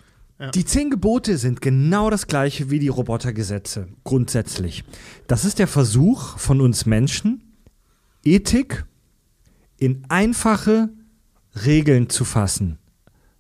Die 0.55 0.65
zehn 0.65 0.91
Gebote 0.91 1.39
sind 1.39 1.61
genau 1.63 2.11
das 2.11 2.27
gleiche 2.27 2.69
wie 2.69 2.81
die 2.81 2.89
Robotergesetze, 2.89 3.87
grundsätzlich. 4.03 4.83
Das 5.29 5.45
ist 5.45 5.61
der 5.61 5.69
Versuch 5.69 6.37
von 6.39 6.61
uns 6.61 6.85
Menschen, 6.87 7.43
Ethik 8.25 8.85
in 9.79 10.03
einfache 10.09 10.89
Regeln 11.65 12.09
zu 12.11 12.25
fassen. 12.25 12.79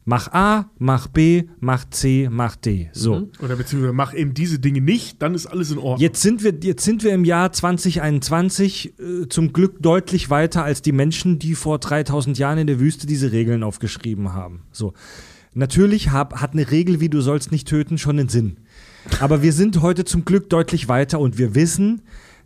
Mach 0.06 0.32
A, 0.32 0.70
mach 0.78 1.06
B, 1.06 1.44
mach 1.60 1.88
C, 1.88 2.28
mach 2.30 2.56
D. 2.56 2.90
So. 2.92 3.30
Oder 3.40 3.56
beziehungsweise 3.56 3.94
mach 3.94 4.12
eben 4.12 4.34
diese 4.34 4.58
Dinge 4.58 4.82
nicht, 4.82 5.22
dann 5.22 5.34
ist 5.34 5.46
alles 5.46 5.70
in 5.70 5.78
Ordnung. 5.78 5.98
Jetzt 5.98 6.20
sind 6.20 6.44
wir, 6.44 6.52
jetzt 6.62 6.84
sind 6.84 7.02
wir 7.04 7.14
im 7.14 7.24
Jahr 7.24 7.52
2021 7.52 8.94
äh, 8.98 9.28
zum 9.28 9.54
Glück 9.54 9.80
deutlich 9.80 10.28
weiter 10.28 10.62
als 10.62 10.82
die 10.82 10.92
Menschen, 10.92 11.38
die 11.38 11.54
vor 11.54 11.78
3000 11.78 12.36
Jahren 12.36 12.58
in 12.58 12.66
der 12.66 12.80
Wüste 12.80 13.06
diese 13.06 13.32
Regeln 13.32 13.62
aufgeschrieben 13.62 14.34
haben. 14.34 14.64
So. 14.72 14.92
Natürlich 15.54 16.10
hab, 16.10 16.40
hat 16.40 16.52
eine 16.52 16.70
Regel 16.70 17.00
wie 17.00 17.08
du 17.08 17.22
sollst 17.22 17.50
nicht 17.50 17.66
töten 17.66 17.96
schon 17.96 18.18
einen 18.18 18.28
Sinn. 18.28 18.58
Aber 19.20 19.42
wir 19.42 19.52
sind 19.52 19.80
heute 19.80 20.04
zum 20.04 20.24
Glück 20.26 20.50
deutlich 20.50 20.88
weiter 20.88 21.18
und 21.18 21.38
wir 21.38 21.54
wissen, 21.54 22.02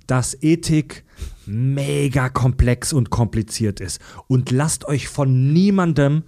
dass 0.06 0.36
Ethik 0.42 1.04
mega 1.46 2.28
komplex 2.28 2.92
und 2.92 3.10
kompliziert 3.10 3.80
ist. 3.80 4.00
Und 4.26 4.50
lasst 4.50 4.86
euch 4.86 5.08
von 5.08 5.52
niemandem. 5.52 6.22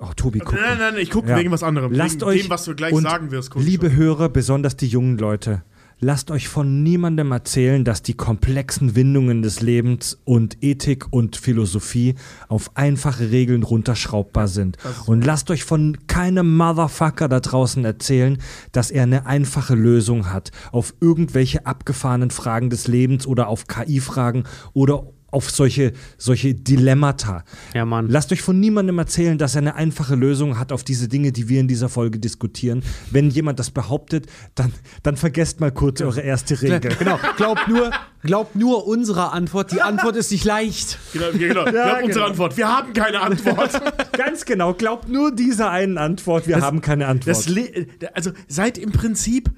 Oh, 0.00 0.08
Tobi, 0.16 0.38
guck. 0.38 0.54
Nein, 0.54 0.62
nein, 0.78 0.94
nein, 0.94 1.02
ich 1.02 1.10
gucke 1.10 1.28
Ja. 1.28 1.36
wegen 1.38 1.50
was 1.50 1.62
anderem. 1.62 1.92
Lasst 1.92 2.16
wegen 2.22 2.24
euch 2.24 2.42
dem, 2.42 2.50
was 2.50 2.64
du 2.64 2.74
gleich 2.74 2.92
und 2.92 3.02
sagen 3.02 3.30
wirst. 3.30 3.54
liebe 3.56 3.88
schon. 3.88 3.96
Hörer, 3.96 4.28
besonders 4.30 4.74
die 4.76 4.86
jungen 4.86 5.18
Leute, 5.18 5.62
lasst 6.02 6.30
euch 6.30 6.48
von 6.48 6.82
niemandem 6.82 7.30
erzählen, 7.32 7.84
dass 7.84 8.00
die 8.00 8.14
komplexen 8.14 8.96
Windungen 8.96 9.42
des 9.42 9.60
Lebens 9.60 10.18
und 10.24 10.56
Ethik 10.62 11.08
und 11.10 11.36
Philosophie 11.36 12.14
auf 12.48 12.70
einfache 12.78 13.30
Regeln 13.30 13.62
runterschraubbar 13.62 14.48
sind. 14.48 14.78
Und 15.04 15.26
lasst 15.26 15.50
euch 15.50 15.64
von 15.64 15.98
keinem 16.06 16.56
Motherfucker 16.56 17.28
da 17.28 17.40
draußen 17.40 17.84
erzählen, 17.84 18.38
dass 18.72 18.90
er 18.90 19.02
eine 19.02 19.26
einfache 19.26 19.74
Lösung 19.74 20.32
hat 20.32 20.50
auf 20.72 20.94
irgendwelche 21.02 21.66
abgefahrenen 21.66 22.30
Fragen 22.30 22.70
des 22.70 22.88
Lebens 22.88 23.26
oder 23.26 23.48
auf 23.48 23.66
KI-Fragen 23.66 24.44
oder 24.72 25.02
auf 25.30 25.50
solche, 25.50 25.92
solche 26.18 26.54
Dilemmata. 26.54 27.44
Ja, 27.74 27.84
Mann. 27.84 28.08
Lasst 28.08 28.32
euch 28.32 28.42
von 28.42 28.58
niemandem 28.58 28.98
erzählen, 28.98 29.38
dass 29.38 29.54
er 29.54 29.62
eine 29.62 29.74
einfache 29.74 30.14
Lösung 30.14 30.58
hat 30.58 30.72
auf 30.72 30.84
diese 30.84 31.08
Dinge, 31.08 31.32
die 31.32 31.48
wir 31.48 31.60
in 31.60 31.68
dieser 31.68 31.88
Folge 31.88 32.18
diskutieren. 32.18 32.82
Wenn 33.10 33.30
jemand 33.30 33.58
das 33.58 33.70
behauptet, 33.70 34.26
dann, 34.54 34.72
dann 35.02 35.16
vergesst 35.16 35.60
mal 35.60 35.72
kurz 35.72 36.00
eure 36.00 36.20
erste 36.20 36.60
Regel. 36.60 36.80
Genau, 36.98 37.18
glaubt 37.36 37.68
nur, 37.68 37.90
glaubt 38.22 38.56
nur 38.56 38.86
unserer 38.86 39.32
Antwort. 39.32 39.72
Die 39.72 39.82
Antwort 39.82 40.16
ist 40.16 40.30
nicht 40.30 40.44
leicht. 40.44 40.98
Genau, 41.12 41.26
ja, 41.26 41.30
genau. 41.32 41.64
Ich 41.66 41.72
glaub, 41.72 42.02
unsere 42.02 42.12
genau. 42.12 42.26
Antwort. 42.26 42.56
Wir 42.56 42.68
haben 42.68 42.92
keine 42.92 43.20
Antwort. 43.20 43.80
Ganz 44.12 44.44
genau, 44.44 44.74
glaubt 44.74 45.08
nur 45.08 45.34
dieser 45.34 45.70
einen 45.70 45.98
Antwort, 45.98 46.46
wir 46.46 46.60
haben 46.60 46.80
keine 46.80 47.06
Antwort. 47.06 47.36
Das 47.36 48.10
also 48.14 48.32
seid 48.48 48.78
im 48.78 48.92
Prinzip 48.92 49.50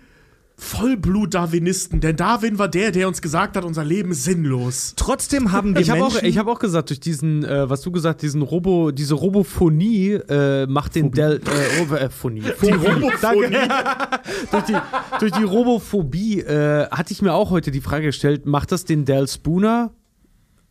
Vollblut-Darwinisten, 0.63 2.01
denn 2.01 2.17
Darwin 2.17 2.59
war 2.59 2.69
der, 2.69 2.93
der 2.93 3.09
uns 3.09 3.21
gesagt 3.21 3.57
hat, 3.57 3.65
unser 3.65 3.85
Leben 3.85 4.13
ist 4.13 4.25
sinnlos. 4.25 4.95
Trotzdem 4.97 5.53
haben 5.53 5.75
wir 5.75 5.83
Ich 5.83 5.91
habe 5.91 6.05
auch, 6.05 6.13
Menschen, 6.13 6.29
ich 6.29 6.39
hab 6.39 6.47
auch 6.47 6.59
gesagt, 6.59 6.91
durch 6.91 7.01
diesen, 7.01 7.45
äh, 7.45 7.69
was 7.69 7.83
du 7.83 7.91
gesagt, 7.91 8.23
diesen 8.23 8.43
Robo, 8.43 8.93
diese 8.93 9.15
Robophonie 9.15 10.13
äh, 10.13 10.67
macht 10.67 10.95
den 10.95 11.11
Del, 11.11 11.41
äh, 11.45 11.81
Robo, 11.81 11.97
äh, 11.97 12.09
Phonie. 12.09 12.43
Die 12.63 12.71
Robophonie. 12.71 13.57
durch, 14.51 14.65
die, 14.65 14.77
durch 15.19 15.33
die 15.33 15.43
Robophobie 15.43 16.41
äh, 16.41 16.89
hatte 16.91 17.13
ich 17.13 17.23
mir 17.23 17.35
auch 17.35 17.51
heute 17.51 17.71
die 17.71 17.81
Frage 17.81 18.07
gestellt, 18.07 18.47
macht 18.47 18.73
das 18.73 18.85
den 18.85 19.05
Del 19.05 19.29
Spooner 19.29 19.93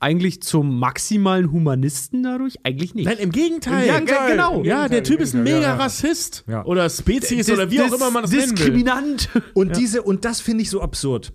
eigentlich 0.02 0.42
zum 0.42 0.80
maximalen 0.80 1.52
Humanisten 1.52 2.24
dadurch? 2.24 2.56
Eigentlich 2.64 2.96
nicht. 2.96 3.06
Nein, 3.06 3.18
im 3.20 3.32
Gegenteil. 3.32 3.88
Im 3.88 4.06
Gegenteil. 4.06 4.32
genau. 4.32 4.64
Ja, 4.64 4.90
der 4.90 5.04
Typ 5.04 5.20
ist 5.20 5.34
ein 5.34 5.44
mega 5.44 5.58
ja, 5.58 5.62
ja. 5.62 5.76
Rassist. 5.76 6.44
Ja. 6.48 6.66
Oder 6.66 6.90
Spezies 6.90 7.50
oder 7.50 7.70
wie 7.70 7.82
auch 7.82 7.94
immer 7.94 8.12
man 8.12 8.24
das 8.24 8.32
nennen 8.32 8.52
will. 8.52 8.56
Diskriminant. 8.56 9.30
und 9.54 9.78
diese, 9.78 10.02
und 10.02 10.26
das 10.26 10.42
finde 10.42 10.64
ich 10.64 10.70
so 10.70 10.82
absurd. 10.82 11.34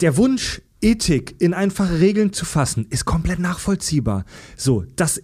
Der 0.00 0.16
Wunsch, 0.16 0.62
Ethik 0.80 1.40
in 1.40 1.54
einfache 1.54 2.00
Regeln 2.00 2.32
zu 2.32 2.44
fassen, 2.44 2.86
ist 2.90 3.04
komplett 3.04 3.38
nachvollziehbar. 3.38 4.24
So, 4.56 4.84
das 4.96 5.22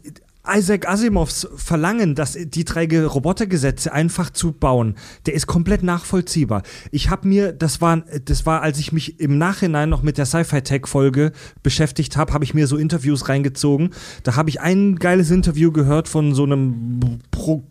Isaac 0.51 0.89
Asimovs 0.89 1.47
Verlangen, 1.57 2.15
dass 2.15 2.33
die 2.41 2.65
drei 2.65 2.87
Ge- 2.87 3.05
Robotergesetze 3.05 3.93
einfach 3.93 4.31
zu 4.31 4.53
bauen, 4.53 4.95
der 5.27 5.35
ist 5.35 5.47
komplett 5.47 5.83
nachvollziehbar. 5.83 6.63
Ich 6.91 7.11
habe 7.11 7.29
mir, 7.29 7.53
das 7.53 7.81
war, 7.81 7.99
das 8.25 8.47
war, 8.47 8.63
als 8.63 8.79
ich 8.79 8.93
mich 8.93 9.21
im 9.21 9.39
Nachhinein 9.39 9.89
noch 9.89 10.03
mit 10.03 10.19
der 10.19 10.27
Sci-Fi-Tech-Folge 10.27 11.33
beschäftigt 11.63 12.17
habe, 12.17 12.33
habe 12.33 12.45
ich 12.45 12.55
mir 12.55 12.67
so 12.67 12.77
Interviews 12.77 13.29
reingezogen. 13.29 13.91
Da 14.23 14.37
habe 14.37 14.51
ich 14.51 14.61
ein 14.61 14.97
geiles 14.97 15.31
Interview 15.31 15.73
gehört 15.73 16.09
von 16.09 16.35
so 16.35 16.45
einem 16.45 17.21
Pro 17.31 17.65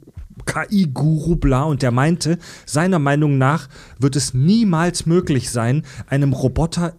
KI-Guru 0.45 1.35
bla 1.35 1.63
und 1.63 1.81
der 1.81 1.91
meinte, 1.91 2.37
seiner 2.65 2.99
Meinung 2.99 3.37
nach 3.37 3.67
wird 3.99 4.15
es 4.15 4.33
niemals 4.33 5.05
möglich 5.05 5.49
sein, 5.49 5.83
einem 6.07 6.31
Roboter 6.33 6.93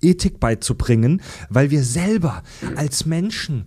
Ethik 0.00 0.40
beizubringen, 0.40 1.22
weil 1.50 1.70
wir 1.70 1.82
selber 1.82 2.42
als 2.76 3.04
Menschen 3.04 3.66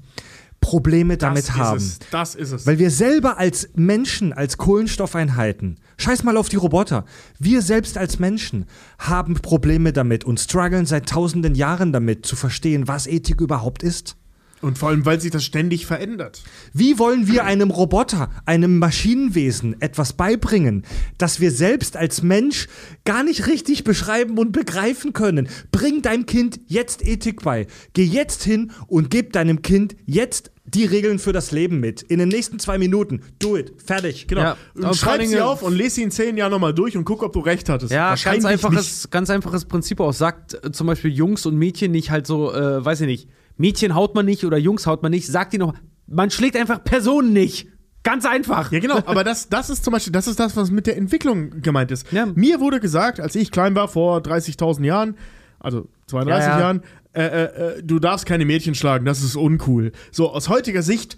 Probleme 0.61 1.17
damit 1.17 1.49
das 1.49 1.55
haben. 1.55 1.77
Ist. 1.77 2.05
Das 2.11 2.35
ist 2.35 2.51
es. 2.51 2.65
Weil 2.65 2.79
wir 2.79 2.91
selber 2.91 3.37
als 3.37 3.69
Menschen, 3.75 4.31
als 4.31 4.57
Kohlenstoffeinheiten, 4.57 5.79
scheiß 5.97 6.23
mal 6.23 6.37
auf 6.37 6.47
die 6.47 6.55
Roboter, 6.55 7.03
wir 7.39 7.61
selbst 7.61 7.97
als 7.97 8.19
Menschen 8.19 8.65
haben 8.97 9.33
Probleme 9.33 9.91
damit 9.91 10.23
und 10.23 10.39
strugglen 10.39 10.85
seit 10.85 11.09
tausenden 11.09 11.55
Jahren 11.55 11.91
damit 11.91 12.25
zu 12.25 12.35
verstehen, 12.35 12.87
was 12.87 13.07
Ethik 13.07 13.41
überhaupt 13.41 13.83
ist. 13.83 14.15
Und 14.61 14.77
vor 14.77 14.89
allem, 14.89 15.05
weil 15.05 15.19
sich 15.19 15.31
das 15.31 15.43
ständig 15.43 15.85
verändert. 15.85 16.43
Wie 16.73 16.99
wollen 16.99 17.27
wir 17.27 17.45
einem 17.45 17.71
Roboter, 17.71 18.29
einem 18.45 18.79
Maschinenwesen 18.79 19.81
etwas 19.81 20.13
beibringen, 20.13 20.83
das 21.17 21.39
wir 21.39 21.51
selbst 21.51 21.97
als 21.97 22.21
Mensch 22.21 22.67
gar 23.03 23.23
nicht 23.23 23.47
richtig 23.47 23.83
beschreiben 23.83 24.37
und 24.37 24.51
begreifen 24.51 25.13
können? 25.13 25.49
Bring 25.71 26.01
deinem 26.01 26.25
Kind 26.25 26.59
jetzt 26.67 27.05
Ethik 27.05 27.43
bei. 27.43 27.67
Geh 27.93 28.03
jetzt 28.03 28.43
hin 28.43 28.71
und 28.87 29.09
gib 29.09 29.33
deinem 29.33 29.61
Kind 29.61 29.95
jetzt 30.05 30.51
die 30.73 30.85
Regeln 30.85 31.19
für 31.19 31.33
das 31.33 31.51
Leben 31.51 31.79
mit. 31.79 32.01
In 32.03 32.19
den 32.19 32.29
nächsten 32.29 32.59
zwei 32.59 32.77
Minuten. 32.77 33.21
Do 33.39 33.57
it. 33.57 33.73
Fertig. 33.83 34.27
Genau. 34.27 34.41
Ja, 34.41 34.57
und 34.75 34.95
schreib 34.95 35.21
sie 35.23 35.41
auf 35.41 35.63
und 35.63 35.73
lese 35.73 35.95
sie 35.95 36.03
in 36.03 36.11
zehn 36.11 36.37
Jahren 36.37 36.51
nochmal 36.51 36.73
durch 36.73 36.95
und 36.95 37.03
guck, 37.03 37.23
ob 37.23 37.33
du 37.33 37.39
recht 37.39 37.67
hattest. 37.67 37.91
Ja, 37.91 38.15
ganz 38.15 38.45
einfaches, 38.45 39.09
ganz 39.09 39.29
einfaches 39.29 39.65
Prinzip 39.65 39.99
auch. 39.99 40.13
Sagt 40.13 40.63
äh, 40.63 40.71
zum 40.71 40.87
Beispiel 40.87 41.11
Jungs 41.11 41.45
und 41.45 41.57
Mädchen 41.57 41.91
nicht 41.91 42.11
halt 42.11 42.27
so, 42.27 42.53
äh, 42.53 42.83
weiß 42.83 43.01
ich 43.01 43.07
nicht, 43.07 43.29
Mädchen 43.61 43.95
haut 43.95 44.15
man 44.15 44.25
nicht 44.25 44.43
oder 44.43 44.57
Jungs 44.57 44.85
haut 44.85 45.01
man 45.03 45.11
nicht. 45.11 45.27
Sagt 45.27 45.53
die 45.53 45.57
noch, 45.57 45.73
man 46.07 46.29
schlägt 46.29 46.57
einfach 46.57 46.83
Personen 46.83 47.31
nicht. 47.31 47.67
Ganz 48.03 48.25
einfach. 48.25 48.71
Ja, 48.71 48.79
genau, 48.79 48.97
aber 49.05 49.23
das, 49.23 49.47
das 49.49 49.69
ist 49.69 49.83
zum 49.83 49.93
Beispiel, 49.93 50.11
das 50.11 50.27
ist 50.27 50.39
das, 50.39 50.57
was 50.57 50.71
mit 50.71 50.87
der 50.87 50.97
Entwicklung 50.97 51.61
gemeint 51.61 51.91
ist. 51.91 52.11
Ja. 52.11 52.25
Mir 52.25 52.59
wurde 52.59 52.79
gesagt, 52.79 53.19
als 53.19 53.35
ich 53.35 53.51
klein 53.51 53.75
war, 53.75 53.87
vor 53.87 54.17
30.000 54.19 54.83
Jahren, 54.83 55.15
also 55.59 55.87
32 56.07 56.47
Ja, 56.47 56.53
ja. 56.53 56.59
Jahren, 56.59 56.81
äh, 57.13 57.21
äh, 57.23 57.43
äh, 57.77 57.83
du 57.83 57.99
darfst 57.99 58.25
keine 58.25 58.45
Mädchen 58.45 58.73
schlagen, 58.73 59.05
das 59.05 59.21
ist 59.21 59.35
uncool. 59.35 59.91
So, 60.11 60.31
aus 60.31 60.49
heutiger 60.49 60.81
Sicht, 60.81 61.17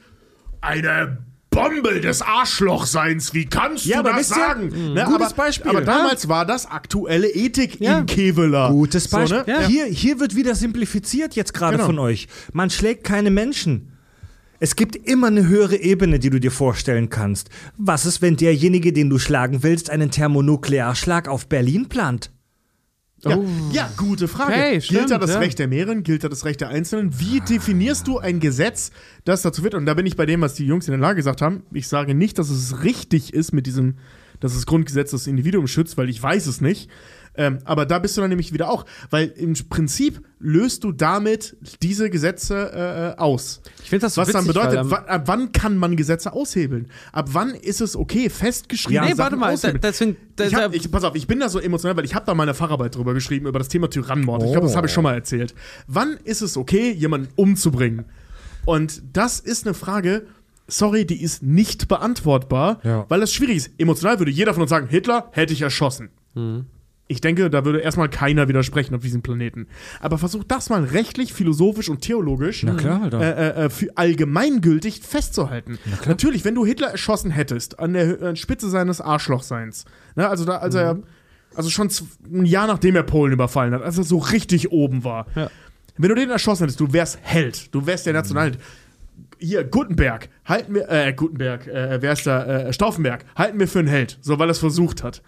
eine 0.60 1.20
Bombe 1.54 2.02
des 2.02 2.22
Arschlochseins, 2.22 3.34
wie 3.34 3.46
kannst 3.46 3.86
Ja, 3.86 4.02
du 4.04 4.10
das 4.10 4.30
sagen? 4.30 4.70
mh, 4.70 4.94
Ne, 4.94 5.04
gutes 5.06 5.28
aber, 5.34 5.36
Beispiel. 5.36 5.70
Aber 5.70 5.80
Ja. 5.80 5.86
damals 5.86 6.28
war 6.28 6.46
das 6.46 6.66
aktuelle 6.66 7.28
Ethik 7.30 7.80
Ja. 7.80 8.00
in 8.00 8.06
Keveler. 8.06 8.70
Gutes 8.72 9.08
Beispiel. 9.08 9.44
So, 9.46 9.52
ne? 9.52 9.60
ja. 9.62 9.68
hier, 9.68 9.86
hier 9.86 10.20
wird 10.20 10.36
wieder 10.36 10.56
simplifiziert 10.56 11.36
jetzt 11.36 11.54
gerade 11.54 11.78
Genau. 11.78 11.86
von 11.88 12.00
euch. 12.00 12.28
Man 12.54 12.70
schlägt 12.70 13.04
keine 13.04 13.32
Menschen. 13.32 13.90
Es 14.60 14.76
gibt 14.78 14.96
immer 14.96 15.28
eine 15.28 15.48
höhere 15.48 15.76
Ebene, 15.76 16.20
die 16.20 16.30
du 16.30 16.40
dir 16.40 16.52
vorstellen 16.52 17.10
kannst. 17.10 17.50
Was 17.78 18.06
ist, 18.06 18.22
wenn 18.22 18.38
derjenige, 18.38 18.94
den 18.94 19.10
du 19.10 19.20
schlagen 19.20 19.62
willst, 19.62 19.90
einen 19.90 20.10
Thermonuklearschlag 20.10 21.28
auf 21.28 21.48
Berlin 21.48 21.90
plant? 21.90 22.32
Ja, 23.26 23.40
ja, 23.72 23.90
gute 23.96 24.28
Frage. 24.28 24.54
Gilt 24.72 24.84
stimmt, 24.84 25.12
da 25.12 25.18
das 25.18 25.32
ja. 25.32 25.40
Recht 25.40 25.60
der 25.60 25.68
mehreren? 25.68 26.04
Gilt 26.04 26.24
da 26.24 26.30
das 26.30 26.44
Recht 26.46 26.62
der 26.62 26.70
Einzelnen? 26.70 27.20
Wie 27.20 27.40
definierst 27.40 28.08
du 28.08 28.20
ein 28.20 28.40
Gesetz, 28.40 28.92
das 29.24 29.42
dazu 29.42 29.64
wird? 29.64 29.76
Und 29.76 29.86
da 29.86 29.94
bin 29.94 30.06
ich 30.06 30.18
bei 30.18 30.26
dem, 30.26 30.42
was 30.42 30.56
die 30.56 30.66
Jungs 30.66 30.88
in 30.88 30.92
der 30.92 31.00
Lage 31.00 31.18
gesagt 31.18 31.42
haben. 31.42 31.64
Ich 31.72 31.88
sage 31.88 32.16
nicht, 32.16 32.38
dass 32.38 32.50
es 32.50 32.84
richtig 32.84 33.34
ist 33.34 33.54
mit 33.54 33.66
diesem, 33.66 33.96
dass 34.40 34.54
das 34.54 34.66
Grundgesetz 34.66 35.12
das 35.12 35.28
Individuum 35.28 35.68
schützt, 35.68 35.98
weil 35.98 36.10
ich 36.10 36.22
weiß 36.22 36.48
es 36.48 36.60
nicht. 36.60 36.90
Ähm, 37.36 37.58
aber 37.66 37.86
da 37.88 37.98
bist 38.00 38.16
du 38.16 38.22
dann 38.22 38.30
nämlich 38.30 38.54
wieder 38.54 38.70
auch, 38.70 38.86
weil 39.10 39.28
im 39.30 39.54
Prinzip 39.70 40.22
löst 40.40 40.84
du 40.84 40.92
damit 40.92 41.58
diese 41.82 42.10
Gesetze 42.12 42.72
äh, 42.74 43.10
äh, 43.14 43.18
aus. 43.18 43.62
Ich 43.82 43.90
finde 43.90 44.06
das 44.06 44.14
so 44.16 44.22
Was 44.22 44.30
dann 44.32 44.46
witzig, 44.46 44.62
bedeutet, 44.62 44.92
weil, 44.92 45.00
ähm, 45.00 45.06
ab 45.08 45.24
wann 45.26 45.52
kann 45.52 45.78
man 45.78 45.96
Gesetze 45.96 46.34
aushebeln? 46.34 46.90
Ab 47.12 47.30
wann 47.32 47.52
ist 47.56 47.82
es 47.82 47.96
okay, 47.96 48.30
festgeschriebene 48.30 49.02
Nee, 49.08 49.16
Sachen 49.16 49.20
warte 49.20 49.36
mal, 49.38 49.48
da, 49.48 49.54
aushebeln? 49.54 49.80
deswegen, 49.82 50.18
da, 50.36 50.44
Ich 50.46 50.54
hab, 50.54 50.76
ich, 50.76 50.92
pass 50.92 51.04
auf, 51.04 51.16
ich 51.16 51.26
bin 51.26 51.40
da 51.40 51.50
so 51.50 51.60
emotional, 51.60 51.98
weil 51.98 52.06
ich 52.06 52.14
habe 52.14 52.26
da 52.26 52.36
mal 52.36 52.44
eine 52.44 52.54
Facharbeit 52.54 52.96
drüber 52.96 53.14
geschrieben, 53.16 53.48
über 53.48 53.58
das 53.58 53.68
Thema 53.68 53.90
Tyrannenmord. 53.90 54.44
Ich 54.44 54.52
glaube, 54.52 54.68
das 54.68 54.76
habe 54.76 54.86
ich 54.88 54.94
schon 54.94 55.04
mal 55.04 55.14
erzählt. 55.16 55.56
Wann 55.88 56.18
ist 56.24 56.42
es 56.42 56.56
okay, 56.56 56.92
jemanden 56.92 57.30
umzubringen? 57.36 58.06
Und 58.66 59.02
das 59.14 59.40
ist 59.40 59.66
eine 59.66 59.74
Frage, 59.74 60.28
sorry, 60.68 61.06
die 61.06 61.22
ist 61.22 61.42
nicht 61.42 61.88
beantwortbar, 61.88 62.80
Ja. 62.84 63.06
weil 63.10 63.20
das 63.22 63.34
schwierig 63.34 63.58
ist. 63.58 63.72
Emotional 63.80 64.20
würde 64.20 64.32
jeder 64.32 64.54
von 64.54 64.62
uns 64.62 64.70
sagen, 64.70 64.88
Hitler 64.88 65.30
hätte 65.32 65.52
ich 65.54 65.62
erschossen. 65.64 66.10
Ich 67.08 67.20
denke, 67.20 67.50
da 67.50 67.66
würde 67.66 67.80
erstmal 67.80 68.10
keiner 68.10 68.48
widersprechen 68.48 68.96
auf 68.96 69.02
diesem 69.02 69.22
Planeten. 69.22 69.68
Aber 70.00 70.18
versuch 70.18 70.46
das 70.46 70.70
mal 70.70 70.84
rechtlich, 70.84 71.34
philosophisch 71.34 71.90
und 71.90 72.02
theologisch 72.02 72.64
Na 72.64 72.76
klar, 72.76 73.04
Alter. 73.04 73.20
äh, 73.20 73.66
äh, 73.66 73.70
für 73.70 73.90
allgemeingültig 73.96 75.02
festzuhalten. 75.02 75.80
Natürlich, 76.08 76.46
wenn 76.46 76.56
du 76.56 76.66
Hitler 76.66 76.92
erschossen 76.92 77.30
hättest, 77.30 77.80
an 77.80 77.94
der 77.94 78.22
äh, 78.22 78.36
Spitze 78.36 78.70
seines 78.70 79.02
Arschlochseins, 79.02 79.84
ne, 80.16 80.30
also 80.30 80.46
da, 80.46 80.58
als 80.58 80.76
er, 80.76 81.00
also 81.56 81.70
schon 81.70 81.90
ein 82.32 82.46
Jahr 82.46 82.68
nachdem 82.68 82.96
er 82.96 83.04
Polen 83.04 83.34
überfallen 83.34 83.74
hat, 83.74 83.82
als 83.82 83.98
er 83.98 84.06
so 84.06 84.18
richtig 84.18 84.72
oben 84.72 85.04
war. 85.04 85.28
Ja. 85.36 85.50
Wenn 85.98 86.10
du 86.10 86.16
den 86.16 86.30
erschossen 86.30 86.64
hättest, 86.64 86.80
du 86.80 86.94
wärst 86.94 87.20
Held, 87.22 87.76
du 87.76 87.86
wärst 87.86 88.06
der 88.06 88.14
Nationalheld. 88.14 88.58
Hier, 89.38 89.66
Gutenberg, 89.66 90.30
halten 90.46 90.74
wir, 90.74 90.90
äh, 90.90 91.14
Gutenberg, 91.14 91.68
äh, 91.68 92.02
wer 92.02 92.14
ist 92.14 92.26
da, 92.26 92.46
äh, 92.46 92.74
Stauffenberg, 92.74 93.26
halten 93.36 93.60
wir 93.60 93.68
für 93.68 93.80
einen 93.80 93.90
Held, 93.90 94.18
so 94.22 94.40
weil 94.40 94.48
er 94.48 94.52
es 94.52 94.60
versucht 94.60 95.04
hat. 95.04 95.22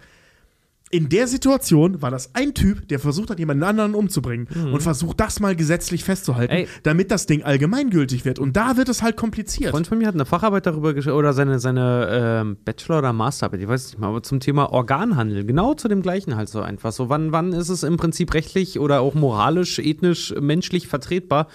In 0.95 1.09
der 1.09 1.27
Situation 1.27 2.01
war 2.01 2.09
das 2.09 2.33
ein 2.35 2.53
Typ, 2.53 2.87
der 2.87 2.99
versucht 2.99 3.29
hat, 3.29 3.37
jemanden 3.37 3.63
anderen 3.63 3.95
umzubringen 3.95 4.47
und 4.71 4.81
versucht, 4.81 5.19
das 5.19 5.41
mal 5.41 5.53
gesetzlich 5.53 6.05
festzuhalten, 6.05 6.53
Ey. 6.53 6.67
damit 6.83 7.11
das 7.11 7.25
Ding 7.25 7.43
allgemeingültig 7.43 8.23
wird. 8.23 8.39
Und 8.39 8.55
da 8.55 8.77
wird 8.77 8.87
es 8.87 9.03
halt 9.03 9.17
kompliziert. 9.17 9.71
Ein 9.71 9.71
Freund 9.73 9.87
von 9.87 9.97
mir 9.97 10.07
hat 10.07 10.13
eine 10.13 10.23
Facharbeit 10.25 10.65
darüber 10.65 10.93
geschrieben, 10.93 11.17
oder 11.17 11.33
seine, 11.33 11.59
seine 11.59 12.07
ähm, 12.09 12.57
Bachelor- 12.63 12.99
oder 12.99 13.11
Masterarbeit, 13.11 13.59
ich 13.59 13.67
weiß 13.67 13.83
es 13.83 13.91
nicht 13.91 13.99
mal, 13.99 14.07
aber 14.07 14.23
zum 14.23 14.39
Thema 14.39 14.71
Organhandel. 14.71 15.43
Genau 15.43 15.73
zu 15.73 15.89
dem 15.89 16.01
gleichen 16.01 16.37
halt 16.37 16.47
so 16.47 16.61
einfach. 16.61 16.93
So, 16.93 17.09
wann, 17.09 17.33
wann 17.33 17.51
ist 17.51 17.67
es 17.67 17.83
im 17.83 17.97
Prinzip 17.97 18.33
rechtlich 18.33 18.79
oder 18.79 19.01
auch 19.01 19.15
moralisch, 19.15 19.79
ethnisch, 19.79 20.33
menschlich 20.39 20.87
vertretbar? 20.87 21.49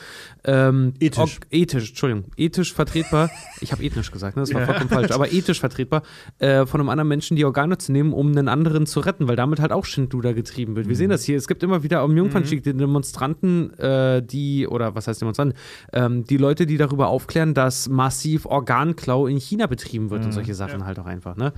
Ähm, 0.45 0.93
Ethisch. 1.01 1.41
Ethisch, 1.51 1.89
Entschuldigung. 1.91 2.25
Ethisch 2.37 2.75
vertretbar. 2.75 3.31
ich 3.63 3.73
habe 3.73 3.83
ethnisch 3.83 4.11
gesagt, 4.11 4.37
ne? 4.37 4.43
das 4.43 4.53
war 4.53 4.61
Ja. 4.61 4.67
vollkommen 4.67 4.91
falsch. 4.91 5.13
Aber 5.13 5.33
ethisch 5.33 5.61
vertretbar, 5.61 6.03
äh, 6.41 6.67
von 6.67 6.81
einem 6.81 6.91
anderen 6.91 7.09
Menschen 7.09 7.37
die 7.37 7.45
Organe 7.47 7.79
zu 7.79 7.91
nehmen, 7.91 8.13
um 8.13 8.29
einen 8.29 8.49
anderen 8.49 8.85
zu 8.87 9.01
retten, 9.01 9.30
weil 9.31 9.37
damit 9.37 9.61
halt 9.61 9.71
auch 9.71 9.85
Schindluder 9.85 10.35
getrieben 10.35 10.75
wird. 10.75 10.89
Wir 10.89 10.97
sehen 10.97 11.09
das 11.09 11.23
hier. 11.23 11.37
Es 11.37 11.47
gibt 11.47 11.63
immer 11.63 11.85
wieder 11.85 12.01
am 12.01 12.17
Jungfernstieg 12.17 12.65
die 12.65 12.77
Demonstranten, 12.77 13.73
äh, 13.79 14.21
die, 14.25 14.67
oder 14.67 14.97
was 14.97 15.07
heißt 15.07 15.21
Demonstranten, 15.21 15.57
ähm, 15.93 16.25
die 16.25 16.37
Leute, 16.37 16.67
die 16.67 16.77
darüber 16.77 17.07
aufklären, 17.07 17.55
dass 17.55 17.89
massiv 17.89 18.45
Organklau 18.45 19.29
in 19.29 19.37
China 19.37 19.69
betrieben 19.69 20.11
wird 20.11 20.25
und 20.25 20.33
solche 20.33 20.55
Sachen 20.55 20.85
halt 20.85 20.99
auch 20.99 21.07
einfach. 21.07 21.37
Ne? 21.37 21.53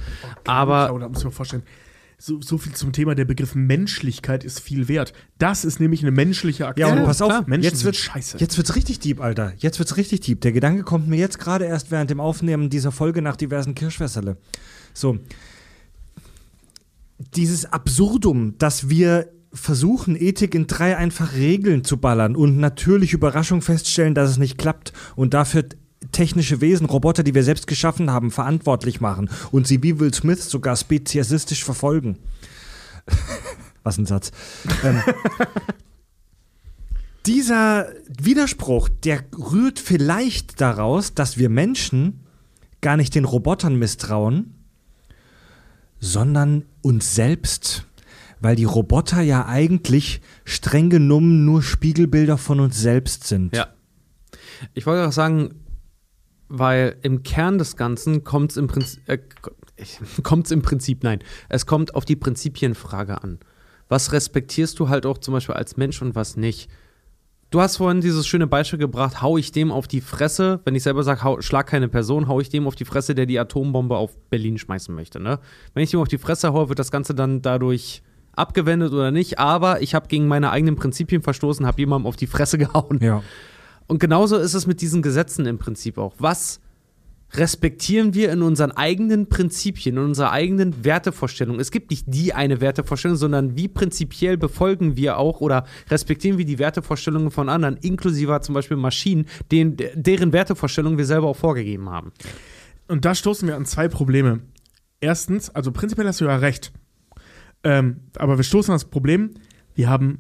Aber 0.47 0.94
da 1.01 1.09
muss 1.09 1.20
ich 1.20 1.24
mir 1.24 1.31
vorstellen, 1.31 1.62
so, 2.19 2.43
so 2.43 2.59
viel 2.59 2.74
zum 2.74 2.93
Thema, 2.93 3.15
der 3.15 3.24
Begriff 3.24 3.55
Menschlichkeit 3.55 4.44
ist 4.44 4.61
viel 4.61 4.86
wert. 4.89 5.15
Das 5.39 5.65
ist 5.65 5.81
nämlich 5.81 6.03
eine 6.03 6.11
menschliche 6.11 6.65
Ja, 6.65 6.69
Aktion. 6.69 6.99
und 6.99 7.05
pass 7.07 7.23
auf, 7.23 7.47
Menschen 7.47 7.65
jetzt 7.65 7.85
wird 7.85 7.97
scheiße. 7.97 8.36
Jetzt 8.36 8.59
wird's 8.59 8.77
richtig 8.77 9.01
deep, 9.01 9.23
Alter. 9.23 9.55
Jetzt 9.57 9.78
wird's 9.78 9.97
richtig 9.97 10.20
deep. 10.20 10.43
Der 10.43 10.53
Gedanke 10.53 10.82
kommt 10.82 11.09
mir 11.09 11.16
jetzt 11.16 11.39
gerade 11.39 11.65
erst 11.65 11.90
während 11.90 12.11
dem 12.11 12.20
Aufnehmen 12.20 12.69
dieser 12.69 12.93
Folge 12.93 13.23
nach 13.23 13.36
diversen 13.36 13.74
Kirschwässerle. 13.74 14.36
So. 14.93 15.19
Dieses 17.34 17.64
Absurdum, 17.66 18.59
dass 18.59 18.88
wir 18.88 19.32
versuchen, 19.52 20.16
Ethik 20.16 20.54
in 20.54 20.66
drei 20.66 20.96
einfache 20.96 21.36
Regeln 21.36 21.84
zu 21.84 21.98
ballern 21.98 22.36
und 22.36 22.59
natürlich 22.59 23.12
Überraschung 23.12 23.62
feststellen, 23.62 24.14
dass 24.14 24.30
es 24.30 24.38
nicht 24.38 24.59
klappt 24.59 24.92
und 25.14 25.34
dafür 25.34 25.64
technische 26.10 26.60
Wesen, 26.60 26.86
Roboter, 26.86 27.22
die 27.22 27.34
wir 27.34 27.44
selbst 27.44 27.66
geschaffen 27.66 28.10
haben, 28.10 28.30
verantwortlich 28.30 29.00
machen 29.00 29.30
und 29.50 29.66
sie 29.66 29.82
wie 29.82 30.00
Will 30.00 30.12
Smith 30.12 30.48
sogar 30.48 30.76
speziesistisch 30.76 31.64
verfolgen. 31.64 32.18
Was 33.82 33.98
ein 33.98 34.06
Satz. 34.06 34.30
Ähm, 34.84 35.02
dieser 37.26 37.88
Widerspruch, 38.09 38.88
der 38.88 39.24
rührt 39.36 39.78
vielleicht 39.78 40.60
daraus, 40.60 41.14
dass 41.14 41.36
wir 41.36 41.48
Menschen 41.48 42.20
gar 42.80 42.96
nicht 42.96 43.14
den 43.14 43.24
Robotern 43.24 43.76
misstrauen, 43.76 44.61
sondern 46.02 46.64
uns 46.82 47.14
selbst. 47.14 47.86
Weil 48.40 48.56
die 48.56 48.64
Roboter 48.64 49.22
ja 49.22 49.46
eigentlich 49.46 50.20
streng 50.44 50.90
genommen 50.90 51.44
nur 51.44 51.62
Spiegelbilder 51.62 52.36
von 52.36 52.58
uns 52.58 52.78
selbst 52.78 53.24
sind. 53.24 53.54
Ja. 53.56 53.68
Ich 54.74 54.84
wollte 54.84 55.06
auch 55.06 55.12
sagen, 55.12 55.54
weil 56.48 56.96
im 57.02 57.22
Kern 57.22 57.56
des 57.56 57.76
Ganzen 57.76 58.24
kommt 58.24 58.50
es 58.50 58.56
im 58.56 58.66
Prinzip, 58.66 59.00
äh, 59.08 59.18
kommt 60.24 60.50
im 60.50 60.60
Prinzip, 60.60 61.04
nein, 61.04 61.20
es 61.48 61.66
kommt 61.66 61.94
auf 61.94 62.04
die 62.04 62.16
Prinzipienfrage 62.16 63.22
an. 63.22 63.38
Was 63.88 64.12
respektierst 64.12 64.78
du 64.80 64.88
halt 64.88 65.06
auch 65.06 65.18
zum 65.18 65.32
Beispiel 65.34 65.54
als 65.54 65.76
Mensch 65.76 66.02
und 66.02 66.16
was 66.16 66.36
nicht? 66.36 66.68
Du 67.52 67.60
hast 67.60 67.76
vorhin 67.76 68.00
dieses 68.00 68.26
schöne 68.26 68.46
Beispiel 68.46 68.78
gebracht, 68.78 69.20
hau 69.20 69.36
ich 69.36 69.52
dem 69.52 69.72
auf 69.72 69.86
die 69.86 70.00
Fresse, 70.00 70.60
wenn 70.64 70.74
ich 70.74 70.82
selber 70.82 71.02
sage, 71.02 71.42
schlag 71.42 71.66
keine 71.66 71.90
Person, 71.90 72.26
hau 72.26 72.40
ich 72.40 72.48
dem 72.48 72.66
auf 72.66 72.76
die 72.76 72.86
Fresse, 72.86 73.14
der 73.14 73.26
die 73.26 73.38
Atombombe 73.38 73.94
auf 73.94 74.16
Berlin 74.30 74.56
schmeißen 74.56 74.94
möchte. 74.94 75.20
Ne? 75.20 75.38
Wenn 75.74 75.84
ich 75.84 75.92
ihm 75.92 76.00
auf 76.00 76.08
die 76.08 76.16
Fresse 76.16 76.54
haue, 76.54 76.70
wird 76.70 76.78
das 76.78 76.90
Ganze 76.90 77.14
dann 77.14 77.42
dadurch 77.42 78.02
abgewendet 78.32 78.94
oder 78.94 79.10
nicht, 79.10 79.38
aber 79.38 79.82
ich 79.82 79.94
habe 79.94 80.08
gegen 80.08 80.28
meine 80.28 80.50
eigenen 80.50 80.76
Prinzipien 80.76 81.20
verstoßen, 81.20 81.66
habe 81.66 81.78
jemandem 81.78 82.06
auf 82.06 82.16
die 82.16 82.26
Fresse 82.26 82.56
gehauen. 82.58 83.00
Ja. 83.02 83.22
Und 83.86 83.98
genauso 83.98 84.38
ist 84.38 84.54
es 84.54 84.66
mit 84.66 84.80
diesen 84.80 85.02
Gesetzen 85.02 85.44
im 85.44 85.58
Prinzip 85.58 85.98
auch. 85.98 86.14
Was 86.16 86.58
respektieren 87.34 88.14
wir 88.14 88.30
in 88.30 88.42
unseren 88.42 88.72
eigenen 88.72 89.28
Prinzipien, 89.28 89.96
in 89.96 90.02
unserer 90.02 90.32
eigenen 90.32 90.84
Wertevorstellung? 90.84 91.60
Es 91.60 91.70
gibt 91.70 91.90
nicht 91.90 92.04
die 92.09 92.34
eine 92.34 92.60
Wertevorstellung, 92.60 93.16
sondern 93.16 93.56
wie 93.56 93.68
prinzipiell 93.68 94.36
befolgen 94.36 94.96
wir 94.96 95.18
auch 95.18 95.40
oder 95.40 95.64
respektieren 95.90 96.38
wir 96.38 96.44
die 96.44 96.59
Wertevorstellungen 96.59 97.30
von 97.30 97.48
anderen, 97.48 97.76
inklusive 97.78 98.40
zum 98.40 98.54
Beispiel 98.54 98.76
Maschinen, 98.76 99.26
denen, 99.50 99.76
deren 99.94 100.32
Wertevorstellungen 100.32 100.98
wir 100.98 101.06
selber 101.06 101.28
auch 101.28 101.36
vorgegeben 101.36 101.88
haben. 101.88 102.12
Und 102.88 103.04
da 103.04 103.14
stoßen 103.14 103.48
wir 103.48 103.56
an 103.56 103.64
zwei 103.64 103.88
Probleme. 103.88 104.40
Erstens, 105.00 105.50
also 105.50 105.72
prinzipiell 105.72 106.06
hast 106.06 106.20
du 106.20 106.26
ja 106.26 106.36
recht. 106.36 106.72
Ähm, 107.64 108.00
aber 108.16 108.36
wir 108.36 108.44
stoßen 108.44 108.72
an 108.72 108.76
das 108.76 108.84
Problem, 108.84 109.30
wir 109.74 109.88
haben 109.88 110.18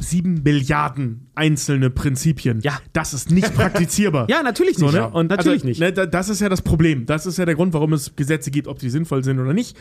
sieben 0.00 0.42
Milliarden 0.42 1.28
einzelne 1.34 1.90
Prinzipien. 1.90 2.60
Ja. 2.60 2.78
Das 2.92 3.14
ist 3.14 3.30
nicht 3.30 3.54
praktizierbar. 3.54 4.26
Ja, 4.30 4.42
natürlich 4.42 4.76
So, 4.76 4.86
nicht. 4.86 4.94
ne? 4.94 5.08
Und 5.10 5.30
natürlich 5.30 5.58
also, 5.62 5.66
nicht. 5.68 5.80
Ne, 5.80 5.92
da- 5.92 6.06
das 6.06 6.28
ist 6.28 6.40
ja 6.40 6.48
das 6.48 6.62
Problem. 6.62 7.06
Das 7.06 7.26
ist 7.26 7.38
ja 7.38 7.44
der 7.44 7.54
Grund, 7.54 7.72
warum 7.74 7.92
es 7.92 8.14
Gesetze 8.16 8.50
gibt, 8.50 8.66
ob 8.68 8.78
die 8.78 8.90
sinnvoll 8.90 9.22
sind 9.24 9.38
oder 9.38 9.52
nicht. 9.52 9.76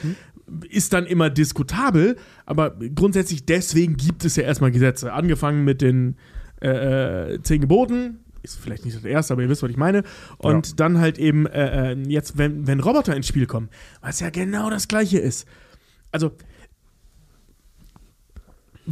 Ist 0.70 0.94
dann 0.94 1.06
immer 1.06 1.30
diskutabel, 1.30 2.18
aber 2.46 2.72
grundsätzlich 2.96 3.46
deswegen 3.46 3.96
gibt 3.98 4.26
es 4.26 4.36
ja 4.36 4.44
erstmal 4.44 4.72
Gesetze. 4.72 5.14
Angefangen 5.14 5.64
mit 5.64 5.82
den 5.82 6.16
äh, 6.62 7.34
äh, 7.36 7.42
zehn 7.44 7.62
Geboten. 7.62 8.20
Ist 8.42 8.58
vielleicht 8.60 8.86
nicht 8.86 8.96
das 8.98 9.04
erste, 9.04 9.34
aber 9.34 9.44
ihr 9.44 9.50
wisst, 9.50 9.64
was 9.64 9.70
ich 9.70 9.78
meine. 9.78 10.04
Und 10.38 10.80
dann 10.80 11.00
halt 11.00 11.18
eben 11.20 11.46
äh, 11.46 11.92
äh, 11.92 11.98
jetzt, 12.08 12.38
wenn, 12.38 12.68
wenn 12.68 12.80
Roboter 12.80 13.16
ins 13.16 13.28
Spiel 13.28 13.46
kommen, 13.46 13.70
was 14.02 14.20
ja 14.22 14.30
genau 14.30 14.70
das 14.70 14.88
Gleiche 14.88 15.20
ist. 15.20 15.46
Also, 16.12 16.32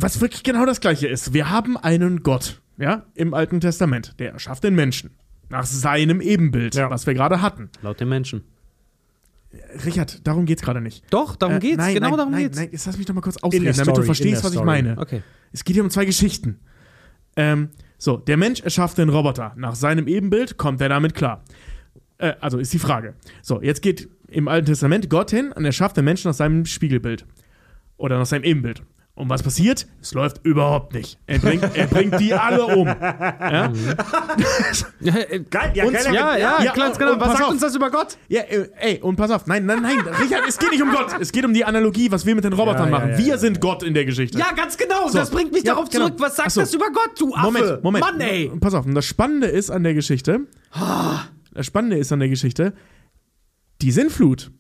was 0.01 0.21
wirklich 0.21 0.43
genau 0.43 0.65
das 0.65 0.79
Gleiche 0.81 1.07
ist. 1.07 1.33
Wir 1.33 1.49
haben 1.49 1.77
einen 1.77 2.23
Gott, 2.23 2.61
ja, 2.77 3.05
im 3.15 3.33
Alten 3.33 3.59
Testament, 3.59 4.15
der 4.19 4.31
erschafft 4.33 4.63
den 4.63 4.75
Menschen. 4.75 5.11
Nach 5.49 5.65
seinem 5.65 6.21
Ebenbild, 6.21 6.75
Ja. 6.75 6.89
was 6.89 7.07
wir 7.07 7.13
gerade 7.13 7.41
hatten. 7.41 7.69
Laut 7.81 7.99
den 7.99 8.09
Menschen. 8.09 8.43
Richard, 9.85 10.27
darum 10.27 10.45
geht's 10.45 10.61
gerade 10.61 10.81
nicht. 10.81 11.03
Doch, 11.09 11.35
darum 11.35 11.55
Äh, 11.55 11.59
geht's. 11.59 11.77
Nein, 11.77 11.93
genau 11.95 12.09
nein, 12.09 12.17
darum 12.17 12.31
nein, 12.33 12.43
geht's. 12.43 12.57
Nein, 12.57 12.69
jetzt 12.71 12.85
lass 12.85 12.97
mich 12.97 13.05
doch 13.05 13.13
mal 13.13 13.21
kurz 13.21 13.37
ausreden, 13.37 13.65
damit 13.65 13.77
Story, 13.81 13.99
du 14.01 14.03
verstehst, 14.03 14.43
was 14.43 14.53
ich 14.53 14.63
meine. 14.63 14.97
Okay. 14.97 15.23
Es 15.53 15.63
geht 15.63 15.75
hier 15.75 15.83
um 15.83 15.89
zwei 15.89 16.05
Geschichten. 16.05 16.59
Ähm, 17.37 17.69
so, 17.97 18.17
der 18.17 18.35
Mensch 18.37 18.61
erschafft 18.61 18.97
den 18.97 19.09
Roboter. 19.09 19.53
Nach 19.55 19.73
seinem 19.75 20.07
Ebenbild 20.07 20.57
kommt 20.57 20.81
er 20.81 20.89
damit 20.89 21.15
klar. 21.15 21.43
Äh, 22.17 22.33
also 22.41 22.57
ist 22.59 22.73
die 22.73 22.79
Frage. 22.79 23.15
So, 23.41 23.61
jetzt 23.61 23.81
geht 23.81 24.09
im 24.27 24.47
Alten 24.49 24.65
Testament 24.65 25.09
Gott 25.09 25.31
hin 25.31 25.51
und 25.53 25.63
er 25.63 25.71
schafft 25.71 25.95
den 25.97 26.05
Menschen 26.05 26.27
nach 26.29 26.35
seinem 26.35 26.65
Spiegelbild. 26.65 27.25
Oder 27.95 28.17
nach 28.19 28.25
seinem 28.25 28.43
Ebenbild. 28.43 28.83
Und 29.17 29.29
was 29.29 29.41
passiert? 29.41 29.87
Es 29.99 30.13
läuft 30.13 30.45
überhaupt 30.45 30.93
nicht. 30.93 31.17
Er 31.25 31.39
bringt, 31.39 31.63
er 31.75 31.87
bringt 31.87 32.19
die 32.19 32.35
alle 32.35 32.63
um. 32.67 32.85
Ja? 32.85 33.73
Geil, 35.49 35.71
ja, 35.73 35.85
Und- 35.85 35.93
keiner- 35.93 36.13
Ja, 36.13 36.37
ja, 36.37 36.63
Ja, 36.63 36.73
ganz 36.73 36.99
genau. 36.99 37.19
Was 37.19 37.31
sagt 37.31 37.43
auf. 37.45 37.49
uns 37.49 37.61
das 37.61 37.75
über 37.75 37.89
Gott? 37.89 38.15
Ja, 38.27 38.41
äh, 38.41 38.69
ey, 38.79 39.01
und 39.01 39.15
pass 39.15 39.31
auf. 39.31 39.47
Nein, 39.47 39.65
nein, 39.65 39.81
nein. 39.81 39.97
Richard, 40.01 40.43
es 40.47 40.59
geht 40.59 40.69
nicht 40.69 40.83
um 40.83 40.91
Gott. 40.91 41.15
Es 41.19 41.31
geht 41.31 41.43
um 41.45 41.51
die 41.51 41.65
Analogie, 41.65 42.11
was 42.11 42.27
wir 42.27 42.35
mit 42.35 42.43
den 42.43 42.53
Robotern 42.53 42.91
machen. 42.91 43.17
wir 43.17 43.39
sind 43.39 43.59
Gott 43.59 43.81
in 43.81 43.95
der 43.95 44.05
Geschichte. 44.05 44.37
Ja, 44.37 44.51
ganz 44.55 44.77
genau. 44.77 45.07
So. 45.07 45.17
Das 45.17 45.31
bringt 45.31 45.51
mich 45.51 45.63
darauf 45.63 45.89
genau. 45.89 46.05
zurück. 46.09 46.19
Was 46.19 46.35
sagt 46.35 46.51
so. 46.51 46.61
das 46.61 46.71
über 46.75 46.91
Gott, 46.91 47.19
du 47.19 47.33
Affe? 47.33 47.45
Moment, 47.45 47.83
Moment. 47.83 48.05
Mann, 48.05 48.21
ey. 48.21 48.51
Pass 48.59 48.75
auf, 48.75 48.85
und 48.85 48.93
das 48.93 49.05
Spannende 49.05 49.47
ist 49.47 49.71
an 49.71 49.81
der 49.81 49.95
Geschichte, 49.95 50.41
das 51.55 51.65
Spannende 51.65 51.97
ist 51.97 52.11
an 52.11 52.19
der 52.19 52.29
Geschichte, 52.29 52.73
die 53.81 53.91
Sinnflut 53.91 54.51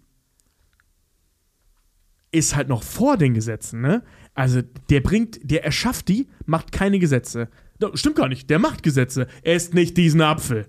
ist 2.31 2.55
halt 2.55 2.69
noch 2.69 2.83
vor 2.83 3.17
den 3.17 3.33
Gesetzen, 3.33 3.81
ne? 3.81 4.03
Also, 4.37 4.61
der 4.91 5.01
bringt, 5.01 5.39
der 5.41 5.65
erschafft 5.65 6.09
die, 6.09 6.27
macht 6.45 6.71
keine 6.71 6.99
Gesetze. 6.99 7.49
Stimmt 7.95 8.17
gar 8.17 8.27
nicht, 8.27 8.51
der 8.51 8.59
macht 8.59 8.83
Gesetze. 8.83 9.25
Esst 9.41 9.73
nicht 9.73 9.97
diesen 9.97 10.21
Apfel. 10.21 10.67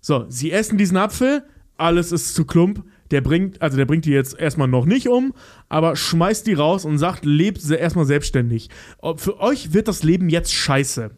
So, 0.00 0.26
sie 0.28 0.52
essen 0.52 0.78
diesen 0.78 0.96
Apfel, 0.96 1.42
alles 1.76 2.12
ist 2.12 2.36
zu 2.36 2.44
klump. 2.44 2.84
Der 3.10 3.20
bringt, 3.20 3.60
also 3.60 3.76
der 3.76 3.86
bringt 3.86 4.04
die 4.04 4.12
jetzt 4.12 4.38
erstmal 4.38 4.68
noch 4.68 4.86
nicht 4.86 5.08
um, 5.08 5.34
aber 5.68 5.96
schmeißt 5.96 6.46
die 6.46 6.54
raus 6.54 6.84
und 6.84 6.98
sagt, 6.98 7.24
lebt 7.24 7.68
erstmal 7.68 8.04
selbstständig. 8.04 8.70
Für 9.16 9.40
euch 9.40 9.72
wird 9.72 9.88
das 9.88 10.04
Leben 10.04 10.28
jetzt 10.28 10.54
scheiße. 10.54 11.10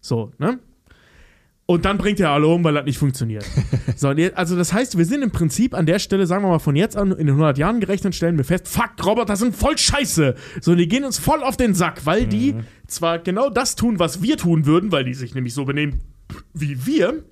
So, 0.00 0.30
ne? 0.38 0.60
Und 1.66 1.86
dann 1.86 1.96
bringt 1.96 2.20
er 2.20 2.30
alle 2.30 2.46
um, 2.46 2.62
weil 2.62 2.74
das 2.74 2.84
nicht 2.84 2.98
funktioniert. 2.98 3.44
so, 3.96 4.08
also 4.08 4.56
das 4.56 4.72
heißt, 4.74 4.98
wir 4.98 5.06
sind 5.06 5.22
im 5.22 5.30
Prinzip 5.30 5.74
an 5.74 5.86
der 5.86 5.98
Stelle, 5.98 6.26
sagen 6.26 6.44
wir 6.44 6.48
mal 6.48 6.58
von 6.58 6.76
jetzt 6.76 6.96
an, 6.96 7.12
in 7.12 7.26
den 7.26 7.30
100 7.30 7.56
Jahren 7.56 7.80
gerechnet, 7.80 8.14
stellen 8.14 8.36
wir 8.36 8.44
fest, 8.44 8.68
fuck, 8.68 8.92
Roboter 9.04 9.36
sind 9.36 9.56
voll 9.56 9.78
scheiße. 9.78 10.34
So, 10.60 10.74
die 10.74 10.88
gehen 10.88 11.04
uns 11.04 11.18
voll 11.18 11.42
auf 11.42 11.56
den 11.56 11.72
Sack, 11.74 12.04
weil 12.04 12.26
die 12.26 12.56
zwar 12.86 13.18
genau 13.18 13.48
das 13.48 13.76
tun, 13.76 13.98
was 13.98 14.20
wir 14.20 14.36
tun 14.36 14.66
würden, 14.66 14.92
weil 14.92 15.04
die 15.04 15.14
sich 15.14 15.34
nämlich 15.34 15.54
so 15.54 15.64
benehmen 15.64 16.00
wie 16.52 16.86
wir, 16.86 17.24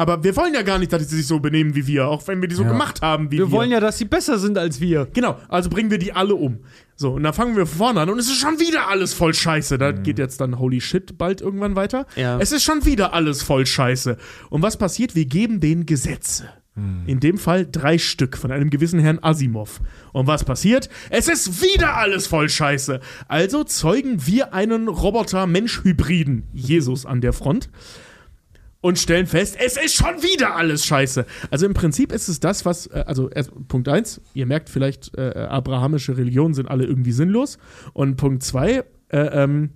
aber 0.00 0.24
wir 0.24 0.34
wollen 0.36 0.54
ja 0.54 0.62
gar 0.62 0.78
nicht, 0.78 0.92
dass 0.92 1.08
sie 1.08 1.16
sich 1.16 1.26
so 1.26 1.40
benehmen 1.40 1.74
wie 1.74 1.86
wir, 1.86 2.08
auch 2.08 2.26
wenn 2.26 2.40
wir 2.40 2.48
die 2.48 2.54
so 2.54 2.62
Ja. 2.62 2.70
gemacht 2.70 3.02
haben 3.02 3.30
wie 3.30 3.36
wir. 3.38 3.46
Wir 3.46 3.52
wollen 3.52 3.70
ja, 3.70 3.80
dass 3.80 3.98
sie 3.98 4.06
besser 4.06 4.38
sind 4.38 4.56
als 4.56 4.80
wir. 4.80 5.06
Genau, 5.12 5.38
also 5.48 5.68
bringen 5.68 5.90
wir 5.90 5.98
die 5.98 6.12
alle 6.14 6.34
um. 6.34 6.60
So, 6.96 7.12
und 7.12 7.22
dann 7.22 7.34
fangen 7.34 7.54
wir 7.56 7.66
vorne 7.66 8.00
an 8.00 8.08
und 8.10 8.18
es 8.18 8.26
ist 8.28 8.38
schon 8.40 8.58
wieder 8.58 8.88
alles 8.88 9.12
voll 9.12 9.34
scheiße. 9.34 9.76
Da 9.78 9.92
geht 9.92 10.18
jetzt 10.18 10.40
dann 10.40 10.58
Holy 10.58 10.80
Shit 10.80 11.18
bald 11.18 11.40
irgendwann 11.42 11.76
weiter. 11.76 12.06
Ja. 12.16 12.38
Es 12.38 12.50
ist 12.52 12.62
schon 12.62 12.84
wieder 12.86 13.12
alles 13.12 13.42
voll 13.42 13.66
scheiße. 13.66 14.16
Und 14.48 14.62
was 14.62 14.76
passiert? 14.78 15.14
Wir 15.14 15.26
geben 15.26 15.60
denen 15.60 15.84
Gesetze. 15.86 16.48
In 17.06 17.20
dem 17.20 17.36
Fall 17.36 17.66
drei 17.70 17.98
Stück 17.98 18.38
von 18.38 18.50
einem 18.50 18.70
gewissen 18.70 19.00
Herrn 19.00 19.18
Asimov. 19.20 19.80
Und 20.14 20.26
was 20.28 20.44
passiert? 20.44 20.88
Es 21.10 21.28
ist 21.28 21.62
wieder 21.62 21.96
alles 21.96 22.26
voll 22.26 22.48
Scheiße. 22.48 23.00
Also 23.28 23.64
zeugen 23.64 24.24
wir 24.26 24.54
einen 24.54 24.88
Roboter-Mensch-Hybriden, 24.88 26.44
Jesus 26.54 27.04
an 27.06 27.20
der 27.20 27.32
Front, 27.34 27.68
und 28.80 28.98
stellen 28.98 29.26
fest, 29.26 29.56
es 29.58 29.76
ist 29.76 29.94
schon 29.94 30.22
wieder 30.22 30.56
alles 30.56 30.84
Scheiße. 30.84 31.26
Also 31.50 31.66
im 31.66 31.74
Prinzip 31.74 32.12
ist 32.12 32.28
es 32.28 32.40
das, 32.40 32.64
was, 32.64 32.86
äh, 32.86 33.04
also 33.06 33.30
Punkt 33.68 33.88
eins, 33.88 34.20
ihr 34.34 34.46
merkt 34.46 34.70
vielleicht, 34.70 35.16
äh, 35.16 35.46
abrahamische 35.48 36.16
Religionen 36.16 36.54
sind 36.54 36.68
alle 36.68 36.84
irgendwie 36.84 37.12
sinnlos. 37.12 37.58
Und 37.92 38.16
Punkt 38.16 38.42
zwei, 38.42 38.84
äh, 39.08 39.18
ähm, 39.18 39.70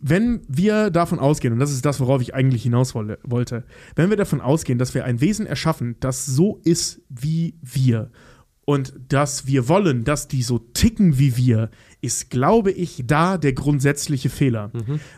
wenn 0.00 0.40
wir 0.48 0.90
davon 0.90 1.18
ausgehen, 1.18 1.52
und 1.52 1.60
das 1.60 1.72
ist 1.72 1.84
das, 1.84 2.00
worauf 2.00 2.22
ich 2.22 2.34
eigentlich 2.34 2.62
hinaus 2.62 2.94
wollte, 2.94 3.64
wenn 3.96 4.08
wir 4.08 4.16
davon 4.16 4.40
ausgehen, 4.40 4.78
dass 4.78 4.94
wir 4.94 5.04
ein 5.04 5.20
Wesen 5.20 5.46
erschaffen, 5.46 5.96
das 6.00 6.24
so 6.24 6.60
ist 6.64 7.02
wie 7.10 7.54
wir 7.60 8.10
und 8.64 8.94
dass 9.08 9.46
wir 9.46 9.68
wollen, 9.68 10.04
dass 10.04 10.26
die 10.26 10.42
so 10.42 10.58
ticken 10.58 11.18
wie 11.18 11.36
wir, 11.36 11.70
ist, 12.00 12.30
glaube 12.30 12.70
ich, 12.70 13.04
da 13.06 13.38
der 13.38 13.52
grundsätzliche 13.52 14.30
Fehler. 14.30 14.70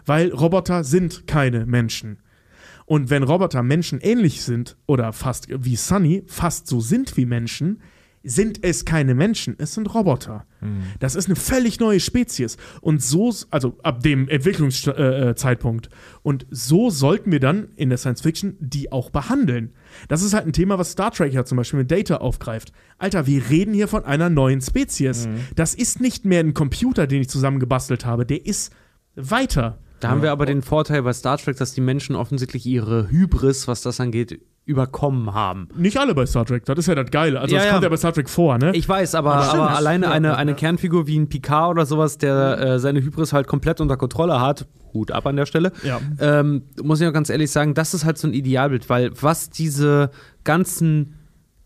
Weil 0.07 0.31
Roboter 0.31 0.85
sind 0.85 1.27
keine 1.27 1.67
Menschen. 1.67 2.19
Und 2.87 3.11
wenn 3.11 3.23
Roboter 3.23 3.63
Menschen 3.63 4.01
ähnlich 4.01 4.43
sind, 4.43 4.77
oder 4.87 5.13
fast 5.13 5.47
wie 5.49 5.77
Sunny, 5.77 6.25
fast 6.27 6.67
so 6.67 6.81
sind 6.81 7.17
wie 7.17 7.27
Menschen, 7.27 7.81
sind 8.25 8.65
es 8.65 8.85
keine 8.85 9.15
Menschen, 9.15 9.57
es 9.59 9.75
sind 9.75 9.93
Roboter. 9.95 10.47
Das 11.01 11.17
ist 11.17 11.27
eine 11.27 11.37
völlig 11.37 11.81
neue 11.81 11.99
Spezies. 11.99 12.57
Und 12.81 13.03
so, 13.03 13.35
also 13.51 13.77
ab 13.83 14.03
dem 14.03 14.29
Entwicklungszeitpunkt. 14.29 15.89
Und 16.23 16.47
so 16.51 16.91
sollten 16.91 17.33
wir 17.33 17.41
dann 17.41 17.69
in 17.75 17.89
der 17.89 17.99
Science 17.99 18.21
Fiction 18.21 18.57
die 18.61 18.93
auch 18.93 19.11
behandeln. 19.11 19.73
Das 20.09 20.23
ist 20.23 20.35
halt 20.35 20.47
ein 20.47 20.53
Thema, 20.53 20.79
was 20.79 20.93
Star 20.93 21.11
Trek 21.11 21.33
ja 21.33 21.45
zum 21.45 21.57
Beispiel 21.57 21.81
mit 21.81 21.91
Data 21.91 22.19
aufgreift. 22.19 22.73
Alter, 22.99 23.27
wir 23.27 23.51
reden 23.51 23.75
hier 23.75 23.89
von 23.89 24.05
einer 24.05 24.31
neuen 24.31 24.61
Spezies. 24.61 25.29
Das 25.57 25.75
ist 25.75 26.01
nicht 26.01 26.25
mehr 26.25 26.41
ein 26.41 26.55
Computer, 26.55 27.07
den 27.07 27.23
ich 27.23 27.29
zusammengebastelt 27.29 28.07
habe. 28.07 28.25
Der 28.25 28.47
ist 28.47 28.73
weiter. 29.17 29.79
Da 30.01 30.11
haben 30.11 30.23
wir 30.23 30.33
aber 30.33 30.47
den 30.47 30.63
Vorteil 30.63 31.03
bei 31.03 31.13
Star 31.13 31.39
Trek, 31.39 31.57
dass 31.57 31.75
die 31.75 31.81
Menschen 31.81 32.17
offensichtlich 32.17 32.67
ihre 32.67 33.09
Hybris, 33.09 33.69
was 33.69 33.83
das 33.83 34.01
angeht, 34.01 34.41
überkommen 34.65 35.35
haben. 35.35 35.69
Nicht 35.77 35.97
alle 35.99 36.15
bei 36.15 36.25
Star 36.25 36.45
Trek, 36.47 36.65
das 36.65 36.79
ist 36.79 36.87
ja 36.87 36.95
das 36.95 37.11
Geile. 37.11 37.41
Also, 37.41 37.55
Ja, 37.57 37.63
das 37.63 37.71
kommt 37.73 37.83
ja 37.83 37.89
bei 37.89 37.97
Star 37.97 38.13
Trek 38.13 38.29
vor, 38.31 38.59
ne? 38.59 38.71
Ich 38.75 38.89
weiß, 38.89 39.15
aber, 39.17 39.35
aber 39.35 39.71
alleine 39.77 40.11
eine, 40.11 40.37
eine 40.37 40.55
Kernfigur 40.55 41.07
wie 41.09 41.19
ein 41.19 41.29
Picard 41.29 41.71
oder 41.73 41.85
sowas, 41.87 42.17
der 42.19 42.59
äh, 42.61 42.79
seine 42.79 43.01
Hybris 43.03 43.33
halt 43.33 43.49
komplett 43.49 43.81
unter 43.81 43.97
Kontrolle 43.97 44.41
hat, 44.41 44.67
Hut 44.95 45.11
ab 45.11 45.27
an 45.27 45.37
der 45.37 45.47
Stelle, 45.47 45.73
Ja. 45.83 46.01
ähm, 46.21 46.63
muss 46.83 47.01
ich 47.01 47.09
auch 47.09 47.13
ganz 47.13 47.29
ehrlich 47.29 47.51
sagen, 47.51 47.75
das 47.75 47.93
ist 47.95 48.05
halt 48.05 48.19
so 48.19 48.29
ein 48.29 48.35
Idealbild, 48.35 48.89
weil 48.89 49.11
was 49.21 49.51
diese 49.51 50.11
ganzen 50.45 51.15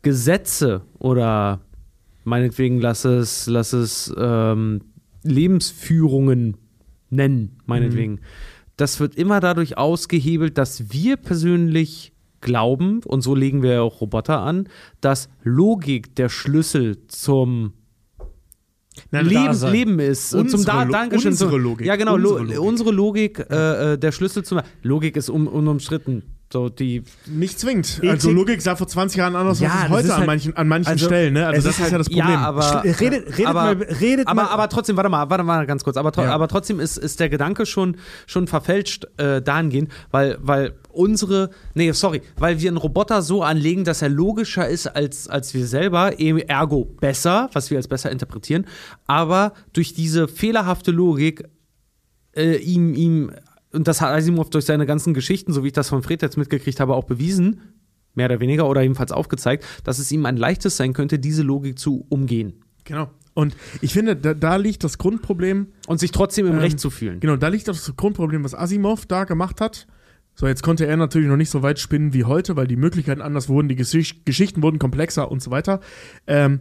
Gesetze 0.02 0.82
oder 0.98 1.60
meinetwegen 2.24 2.80
lass 2.80 3.04
es, 3.04 3.46
lass 3.46 3.72
es 3.74 4.14
ähm, 4.16 4.80
Lebensführungen 5.22 6.56
nennen, 7.10 7.58
meinetwegen. 7.66 8.20
Das 8.76 9.00
wird 9.00 9.14
immer 9.16 9.40
dadurch 9.40 9.78
ausgehebelt, 9.78 10.58
dass 10.58 10.92
wir 10.92 11.16
persönlich 11.16 12.12
glauben, 12.46 13.02
und 13.04 13.20
so 13.20 13.34
legen 13.34 13.62
wir 13.62 13.72
ja 13.74 13.82
auch 13.82 14.00
Roboter 14.00 14.40
an, 14.40 14.68
dass 15.02 15.28
Logik 15.42 16.14
der 16.16 16.30
Schlüssel 16.30 17.06
zum 17.08 17.74
Nein, 19.10 19.26
Leben. 19.26 19.72
Leben 19.72 19.98
ist. 19.98 20.32
Und 20.34 20.48
zum 20.50 20.60
Unsere 20.60 20.76
da 20.78 20.84
Dankeschön. 20.86 21.32
unsere 21.32 21.58
Logik. 21.58 21.86
Ja, 21.86 21.96
genau. 21.96 22.14
Unsere 22.14 22.32
Lo- 22.38 22.42
Logik. 22.44 22.60
unsere 22.60 22.90
Logik, 22.92 23.46
äh, 23.50 23.92
äh, 23.92 23.98
der 23.98 24.12
Schlüssel 24.12 24.42
zum. 24.42 24.60
Logik 24.82 25.16
ist 25.16 25.28
un 25.28 25.46
unumstritten. 25.46 26.22
So, 26.52 26.68
die. 26.68 27.02
Nicht 27.26 27.58
zwingend. 27.58 27.86
Ethik- 28.00 28.08
Also 28.10 28.30
Logik 28.30 28.62
sah 28.62 28.76
vor 28.76 28.86
20 28.86 29.18
Jahren 29.18 29.34
anders 29.34 29.58
Ja, 29.58 29.68
aus 29.68 29.74
als 29.82 29.90
heute 29.90 30.04
ist 30.06 30.10
an 30.12 30.16
halt- 30.18 30.26
manchen, 30.28 30.56
an 30.56 30.68
manchen 30.68 30.88
also, 30.92 31.06
Stellen. 31.06 31.34
Ne? 31.34 31.44
Also 31.44 31.56
das 31.56 31.64
ist 31.64 31.70
ist, 31.70 31.80
halt- 31.82 31.92
ja 31.92 31.98
das 31.98 32.08
Problem. 32.08 32.28
Ja, 32.28 32.38
aber. 32.38 32.84
Redet- 32.84 33.00
redet 33.36 33.46
aber, 33.46 33.62
mal- 33.62 33.82
redet 33.82 34.28
aber, 34.28 34.42
mal- 34.44 34.50
aber 34.50 34.68
trotzdem, 34.68 34.96
warte 34.96 35.10
mal, 35.10 35.28
warte 35.28 35.42
mal 35.42 35.66
ganz 35.66 35.82
kurz. 35.82 35.96
Aber, 35.96 36.12
Ja. 36.22 36.32
aber 36.32 36.46
trotzdem 36.46 36.78
ist, 36.78 36.98
ist 36.98 37.18
der 37.18 37.28
Gedanke 37.30 37.66
schon, 37.66 37.96
schon 38.28 38.46
verfälscht 38.46 39.06
äh, 39.16 39.42
dahingehend, 39.42 39.90
weil, 40.12 40.38
weil 40.40 40.74
unsere. 40.92 41.50
Nee, 41.74 41.90
sorry, 41.90 42.22
weil 42.38 42.60
wir 42.60 42.68
einen 42.70 42.76
Roboter 42.76 43.22
so 43.22 43.42
anlegen, 43.42 43.82
dass 43.82 44.00
er 44.02 44.08
logischer 44.08 44.68
ist 44.68 44.86
als, 44.86 45.26
als 45.28 45.52
wir 45.52 45.66
selber, 45.66 46.20
eben 46.20 46.38
ergo 46.38 46.84
besser, 46.84 47.50
was 47.54 47.70
wir 47.70 47.76
als 47.78 47.88
besser 47.88 48.12
interpretieren. 48.12 48.66
Aber 49.08 49.52
durch 49.72 49.94
diese 49.94 50.28
fehlerhafte 50.28 50.92
Logik 50.92 51.42
äh, 52.36 52.56
ihm, 52.58 52.94
ihm, 52.94 53.32
und 53.76 53.86
das 53.86 54.00
hat 54.00 54.10
Asimov 54.10 54.50
durch 54.50 54.64
seine 54.64 54.86
ganzen 54.86 55.14
Geschichten, 55.14 55.52
so 55.52 55.62
wie 55.62 55.68
ich 55.68 55.72
das 55.72 55.88
von 55.88 56.02
Fred 56.02 56.22
jetzt 56.22 56.36
mitgekriegt 56.36 56.80
habe, 56.80 56.94
auch 56.94 57.04
bewiesen, 57.04 57.60
mehr 58.14 58.26
oder 58.26 58.40
weniger, 58.40 58.68
oder 58.68 58.82
jedenfalls 58.82 59.12
aufgezeigt, 59.12 59.64
dass 59.84 59.98
es 59.98 60.10
ihm 60.10 60.26
ein 60.26 60.36
leichtes 60.36 60.76
sein 60.76 60.92
könnte, 60.92 61.18
diese 61.18 61.42
Logik 61.42 61.78
zu 61.78 62.06
umgehen 62.08 62.64
genau. 62.86 63.10
Und 63.34 63.54
ich 63.82 63.92
finde, 63.92 64.16
da, 64.16 64.32
da 64.32 64.56
liegt 64.56 64.82
das 64.82 64.96
Grundproblem, 64.96 65.66
und 65.88 66.00
sich 66.00 66.10
trotzdem 66.10 66.46
im 66.46 66.54
Ähm, 66.54 66.58
Recht 66.60 66.80
zu 66.80 66.88
fühlen. 66.88 67.20
genau, 67.20 67.36
da 67.36 67.48
liegt 67.48 67.68
das 67.68 67.94
Grundproblem, 67.94 68.42
was 68.44 68.54
Asimov 68.54 69.04
da 69.04 69.24
gemacht 69.24 69.60
hat. 69.60 69.86
So, 70.34 70.46
jetzt 70.46 70.62
konnte 70.62 70.86
er 70.86 70.96
natürlich 70.96 71.28
noch 71.28 71.36
nicht 71.36 71.50
so 71.50 71.62
weit 71.62 71.78
spinnen 71.78 72.14
wie 72.14 72.24
heute, 72.24 72.56
weil 72.56 72.66
die 72.66 72.76
Möglichkeiten 72.76 73.20
anders 73.20 73.50
wurden, 73.50 73.68
die 73.68 73.76
Geschicht 73.76 74.24
Geschichten 74.24 74.62
wurden 74.62 74.78
komplexer 74.78 75.30
und 75.30 75.42
so 75.42 75.50
weiter. 75.50 75.80
Ähm, 76.26 76.60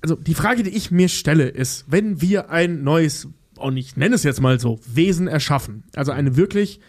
also 0.00 0.16
die 0.16 0.34
Frage, 0.34 0.62
die 0.62 0.70
ich 0.70 0.90
mir 0.90 1.08
stelle, 1.08 1.48
ist, 1.48 1.84
wenn 1.88 2.20
wir 2.22 2.50
ein 2.50 2.82
neues, 2.82 3.28
und 3.58 3.76
ich 3.76 3.96
nenne 3.96 4.14
es 4.14 4.22
jetzt 4.22 4.40
mal 4.40 4.58
so, 4.60 4.78
Wesen 4.86 5.28
erschaffen, 5.28 5.84
also 5.94 6.12
eine 6.12 6.36
wirklich 6.36 6.80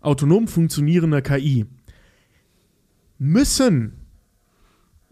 autonom 0.00 0.48
funktionierende 0.48 1.22
KI, 1.22 1.66
müssen, 3.18 3.92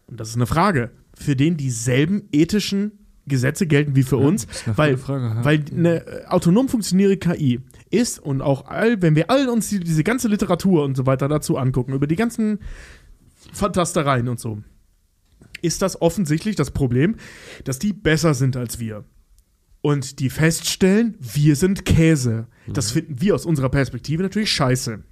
und 0.06 0.18
das 0.18 0.30
ist 0.30 0.36
eine 0.36 0.46
Frage, 0.46 0.90
für 1.14 1.36
den 1.36 1.56
dieselben 1.56 2.28
ethischen 2.32 2.92
Gesetze 3.26 3.66
gelten 3.66 3.94
wie 3.94 4.02
für 4.02 4.16
uns, 4.16 4.44
ist 4.44 4.66
eine 4.66 4.78
weil, 4.78 4.96
Frage, 4.96 5.24
ja. 5.24 5.44
weil 5.44 5.64
eine 5.70 6.06
äh, 6.06 6.26
autonom 6.26 6.68
funktionierende 6.68 7.18
KI 7.18 7.60
ist 7.90 8.18
und 8.18 8.42
auch 8.42 8.66
all, 8.66 9.00
wenn 9.02 9.14
wir 9.14 9.30
all 9.30 9.48
uns 9.48 9.68
die, 9.68 9.80
diese 9.80 10.02
ganze 10.04 10.28
Literatur 10.28 10.84
und 10.84 10.96
so 10.96 11.06
weiter 11.06 11.28
dazu 11.28 11.56
angucken, 11.56 11.92
über 11.92 12.06
die 12.06 12.16
ganzen 12.16 12.58
Fantastereien 13.52 14.28
und 14.28 14.40
so, 14.40 14.62
ist 15.62 15.82
das 15.82 16.00
offensichtlich 16.00 16.56
das 16.56 16.70
Problem, 16.70 17.16
dass 17.64 17.78
die 17.78 17.92
besser 17.92 18.34
sind 18.34 18.56
als 18.56 18.78
wir. 18.78 19.04
Und 19.82 20.18
die 20.18 20.28
feststellen, 20.30 21.16
wir 21.20 21.56
sind 21.56 21.84
Käse. 21.86 22.46
Das 22.66 22.90
finden 22.90 23.20
wir 23.20 23.34
aus 23.34 23.46
unserer 23.46 23.70
Perspektive 23.70 24.22
natürlich 24.22 24.50
scheiße. 24.52 25.02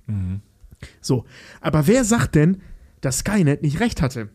So, 1.00 1.24
aber 1.60 1.86
wer 1.86 2.04
sagt 2.04 2.34
denn, 2.34 2.58
dass 3.00 3.18
Skynet 3.20 3.62
nicht 3.62 3.80
recht 3.80 4.02
hatte? 4.02 4.28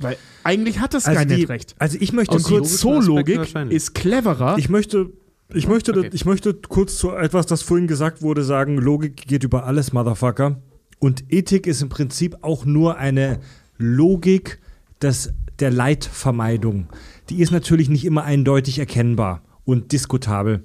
Weil 0.00 0.16
eigentlich 0.44 0.80
hat 0.80 0.94
das 0.94 1.06
Also 1.06 1.20
Skynet 1.20 1.38
die- 1.38 1.44
recht. 1.44 1.74
Also 1.78 1.98
ich 2.00 2.12
möchte 2.12 2.34
Und 2.36 2.42
kurz, 2.42 2.78
Zoologik 2.78 3.40
ist 3.70 3.94
cleverer. 3.94 4.58
Ich 4.58 4.68
möchte, 4.68 5.10
ich 5.54 5.66
möchte, 5.68 5.92
Okay. 5.96 6.10
ich 6.12 6.24
möchte 6.24 6.54
kurz 6.54 6.98
zu 6.98 7.12
etwas, 7.12 7.46
das 7.46 7.62
vorhin 7.62 7.86
gesagt 7.86 8.22
wurde, 8.22 8.42
sagen, 8.44 8.76
Logik 8.78 9.16
geht 9.28 9.44
über 9.44 9.64
alles, 9.64 9.92
Motherfucker. 9.92 10.60
Und 10.98 11.24
Ethik 11.32 11.66
ist 11.68 11.80
im 11.80 11.88
Prinzip 11.88 12.36
auch 12.42 12.64
nur 12.64 12.96
eine 12.98 13.38
Logik 13.76 14.58
des, 15.00 15.32
der 15.60 15.70
Leidvermeidung. 15.70 16.88
Die 17.28 17.40
ist 17.40 17.50
natürlich 17.52 17.88
nicht 17.88 18.04
immer 18.04 18.24
eindeutig 18.24 18.78
erkennbar 18.78 19.42
und 19.64 19.92
diskutabel. 19.92 20.64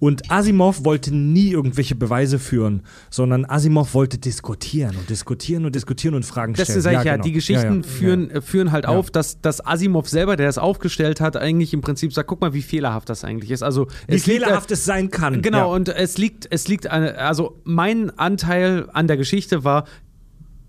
Und 0.00 0.28
Asimov 0.28 0.84
wollte 0.84 1.14
nie 1.14 1.50
irgendwelche 1.52 1.94
Beweise 1.94 2.40
führen, 2.40 2.82
sondern 3.08 3.44
Asimov 3.44 3.94
wollte 3.94 4.18
diskutieren 4.18 4.96
und 4.96 5.08
diskutieren 5.08 5.64
und 5.66 5.74
diskutieren 5.76 6.16
und 6.16 6.24
Fragen 6.24 6.54
Das 6.54 6.64
stellen. 6.64 6.80
sage 6.80 6.96
ich 6.98 7.04
ja, 7.04 7.12
genau. 7.12 7.22
die 7.22 7.32
Geschichten 7.32 7.74
Ja, 7.74 7.74
ja. 7.76 7.82
Führen, 7.82 8.30
äh, 8.32 8.40
führen 8.40 8.72
halt 8.72 8.86
Ja. 8.86 8.90
auf, 8.90 9.12
dass, 9.12 9.40
dass 9.40 9.64
Asimov 9.64 10.08
selber, 10.08 10.34
der 10.34 10.46
das 10.46 10.58
aufgestellt 10.58 11.20
hat, 11.20 11.36
eigentlich 11.36 11.72
im 11.72 11.80
Prinzip 11.80 12.12
sagt, 12.12 12.26
guck 12.28 12.40
mal, 12.40 12.52
wie 12.52 12.62
fehlerhaft 12.62 13.08
das 13.08 13.22
eigentlich 13.22 13.52
ist. 13.52 13.62
Also 13.62 13.86
Wie 14.08 14.16
es 14.16 14.26
liegt, 14.26 14.40
äh, 14.40 14.44
fehlerhaft 14.46 14.72
es 14.72 14.84
sein 14.84 15.10
kann. 15.10 15.42
Genau, 15.42 15.58
ja. 15.58 15.64
und 15.76 15.88
es 15.88 16.18
liegt, 16.18 16.48
es 16.50 16.66
liegt, 16.66 16.88
an, 16.88 17.04
also 17.04 17.60
mein 17.62 18.10
Anteil 18.18 18.88
an 18.92 19.06
der 19.06 19.16
Geschichte 19.16 19.62
war, 19.62 19.84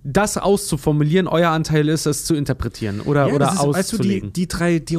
das 0.03 0.37
auszuformulieren, 0.37 1.27
euer 1.27 1.49
Anteil 1.49 1.87
ist, 1.87 2.07
es 2.07 2.25
zu 2.25 2.33
interpretieren 2.33 3.01
oder, 3.01 3.27
Ja, 3.27 3.33
oder 3.33 3.53
ist, 3.53 3.59
weißt 3.59 3.93
du, 3.93 3.97
die, 3.97 4.01
auszulegen. 4.01 4.33
die, 4.33 4.47
drei, 4.47 4.79
die, 4.79 4.97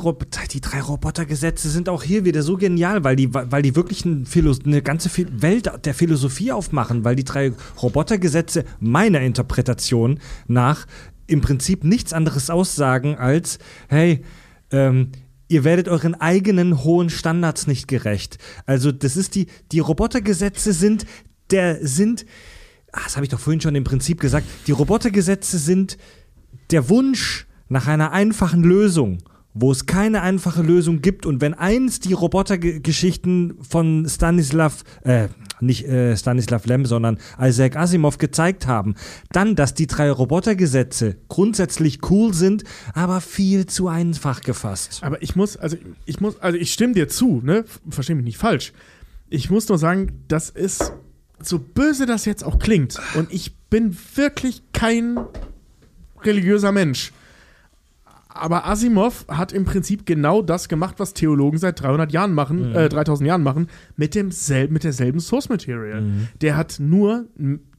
die 0.52 0.60
drei 0.60 0.80
Robotergesetze 0.80 1.68
sind 1.70 1.88
auch 1.88 2.02
hier 2.02 2.24
wieder 2.24 2.42
so 2.42 2.56
genial, 2.56 3.02
weil 3.02 3.16
die, 3.16 3.34
weil 3.34 3.62
die 3.62 3.74
wirklich 3.74 4.04
ein 4.04 4.26
eine 4.64 4.82
ganze 4.82 5.10
Welt 5.42 5.70
der 5.84 5.94
Philosophie 5.94 6.52
aufmachen, 6.52 7.04
weil 7.04 7.16
die 7.16 7.24
drei 7.24 7.52
Robotergesetze 7.82 8.64
meiner 8.78 9.20
Interpretation 9.20 10.20
nach 10.46 10.86
im 11.26 11.40
Prinzip 11.40 11.84
nichts 11.84 12.12
anderes 12.12 12.50
aussagen 12.50 13.16
als, 13.16 13.58
hey, 13.88 14.22
ähm, 14.70 15.10
ihr 15.48 15.64
werdet 15.64 15.88
euren 15.88 16.14
eigenen 16.14 16.84
hohen 16.84 17.10
Standards 17.10 17.66
nicht 17.66 17.88
gerecht. 17.88 18.38
Also 18.66 18.92
das 18.92 19.16
ist 19.16 19.34
die, 19.34 19.46
die 19.72 19.80
Robotergesetze 19.80 20.72
sind, 20.72 21.06
der 21.50 21.86
sind, 21.86 22.24
ah, 22.92 23.00
das 23.04 23.16
habe 23.16 23.24
ich 23.24 23.30
doch 23.30 23.40
vorhin 23.40 23.60
schon 23.60 23.74
im 23.74 23.84
Prinzip 23.84 24.20
gesagt, 24.20 24.46
die 24.66 24.72
Robotergesetze 24.72 25.58
sind 25.58 25.98
der 26.70 26.88
Wunsch 26.88 27.46
nach 27.68 27.86
einer 27.86 28.12
einfachen 28.12 28.62
Lösung 28.62 29.18
wo 29.54 29.70
es 29.70 29.86
keine 29.86 30.22
einfache 30.22 30.62
Lösung 30.62 31.02
gibt 31.02 31.26
und 31.26 31.40
wenn 31.40 31.54
eins 31.54 32.00
die 32.00 32.12
Robotergeschichten 32.12 33.58
von 33.60 34.06
Stanislav, 34.08 34.82
äh, 35.02 35.28
nicht 35.60 35.86
äh, 35.86 36.16
Stanislav 36.16 36.64
Lem, 36.66 36.86
sondern 36.86 37.18
Isaac 37.40 37.76
Asimov 37.76 38.18
gezeigt 38.18 38.66
haben, 38.66 38.94
dann, 39.30 39.54
dass 39.54 39.74
die 39.74 39.86
drei 39.86 40.10
Robotergesetze 40.10 41.16
grundsätzlich 41.28 41.98
cool 42.10 42.32
sind, 42.32 42.64
aber 42.94 43.20
viel 43.20 43.66
zu 43.66 43.88
einfach 43.88 44.40
gefasst. 44.40 45.00
Aber 45.02 45.22
ich 45.22 45.36
muss, 45.36 45.56
also 45.56 45.76
ich 46.06 46.20
muss, 46.20 46.40
also 46.40 46.56
ich 46.56 46.72
stimme 46.72 46.94
dir 46.94 47.08
zu, 47.08 47.42
ne? 47.42 47.64
Versteh 47.90 48.14
mich 48.14 48.24
nicht 48.24 48.38
falsch. 48.38 48.72
Ich 49.28 49.50
muss 49.50 49.68
nur 49.68 49.78
sagen, 49.78 50.24
das 50.28 50.50
ist 50.50 50.92
so 51.46 51.58
böse 51.58 52.06
das 52.06 52.24
jetzt 52.24 52.44
auch 52.44 52.58
klingt. 52.58 52.98
Und 53.14 53.32
ich 53.32 53.54
bin 53.70 53.96
wirklich 54.14 54.62
kein 54.72 55.18
religiöser 56.24 56.72
Mensch. 56.72 57.12
Aber 58.34 58.66
Asimov 58.66 59.26
hat 59.28 59.52
im 59.52 59.64
Prinzip 59.66 60.06
genau 60.06 60.40
das 60.40 60.70
gemacht, 60.70 60.94
was 60.96 61.12
Theologen 61.12 61.58
seit 61.58 61.82
300 61.82 62.12
Jahren 62.12 62.32
machen, 62.32 62.70
Mhm. 62.70 62.76
äh, 62.76 62.88
3000 62.88 63.26
Jahren 63.28 63.42
machen, 63.42 63.66
mit 63.96 64.14
demselben, 64.14 64.72
mit 64.72 64.84
derselben 64.84 65.20
Source 65.20 65.50
Material. 65.50 66.00
Mhm. 66.00 66.28
Der 66.40 66.56
hat 66.56 66.76
nur 66.80 67.26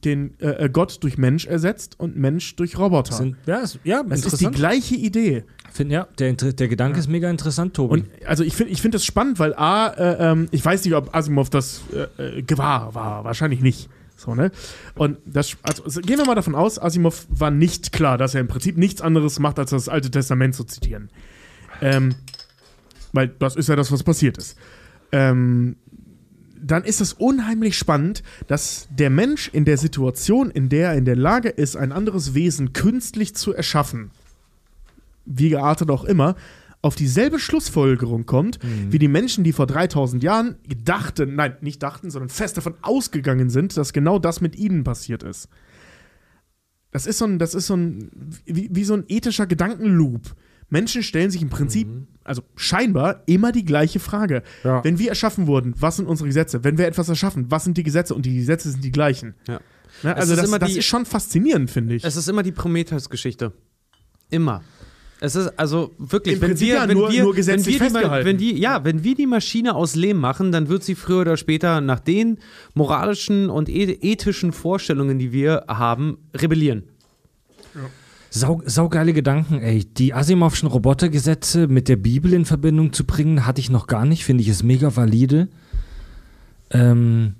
den 0.04 0.38
äh, 0.38 0.64
äh, 0.66 0.68
Gott 0.68 1.02
durch 1.02 1.18
Mensch 1.18 1.46
ersetzt 1.46 1.98
und 1.98 2.16
Mensch 2.16 2.54
durch 2.54 2.78
Roboter. 2.78 3.14
Sind, 3.14 3.36
ja, 3.46 3.58
ist, 3.58 3.80
ja 3.82 4.04
das 4.04 4.26
ist 4.26 4.40
die 4.40 4.46
gleiche 4.46 4.94
Idee. 4.94 5.42
Find, 5.74 5.90
ja, 5.90 6.06
der, 6.20 6.34
der 6.34 6.68
Gedanke 6.68 7.00
ist 7.00 7.08
mega 7.08 7.28
interessant, 7.28 7.74
Tobi. 7.74 7.94
Und 7.94 8.08
also 8.26 8.44
ich 8.44 8.54
finde 8.54 8.72
ich 8.72 8.80
find 8.80 8.94
das 8.94 9.04
spannend, 9.04 9.40
weil 9.40 9.54
A, 9.54 9.88
äh, 9.88 10.30
ähm, 10.30 10.46
ich 10.52 10.64
weiß 10.64 10.84
nicht, 10.84 10.94
ob 10.94 11.12
Asimov 11.12 11.50
das 11.50 11.80
äh, 11.92 12.38
äh, 12.38 12.42
gewahr 12.42 12.94
war. 12.94 13.24
Wahrscheinlich 13.24 13.60
nicht. 13.60 13.88
So, 14.16 14.36
ne? 14.36 14.52
Und 14.94 15.18
das, 15.26 15.56
also 15.64 15.82
also 15.82 16.00
gehen 16.00 16.18
wir 16.18 16.26
mal 16.26 16.36
davon 16.36 16.54
aus, 16.54 16.80
Asimov 16.80 17.26
war 17.28 17.50
nicht 17.50 17.90
klar, 17.90 18.18
dass 18.18 18.36
er 18.36 18.40
im 18.40 18.46
Prinzip 18.46 18.76
nichts 18.76 19.00
anderes 19.00 19.40
macht, 19.40 19.58
als 19.58 19.70
das 19.70 19.88
Alte 19.88 20.12
Testament 20.12 20.54
zu 20.54 20.62
zitieren. 20.62 21.10
Ähm, 21.82 22.14
weil 23.12 23.26
das 23.26 23.56
ist 23.56 23.68
ja 23.68 23.74
das, 23.74 23.90
was 23.90 24.04
passiert 24.04 24.38
ist. 24.38 24.56
Ähm, 25.10 25.74
dann 26.62 26.84
ist 26.84 27.00
es 27.00 27.14
unheimlich 27.14 27.76
spannend, 27.76 28.22
dass 28.46 28.86
der 28.92 29.10
Mensch 29.10 29.48
in 29.48 29.64
der 29.64 29.78
Situation, 29.78 30.52
in 30.52 30.68
der 30.68 30.90
er 30.90 30.94
in 30.94 31.04
der 31.04 31.16
Lage 31.16 31.48
ist, 31.48 31.74
ein 31.74 31.90
anderes 31.90 32.32
Wesen 32.34 32.72
künstlich 32.72 33.34
zu 33.34 33.52
erschaffen, 33.52 34.12
wie 35.24 35.48
geartet 35.50 35.90
auch 35.90 36.04
immer, 36.04 36.34
auf 36.82 36.96
dieselbe 36.96 37.38
Schlussfolgerung 37.38 38.26
kommt, 38.26 38.58
wie 38.90 38.98
die 38.98 39.08
Menschen, 39.08 39.42
die 39.42 39.52
vor 39.52 39.66
3000 39.66 40.22
Jahren 40.22 40.56
dachten, 40.84 41.34
nein, 41.34 41.56
nicht 41.62 41.82
dachten, 41.82 42.10
sondern 42.10 42.28
fest 42.28 42.58
davon 42.58 42.74
ausgegangen 42.82 43.48
sind, 43.48 43.76
dass 43.76 43.94
genau 43.94 44.18
das 44.18 44.42
mit 44.42 44.54
ihnen 44.56 44.84
passiert 44.84 45.22
ist. 45.22 45.48
Das 46.90 47.06
ist 47.06 47.18
so 47.18 47.24
ein, 47.24 47.38
das 47.38 47.54
ist 47.54 47.66
so 47.66 47.74
ein, 47.76 48.10
wie, 48.44 48.68
wie 48.70 48.84
so 48.84 48.94
ein 48.94 49.04
ethischer 49.08 49.46
Gedankenloop. 49.46 50.34
Menschen 50.68 51.02
stellen 51.02 51.30
sich 51.30 51.42
im 51.42 51.50
Prinzip, 51.50 51.88
also 52.22 52.42
scheinbar, 52.56 53.22
immer 53.26 53.50
die 53.52 53.64
gleiche 53.64 53.98
Frage. 53.98 54.42
Ja. 54.62 54.82
Wenn 54.84 54.98
wir 54.98 55.08
erschaffen 55.08 55.46
wurden, 55.46 55.74
was 55.78 55.96
sind 55.96 56.06
unsere 56.06 56.28
Gesetze? 56.28 56.64
Wenn 56.64 56.78
wir 56.78 56.86
etwas 56.86 57.08
erschaffen, 57.08 57.50
was 57.50 57.64
sind 57.64 57.76
die 57.78 57.82
Gesetze? 57.82 58.14
Und 58.14 58.26
die 58.26 58.36
Gesetze 58.36 58.70
sind 58.70 58.84
die 58.84 58.92
gleichen. 58.92 59.34
Ja. 59.48 59.60
Ne? 60.02 60.14
Also 60.16 60.32
ist 60.32 60.38
das, 60.42 60.48
immer 60.48 60.58
das 60.58 60.70
die- 60.72 60.78
ist 60.78 60.86
schon 60.86 61.04
faszinierend, 61.06 61.70
finde 61.70 61.94
ich. 61.94 62.04
Es 62.04 62.16
ist 62.16 62.28
immer 62.28 62.42
die 62.42 62.52
Prometheus-Geschichte. 62.52 63.52
Immer. 64.30 64.62
Es 65.20 65.36
ist 65.36 65.58
also 65.58 65.92
wirklich, 65.98 66.34
Im 66.36 66.40
wenn 66.42 66.48
Prinzip 66.50 66.68
wir, 66.68 66.74
ja 66.74 66.88
wenn 66.88 66.96
nur- 66.98 67.10
wir, 67.10 67.22
nur 67.22 67.30
wenn 67.32 67.36
gesetzlich 67.36 67.80
wir 67.80 67.88
die, 67.88 68.24
wenn 68.24 68.36
die, 68.36 68.58
ja, 68.58 68.84
wenn 68.84 69.04
wir 69.04 69.14
die 69.14 69.26
Maschine 69.26 69.74
aus 69.74 69.94
Lehm 69.94 70.18
machen, 70.18 70.52
dann 70.52 70.68
wird 70.68 70.82
sie 70.82 70.94
früher 70.94 71.20
oder 71.22 71.36
später 71.36 71.80
nach 71.80 72.00
den 72.00 72.38
moralischen 72.74 73.48
und 73.48 73.68
e- 73.68 73.98
ethischen 74.02 74.52
Vorstellungen, 74.52 75.18
die 75.18 75.32
wir 75.32 75.64
haben, 75.68 76.18
rebellieren. 76.34 76.82
Sau, 78.30 78.60
saugeile 78.66 79.12
Gedanken, 79.12 79.60
ey. 79.60 79.84
Die 79.84 80.12
Asimovschen 80.12 80.68
Robotergesetze 80.68 81.68
mit 81.68 81.88
der 81.88 81.96
Bibel 81.96 82.32
in 82.32 82.44
Verbindung 82.44 82.92
zu 82.92 83.04
bringen, 83.04 83.46
hatte 83.46 83.60
ich 83.60 83.70
noch 83.70 83.86
gar 83.86 84.04
nicht, 84.04 84.24
finde 84.24 84.42
ich 84.42 84.48
ist 84.48 84.64
mega 84.64 84.94
valide. 84.96 85.46
Ähm, 86.70 87.34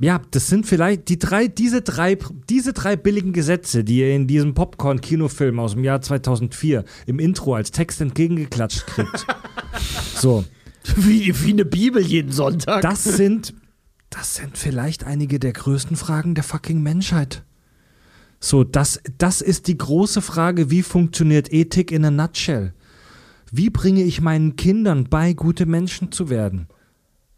ja, 0.00 0.22
das 0.30 0.48
sind 0.48 0.66
vielleicht 0.66 1.10
die 1.10 1.18
drei, 1.18 1.46
diese 1.46 1.82
drei, 1.82 2.16
diese 2.48 2.72
drei 2.72 2.96
billigen 2.96 3.34
Gesetze, 3.34 3.84
die 3.84 3.98
ihr 3.98 4.14
in 4.14 4.26
diesem 4.26 4.54
Popcorn-Kinofilm 4.54 5.60
aus 5.60 5.74
dem 5.74 5.84
Jahr 5.84 6.00
2004 6.00 6.84
im 7.04 7.18
Intro 7.18 7.54
als 7.54 7.70
Text 7.70 8.00
entgegengeklatscht 8.00 8.86
kriegt. 8.86 9.26
so. 10.14 10.44
Wie, 10.96 11.38
wie 11.44 11.52
eine 11.52 11.66
Bibel 11.66 12.02
jeden 12.02 12.32
Sonntag. 12.32 12.80
Das 12.80 13.04
sind, 13.04 13.52
das 14.08 14.36
sind 14.36 14.56
vielleicht 14.56 15.04
einige 15.04 15.38
der 15.38 15.52
größten 15.52 15.96
Fragen 15.96 16.34
der 16.34 16.44
fucking 16.44 16.82
Menschheit. 16.82 17.44
So, 18.40 18.64
das, 18.64 19.02
das 19.18 19.42
ist 19.42 19.66
die 19.66 19.76
große 19.76 20.22
Frage, 20.22 20.70
wie 20.70 20.82
funktioniert 20.82 21.52
Ethik 21.52 21.92
in 21.92 22.06
a 22.06 22.10
nutshell? 22.10 22.72
Wie 23.52 23.68
bringe 23.68 24.02
ich 24.02 24.22
meinen 24.22 24.56
Kindern 24.56 25.04
bei, 25.10 25.34
gute 25.34 25.66
Menschen 25.66 26.10
zu 26.10 26.30
werden? 26.30 26.68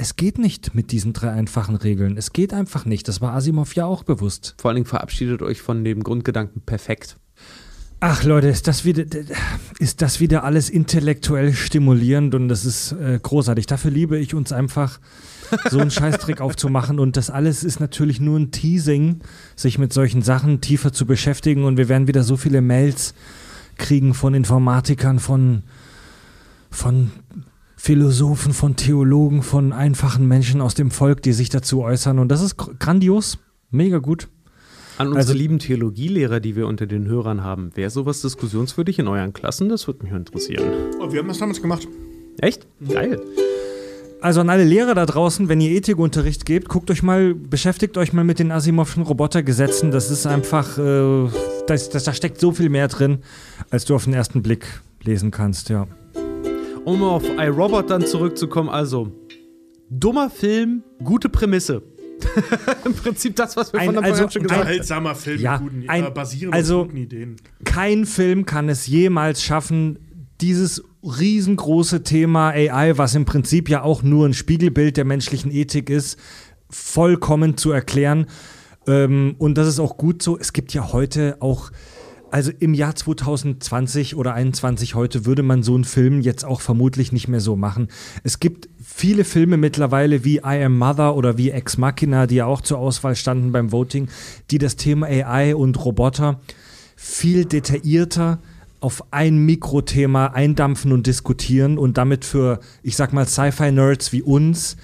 Es 0.02 0.16
geht 0.16 0.36
nicht 0.36 0.74
mit 0.74 0.90
diesen 0.90 1.12
drei 1.12 1.30
einfachen 1.30 1.76
Regeln. 1.76 2.16
Es 2.16 2.32
geht 2.32 2.52
einfach 2.52 2.84
nicht. 2.86 3.06
Das 3.06 3.20
war 3.20 3.34
Asimov 3.34 3.76
ja 3.76 3.86
auch 3.86 4.02
bewusst. 4.02 4.56
Vor 4.58 4.68
allen 4.68 4.74
Dingen 4.74 4.86
verabschiedet 4.86 5.42
euch 5.42 5.62
von 5.62 5.84
dem 5.84 6.02
Grundgedanken 6.02 6.60
perfekt. 6.62 7.18
Ach 8.00 8.24
Leute, 8.24 8.48
ist 8.48 8.66
das 8.66 8.84
wieder, 8.84 9.04
ist 9.78 10.02
das 10.02 10.18
wieder 10.18 10.42
alles 10.42 10.70
intellektuell 10.70 11.52
stimulierend 11.52 12.34
und 12.34 12.48
das 12.48 12.64
ist 12.64 12.90
äh, 12.90 13.20
großartig. 13.22 13.66
Dafür 13.66 13.92
liebe 13.92 14.18
ich 14.18 14.34
uns 14.34 14.50
einfach, 14.50 14.98
so 15.70 15.78
einen 15.78 15.90
Scheißtrick 15.92 16.40
aufzumachen 16.40 16.98
und 16.98 17.16
das 17.16 17.30
alles 17.30 17.62
ist 17.62 17.78
natürlich 17.78 18.18
nur 18.18 18.40
ein 18.40 18.50
Teasing, 18.50 19.20
sich 19.54 19.78
mit 19.78 19.92
solchen 19.92 20.22
Sachen 20.22 20.60
tiefer 20.60 20.92
zu 20.92 21.06
beschäftigen 21.06 21.62
und 21.62 21.76
wir 21.76 21.88
werden 21.88 22.08
wieder 22.08 22.24
so 22.24 22.36
viele 22.36 22.60
Mails 22.60 23.14
kriegen 23.78 24.14
von 24.14 24.34
Informatikern, 24.34 25.20
von, 25.20 25.62
von 26.72 27.12
Philosophen, 27.84 28.52
von 28.52 28.76
Theologen, 28.76 29.42
von 29.42 29.72
einfachen 29.72 30.28
Menschen 30.28 30.60
aus 30.60 30.74
dem 30.76 30.92
Volk, 30.92 31.20
die 31.20 31.32
sich 31.32 31.48
dazu 31.48 31.82
äußern 31.82 32.20
und 32.20 32.28
das 32.28 32.40
ist 32.40 32.56
gr- 32.56 32.74
grandios, 32.78 33.38
mega 33.72 33.98
gut. 33.98 34.28
An 34.98 35.09
unsere 35.09 35.18
Also- 35.22 35.34
lieben 35.34 35.59
Theologielehrer, 35.59 36.38
die 36.38 36.54
wir 36.54 36.68
unter 36.68 36.86
den 36.86 37.09
Hörern 37.09 37.42
haben, 37.42 37.72
wäre 37.74 37.90
sowas 37.90 38.22
diskussionswürdig 38.22 39.00
in 39.00 39.09
euren 39.09 39.32
Klassen? 39.32 39.68
Das 39.68 39.88
würde 39.88 40.04
mich 40.04 40.12
interessieren. 40.12 40.62
Oh, 41.00 41.10
wir 41.10 41.18
haben 41.18 41.26
das 41.26 41.38
damals 41.38 41.60
gemacht. 41.60 41.88
Echt? 42.38 42.68
Geil. 42.88 43.20
Also 44.20 44.42
an 44.42 44.48
alle 44.50 44.62
Lehrer 44.62 44.94
da 44.94 45.04
draußen, 45.04 45.48
wenn 45.48 45.60
ihr 45.60 45.72
Ethikunterricht 45.72 46.46
gebt, 46.46 46.68
guckt 46.68 46.88
euch 46.88 47.02
mal, 47.02 47.34
beschäftigt 47.34 47.98
euch 47.98 48.12
mal 48.12 48.22
mit 48.22 48.38
den 48.38 48.52
Asimovschen 48.52 49.02
Robotergesetzen. 49.02 49.90
Das 49.90 50.09
ist 50.09 50.24
einfach, 50.24 50.78
äh, 50.78 51.28
das, 51.66 51.88
das, 51.90 52.04
da 52.04 52.14
steckt 52.14 52.38
so 52.38 52.52
viel 52.52 52.68
mehr 52.68 52.86
drin, 52.86 53.18
als 53.70 53.86
du 53.86 53.96
auf 53.96 54.04
den 54.04 54.14
ersten 54.14 54.40
Blick 54.40 54.66
lesen 55.02 55.32
kannst, 55.32 55.68
ja. 55.68 55.88
Um 56.84 57.02
auf 57.04 57.22
iRobot 57.38 57.90
dann 57.90 58.04
zurückzukommen, 58.04 58.68
also 58.68 59.12
dummer 59.88 60.30
Film, 60.30 60.82
gute 61.02 61.28
Prämisse. 61.28 61.82
Im 62.84 62.94
Prinzip 62.94 63.36
das, 63.36 63.56
was 63.56 63.72
wir 63.72 63.80
Ein- 63.80 63.86
von 63.86 63.94
der 63.96 64.04
also 64.04 64.28
schon 64.28 64.42
ein- 64.42 64.42
gesagt 64.42 64.52
haben. 64.52 64.60
Unterhaltsamer 64.60 65.14
Film 65.14 65.40
Ja, 65.40 65.52
mit 65.59 65.60
guten, 65.62 65.84
ein- 65.88 66.04
äh, 66.06 66.10
basierend 66.10 66.54
also- 66.54 66.80
auf 66.82 66.86
guten 66.86 66.96
Ideen. 66.98 67.36
Kein 67.64 68.04
Film 68.06 68.46
kann 68.46 68.68
es 68.68 68.86
jemals 68.86 69.42
schaffen, 69.42 69.98
dieses 70.40 70.82
riesengroße 71.04 72.02
Thema 72.02 72.50
AI, 72.50 72.96
was 72.98 73.14
im 73.14 73.24
Prinzip 73.24 73.68
ja 73.68 73.82
auch 73.82 74.02
nur 74.02 74.26
ein 74.26 74.34
Spiegelbild 74.34 74.96
der 74.96 75.04
menschlichen 75.04 75.50
Ethik 75.52 75.90
ist, 75.90 76.18
vollkommen 76.70 77.56
zu 77.56 77.70
erklären. 77.72 78.26
Ähm, 78.86 79.34
und 79.38 79.56
das 79.59 79.68
ist 79.68 79.78
auch 79.80 79.96
gut 79.96 80.22
so. 80.22 80.38
Es 80.38 80.52
gibt 80.52 80.74
ja 80.74 80.92
heute 80.92 81.36
auch, 81.40 81.70
also 82.32 82.50
im 82.59 82.72
Jahr 82.72 82.94
2020 82.94 84.16
oder 84.16 84.30
2021 84.30 84.94
heute 84.94 85.26
würde 85.26 85.42
man 85.42 85.62
so 85.62 85.74
einen 85.74 85.84
Film 85.84 86.22
jetzt 86.22 86.44
auch 86.44 86.62
vermutlich 86.62 87.12
nicht 87.12 87.28
mehr 87.28 87.40
so 87.40 87.56
machen. 87.56 87.88
Es 88.24 88.40
gibt 88.40 88.70
viele 88.82 89.24
Filme 89.24 89.59
mittlerweile 89.59 90.24
wie 90.24 90.36
I 90.38 90.64
Am 90.64 90.78
Mother 90.78 91.14
oder 91.14 91.36
wie 91.36 91.50
Ex 91.50 91.76
Machina, 91.76 92.26
die 92.26 92.36
ja 92.36 92.46
auch 92.46 92.62
zur 92.62 92.78
Auswahl 92.78 93.16
standen 93.16 93.52
beim 93.52 93.70
Voting, 93.70 94.09
die 94.50 94.59
das 94.59 94.76
Thema 94.76 95.06
AI 95.06 95.54
und 95.54 95.84
Roboter 95.84 96.40
viel 96.96 97.44
detaillierter 97.44 98.38
auf 98.80 99.04
ein 99.12 99.36
Mikrothema 99.36 100.28
eindampfen 100.28 100.92
und 100.92 101.06
diskutieren 101.06 101.76
und 101.76 101.98
damit 101.98 102.24
für, 102.24 102.60
ich 102.82 102.96
sag 102.96 103.12
mal, 103.12 103.26
Sci-Fi-Nerds 103.26 104.12
wie 104.12 104.22
uns, 104.22 104.76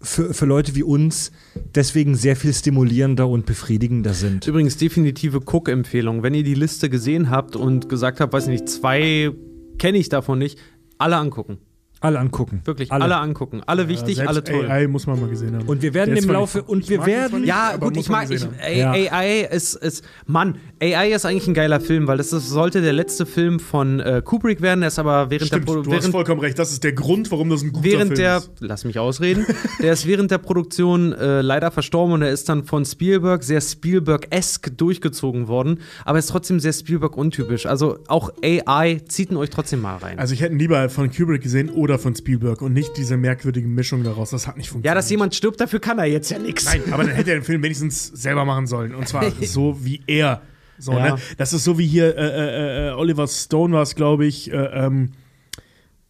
für, 0.00 0.32
für 0.32 0.46
Leute 0.46 0.74
wie 0.74 0.82
uns, 0.82 1.30
deswegen 1.74 2.14
sehr 2.14 2.36
viel 2.36 2.52
stimulierender 2.54 3.28
und 3.28 3.46
befriedigender 3.46 4.14
sind. 4.14 4.46
Übrigens 4.46 4.76
definitive 4.76 5.40
Cook-Empfehlung. 5.44 6.22
Wenn 6.22 6.34
ihr 6.34 6.42
die 6.42 6.54
Liste 6.54 6.88
gesehen 6.88 7.30
habt 7.30 7.56
und 7.56 7.88
gesagt 7.88 8.20
habt, 8.20 8.32
weiß 8.32 8.46
nicht, 8.46 8.68
zwei 8.68 9.30
kenne 9.78 9.98
ich 9.98 10.08
davon 10.08 10.38
nicht, 10.38 10.58
alle 10.98 11.16
angucken. 11.16 11.58
Alle 12.02 12.18
angucken. 12.18 12.62
Wirklich, 12.64 12.90
Alle. 12.90 13.04
alle, 13.04 13.16
angucken. 13.18 13.60
Alle 13.66 13.88
wichtig, 13.88 14.26
alle 14.26 14.42
toll. 14.42 14.70
AI 14.70 14.86
muss 14.88 15.06
man 15.06 15.20
mal 15.20 15.28
gesehen 15.28 15.54
haben. 15.54 15.66
Und 15.68 15.82
wir 15.82 15.92
werden 15.92 16.16
im 16.16 16.30
Laufe 16.30 16.62
und 16.62 16.88
wir 16.88 17.04
werden 17.04 17.40
nicht, 17.42 17.48
Ja, 17.48 17.76
gut, 17.76 17.94
ich 17.96 18.08
mag, 18.08 18.30
ich, 18.30 18.46
Ja. 18.74 18.92
AI 18.92 19.42
ist, 19.50 19.74
ist, 19.74 20.02
Mann, 20.26 20.56
AI 20.82 21.12
ist 21.12 21.26
eigentlich 21.26 21.46
ein 21.46 21.52
geiler 21.52 21.78
Film, 21.78 22.06
weil 22.06 22.16
das 22.16 22.32
ist, 22.32 22.48
sollte 22.48 22.80
der 22.80 22.94
letzte 22.94 23.26
Film 23.26 23.60
von 23.60 24.00
äh, 24.00 24.22
Kubrick 24.24 24.62
werden, 24.62 24.80
der 24.80 24.88
ist 24.88 24.98
aber 24.98 25.28
während 25.30 25.48
Stimmt, 25.48 25.68
der, 25.68 25.74
du 25.74 25.82
Pro- 25.82 25.90
hast 25.92 26.00
während, 26.00 26.12
vollkommen 26.12 26.40
recht. 26.40 26.58
Das 26.58 26.72
ist 26.72 26.82
der 26.84 26.92
Grund, 26.94 27.30
warum 27.30 27.50
das 27.50 27.62
ein 27.62 27.70
guter 27.72 27.84
während 27.84 28.06
Film 28.06 28.18
der, 28.18 28.36
ist. 28.38 28.50
lass 28.60 28.84
mich 28.86 28.98
ausreden, 28.98 29.44
der 29.82 29.92
ist 29.92 30.06
während 30.06 30.30
der 30.30 30.38
Produktion 30.38 31.12
äh, 31.12 31.42
leider 31.42 31.70
verstorben 31.70 32.14
und 32.14 32.22
er 32.22 32.30
ist 32.30 32.48
dann 32.48 32.64
von 32.64 32.86
Spielberg 32.86 33.42
sehr 33.44 33.60
Spielberg-esque 33.60 34.70
durchgezogen 34.76 35.48
worden, 35.48 35.80
aber 36.06 36.18
ist 36.18 36.30
trotzdem 36.30 36.60
sehr 36.60 36.72
Spielberg-untypisch. 36.72 37.66
Also 37.66 37.98
auch 38.08 38.30
AI 38.42 39.00
zieht 39.06 39.30
ihn 39.30 39.36
euch 39.36 39.50
trotzdem 39.50 39.82
mal 39.82 39.96
rein. 39.96 40.18
Also 40.18 40.32
ich 40.32 40.40
hätte 40.40 40.54
ihn 40.54 40.58
lieber 40.58 40.88
von 40.88 41.10
Kubrick 41.10 41.42
gesehen 41.42 41.68
oder 41.68 41.89
von 41.98 42.14
Spielberg 42.14 42.62
und 42.62 42.72
nicht 42.72 42.96
diese 42.96 43.16
merkwürdige 43.16 43.66
Mischung 43.68 44.02
daraus. 44.04 44.30
Das 44.30 44.46
hat 44.46 44.56
nicht 44.56 44.68
funktioniert. 44.68 44.86
ja, 44.90 44.94
dass 44.94 45.10
jemand 45.10 45.34
stirbt, 45.34 45.60
dafür 45.60 45.80
kann 45.80 45.98
er 45.98 46.06
jetzt 46.06 46.30
ja 46.30 46.38
nichts. 46.38 46.64
Nein, 46.64 46.82
aber 46.92 47.04
dann 47.04 47.12
hätte 47.12 47.30
er 47.30 47.38
den 47.38 47.44
Film 47.44 47.62
wenigstens 47.64 48.06
selber 48.08 48.44
machen 48.44 48.66
sollen. 48.66 48.94
Und 48.94 49.08
zwar 49.08 49.30
so 49.42 49.84
wie 49.84 50.02
er. 50.06 50.42
So, 50.78 50.92
Ja. 50.92 51.14
ne? 51.14 51.20
Das 51.36 51.52
ist 51.52 51.64
so 51.64 51.78
wie 51.78 51.86
hier 51.86 52.16
äh, 52.16 52.26
äh, 52.26 52.88
äh, 52.88 52.92
Oliver 52.92 53.26
Stone 53.28 53.74
war 53.74 53.82
es, 53.82 53.94
glaube 53.94 54.24
ich. 54.26 54.50
Äh, 54.52 54.56
ähm, 54.56 55.10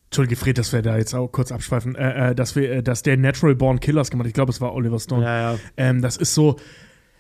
Entschuldige, 0.07 0.37
Fred, 0.37 0.59
dass 0.59 0.73
wir 0.73 0.83
da 0.83 0.97
jetzt 0.99 1.15
auch 1.15 1.29
kurz 1.29 1.53
abschweifen, 1.53 1.95
äh, 1.95 2.31
äh, 2.31 2.35
dass, 2.35 2.57
wir, 2.57 2.71
äh, 2.73 2.83
dass 2.83 3.03
der 3.03 3.17
Natural 3.17 3.55
Born 3.55 3.79
Killers 3.81 4.11
gemacht 4.11 4.25
hat. 4.25 4.29
Ich 4.31 4.35
glaube, 4.35 4.51
es 4.51 4.61
war 4.61 4.75
Oliver 4.75 4.99
Stone. 4.99 5.25
Ja, 5.25 5.53
ja. 5.53 5.59
Ähm, 5.77 6.03
das 6.03 6.17
ist 6.17 6.35
so, 6.35 6.57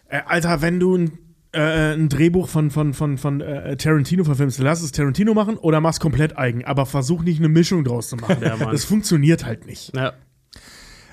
äh, 0.08 0.20
Alter, 0.26 0.60
wenn 0.60 0.80
du 0.80 0.96
ein, 0.96 1.18
äh, 1.52 1.94
ein 1.94 2.08
Drehbuch 2.08 2.48
von, 2.48 2.70
von, 2.70 2.94
von, 2.94 3.18
von 3.18 3.40
äh, 3.40 3.76
Tarantino 3.76 4.24
verfilmst, 4.24 4.58
lass 4.60 4.82
es 4.82 4.92
Tarantino 4.92 5.34
machen 5.34 5.56
oder 5.56 5.80
mach's 5.80 6.00
komplett 6.00 6.38
eigen. 6.38 6.64
Aber 6.64 6.86
versuch 6.86 7.22
nicht 7.22 7.38
eine 7.38 7.48
Mischung 7.48 7.84
draus 7.84 8.08
zu 8.08 8.16
machen. 8.16 8.38
Ja, 8.40 8.56
das 8.56 8.84
funktioniert 8.84 9.44
halt 9.44 9.66
nicht. 9.66 9.94
Ja. 9.94 10.12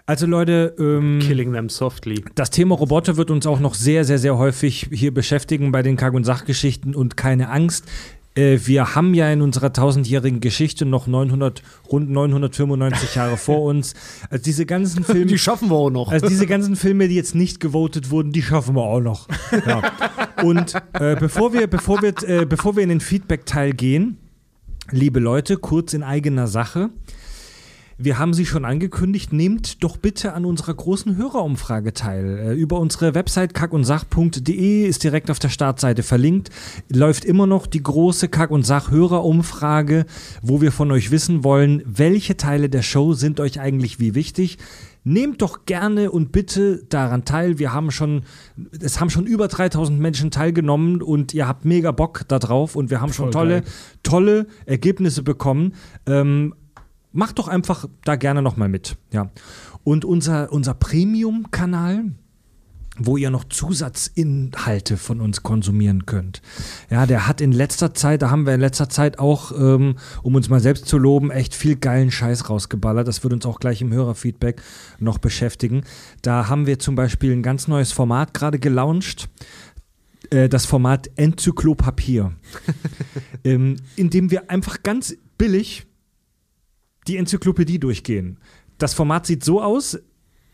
Also 0.06 0.26
Leute, 0.26 0.74
ähm, 0.80 1.20
Killing 1.22 1.52
them 1.52 1.68
softly. 1.68 2.24
das 2.36 2.50
Thema 2.50 2.76
Roboter 2.76 3.18
wird 3.18 3.30
uns 3.30 3.46
auch 3.46 3.60
noch 3.60 3.74
sehr, 3.74 4.06
sehr, 4.06 4.18
sehr 4.18 4.38
häufig 4.38 4.88
hier 4.92 5.14
beschäftigen 5.14 5.74
bei 5.74 5.82
den 5.82 5.98
Kack- 5.98 6.14
und 6.14 6.24
Sachgeschichten 6.24 6.96
und 6.96 7.18
keine 7.18 7.50
Angst. 7.50 7.86
Äh, 8.38 8.60
wir 8.66 8.96
haben 8.96 9.14
ja 9.14 9.32
in 9.32 9.42
unserer 9.42 9.74
tausendjährigen 9.74 10.40
Geschichte 10.40 10.86
noch 10.86 11.08
900, 11.08 11.64
rund 11.92 12.10
995 12.10 13.16
Jahre 13.16 13.38
vor 13.38 13.64
uns. 13.64 13.96
Also 14.30 14.44
diese 14.44 14.66
ganzen 14.66 15.04
Filme, 15.06 15.38
schaffen 15.38 15.70
wir 15.70 15.76
auch 15.76 15.90
noch. 15.90 16.12
also 16.12 16.28
diese 16.28 16.46
ganzen 16.46 16.76
Filme, 16.76 17.08
die 17.08 17.16
jetzt 17.16 17.36
nicht 17.36 17.60
gewotet 17.60 18.12
wurden, 18.12 18.32
die 18.32 18.44
schaffen 18.44 18.76
wir 18.76 18.84
auch 18.84 19.02
noch. 19.02 19.28
Ja. 19.66 19.82
Und 20.44 20.76
äh, 20.94 21.16
bevor 21.20 21.54
wir, 21.54 21.68
bevor 21.68 22.02
wir, 22.02 22.14
äh, 22.24 22.46
bevor 22.46 22.76
wir 22.76 22.84
in 22.84 22.90
den 22.90 23.02
Feedback-Teil 23.02 23.74
gehen, 23.74 24.18
liebe 24.92 25.20
Leute, 25.20 25.58
kurz 25.58 25.94
in 25.94 26.04
eigener 26.04 26.48
Sache. 26.48 26.92
Wir 28.00 28.19
haben 28.19 28.35
sie 28.35 28.45
schon 28.45 28.64
angekündigt. 28.64 29.34
Nehmt 29.34 29.84
doch 29.84 29.98
bitte 29.98 30.34
an 30.34 30.45
unserer 30.45 30.76
großen 30.76 31.17
Hörerumfrage 31.17 31.93
teil. 31.93 32.38
Äh, 32.38 32.53
Über 32.53 32.80
unsere 32.80 33.16
Website 33.16 33.56
kackundsach.de 33.56 34.85
ist 34.85 35.03
direkt 35.03 35.32
auf 35.32 35.40
der 35.40 35.50
Startseite 35.50 36.03
verlinkt. 36.03 36.51
Läuft 36.90 37.26
immer 37.26 37.48
noch 37.48 37.66
die 37.66 37.82
große 37.82 38.30
Kack- 38.30 38.51
und 38.51 38.67
Sach-Hörerumfrage, 38.67 40.06
wo 40.43 40.61
wir 40.61 40.72
von 40.72 40.92
euch 40.92 41.09
wissen 41.09 41.43
wollen, 41.43 41.82
welche 41.85 42.38
Teile 42.38 42.69
der 42.69 42.84
Show 42.84 43.14
sind 43.14 43.40
euch 43.40 43.59
eigentlich 43.59 44.00
wie 44.00 44.14
wichtig. 44.14 44.59
Nehmt 45.03 45.42
doch 45.42 45.66
gerne 45.66 46.11
und 46.11 46.32
bitte 46.32 46.84
daran 46.90 47.26
teil. 47.26 47.58
Wir 47.58 47.74
haben 47.74 47.90
schon, 47.90 48.24
es 48.80 49.00
haben 49.00 49.09
schon 49.09 49.26
über 49.26 49.48
3000 49.48 50.00
Menschen 50.00 50.30
teilgenommen 50.30 51.01
und 51.01 51.34
ihr 51.34 51.48
habt 51.48 51.66
mega 51.66 51.92
Bock 51.92 52.27
darauf 52.27 52.76
und 52.76 52.92
wir 52.92 53.01
haben 53.01 53.14
schon 53.14 53.32
Voll 53.32 53.32
tolle, 53.32 53.61
geil. 53.61 53.72
tolle 54.03 54.48
Ergebnisse 54.66 55.24
bekommen. 55.24 55.74
Ähm, 56.06 56.53
macht 57.18 57.40
doch 57.40 57.48
einfach 57.48 57.86
da 58.04 58.16
gerne 58.16 58.44
nochmal 58.44 58.70
mit. 58.70 58.96
Ja. 59.12 59.32
Und 59.84 60.06
unser, 60.06 60.52
unser 60.52 60.76
Premium-Kanal, 60.76 62.12
wo 63.00 63.18
ihr 63.18 63.32
noch 63.32 63.44
Zusatzinhalte 63.44 64.98
von 64.98 65.20
uns 65.20 65.42
konsumieren 65.42 66.06
könnt. 66.06 66.44
Ja, 66.92 67.08
der 67.08 67.28
hat 67.28 67.42
in 67.42 67.52
letzter 67.52 67.96
Zeit, 67.96 68.22
da 68.22 68.30
haben 68.30 68.46
wir 68.46 68.54
in 68.54 68.62
letzter 68.62 68.88
Zeit 68.90 69.18
auch, 69.18 69.52
ähm, 69.52 69.96
um 70.22 70.36
uns 70.36 70.50
mal 70.50 70.60
selbst 70.60 70.86
zu 70.86 71.00
loben, 71.00 71.32
echt 71.32 71.56
viel 71.56 71.76
geilen 71.76 72.12
Scheiß 72.12 72.52
rausgeballert. 72.52 73.08
Das 73.08 73.24
wird 73.24 73.34
uns 73.34 73.48
auch 73.48 73.60
gleich 73.60 73.82
im 73.82 73.92
Hörerfeedback 73.92 74.62
noch 75.00 75.18
beschäftigen. 75.18 75.82
Da 76.22 76.50
haben 76.50 76.68
wir 76.68 76.78
zum 76.78 76.96
Beispiel 76.96 77.32
ein 77.32 77.44
ganz 77.44 77.68
neues 77.68 77.92
Format 77.92 78.36
gerade 78.36 78.60
gelauncht. 78.60 79.28
Äh, 80.30 80.50
Das 80.50 80.68
Format 80.68 81.10
Enzyklopapier. 81.16 82.34
ähm, 83.44 83.78
in 83.96 84.12
dem 84.12 84.30
wir 84.30 84.52
einfach 84.52 84.84
ganz 84.84 85.16
billig 85.38 85.88
die 87.08 87.18
Enzyklopädie 87.18 87.80
durchgehen. 87.80 88.38
Das 88.77 88.94
Format 88.94 89.26
sieht 89.26 89.44
so 89.44 89.61
aus. 89.61 89.98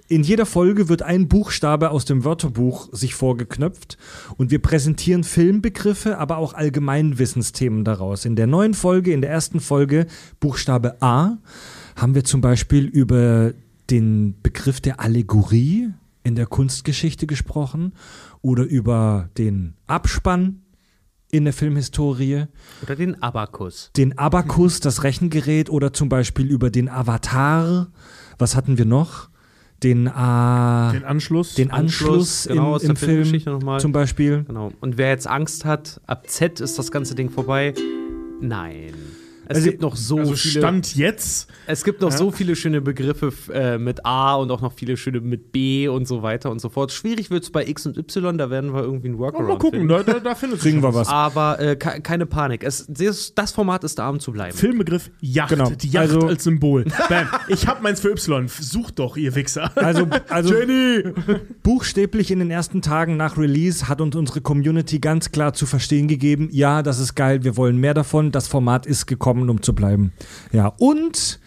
In 0.10 0.24
jeder 0.24 0.46
Folge 0.46 0.90
wird 0.90 1.02
ein 1.02 1.28
Buchstabe 1.28 1.90
aus 1.90 2.06
dem 2.06 2.26
Wörterbuch 2.26 2.90
sich 2.92 3.16
vorgeknöpft 3.16 3.98
und 4.36 4.52
wir 4.52 4.62
präsentieren 4.62 5.24
Filmbegriffe, 5.24 6.18
aber 6.18 6.38
auch 6.38 6.54
Allgemeinwissensthemen 6.54 7.86
daraus. 7.86 8.26
In 8.26 8.36
der 8.36 8.48
neuen 8.48 8.74
Folge, 8.74 9.14
in 9.14 9.22
der 9.22 9.30
ersten 9.30 9.60
Folge, 9.60 10.08
Buchstabe 10.40 11.02
A, 11.02 11.38
haben 11.96 12.16
wir 12.16 12.26
zum 12.26 12.42
Beispiel 12.42 12.86
über 12.86 13.54
den 13.90 14.36
Begriff 14.44 14.82
der 14.82 15.00
Allegorie 15.00 15.90
in 16.24 16.36
der 16.36 16.48
Kunstgeschichte 16.48 17.26
gesprochen 17.26 17.94
oder 18.42 18.64
über 18.64 19.30
den 19.38 19.76
Abspann 19.88 20.63
in 21.34 21.46
der 21.46 21.54
Filmhistorie 21.54 22.46
Oder 22.84 22.96
den 22.96 23.22
Abakus. 23.22 23.90
den 23.98 24.18
Abakus, 24.18 24.80
das 24.80 25.04
Rechengerät 25.04 25.70
oder 25.70 25.92
zum 25.92 26.08
Beispiel 26.08 26.46
über 26.46 26.70
den 26.70 26.90
Avatar. 26.90 27.88
Was 28.38 28.56
hatten 28.56 28.78
wir 28.78 28.86
noch? 28.86 29.30
Den, 29.82 30.06
äh, 30.08 30.12
Den 30.12 30.14
den, 30.94 31.04
Anschluss. 31.04 31.58
Anschluss, 31.60 32.46
genau, 32.48 32.68
im, 32.68 32.74
aus 32.76 32.82
der 32.82 32.90
im 32.92 32.96
Film 32.96 33.42
nochmal. 33.46 33.80
zum 33.80 33.92
Beispiel. 33.92 34.44
Genau. 34.48 34.72
Und 34.80 34.98
wer 34.98 35.10
jetzt 35.10 35.28
Angst 35.28 35.66
hat, 35.66 36.00
ab 36.08 36.30
Z 36.30 36.62
ist 36.62 36.78
das 36.80 36.92
ganze 36.92 37.16
Ding 37.16 37.30
vorbei. 37.30 37.74
Nein. 38.40 38.94
Es 39.54 39.58
Also- 39.60 39.70
gibt 39.70 39.82
noch 39.82 39.96
so 39.96 40.18
also 40.20 40.34
viele. 40.36 40.60
Stand 40.62 40.96
jetzt. 40.96 41.50
Es 41.68 41.84
gibt 41.84 42.02
noch 42.02 42.12
so 42.12 42.32
viele 42.32 42.56
schöne 42.56 42.82
Begriffe 42.82 43.32
äh, 43.54 43.78
mit 43.78 44.06
A 44.06 44.36
und 44.36 44.52
auch 44.52 44.62
noch 44.62 44.74
viele 44.74 44.98
schöne 44.98 45.22
mit 45.22 45.52
B 45.52 45.88
und 45.88 46.08
so 46.08 46.22
weiter 46.22 46.52
und 46.52 46.60
so 46.60 46.70
fort. 46.70 46.92
Schwierig 46.92 47.30
wird 47.32 47.44
es 47.44 47.50
bei 47.52 47.66
X 47.66 47.86
und 47.86 47.98
Y, 47.98 48.38
da 48.38 48.50
werden 48.50 48.74
wir 48.74 48.82
irgendwie 48.84 49.10
ein 49.10 49.18
Workaround 49.18 49.48
Mal 49.48 49.58
gucken, 49.58 49.80
finden. 49.88 49.88
da, 49.90 50.04
da, 50.04 50.20
da 50.20 50.36
findet 50.36 50.60
Kriegen 50.60 50.82
wir 50.84 50.94
was. 50.94 51.08
Aber 51.08 51.60
äh, 51.60 51.76
ke- 51.76 52.02
keine 52.02 52.26
Panik. 52.26 52.64
Es, 52.64 52.86
das, 52.90 53.34
das 53.36 53.52
Format 53.52 53.84
ist 53.84 54.00
da, 54.00 54.10
um 54.10 54.20
zu 54.20 54.32
bleiben. 54.32 54.56
Filmbegriff 54.58 55.12
Yacht. 55.22 55.50
Genau. 55.50 55.70
Die 55.70 55.88
Yacht 55.90 56.10
Also- 56.12 56.28
als 56.28 56.44
Symbol. 56.44 56.84
Bam. 57.10 57.28
Ich 57.48 57.68
hab 57.68 57.82
meins 57.82 58.00
für 58.00 58.10
Y. 58.12 58.48
Sucht 58.48 59.00
doch, 59.00 59.16
ihr 59.18 59.36
Wichser. 59.36 59.72
Also, 59.76 60.08
also 60.30 60.54
Jenny! 60.54 61.04
buchstäblich 61.64 62.32
in 62.32 62.40
den 62.40 62.52
ersten 62.52 62.82
Tagen 62.82 63.18
nach 63.18 63.38
Release 63.38 63.88
hat 63.88 64.02
uns 64.02 64.16
unsere 64.16 64.42
Community 64.42 65.00
ganz 65.00 65.32
klar 65.32 65.54
zu 65.54 65.66
verstehen 65.66 66.08
gegeben, 66.08 66.50
ja, 66.52 66.82
das 66.84 67.00
ist 67.00 67.16
geil, 67.16 67.44
wir 67.44 67.58
wollen 67.58 67.78
mehr 67.78 67.94
davon, 67.94 68.32
das 68.32 68.48
Format 68.48 68.86
ist 68.86 69.06
gekommen, 69.06 69.43
um 69.50 69.62
zu 69.62 69.74
bleiben. 69.74 70.14
Ja, 70.52 70.68
und 70.68 71.40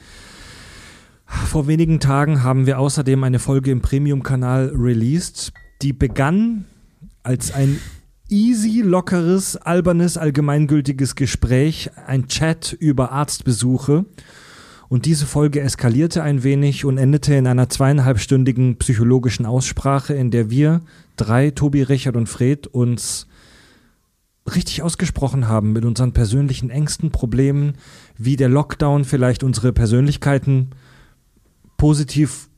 vor 1.26 1.66
wenigen 1.66 2.00
Tagen 2.00 2.42
haben 2.42 2.66
wir 2.66 2.78
außerdem 2.78 3.22
eine 3.24 3.38
Folge 3.38 3.70
im 3.70 3.82
Premium-Kanal 3.82 4.72
released, 4.74 5.52
die 5.82 5.92
begann 5.92 6.66
als 7.22 7.52
ein 7.52 7.80
easy, 8.28 8.80
lockeres, 8.82 9.56
albernes, 9.56 10.16
allgemeingültiges 10.16 11.14
Gespräch, 11.14 11.90
ein 12.06 12.28
Chat 12.28 12.72
über 12.72 13.12
Arztbesuche. 13.12 14.04
Und 14.88 15.04
diese 15.04 15.26
Folge 15.26 15.60
eskalierte 15.60 16.22
ein 16.22 16.44
wenig 16.44 16.84
und 16.84 16.96
endete 16.98 17.34
in 17.34 17.48
einer 17.48 17.68
zweieinhalbstündigen 17.68 18.76
psychologischen 18.76 19.44
Aussprache, 19.44 20.14
in 20.14 20.30
der 20.30 20.48
wir 20.48 20.82
drei, 21.16 21.50
Tobi, 21.50 21.82
Richard 21.82 22.16
und 22.16 22.28
Fred, 22.28 22.68
uns 22.68 23.26
richtig 24.54 24.82
ausgesprochen 24.82 25.48
haben 25.48 25.72
mit 25.72 25.84
unseren 25.84 26.12
persönlichen 26.12 26.70
Ängsten, 26.70 27.10
Problemen, 27.10 27.74
wie 28.16 28.36
der 28.36 28.48
Lockdown 28.48 29.04
vielleicht 29.04 29.42
unsere 29.42 29.72
Persönlichkeiten 29.72 30.70
positiv 31.76 32.48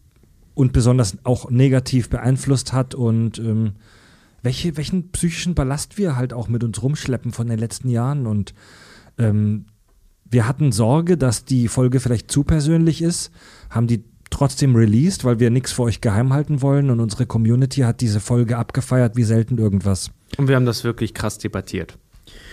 und 0.55 0.73
besonders 0.73 1.17
auch 1.25 1.51
negativ 1.51 2.11
beeinflusst 2.11 2.73
hat 2.73 2.95
und 2.95 3.39
ähm, 3.39 3.73
welche, 4.43 4.77
welchen 4.77 5.11
psychischen 5.11 5.55
Ballast 5.55 5.99
wir 5.99 6.17
halt 6.17 6.33
auch 6.33 6.49
mit 6.49 6.63
uns 6.65 6.83
rumschleppen 6.83 7.33
von 7.33 7.49
den 7.49 7.59
letzten 7.59 7.89
Jahren 7.89 8.27
und 8.27 8.55
ähm, 9.19 9.67
wir 10.31 10.47
hatten 10.47 10.73
Sorge, 10.73 11.17
dass 11.17 11.45
die 11.45 11.69
Folge 11.69 12.01
vielleicht 12.01 12.31
zu 12.31 12.45
persönlich 12.45 13.03
ist, 13.03 13.31
haben 13.71 13.87
die 13.87 14.05
trotzdem 14.31 14.77
released, 14.77 15.25
weil 15.25 15.41
wir 15.41 15.51
nichts 15.51 15.73
für 15.73 15.83
euch 15.83 16.01
geheim 16.01 16.33
halten 16.33 16.61
wollen 16.61 16.91
und 16.91 17.01
unsere 17.01 17.27
Community 17.27 17.81
hat 17.81 18.01
diese 18.01 18.21
Folge 18.21 18.59
abgefeiert 18.59 19.17
wie 19.17 19.25
selten 19.25 19.59
irgendwas. 19.59 20.11
Und 20.37 20.49
wir 20.49 20.57
haben 20.57 20.67
das 20.67 20.85
wirklich 20.85 21.15
krass 21.15 21.39
debattiert. 21.39 21.97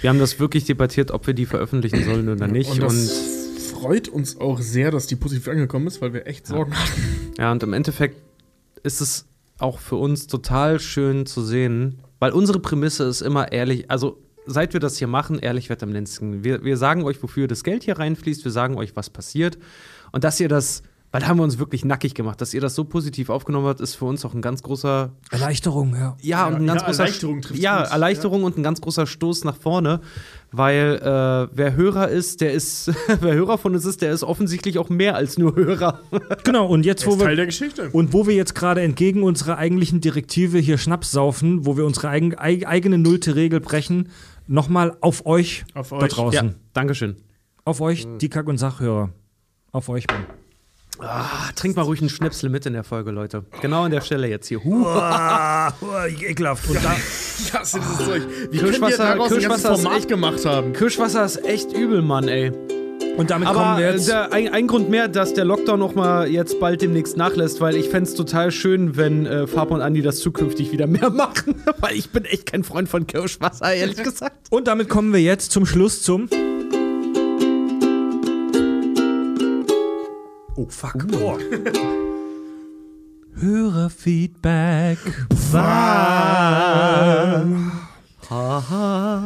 Wir 0.02 0.10
haben 0.10 0.20
das 0.20 0.40
wirklich 0.40 0.66
debattiert, 0.66 1.12
ob 1.12 1.28
wir 1.28 1.34
die 1.34 1.45
veröffentlichen 1.45 2.04
sollen 2.06 2.30
oder 2.30 2.48
nicht. 2.48 2.70
Und 2.72 2.84
Und, 2.84 3.10
freut 3.72 4.08
uns 4.08 4.40
auch 4.40 4.62
sehr, 4.62 4.92
dass 4.92 5.08
die 5.08 5.16
positiv 5.16 5.48
angekommen 5.48 5.88
ist, 5.88 6.02
weil 6.02 6.14
wir 6.14 6.28
echt 6.28 6.48
Sorgen 6.48 6.74
hatten. 6.74 7.34
ja, 7.38 7.52
und 7.52 7.62
im 7.64 7.74
Endeffekt 7.74 8.22
ist 8.84 9.02
es 9.02 9.26
auch 9.58 9.80
für 9.80 9.95
uns 9.95 10.28
total 10.28 10.80
schön 10.80 11.26
zu 11.26 11.44
sehen, 11.44 12.00
weil 12.20 12.32
unsere 12.32 12.60
Prämisse 12.60 13.04
ist 13.04 13.22
immer 13.22 13.52
ehrlich, 13.52 13.90
also 13.92 14.18
seit 14.45 14.74
wir 14.74 14.80
das 14.80 14.98
hier 14.98 15.08
machen, 15.08 15.40
ehrlich 15.40 15.70
wird 15.70 15.84
am 15.84 15.92
längsten. 15.92 16.44
Wir, 16.44 16.64
wir 16.64 16.78
sagen 16.78 17.04
euch, 17.04 17.22
wofür 17.22 17.48
das 17.48 17.64
Geld 17.64 17.84
hier 17.84 17.98
reinfließt, 18.00 18.45
wir 18.45 18.52
sagen 18.52 18.78
euch, 18.78 18.95
was 18.95 19.10
passiert. 19.10 19.58
Und 20.12 20.24
dass 20.24 20.40
ihr 20.40 20.50
das, 20.50 20.84
weil 21.16 21.22
da 21.22 21.27
haben 21.30 21.38
wir 21.38 21.44
uns 21.44 21.60
wirklich 21.60 21.85
nackig 21.85 22.14
gemacht, 22.14 22.42
dass 22.42 22.53
ihr 22.53 22.60
das 22.60 22.76
so 22.76 22.84
positiv 22.84 23.30
aufgenommen 23.30 23.68
habt, 23.68 23.80
ist 23.80 23.95
für 23.95 24.03
uns 24.03 24.26
auch 24.26 24.34
ein 24.34 24.42
ganz 24.42 24.61
großer 24.64 25.11
Erleichterung, 25.32 25.95
ja. 25.95 26.18
ja, 26.22 26.48
und 26.48 26.56
ein 26.56 26.61
Ja, 26.66 26.68
ganz 26.74 26.82
ja, 26.82 26.88
großer 26.88 27.03
Erleichterung 27.03 27.42
trifft's 27.42 27.64
ja. 27.64 27.84
Erleichterung 27.84 28.44
und 28.44 28.58
ein 28.58 28.64
ganz 28.64 28.82
großer 28.82 29.08
Stoß 29.08 29.45
nach 29.45 29.56
vorne, 29.56 30.02
weil 30.52 31.00
äh, 31.02 31.56
wer 31.56 31.76
Hörer 31.77 32.10
ist, 32.10 32.42
der 32.42 32.52
ist, 32.52 32.92
wer 33.22 33.34
Hörer 33.34 33.58
von 33.58 33.74
uns 33.76 33.85
ist, 33.85 34.02
der 34.02 34.11
ist 34.11 34.24
offensichtlich 34.24 34.77
auch 34.77 34.90
mehr 34.90 35.16
als 35.16 35.38
nur 35.38 35.56
Hörer. 35.56 36.02
Genau, 36.44 36.68
und 36.68 36.85
jetzt, 36.85 37.03
Das 37.03 37.08
wo 37.08 37.14
ist 37.14 37.19
Teil 37.19 37.30
wir, 37.30 37.35
der 37.38 37.45
Geschichte. 37.45 37.90
und 37.94 38.11
wo 38.11 38.27
wir 38.27 38.35
jetzt 38.35 38.53
gerade 38.53 38.82
entgegen 38.82 39.24
unserer 39.24 39.58
eigentlichen 39.58 40.02
Direktive 40.02 40.58
hier 40.60 40.77
Schnaps 40.77 41.11
saufen, 41.11 41.66
wo 41.66 41.77
wir 41.77 41.85
unsere 41.85 42.10
eigen, 42.10 42.38
eig, 42.38 42.68
eigene 42.68 42.98
nullte 42.98 43.35
Regel 43.35 43.61
brechen, 43.61 44.10
nochmal 44.48 44.98
auf 45.00 45.26
euch 45.26 45.64
Auf 45.76 45.92
da 45.92 45.95
euch. 45.98 46.11
draußen. 46.11 46.48
ja, 46.50 46.56
Dankeschön. 46.74 47.16
Auf 47.64 47.80
euch, 47.80 48.06
die 48.19 48.27
Kack- 48.30 48.48
und 48.48 48.58
Sachhörer. 48.58 49.11
Auf 49.72 49.88
euch, 49.88 50.06
Mann. 50.08 50.26
Ah, 50.99 51.25
trink 51.56 51.75
mal 51.75 51.82
ruhig 51.83 51.99
einen 51.99 52.09
Schnäpsel 52.09 52.49
mit 52.49 52.65
in 52.65 52.74
der 52.74 52.83
Folge, 52.83 53.11
Leute. 53.11 53.43
Genau 53.61 53.83
an 53.83 53.91
der 53.91 54.01
Stelle 54.01 54.27
jetzt 54.27 54.48
hier. 54.48 54.64
Huh. 54.64 54.85
Ah, 54.88 55.74
ekelhaft. 56.07 56.67
Und 56.69 56.75
da, 56.83 56.91
Ja, 57.53 57.59
das 57.59 57.74
ist 57.74 57.98
Zeug. 58.06 58.22
Wie 58.51 58.57
Kirschwasser- 58.59 59.11
ein 59.11 59.17
ganzes 59.19 59.38
Kirschwasser 59.38 59.74
ist 59.74 59.82
Format 59.82 59.98
echt- 59.99 60.07
gemacht 60.07 60.45
haben? 60.45 60.74
Kirschwasser 60.74 61.25
ist 61.25 61.43
echt 61.45 61.74
übel, 61.74 62.01
Mann, 62.01 62.27
ey. 62.30 62.51
und 63.17 63.30
damit 63.30 63.48
Aber 63.49 63.59
kommen 63.59 63.77
wir 63.77 63.88
äh, 63.90 63.91
jetzt. 63.93 64.07
der, 64.07 64.32
ein, 64.32 64.48
ein 64.53 64.67
Grund 64.67 64.90
mehr, 64.90 65.07
dass 65.09 65.33
der 65.33 65.43
Lockdown 65.45 65.80
noch 65.80 65.95
mal 65.95 66.27
jetzt 66.30 66.59
bald 66.61 66.82
demnächst 66.82 67.17
nachlässt, 67.17 67.59
weil 67.61 67.75
ich 67.75 67.90
fände 67.90 68.09
es 68.09 68.15
total 68.15 68.51
schön, 68.51 68.95
wenn 68.95 69.25
äh, 69.25 69.48
Fab 69.48 69.72
und 69.72 69.82
Andi 69.82 70.01
das 70.01 70.19
zukünftig 70.19 70.72
wieder 70.72 70.88
mehr 70.88 71.09
machen. 71.11 71.56
weil 71.80 71.95
ich 71.95 72.09
bin 72.11 72.24
echt 72.25 72.45
kein 72.45 72.64
Freund 72.64 72.88
von 72.88 73.06
Kirschwasser, 73.06 73.74
ehrlich 73.74 73.98
gesagt. 74.03 74.48
Und 74.49 74.67
damit 74.67 74.88
kommen 74.90 75.11
wir 75.14 75.22
jetzt 75.22 75.51
zum 75.51 75.65
Schluss 75.65 76.01
zum. 76.03 76.30
Oh, 80.66 80.69
fuck. 80.69 81.06
Oh. 81.14 81.38
Hörerfeedback. 83.35 84.98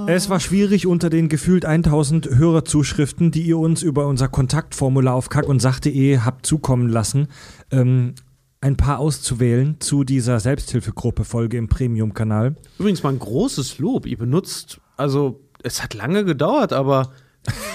Es 0.07 0.29
war 0.29 0.39
schwierig 0.41 0.85
unter 0.85 1.09
den 1.09 1.29
gefühlt 1.29 1.63
1000 1.63 2.29
Hörerzuschriften, 2.29 3.31
die 3.31 3.43
ihr 3.43 3.57
uns 3.57 3.83
über 3.83 4.07
unser 4.07 4.27
Kontaktformular 4.27 5.13
auf 5.13 5.29
kack 5.29 5.47
und 5.47 5.61
sach.de 5.61 6.19
habt 6.19 6.45
zukommen 6.45 6.89
lassen, 6.89 7.29
ähm, 7.71 8.15
ein 8.59 8.75
paar 8.75 8.99
auszuwählen 8.99 9.79
zu 9.79 10.03
dieser 10.03 10.41
Selbsthilfegruppe-Folge 10.41 11.57
im 11.57 11.69
Premium-Kanal. 11.69 12.57
Übrigens 12.79 13.03
mal 13.03 13.13
ein 13.13 13.19
großes 13.19 13.79
Lob. 13.79 14.05
Ihr 14.07 14.17
benutzt, 14.17 14.81
also 14.97 15.39
es 15.63 15.81
hat 15.81 15.93
lange 15.93 16.25
gedauert, 16.25 16.73
aber 16.73 17.13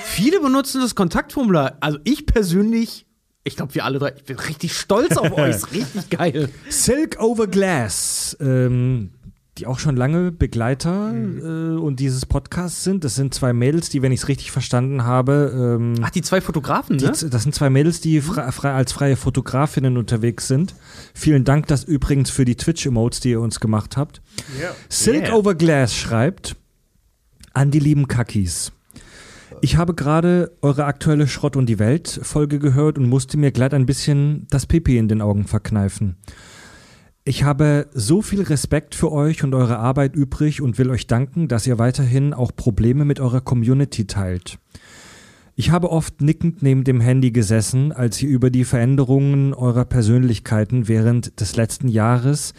viele 0.03 0.41
benutzen 0.41 0.83
das 0.83 0.95
Kontaktformular. 0.95 1.79
Also 1.81 1.99
ich 2.05 2.27
persönlich, 2.27 3.07
ich 3.45 3.57
glaube 3.57 3.75
wir 3.75 3.85
alle 3.85 3.99
drei, 3.99 4.13
ich 4.17 4.25
bin 4.25 4.39
richtig 4.39 4.77
stolz 4.77 5.17
auf 5.17 5.33
euch. 5.39 5.57
Ist 5.57 5.73
richtig 5.73 6.11
geil. 6.11 6.49
Silk 6.69 7.21
Over 7.21 7.47
Glass, 7.47 8.37
ähm, 8.41 9.11
die 9.59 9.67
auch 9.67 9.79
schon 9.79 9.97
lange 9.97 10.33
Begleiter 10.33 11.13
äh, 11.15 11.79
und 11.79 12.01
dieses 12.01 12.27
Podcasts 12.27 12.83
sind. 12.83 13.05
Das 13.05 13.15
sind 13.15 13.35
zwei 13.35 13.53
Mädels, 13.53 13.89
die, 13.89 14.03
wenn 14.03 14.11
ich 14.13 14.21
es 14.21 14.29
richtig 14.29 14.51
verstanden 14.51 15.05
habe, 15.05 15.79
ähm, 15.79 15.95
Ach, 16.03 16.11
die 16.11 16.23
zwei 16.23 16.41
Fotografen, 16.41 16.99
die, 16.99 17.05
ne? 17.05 17.11
das 17.13 17.21
sind 17.43 17.55
zwei 17.55 17.71
Mädels, 17.71 18.01
die 18.01 18.21
fre 18.21 18.51
frei, 18.51 18.73
als 18.73 18.93
freie 18.93 19.17
Fotografinnen 19.17 19.97
unterwegs 19.97 20.49
sind. 20.49 20.75
Vielen 21.13 21.45
Dank 21.45 21.67
das 21.69 21.85
übrigens 21.85 22.31
für 22.31 22.45
die 22.45 22.57
Twitch-Emotes, 22.57 23.21
die 23.21 23.31
ihr 23.31 23.41
uns 23.41 23.61
gemacht 23.61 23.97
habt. 23.97 24.23
Silk 24.89 25.25
Yeah. 25.25 25.35
Over 25.35 25.55
Glass 25.55 25.95
schreibt 25.95 26.57
an 27.53 27.71
die 27.71 27.79
lieben 27.79 28.09
Kakis. 28.09 28.73
Ich 29.65 29.79
habe 29.79 29.95
gerade 29.95 30.53
eure 30.61 30.85
aktuelle 30.85 31.27
Schrott 31.27 31.57
und 31.57 31.71
die 31.71 31.79
Welt 31.79 32.21
Folge 32.23 32.59
gehört 32.59 32.99
und 32.99 33.09
musste 33.09 33.39
mir 33.39 33.51
glatt 33.51 33.73
ein 33.73 33.87
bisschen 33.87 34.47
das 34.51 34.67
Pipi 34.67 34.99
in 34.99 35.09
den 35.09 35.23
Augen 35.23 35.47
verkneifen. 35.47 36.17
Ich 37.25 37.45
habe 37.45 37.87
so 37.95 38.21
viel 38.21 38.43
Respekt 38.43 38.95
für 38.95 39.11
euch 39.11 39.43
und 39.43 39.55
eure 39.55 39.79
Arbeit 39.79 40.17
übrig 40.17 40.61
und 40.61 40.77
will 40.77 40.91
euch 40.91 41.07
danken, 41.07 41.49
dass 41.49 41.67
ihr 41.67 41.79
weiterhin 41.79 42.35
auch 42.35 42.55
Probleme 42.55 43.07
mit 43.07 43.21
eurer 43.21 43.41
Community 43.41 44.07
teilt. 44.07 44.59
Ich 45.57 45.71
habe 45.71 45.91
oft 45.91 46.21
nickend 46.21 46.63
neben 46.63 46.85
dem 46.85 47.01
Handy 47.01 47.31
gesessen, 47.31 47.91
als 47.91 48.21
ihr 48.21 48.29
über 48.29 48.51
die 48.51 48.65
Veränderungen 48.65 49.55
eurer 49.55 49.87
Persönlichkeiten 49.87 50.89
während 50.89 51.41
des 51.41 51.57
letzten 51.57 51.89
Jahres 51.89 52.53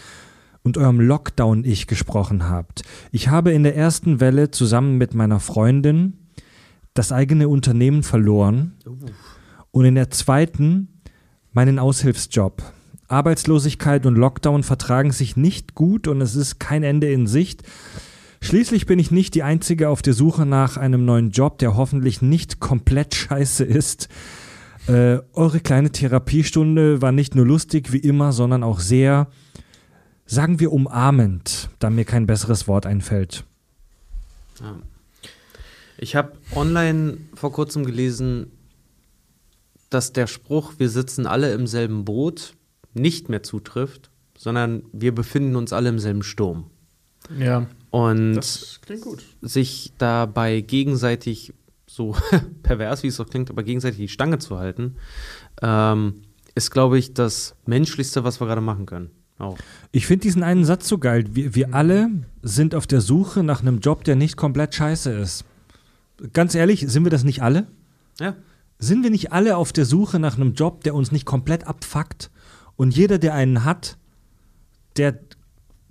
und 0.64 0.80
eurem 0.80 1.00
Lockdown-Ich 1.00 1.86
gesprochen 1.86 2.50
habt. 2.50 2.82
Ich 3.12 3.28
habe 3.28 3.52
in 3.52 3.62
der 3.62 3.76
ersten 3.76 4.20
Welle 4.20 4.50
zusammen 4.50 4.98
mit 4.98 5.14
meiner 5.14 5.40
Freundin 5.40 6.25
das 6.96 7.12
eigene 7.12 7.48
Unternehmen 7.48 8.02
verloren 8.02 8.74
und 9.70 9.86
in 9.86 9.94
der 9.94 10.10
zweiten 10.10 11.02
meinen 11.52 11.78
Aushilfsjob. 11.78 12.64
Arbeitslosigkeit 13.08 14.06
und 14.08 14.16
Lockdown 14.16 14.64
vertragen 14.64 15.12
sich 15.12 15.38
nicht 15.38 15.76
gut 15.76 16.08
und 16.08 16.22
es 16.22 16.36
ist 16.36 16.60
kein 16.60 16.82
Ende 16.82 17.12
in 17.12 17.28
Sicht. 17.28 17.64
Schließlich 18.42 18.86
bin 18.86 18.98
ich 18.98 19.12
nicht 19.12 19.36
die 19.36 19.44
Einzige 19.44 19.90
auf 19.90 20.02
der 20.02 20.14
Suche 20.14 20.46
nach 20.46 20.78
einem 20.78 21.06
neuen 21.06 21.32
Job, 21.32 21.60
der 21.60 21.76
hoffentlich 21.76 22.22
nicht 22.22 22.60
komplett 22.60 23.14
scheiße 23.14 23.64
ist. 23.64 24.08
Äh, 24.88 25.20
eure 25.34 25.60
kleine 25.60 25.92
Therapiestunde 25.92 27.02
war 27.02 27.12
nicht 27.12 27.36
nur 27.36 27.46
lustig 27.46 27.92
wie 27.92 28.00
immer, 28.00 28.32
sondern 28.32 28.64
auch 28.64 28.80
sehr, 28.80 29.28
sagen 30.26 30.60
wir, 30.60 30.72
umarmend, 30.72 31.70
da 31.80 31.90
mir 31.90 32.06
kein 32.06 32.26
besseres 32.26 32.68
Wort 32.68 32.86
einfällt. 32.86 33.44
Ich 35.98 36.16
habe 36.16 36.34
online 36.54 37.18
vor 37.34 37.52
kurzem 37.52 37.86
gelesen, 37.86 38.52
dass 39.90 40.14
der 40.14 40.28
Spruch, 40.28 40.74
wir 40.78 40.90
sitzen 40.90 41.26
alle 41.26 41.54
im 41.54 41.68
selben 41.68 42.06
Boot, 42.06 42.54
nicht 42.94 43.30
mehr 43.30 43.44
zutrifft, 43.44 44.10
sondern 44.38 44.84
wir 44.92 45.14
befinden 45.14 45.56
uns 45.56 45.74
alle 45.74 45.90
im 45.90 46.00
selben 46.00 46.24
Sturm. 46.24 46.70
Ja, 47.38 47.68
Und 47.92 48.36
das 48.36 48.80
klingt 48.86 49.02
gut. 49.02 49.24
sich 49.42 49.94
dabei 49.98 50.62
gegenseitig, 50.62 51.54
so 51.88 52.16
pervers 52.64 53.04
wie 53.04 53.08
es 53.08 53.20
auch 53.20 53.30
klingt, 53.30 53.50
aber 53.50 53.64
gegenseitig 53.64 54.00
die 54.00 54.08
Stange 54.10 54.38
zu 54.38 54.60
halten, 54.60 54.96
ähm, 55.62 56.22
ist, 56.56 56.72
glaube 56.72 56.98
ich, 56.98 57.14
das 57.14 57.56
Menschlichste, 57.66 58.24
was 58.24 58.40
wir 58.40 58.48
gerade 58.48 58.62
machen 58.62 58.86
können. 58.86 59.12
Auch. 59.38 59.58
Ich 59.92 60.08
finde 60.08 60.24
diesen 60.24 60.44
einen 60.44 60.64
Satz 60.64 60.88
so 60.88 60.98
geil. 60.98 61.26
Wir, 61.32 61.56
wir 61.56 61.74
alle 61.74 62.10
sind 62.42 62.74
auf 62.74 62.88
der 62.88 63.02
Suche 63.02 63.44
nach 63.44 63.62
einem 63.62 63.80
Job, 63.80 64.06
der 64.06 64.16
nicht 64.16 64.38
komplett 64.38 64.76
scheiße 64.76 65.12
ist. 65.12 65.44
Ganz 66.34 66.56
ehrlich, 66.56 66.86
sind 66.88 67.04
wir 67.04 67.12
das 67.12 67.24
nicht 67.24 67.42
alle? 67.42 67.68
Ja. 68.20 68.36
Sind 68.80 69.04
wir 69.04 69.10
nicht 69.10 69.32
alle 69.32 69.58
auf 69.58 69.74
der 69.74 69.86
Suche 69.86 70.20
nach 70.20 70.36
einem 70.36 70.54
Job, 70.54 70.84
der 70.84 70.96
uns 70.96 71.12
nicht 71.12 71.26
komplett 71.26 71.66
abfuckt? 71.66 72.30
Und 72.76 72.96
jeder, 72.96 73.20
der 73.20 73.34
einen 73.34 73.64
hat, 73.64 73.98
der 74.98 75.20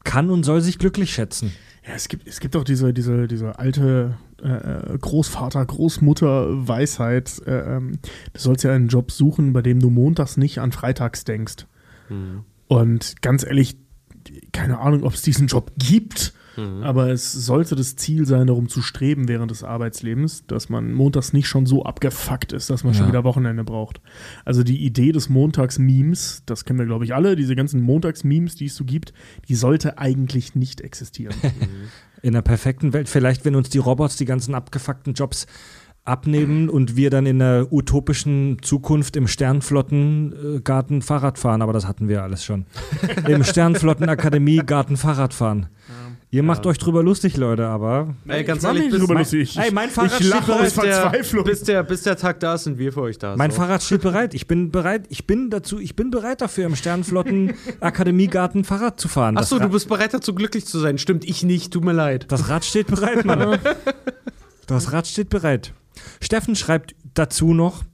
kann 0.04 0.30
und 0.30 0.44
soll 0.44 0.60
sich 0.60 0.78
glücklich 0.78 1.12
schätzen. 1.12 1.52
Ja, 1.86 1.94
es 1.94 2.08
gibt, 2.08 2.26
es 2.26 2.40
gibt 2.40 2.56
auch 2.56 2.64
diese, 2.64 2.92
diese, 2.92 3.26
diese 3.26 3.58
alte 3.58 4.16
äh, 4.42 4.96
Großvater, 4.98 5.64
Großmutter-Weisheit. 5.64 7.42
Äh, 7.46 7.76
ähm, 7.76 7.98
du 8.32 8.40
sollst 8.40 8.64
ja 8.64 8.72
einen 8.72 8.88
Job 8.88 9.10
suchen, 9.10 9.52
bei 9.52 9.62
dem 9.62 9.80
du 9.80 9.90
montags 9.90 10.36
nicht 10.36 10.58
an 10.58 10.72
freitags 10.72 11.24
denkst. 11.24 11.66
Und 12.68 13.22
ganz 13.22 13.44
ehrlich, 13.44 13.76
keine 14.52 14.78
Ahnung, 14.78 15.04
ob 15.04 15.14
es 15.14 15.22
diesen 15.22 15.46
Job 15.46 15.72
gibt, 15.76 16.34
aber 16.56 17.10
es 17.10 17.32
sollte 17.32 17.74
das 17.74 17.96
Ziel 17.96 18.26
sein, 18.26 18.46
darum 18.46 18.68
zu 18.68 18.80
streben 18.82 19.26
während 19.28 19.50
des 19.50 19.64
Arbeitslebens, 19.64 20.46
dass 20.46 20.68
man 20.68 20.92
montags 20.92 21.32
nicht 21.32 21.48
schon 21.48 21.66
so 21.66 21.84
abgefuckt 21.84 22.52
ist, 22.52 22.70
dass 22.70 22.84
man 22.84 22.94
schon 22.94 23.04
Ja. 23.04 23.08
wieder 23.08 23.24
Wochenende 23.24 23.64
braucht. 23.64 24.00
Also 24.44 24.62
die 24.62 24.84
Idee 24.84 25.12
des 25.12 25.28
Montags-Memes, 25.28 26.42
das 26.46 26.64
kennen 26.64 26.78
wir, 26.78 26.86
glaube 26.86 27.04
ich, 27.04 27.14
alle, 27.14 27.36
diese 27.36 27.56
ganzen 27.56 27.80
Montags-Memes, 27.80 28.54
die 28.54 28.66
es 28.66 28.76
so 28.76 28.84
gibt, 28.84 29.12
die 29.48 29.54
sollte 29.54 29.98
eigentlich 29.98 30.54
nicht 30.54 30.80
existieren. 30.80 31.34
In 32.22 32.34
einer 32.34 32.42
perfekten 32.42 32.92
Welt, 32.92 33.08
vielleicht 33.08 33.44
wenn 33.44 33.54
uns 33.56 33.68
die 33.68 33.78
Robots 33.78 34.16
die 34.16 34.24
ganzen 34.24 34.54
abgefuckten 34.54 35.12
Jobs 35.14 35.46
abnehmen 36.06 36.68
und 36.68 36.96
wir 36.96 37.08
dann 37.08 37.24
in 37.24 37.40
einer 37.40 37.72
utopischen 37.72 38.58
Zukunft 38.60 39.16
im 39.16 39.26
Sternflottengarten 39.26 41.02
Fahrrad 41.02 41.38
fahren, 41.38 41.62
aber 41.62 41.72
das 41.72 41.86
hatten 41.86 42.08
wir 42.08 42.22
alles 42.22 42.44
schon. 42.44 42.66
Im 43.28 43.42
Sternflottenakademie 43.44 44.58
Garten 44.58 44.96
Fahrrad 44.96 45.32
fahren. 45.34 45.68
Ihr 46.34 46.42
macht 46.42 46.66
euch 46.66 46.78
drüber 46.78 47.04
lustig, 47.04 47.36
Leute, 47.36 47.68
aber 47.68 48.12
Ey, 48.26 48.42
ganz 48.42 48.64
ehrlich, 48.64 48.90
bis, 48.90 48.98
drüber 48.98 49.14
mein, 49.14 49.22
lustig. 49.22 49.56
Ey, 49.56 49.70
mein 49.70 49.88
Fahrrad 49.88 50.20
ich 50.20 50.26
lache 50.26 50.42
steht 50.42 50.54
aus 50.62 50.74
der, 50.74 50.94
Verzweiflung. 51.02 51.44
bis, 51.44 51.62
der, 51.62 51.82
bis 51.84 52.02
der 52.02 52.16
Tag 52.16 52.40
da 52.40 52.54
ist, 52.54 52.64
sind 52.64 52.76
wir 52.76 52.92
für 52.92 53.02
euch 53.02 53.18
da. 53.18 53.36
mein 53.36 53.52
so. 53.52 53.58
Fahrrad 53.58 53.84
steht 53.84 54.02
bereit. 54.02 54.34
Ich 54.34 54.48
bin 54.48 54.72
bereit, 54.72 55.04
ich 55.10 55.28
bin 55.28 55.48
dazu, 55.48 55.78
ich 55.78 55.94
bin 55.94 56.10
bereit 56.10 56.40
dafür, 56.40 56.66
im 56.66 56.74
Sternflottenakademiegarten 56.74 58.64
Fahrrad 58.64 58.98
zu 58.98 59.06
fahren. 59.06 59.38
Ach 59.38 59.44
so, 59.44 59.58
Das 59.58 59.68
du 59.68 59.72
bist 59.72 59.88
bereit 59.88 60.12
dazu, 60.12 60.34
glücklich 60.34 60.66
zu 60.66 60.80
sein. 60.80 60.98
Stimmt, 60.98 61.24
ich 61.24 61.44
nicht. 61.44 61.72
Tut 61.72 61.84
mir 61.84 61.92
leid. 61.92 62.26
Das 62.30 62.48
Rad 62.48 62.64
steht 62.64 62.88
bereit, 62.88 63.24
Mann. 63.24 63.60
Das 64.66 64.92
Rad 64.92 65.06
steht 65.06 65.28
bereit. 65.28 65.72
Steffen 66.20 66.56
schreibt 66.56 66.96
dazu 67.12 67.54
noch, 67.54 67.84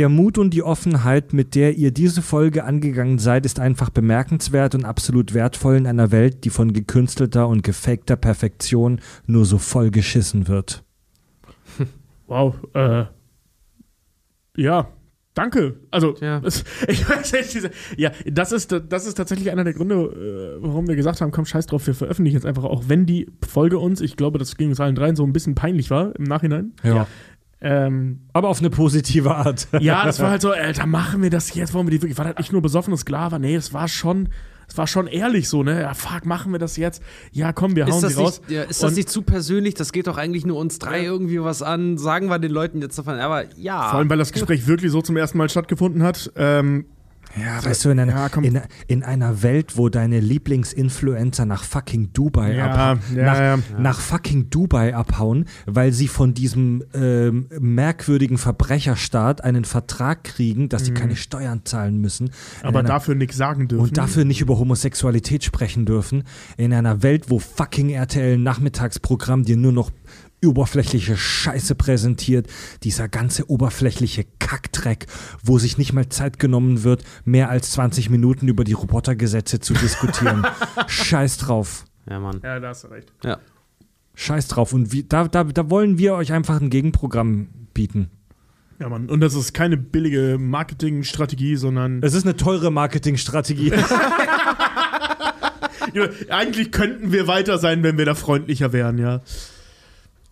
der 0.00 0.08
Mut 0.08 0.38
und 0.38 0.54
die 0.54 0.62
Offenheit, 0.62 1.32
mit 1.34 1.54
der 1.54 1.76
ihr 1.76 1.90
diese 1.92 2.22
Folge 2.22 2.64
angegangen 2.64 3.18
seid, 3.18 3.44
ist 3.44 3.60
einfach 3.60 3.90
bemerkenswert 3.90 4.74
und 4.74 4.84
absolut 4.86 5.34
wertvoll 5.34 5.76
in 5.76 5.86
einer 5.86 6.10
Welt, 6.10 6.44
die 6.44 6.50
von 6.50 6.72
gekünstelter 6.72 7.46
und 7.46 7.62
gefakter 7.62 8.16
Perfektion 8.16 9.00
nur 9.26 9.44
so 9.44 9.58
voll 9.58 9.90
geschissen 9.90 10.48
wird. 10.48 10.82
Wow, 12.26 12.54
äh, 12.74 13.04
ja, 14.56 14.88
Danke. 15.34 15.76
Also, 15.92 16.16
Ja. 16.20 16.40
es- 16.44 16.64
ich 16.88 17.08
weiß 17.08 17.32
nicht, 17.34 17.54
diese, 17.54 17.70
ja, 17.96 18.10
das 18.26 18.50
ist, 18.50 18.72
das 18.88 19.06
ist 19.06 19.14
tatsächlich 19.14 19.50
einer 19.52 19.62
der 19.64 19.72
Gründe, 19.74 19.94
äh, 19.94 20.62
warum 20.62 20.88
wir 20.88 20.96
gesagt 20.96 21.20
haben, 21.20 21.30
komm, 21.30 21.44
scheiß 21.46 21.66
drauf, 21.66 21.86
wir 21.86 21.94
veröffentlichen 21.94 22.36
jetzt 22.36 22.46
einfach, 22.46 22.64
auch 22.64 22.84
wenn 22.88 23.06
die 23.06 23.28
Folge 23.48 23.78
uns, 23.78 24.00
ich 24.00 24.16
glaube, 24.16 24.38
das 24.38 24.56
ging 24.56 24.70
uns 24.70 24.80
allen 24.80 24.96
dreien 24.96 25.14
so 25.14 25.22
ein 25.24 25.32
bisschen 25.32 25.54
peinlich 25.54 25.88
war 25.90 26.14
im 26.16 26.24
Nachhinein. 26.24 26.72
Ja. 26.82 27.06
Ähm, 27.62 28.20
Aber 28.32 28.48
auf 28.48 28.60
eine 28.60 28.70
positive 28.70 29.34
Art. 29.34 29.68
ja, 29.80 30.04
das 30.04 30.20
war 30.20 30.30
halt 30.30 30.42
so, 30.42 30.50
Alter, 30.52 30.86
machen 30.86 31.22
wir 31.22 31.30
das 31.30 31.54
jetzt? 31.54 31.74
Wollen 31.74 31.86
wir 31.86 31.90
die 31.90 32.02
wirklich? 32.02 32.16
War 32.18 32.24
das 32.26 32.38
nicht 32.38 32.52
nur 32.52 32.62
besoffenes 32.62 33.00
Sklave? 33.00 33.38
Nee, 33.38 33.54
das 33.54 33.72
war 33.74 33.86
schon, 33.86 34.30
das 34.66 34.78
war 34.78 34.86
schon 34.86 35.06
ehrlich 35.06 35.48
so, 35.48 35.62
ne? 35.62 35.82
Ja, 35.82 35.92
fuck, 35.94 36.24
machen 36.24 36.52
wir 36.52 36.58
das 36.58 36.76
jetzt? 36.78 37.02
Ja, 37.32 37.52
komm, 37.52 37.76
wir 37.76 37.86
hauen 37.86 38.00
sie 38.00 38.14
raus. 38.14 38.40
nicht, 38.40 38.50
ja, 38.50 38.62
ist 38.62 38.82
das 38.82 38.90
Und- 38.92 38.96
nicht 38.96 39.10
zu 39.10 39.22
persönlich? 39.22 39.74
Das 39.74 39.92
geht 39.92 40.06
doch 40.06 40.16
eigentlich 40.16 40.46
nur 40.46 40.56
uns 40.58 40.78
drei 40.78 41.04
irgendwie 41.04 41.42
was 41.42 41.60
an. 41.62 41.98
Sagen 41.98 42.28
wir 42.28 42.38
den 42.38 42.52
Leuten 42.52 42.80
jetzt 42.80 42.98
davon. 42.98 43.18
Aber 43.18 43.44
ja. 43.56 43.90
Vor 43.90 43.98
allem, 43.98 44.08
weil 44.10 44.18
das 44.18 44.32
Gespräch 44.32 44.66
wirklich 44.66 44.90
so 44.90 45.02
zum 45.02 45.16
ersten 45.18 45.36
Mal 45.36 45.48
stattgefunden 45.50 46.02
hat. 46.02 46.32
Ähm, 46.36 46.86
Ja, 47.36 47.64
weißt 47.64 47.84
du, 47.84 47.90
in 47.90 48.00
einer, 48.00 48.12
Ja, 48.14 48.26
in, 48.42 48.60
in 48.88 49.02
einer 49.04 49.42
Welt, 49.42 49.76
wo 49.76 49.88
deine 49.88 50.18
Lieblingsinfluencer 50.20 51.46
nach 51.46 51.64
fucking 51.64 52.12
Dubai 52.12 52.54
Ja, 52.56 52.66
abhauen, 52.70 53.16
ja, 53.16 53.56
nach, 53.56 53.78
nach 53.78 54.00
fucking 54.00 54.50
Dubai 54.50 54.94
abhauen, 54.94 55.44
weil 55.66 55.92
sie 55.92 56.08
von 56.08 56.34
diesem 56.34 56.82
ähm, 56.94 57.46
merkwürdigen 57.60 58.38
Verbrecherstaat 58.38 59.44
einen 59.44 59.64
Vertrag 59.64 60.24
kriegen, 60.24 60.68
dass 60.68 60.84
sie 60.86 60.92
keine 60.94 61.16
Steuern 61.16 61.62
zahlen 61.64 61.98
müssen. 62.00 62.24
Mhm. 62.26 62.30
aber 62.68 62.78
einer- 62.80 62.88
dafür 62.88 63.14
nichts 63.14 63.36
sagen 63.36 63.68
dürfen. 63.68 63.82
und 63.84 63.96
dafür 63.96 64.24
nicht 64.24 64.40
über 64.40 64.58
Homosexualität 64.58 65.44
sprechen 65.44 65.86
dürfen, 65.86 66.24
in 66.56 66.72
einer 66.72 67.02
Welt, 67.02 67.30
wo 67.30 67.38
fucking 67.38 67.90
RTL 67.90 68.38
Nachmittagsprogramm 68.38 69.44
dir 69.44 69.56
nur 69.56 69.72
noch 69.72 69.90
oberflächliche 70.48 71.16
Scheiße 71.16 71.74
präsentiert, 71.74 72.48
dieser 72.82 73.08
ganze 73.08 73.50
oberflächliche 73.50 74.24
Kackdreck, 74.38 75.06
wo 75.42 75.58
sich 75.58 75.78
nicht 75.78 75.92
mal 75.92 76.08
Zeit 76.08 76.38
genommen 76.38 76.82
wird, 76.82 77.04
mehr 77.24 77.50
als 77.50 77.72
20 77.72 78.10
Minuten 78.10 78.48
über 78.48 78.64
die 78.64 78.72
Robotergesetze 78.72 79.60
zu 79.60 79.74
diskutieren. 79.74 80.46
Scheiß 80.86 81.38
drauf. 81.38 81.84
Ja, 82.08 82.18
Mann. 82.18 82.40
Ja, 82.42 82.58
da 82.60 82.68
hast 82.68 82.84
du 82.84 82.88
recht. 82.88 83.12
Ja. 83.24 83.38
Scheiß 84.14 84.48
drauf. 84.48 84.72
Und 84.72 84.92
wie, 84.92 85.04
da, 85.04 85.28
da, 85.28 85.44
da 85.44 85.70
wollen 85.70 85.98
wir 85.98 86.14
euch 86.14 86.32
einfach 86.32 86.60
ein 86.60 86.70
Gegenprogramm 86.70 87.48
bieten. 87.74 88.10
Ja, 88.78 88.88
Mann. 88.88 89.08
Und 89.10 89.20
das 89.20 89.34
ist 89.34 89.52
keine 89.52 89.76
billige 89.76 90.38
Marketingstrategie, 90.38 91.56
sondern 91.56 92.02
Es 92.02 92.14
ist 92.14 92.24
eine 92.24 92.36
teure 92.36 92.70
Marketingstrategie. 92.70 93.72
Ja, 95.94 96.04
eigentlich 96.28 96.70
könnten 96.70 97.10
wir 97.10 97.26
weiter 97.26 97.58
sein, 97.58 97.82
wenn 97.82 97.98
wir 97.98 98.04
da 98.04 98.14
freundlicher 98.14 98.72
wären, 98.72 98.98
ja. 98.98 99.22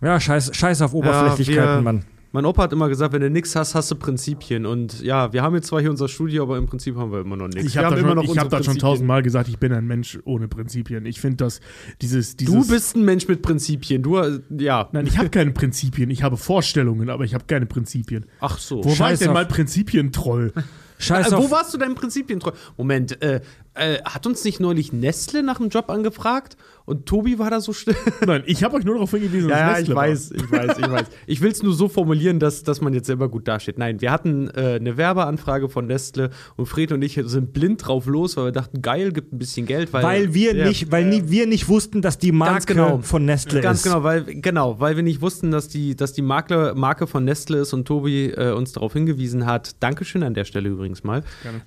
Ja, 0.02 0.20
scheiß, 0.20 0.50
scheiß 0.54 0.82
auf 0.82 0.94
Oberflächlichkeiten, 0.94 1.76
wir- 1.76 1.82
Mann. 1.82 2.04
Mein 2.30 2.44
Opa 2.44 2.64
hat 2.64 2.74
immer 2.74 2.90
gesagt, 2.90 3.14
wenn 3.14 3.22
du 3.22 3.30
nichts 3.30 3.56
hast, 3.56 3.74
hast 3.74 3.90
du 3.90 3.94
Prinzipien. 3.94 4.66
Und 4.66 5.00
ja, 5.00 5.32
wir 5.32 5.42
haben 5.42 5.54
jetzt 5.54 5.68
zwar 5.68 5.80
hier 5.80 5.88
unser 5.88 6.08
Studio, 6.08 6.42
aber 6.42 6.58
im 6.58 6.66
Prinzip 6.66 6.94
haben 6.94 7.10
wir 7.10 7.20
immer 7.20 7.38
noch 7.38 7.48
nichts. 7.48 7.64
Ich 7.70 7.78
habe 7.78 7.96
da 7.96 7.98
schon, 8.02 8.20
ich 8.22 8.38
hab 8.38 8.50
das 8.50 8.66
schon 8.66 8.76
tausendmal 8.78 9.22
gesagt, 9.22 9.48
ich 9.48 9.58
bin 9.58 9.72
ein 9.72 9.86
Mensch 9.86 10.18
ohne 10.26 10.46
Prinzipien. 10.46 11.06
Ich 11.06 11.22
finde, 11.22 11.38
dass 11.38 11.60
dieses, 12.02 12.36
dieses. 12.36 12.54
Du 12.54 12.68
bist 12.68 12.96
ein 12.96 13.04
Mensch 13.06 13.26
mit 13.28 13.40
Prinzipien. 13.40 14.02
Du, 14.02 14.18
äh, 14.18 14.40
ja. 14.58 14.90
Nein, 14.92 15.06
ich 15.06 15.16
habe 15.16 15.30
keine 15.30 15.52
Prinzipien. 15.52 16.10
Ich 16.10 16.22
habe 16.22 16.36
Vorstellungen, 16.36 17.08
aber 17.08 17.24
ich 17.24 17.32
habe 17.32 17.44
keine 17.46 17.64
Prinzipien. 17.64 18.26
Ach 18.40 18.58
so. 18.58 18.80
Wo 18.80 18.84
war 18.84 18.90
ich 18.92 18.96
Scheiß 18.98 19.18
denn 19.20 19.32
mal 19.32 19.46
Prinzipientroll? 19.46 20.52
Scheiß 20.98 21.32
Äh, 21.32 21.34
auf 21.34 21.44
wo 21.44 21.50
warst 21.50 21.72
du 21.72 21.78
deinen 21.78 21.94
Prinzipien 21.94 22.40
treu? 22.40 22.50
Moment, 22.76 23.22
äh, 23.22 23.40
äh, 23.74 24.02
hat 24.04 24.26
uns 24.26 24.44
nicht 24.44 24.60
neulich 24.60 24.92
Nestle 24.92 25.42
nach 25.42 25.58
dem 25.58 25.70
Job 25.70 25.88
angefragt? 25.88 26.56
Und 26.88 27.04
Tobi 27.04 27.38
war 27.38 27.50
da 27.50 27.60
so 27.60 27.74
still? 27.74 27.94
Nein, 28.26 28.42
ich 28.46 28.64
habe 28.64 28.76
euch 28.76 28.84
nur 28.84 28.94
darauf 28.94 29.10
hingewiesen, 29.10 29.48
dass 29.50 29.78
Nestle 29.80 29.94
war. 29.94 30.08
ich 30.08 30.14
weiß, 30.14 30.30
ich 30.78 30.90
weiß. 30.90 31.06
Ich 31.26 31.40
will 31.42 31.50
es 31.52 31.62
nur 31.62 31.74
so 31.74 31.88
formulieren, 31.88 32.38
dass, 32.40 32.62
dass 32.62 32.80
man 32.80 32.94
jetzt 32.94 33.06
selber 33.06 33.28
gut 33.28 33.46
dasteht. 33.46 33.76
Nein, 33.78 34.00
wir 34.00 34.10
hatten 34.10 34.48
äh, 34.54 34.76
eine 34.80 34.96
Werbeanfrage 34.96 35.68
von 35.68 35.86
Nestle 35.86 36.30
und 36.56 36.64
Fred 36.66 36.90
und 36.92 37.02
ich 37.02 37.20
sind 37.24 37.52
blind 37.52 37.86
drauf 37.86 38.06
los, 38.06 38.38
weil 38.38 38.46
wir 38.46 38.52
dachten, 38.52 38.80
geil, 38.80 39.12
gibt 39.12 39.34
ein 39.34 39.38
bisschen 39.38 39.66
Geld. 39.66 39.92
Weil, 39.92 40.02
Weil 40.02 40.34
wir 40.34 40.54
Ja. 40.56 40.66
nicht, 40.66 40.90
weil 40.90 41.04
nie, 41.04 41.24
wir 41.26 41.46
nicht 41.46 41.68
wussten, 41.68 42.00
dass 42.00 42.16
die 42.16 42.32
Marke 42.32 42.64
genau. 42.64 43.00
von 43.02 43.26
Nestle 43.26 43.60
Ganz 43.60 43.80
ist. 43.80 43.84
genau, 43.84 44.02
weil, 44.02 44.24
genau, 44.24 44.80
weil 44.80 44.96
wir 44.96 45.02
nicht 45.02 45.20
wussten, 45.20 45.50
dass 45.50 45.68
die, 45.68 45.94
dass 45.94 46.14
die 46.14 46.22
Marke, 46.22 46.72
Marke 46.74 47.06
von 47.06 47.24
Nestle 47.24 47.58
ist 47.58 47.74
und 47.74 47.86
Tobi 47.86 48.30
äh, 48.30 48.52
uns 48.52 48.72
darauf 48.72 48.94
hingewiesen 48.94 49.44
hat. 49.44 49.76
Dankeschön 49.80 50.22
an 50.22 50.32
der 50.32 50.44
Stelle 50.44 50.70
übrigens 50.70 51.04
mal. 51.04 51.22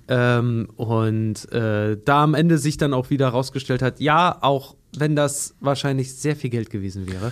Ähm, 0.08 0.68
und 0.76 1.52
äh, 1.52 1.98
da 2.04 2.24
am 2.24 2.34
Ende 2.34 2.58
sich 2.58 2.78
dann 2.78 2.94
auch 2.96 3.12
wieder 3.12 3.28
rausgestellt 3.30 3.82
hat, 3.84 4.00
ja, 4.00 4.38
auch 4.42 4.76
wenn 4.98 5.16
das 5.16 5.56
wahrscheinlich 5.60 6.14
sehr 6.16 6.36
viel 6.36 6.50
Geld 6.50 6.70
gewesen 6.70 7.12
wäre, 7.12 7.32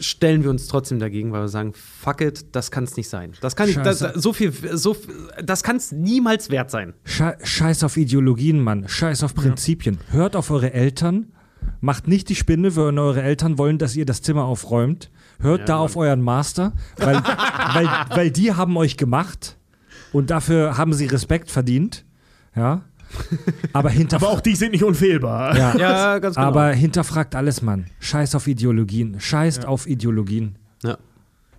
stellen 0.00 0.42
wir 0.42 0.50
uns 0.50 0.66
trotzdem 0.66 0.98
dagegen, 0.98 1.32
weil 1.32 1.42
wir 1.42 1.48
sagen, 1.48 1.72
fuck 1.74 2.20
it, 2.20 2.46
das 2.52 2.70
kann 2.70 2.84
es 2.84 2.96
nicht 2.96 3.08
sein. 3.08 3.32
Das 3.40 3.56
kann 3.56 3.66
nicht, 3.66 3.84
das, 3.84 3.98
so 3.98 4.32
viel, 4.32 4.52
so, 4.76 4.96
das 5.42 5.62
kann 5.62 5.76
es 5.76 5.92
niemals 5.92 6.50
wert 6.50 6.70
sein. 6.70 6.94
Sche 7.04 7.36
Scheiß 7.42 7.84
auf 7.84 7.96
Ideologien, 7.96 8.60
Mann. 8.60 8.88
Scheiß 8.88 9.22
auf 9.24 9.34
Prinzipien. 9.34 9.98
Hört 10.10 10.36
auf 10.36 10.50
eure 10.50 10.72
Eltern. 10.72 11.32
Macht 11.80 12.08
nicht 12.08 12.28
die 12.28 12.34
Spinne, 12.34 12.74
wenn 12.76 12.98
eure 12.98 13.22
Eltern 13.22 13.58
wollen, 13.58 13.78
dass 13.78 13.94
ihr 13.94 14.06
das 14.06 14.22
Zimmer 14.22 14.44
aufräumt. 14.44 15.10
Hört 15.40 15.68
da 15.68 15.78
auf 15.78 15.96
euren 15.96 16.20
Master, 16.20 16.72
weil, 16.96 17.16
weil, 17.72 17.88
weil 18.10 18.30
die 18.30 18.52
haben 18.52 18.76
euch 18.76 18.96
gemacht 18.96 19.56
und 20.12 20.30
dafür 20.30 20.76
haben 20.76 20.92
sie 20.92 21.06
Respekt 21.06 21.50
verdient. 21.50 22.04
Ja. 22.56 22.82
Aber, 23.72 23.90
hinterf 23.90 24.22
Aber 24.22 24.32
auch 24.32 24.40
die 24.40 24.54
sind 24.54 24.72
nicht 24.72 24.84
unfehlbar. 24.84 25.56
ja. 25.56 25.76
Ja, 25.76 26.18
ganz 26.18 26.36
genau. 26.36 26.46
Aber 26.48 26.70
hinterfragt 26.72 27.34
alles, 27.34 27.62
Mann. 27.62 27.86
Scheiß 28.00 28.34
auf 28.34 28.46
Ideologien. 28.46 29.16
Scheißt 29.20 29.64
auf 29.66 29.86
Ideologien. 29.88 30.56
ja. 30.82 30.98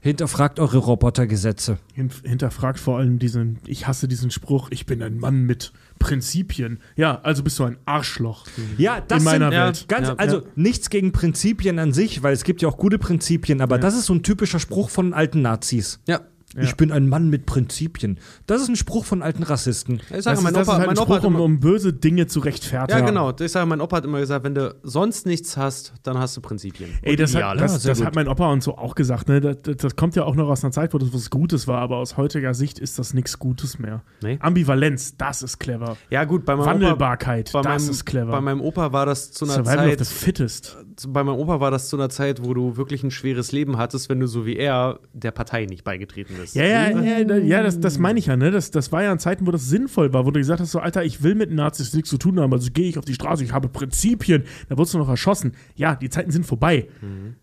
Hinterfragt 0.02 0.61
eure 0.61 0.78
Robotergesetze. 0.78 1.78
Hin- 1.94 2.10
Hinterfragt 2.24 2.80
vor 2.80 3.00
allem 3.00 3.19
diesen, 3.19 3.60
ich 3.68 3.86
hasse 3.86 4.08
diesen 4.08 4.32
Spruch, 4.32 4.69
ich 4.72 4.86
bin 4.86 5.03
ein 5.03 5.18
Mann 5.19 5.44
mit 5.44 5.74
Prinzipien. 6.00 6.80
Ja, 6.95 7.19
also 7.24 7.44
bist 7.44 7.60
du 7.60 7.66
ein 7.66 7.76
Arschloch. 7.84 8.45
Ja, 8.78 9.02
das 9.06 9.19
In 9.19 9.26
meiner 9.26 9.50
sind, 9.52 9.60
Welt. 9.60 9.86
Ganz, 9.90 10.08
Ja, 10.08 10.16
also 10.16 10.38
ja. 10.38 10.44
nichts 10.56 10.90
gegen 10.90 11.11
Prinzipien 11.11 11.80
an 11.80 11.92
sich, 11.92 12.24
weil 12.24 12.32
es 12.34 12.45
gibt 12.45 12.61
ja 12.61 12.69
auch 12.69 12.78
gute 12.78 12.98
Prinzipien, 12.98 13.60
aber 13.60 13.78
das 13.78 13.94
ist 13.94 14.06
so 14.06 14.14
ein 14.14 14.24
typischer 14.24 14.60
Spruch 14.60 14.90
von 14.90 15.14
alten 15.14 15.42
Nazis. 15.42 16.00
ja. 16.08 16.22
Ich 16.58 16.76
bin 16.76 16.92
ein 16.92 17.08
Mann 17.08 17.30
mit 17.30 17.45
Prinzipien. 17.45 18.19
Das 18.48 18.61
ist 18.61 18.69
ein 18.69 18.76
Spruch 18.76 19.06
von 19.06 19.22
alten 19.22 19.44
Rassisten. 19.44 19.95
Ich 19.95 20.08
Das, 20.10 20.24
sage, 20.24 20.38
ist, 20.38 20.44
mein 20.44 20.53
das 20.53 20.68
Opa, 20.68 20.74
ist 20.74 20.78
halt 20.80 20.88
mein 20.88 20.98
ein 20.98 21.03
Opa 21.03 21.14
hat 21.14 21.22
Spruch, 21.22 21.28
um, 21.28 21.36
immer, 21.36 21.44
um 21.44 21.60
böse 21.60 21.94
Dinge 21.94 22.26
zu 22.26 22.40
rechtfertigen. 22.40 23.00
Ja, 23.00 23.06
genau. 23.06 23.32
Ich 23.40 23.52
sage, 23.52 23.66
mein 23.68 23.82
Opa 23.82 23.98
hat 23.98 24.06
immer 24.06 24.19
gesagt, 24.19 24.44
wenn 24.45 24.56
du 24.56 24.76
sonst 24.82 25.28
nichts 25.28 25.58
hast, 25.58 25.94
dann 26.03 26.18
hast 26.18 26.36
du 26.38 26.42
Prinzipien. 26.42 26.90
Ey, 27.03 27.16
das, 27.16 27.36
hat, 27.36 27.42
Ideale. 27.42 27.60
das, 27.60 27.84
sehr 27.84 27.94
das 27.94 28.03
hat 28.03 28.16
mein 28.16 28.28
Opa 28.28 28.52
und 28.52 28.64
so 28.64 28.78
auch 28.78 28.95
gesagt. 28.95 29.30
Ne? 29.30 29.42
Das, 29.42 29.58
das, 29.61 29.78
das 29.78 29.95
kommt 29.95 30.16
ja 30.16 30.24
auch 30.24 30.36
noch 30.36 30.50
aus 30.50 30.64
einer 30.64 30.72
Zeit, 30.72 30.94
wo 30.94 30.98
das 30.98 31.14
was 31.14 31.30
Gutes 31.30 31.68
war, 31.68 31.82
aber 31.82 31.98
aus 31.98 32.18
heutiger 32.18 32.53
Sicht 32.56 32.80
ist 32.80 32.98
das 32.98 33.14
nichts 33.14 33.38
Gutes 33.38 33.78
mehr. 33.78 34.02
Nee. 34.24 34.40
Ambivalenz, 34.42 35.18
das 35.18 35.44
ist 35.44 35.60
clever. 35.60 35.98
ja, 36.10 36.24
gut, 36.24 36.45
bei 36.45 36.56
meinem 36.56 36.66
Wandelbarkeit, 36.66 37.50
Opa, 37.50 37.61
bei 37.61 37.74
das 37.74 37.84
meinem, 37.84 37.92
ist 37.92 38.06
clever. 38.06 38.32
Bei 38.32 38.42
meinem 38.42 38.61
Opa 38.61 38.92
war 38.92 39.06
das 39.06 39.32
zu 39.32 39.45
einer 39.45 39.53
Survival 39.56 39.90
of 39.90 39.98
Zeit, 39.98 40.06
the 40.06 40.14
fittest. 40.14 40.78
bei 41.10 41.24
meinem 41.24 41.38
Opa 41.38 41.60
war 41.60 41.69
das 41.69 41.90
zu 41.90 41.95
einer 41.95 42.10
Zeit, 42.10 42.44
wo 42.44 42.53
du 42.53 42.76
wirklich 42.76 43.03
ein 43.03 43.11
schweres 43.11 43.52
Leben 43.52 43.78
hattest, 43.78 44.10
wenn 44.10 44.19
du 44.19 44.28
so 44.28 44.45
wie 44.48 44.58
er 44.58 45.00
der 45.14 45.32
Partei 45.32 45.66
nicht 45.66 45.84
beigetreten 45.84 46.36
bist. 46.40 46.49
Ja, 46.53 46.64
ja, 46.64 47.19
ja, 47.19 47.38
ja 47.38 47.64
das, 47.64 47.80
das 47.80 47.98
meine 48.00 48.19
ich 48.19 48.28
ja, 48.28 48.38
ne? 48.38 48.52
Das, 48.52 48.72
das 48.72 48.92
war 48.92 49.03
ja 49.03 49.11
in 49.11 49.19
Zeiten, 49.19 49.48
wo 49.48 49.52
das 49.52 49.68
sinnvoll 49.69 50.14
war, 50.14 50.26
wo 50.26 50.32
du 50.32 50.40
gesagt 50.40 50.60
hast, 50.60 50.72
so, 50.72 50.80
Alter, 50.80 51.03
ich 51.03 51.24
will 51.24 51.36
mit 51.36 51.52
Nazis 51.52 51.94
nichts 51.94 52.10
zu 52.10 52.18
tun 52.18 52.40
haben, 52.40 52.52
also 52.53 52.69
gehe 52.72 52.88
ich 52.90 52.98
auf 52.98 53.06
die 53.06 53.14
Straße, 53.14 53.44
ich 53.44 53.53
habe 53.53 53.68
Prinzipien, 53.69 54.44
da 54.69 54.78
wurdest 54.78 54.94
du 54.94 54.98
noch 54.98 55.10
erschossen. 55.10 55.53
Ja, 55.76 55.95
die 55.95 56.10
Zeiten 56.10 56.32
sind 56.32 56.45
vorbei. 56.45 56.88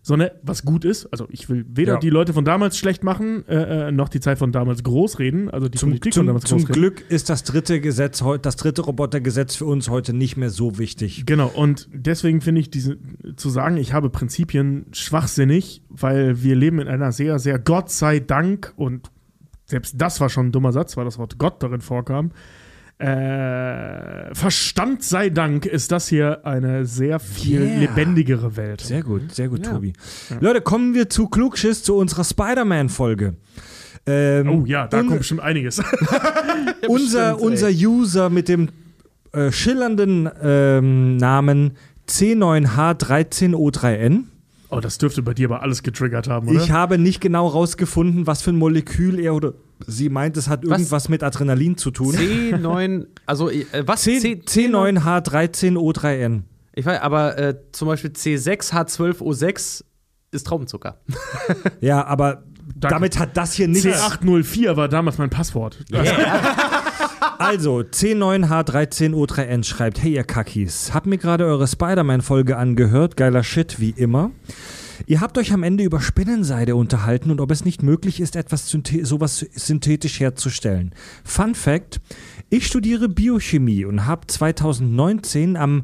So, 0.01 0.15
ne, 0.15 0.31
was 0.43 0.63
gut 0.63 0.85
ist, 0.85 1.05
also 1.07 1.27
ich 1.29 1.49
will 1.49 1.65
weder 1.69 1.93
Ja. 1.93 1.99
die 1.99 2.09
Leute 2.09 2.33
von 2.33 2.45
damals 2.45 2.77
schlecht 2.77 3.03
machen, 3.03 3.47
äh, 3.47 3.87
äh, 3.87 3.91
noch 3.91 4.09
die 4.09 4.19
Zeit 4.19 4.37
von 4.37 4.51
damals 4.51 4.83
groß 4.83 5.19
reden, 5.19 5.49
also 5.49 5.69
die 5.69 5.77
Zum, 5.77 5.89
Politik 5.89 6.13
von 6.13 6.21
zum, 6.21 6.27
damals 6.27 6.45
zum 6.45 6.59
groß 6.59 6.69
reden. 6.69 6.79
Glück 6.79 7.03
ist 7.09 7.29
das 7.29 7.43
dritte 7.43 7.79
Gesetz, 7.81 8.23
das 8.41 8.55
dritte 8.55 8.81
Robotergesetz 8.81 9.55
für 9.55 9.65
uns 9.65 9.89
heute 9.89 10.13
nicht 10.13 10.37
mehr 10.37 10.49
so 10.49 10.77
wichtig. 10.77 11.25
Genau, 11.25 11.47
und 11.47 11.87
deswegen 11.93 12.41
finde 12.41 12.61
ich 12.61 12.69
diese, 12.69 12.97
zu 13.35 13.49
sagen, 13.49 13.77
ich 13.77 13.93
habe 13.93 14.09
Prinzipien 14.09 14.85
schwachsinnig, 14.91 15.81
weil 15.89 16.43
wir 16.43 16.55
leben 16.55 16.79
in 16.79 16.87
einer 16.87 17.11
sehr, 17.11 17.39
sehr 17.39 17.59
Gott 17.59 17.89
sei 17.89 18.19
Dank 18.19 18.73
und 18.75 18.96
selbst 19.67 19.93
das 19.97 20.19
war 20.19 20.29
schon 20.29 20.47
ein 20.47 20.51
dummer 20.51 20.71
Satz, 20.71 20.97
weil 20.97 21.05
das 21.05 21.19
Wort 21.19 21.37
Gott 21.37 21.61
darin 21.61 21.81
vorkam. 21.81 22.31
Äh, 22.99 24.33
Verstand 24.33 25.03
sei 25.03 25.29
Dank 25.29 25.67
ist 25.67 25.91
das 25.91 26.07
hier 26.07 26.43
eine 26.47 26.87
sehr 26.87 27.19
viel 27.19 27.61
Yeah. 27.61 27.79
lebendigere 27.81 28.55
Welt. 28.57 28.81
Sehr 28.81 29.03
gut, 29.03 29.35
sehr 29.35 29.49
gut, 29.49 29.63
Tobi. 29.63 29.93
Leute, 30.39 30.61
kommen 30.61 30.95
wir 30.95 31.07
zu 31.09 31.27
Klugschiss, 31.27 31.83
zu 31.83 31.95
unserer 31.95 32.23
Spider-Man-Folge. 32.23 33.35
Ähm, 34.07 34.49
Oh 34.49 34.63
ja, 34.65 34.87
da 34.87 35.03
kommt 35.03 35.19
bestimmt 35.19 35.41
einiges. 35.41 35.77
unser, 36.87 37.33
bestimmt, 37.33 37.51
unser 37.51 37.69
User 37.69 38.31
mit 38.31 38.49
dem 38.49 38.69
äh, 39.31 39.51
schillernden 39.51 40.27
ähm, 40.41 41.17
Namen 41.17 41.77
C9H13O3N. 42.07 44.23
Oh, 44.69 44.79
das 44.79 44.97
dürfte 44.97 45.21
bei 45.21 45.33
dir 45.33 45.47
aber 45.49 45.61
alles 45.61 45.81
getriggert 45.83 46.27
haben, 46.27 46.49
oder? 46.49 46.61
Ich 46.61 46.71
habe 46.71 46.97
nicht 46.97 47.21
genau 47.21 47.47
rausgefunden, 47.47 48.27
was 48.27 48.41
für 48.41 48.51
ein 48.51 48.57
Molekül 48.57 49.19
er 49.19 49.33
oder 49.33 49.53
sie 49.85 50.09
meint, 50.09 50.35
es 50.35 50.49
hat 50.49 50.63
irgendwas 50.63 51.07
mit 51.07 51.23
Adrenalin 51.23 51.77
zu 51.77 51.91
tun. 51.91 52.13
C9, 52.15 53.05
also 53.25 53.49
äh, 53.49 53.65
was? 53.85 54.01
C 54.03 54.19
C, 54.19 54.41
C9H13O3N. 54.45 56.41
Ich 56.73 56.85
weiß, 56.85 57.01
aber 57.01 57.37
äh, 57.37 57.55
zum 57.71 57.87
Beispiel 57.87 58.11
C6H12O6 58.11 59.83
ist 60.31 60.47
Traubenzucker. 60.47 60.99
Ja, 61.79 62.05
aber 62.05 62.43
Danke. 62.75 62.95
Damit 62.95 63.17
hat 63.17 63.37
das 63.37 63.53
hier 63.53 63.67
nichts. 63.67 63.87
C804 63.87 64.75
war 64.75 64.89
damals 64.89 65.17
mein 65.17 65.29
Passwort. 65.29 65.77
Also, 67.39 67.79
C9H13O3N 67.81 69.63
schreibt, 69.63 70.01
hey 70.01 70.15
ihr 70.15 70.23
Kackis, 70.23 70.95
hab 70.95 71.05
mir 71.05 71.19
gerade 71.19 71.45
eure 71.45 71.67
Spider-Man-Folge 71.67 72.57
angehört, 72.57 73.15
geiler 73.15 73.43
Shit 73.43 73.79
wie 73.79 73.91
immer. 73.91 74.31
Ihr 75.05 75.21
habt 75.21 75.37
euch 75.37 75.53
am 75.53 75.61
Ende 75.61 75.83
über 75.83 76.01
Spinnenseide 76.01 76.75
unterhalten 76.75 77.29
und 77.29 77.39
ob 77.39 77.51
es 77.51 77.63
nicht 77.63 77.83
möglich 77.83 78.21
ist, 78.21 78.35
etwas 78.35 78.69
synthe 78.69 79.05
sowas 79.05 79.45
synthetisch 79.53 80.19
herzustellen. 80.19 80.95
Fun 81.23 81.53
Fact: 81.53 82.01
Ich 82.49 82.65
studiere 82.65 83.07
Biochemie 83.07 83.85
und 83.85 84.07
habe 84.07 84.25
2019 84.25 85.57
am 85.57 85.83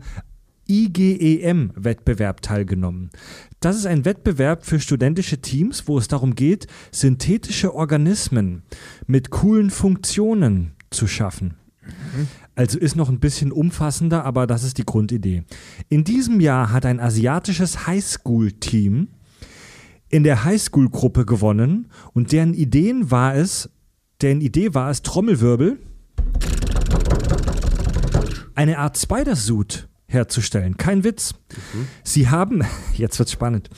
IGEM-Wettbewerb 0.67 2.41
teilgenommen. 2.41 3.11
Das 3.59 3.75
ist 3.75 3.85
ein 3.85 4.06
Wettbewerb 4.06 4.65
für 4.65 4.80
studentische 4.80 5.40
Teams, 5.40 5.88
wo 5.88 5.98
es 5.99 6.07
darum 6.07 6.33
geht, 6.35 6.67
synthetische 6.91 7.75
Organismen 7.75 8.64
mit 9.06 9.30
coolen 9.30 9.69
Funktionen 9.69 10.73
zu 10.94 11.08
schaffen. 11.08 11.56
Also 12.56 12.80
ist 12.80 12.96
noch 12.96 13.10
ein 13.10 13.20
bisschen 13.20 13.52
umfassender, 13.52 14.26
aber 14.26 14.48
das 14.48 14.64
ist 14.64 14.78
die 14.78 14.86
Grundidee. 14.86 15.44
In 15.90 16.04
diesem 16.04 16.40
Jahr 16.40 16.72
hat 16.72 16.86
ein 16.86 17.00
asiatisches 17.00 17.88
Highschool-Team 17.88 19.08
in 20.10 20.24
der 20.24 20.44
Highschool-Gruppe 20.44 21.26
gewonnen 21.26 21.88
und 22.14 22.32
deren 22.32 22.54
Ideen 22.54 23.10
war 23.10 23.36
es, 23.36 23.70
deren 24.22 24.42
Idee 24.42 24.74
war 24.74 24.92
es, 24.92 25.02
Trommelwirbel, 25.02 25.80
eine 28.56 28.78
Art 28.78 28.98
Spider-Suit 28.98 29.88
herzustellen. 30.06 30.78
Kein 30.78 31.04
Witz. 31.04 31.34
Sie 32.04 32.30
haben, 32.30 32.64
jetzt 32.94 33.18
wird's 33.18 33.32
spannend, 33.32 33.70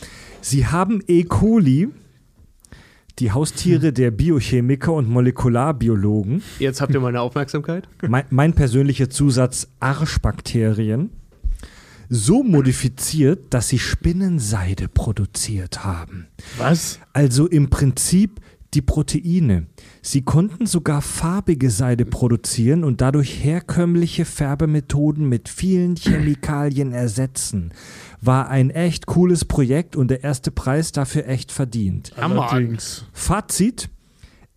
sie 0.41 0.67
haben 0.67 1.01
E. 1.07 1.23
coli, 1.23 1.87
die 3.19 3.31
Haustiere 3.31 3.93
der 3.93 4.11
Biochemiker 4.11 4.93
und 4.93 5.09
Molekularbiologen, 5.09 6.43
Jetzt 6.59 6.81
habt 6.81 6.93
ihr 6.93 6.99
meine 6.99 7.21
Aufmerksamkeit. 7.21 7.87
mein, 8.07 8.25
mein 8.29 8.53
persönlicher 8.53 9.09
Zusatz 9.09 9.67
Arschbakterien, 9.79 11.11
so 12.09 12.43
modifiziert, 12.43 13.53
dass 13.53 13.69
sie 13.69 13.79
Spinnenseide 13.79 14.87
produziert 14.87 15.83
haben. 15.83 16.27
Was? 16.57 16.99
Also 17.13 17.47
im 17.47 17.69
Prinzip 17.69 18.41
die 18.75 18.81
Proteine. 18.81 19.67
Sie 20.01 20.21
konnten 20.21 20.65
sogar 20.65 21.01
farbige 21.01 21.69
Seide 21.69 22.05
produzieren 22.05 22.83
und 22.83 23.01
dadurch 23.01 23.43
herkömmliche 23.43 24.25
Färbemethoden 24.25 25.27
mit 25.27 25.49
vielen 25.49 25.95
Chemikalien 25.95 26.91
ersetzen. 26.91 27.71
War 28.25 28.49
ein 28.49 28.69
echt 28.69 29.05
cooles 29.05 29.45
Projekt 29.45 29.95
und 29.95 30.09
der 30.09 30.23
erste 30.23 30.51
Preis 30.51 30.91
dafür 30.91 31.27
echt 31.27 31.51
verdient. 31.51 32.13
Allerdings. 32.17 33.05
Fazit. 33.13 33.89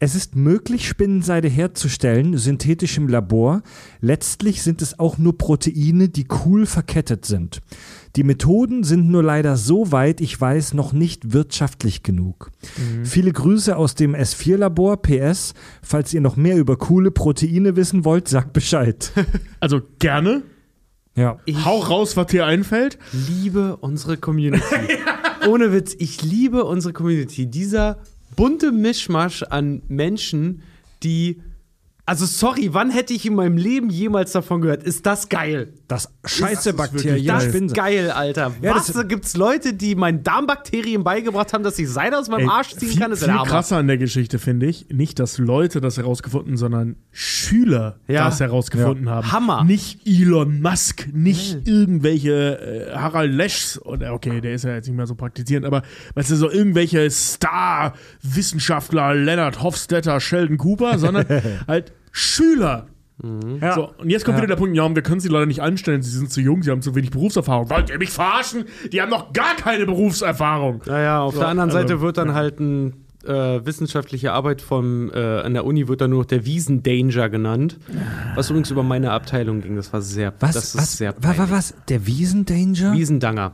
Es 0.00 0.14
ist 0.14 0.36
möglich, 0.36 0.86
Spinnenseide 0.86 1.48
herzustellen, 1.48 2.38
synthetisch 2.38 2.96
im 2.98 3.08
Labor. 3.08 3.62
Letztlich 4.00 4.62
sind 4.62 4.80
es 4.80 5.00
auch 5.00 5.18
nur 5.18 5.36
Proteine, 5.36 6.08
die 6.08 6.26
cool 6.44 6.66
verkettet 6.66 7.26
sind. 7.26 7.60
Die 8.14 8.22
Methoden 8.22 8.84
sind 8.84 9.08
nur 9.08 9.24
leider 9.24 9.56
so 9.56 9.90
weit, 9.90 10.20
ich 10.20 10.40
weiß, 10.40 10.74
noch 10.74 10.92
nicht 10.92 11.32
wirtschaftlich 11.32 12.04
genug. 12.04 12.52
Viele 13.02 13.32
Grüße 13.32 13.76
aus 13.76 13.96
dem 13.96 14.14
S4-Labor. 14.14 15.02
PS, 15.02 15.54
falls 15.82 16.14
ihr 16.14 16.20
noch 16.20 16.36
mehr 16.36 16.56
über 16.56 16.76
coole 16.76 17.10
Proteine 17.10 17.74
wissen 17.74 18.04
wollt, 18.04 18.28
sagt 18.28 18.52
Bescheid. 18.52 19.12
Also 19.60 19.80
gerne. 19.98 20.42
Ja. 21.18 21.38
Hau 21.64 21.80
raus, 21.80 22.16
was 22.16 22.26
dir 22.28 22.46
einfällt. 22.46 22.98
liebe 23.12 23.76
unsere 23.76 24.16
Community. 24.16 24.64
Ohne 25.48 25.72
Witz, 25.72 25.94
ich 25.98 26.22
liebe 26.22 26.64
unsere 26.64 26.92
Community. 26.92 27.46
Dieser 27.46 27.98
bunte 28.36 28.72
Mischmasch 28.72 29.42
an 29.42 29.82
Menschen, 29.88 30.62
die. 31.02 31.42
Also, 32.08 32.24
sorry, 32.26 32.70
wann 32.72 32.90
hätte 32.90 33.12
ich 33.12 33.26
in 33.26 33.34
meinem 33.34 33.58
Leben 33.58 33.90
jemals 33.90 34.32
davon 34.32 34.62
gehört? 34.62 34.82
Ist 34.82 35.04
das 35.04 35.28
geil? 35.28 35.74
Das 35.88 36.08
scheiße 36.24 36.72
Bakterien. 36.72 37.26
Das 37.26 37.44
ist 37.44 37.50
Spinnenseide. 37.50 37.80
geil, 37.80 38.10
Alter. 38.10 38.52
Ja, 38.62 38.74
Was? 38.76 38.86
das- 38.86 39.06
gibt's 39.08 39.36
Leute, 39.36 39.74
die 39.74 39.94
meinen 39.94 40.22
Darmbakterien 40.22 41.04
beigebracht 41.04 41.52
haben, 41.52 41.62
dass 41.64 41.78
ich 41.78 41.86
Seide 41.88 42.18
aus 42.18 42.28
meinem 42.28 42.48
Ey, 42.48 42.54
Arsch 42.54 42.70
ziehen 42.74 42.88
viel, 42.88 42.98
kann? 43.00 43.10
Das 43.10 43.18
ist 43.20 43.24
viel 43.26 43.32
der 43.34 43.40
Hammer. 43.42 43.50
krasser 43.50 43.76
an 43.76 43.86
der 43.88 43.98
Geschichte 43.98 44.38
finde 44.38 44.66
ich, 44.66 44.86
nicht, 44.90 45.18
dass 45.18 45.36
Leute 45.38 45.80
das 45.82 45.98
herausgefunden, 45.98 46.56
sondern 46.56 46.96
Schüler 47.10 47.98
Ja. 48.08 48.24
das 48.24 48.40
herausgefunden 48.40 49.08
haben. 49.10 49.30
Hammer. 49.30 49.64
Nicht 49.64 50.06
Elon 50.06 50.62
Musk, 50.62 51.08
nicht 51.12 51.68
irgendwelche 51.68 52.88
äh, 52.90 52.94
Harald 52.96 53.32
Leschs, 53.34 53.78
oder 53.82 54.14
okay, 54.14 54.40
der 54.40 54.54
ist 54.54 54.64
ja 54.64 54.74
jetzt 54.74 54.86
nicht 54.88 54.96
mehr 54.96 55.06
so 55.06 55.14
praktizierend, 55.14 55.66
aber 55.66 55.82
weißt 56.14 56.30
du, 56.30 56.36
so 56.36 56.50
irgendwelche 56.50 57.10
Star-Wissenschaftler, 57.10 59.14
Leonard 59.14 59.62
Hofstetter, 59.62 60.18
Sheldon 60.20 60.56
Cooper, 60.58 60.98
sondern 60.98 61.26
halt 61.68 61.92
Schüler. 62.12 62.86
Ja. 63.60 63.74
So, 63.74 63.90
und 63.98 64.10
jetzt 64.10 64.24
kommt 64.24 64.36
Ja. 64.38 64.42
wieder 64.44 64.54
der 64.54 64.60
Punkt, 64.60 64.76
ja, 64.76 64.94
wir 64.94 65.02
können 65.02 65.18
sie 65.18 65.26
leider 65.28 65.46
nicht 65.46 65.60
anstellen, 65.60 66.02
sie 66.02 66.10
sind 66.16 66.30
zu 66.30 66.40
jung, 66.40 66.62
sie 66.62 66.70
haben 66.70 66.82
zu 66.82 66.94
wenig 66.94 67.10
Berufserfahrung. 67.10 67.68
Wollt 67.68 67.90
ihr 67.90 67.98
mich 67.98 68.10
verarschen? 68.10 68.64
Die 68.92 69.02
haben 69.02 69.10
noch 69.10 69.32
gar 69.32 69.56
keine 69.56 69.86
Berufserfahrung. 69.86 70.82
Naja, 70.86 71.20
auf 71.22 71.34
So, 71.34 71.40
der 71.40 71.48
anderen 71.48 71.70
also, 71.70 71.80
Seite 71.80 72.00
wird 72.00 72.16
dann 72.16 72.34
halt 72.34 72.60
ein 72.60 72.94
äh, 73.26 73.66
wissenschaftliche 73.66 74.32
Arbeit 74.32 74.62
vom, 74.62 75.10
äh, 75.12 75.40
an 75.40 75.52
der 75.52 75.64
Uni 75.64 75.88
wird 75.88 76.00
dann 76.00 76.10
nur 76.10 76.20
noch 76.20 76.26
der 76.26 76.46
Wiesendanger 76.46 77.28
genannt. 77.28 77.76
Was 78.36 78.48
übrigens 78.50 78.70
über 78.70 78.84
meine 78.84 79.10
Abteilung 79.10 79.60
ging. 79.62 79.74
Das 79.74 79.92
war 79.92 80.00
sehr, 80.00 80.32
Was, 80.38 80.54
das 80.54 80.64
ist 80.66 80.76
was, 80.78 80.96
sehr 80.96 81.14
was, 81.18 81.24
was, 81.30 81.36
peinlich. 81.36 81.50
was? 81.50 81.74
Der 81.88 82.06
Wiesendanger? 82.06 82.92
Wiesendanger. 82.92 83.52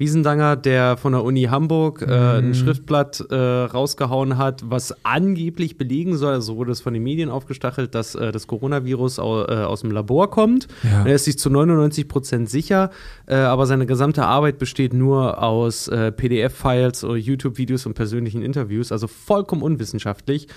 Wiesendanger, 0.00 0.56
der 0.56 0.96
von 0.96 1.12
der 1.12 1.22
Uni 1.22 1.42
Hamburg 1.44 2.00
äh, 2.00 2.06
Mhm. 2.06 2.48
ein 2.48 2.54
Schriftblatt 2.54 3.22
äh, 3.30 3.34
rausgehauen 3.36 4.38
hat, 4.38 4.62
was 4.64 4.94
angeblich 5.04 5.76
belegen 5.76 6.16
soll, 6.16 6.32
also 6.32 6.54
so 6.54 6.56
wurde 6.56 6.72
es 6.72 6.80
von 6.80 6.94
den 6.94 7.02
Medien 7.02 7.28
aufgestachelt, 7.28 7.94
dass 7.94 8.14
äh, 8.14 8.32
das 8.32 8.46
Coronavirus 8.46 9.18
au, 9.18 9.44
äh, 9.44 9.52
aus 9.64 9.82
dem 9.82 9.90
Labor 9.90 10.30
kommt. 10.30 10.68
Ja. 10.82 11.04
Er 11.04 11.14
ist 11.14 11.26
sich 11.26 11.38
zu 11.38 11.50
99 11.50 12.08
Prozent 12.08 12.48
sicher, 12.48 12.88
äh, 13.26 13.34
aber 13.34 13.66
seine 13.66 13.84
gesamte 13.84 14.24
Arbeit 14.24 14.58
besteht 14.58 14.94
nur 14.94 15.42
aus 15.42 15.90
PDF-Files, 15.90 17.02
YouTube-Videos 17.02 17.84
und 17.84 17.92
persönlichen 17.94 18.42
Interviews, 18.42 18.92
also 18.92 19.06
vollkommen 19.06 19.60
unwissenschaftlich. 19.62 20.48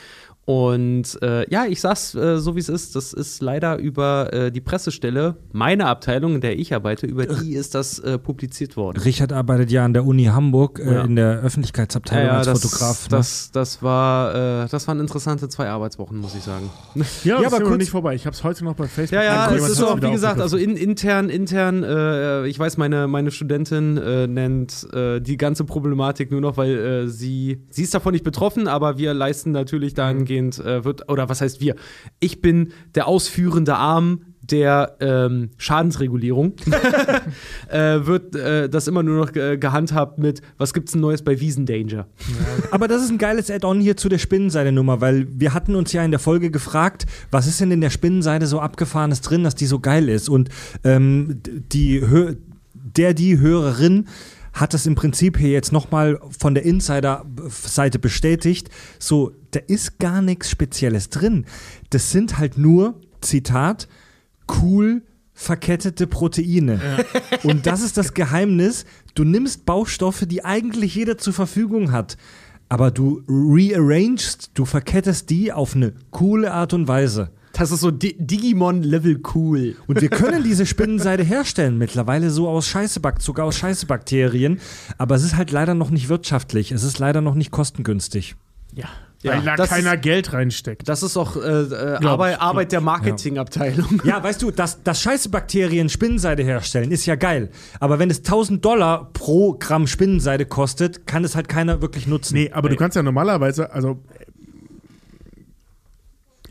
Und 0.45 1.21
äh, 1.21 1.49
ja, 1.49 1.65
ich 1.65 1.79
sag's 1.79 2.13
äh, 2.15 2.37
so 2.37 2.55
wie 2.55 2.59
es 2.59 2.67
ist, 2.67 2.97
das 2.97 3.13
ist 3.13 3.41
leider 3.41 3.77
über 3.77 4.33
äh, 4.33 4.51
die 4.51 4.59
Pressestelle, 4.59 5.37
meine 5.53 5.85
Abteilung, 5.85 6.35
in 6.35 6.41
der 6.41 6.59
ich 6.59 6.73
arbeite, 6.73 7.05
über 7.07 7.25
die 7.25 7.53
ist 7.53 7.75
das 7.75 7.99
äh, 7.99 8.17
publiziert 8.19 8.75
worden. 8.75 8.99
Richard 9.01 9.31
arbeitet 9.31 9.71
ja 9.71 9.85
an 9.85 9.93
der 9.93 10.05
Uni 10.05 10.25
Hamburg 10.25 10.79
äh, 10.79 10.93
Ja. 10.95 11.03
in 11.05 11.15
der 11.15 11.39
Öffentlichkeitsabteilung 11.39 12.31
als 12.35 12.47
das, 12.47 12.61
Fotograf. 12.61 13.03
ne? 13.09 13.17
Das, 13.17 13.51
das, 13.53 13.81
war, 13.81 14.63
äh, 14.65 14.67
das 14.69 14.85
waren 14.87 14.99
interessante 14.99 15.47
zwei 15.47 15.69
Arbeitswochen, 15.69 16.17
muss 16.17 16.35
ich 16.35 16.43
sagen. 16.43 16.69
Ja, 17.23 17.39
Ja, 17.41 17.47
aber 17.47 17.61
kurz- 17.61 17.77
nicht 17.77 17.91
vorbei. 17.91 18.13
Ich 18.15 18.25
habe 18.25 18.35
es 18.35 18.43
heute 18.43 18.65
noch 18.65 18.73
bei 18.75 18.87
Facebook. 18.87 19.15
Ja, 19.19 19.23
ja, 19.23 19.49
es 19.55 19.61
ist 19.69 19.79
hat's 19.79 19.81
auch, 19.83 20.01
wie 20.01 20.11
gesagt, 20.11 20.41
also 20.41 20.57
in, 20.57 20.75
intern, 20.75 21.29
intern, 21.29 21.83
äh, 21.83 22.47
ich 22.47 22.59
weiß, 22.59 22.75
meine, 22.75 23.07
meine 23.07 23.31
Studentin 23.31 23.95
äh, 23.95 24.27
nennt 24.27 24.87
äh, 24.93 25.21
die 25.21 25.37
ganze 25.37 25.63
Problematik 25.63 26.31
nur 26.31 26.41
noch, 26.41 26.57
weil 26.57 26.77
äh, 26.77 27.07
sie, 27.07 27.61
sie 27.69 27.83
ist 27.83 27.93
davon 27.93 28.11
nicht 28.11 28.25
betroffen, 28.25 28.67
aber 28.67 28.97
wir 28.97 29.13
leisten 29.13 29.51
natürlich 29.51 29.93
dahingehend, 30.33 30.59
äh, 30.59 30.83
wird, 30.83 31.09
oder 31.09 31.29
was 31.29 31.41
heißt 31.41 31.61
wir? 31.61 31.75
Ich 32.19 32.41
bin 32.41 32.73
der 32.95 33.07
ausführende 33.07 33.75
Arm 33.75 34.21
der 34.41 34.97
ähm, 34.99 35.51
Schadensregulierung 35.55 36.55
äh, 37.69 38.05
wird 38.05 38.35
äh, 38.35 38.67
das 38.67 38.89
immer 38.89 39.01
nur 39.01 39.17
noch 39.17 39.31
ge 39.31 39.55
gehandhabt 39.55 40.19
mit, 40.19 40.41
was 40.57 40.73
gibt's 40.73 40.95
Neues 40.95 41.21
bei 41.21 41.39
Wiesendanger? 41.39 42.07
Aber 42.69 42.89
das 42.89 43.03
ist 43.03 43.09
ein 43.09 43.17
geiles 43.17 43.49
Add-on 43.49 43.79
hier 43.79 43.95
zu 43.95 44.09
der 44.09 44.17
Spinnenseide-Nummer, 44.17 44.99
weil 44.99 45.27
wir 45.29 45.53
hatten 45.53 45.75
uns 45.75 45.93
ja 45.93 46.03
in 46.03 46.11
der 46.11 46.19
Folge 46.19 46.51
gefragt, 46.51 47.05
was 47.31 47.47
ist 47.47 47.61
denn 47.61 47.71
in 47.71 47.79
der 47.79 47.89
Spinnenseide 47.89 48.45
so 48.45 48.59
abgefahrenes 48.59 49.21
drin, 49.21 49.45
dass 49.45 49.55
die 49.55 49.65
so 49.65 49.79
geil 49.79 50.09
ist? 50.09 50.27
Und 50.27 50.49
ähm, 50.83 51.39
die 51.71 52.01
Hö 52.01 52.35
der, 52.73 53.13
die 53.13 53.39
Hörerin 53.39 54.07
hat 54.53 54.73
das 54.73 54.85
im 54.85 54.95
Prinzip 54.95 55.37
hier 55.37 55.49
jetzt 55.49 55.71
nochmal 55.71 56.19
von 56.37 56.53
der 56.53 56.63
Insider-Seite 56.63 57.99
bestätigt. 57.99 58.69
So, 58.99 59.31
da 59.51 59.59
ist 59.59 59.99
gar 59.99 60.21
nichts 60.21 60.49
Spezielles 60.49 61.09
drin. 61.09 61.45
Das 61.89 62.11
sind 62.11 62.37
halt 62.37 62.57
nur, 62.57 63.01
Zitat, 63.21 63.87
cool 64.61 65.01
verkettete 65.33 66.07
Proteine. 66.07 66.79
Und 67.43 67.65
das 67.65 67.81
ist 67.81 67.97
das 67.97 68.13
Geheimnis. 68.13 68.85
Du 69.15 69.23
nimmst 69.23 69.65
Baustoffe, 69.65 70.25
die 70.27 70.45
eigentlich 70.45 70.95
jeder 70.95 71.17
zur 71.17 71.33
Verfügung 71.33 71.91
hat, 71.91 72.17
aber 72.69 72.91
du 72.91 73.23
rearrangest, 73.27 74.51
du 74.53 74.65
verkettest 74.65 75.29
die 75.29 75.51
auf 75.51 75.75
eine 75.75 75.93
coole 76.11 76.53
Art 76.53 76.73
und 76.73 76.87
Weise. 76.87 77.31
Das 77.53 77.71
ist 77.71 77.81
so 77.81 77.91
Di 77.91 78.15
Digimon-Level 78.17 79.21
cool. 79.35 79.75
Und 79.87 80.01
wir 80.01 80.09
können 80.09 80.43
diese 80.43 80.65
Spinnenseide 80.65 81.23
herstellen, 81.23 81.77
mittlerweile 81.77 82.31
so 82.31 82.49
aus 82.49 82.67
Scheißebak 82.67 83.21
sogar 83.21 83.45
aus 83.45 83.55
Scheißebakterien. 83.57 84.59
Aber 84.97 85.15
es 85.15 85.23
ist 85.23 85.37
halt 85.37 85.51
leider 85.51 85.75
noch 85.75 85.91
nicht 85.91 86.09
wirtschaftlich. 86.09 86.71
Es 86.71 86.83
ist 86.83 86.97
leider 86.97 87.21
noch 87.21 87.35
nicht 87.35 87.51
kostengünstig. 87.51 88.35
Ja. 88.73 88.89
Weil 89.23 89.41
da 89.41 89.55
das 89.55 89.69
keiner 89.69 89.93
ist, 89.93 90.01
Geld 90.01 90.33
reinsteckt. 90.33 90.89
das 90.89 91.01
ist 91.01 91.15
auch 91.15 91.37
äh, 91.37 91.39
äh, 91.39 91.97
ich, 91.99 92.05
Arbeit, 92.05 92.41
Arbeit 92.41 92.71
der 92.71 92.81
Marketingabteilung. 92.81 94.01
Ja, 94.03 94.21
weißt 94.21 94.41
du, 94.41 94.51
dass, 94.51 94.83
dass 94.83 95.01
scheiße 95.01 95.29
Bakterien 95.29 95.87
Spinnenseide 95.87 96.43
herstellen, 96.43 96.91
ist 96.91 97.05
ja 97.05 97.15
geil. 97.15 97.49
Aber 97.79 97.99
wenn 97.99 98.09
es 98.09 98.17
1000 98.17 98.65
Dollar 98.65 99.11
pro 99.13 99.53
Gramm 99.53 99.87
Spinnenseide 99.87 100.45
kostet, 100.45 101.07
kann 101.07 101.23
es 101.23 101.35
halt 101.35 101.47
keiner 101.47 101.81
wirklich 101.81 102.05
nutzen. 102.05 102.33
Nee, 102.33 102.51
aber 102.51 102.67
du 102.67 102.75
kannst 102.75 102.97
ja 102.97 103.03
normalerweise, 103.03 103.71
also 103.71 103.99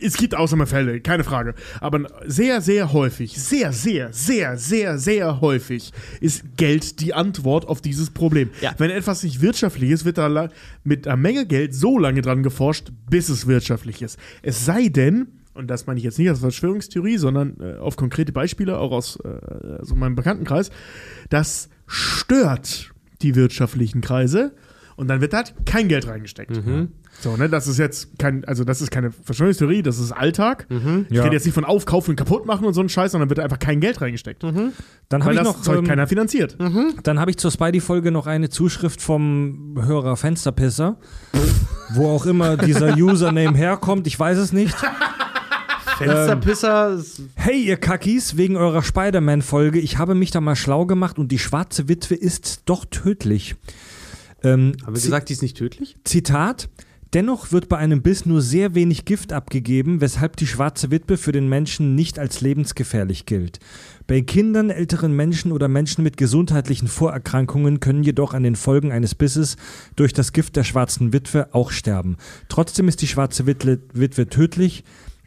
es 0.02 0.16
gibt 0.16 0.34
Ausnahmefälle, 0.34 1.00
keine 1.00 1.24
Frage. 1.24 1.54
Aber 1.80 2.06
sehr, 2.26 2.60
sehr 2.60 2.92
häufig, 2.92 3.40
sehr, 3.40 3.72
sehr, 3.72 4.12
sehr, 4.12 4.56
sehr, 4.56 4.98
sehr 4.98 5.40
häufig 5.40 5.92
ist 6.20 6.56
Geld 6.56 7.00
die 7.00 7.14
Antwort 7.14 7.66
auf 7.66 7.80
dieses 7.80 8.10
Problem. 8.10 8.50
Ja. 8.60 8.74
Wenn 8.78 8.90
etwas 8.90 9.22
nicht 9.22 9.40
wirtschaftlich 9.40 9.90
ist, 9.90 10.04
wird 10.04 10.18
da 10.18 10.48
mit 10.84 11.06
einer 11.06 11.16
Menge 11.16 11.46
Geld 11.46 11.74
so 11.74 11.98
lange 11.98 12.22
dran 12.22 12.42
geforscht, 12.42 12.92
bis 13.08 13.28
es 13.28 13.46
wirtschaftlich 13.46 14.02
ist. 14.02 14.18
Es 14.42 14.64
sei 14.64 14.88
denn, 14.88 15.28
und 15.54 15.68
das 15.68 15.86
meine 15.86 15.98
ich 15.98 16.04
jetzt 16.04 16.18
nicht 16.18 16.28
als 16.28 16.40
Verschwörungstheorie, 16.40 17.18
sondern 17.18 17.56
äh, 17.60 17.76
auf 17.76 17.96
konkrete 17.96 18.32
Beispiele, 18.32 18.78
auch 18.78 18.92
aus 18.92 19.18
äh, 19.24 19.28
also 19.78 19.94
meinem 19.94 20.16
Bekanntenkreis, 20.16 20.70
das 21.30 21.68
stört 21.86 22.90
die 23.20 23.34
wirtschaftlichen 23.34 24.00
Kreise 24.00 24.52
und 24.96 25.08
dann 25.08 25.20
wird 25.20 25.32
da 25.32 25.38
halt 25.38 25.54
kein 25.66 25.88
Geld 25.88 26.06
reingesteckt. 26.06 26.56
So, 27.22 27.36
ne, 27.36 27.48
das 27.48 27.68
ist 27.68 27.78
jetzt 27.78 28.18
kein, 28.18 28.44
also 28.46 28.64
das 28.64 28.80
ist 28.82 28.90
keine 28.90 29.12
Verschwörungstheorie, 29.12 29.82
das 29.82 29.98
ist 29.98 30.10
Alltag. 30.12 30.66
Ich 30.68 31.16
Ja. 31.16 31.22
rede 31.22 31.36
jetzt 31.36 31.44
nicht 31.44 31.54
von 31.54 31.64
aufkaufen 31.64 32.10
und 32.10 32.16
kaputt 32.16 32.46
machen 32.46 32.66
und 32.66 32.74
so 32.74 32.80
einen 32.80 32.88
Scheiß, 32.88 33.12
sondern 33.12 33.28
wird 33.30 33.38
einfach 33.38 33.60
kein 33.60 33.78
Geld 33.80 34.00
reingesteckt. 34.00 34.42
Dann 34.42 34.72
Weil 35.10 35.20
habe 35.20 35.32
ich 35.34 35.38
das 35.38 35.46
noch, 35.46 35.62
Zeug 35.62 35.78
ähm, 35.78 35.86
keiner 35.86 36.06
finanziert. 36.08 36.56
dann 37.04 37.20
habe 37.20 37.30
ich 37.30 37.36
zur 37.36 37.50
Spidey-Folge 37.52 38.10
noch 38.10 38.26
eine 38.26 38.48
Zuschrift 38.48 39.00
vom 39.00 39.78
Hörer 39.80 40.16
Fensterpisser, 40.16 40.98
wo 41.94 42.08
auch 42.08 42.26
immer 42.26 42.56
dieser 42.56 42.96
Username 42.96 43.56
herkommt, 43.56 44.06
ich 44.08 44.18
weiß 44.18 44.38
es 44.38 44.52
nicht. 44.52 44.74
Fensterpisser. 45.98 46.90
ist- 46.98 47.22
Hey, 47.34 47.62
ihr 47.62 47.76
Kackis, 47.76 48.36
wegen 48.36 48.56
eurer 48.56 48.82
Spider-Man-Folge, 48.82 49.78
ich 49.78 49.98
habe 49.98 50.14
mich 50.14 50.30
da 50.30 50.40
mal 50.40 50.56
schlau 50.56 50.86
gemacht 50.86 51.18
und 51.18 51.30
die 51.30 51.38
schwarze 51.38 51.88
Witwe 51.88 52.14
ist 52.14 52.62
doch 52.66 52.84
tödlich. 52.84 53.54
Ähm, 54.42 54.72
Haben 54.82 54.94
wir 54.96 55.00
gesagt, 55.00 55.28
die 55.28 55.34
ist 55.34 55.42
nicht 55.42 55.56
tödlich? 55.56 55.96
Zitat. 56.04 56.68
Dennoch 57.14 57.52
wird 57.52 57.68
bei 57.68 57.76
einem 57.76 58.00
Biss 58.00 58.24
nur 58.24 58.40
sehr 58.40 58.74
wenig 58.74 59.04
Gift 59.04 59.34
abgegeben, 59.34 60.00
weshalb 60.00 60.36
die 60.36 60.46
schwarze 60.46 60.90
Witwe 60.90 61.18
für 61.18 61.32
den 61.32 61.46
Menschen 61.46 61.94
nicht 61.94 62.18
als 62.18 62.40
lebensgefährlich 62.40 63.26
gilt. 63.26 63.58
Bei 64.06 64.22
Kindern, 64.22 64.70
älteren 64.70 65.14
Menschen 65.14 65.52
oder 65.52 65.68
Menschen 65.68 66.04
mit 66.04 66.16
gesundheitlichen 66.16 66.88
Vorerkrankungen 66.88 67.80
können 67.80 68.02
jedoch 68.02 68.32
an 68.32 68.44
den 68.44 68.56
Folgen 68.56 68.92
eines 68.92 69.14
Bisses 69.14 69.56
durch 69.94 70.14
das 70.14 70.32
Gift 70.32 70.56
der 70.56 70.64
schwarzen 70.64 71.12
Witwe 71.12 71.54
auch 71.54 71.70
sterben. 71.70 72.16
Trotzdem 72.48 72.88
ist 72.88 73.02
die 73.02 73.08
schwarze 73.08 73.44
Witwe, 73.44 73.80
Witwe 73.92 74.28
tödlich, 74.28 74.82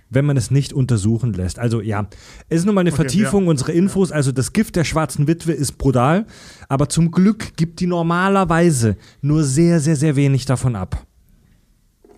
wenn 0.09 0.25
man 0.25 0.37
es 0.37 0.49
nicht 0.49 0.73
untersuchen 0.73 1.33
lässt. 1.33 1.59
Also 1.59 1.81
ja, 1.81 2.07
es 2.49 2.59
ist 2.59 2.65
nochmal 2.65 2.81
eine 2.81 2.93
Vertiefung 2.93 3.45
unserer 3.45 3.73
Infos. 3.73 4.11
Also 4.11 4.31
das 4.31 4.53
Gift 4.53 4.75
der 4.75 4.85
schwarzen 4.85 5.27
Witwe 5.27 5.51
ist 5.51 5.73
brutal, 5.77 6.25
aber 6.67 6.89
zum 6.89 7.11
Glück 7.11 7.55
gibt 7.57 7.79
die 7.79 7.87
normalerweise 7.87 8.97
nur 9.21 9.43
sehr, 9.43 9.79
sehr, 9.79 9.95
sehr 9.95 10.15
wenig 10.15 10.45
davon 10.45 10.75
ab. 10.75 11.05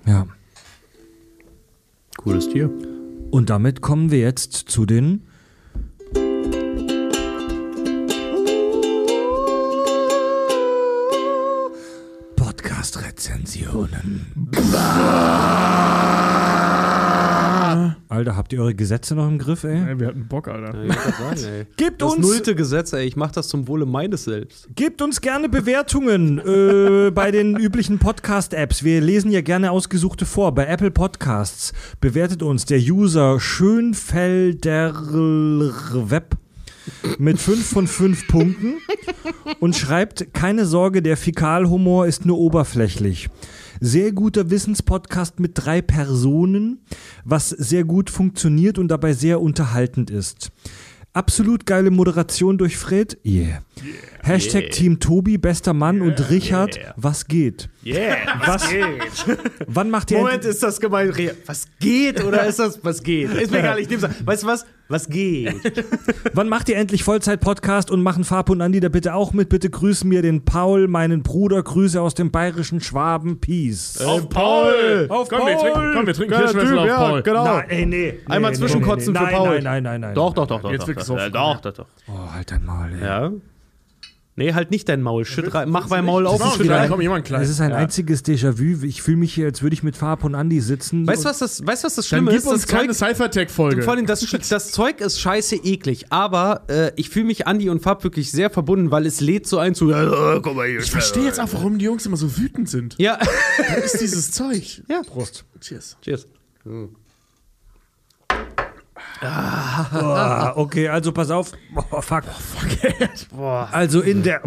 Ja. 0.08 0.26
Cooles 2.16 2.50
Tier. 2.50 2.72
Und 3.30 3.50
damit 3.50 3.82
kommen 3.82 4.10
wir 4.10 4.19
jetzt 4.19 4.53
zu 4.53 4.86
den 4.86 5.27
Podcast-Rezensionen. 12.38 14.48
Alter, 18.18 18.36
habt 18.36 18.52
ihr 18.52 18.60
eure 18.62 18.74
Gesetze 18.74 19.14
noch 19.14 19.28
im 19.28 19.38
Griff, 19.38 19.64
ey? 19.64 19.78
Ey, 19.90 20.00
wir 20.00 20.08
hatten 20.08 20.28
Bock, 20.28 20.48
Alter. 20.48 20.76
Ja, 20.76 20.84
ich 20.86 20.90
wollte 20.90 21.12
gerade 21.18 21.38
sagen, 21.40 21.54
ey. 21.54 21.66
Gebt 21.78 22.02
Das 22.02 22.14
uns, 22.16 22.28
nullte 22.28 22.56
Gesetz, 22.56 22.94
ey. 22.94 23.06
Ich 23.06 23.16
mach 23.16 23.32
das 23.32 23.48
zum 23.48 23.68
Wohle 23.68 23.86
meines 23.86 24.24
Selbst. 24.24 24.68
gebt 24.76 25.04
uns 25.04 25.22
gerne 25.22 25.50
Bewertungen 25.50 26.40
äh, 26.40 27.12
bei 27.14 27.30
den 27.30 27.56
üblichen 27.58 28.00
Podcast-Apps. 28.00 28.84
Wir 28.84 29.02
lesen 29.02 29.30
ja 29.30 29.42
gerne 29.42 29.70
ausgesuchte 29.72 30.26
vor. 30.26 30.52
Bei 30.56 30.66
Apple 30.66 30.90
Podcasts 30.90 31.74
bewertet 32.02 32.42
uns 32.42 32.66
der 32.66 32.80
User 32.80 33.40
Schönfelder 33.40 34.94
Web 36.10 36.36
mit 37.20 37.38
5 37.38 37.66
von 37.70 37.86
5 37.88 38.28
Punkten 38.28 38.76
und 39.60 39.76
schreibt, 39.76 40.34
keine 40.34 40.66
Sorge, 40.66 41.02
der 41.02 41.18
Fäkalhumor 41.18 42.08
ist 42.08 42.26
nur 42.26 42.38
oberflächlich. 42.40 43.30
Sehr 43.80 44.12
guter 44.12 44.50
Wissenspodcast 44.50 45.40
mit 45.40 45.52
drei 45.56 45.82
Personen, 45.82 46.80
was 47.24 47.50
sehr 47.50 47.84
gut 47.84 48.10
funktioniert 48.10 48.78
und 48.78 48.88
dabei 48.88 49.14
sehr 49.14 49.42
unterhaltend 49.42 50.10
ist. 50.10 50.52
Absolut 51.14 51.66
geile 51.66 51.92
Moderation 51.92 52.58
durch 52.58 52.78
Fred. 52.78 53.18
Yeah. 53.26 53.62
Hashtag 54.24 54.72
Team 54.72 55.00
Tobi, 55.00 55.38
bester 55.38 55.74
Mann 55.74 56.02
und 56.02 56.30
Richard, 56.30 56.78
was 56.98 57.28
geht? 57.28 57.70
Yeah, 57.86 58.18
Was? 58.46 58.68
Wann 59.68 59.90
macht 59.90 60.12
ihr 60.12 60.18
Moment, 60.18 60.36
endlich- 60.36 60.54
ist 60.56 60.64
das 60.64 60.82
gemeint? 60.82 61.18
Re- 61.18 61.36
Was 61.46 61.68
geht 61.80 62.22
oder 62.24 62.46
ist 62.46 62.60
das, 62.60 62.84
was 62.84 63.02
geht? 63.02 63.32
Ist 63.34 63.50
mir 63.52 63.60
egal, 63.60 63.80
ich 63.80 63.90
nehm's 63.90 64.04
an. 64.04 64.14
Weißt 64.26 64.44
du 64.44 64.48
was? 64.48 64.66
Was 64.90 65.08
geht? 65.08 65.54
Wann 66.34 66.50
macht 66.50 66.68
ihr 66.68 66.76
endlich 66.76 67.04
Vollzeit-Podcast 67.06 67.90
und 67.92 68.02
machen 68.02 68.26
Farb 68.26 68.50
und 68.50 68.62
Andi 68.62 68.82
da 68.82 68.90
bitte 68.90 69.14
auch 69.14 69.32
mit? 69.32 69.48
Bitte 69.48 69.70
grüßen 69.70 70.08
mir 70.10 70.22
den 70.22 70.44
Paul, 70.44 70.88
meinen 70.90 71.24
Bruder. 71.24 71.64
Grüße 71.64 72.02
aus 72.02 72.14
dem 72.14 72.30
bayerischen 72.32 72.82
Schwaben. 72.82 73.40
Peace. 73.40 74.02
Auf 74.02 74.28
Paul! 74.30 75.06
Auf 75.10 75.30
komm, 75.30 75.46
Wir 75.48 75.56
Paul! 75.56 75.62
trinken, 75.72 75.92
komm, 75.96 76.08
wir 76.08 76.14
trinken 76.14 76.34
Ja, 76.34 76.40
Kirschwässel 76.42 76.70
Typ, 76.70 76.78
auf 76.80 76.88
ja, 76.88 76.98
Paul. 76.98 77.22
genau. 77.24 77.44
Nein, 77.46 77.70
ey, 77.70 77.86
nee. 77.86 78.14
Einmal 78.28 78.52
nee, 78.52 78.58
zwischenkotzen 78.58 79.14
nee, 79.14 79.20
für 79.20 79.26
nee. 79.26 79.32
Paul. 79.32 79.50
Nein, 79.62 79.64
nein, 79.64 79.84
nein, 79.84 80.02
nein. 80.02 80.16
Doch, 80.16 80.34
doch, 80.34 80.48
doch, 80.48 80.62
doch. 80.62 80.72
Jetzt 80.72 80.82
doch, 80.82 80.88
wird 80.88 81.00
doch, 81.08 81.30
doch, 81.32 81.62
doch, 81.62 81.74
doch. 81.74 81.86
Oh, 82.10 82.34
halt 82.34 82.52
dein 82.52 82.66
Maul, 82.66 82.90
ey. 83.00 83.06
Ja. 83.06 83.32
Nee, 84.40 84.53
halt 84.53 84.69
nicht 84.69 84.88
dein 84.88 85.01
Maul. 85.01 85.25
Schütt 85.25 85.51
rein. 85.53 85.67
Mach 85.69 85.90
mein 85.90 86.06
Maul 86.06 86.27
auf 86.27 86.35
und 86.35 86.41
Komm, 86.51 86.57
schütt 86.61 86.69
rein. 86.69 86.90
komm, 86.90 87.01
jemand 87.01 87.25
klein. 87.25 87.41
Es 87.41 87.49
ist 87.49 87.59
ein 87.59 87.72
Ja. 87.72 87.77
einziges 87.77 88.24
Déjà-vu. 88.24 88.85
Ich 88.85 89.01
fühle 89.01 89.17
mich 89.17 89.33
hier, 89.33 89.48
als 89.48 89.64
würde 89.64 89.74
ich 89.74 89.82
mit 89.82 89.98
Farb 89.98 90.24
und 90.24 90.35
Andi 90.35 90.61
sitzen. 90.61 91.07
Weißt 91.07 91.25
du, 91.25 91.30
was 91.30 91.40
das, 91.40 91.66
weißt, 91.66 91.83
was 91.83 91.95
das 91.95 92.07
Dann 92.07 92.19
Schlimme 92.19 92.30
gib 92.32 92.40
ist? 92.41 92.45
uns 92.45 92.61
Das 92.61 92.67
keine 92.72 92.93
Cyphertech-Folge. 92.93 93.82
vor 93.82 93.93
allem 93.93 94.06
das, 94.06 94.19
das 94.48 94.72
Zeug 94.72 95.01
ist 95.01 95.19
scheiße 95.19 95.56
eklig, 95.56 96.11
aber 96.11 96.61
äh, 96.69 96.91
ich 96.98 97.09
fühle 97.09 97.25
mich 97.25 97.48
Andi 97.48 97.67
und 97.69 97.82
Fab 97.82 98.03
wirklich 98.03 98.30
sehr 98.32 98.51
verbunden, 98.51 98.91
weil 98.91 99.07
es 99.07 99.22
lädt 99.22 99.48
so 99.48 99.57
ein 99.57 99.74
zu. 99.74 99.90
Ja, 99.90 100.40
guck 100.40 100.56
mal 100.56 100.67
hier. 100.67 100.82
Ich 100.82 100.91
verstehe 100.91 101.24
jetzt 101.24 101.40
auch, 101.40 101.49
warum 101.53 101.80
die 101.80 101.85
Jungs 101.85 102.06
immer 102.06 102.17
so 102.17 102.38
wütend 102.38 102.69
sind. 102.69 102.93
Ja. 102.99 103.17
Das 103.75 103.93
ist 103.95 104.01
dieses 104.01 104.32
Zeug. 104.32 104.83
ja. 104.88 105.01
Prost. 105.03 105.45
Cheers. 105.61 105.98
Cheers. 106.03 106.27
Ah, 109.22 110.54
okay, 110.56 110.88
also 110.90 111.12
pass 111.12 111.30
auf. 111.32 111.52
Oh, 111.92 112.02
fuck. 112.02 112.24
Also 113.72 114.02
in 114.02 114.24
der. 114.24 114.42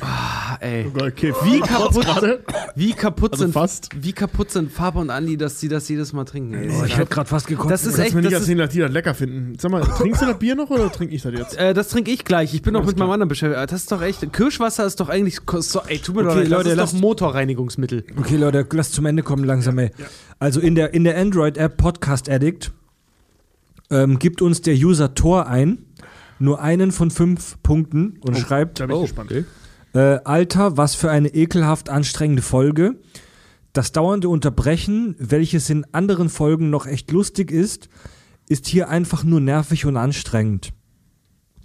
Ah, 0.00 0.56
ey. 0.60 0.86
Okay, 0.98 1.34
Wie 1.44 1.60
kaputt, 1.60 2.04
gerade. 2.06 2.42
wie 2.74 2.92
kaputt 2.94 3.32
Also 3.32 3.44
sind 3.44 3.52
fast. 3.52 3.90
wie 3.94 4.14
kaputt 4.14 4.50
sind 4.50 4.72
Fab 4.72 4.96
und 4.96 5.10
Andi, 5.10 5.36
dass 5.36 5.60
sie 5.60 5.68
das 5.68 5.86
jedes 5.90 6.14
Mal 6.14 6.24
trinken. 6.24 6.54
Ey. 6.54 6.70
Oh, 6.70 6.84
ich 6.86 6.96
hätte 6.96 7.10
gerade 7.12 7.28
fast 7.28 7.46
gekotzt. 7.48 7.70
Das 7.70 7.84
ist 7.84 7.98
echt, 7.98 8.14
mir 8.14 8.22
nicht 8.22 8.32
das 8.32 8.40
erzählen, 8.40 8.58
dass 8.58 8.70
die 8.70 8.78
das 8.78 8.90
lecker 8.90 9.12
finden. 9.12 9.58
Sag 9.58 9.70
mal, 9.70 9.82
trinkst 9.82 10.22
du 10.22 10.26
das 10.26 10.38
Bier 10.38 10.54
noch 10.54 10.70
oder 10.70 10.90
trinke 10.90 11.14
ich 11.14 11.20
das 11.20 11.34
jetzt? 11.34 11.58
äh, 11.58 11.74
das 11.74 11.88
trinke 11.88 12.10
ich 12.12 12.24
gleich. 12.24 12.54
Ich 12.54 12.62
bin 12.62 12.72
noch 12.72 12.80
mit 12.86 12.96
meinem 12.96 13.08
klar. 13.08 13.12
anderen 13.12 13.28
beschäftigt. 13.28 13.70
Das 13.70 13.78
ist 13.82 13.92
doch 13.92 14.00
echt. 14.00 14.32
Kirschwasser 14.32 14.86
ist 14.86 15.00
doch 15.00 15.10
eigentlich. 15.10 15.40
So, 15.58 15.82
ey, 15.86 15.98
tut 15.98 16.14
mir 16.14 16.22
Okay, 16.22 16.28
doch 16.30 16.36
leid, 16.36 16.48
Leute, 16.48 16.64
das 16.64 16.72
ist 16.72 16.76
lasst- 16.78 16.94
doch 16.94 17.00
Motorreinigungsmittel. 17.00 18.04
Okay, 18.18 18.36
Leute, 18.36 18.66
lasst 18.72 18.94
zum 18.94 19.04
Ende 19.04 19.22
kommen 19.22 19.44
langsam, 19.44 19.78
ey. 19.78 19.90
Also 20.38 20.60
in 20.60 20.76
der, 20.76 20.94
in 20.94 21.04
der 21.04 21.18
Android-App 21.18 21.76
Podcast 21.76 22.30
Addict 22.30 22.72
ähm, 23.94 24.18
gibt 24.18 24.42
uns 24.42 24.60
der 24.60 24.74
User 24.74 25.14
Tor 25.14 25.46
ein, 25.46 25.86
nur 26.38 26.60
einen 26.60 26.92
von 26.92 27.10
fünf 27.10 27.56
Punkten 27.62 28.18
und 28.20 28.36
schreibt, 28.36 28.80
Da 28.80 28.86
bin 28.86 28.96
ich 28.96 29.02
gespannt. 29.02 29.32
äh, 29.94 30.18
Alter, 30.24 30.76
was 30.76 30.94
für 30.94 31.10
eine 31.10 31.28
ekelhaft 31.28 31.88
anstrengende 31.88 32.42
Folge. 32.42 32.96
Das 33.72 33.92
dauernde 33.92 34.28
Unterbrechen, 34.28 35.16
welches 35.18 35.70
in 35.70 35.86
anderen 35.92 36.28
Folgen 36.28 36.68
noch 36.70 36.86
echt 36.86 37.10
lustig 37.10 37.50
ist, 37.50 37.88
ist 38.48 38.66
hier 38.66 38.88
einfach 38.90 39.24
nur 39.24 39.40
nervig 39.40 39.86
und 39.86 39.96
anstrengend. 39.96 40.73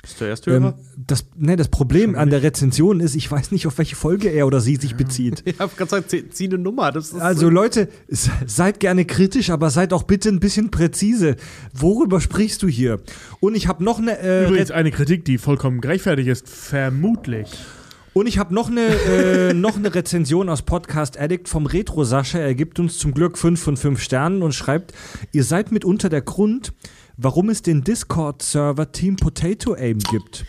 Ist 0.03 0.21
der 0.21 0.29
erste 0.29 0.51
Ähm, 0.51 0.73
das, 0.95 1.25
ne, 1.35 1.55
das 1.57 1.67
Problem 1.67 2.15
an 2.15 2.29
der 2.29 2.41
Rezension 2.41 2.99
ist, 3.01 3.15
ich 3.15 3.29
weiß 3.29 3.51
nicht, 3.51 3.67
auf 3.67 3.77
welche 3.77 3.95
Folge 3.97 4.29
er 4.29 4.47
oder 4.47 4.61
sie 4.61 4.77
sich 4.77 4.95
bezieht. 4.95 5.43
Ich 5.45 5.59
hab 5.59 5.75
gerade 5.75 5.89
gesagt, 5.89 6.09
zieh, 6.09 6.29
zieh 6.29 6.45
eine 6.45 6.57
Nummer. 6.57 6.91
Das 6.91 7.09
ist 7.09 7.19
Also 7.19 7.49
Leute, 7.49 7.89
se- 8.07 8.31
seid 8.45 8.79
gerne 8.79 9.03
kritisch, 9.05 9.49
aber 9.49 9.69
seid 9.69 9.91
auch 9.91 10.03
bitte 10.03 10.29
ein 10.29 10.39
bisschen 10.39 10.71
präzise. 10.71 11.35
Worüber 11.73 12.21
sprichst 12.21 12.63
du 12.63 12.67
hier? 12.67 13.01
Und 13.41 13.55
ich 13.55 13.67
habe 13.67 13.83
noch 13.83 13.99
eine 13.99 14.17
äh, 14.19 14.45
Übrigens 14.47 14.71
eine 14.71 14.91
Kritik, 14.91 15.25
die 15.25 15.37
vollkommen 15.37 15.81
gerechtfertigt 15.81 16.29
ist. 16.29 16.47
Vermutlich. 16.47 17.47
und 18.13 18.25
ich 18.27 18.37
habe 18.39 18.53
noch 18.53 18.69
eine 18.69 18.87
äh, 18.87 19.53
noch 19.53 19.75
eine 19.75 19.93
Rezension 19.93 20.47
aus 20.49 20.61
Podcast 20.61 21.19
Addict 21.19 21.49
vom 21.49 21.65
Retro 21.65 22.03
Sascha. 22.05 22.39
Er 22.39 22.55
gibt 22.55 22.79
uns 22.79 22.97
zum 22.97 23.13
Glück 23.13 23.37
5 23.37 23.61
von 23.61 23.75
5 23.77 24.01
Sternen 24.01 24.41
und 24.43 24.53
schreibt: 24.55 24.93
Ihr 25.33 25.43
seid 25.43 25.71
mitunter 25.71 26.09
der 26.09 26.21
Grund, 26.21 26.73
warum 27.21 27.49
es 27.49 27.61
den 27.61 27.83
Discord 27.83 28.41
Server 28.41 28.91
Team 28.91 29.15
Potato 29.15 29.73
Aim 29.73 29.99
gibt. 29.99 30.45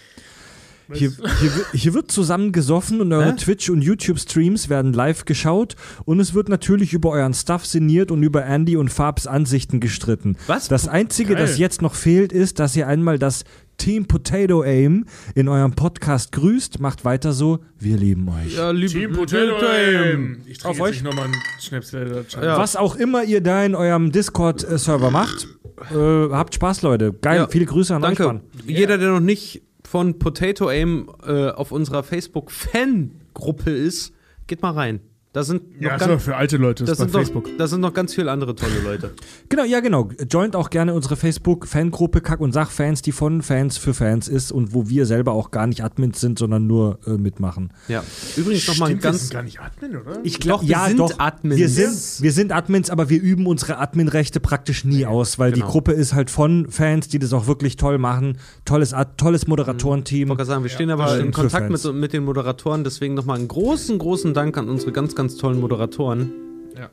Hier, 0.92 1.12
hier, 1.40 1.52
hier 1.72 1.94
wird 1.94 2.10
zusammen 2.10 2.50
gesoffen 2.50 3.00
und 3.00 3.12
eure 3.12 3.30
Hä? 3.30 3.36
Twitch- 3.36 3.70
und 3.70 3.80
YouTube-Streams 3.80 4.68
werden 4.68 4.92
live 4.92 5.24
geschaut 5.24 5.76
und 6.04 6.18
es 6.18 6.34
wird 6.34 6.48
natürlich 6.48 6.92
über 6.92 7.10
euren 7.10 7.32
Stuff 7.32 7.64
sinniert 7.64 8.10
und 8.10 8.24
über 8.24 8.44
Andy 8.44 8.76
und 8.76 8.88
Fabs 8.88 9.28
Ansichten 9.28 9.78
gestritten. 9.78 10.36
Was? 10.48 10.66
Das 10.66 10.88
Einzige, 10.88 11.34
Geil. 11.34 11.42
das 11.46 11.58
jetzt 11.58 11.80
noch 11.80 11.94
fehlt, 11.94 12.32
ist, 12.32 12.58
dass 12.58 12.74
ihr 12.74 12.88
einmal 12.88 13.20
das 13.20 13.44
Team 13.76 14.06
Potato 14.06 14.62
Aim 14.62 15.06
in 15.36 15.48
eurem 15.48 15.74
Podcast 15.74 16.32
grüßt. 16.32 16.80
Macht 16.80 17.04
weiter 17.04 17.32
so. 17.32 17.60
Wir 17.78 17.96
lieben 17.96 18.28
euch. 18.28 18.56
Ja, 18.56 18.72
liebe 18.72 18.92
Team 18.92 19.12
Potato 19.12 19.64
Aim. 19.64 20.38
Ich 20.44 20.56
Auf 20.64 20.76
trinke 20.76 20.82
euch. 20.82 20.96
jetzt 20.96 21.04
nochmal 21.04 21.26
einen 21.26 21.36
Schnäpsel. 21.60 22.24
Ja. 22.34 22.58
Was 22.58 22.74
auch 22.74 22.96
immer 22.96 23.22
ihr 23.22 23.40
da 23.40 23.64
in 23.64 23.76
eurem 23.76 24.10
Discord-Server 24.10 25.12
macht, 25.12 25.46
äh, 25.90 26.32
habt 26.32 26.54
Spaß, 26.54 26.82
Leute. 26.82 27.12
Geil. 27.12 27.36
Ja. 27.36 27.48
Viele 27.48 27.66
Grüße 27.66 27.94
an 27.94 28.02
euch. 28.02 28.16
Danke. 28.16 28.26
Mann. 28.26 28.40
Jeder, 28.66 28.98
der 28.98 29.10
noch 29.10 29.20
nicht 29.20 29.62
von 29.84 30.18
Potato 30.18 30.68
Aim 30.68 31.10
äh, 31.26 31.50
auf 31.50 31.72
unserer 31.72 32.02
Facebook-Fan-Gruppe 32.02 33.70
ist, 33.70 34.12
geht 34.46 34.62
mal 34.62 34.72
rein. 34.72 35.00
Da 35.32 35.44
sind 35.44 35.80
noch 35.80 35.90
Ja, 35.90 35.98
so, 35.98 36.06
ganz, 36.06 36.24
für 36.24 36.34
alte 36.36 36.56
Leute, 36.56 36.84
das 36.84 36.94
ist 36.94 36.98
bei 36.98 37.04
sind 37.04 37.12
noch, 37.12 37.20
Facebook. 37.20 37.58
da 37.58 37.66
sind 37.68 37.80
noch 37.80 37.94
ganz 37.94 38.14
viele 38.14 38.32
andere 38.32 38.56
tolle 38.56 38.80
Leute. 38.82 39.10
Genau, 39.48 39.64
ja, 39.64 39.80
genau. 39.80 40.08
Joint 40.28 40.54
auch 40.54 40.70
gerne 40.70 40.94
unsere 40.94 41.16
Facebook-Fangruppe 41.16 42.20
Kack- 42.20 42.40
und 42.40 42.52
Sachfans, 42.52 43.02
die 43.02 43.10
von 43.12 43.42
Fans 43.42 43.78
für 43.78 43.94
Fans 43.94 44.28
ist 44.28 44.52
und 44.52 44.74
wo 44.74 44.88
wir 44.88 45.06
selber 45.06 45.32
auch 45.32 45.50
gar 45.50 45.66
nicht 45.66 45.82
Admins 45.82 46.20
sind, 46.20 46.38
sondern 46.38 46.66
nur 46.68 46.98
äh, 47.06 47.10
mitmachen. 47.12 47.72
Ja. 47.88 48.04
Übrigens 48.36 48.66
nochmal 48.68 48.90
ein 48.90 48.98
Stimmt, 49.00 49.02
wir 49.04 49.10
ganz. 49.10 49.20
sind 49.22 49.32
gar 49.32 49.42
nicht 49.42 49.60
Admin, 49.60 49.96
oder? 49.96 50.18
Ich 50.22 50.38
Doch, 50.38 50.62
wir 50.66 50.78
sind 50.86 51.20
Admins. 51.20 51.58
Wir 51.58 51.68
sind, 51.68 52.22
wir 52.22 52.32
sind 52.32 52.52
Admins, 52.52 52.90
aber 52.90 53.08
wir 53.08 53.20
üben 53.20 53.46
unsere 53.46 53.78
Admin-Rechte 53.78 54.38
praktisch 54.40 54.84
nie 54.84 55.06
aus, 55.06 55.38
weil 55.38 55.52
Genau. 55.52 55.66
die 55.66 55.70
Gruppe 55.72 55.92
ist 55.92 56.14
halt 56.14 56.30
von 56.30 56.68
Fans, 56.70 57.08
die 57.08 57.18
das 57.18 57.32
auch 57.32 57.46
wirklich 57.48 57.76
toll 57.76 57.98
machen. 57.98 58.38
Tolles, 58.64 58.92
Ad 58.94 59.12
tolles 59.16 59.46
Moderatorenteam. 59.48 60.22
Ich 60.22 60.28
wollte 60.28 60.38
gerade 60.38 60.48
sagen, 60.48 60.62
wir 60.64 60.70
stehen 60.70 60.90
aber 60.90 61.06
Stimmt, 61.08 61.20
in 61.26 61.32
für 61.32 61.40
Kontakt 61.40 61.70
mit, 61.70 61.94
mit 61.94 62.12
den 62.12 62.24
Moderatoren, 62.24 62.84
deswegen 62.84 63.14
nochmal 63.14 63.38
einen 63.38 63.48
großen, 63.48 63.98
großen 63.98 64.32
Dank 64.34 64.56
an 64.56 64.68
unsere 64.68 64.92
ganz, 64.92 65.14
ganz 65.14 65.19
tollen 65.28 65.60
Moderatoren. 65.60 66.32
Ja. 66.76 66.90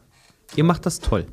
Ihr 0.55 0.63
macht 0.63 0.85
das 0.85 0.99
toll. 0.99 1.25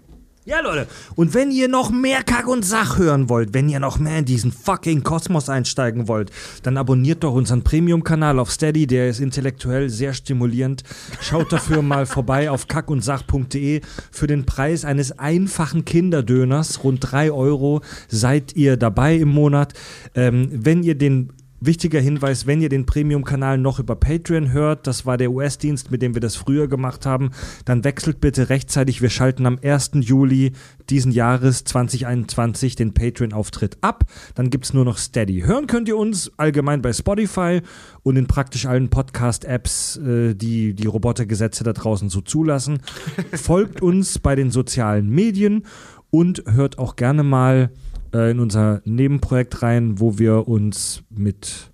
Ja, 0.47 0.61
Leute. 0.61 0.87
Und 1.15 1.33
wenn 1.33 1.51
ihr 1.51 1.69
noch 1.69 1.91
mehr 1.91 2.23
Kack 2.23 2.49
und 2.49 2.67
Sach 2.67 2.99
hören 2.99 3.31
wollt, 3.31 3.55
wenn 3.55 3.71
ihr 3.71 3.81
noch 3.81 3.99
mehr 3.99 4.19
in 4.19 4.27
diesen 4.27 4.53
fucking 4.53 5.03
Kosmos 5.03 5.49
einsteigen 5.49 6.07
wollt, 6.07 6.31
dann 6.63 6.77
abonniert 6.77 7.25
doch 7.25 7.33
unseren 7.33 7.65
Premium-Kanal 7.65 8.39
auf 8.39 8.51
Steady, 8.51 8.87
der 8.87 9.09
ist 9.09 9.21
intellektuell 9.21 9.89
sehr 9.89 10.13
stimulierend. 10.13 10.83
Schaut 11.23 11.51
dafür 11.51 11.81
mal 11.83 12.05
vorbei 12.05 12.51
auf 12.51 12.69
kackundsach.de. 12.69 13.81
Für 14.11 14.27
den 14.27 14.45
Preis 14.45 14.85
eines 14.85 15.19
einfachen 15.19 15.87
Kinderdöners, 15.87 16.85
rund 16.85 16.99
3 17.01 17.33
Euro, 17.33 17.81
seid 18.09 18.55
ihr 18.55 18.77
dabei 18.77 19.17
im 19.17 19.31
Monat. 19.31 19.73
Ähm, 20.15 20.51
wenn 20.53 20.83
ihr 20.83 20.99
den 20.99 21.33
Wichtiger 21.67 22.01
Hinweis, 22.01 22.47
wenn 22.47 22.61
ihr 22.61 22.69
den 22.69 22.87
Premium-Kanal 22.87 23.59
noch 23.59 23.79
über 23.79 23.97
Patreon 23.97 24.53
hört, 24.53 24.87
das 24.87 25.07
war 25.07 25.17
der 25.17 25.31
US-Dienst, 25.31 25.91
mit 25.91 26.03
dem 26.03 26.15
wir 26.15 26.21
das 26.21 26.37
früher 26.37 26.69
gemacht 26.69 27.07
haben, 27.07 27.31
dann 27.65 27.85
wechselt 27.85 28.21
bitte 28.21 28.51
rechtzeitig. 28.51 29.01
Wir 29.01 29.11
schalten 29.11 29.47
am 29.47 29.59
1. 29.63 29.93
Juli 30.01 30.53
diesen 30.91 31.13
Jahres 31.13 31.65
2021 31.65 32.77
den 32.77 32.93
Patreon-Auftritt 32.93 33.79
ab. 33.81 34.05
Dann 34.35 34.51
gibt 34.51 34.67
es 34.67 34.75
nur 34.75 34.85
noch 34.85 34.99
Steady. 34.99 35.43
Hören 35.43 35.67
könnt 35.67 35.89
ihr 35.89 35.97
uns 35.97 36.33
allgemein 36.37 36.83
bei 36.83 36.93
Spotify 36.93 37.63
und 38.03 38.17
in 38.17 38.27
praktisch 38.27 38.67
allen 38.67 38.91
Podcast-Apps, 38.91 39.97
äh, 39.97 40.35
die 40.35 40.75
die 40.75 40.87
Robotergesetze 40.87 41.65
da 41.65 41.73
draußen 41.73 42.09
so 42.11 42.21
zulassen. 42.21 42.81
Folgt 43.33 43.81
uns 43.83 44.19
bei 44.19 44.35
den 44.35 44.51
sozialen 44.51 45.09
Medien 45.09 45.65
und 46.11 46.45
hört 46.47 46.79
auch 46.79 46.97
gerne 46.97 47.23
mal 47.23 47.71
äh, 48.15 48.31
in 48.31 48.41
unser 48.41 48.81
Nebenprojekt 48.85 49.63
rein, 49.63 49.99
wo 50.01 50.19
wir 50.19 50.49
uns 50.49 51.03
mit 51.11 51.73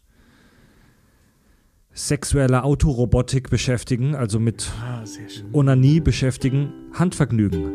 sexueller 1.93 2.65
Autorobotik 2.65 3.51
beschäftigen, 3.51 4.15
also 4.15 4.39
mit 4.39 4.71
Ah. 4.83 5.05
Onanie 5.53 6.01
beschäftigen. 6.01 6.73
Handvergnügen. 6.95 7.73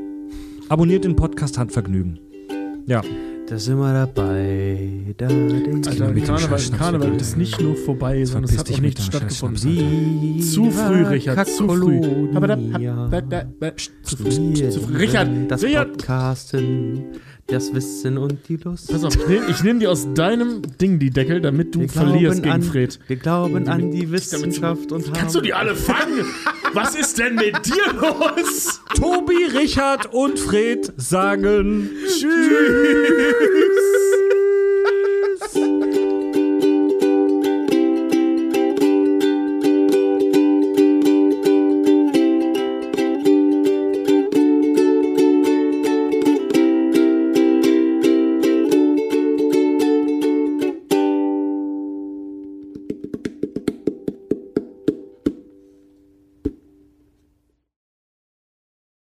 Abonniert 0.69 1.03
den 1.03 1.15
Podcast 1.15 1.57
Handvergnügen. 1.57 2.19
Ja, 2.87 3.01
Da 3.47 3.59
sind 3.59 3.77
wir 3.77 3.93
dabei. 3.93 5.13
Da, 5.17 5.27
da, 5.27 5.33
Alter, 5.35 6.07
mit 6.07 6.17
dem 6.17 6.23
Karneval, 6.23 6.59
Karneval 6.77 7.15
ist 7.17 7.37
nicht 7.37 7.61
nur 7.61 7.75
vorbei, 7.75 8.25
sondern 8.25 8.51
es 8.51 8.57
hat 8.57 8.71
auch 8.71 8.79
nicht 8.81 8.99
stattgefunden. 8.99 10.41
Zu 10.41 10.71
früh, 10.71 11.03
Richard, 11.03 11.47
zu 11.47 11.67
früh. 11.67 12.01
Zu 14.01 14.17
früh, 14.17 14.53
zu 14.71 14.81
früh. 14.81 14.95
Richard, 14.97 15.29
das 15.51 15.61
Richard! 15.63 15.91
Podcasten, 15.91 17.03
das 17.47 17.73
Wissen 17.75 18.17
und 18.17 18.47
die 18.49 18.57
Lust. 18.57 18.91
Pass 18.91 19.03
auf, 19.03 19.15
ich 19.15 19.29
nehme 19.29 19.49
nehm 19.63 19.79
dir 19.79 19.91
aus 19.91 20.07
deinem 20.15 20.63
Ding 20.79 20.97
die 20.97 21.11
Deckel, 21.11 21.41
damit 21.41 21.75
du 21.75 21.81
Wir 21.81 21.89
verlierst 21.89 22.41
gegen 22.41 22.55
an, 22.55 22.63
Fred. 22.63 22.99
Wir 23.07 23.17
glauben 23.17 23.67
an 23.67 23.91
die 23.91 24.09
Wissenschaft 24.11 24.91
und 24.91 25.13
Kannst 25.13 25.35
du 25.35 25.41
die 25.41 25.53
alle 25.53 25.75
fangen? 25.75 26.25
Was 26.73 26.95
ist 26.95 27.19
denn 27.19 27.35
mit 27.35 27.65
dir 27.65 27.93
los? 28.01 28.81
Tobi, 28.95 29.45
Richard 29.55 30.11
und 30.11 30.39
Fred 30.39 30.91
sagen 30.97 31.89
Tschüss. 32.07 32.31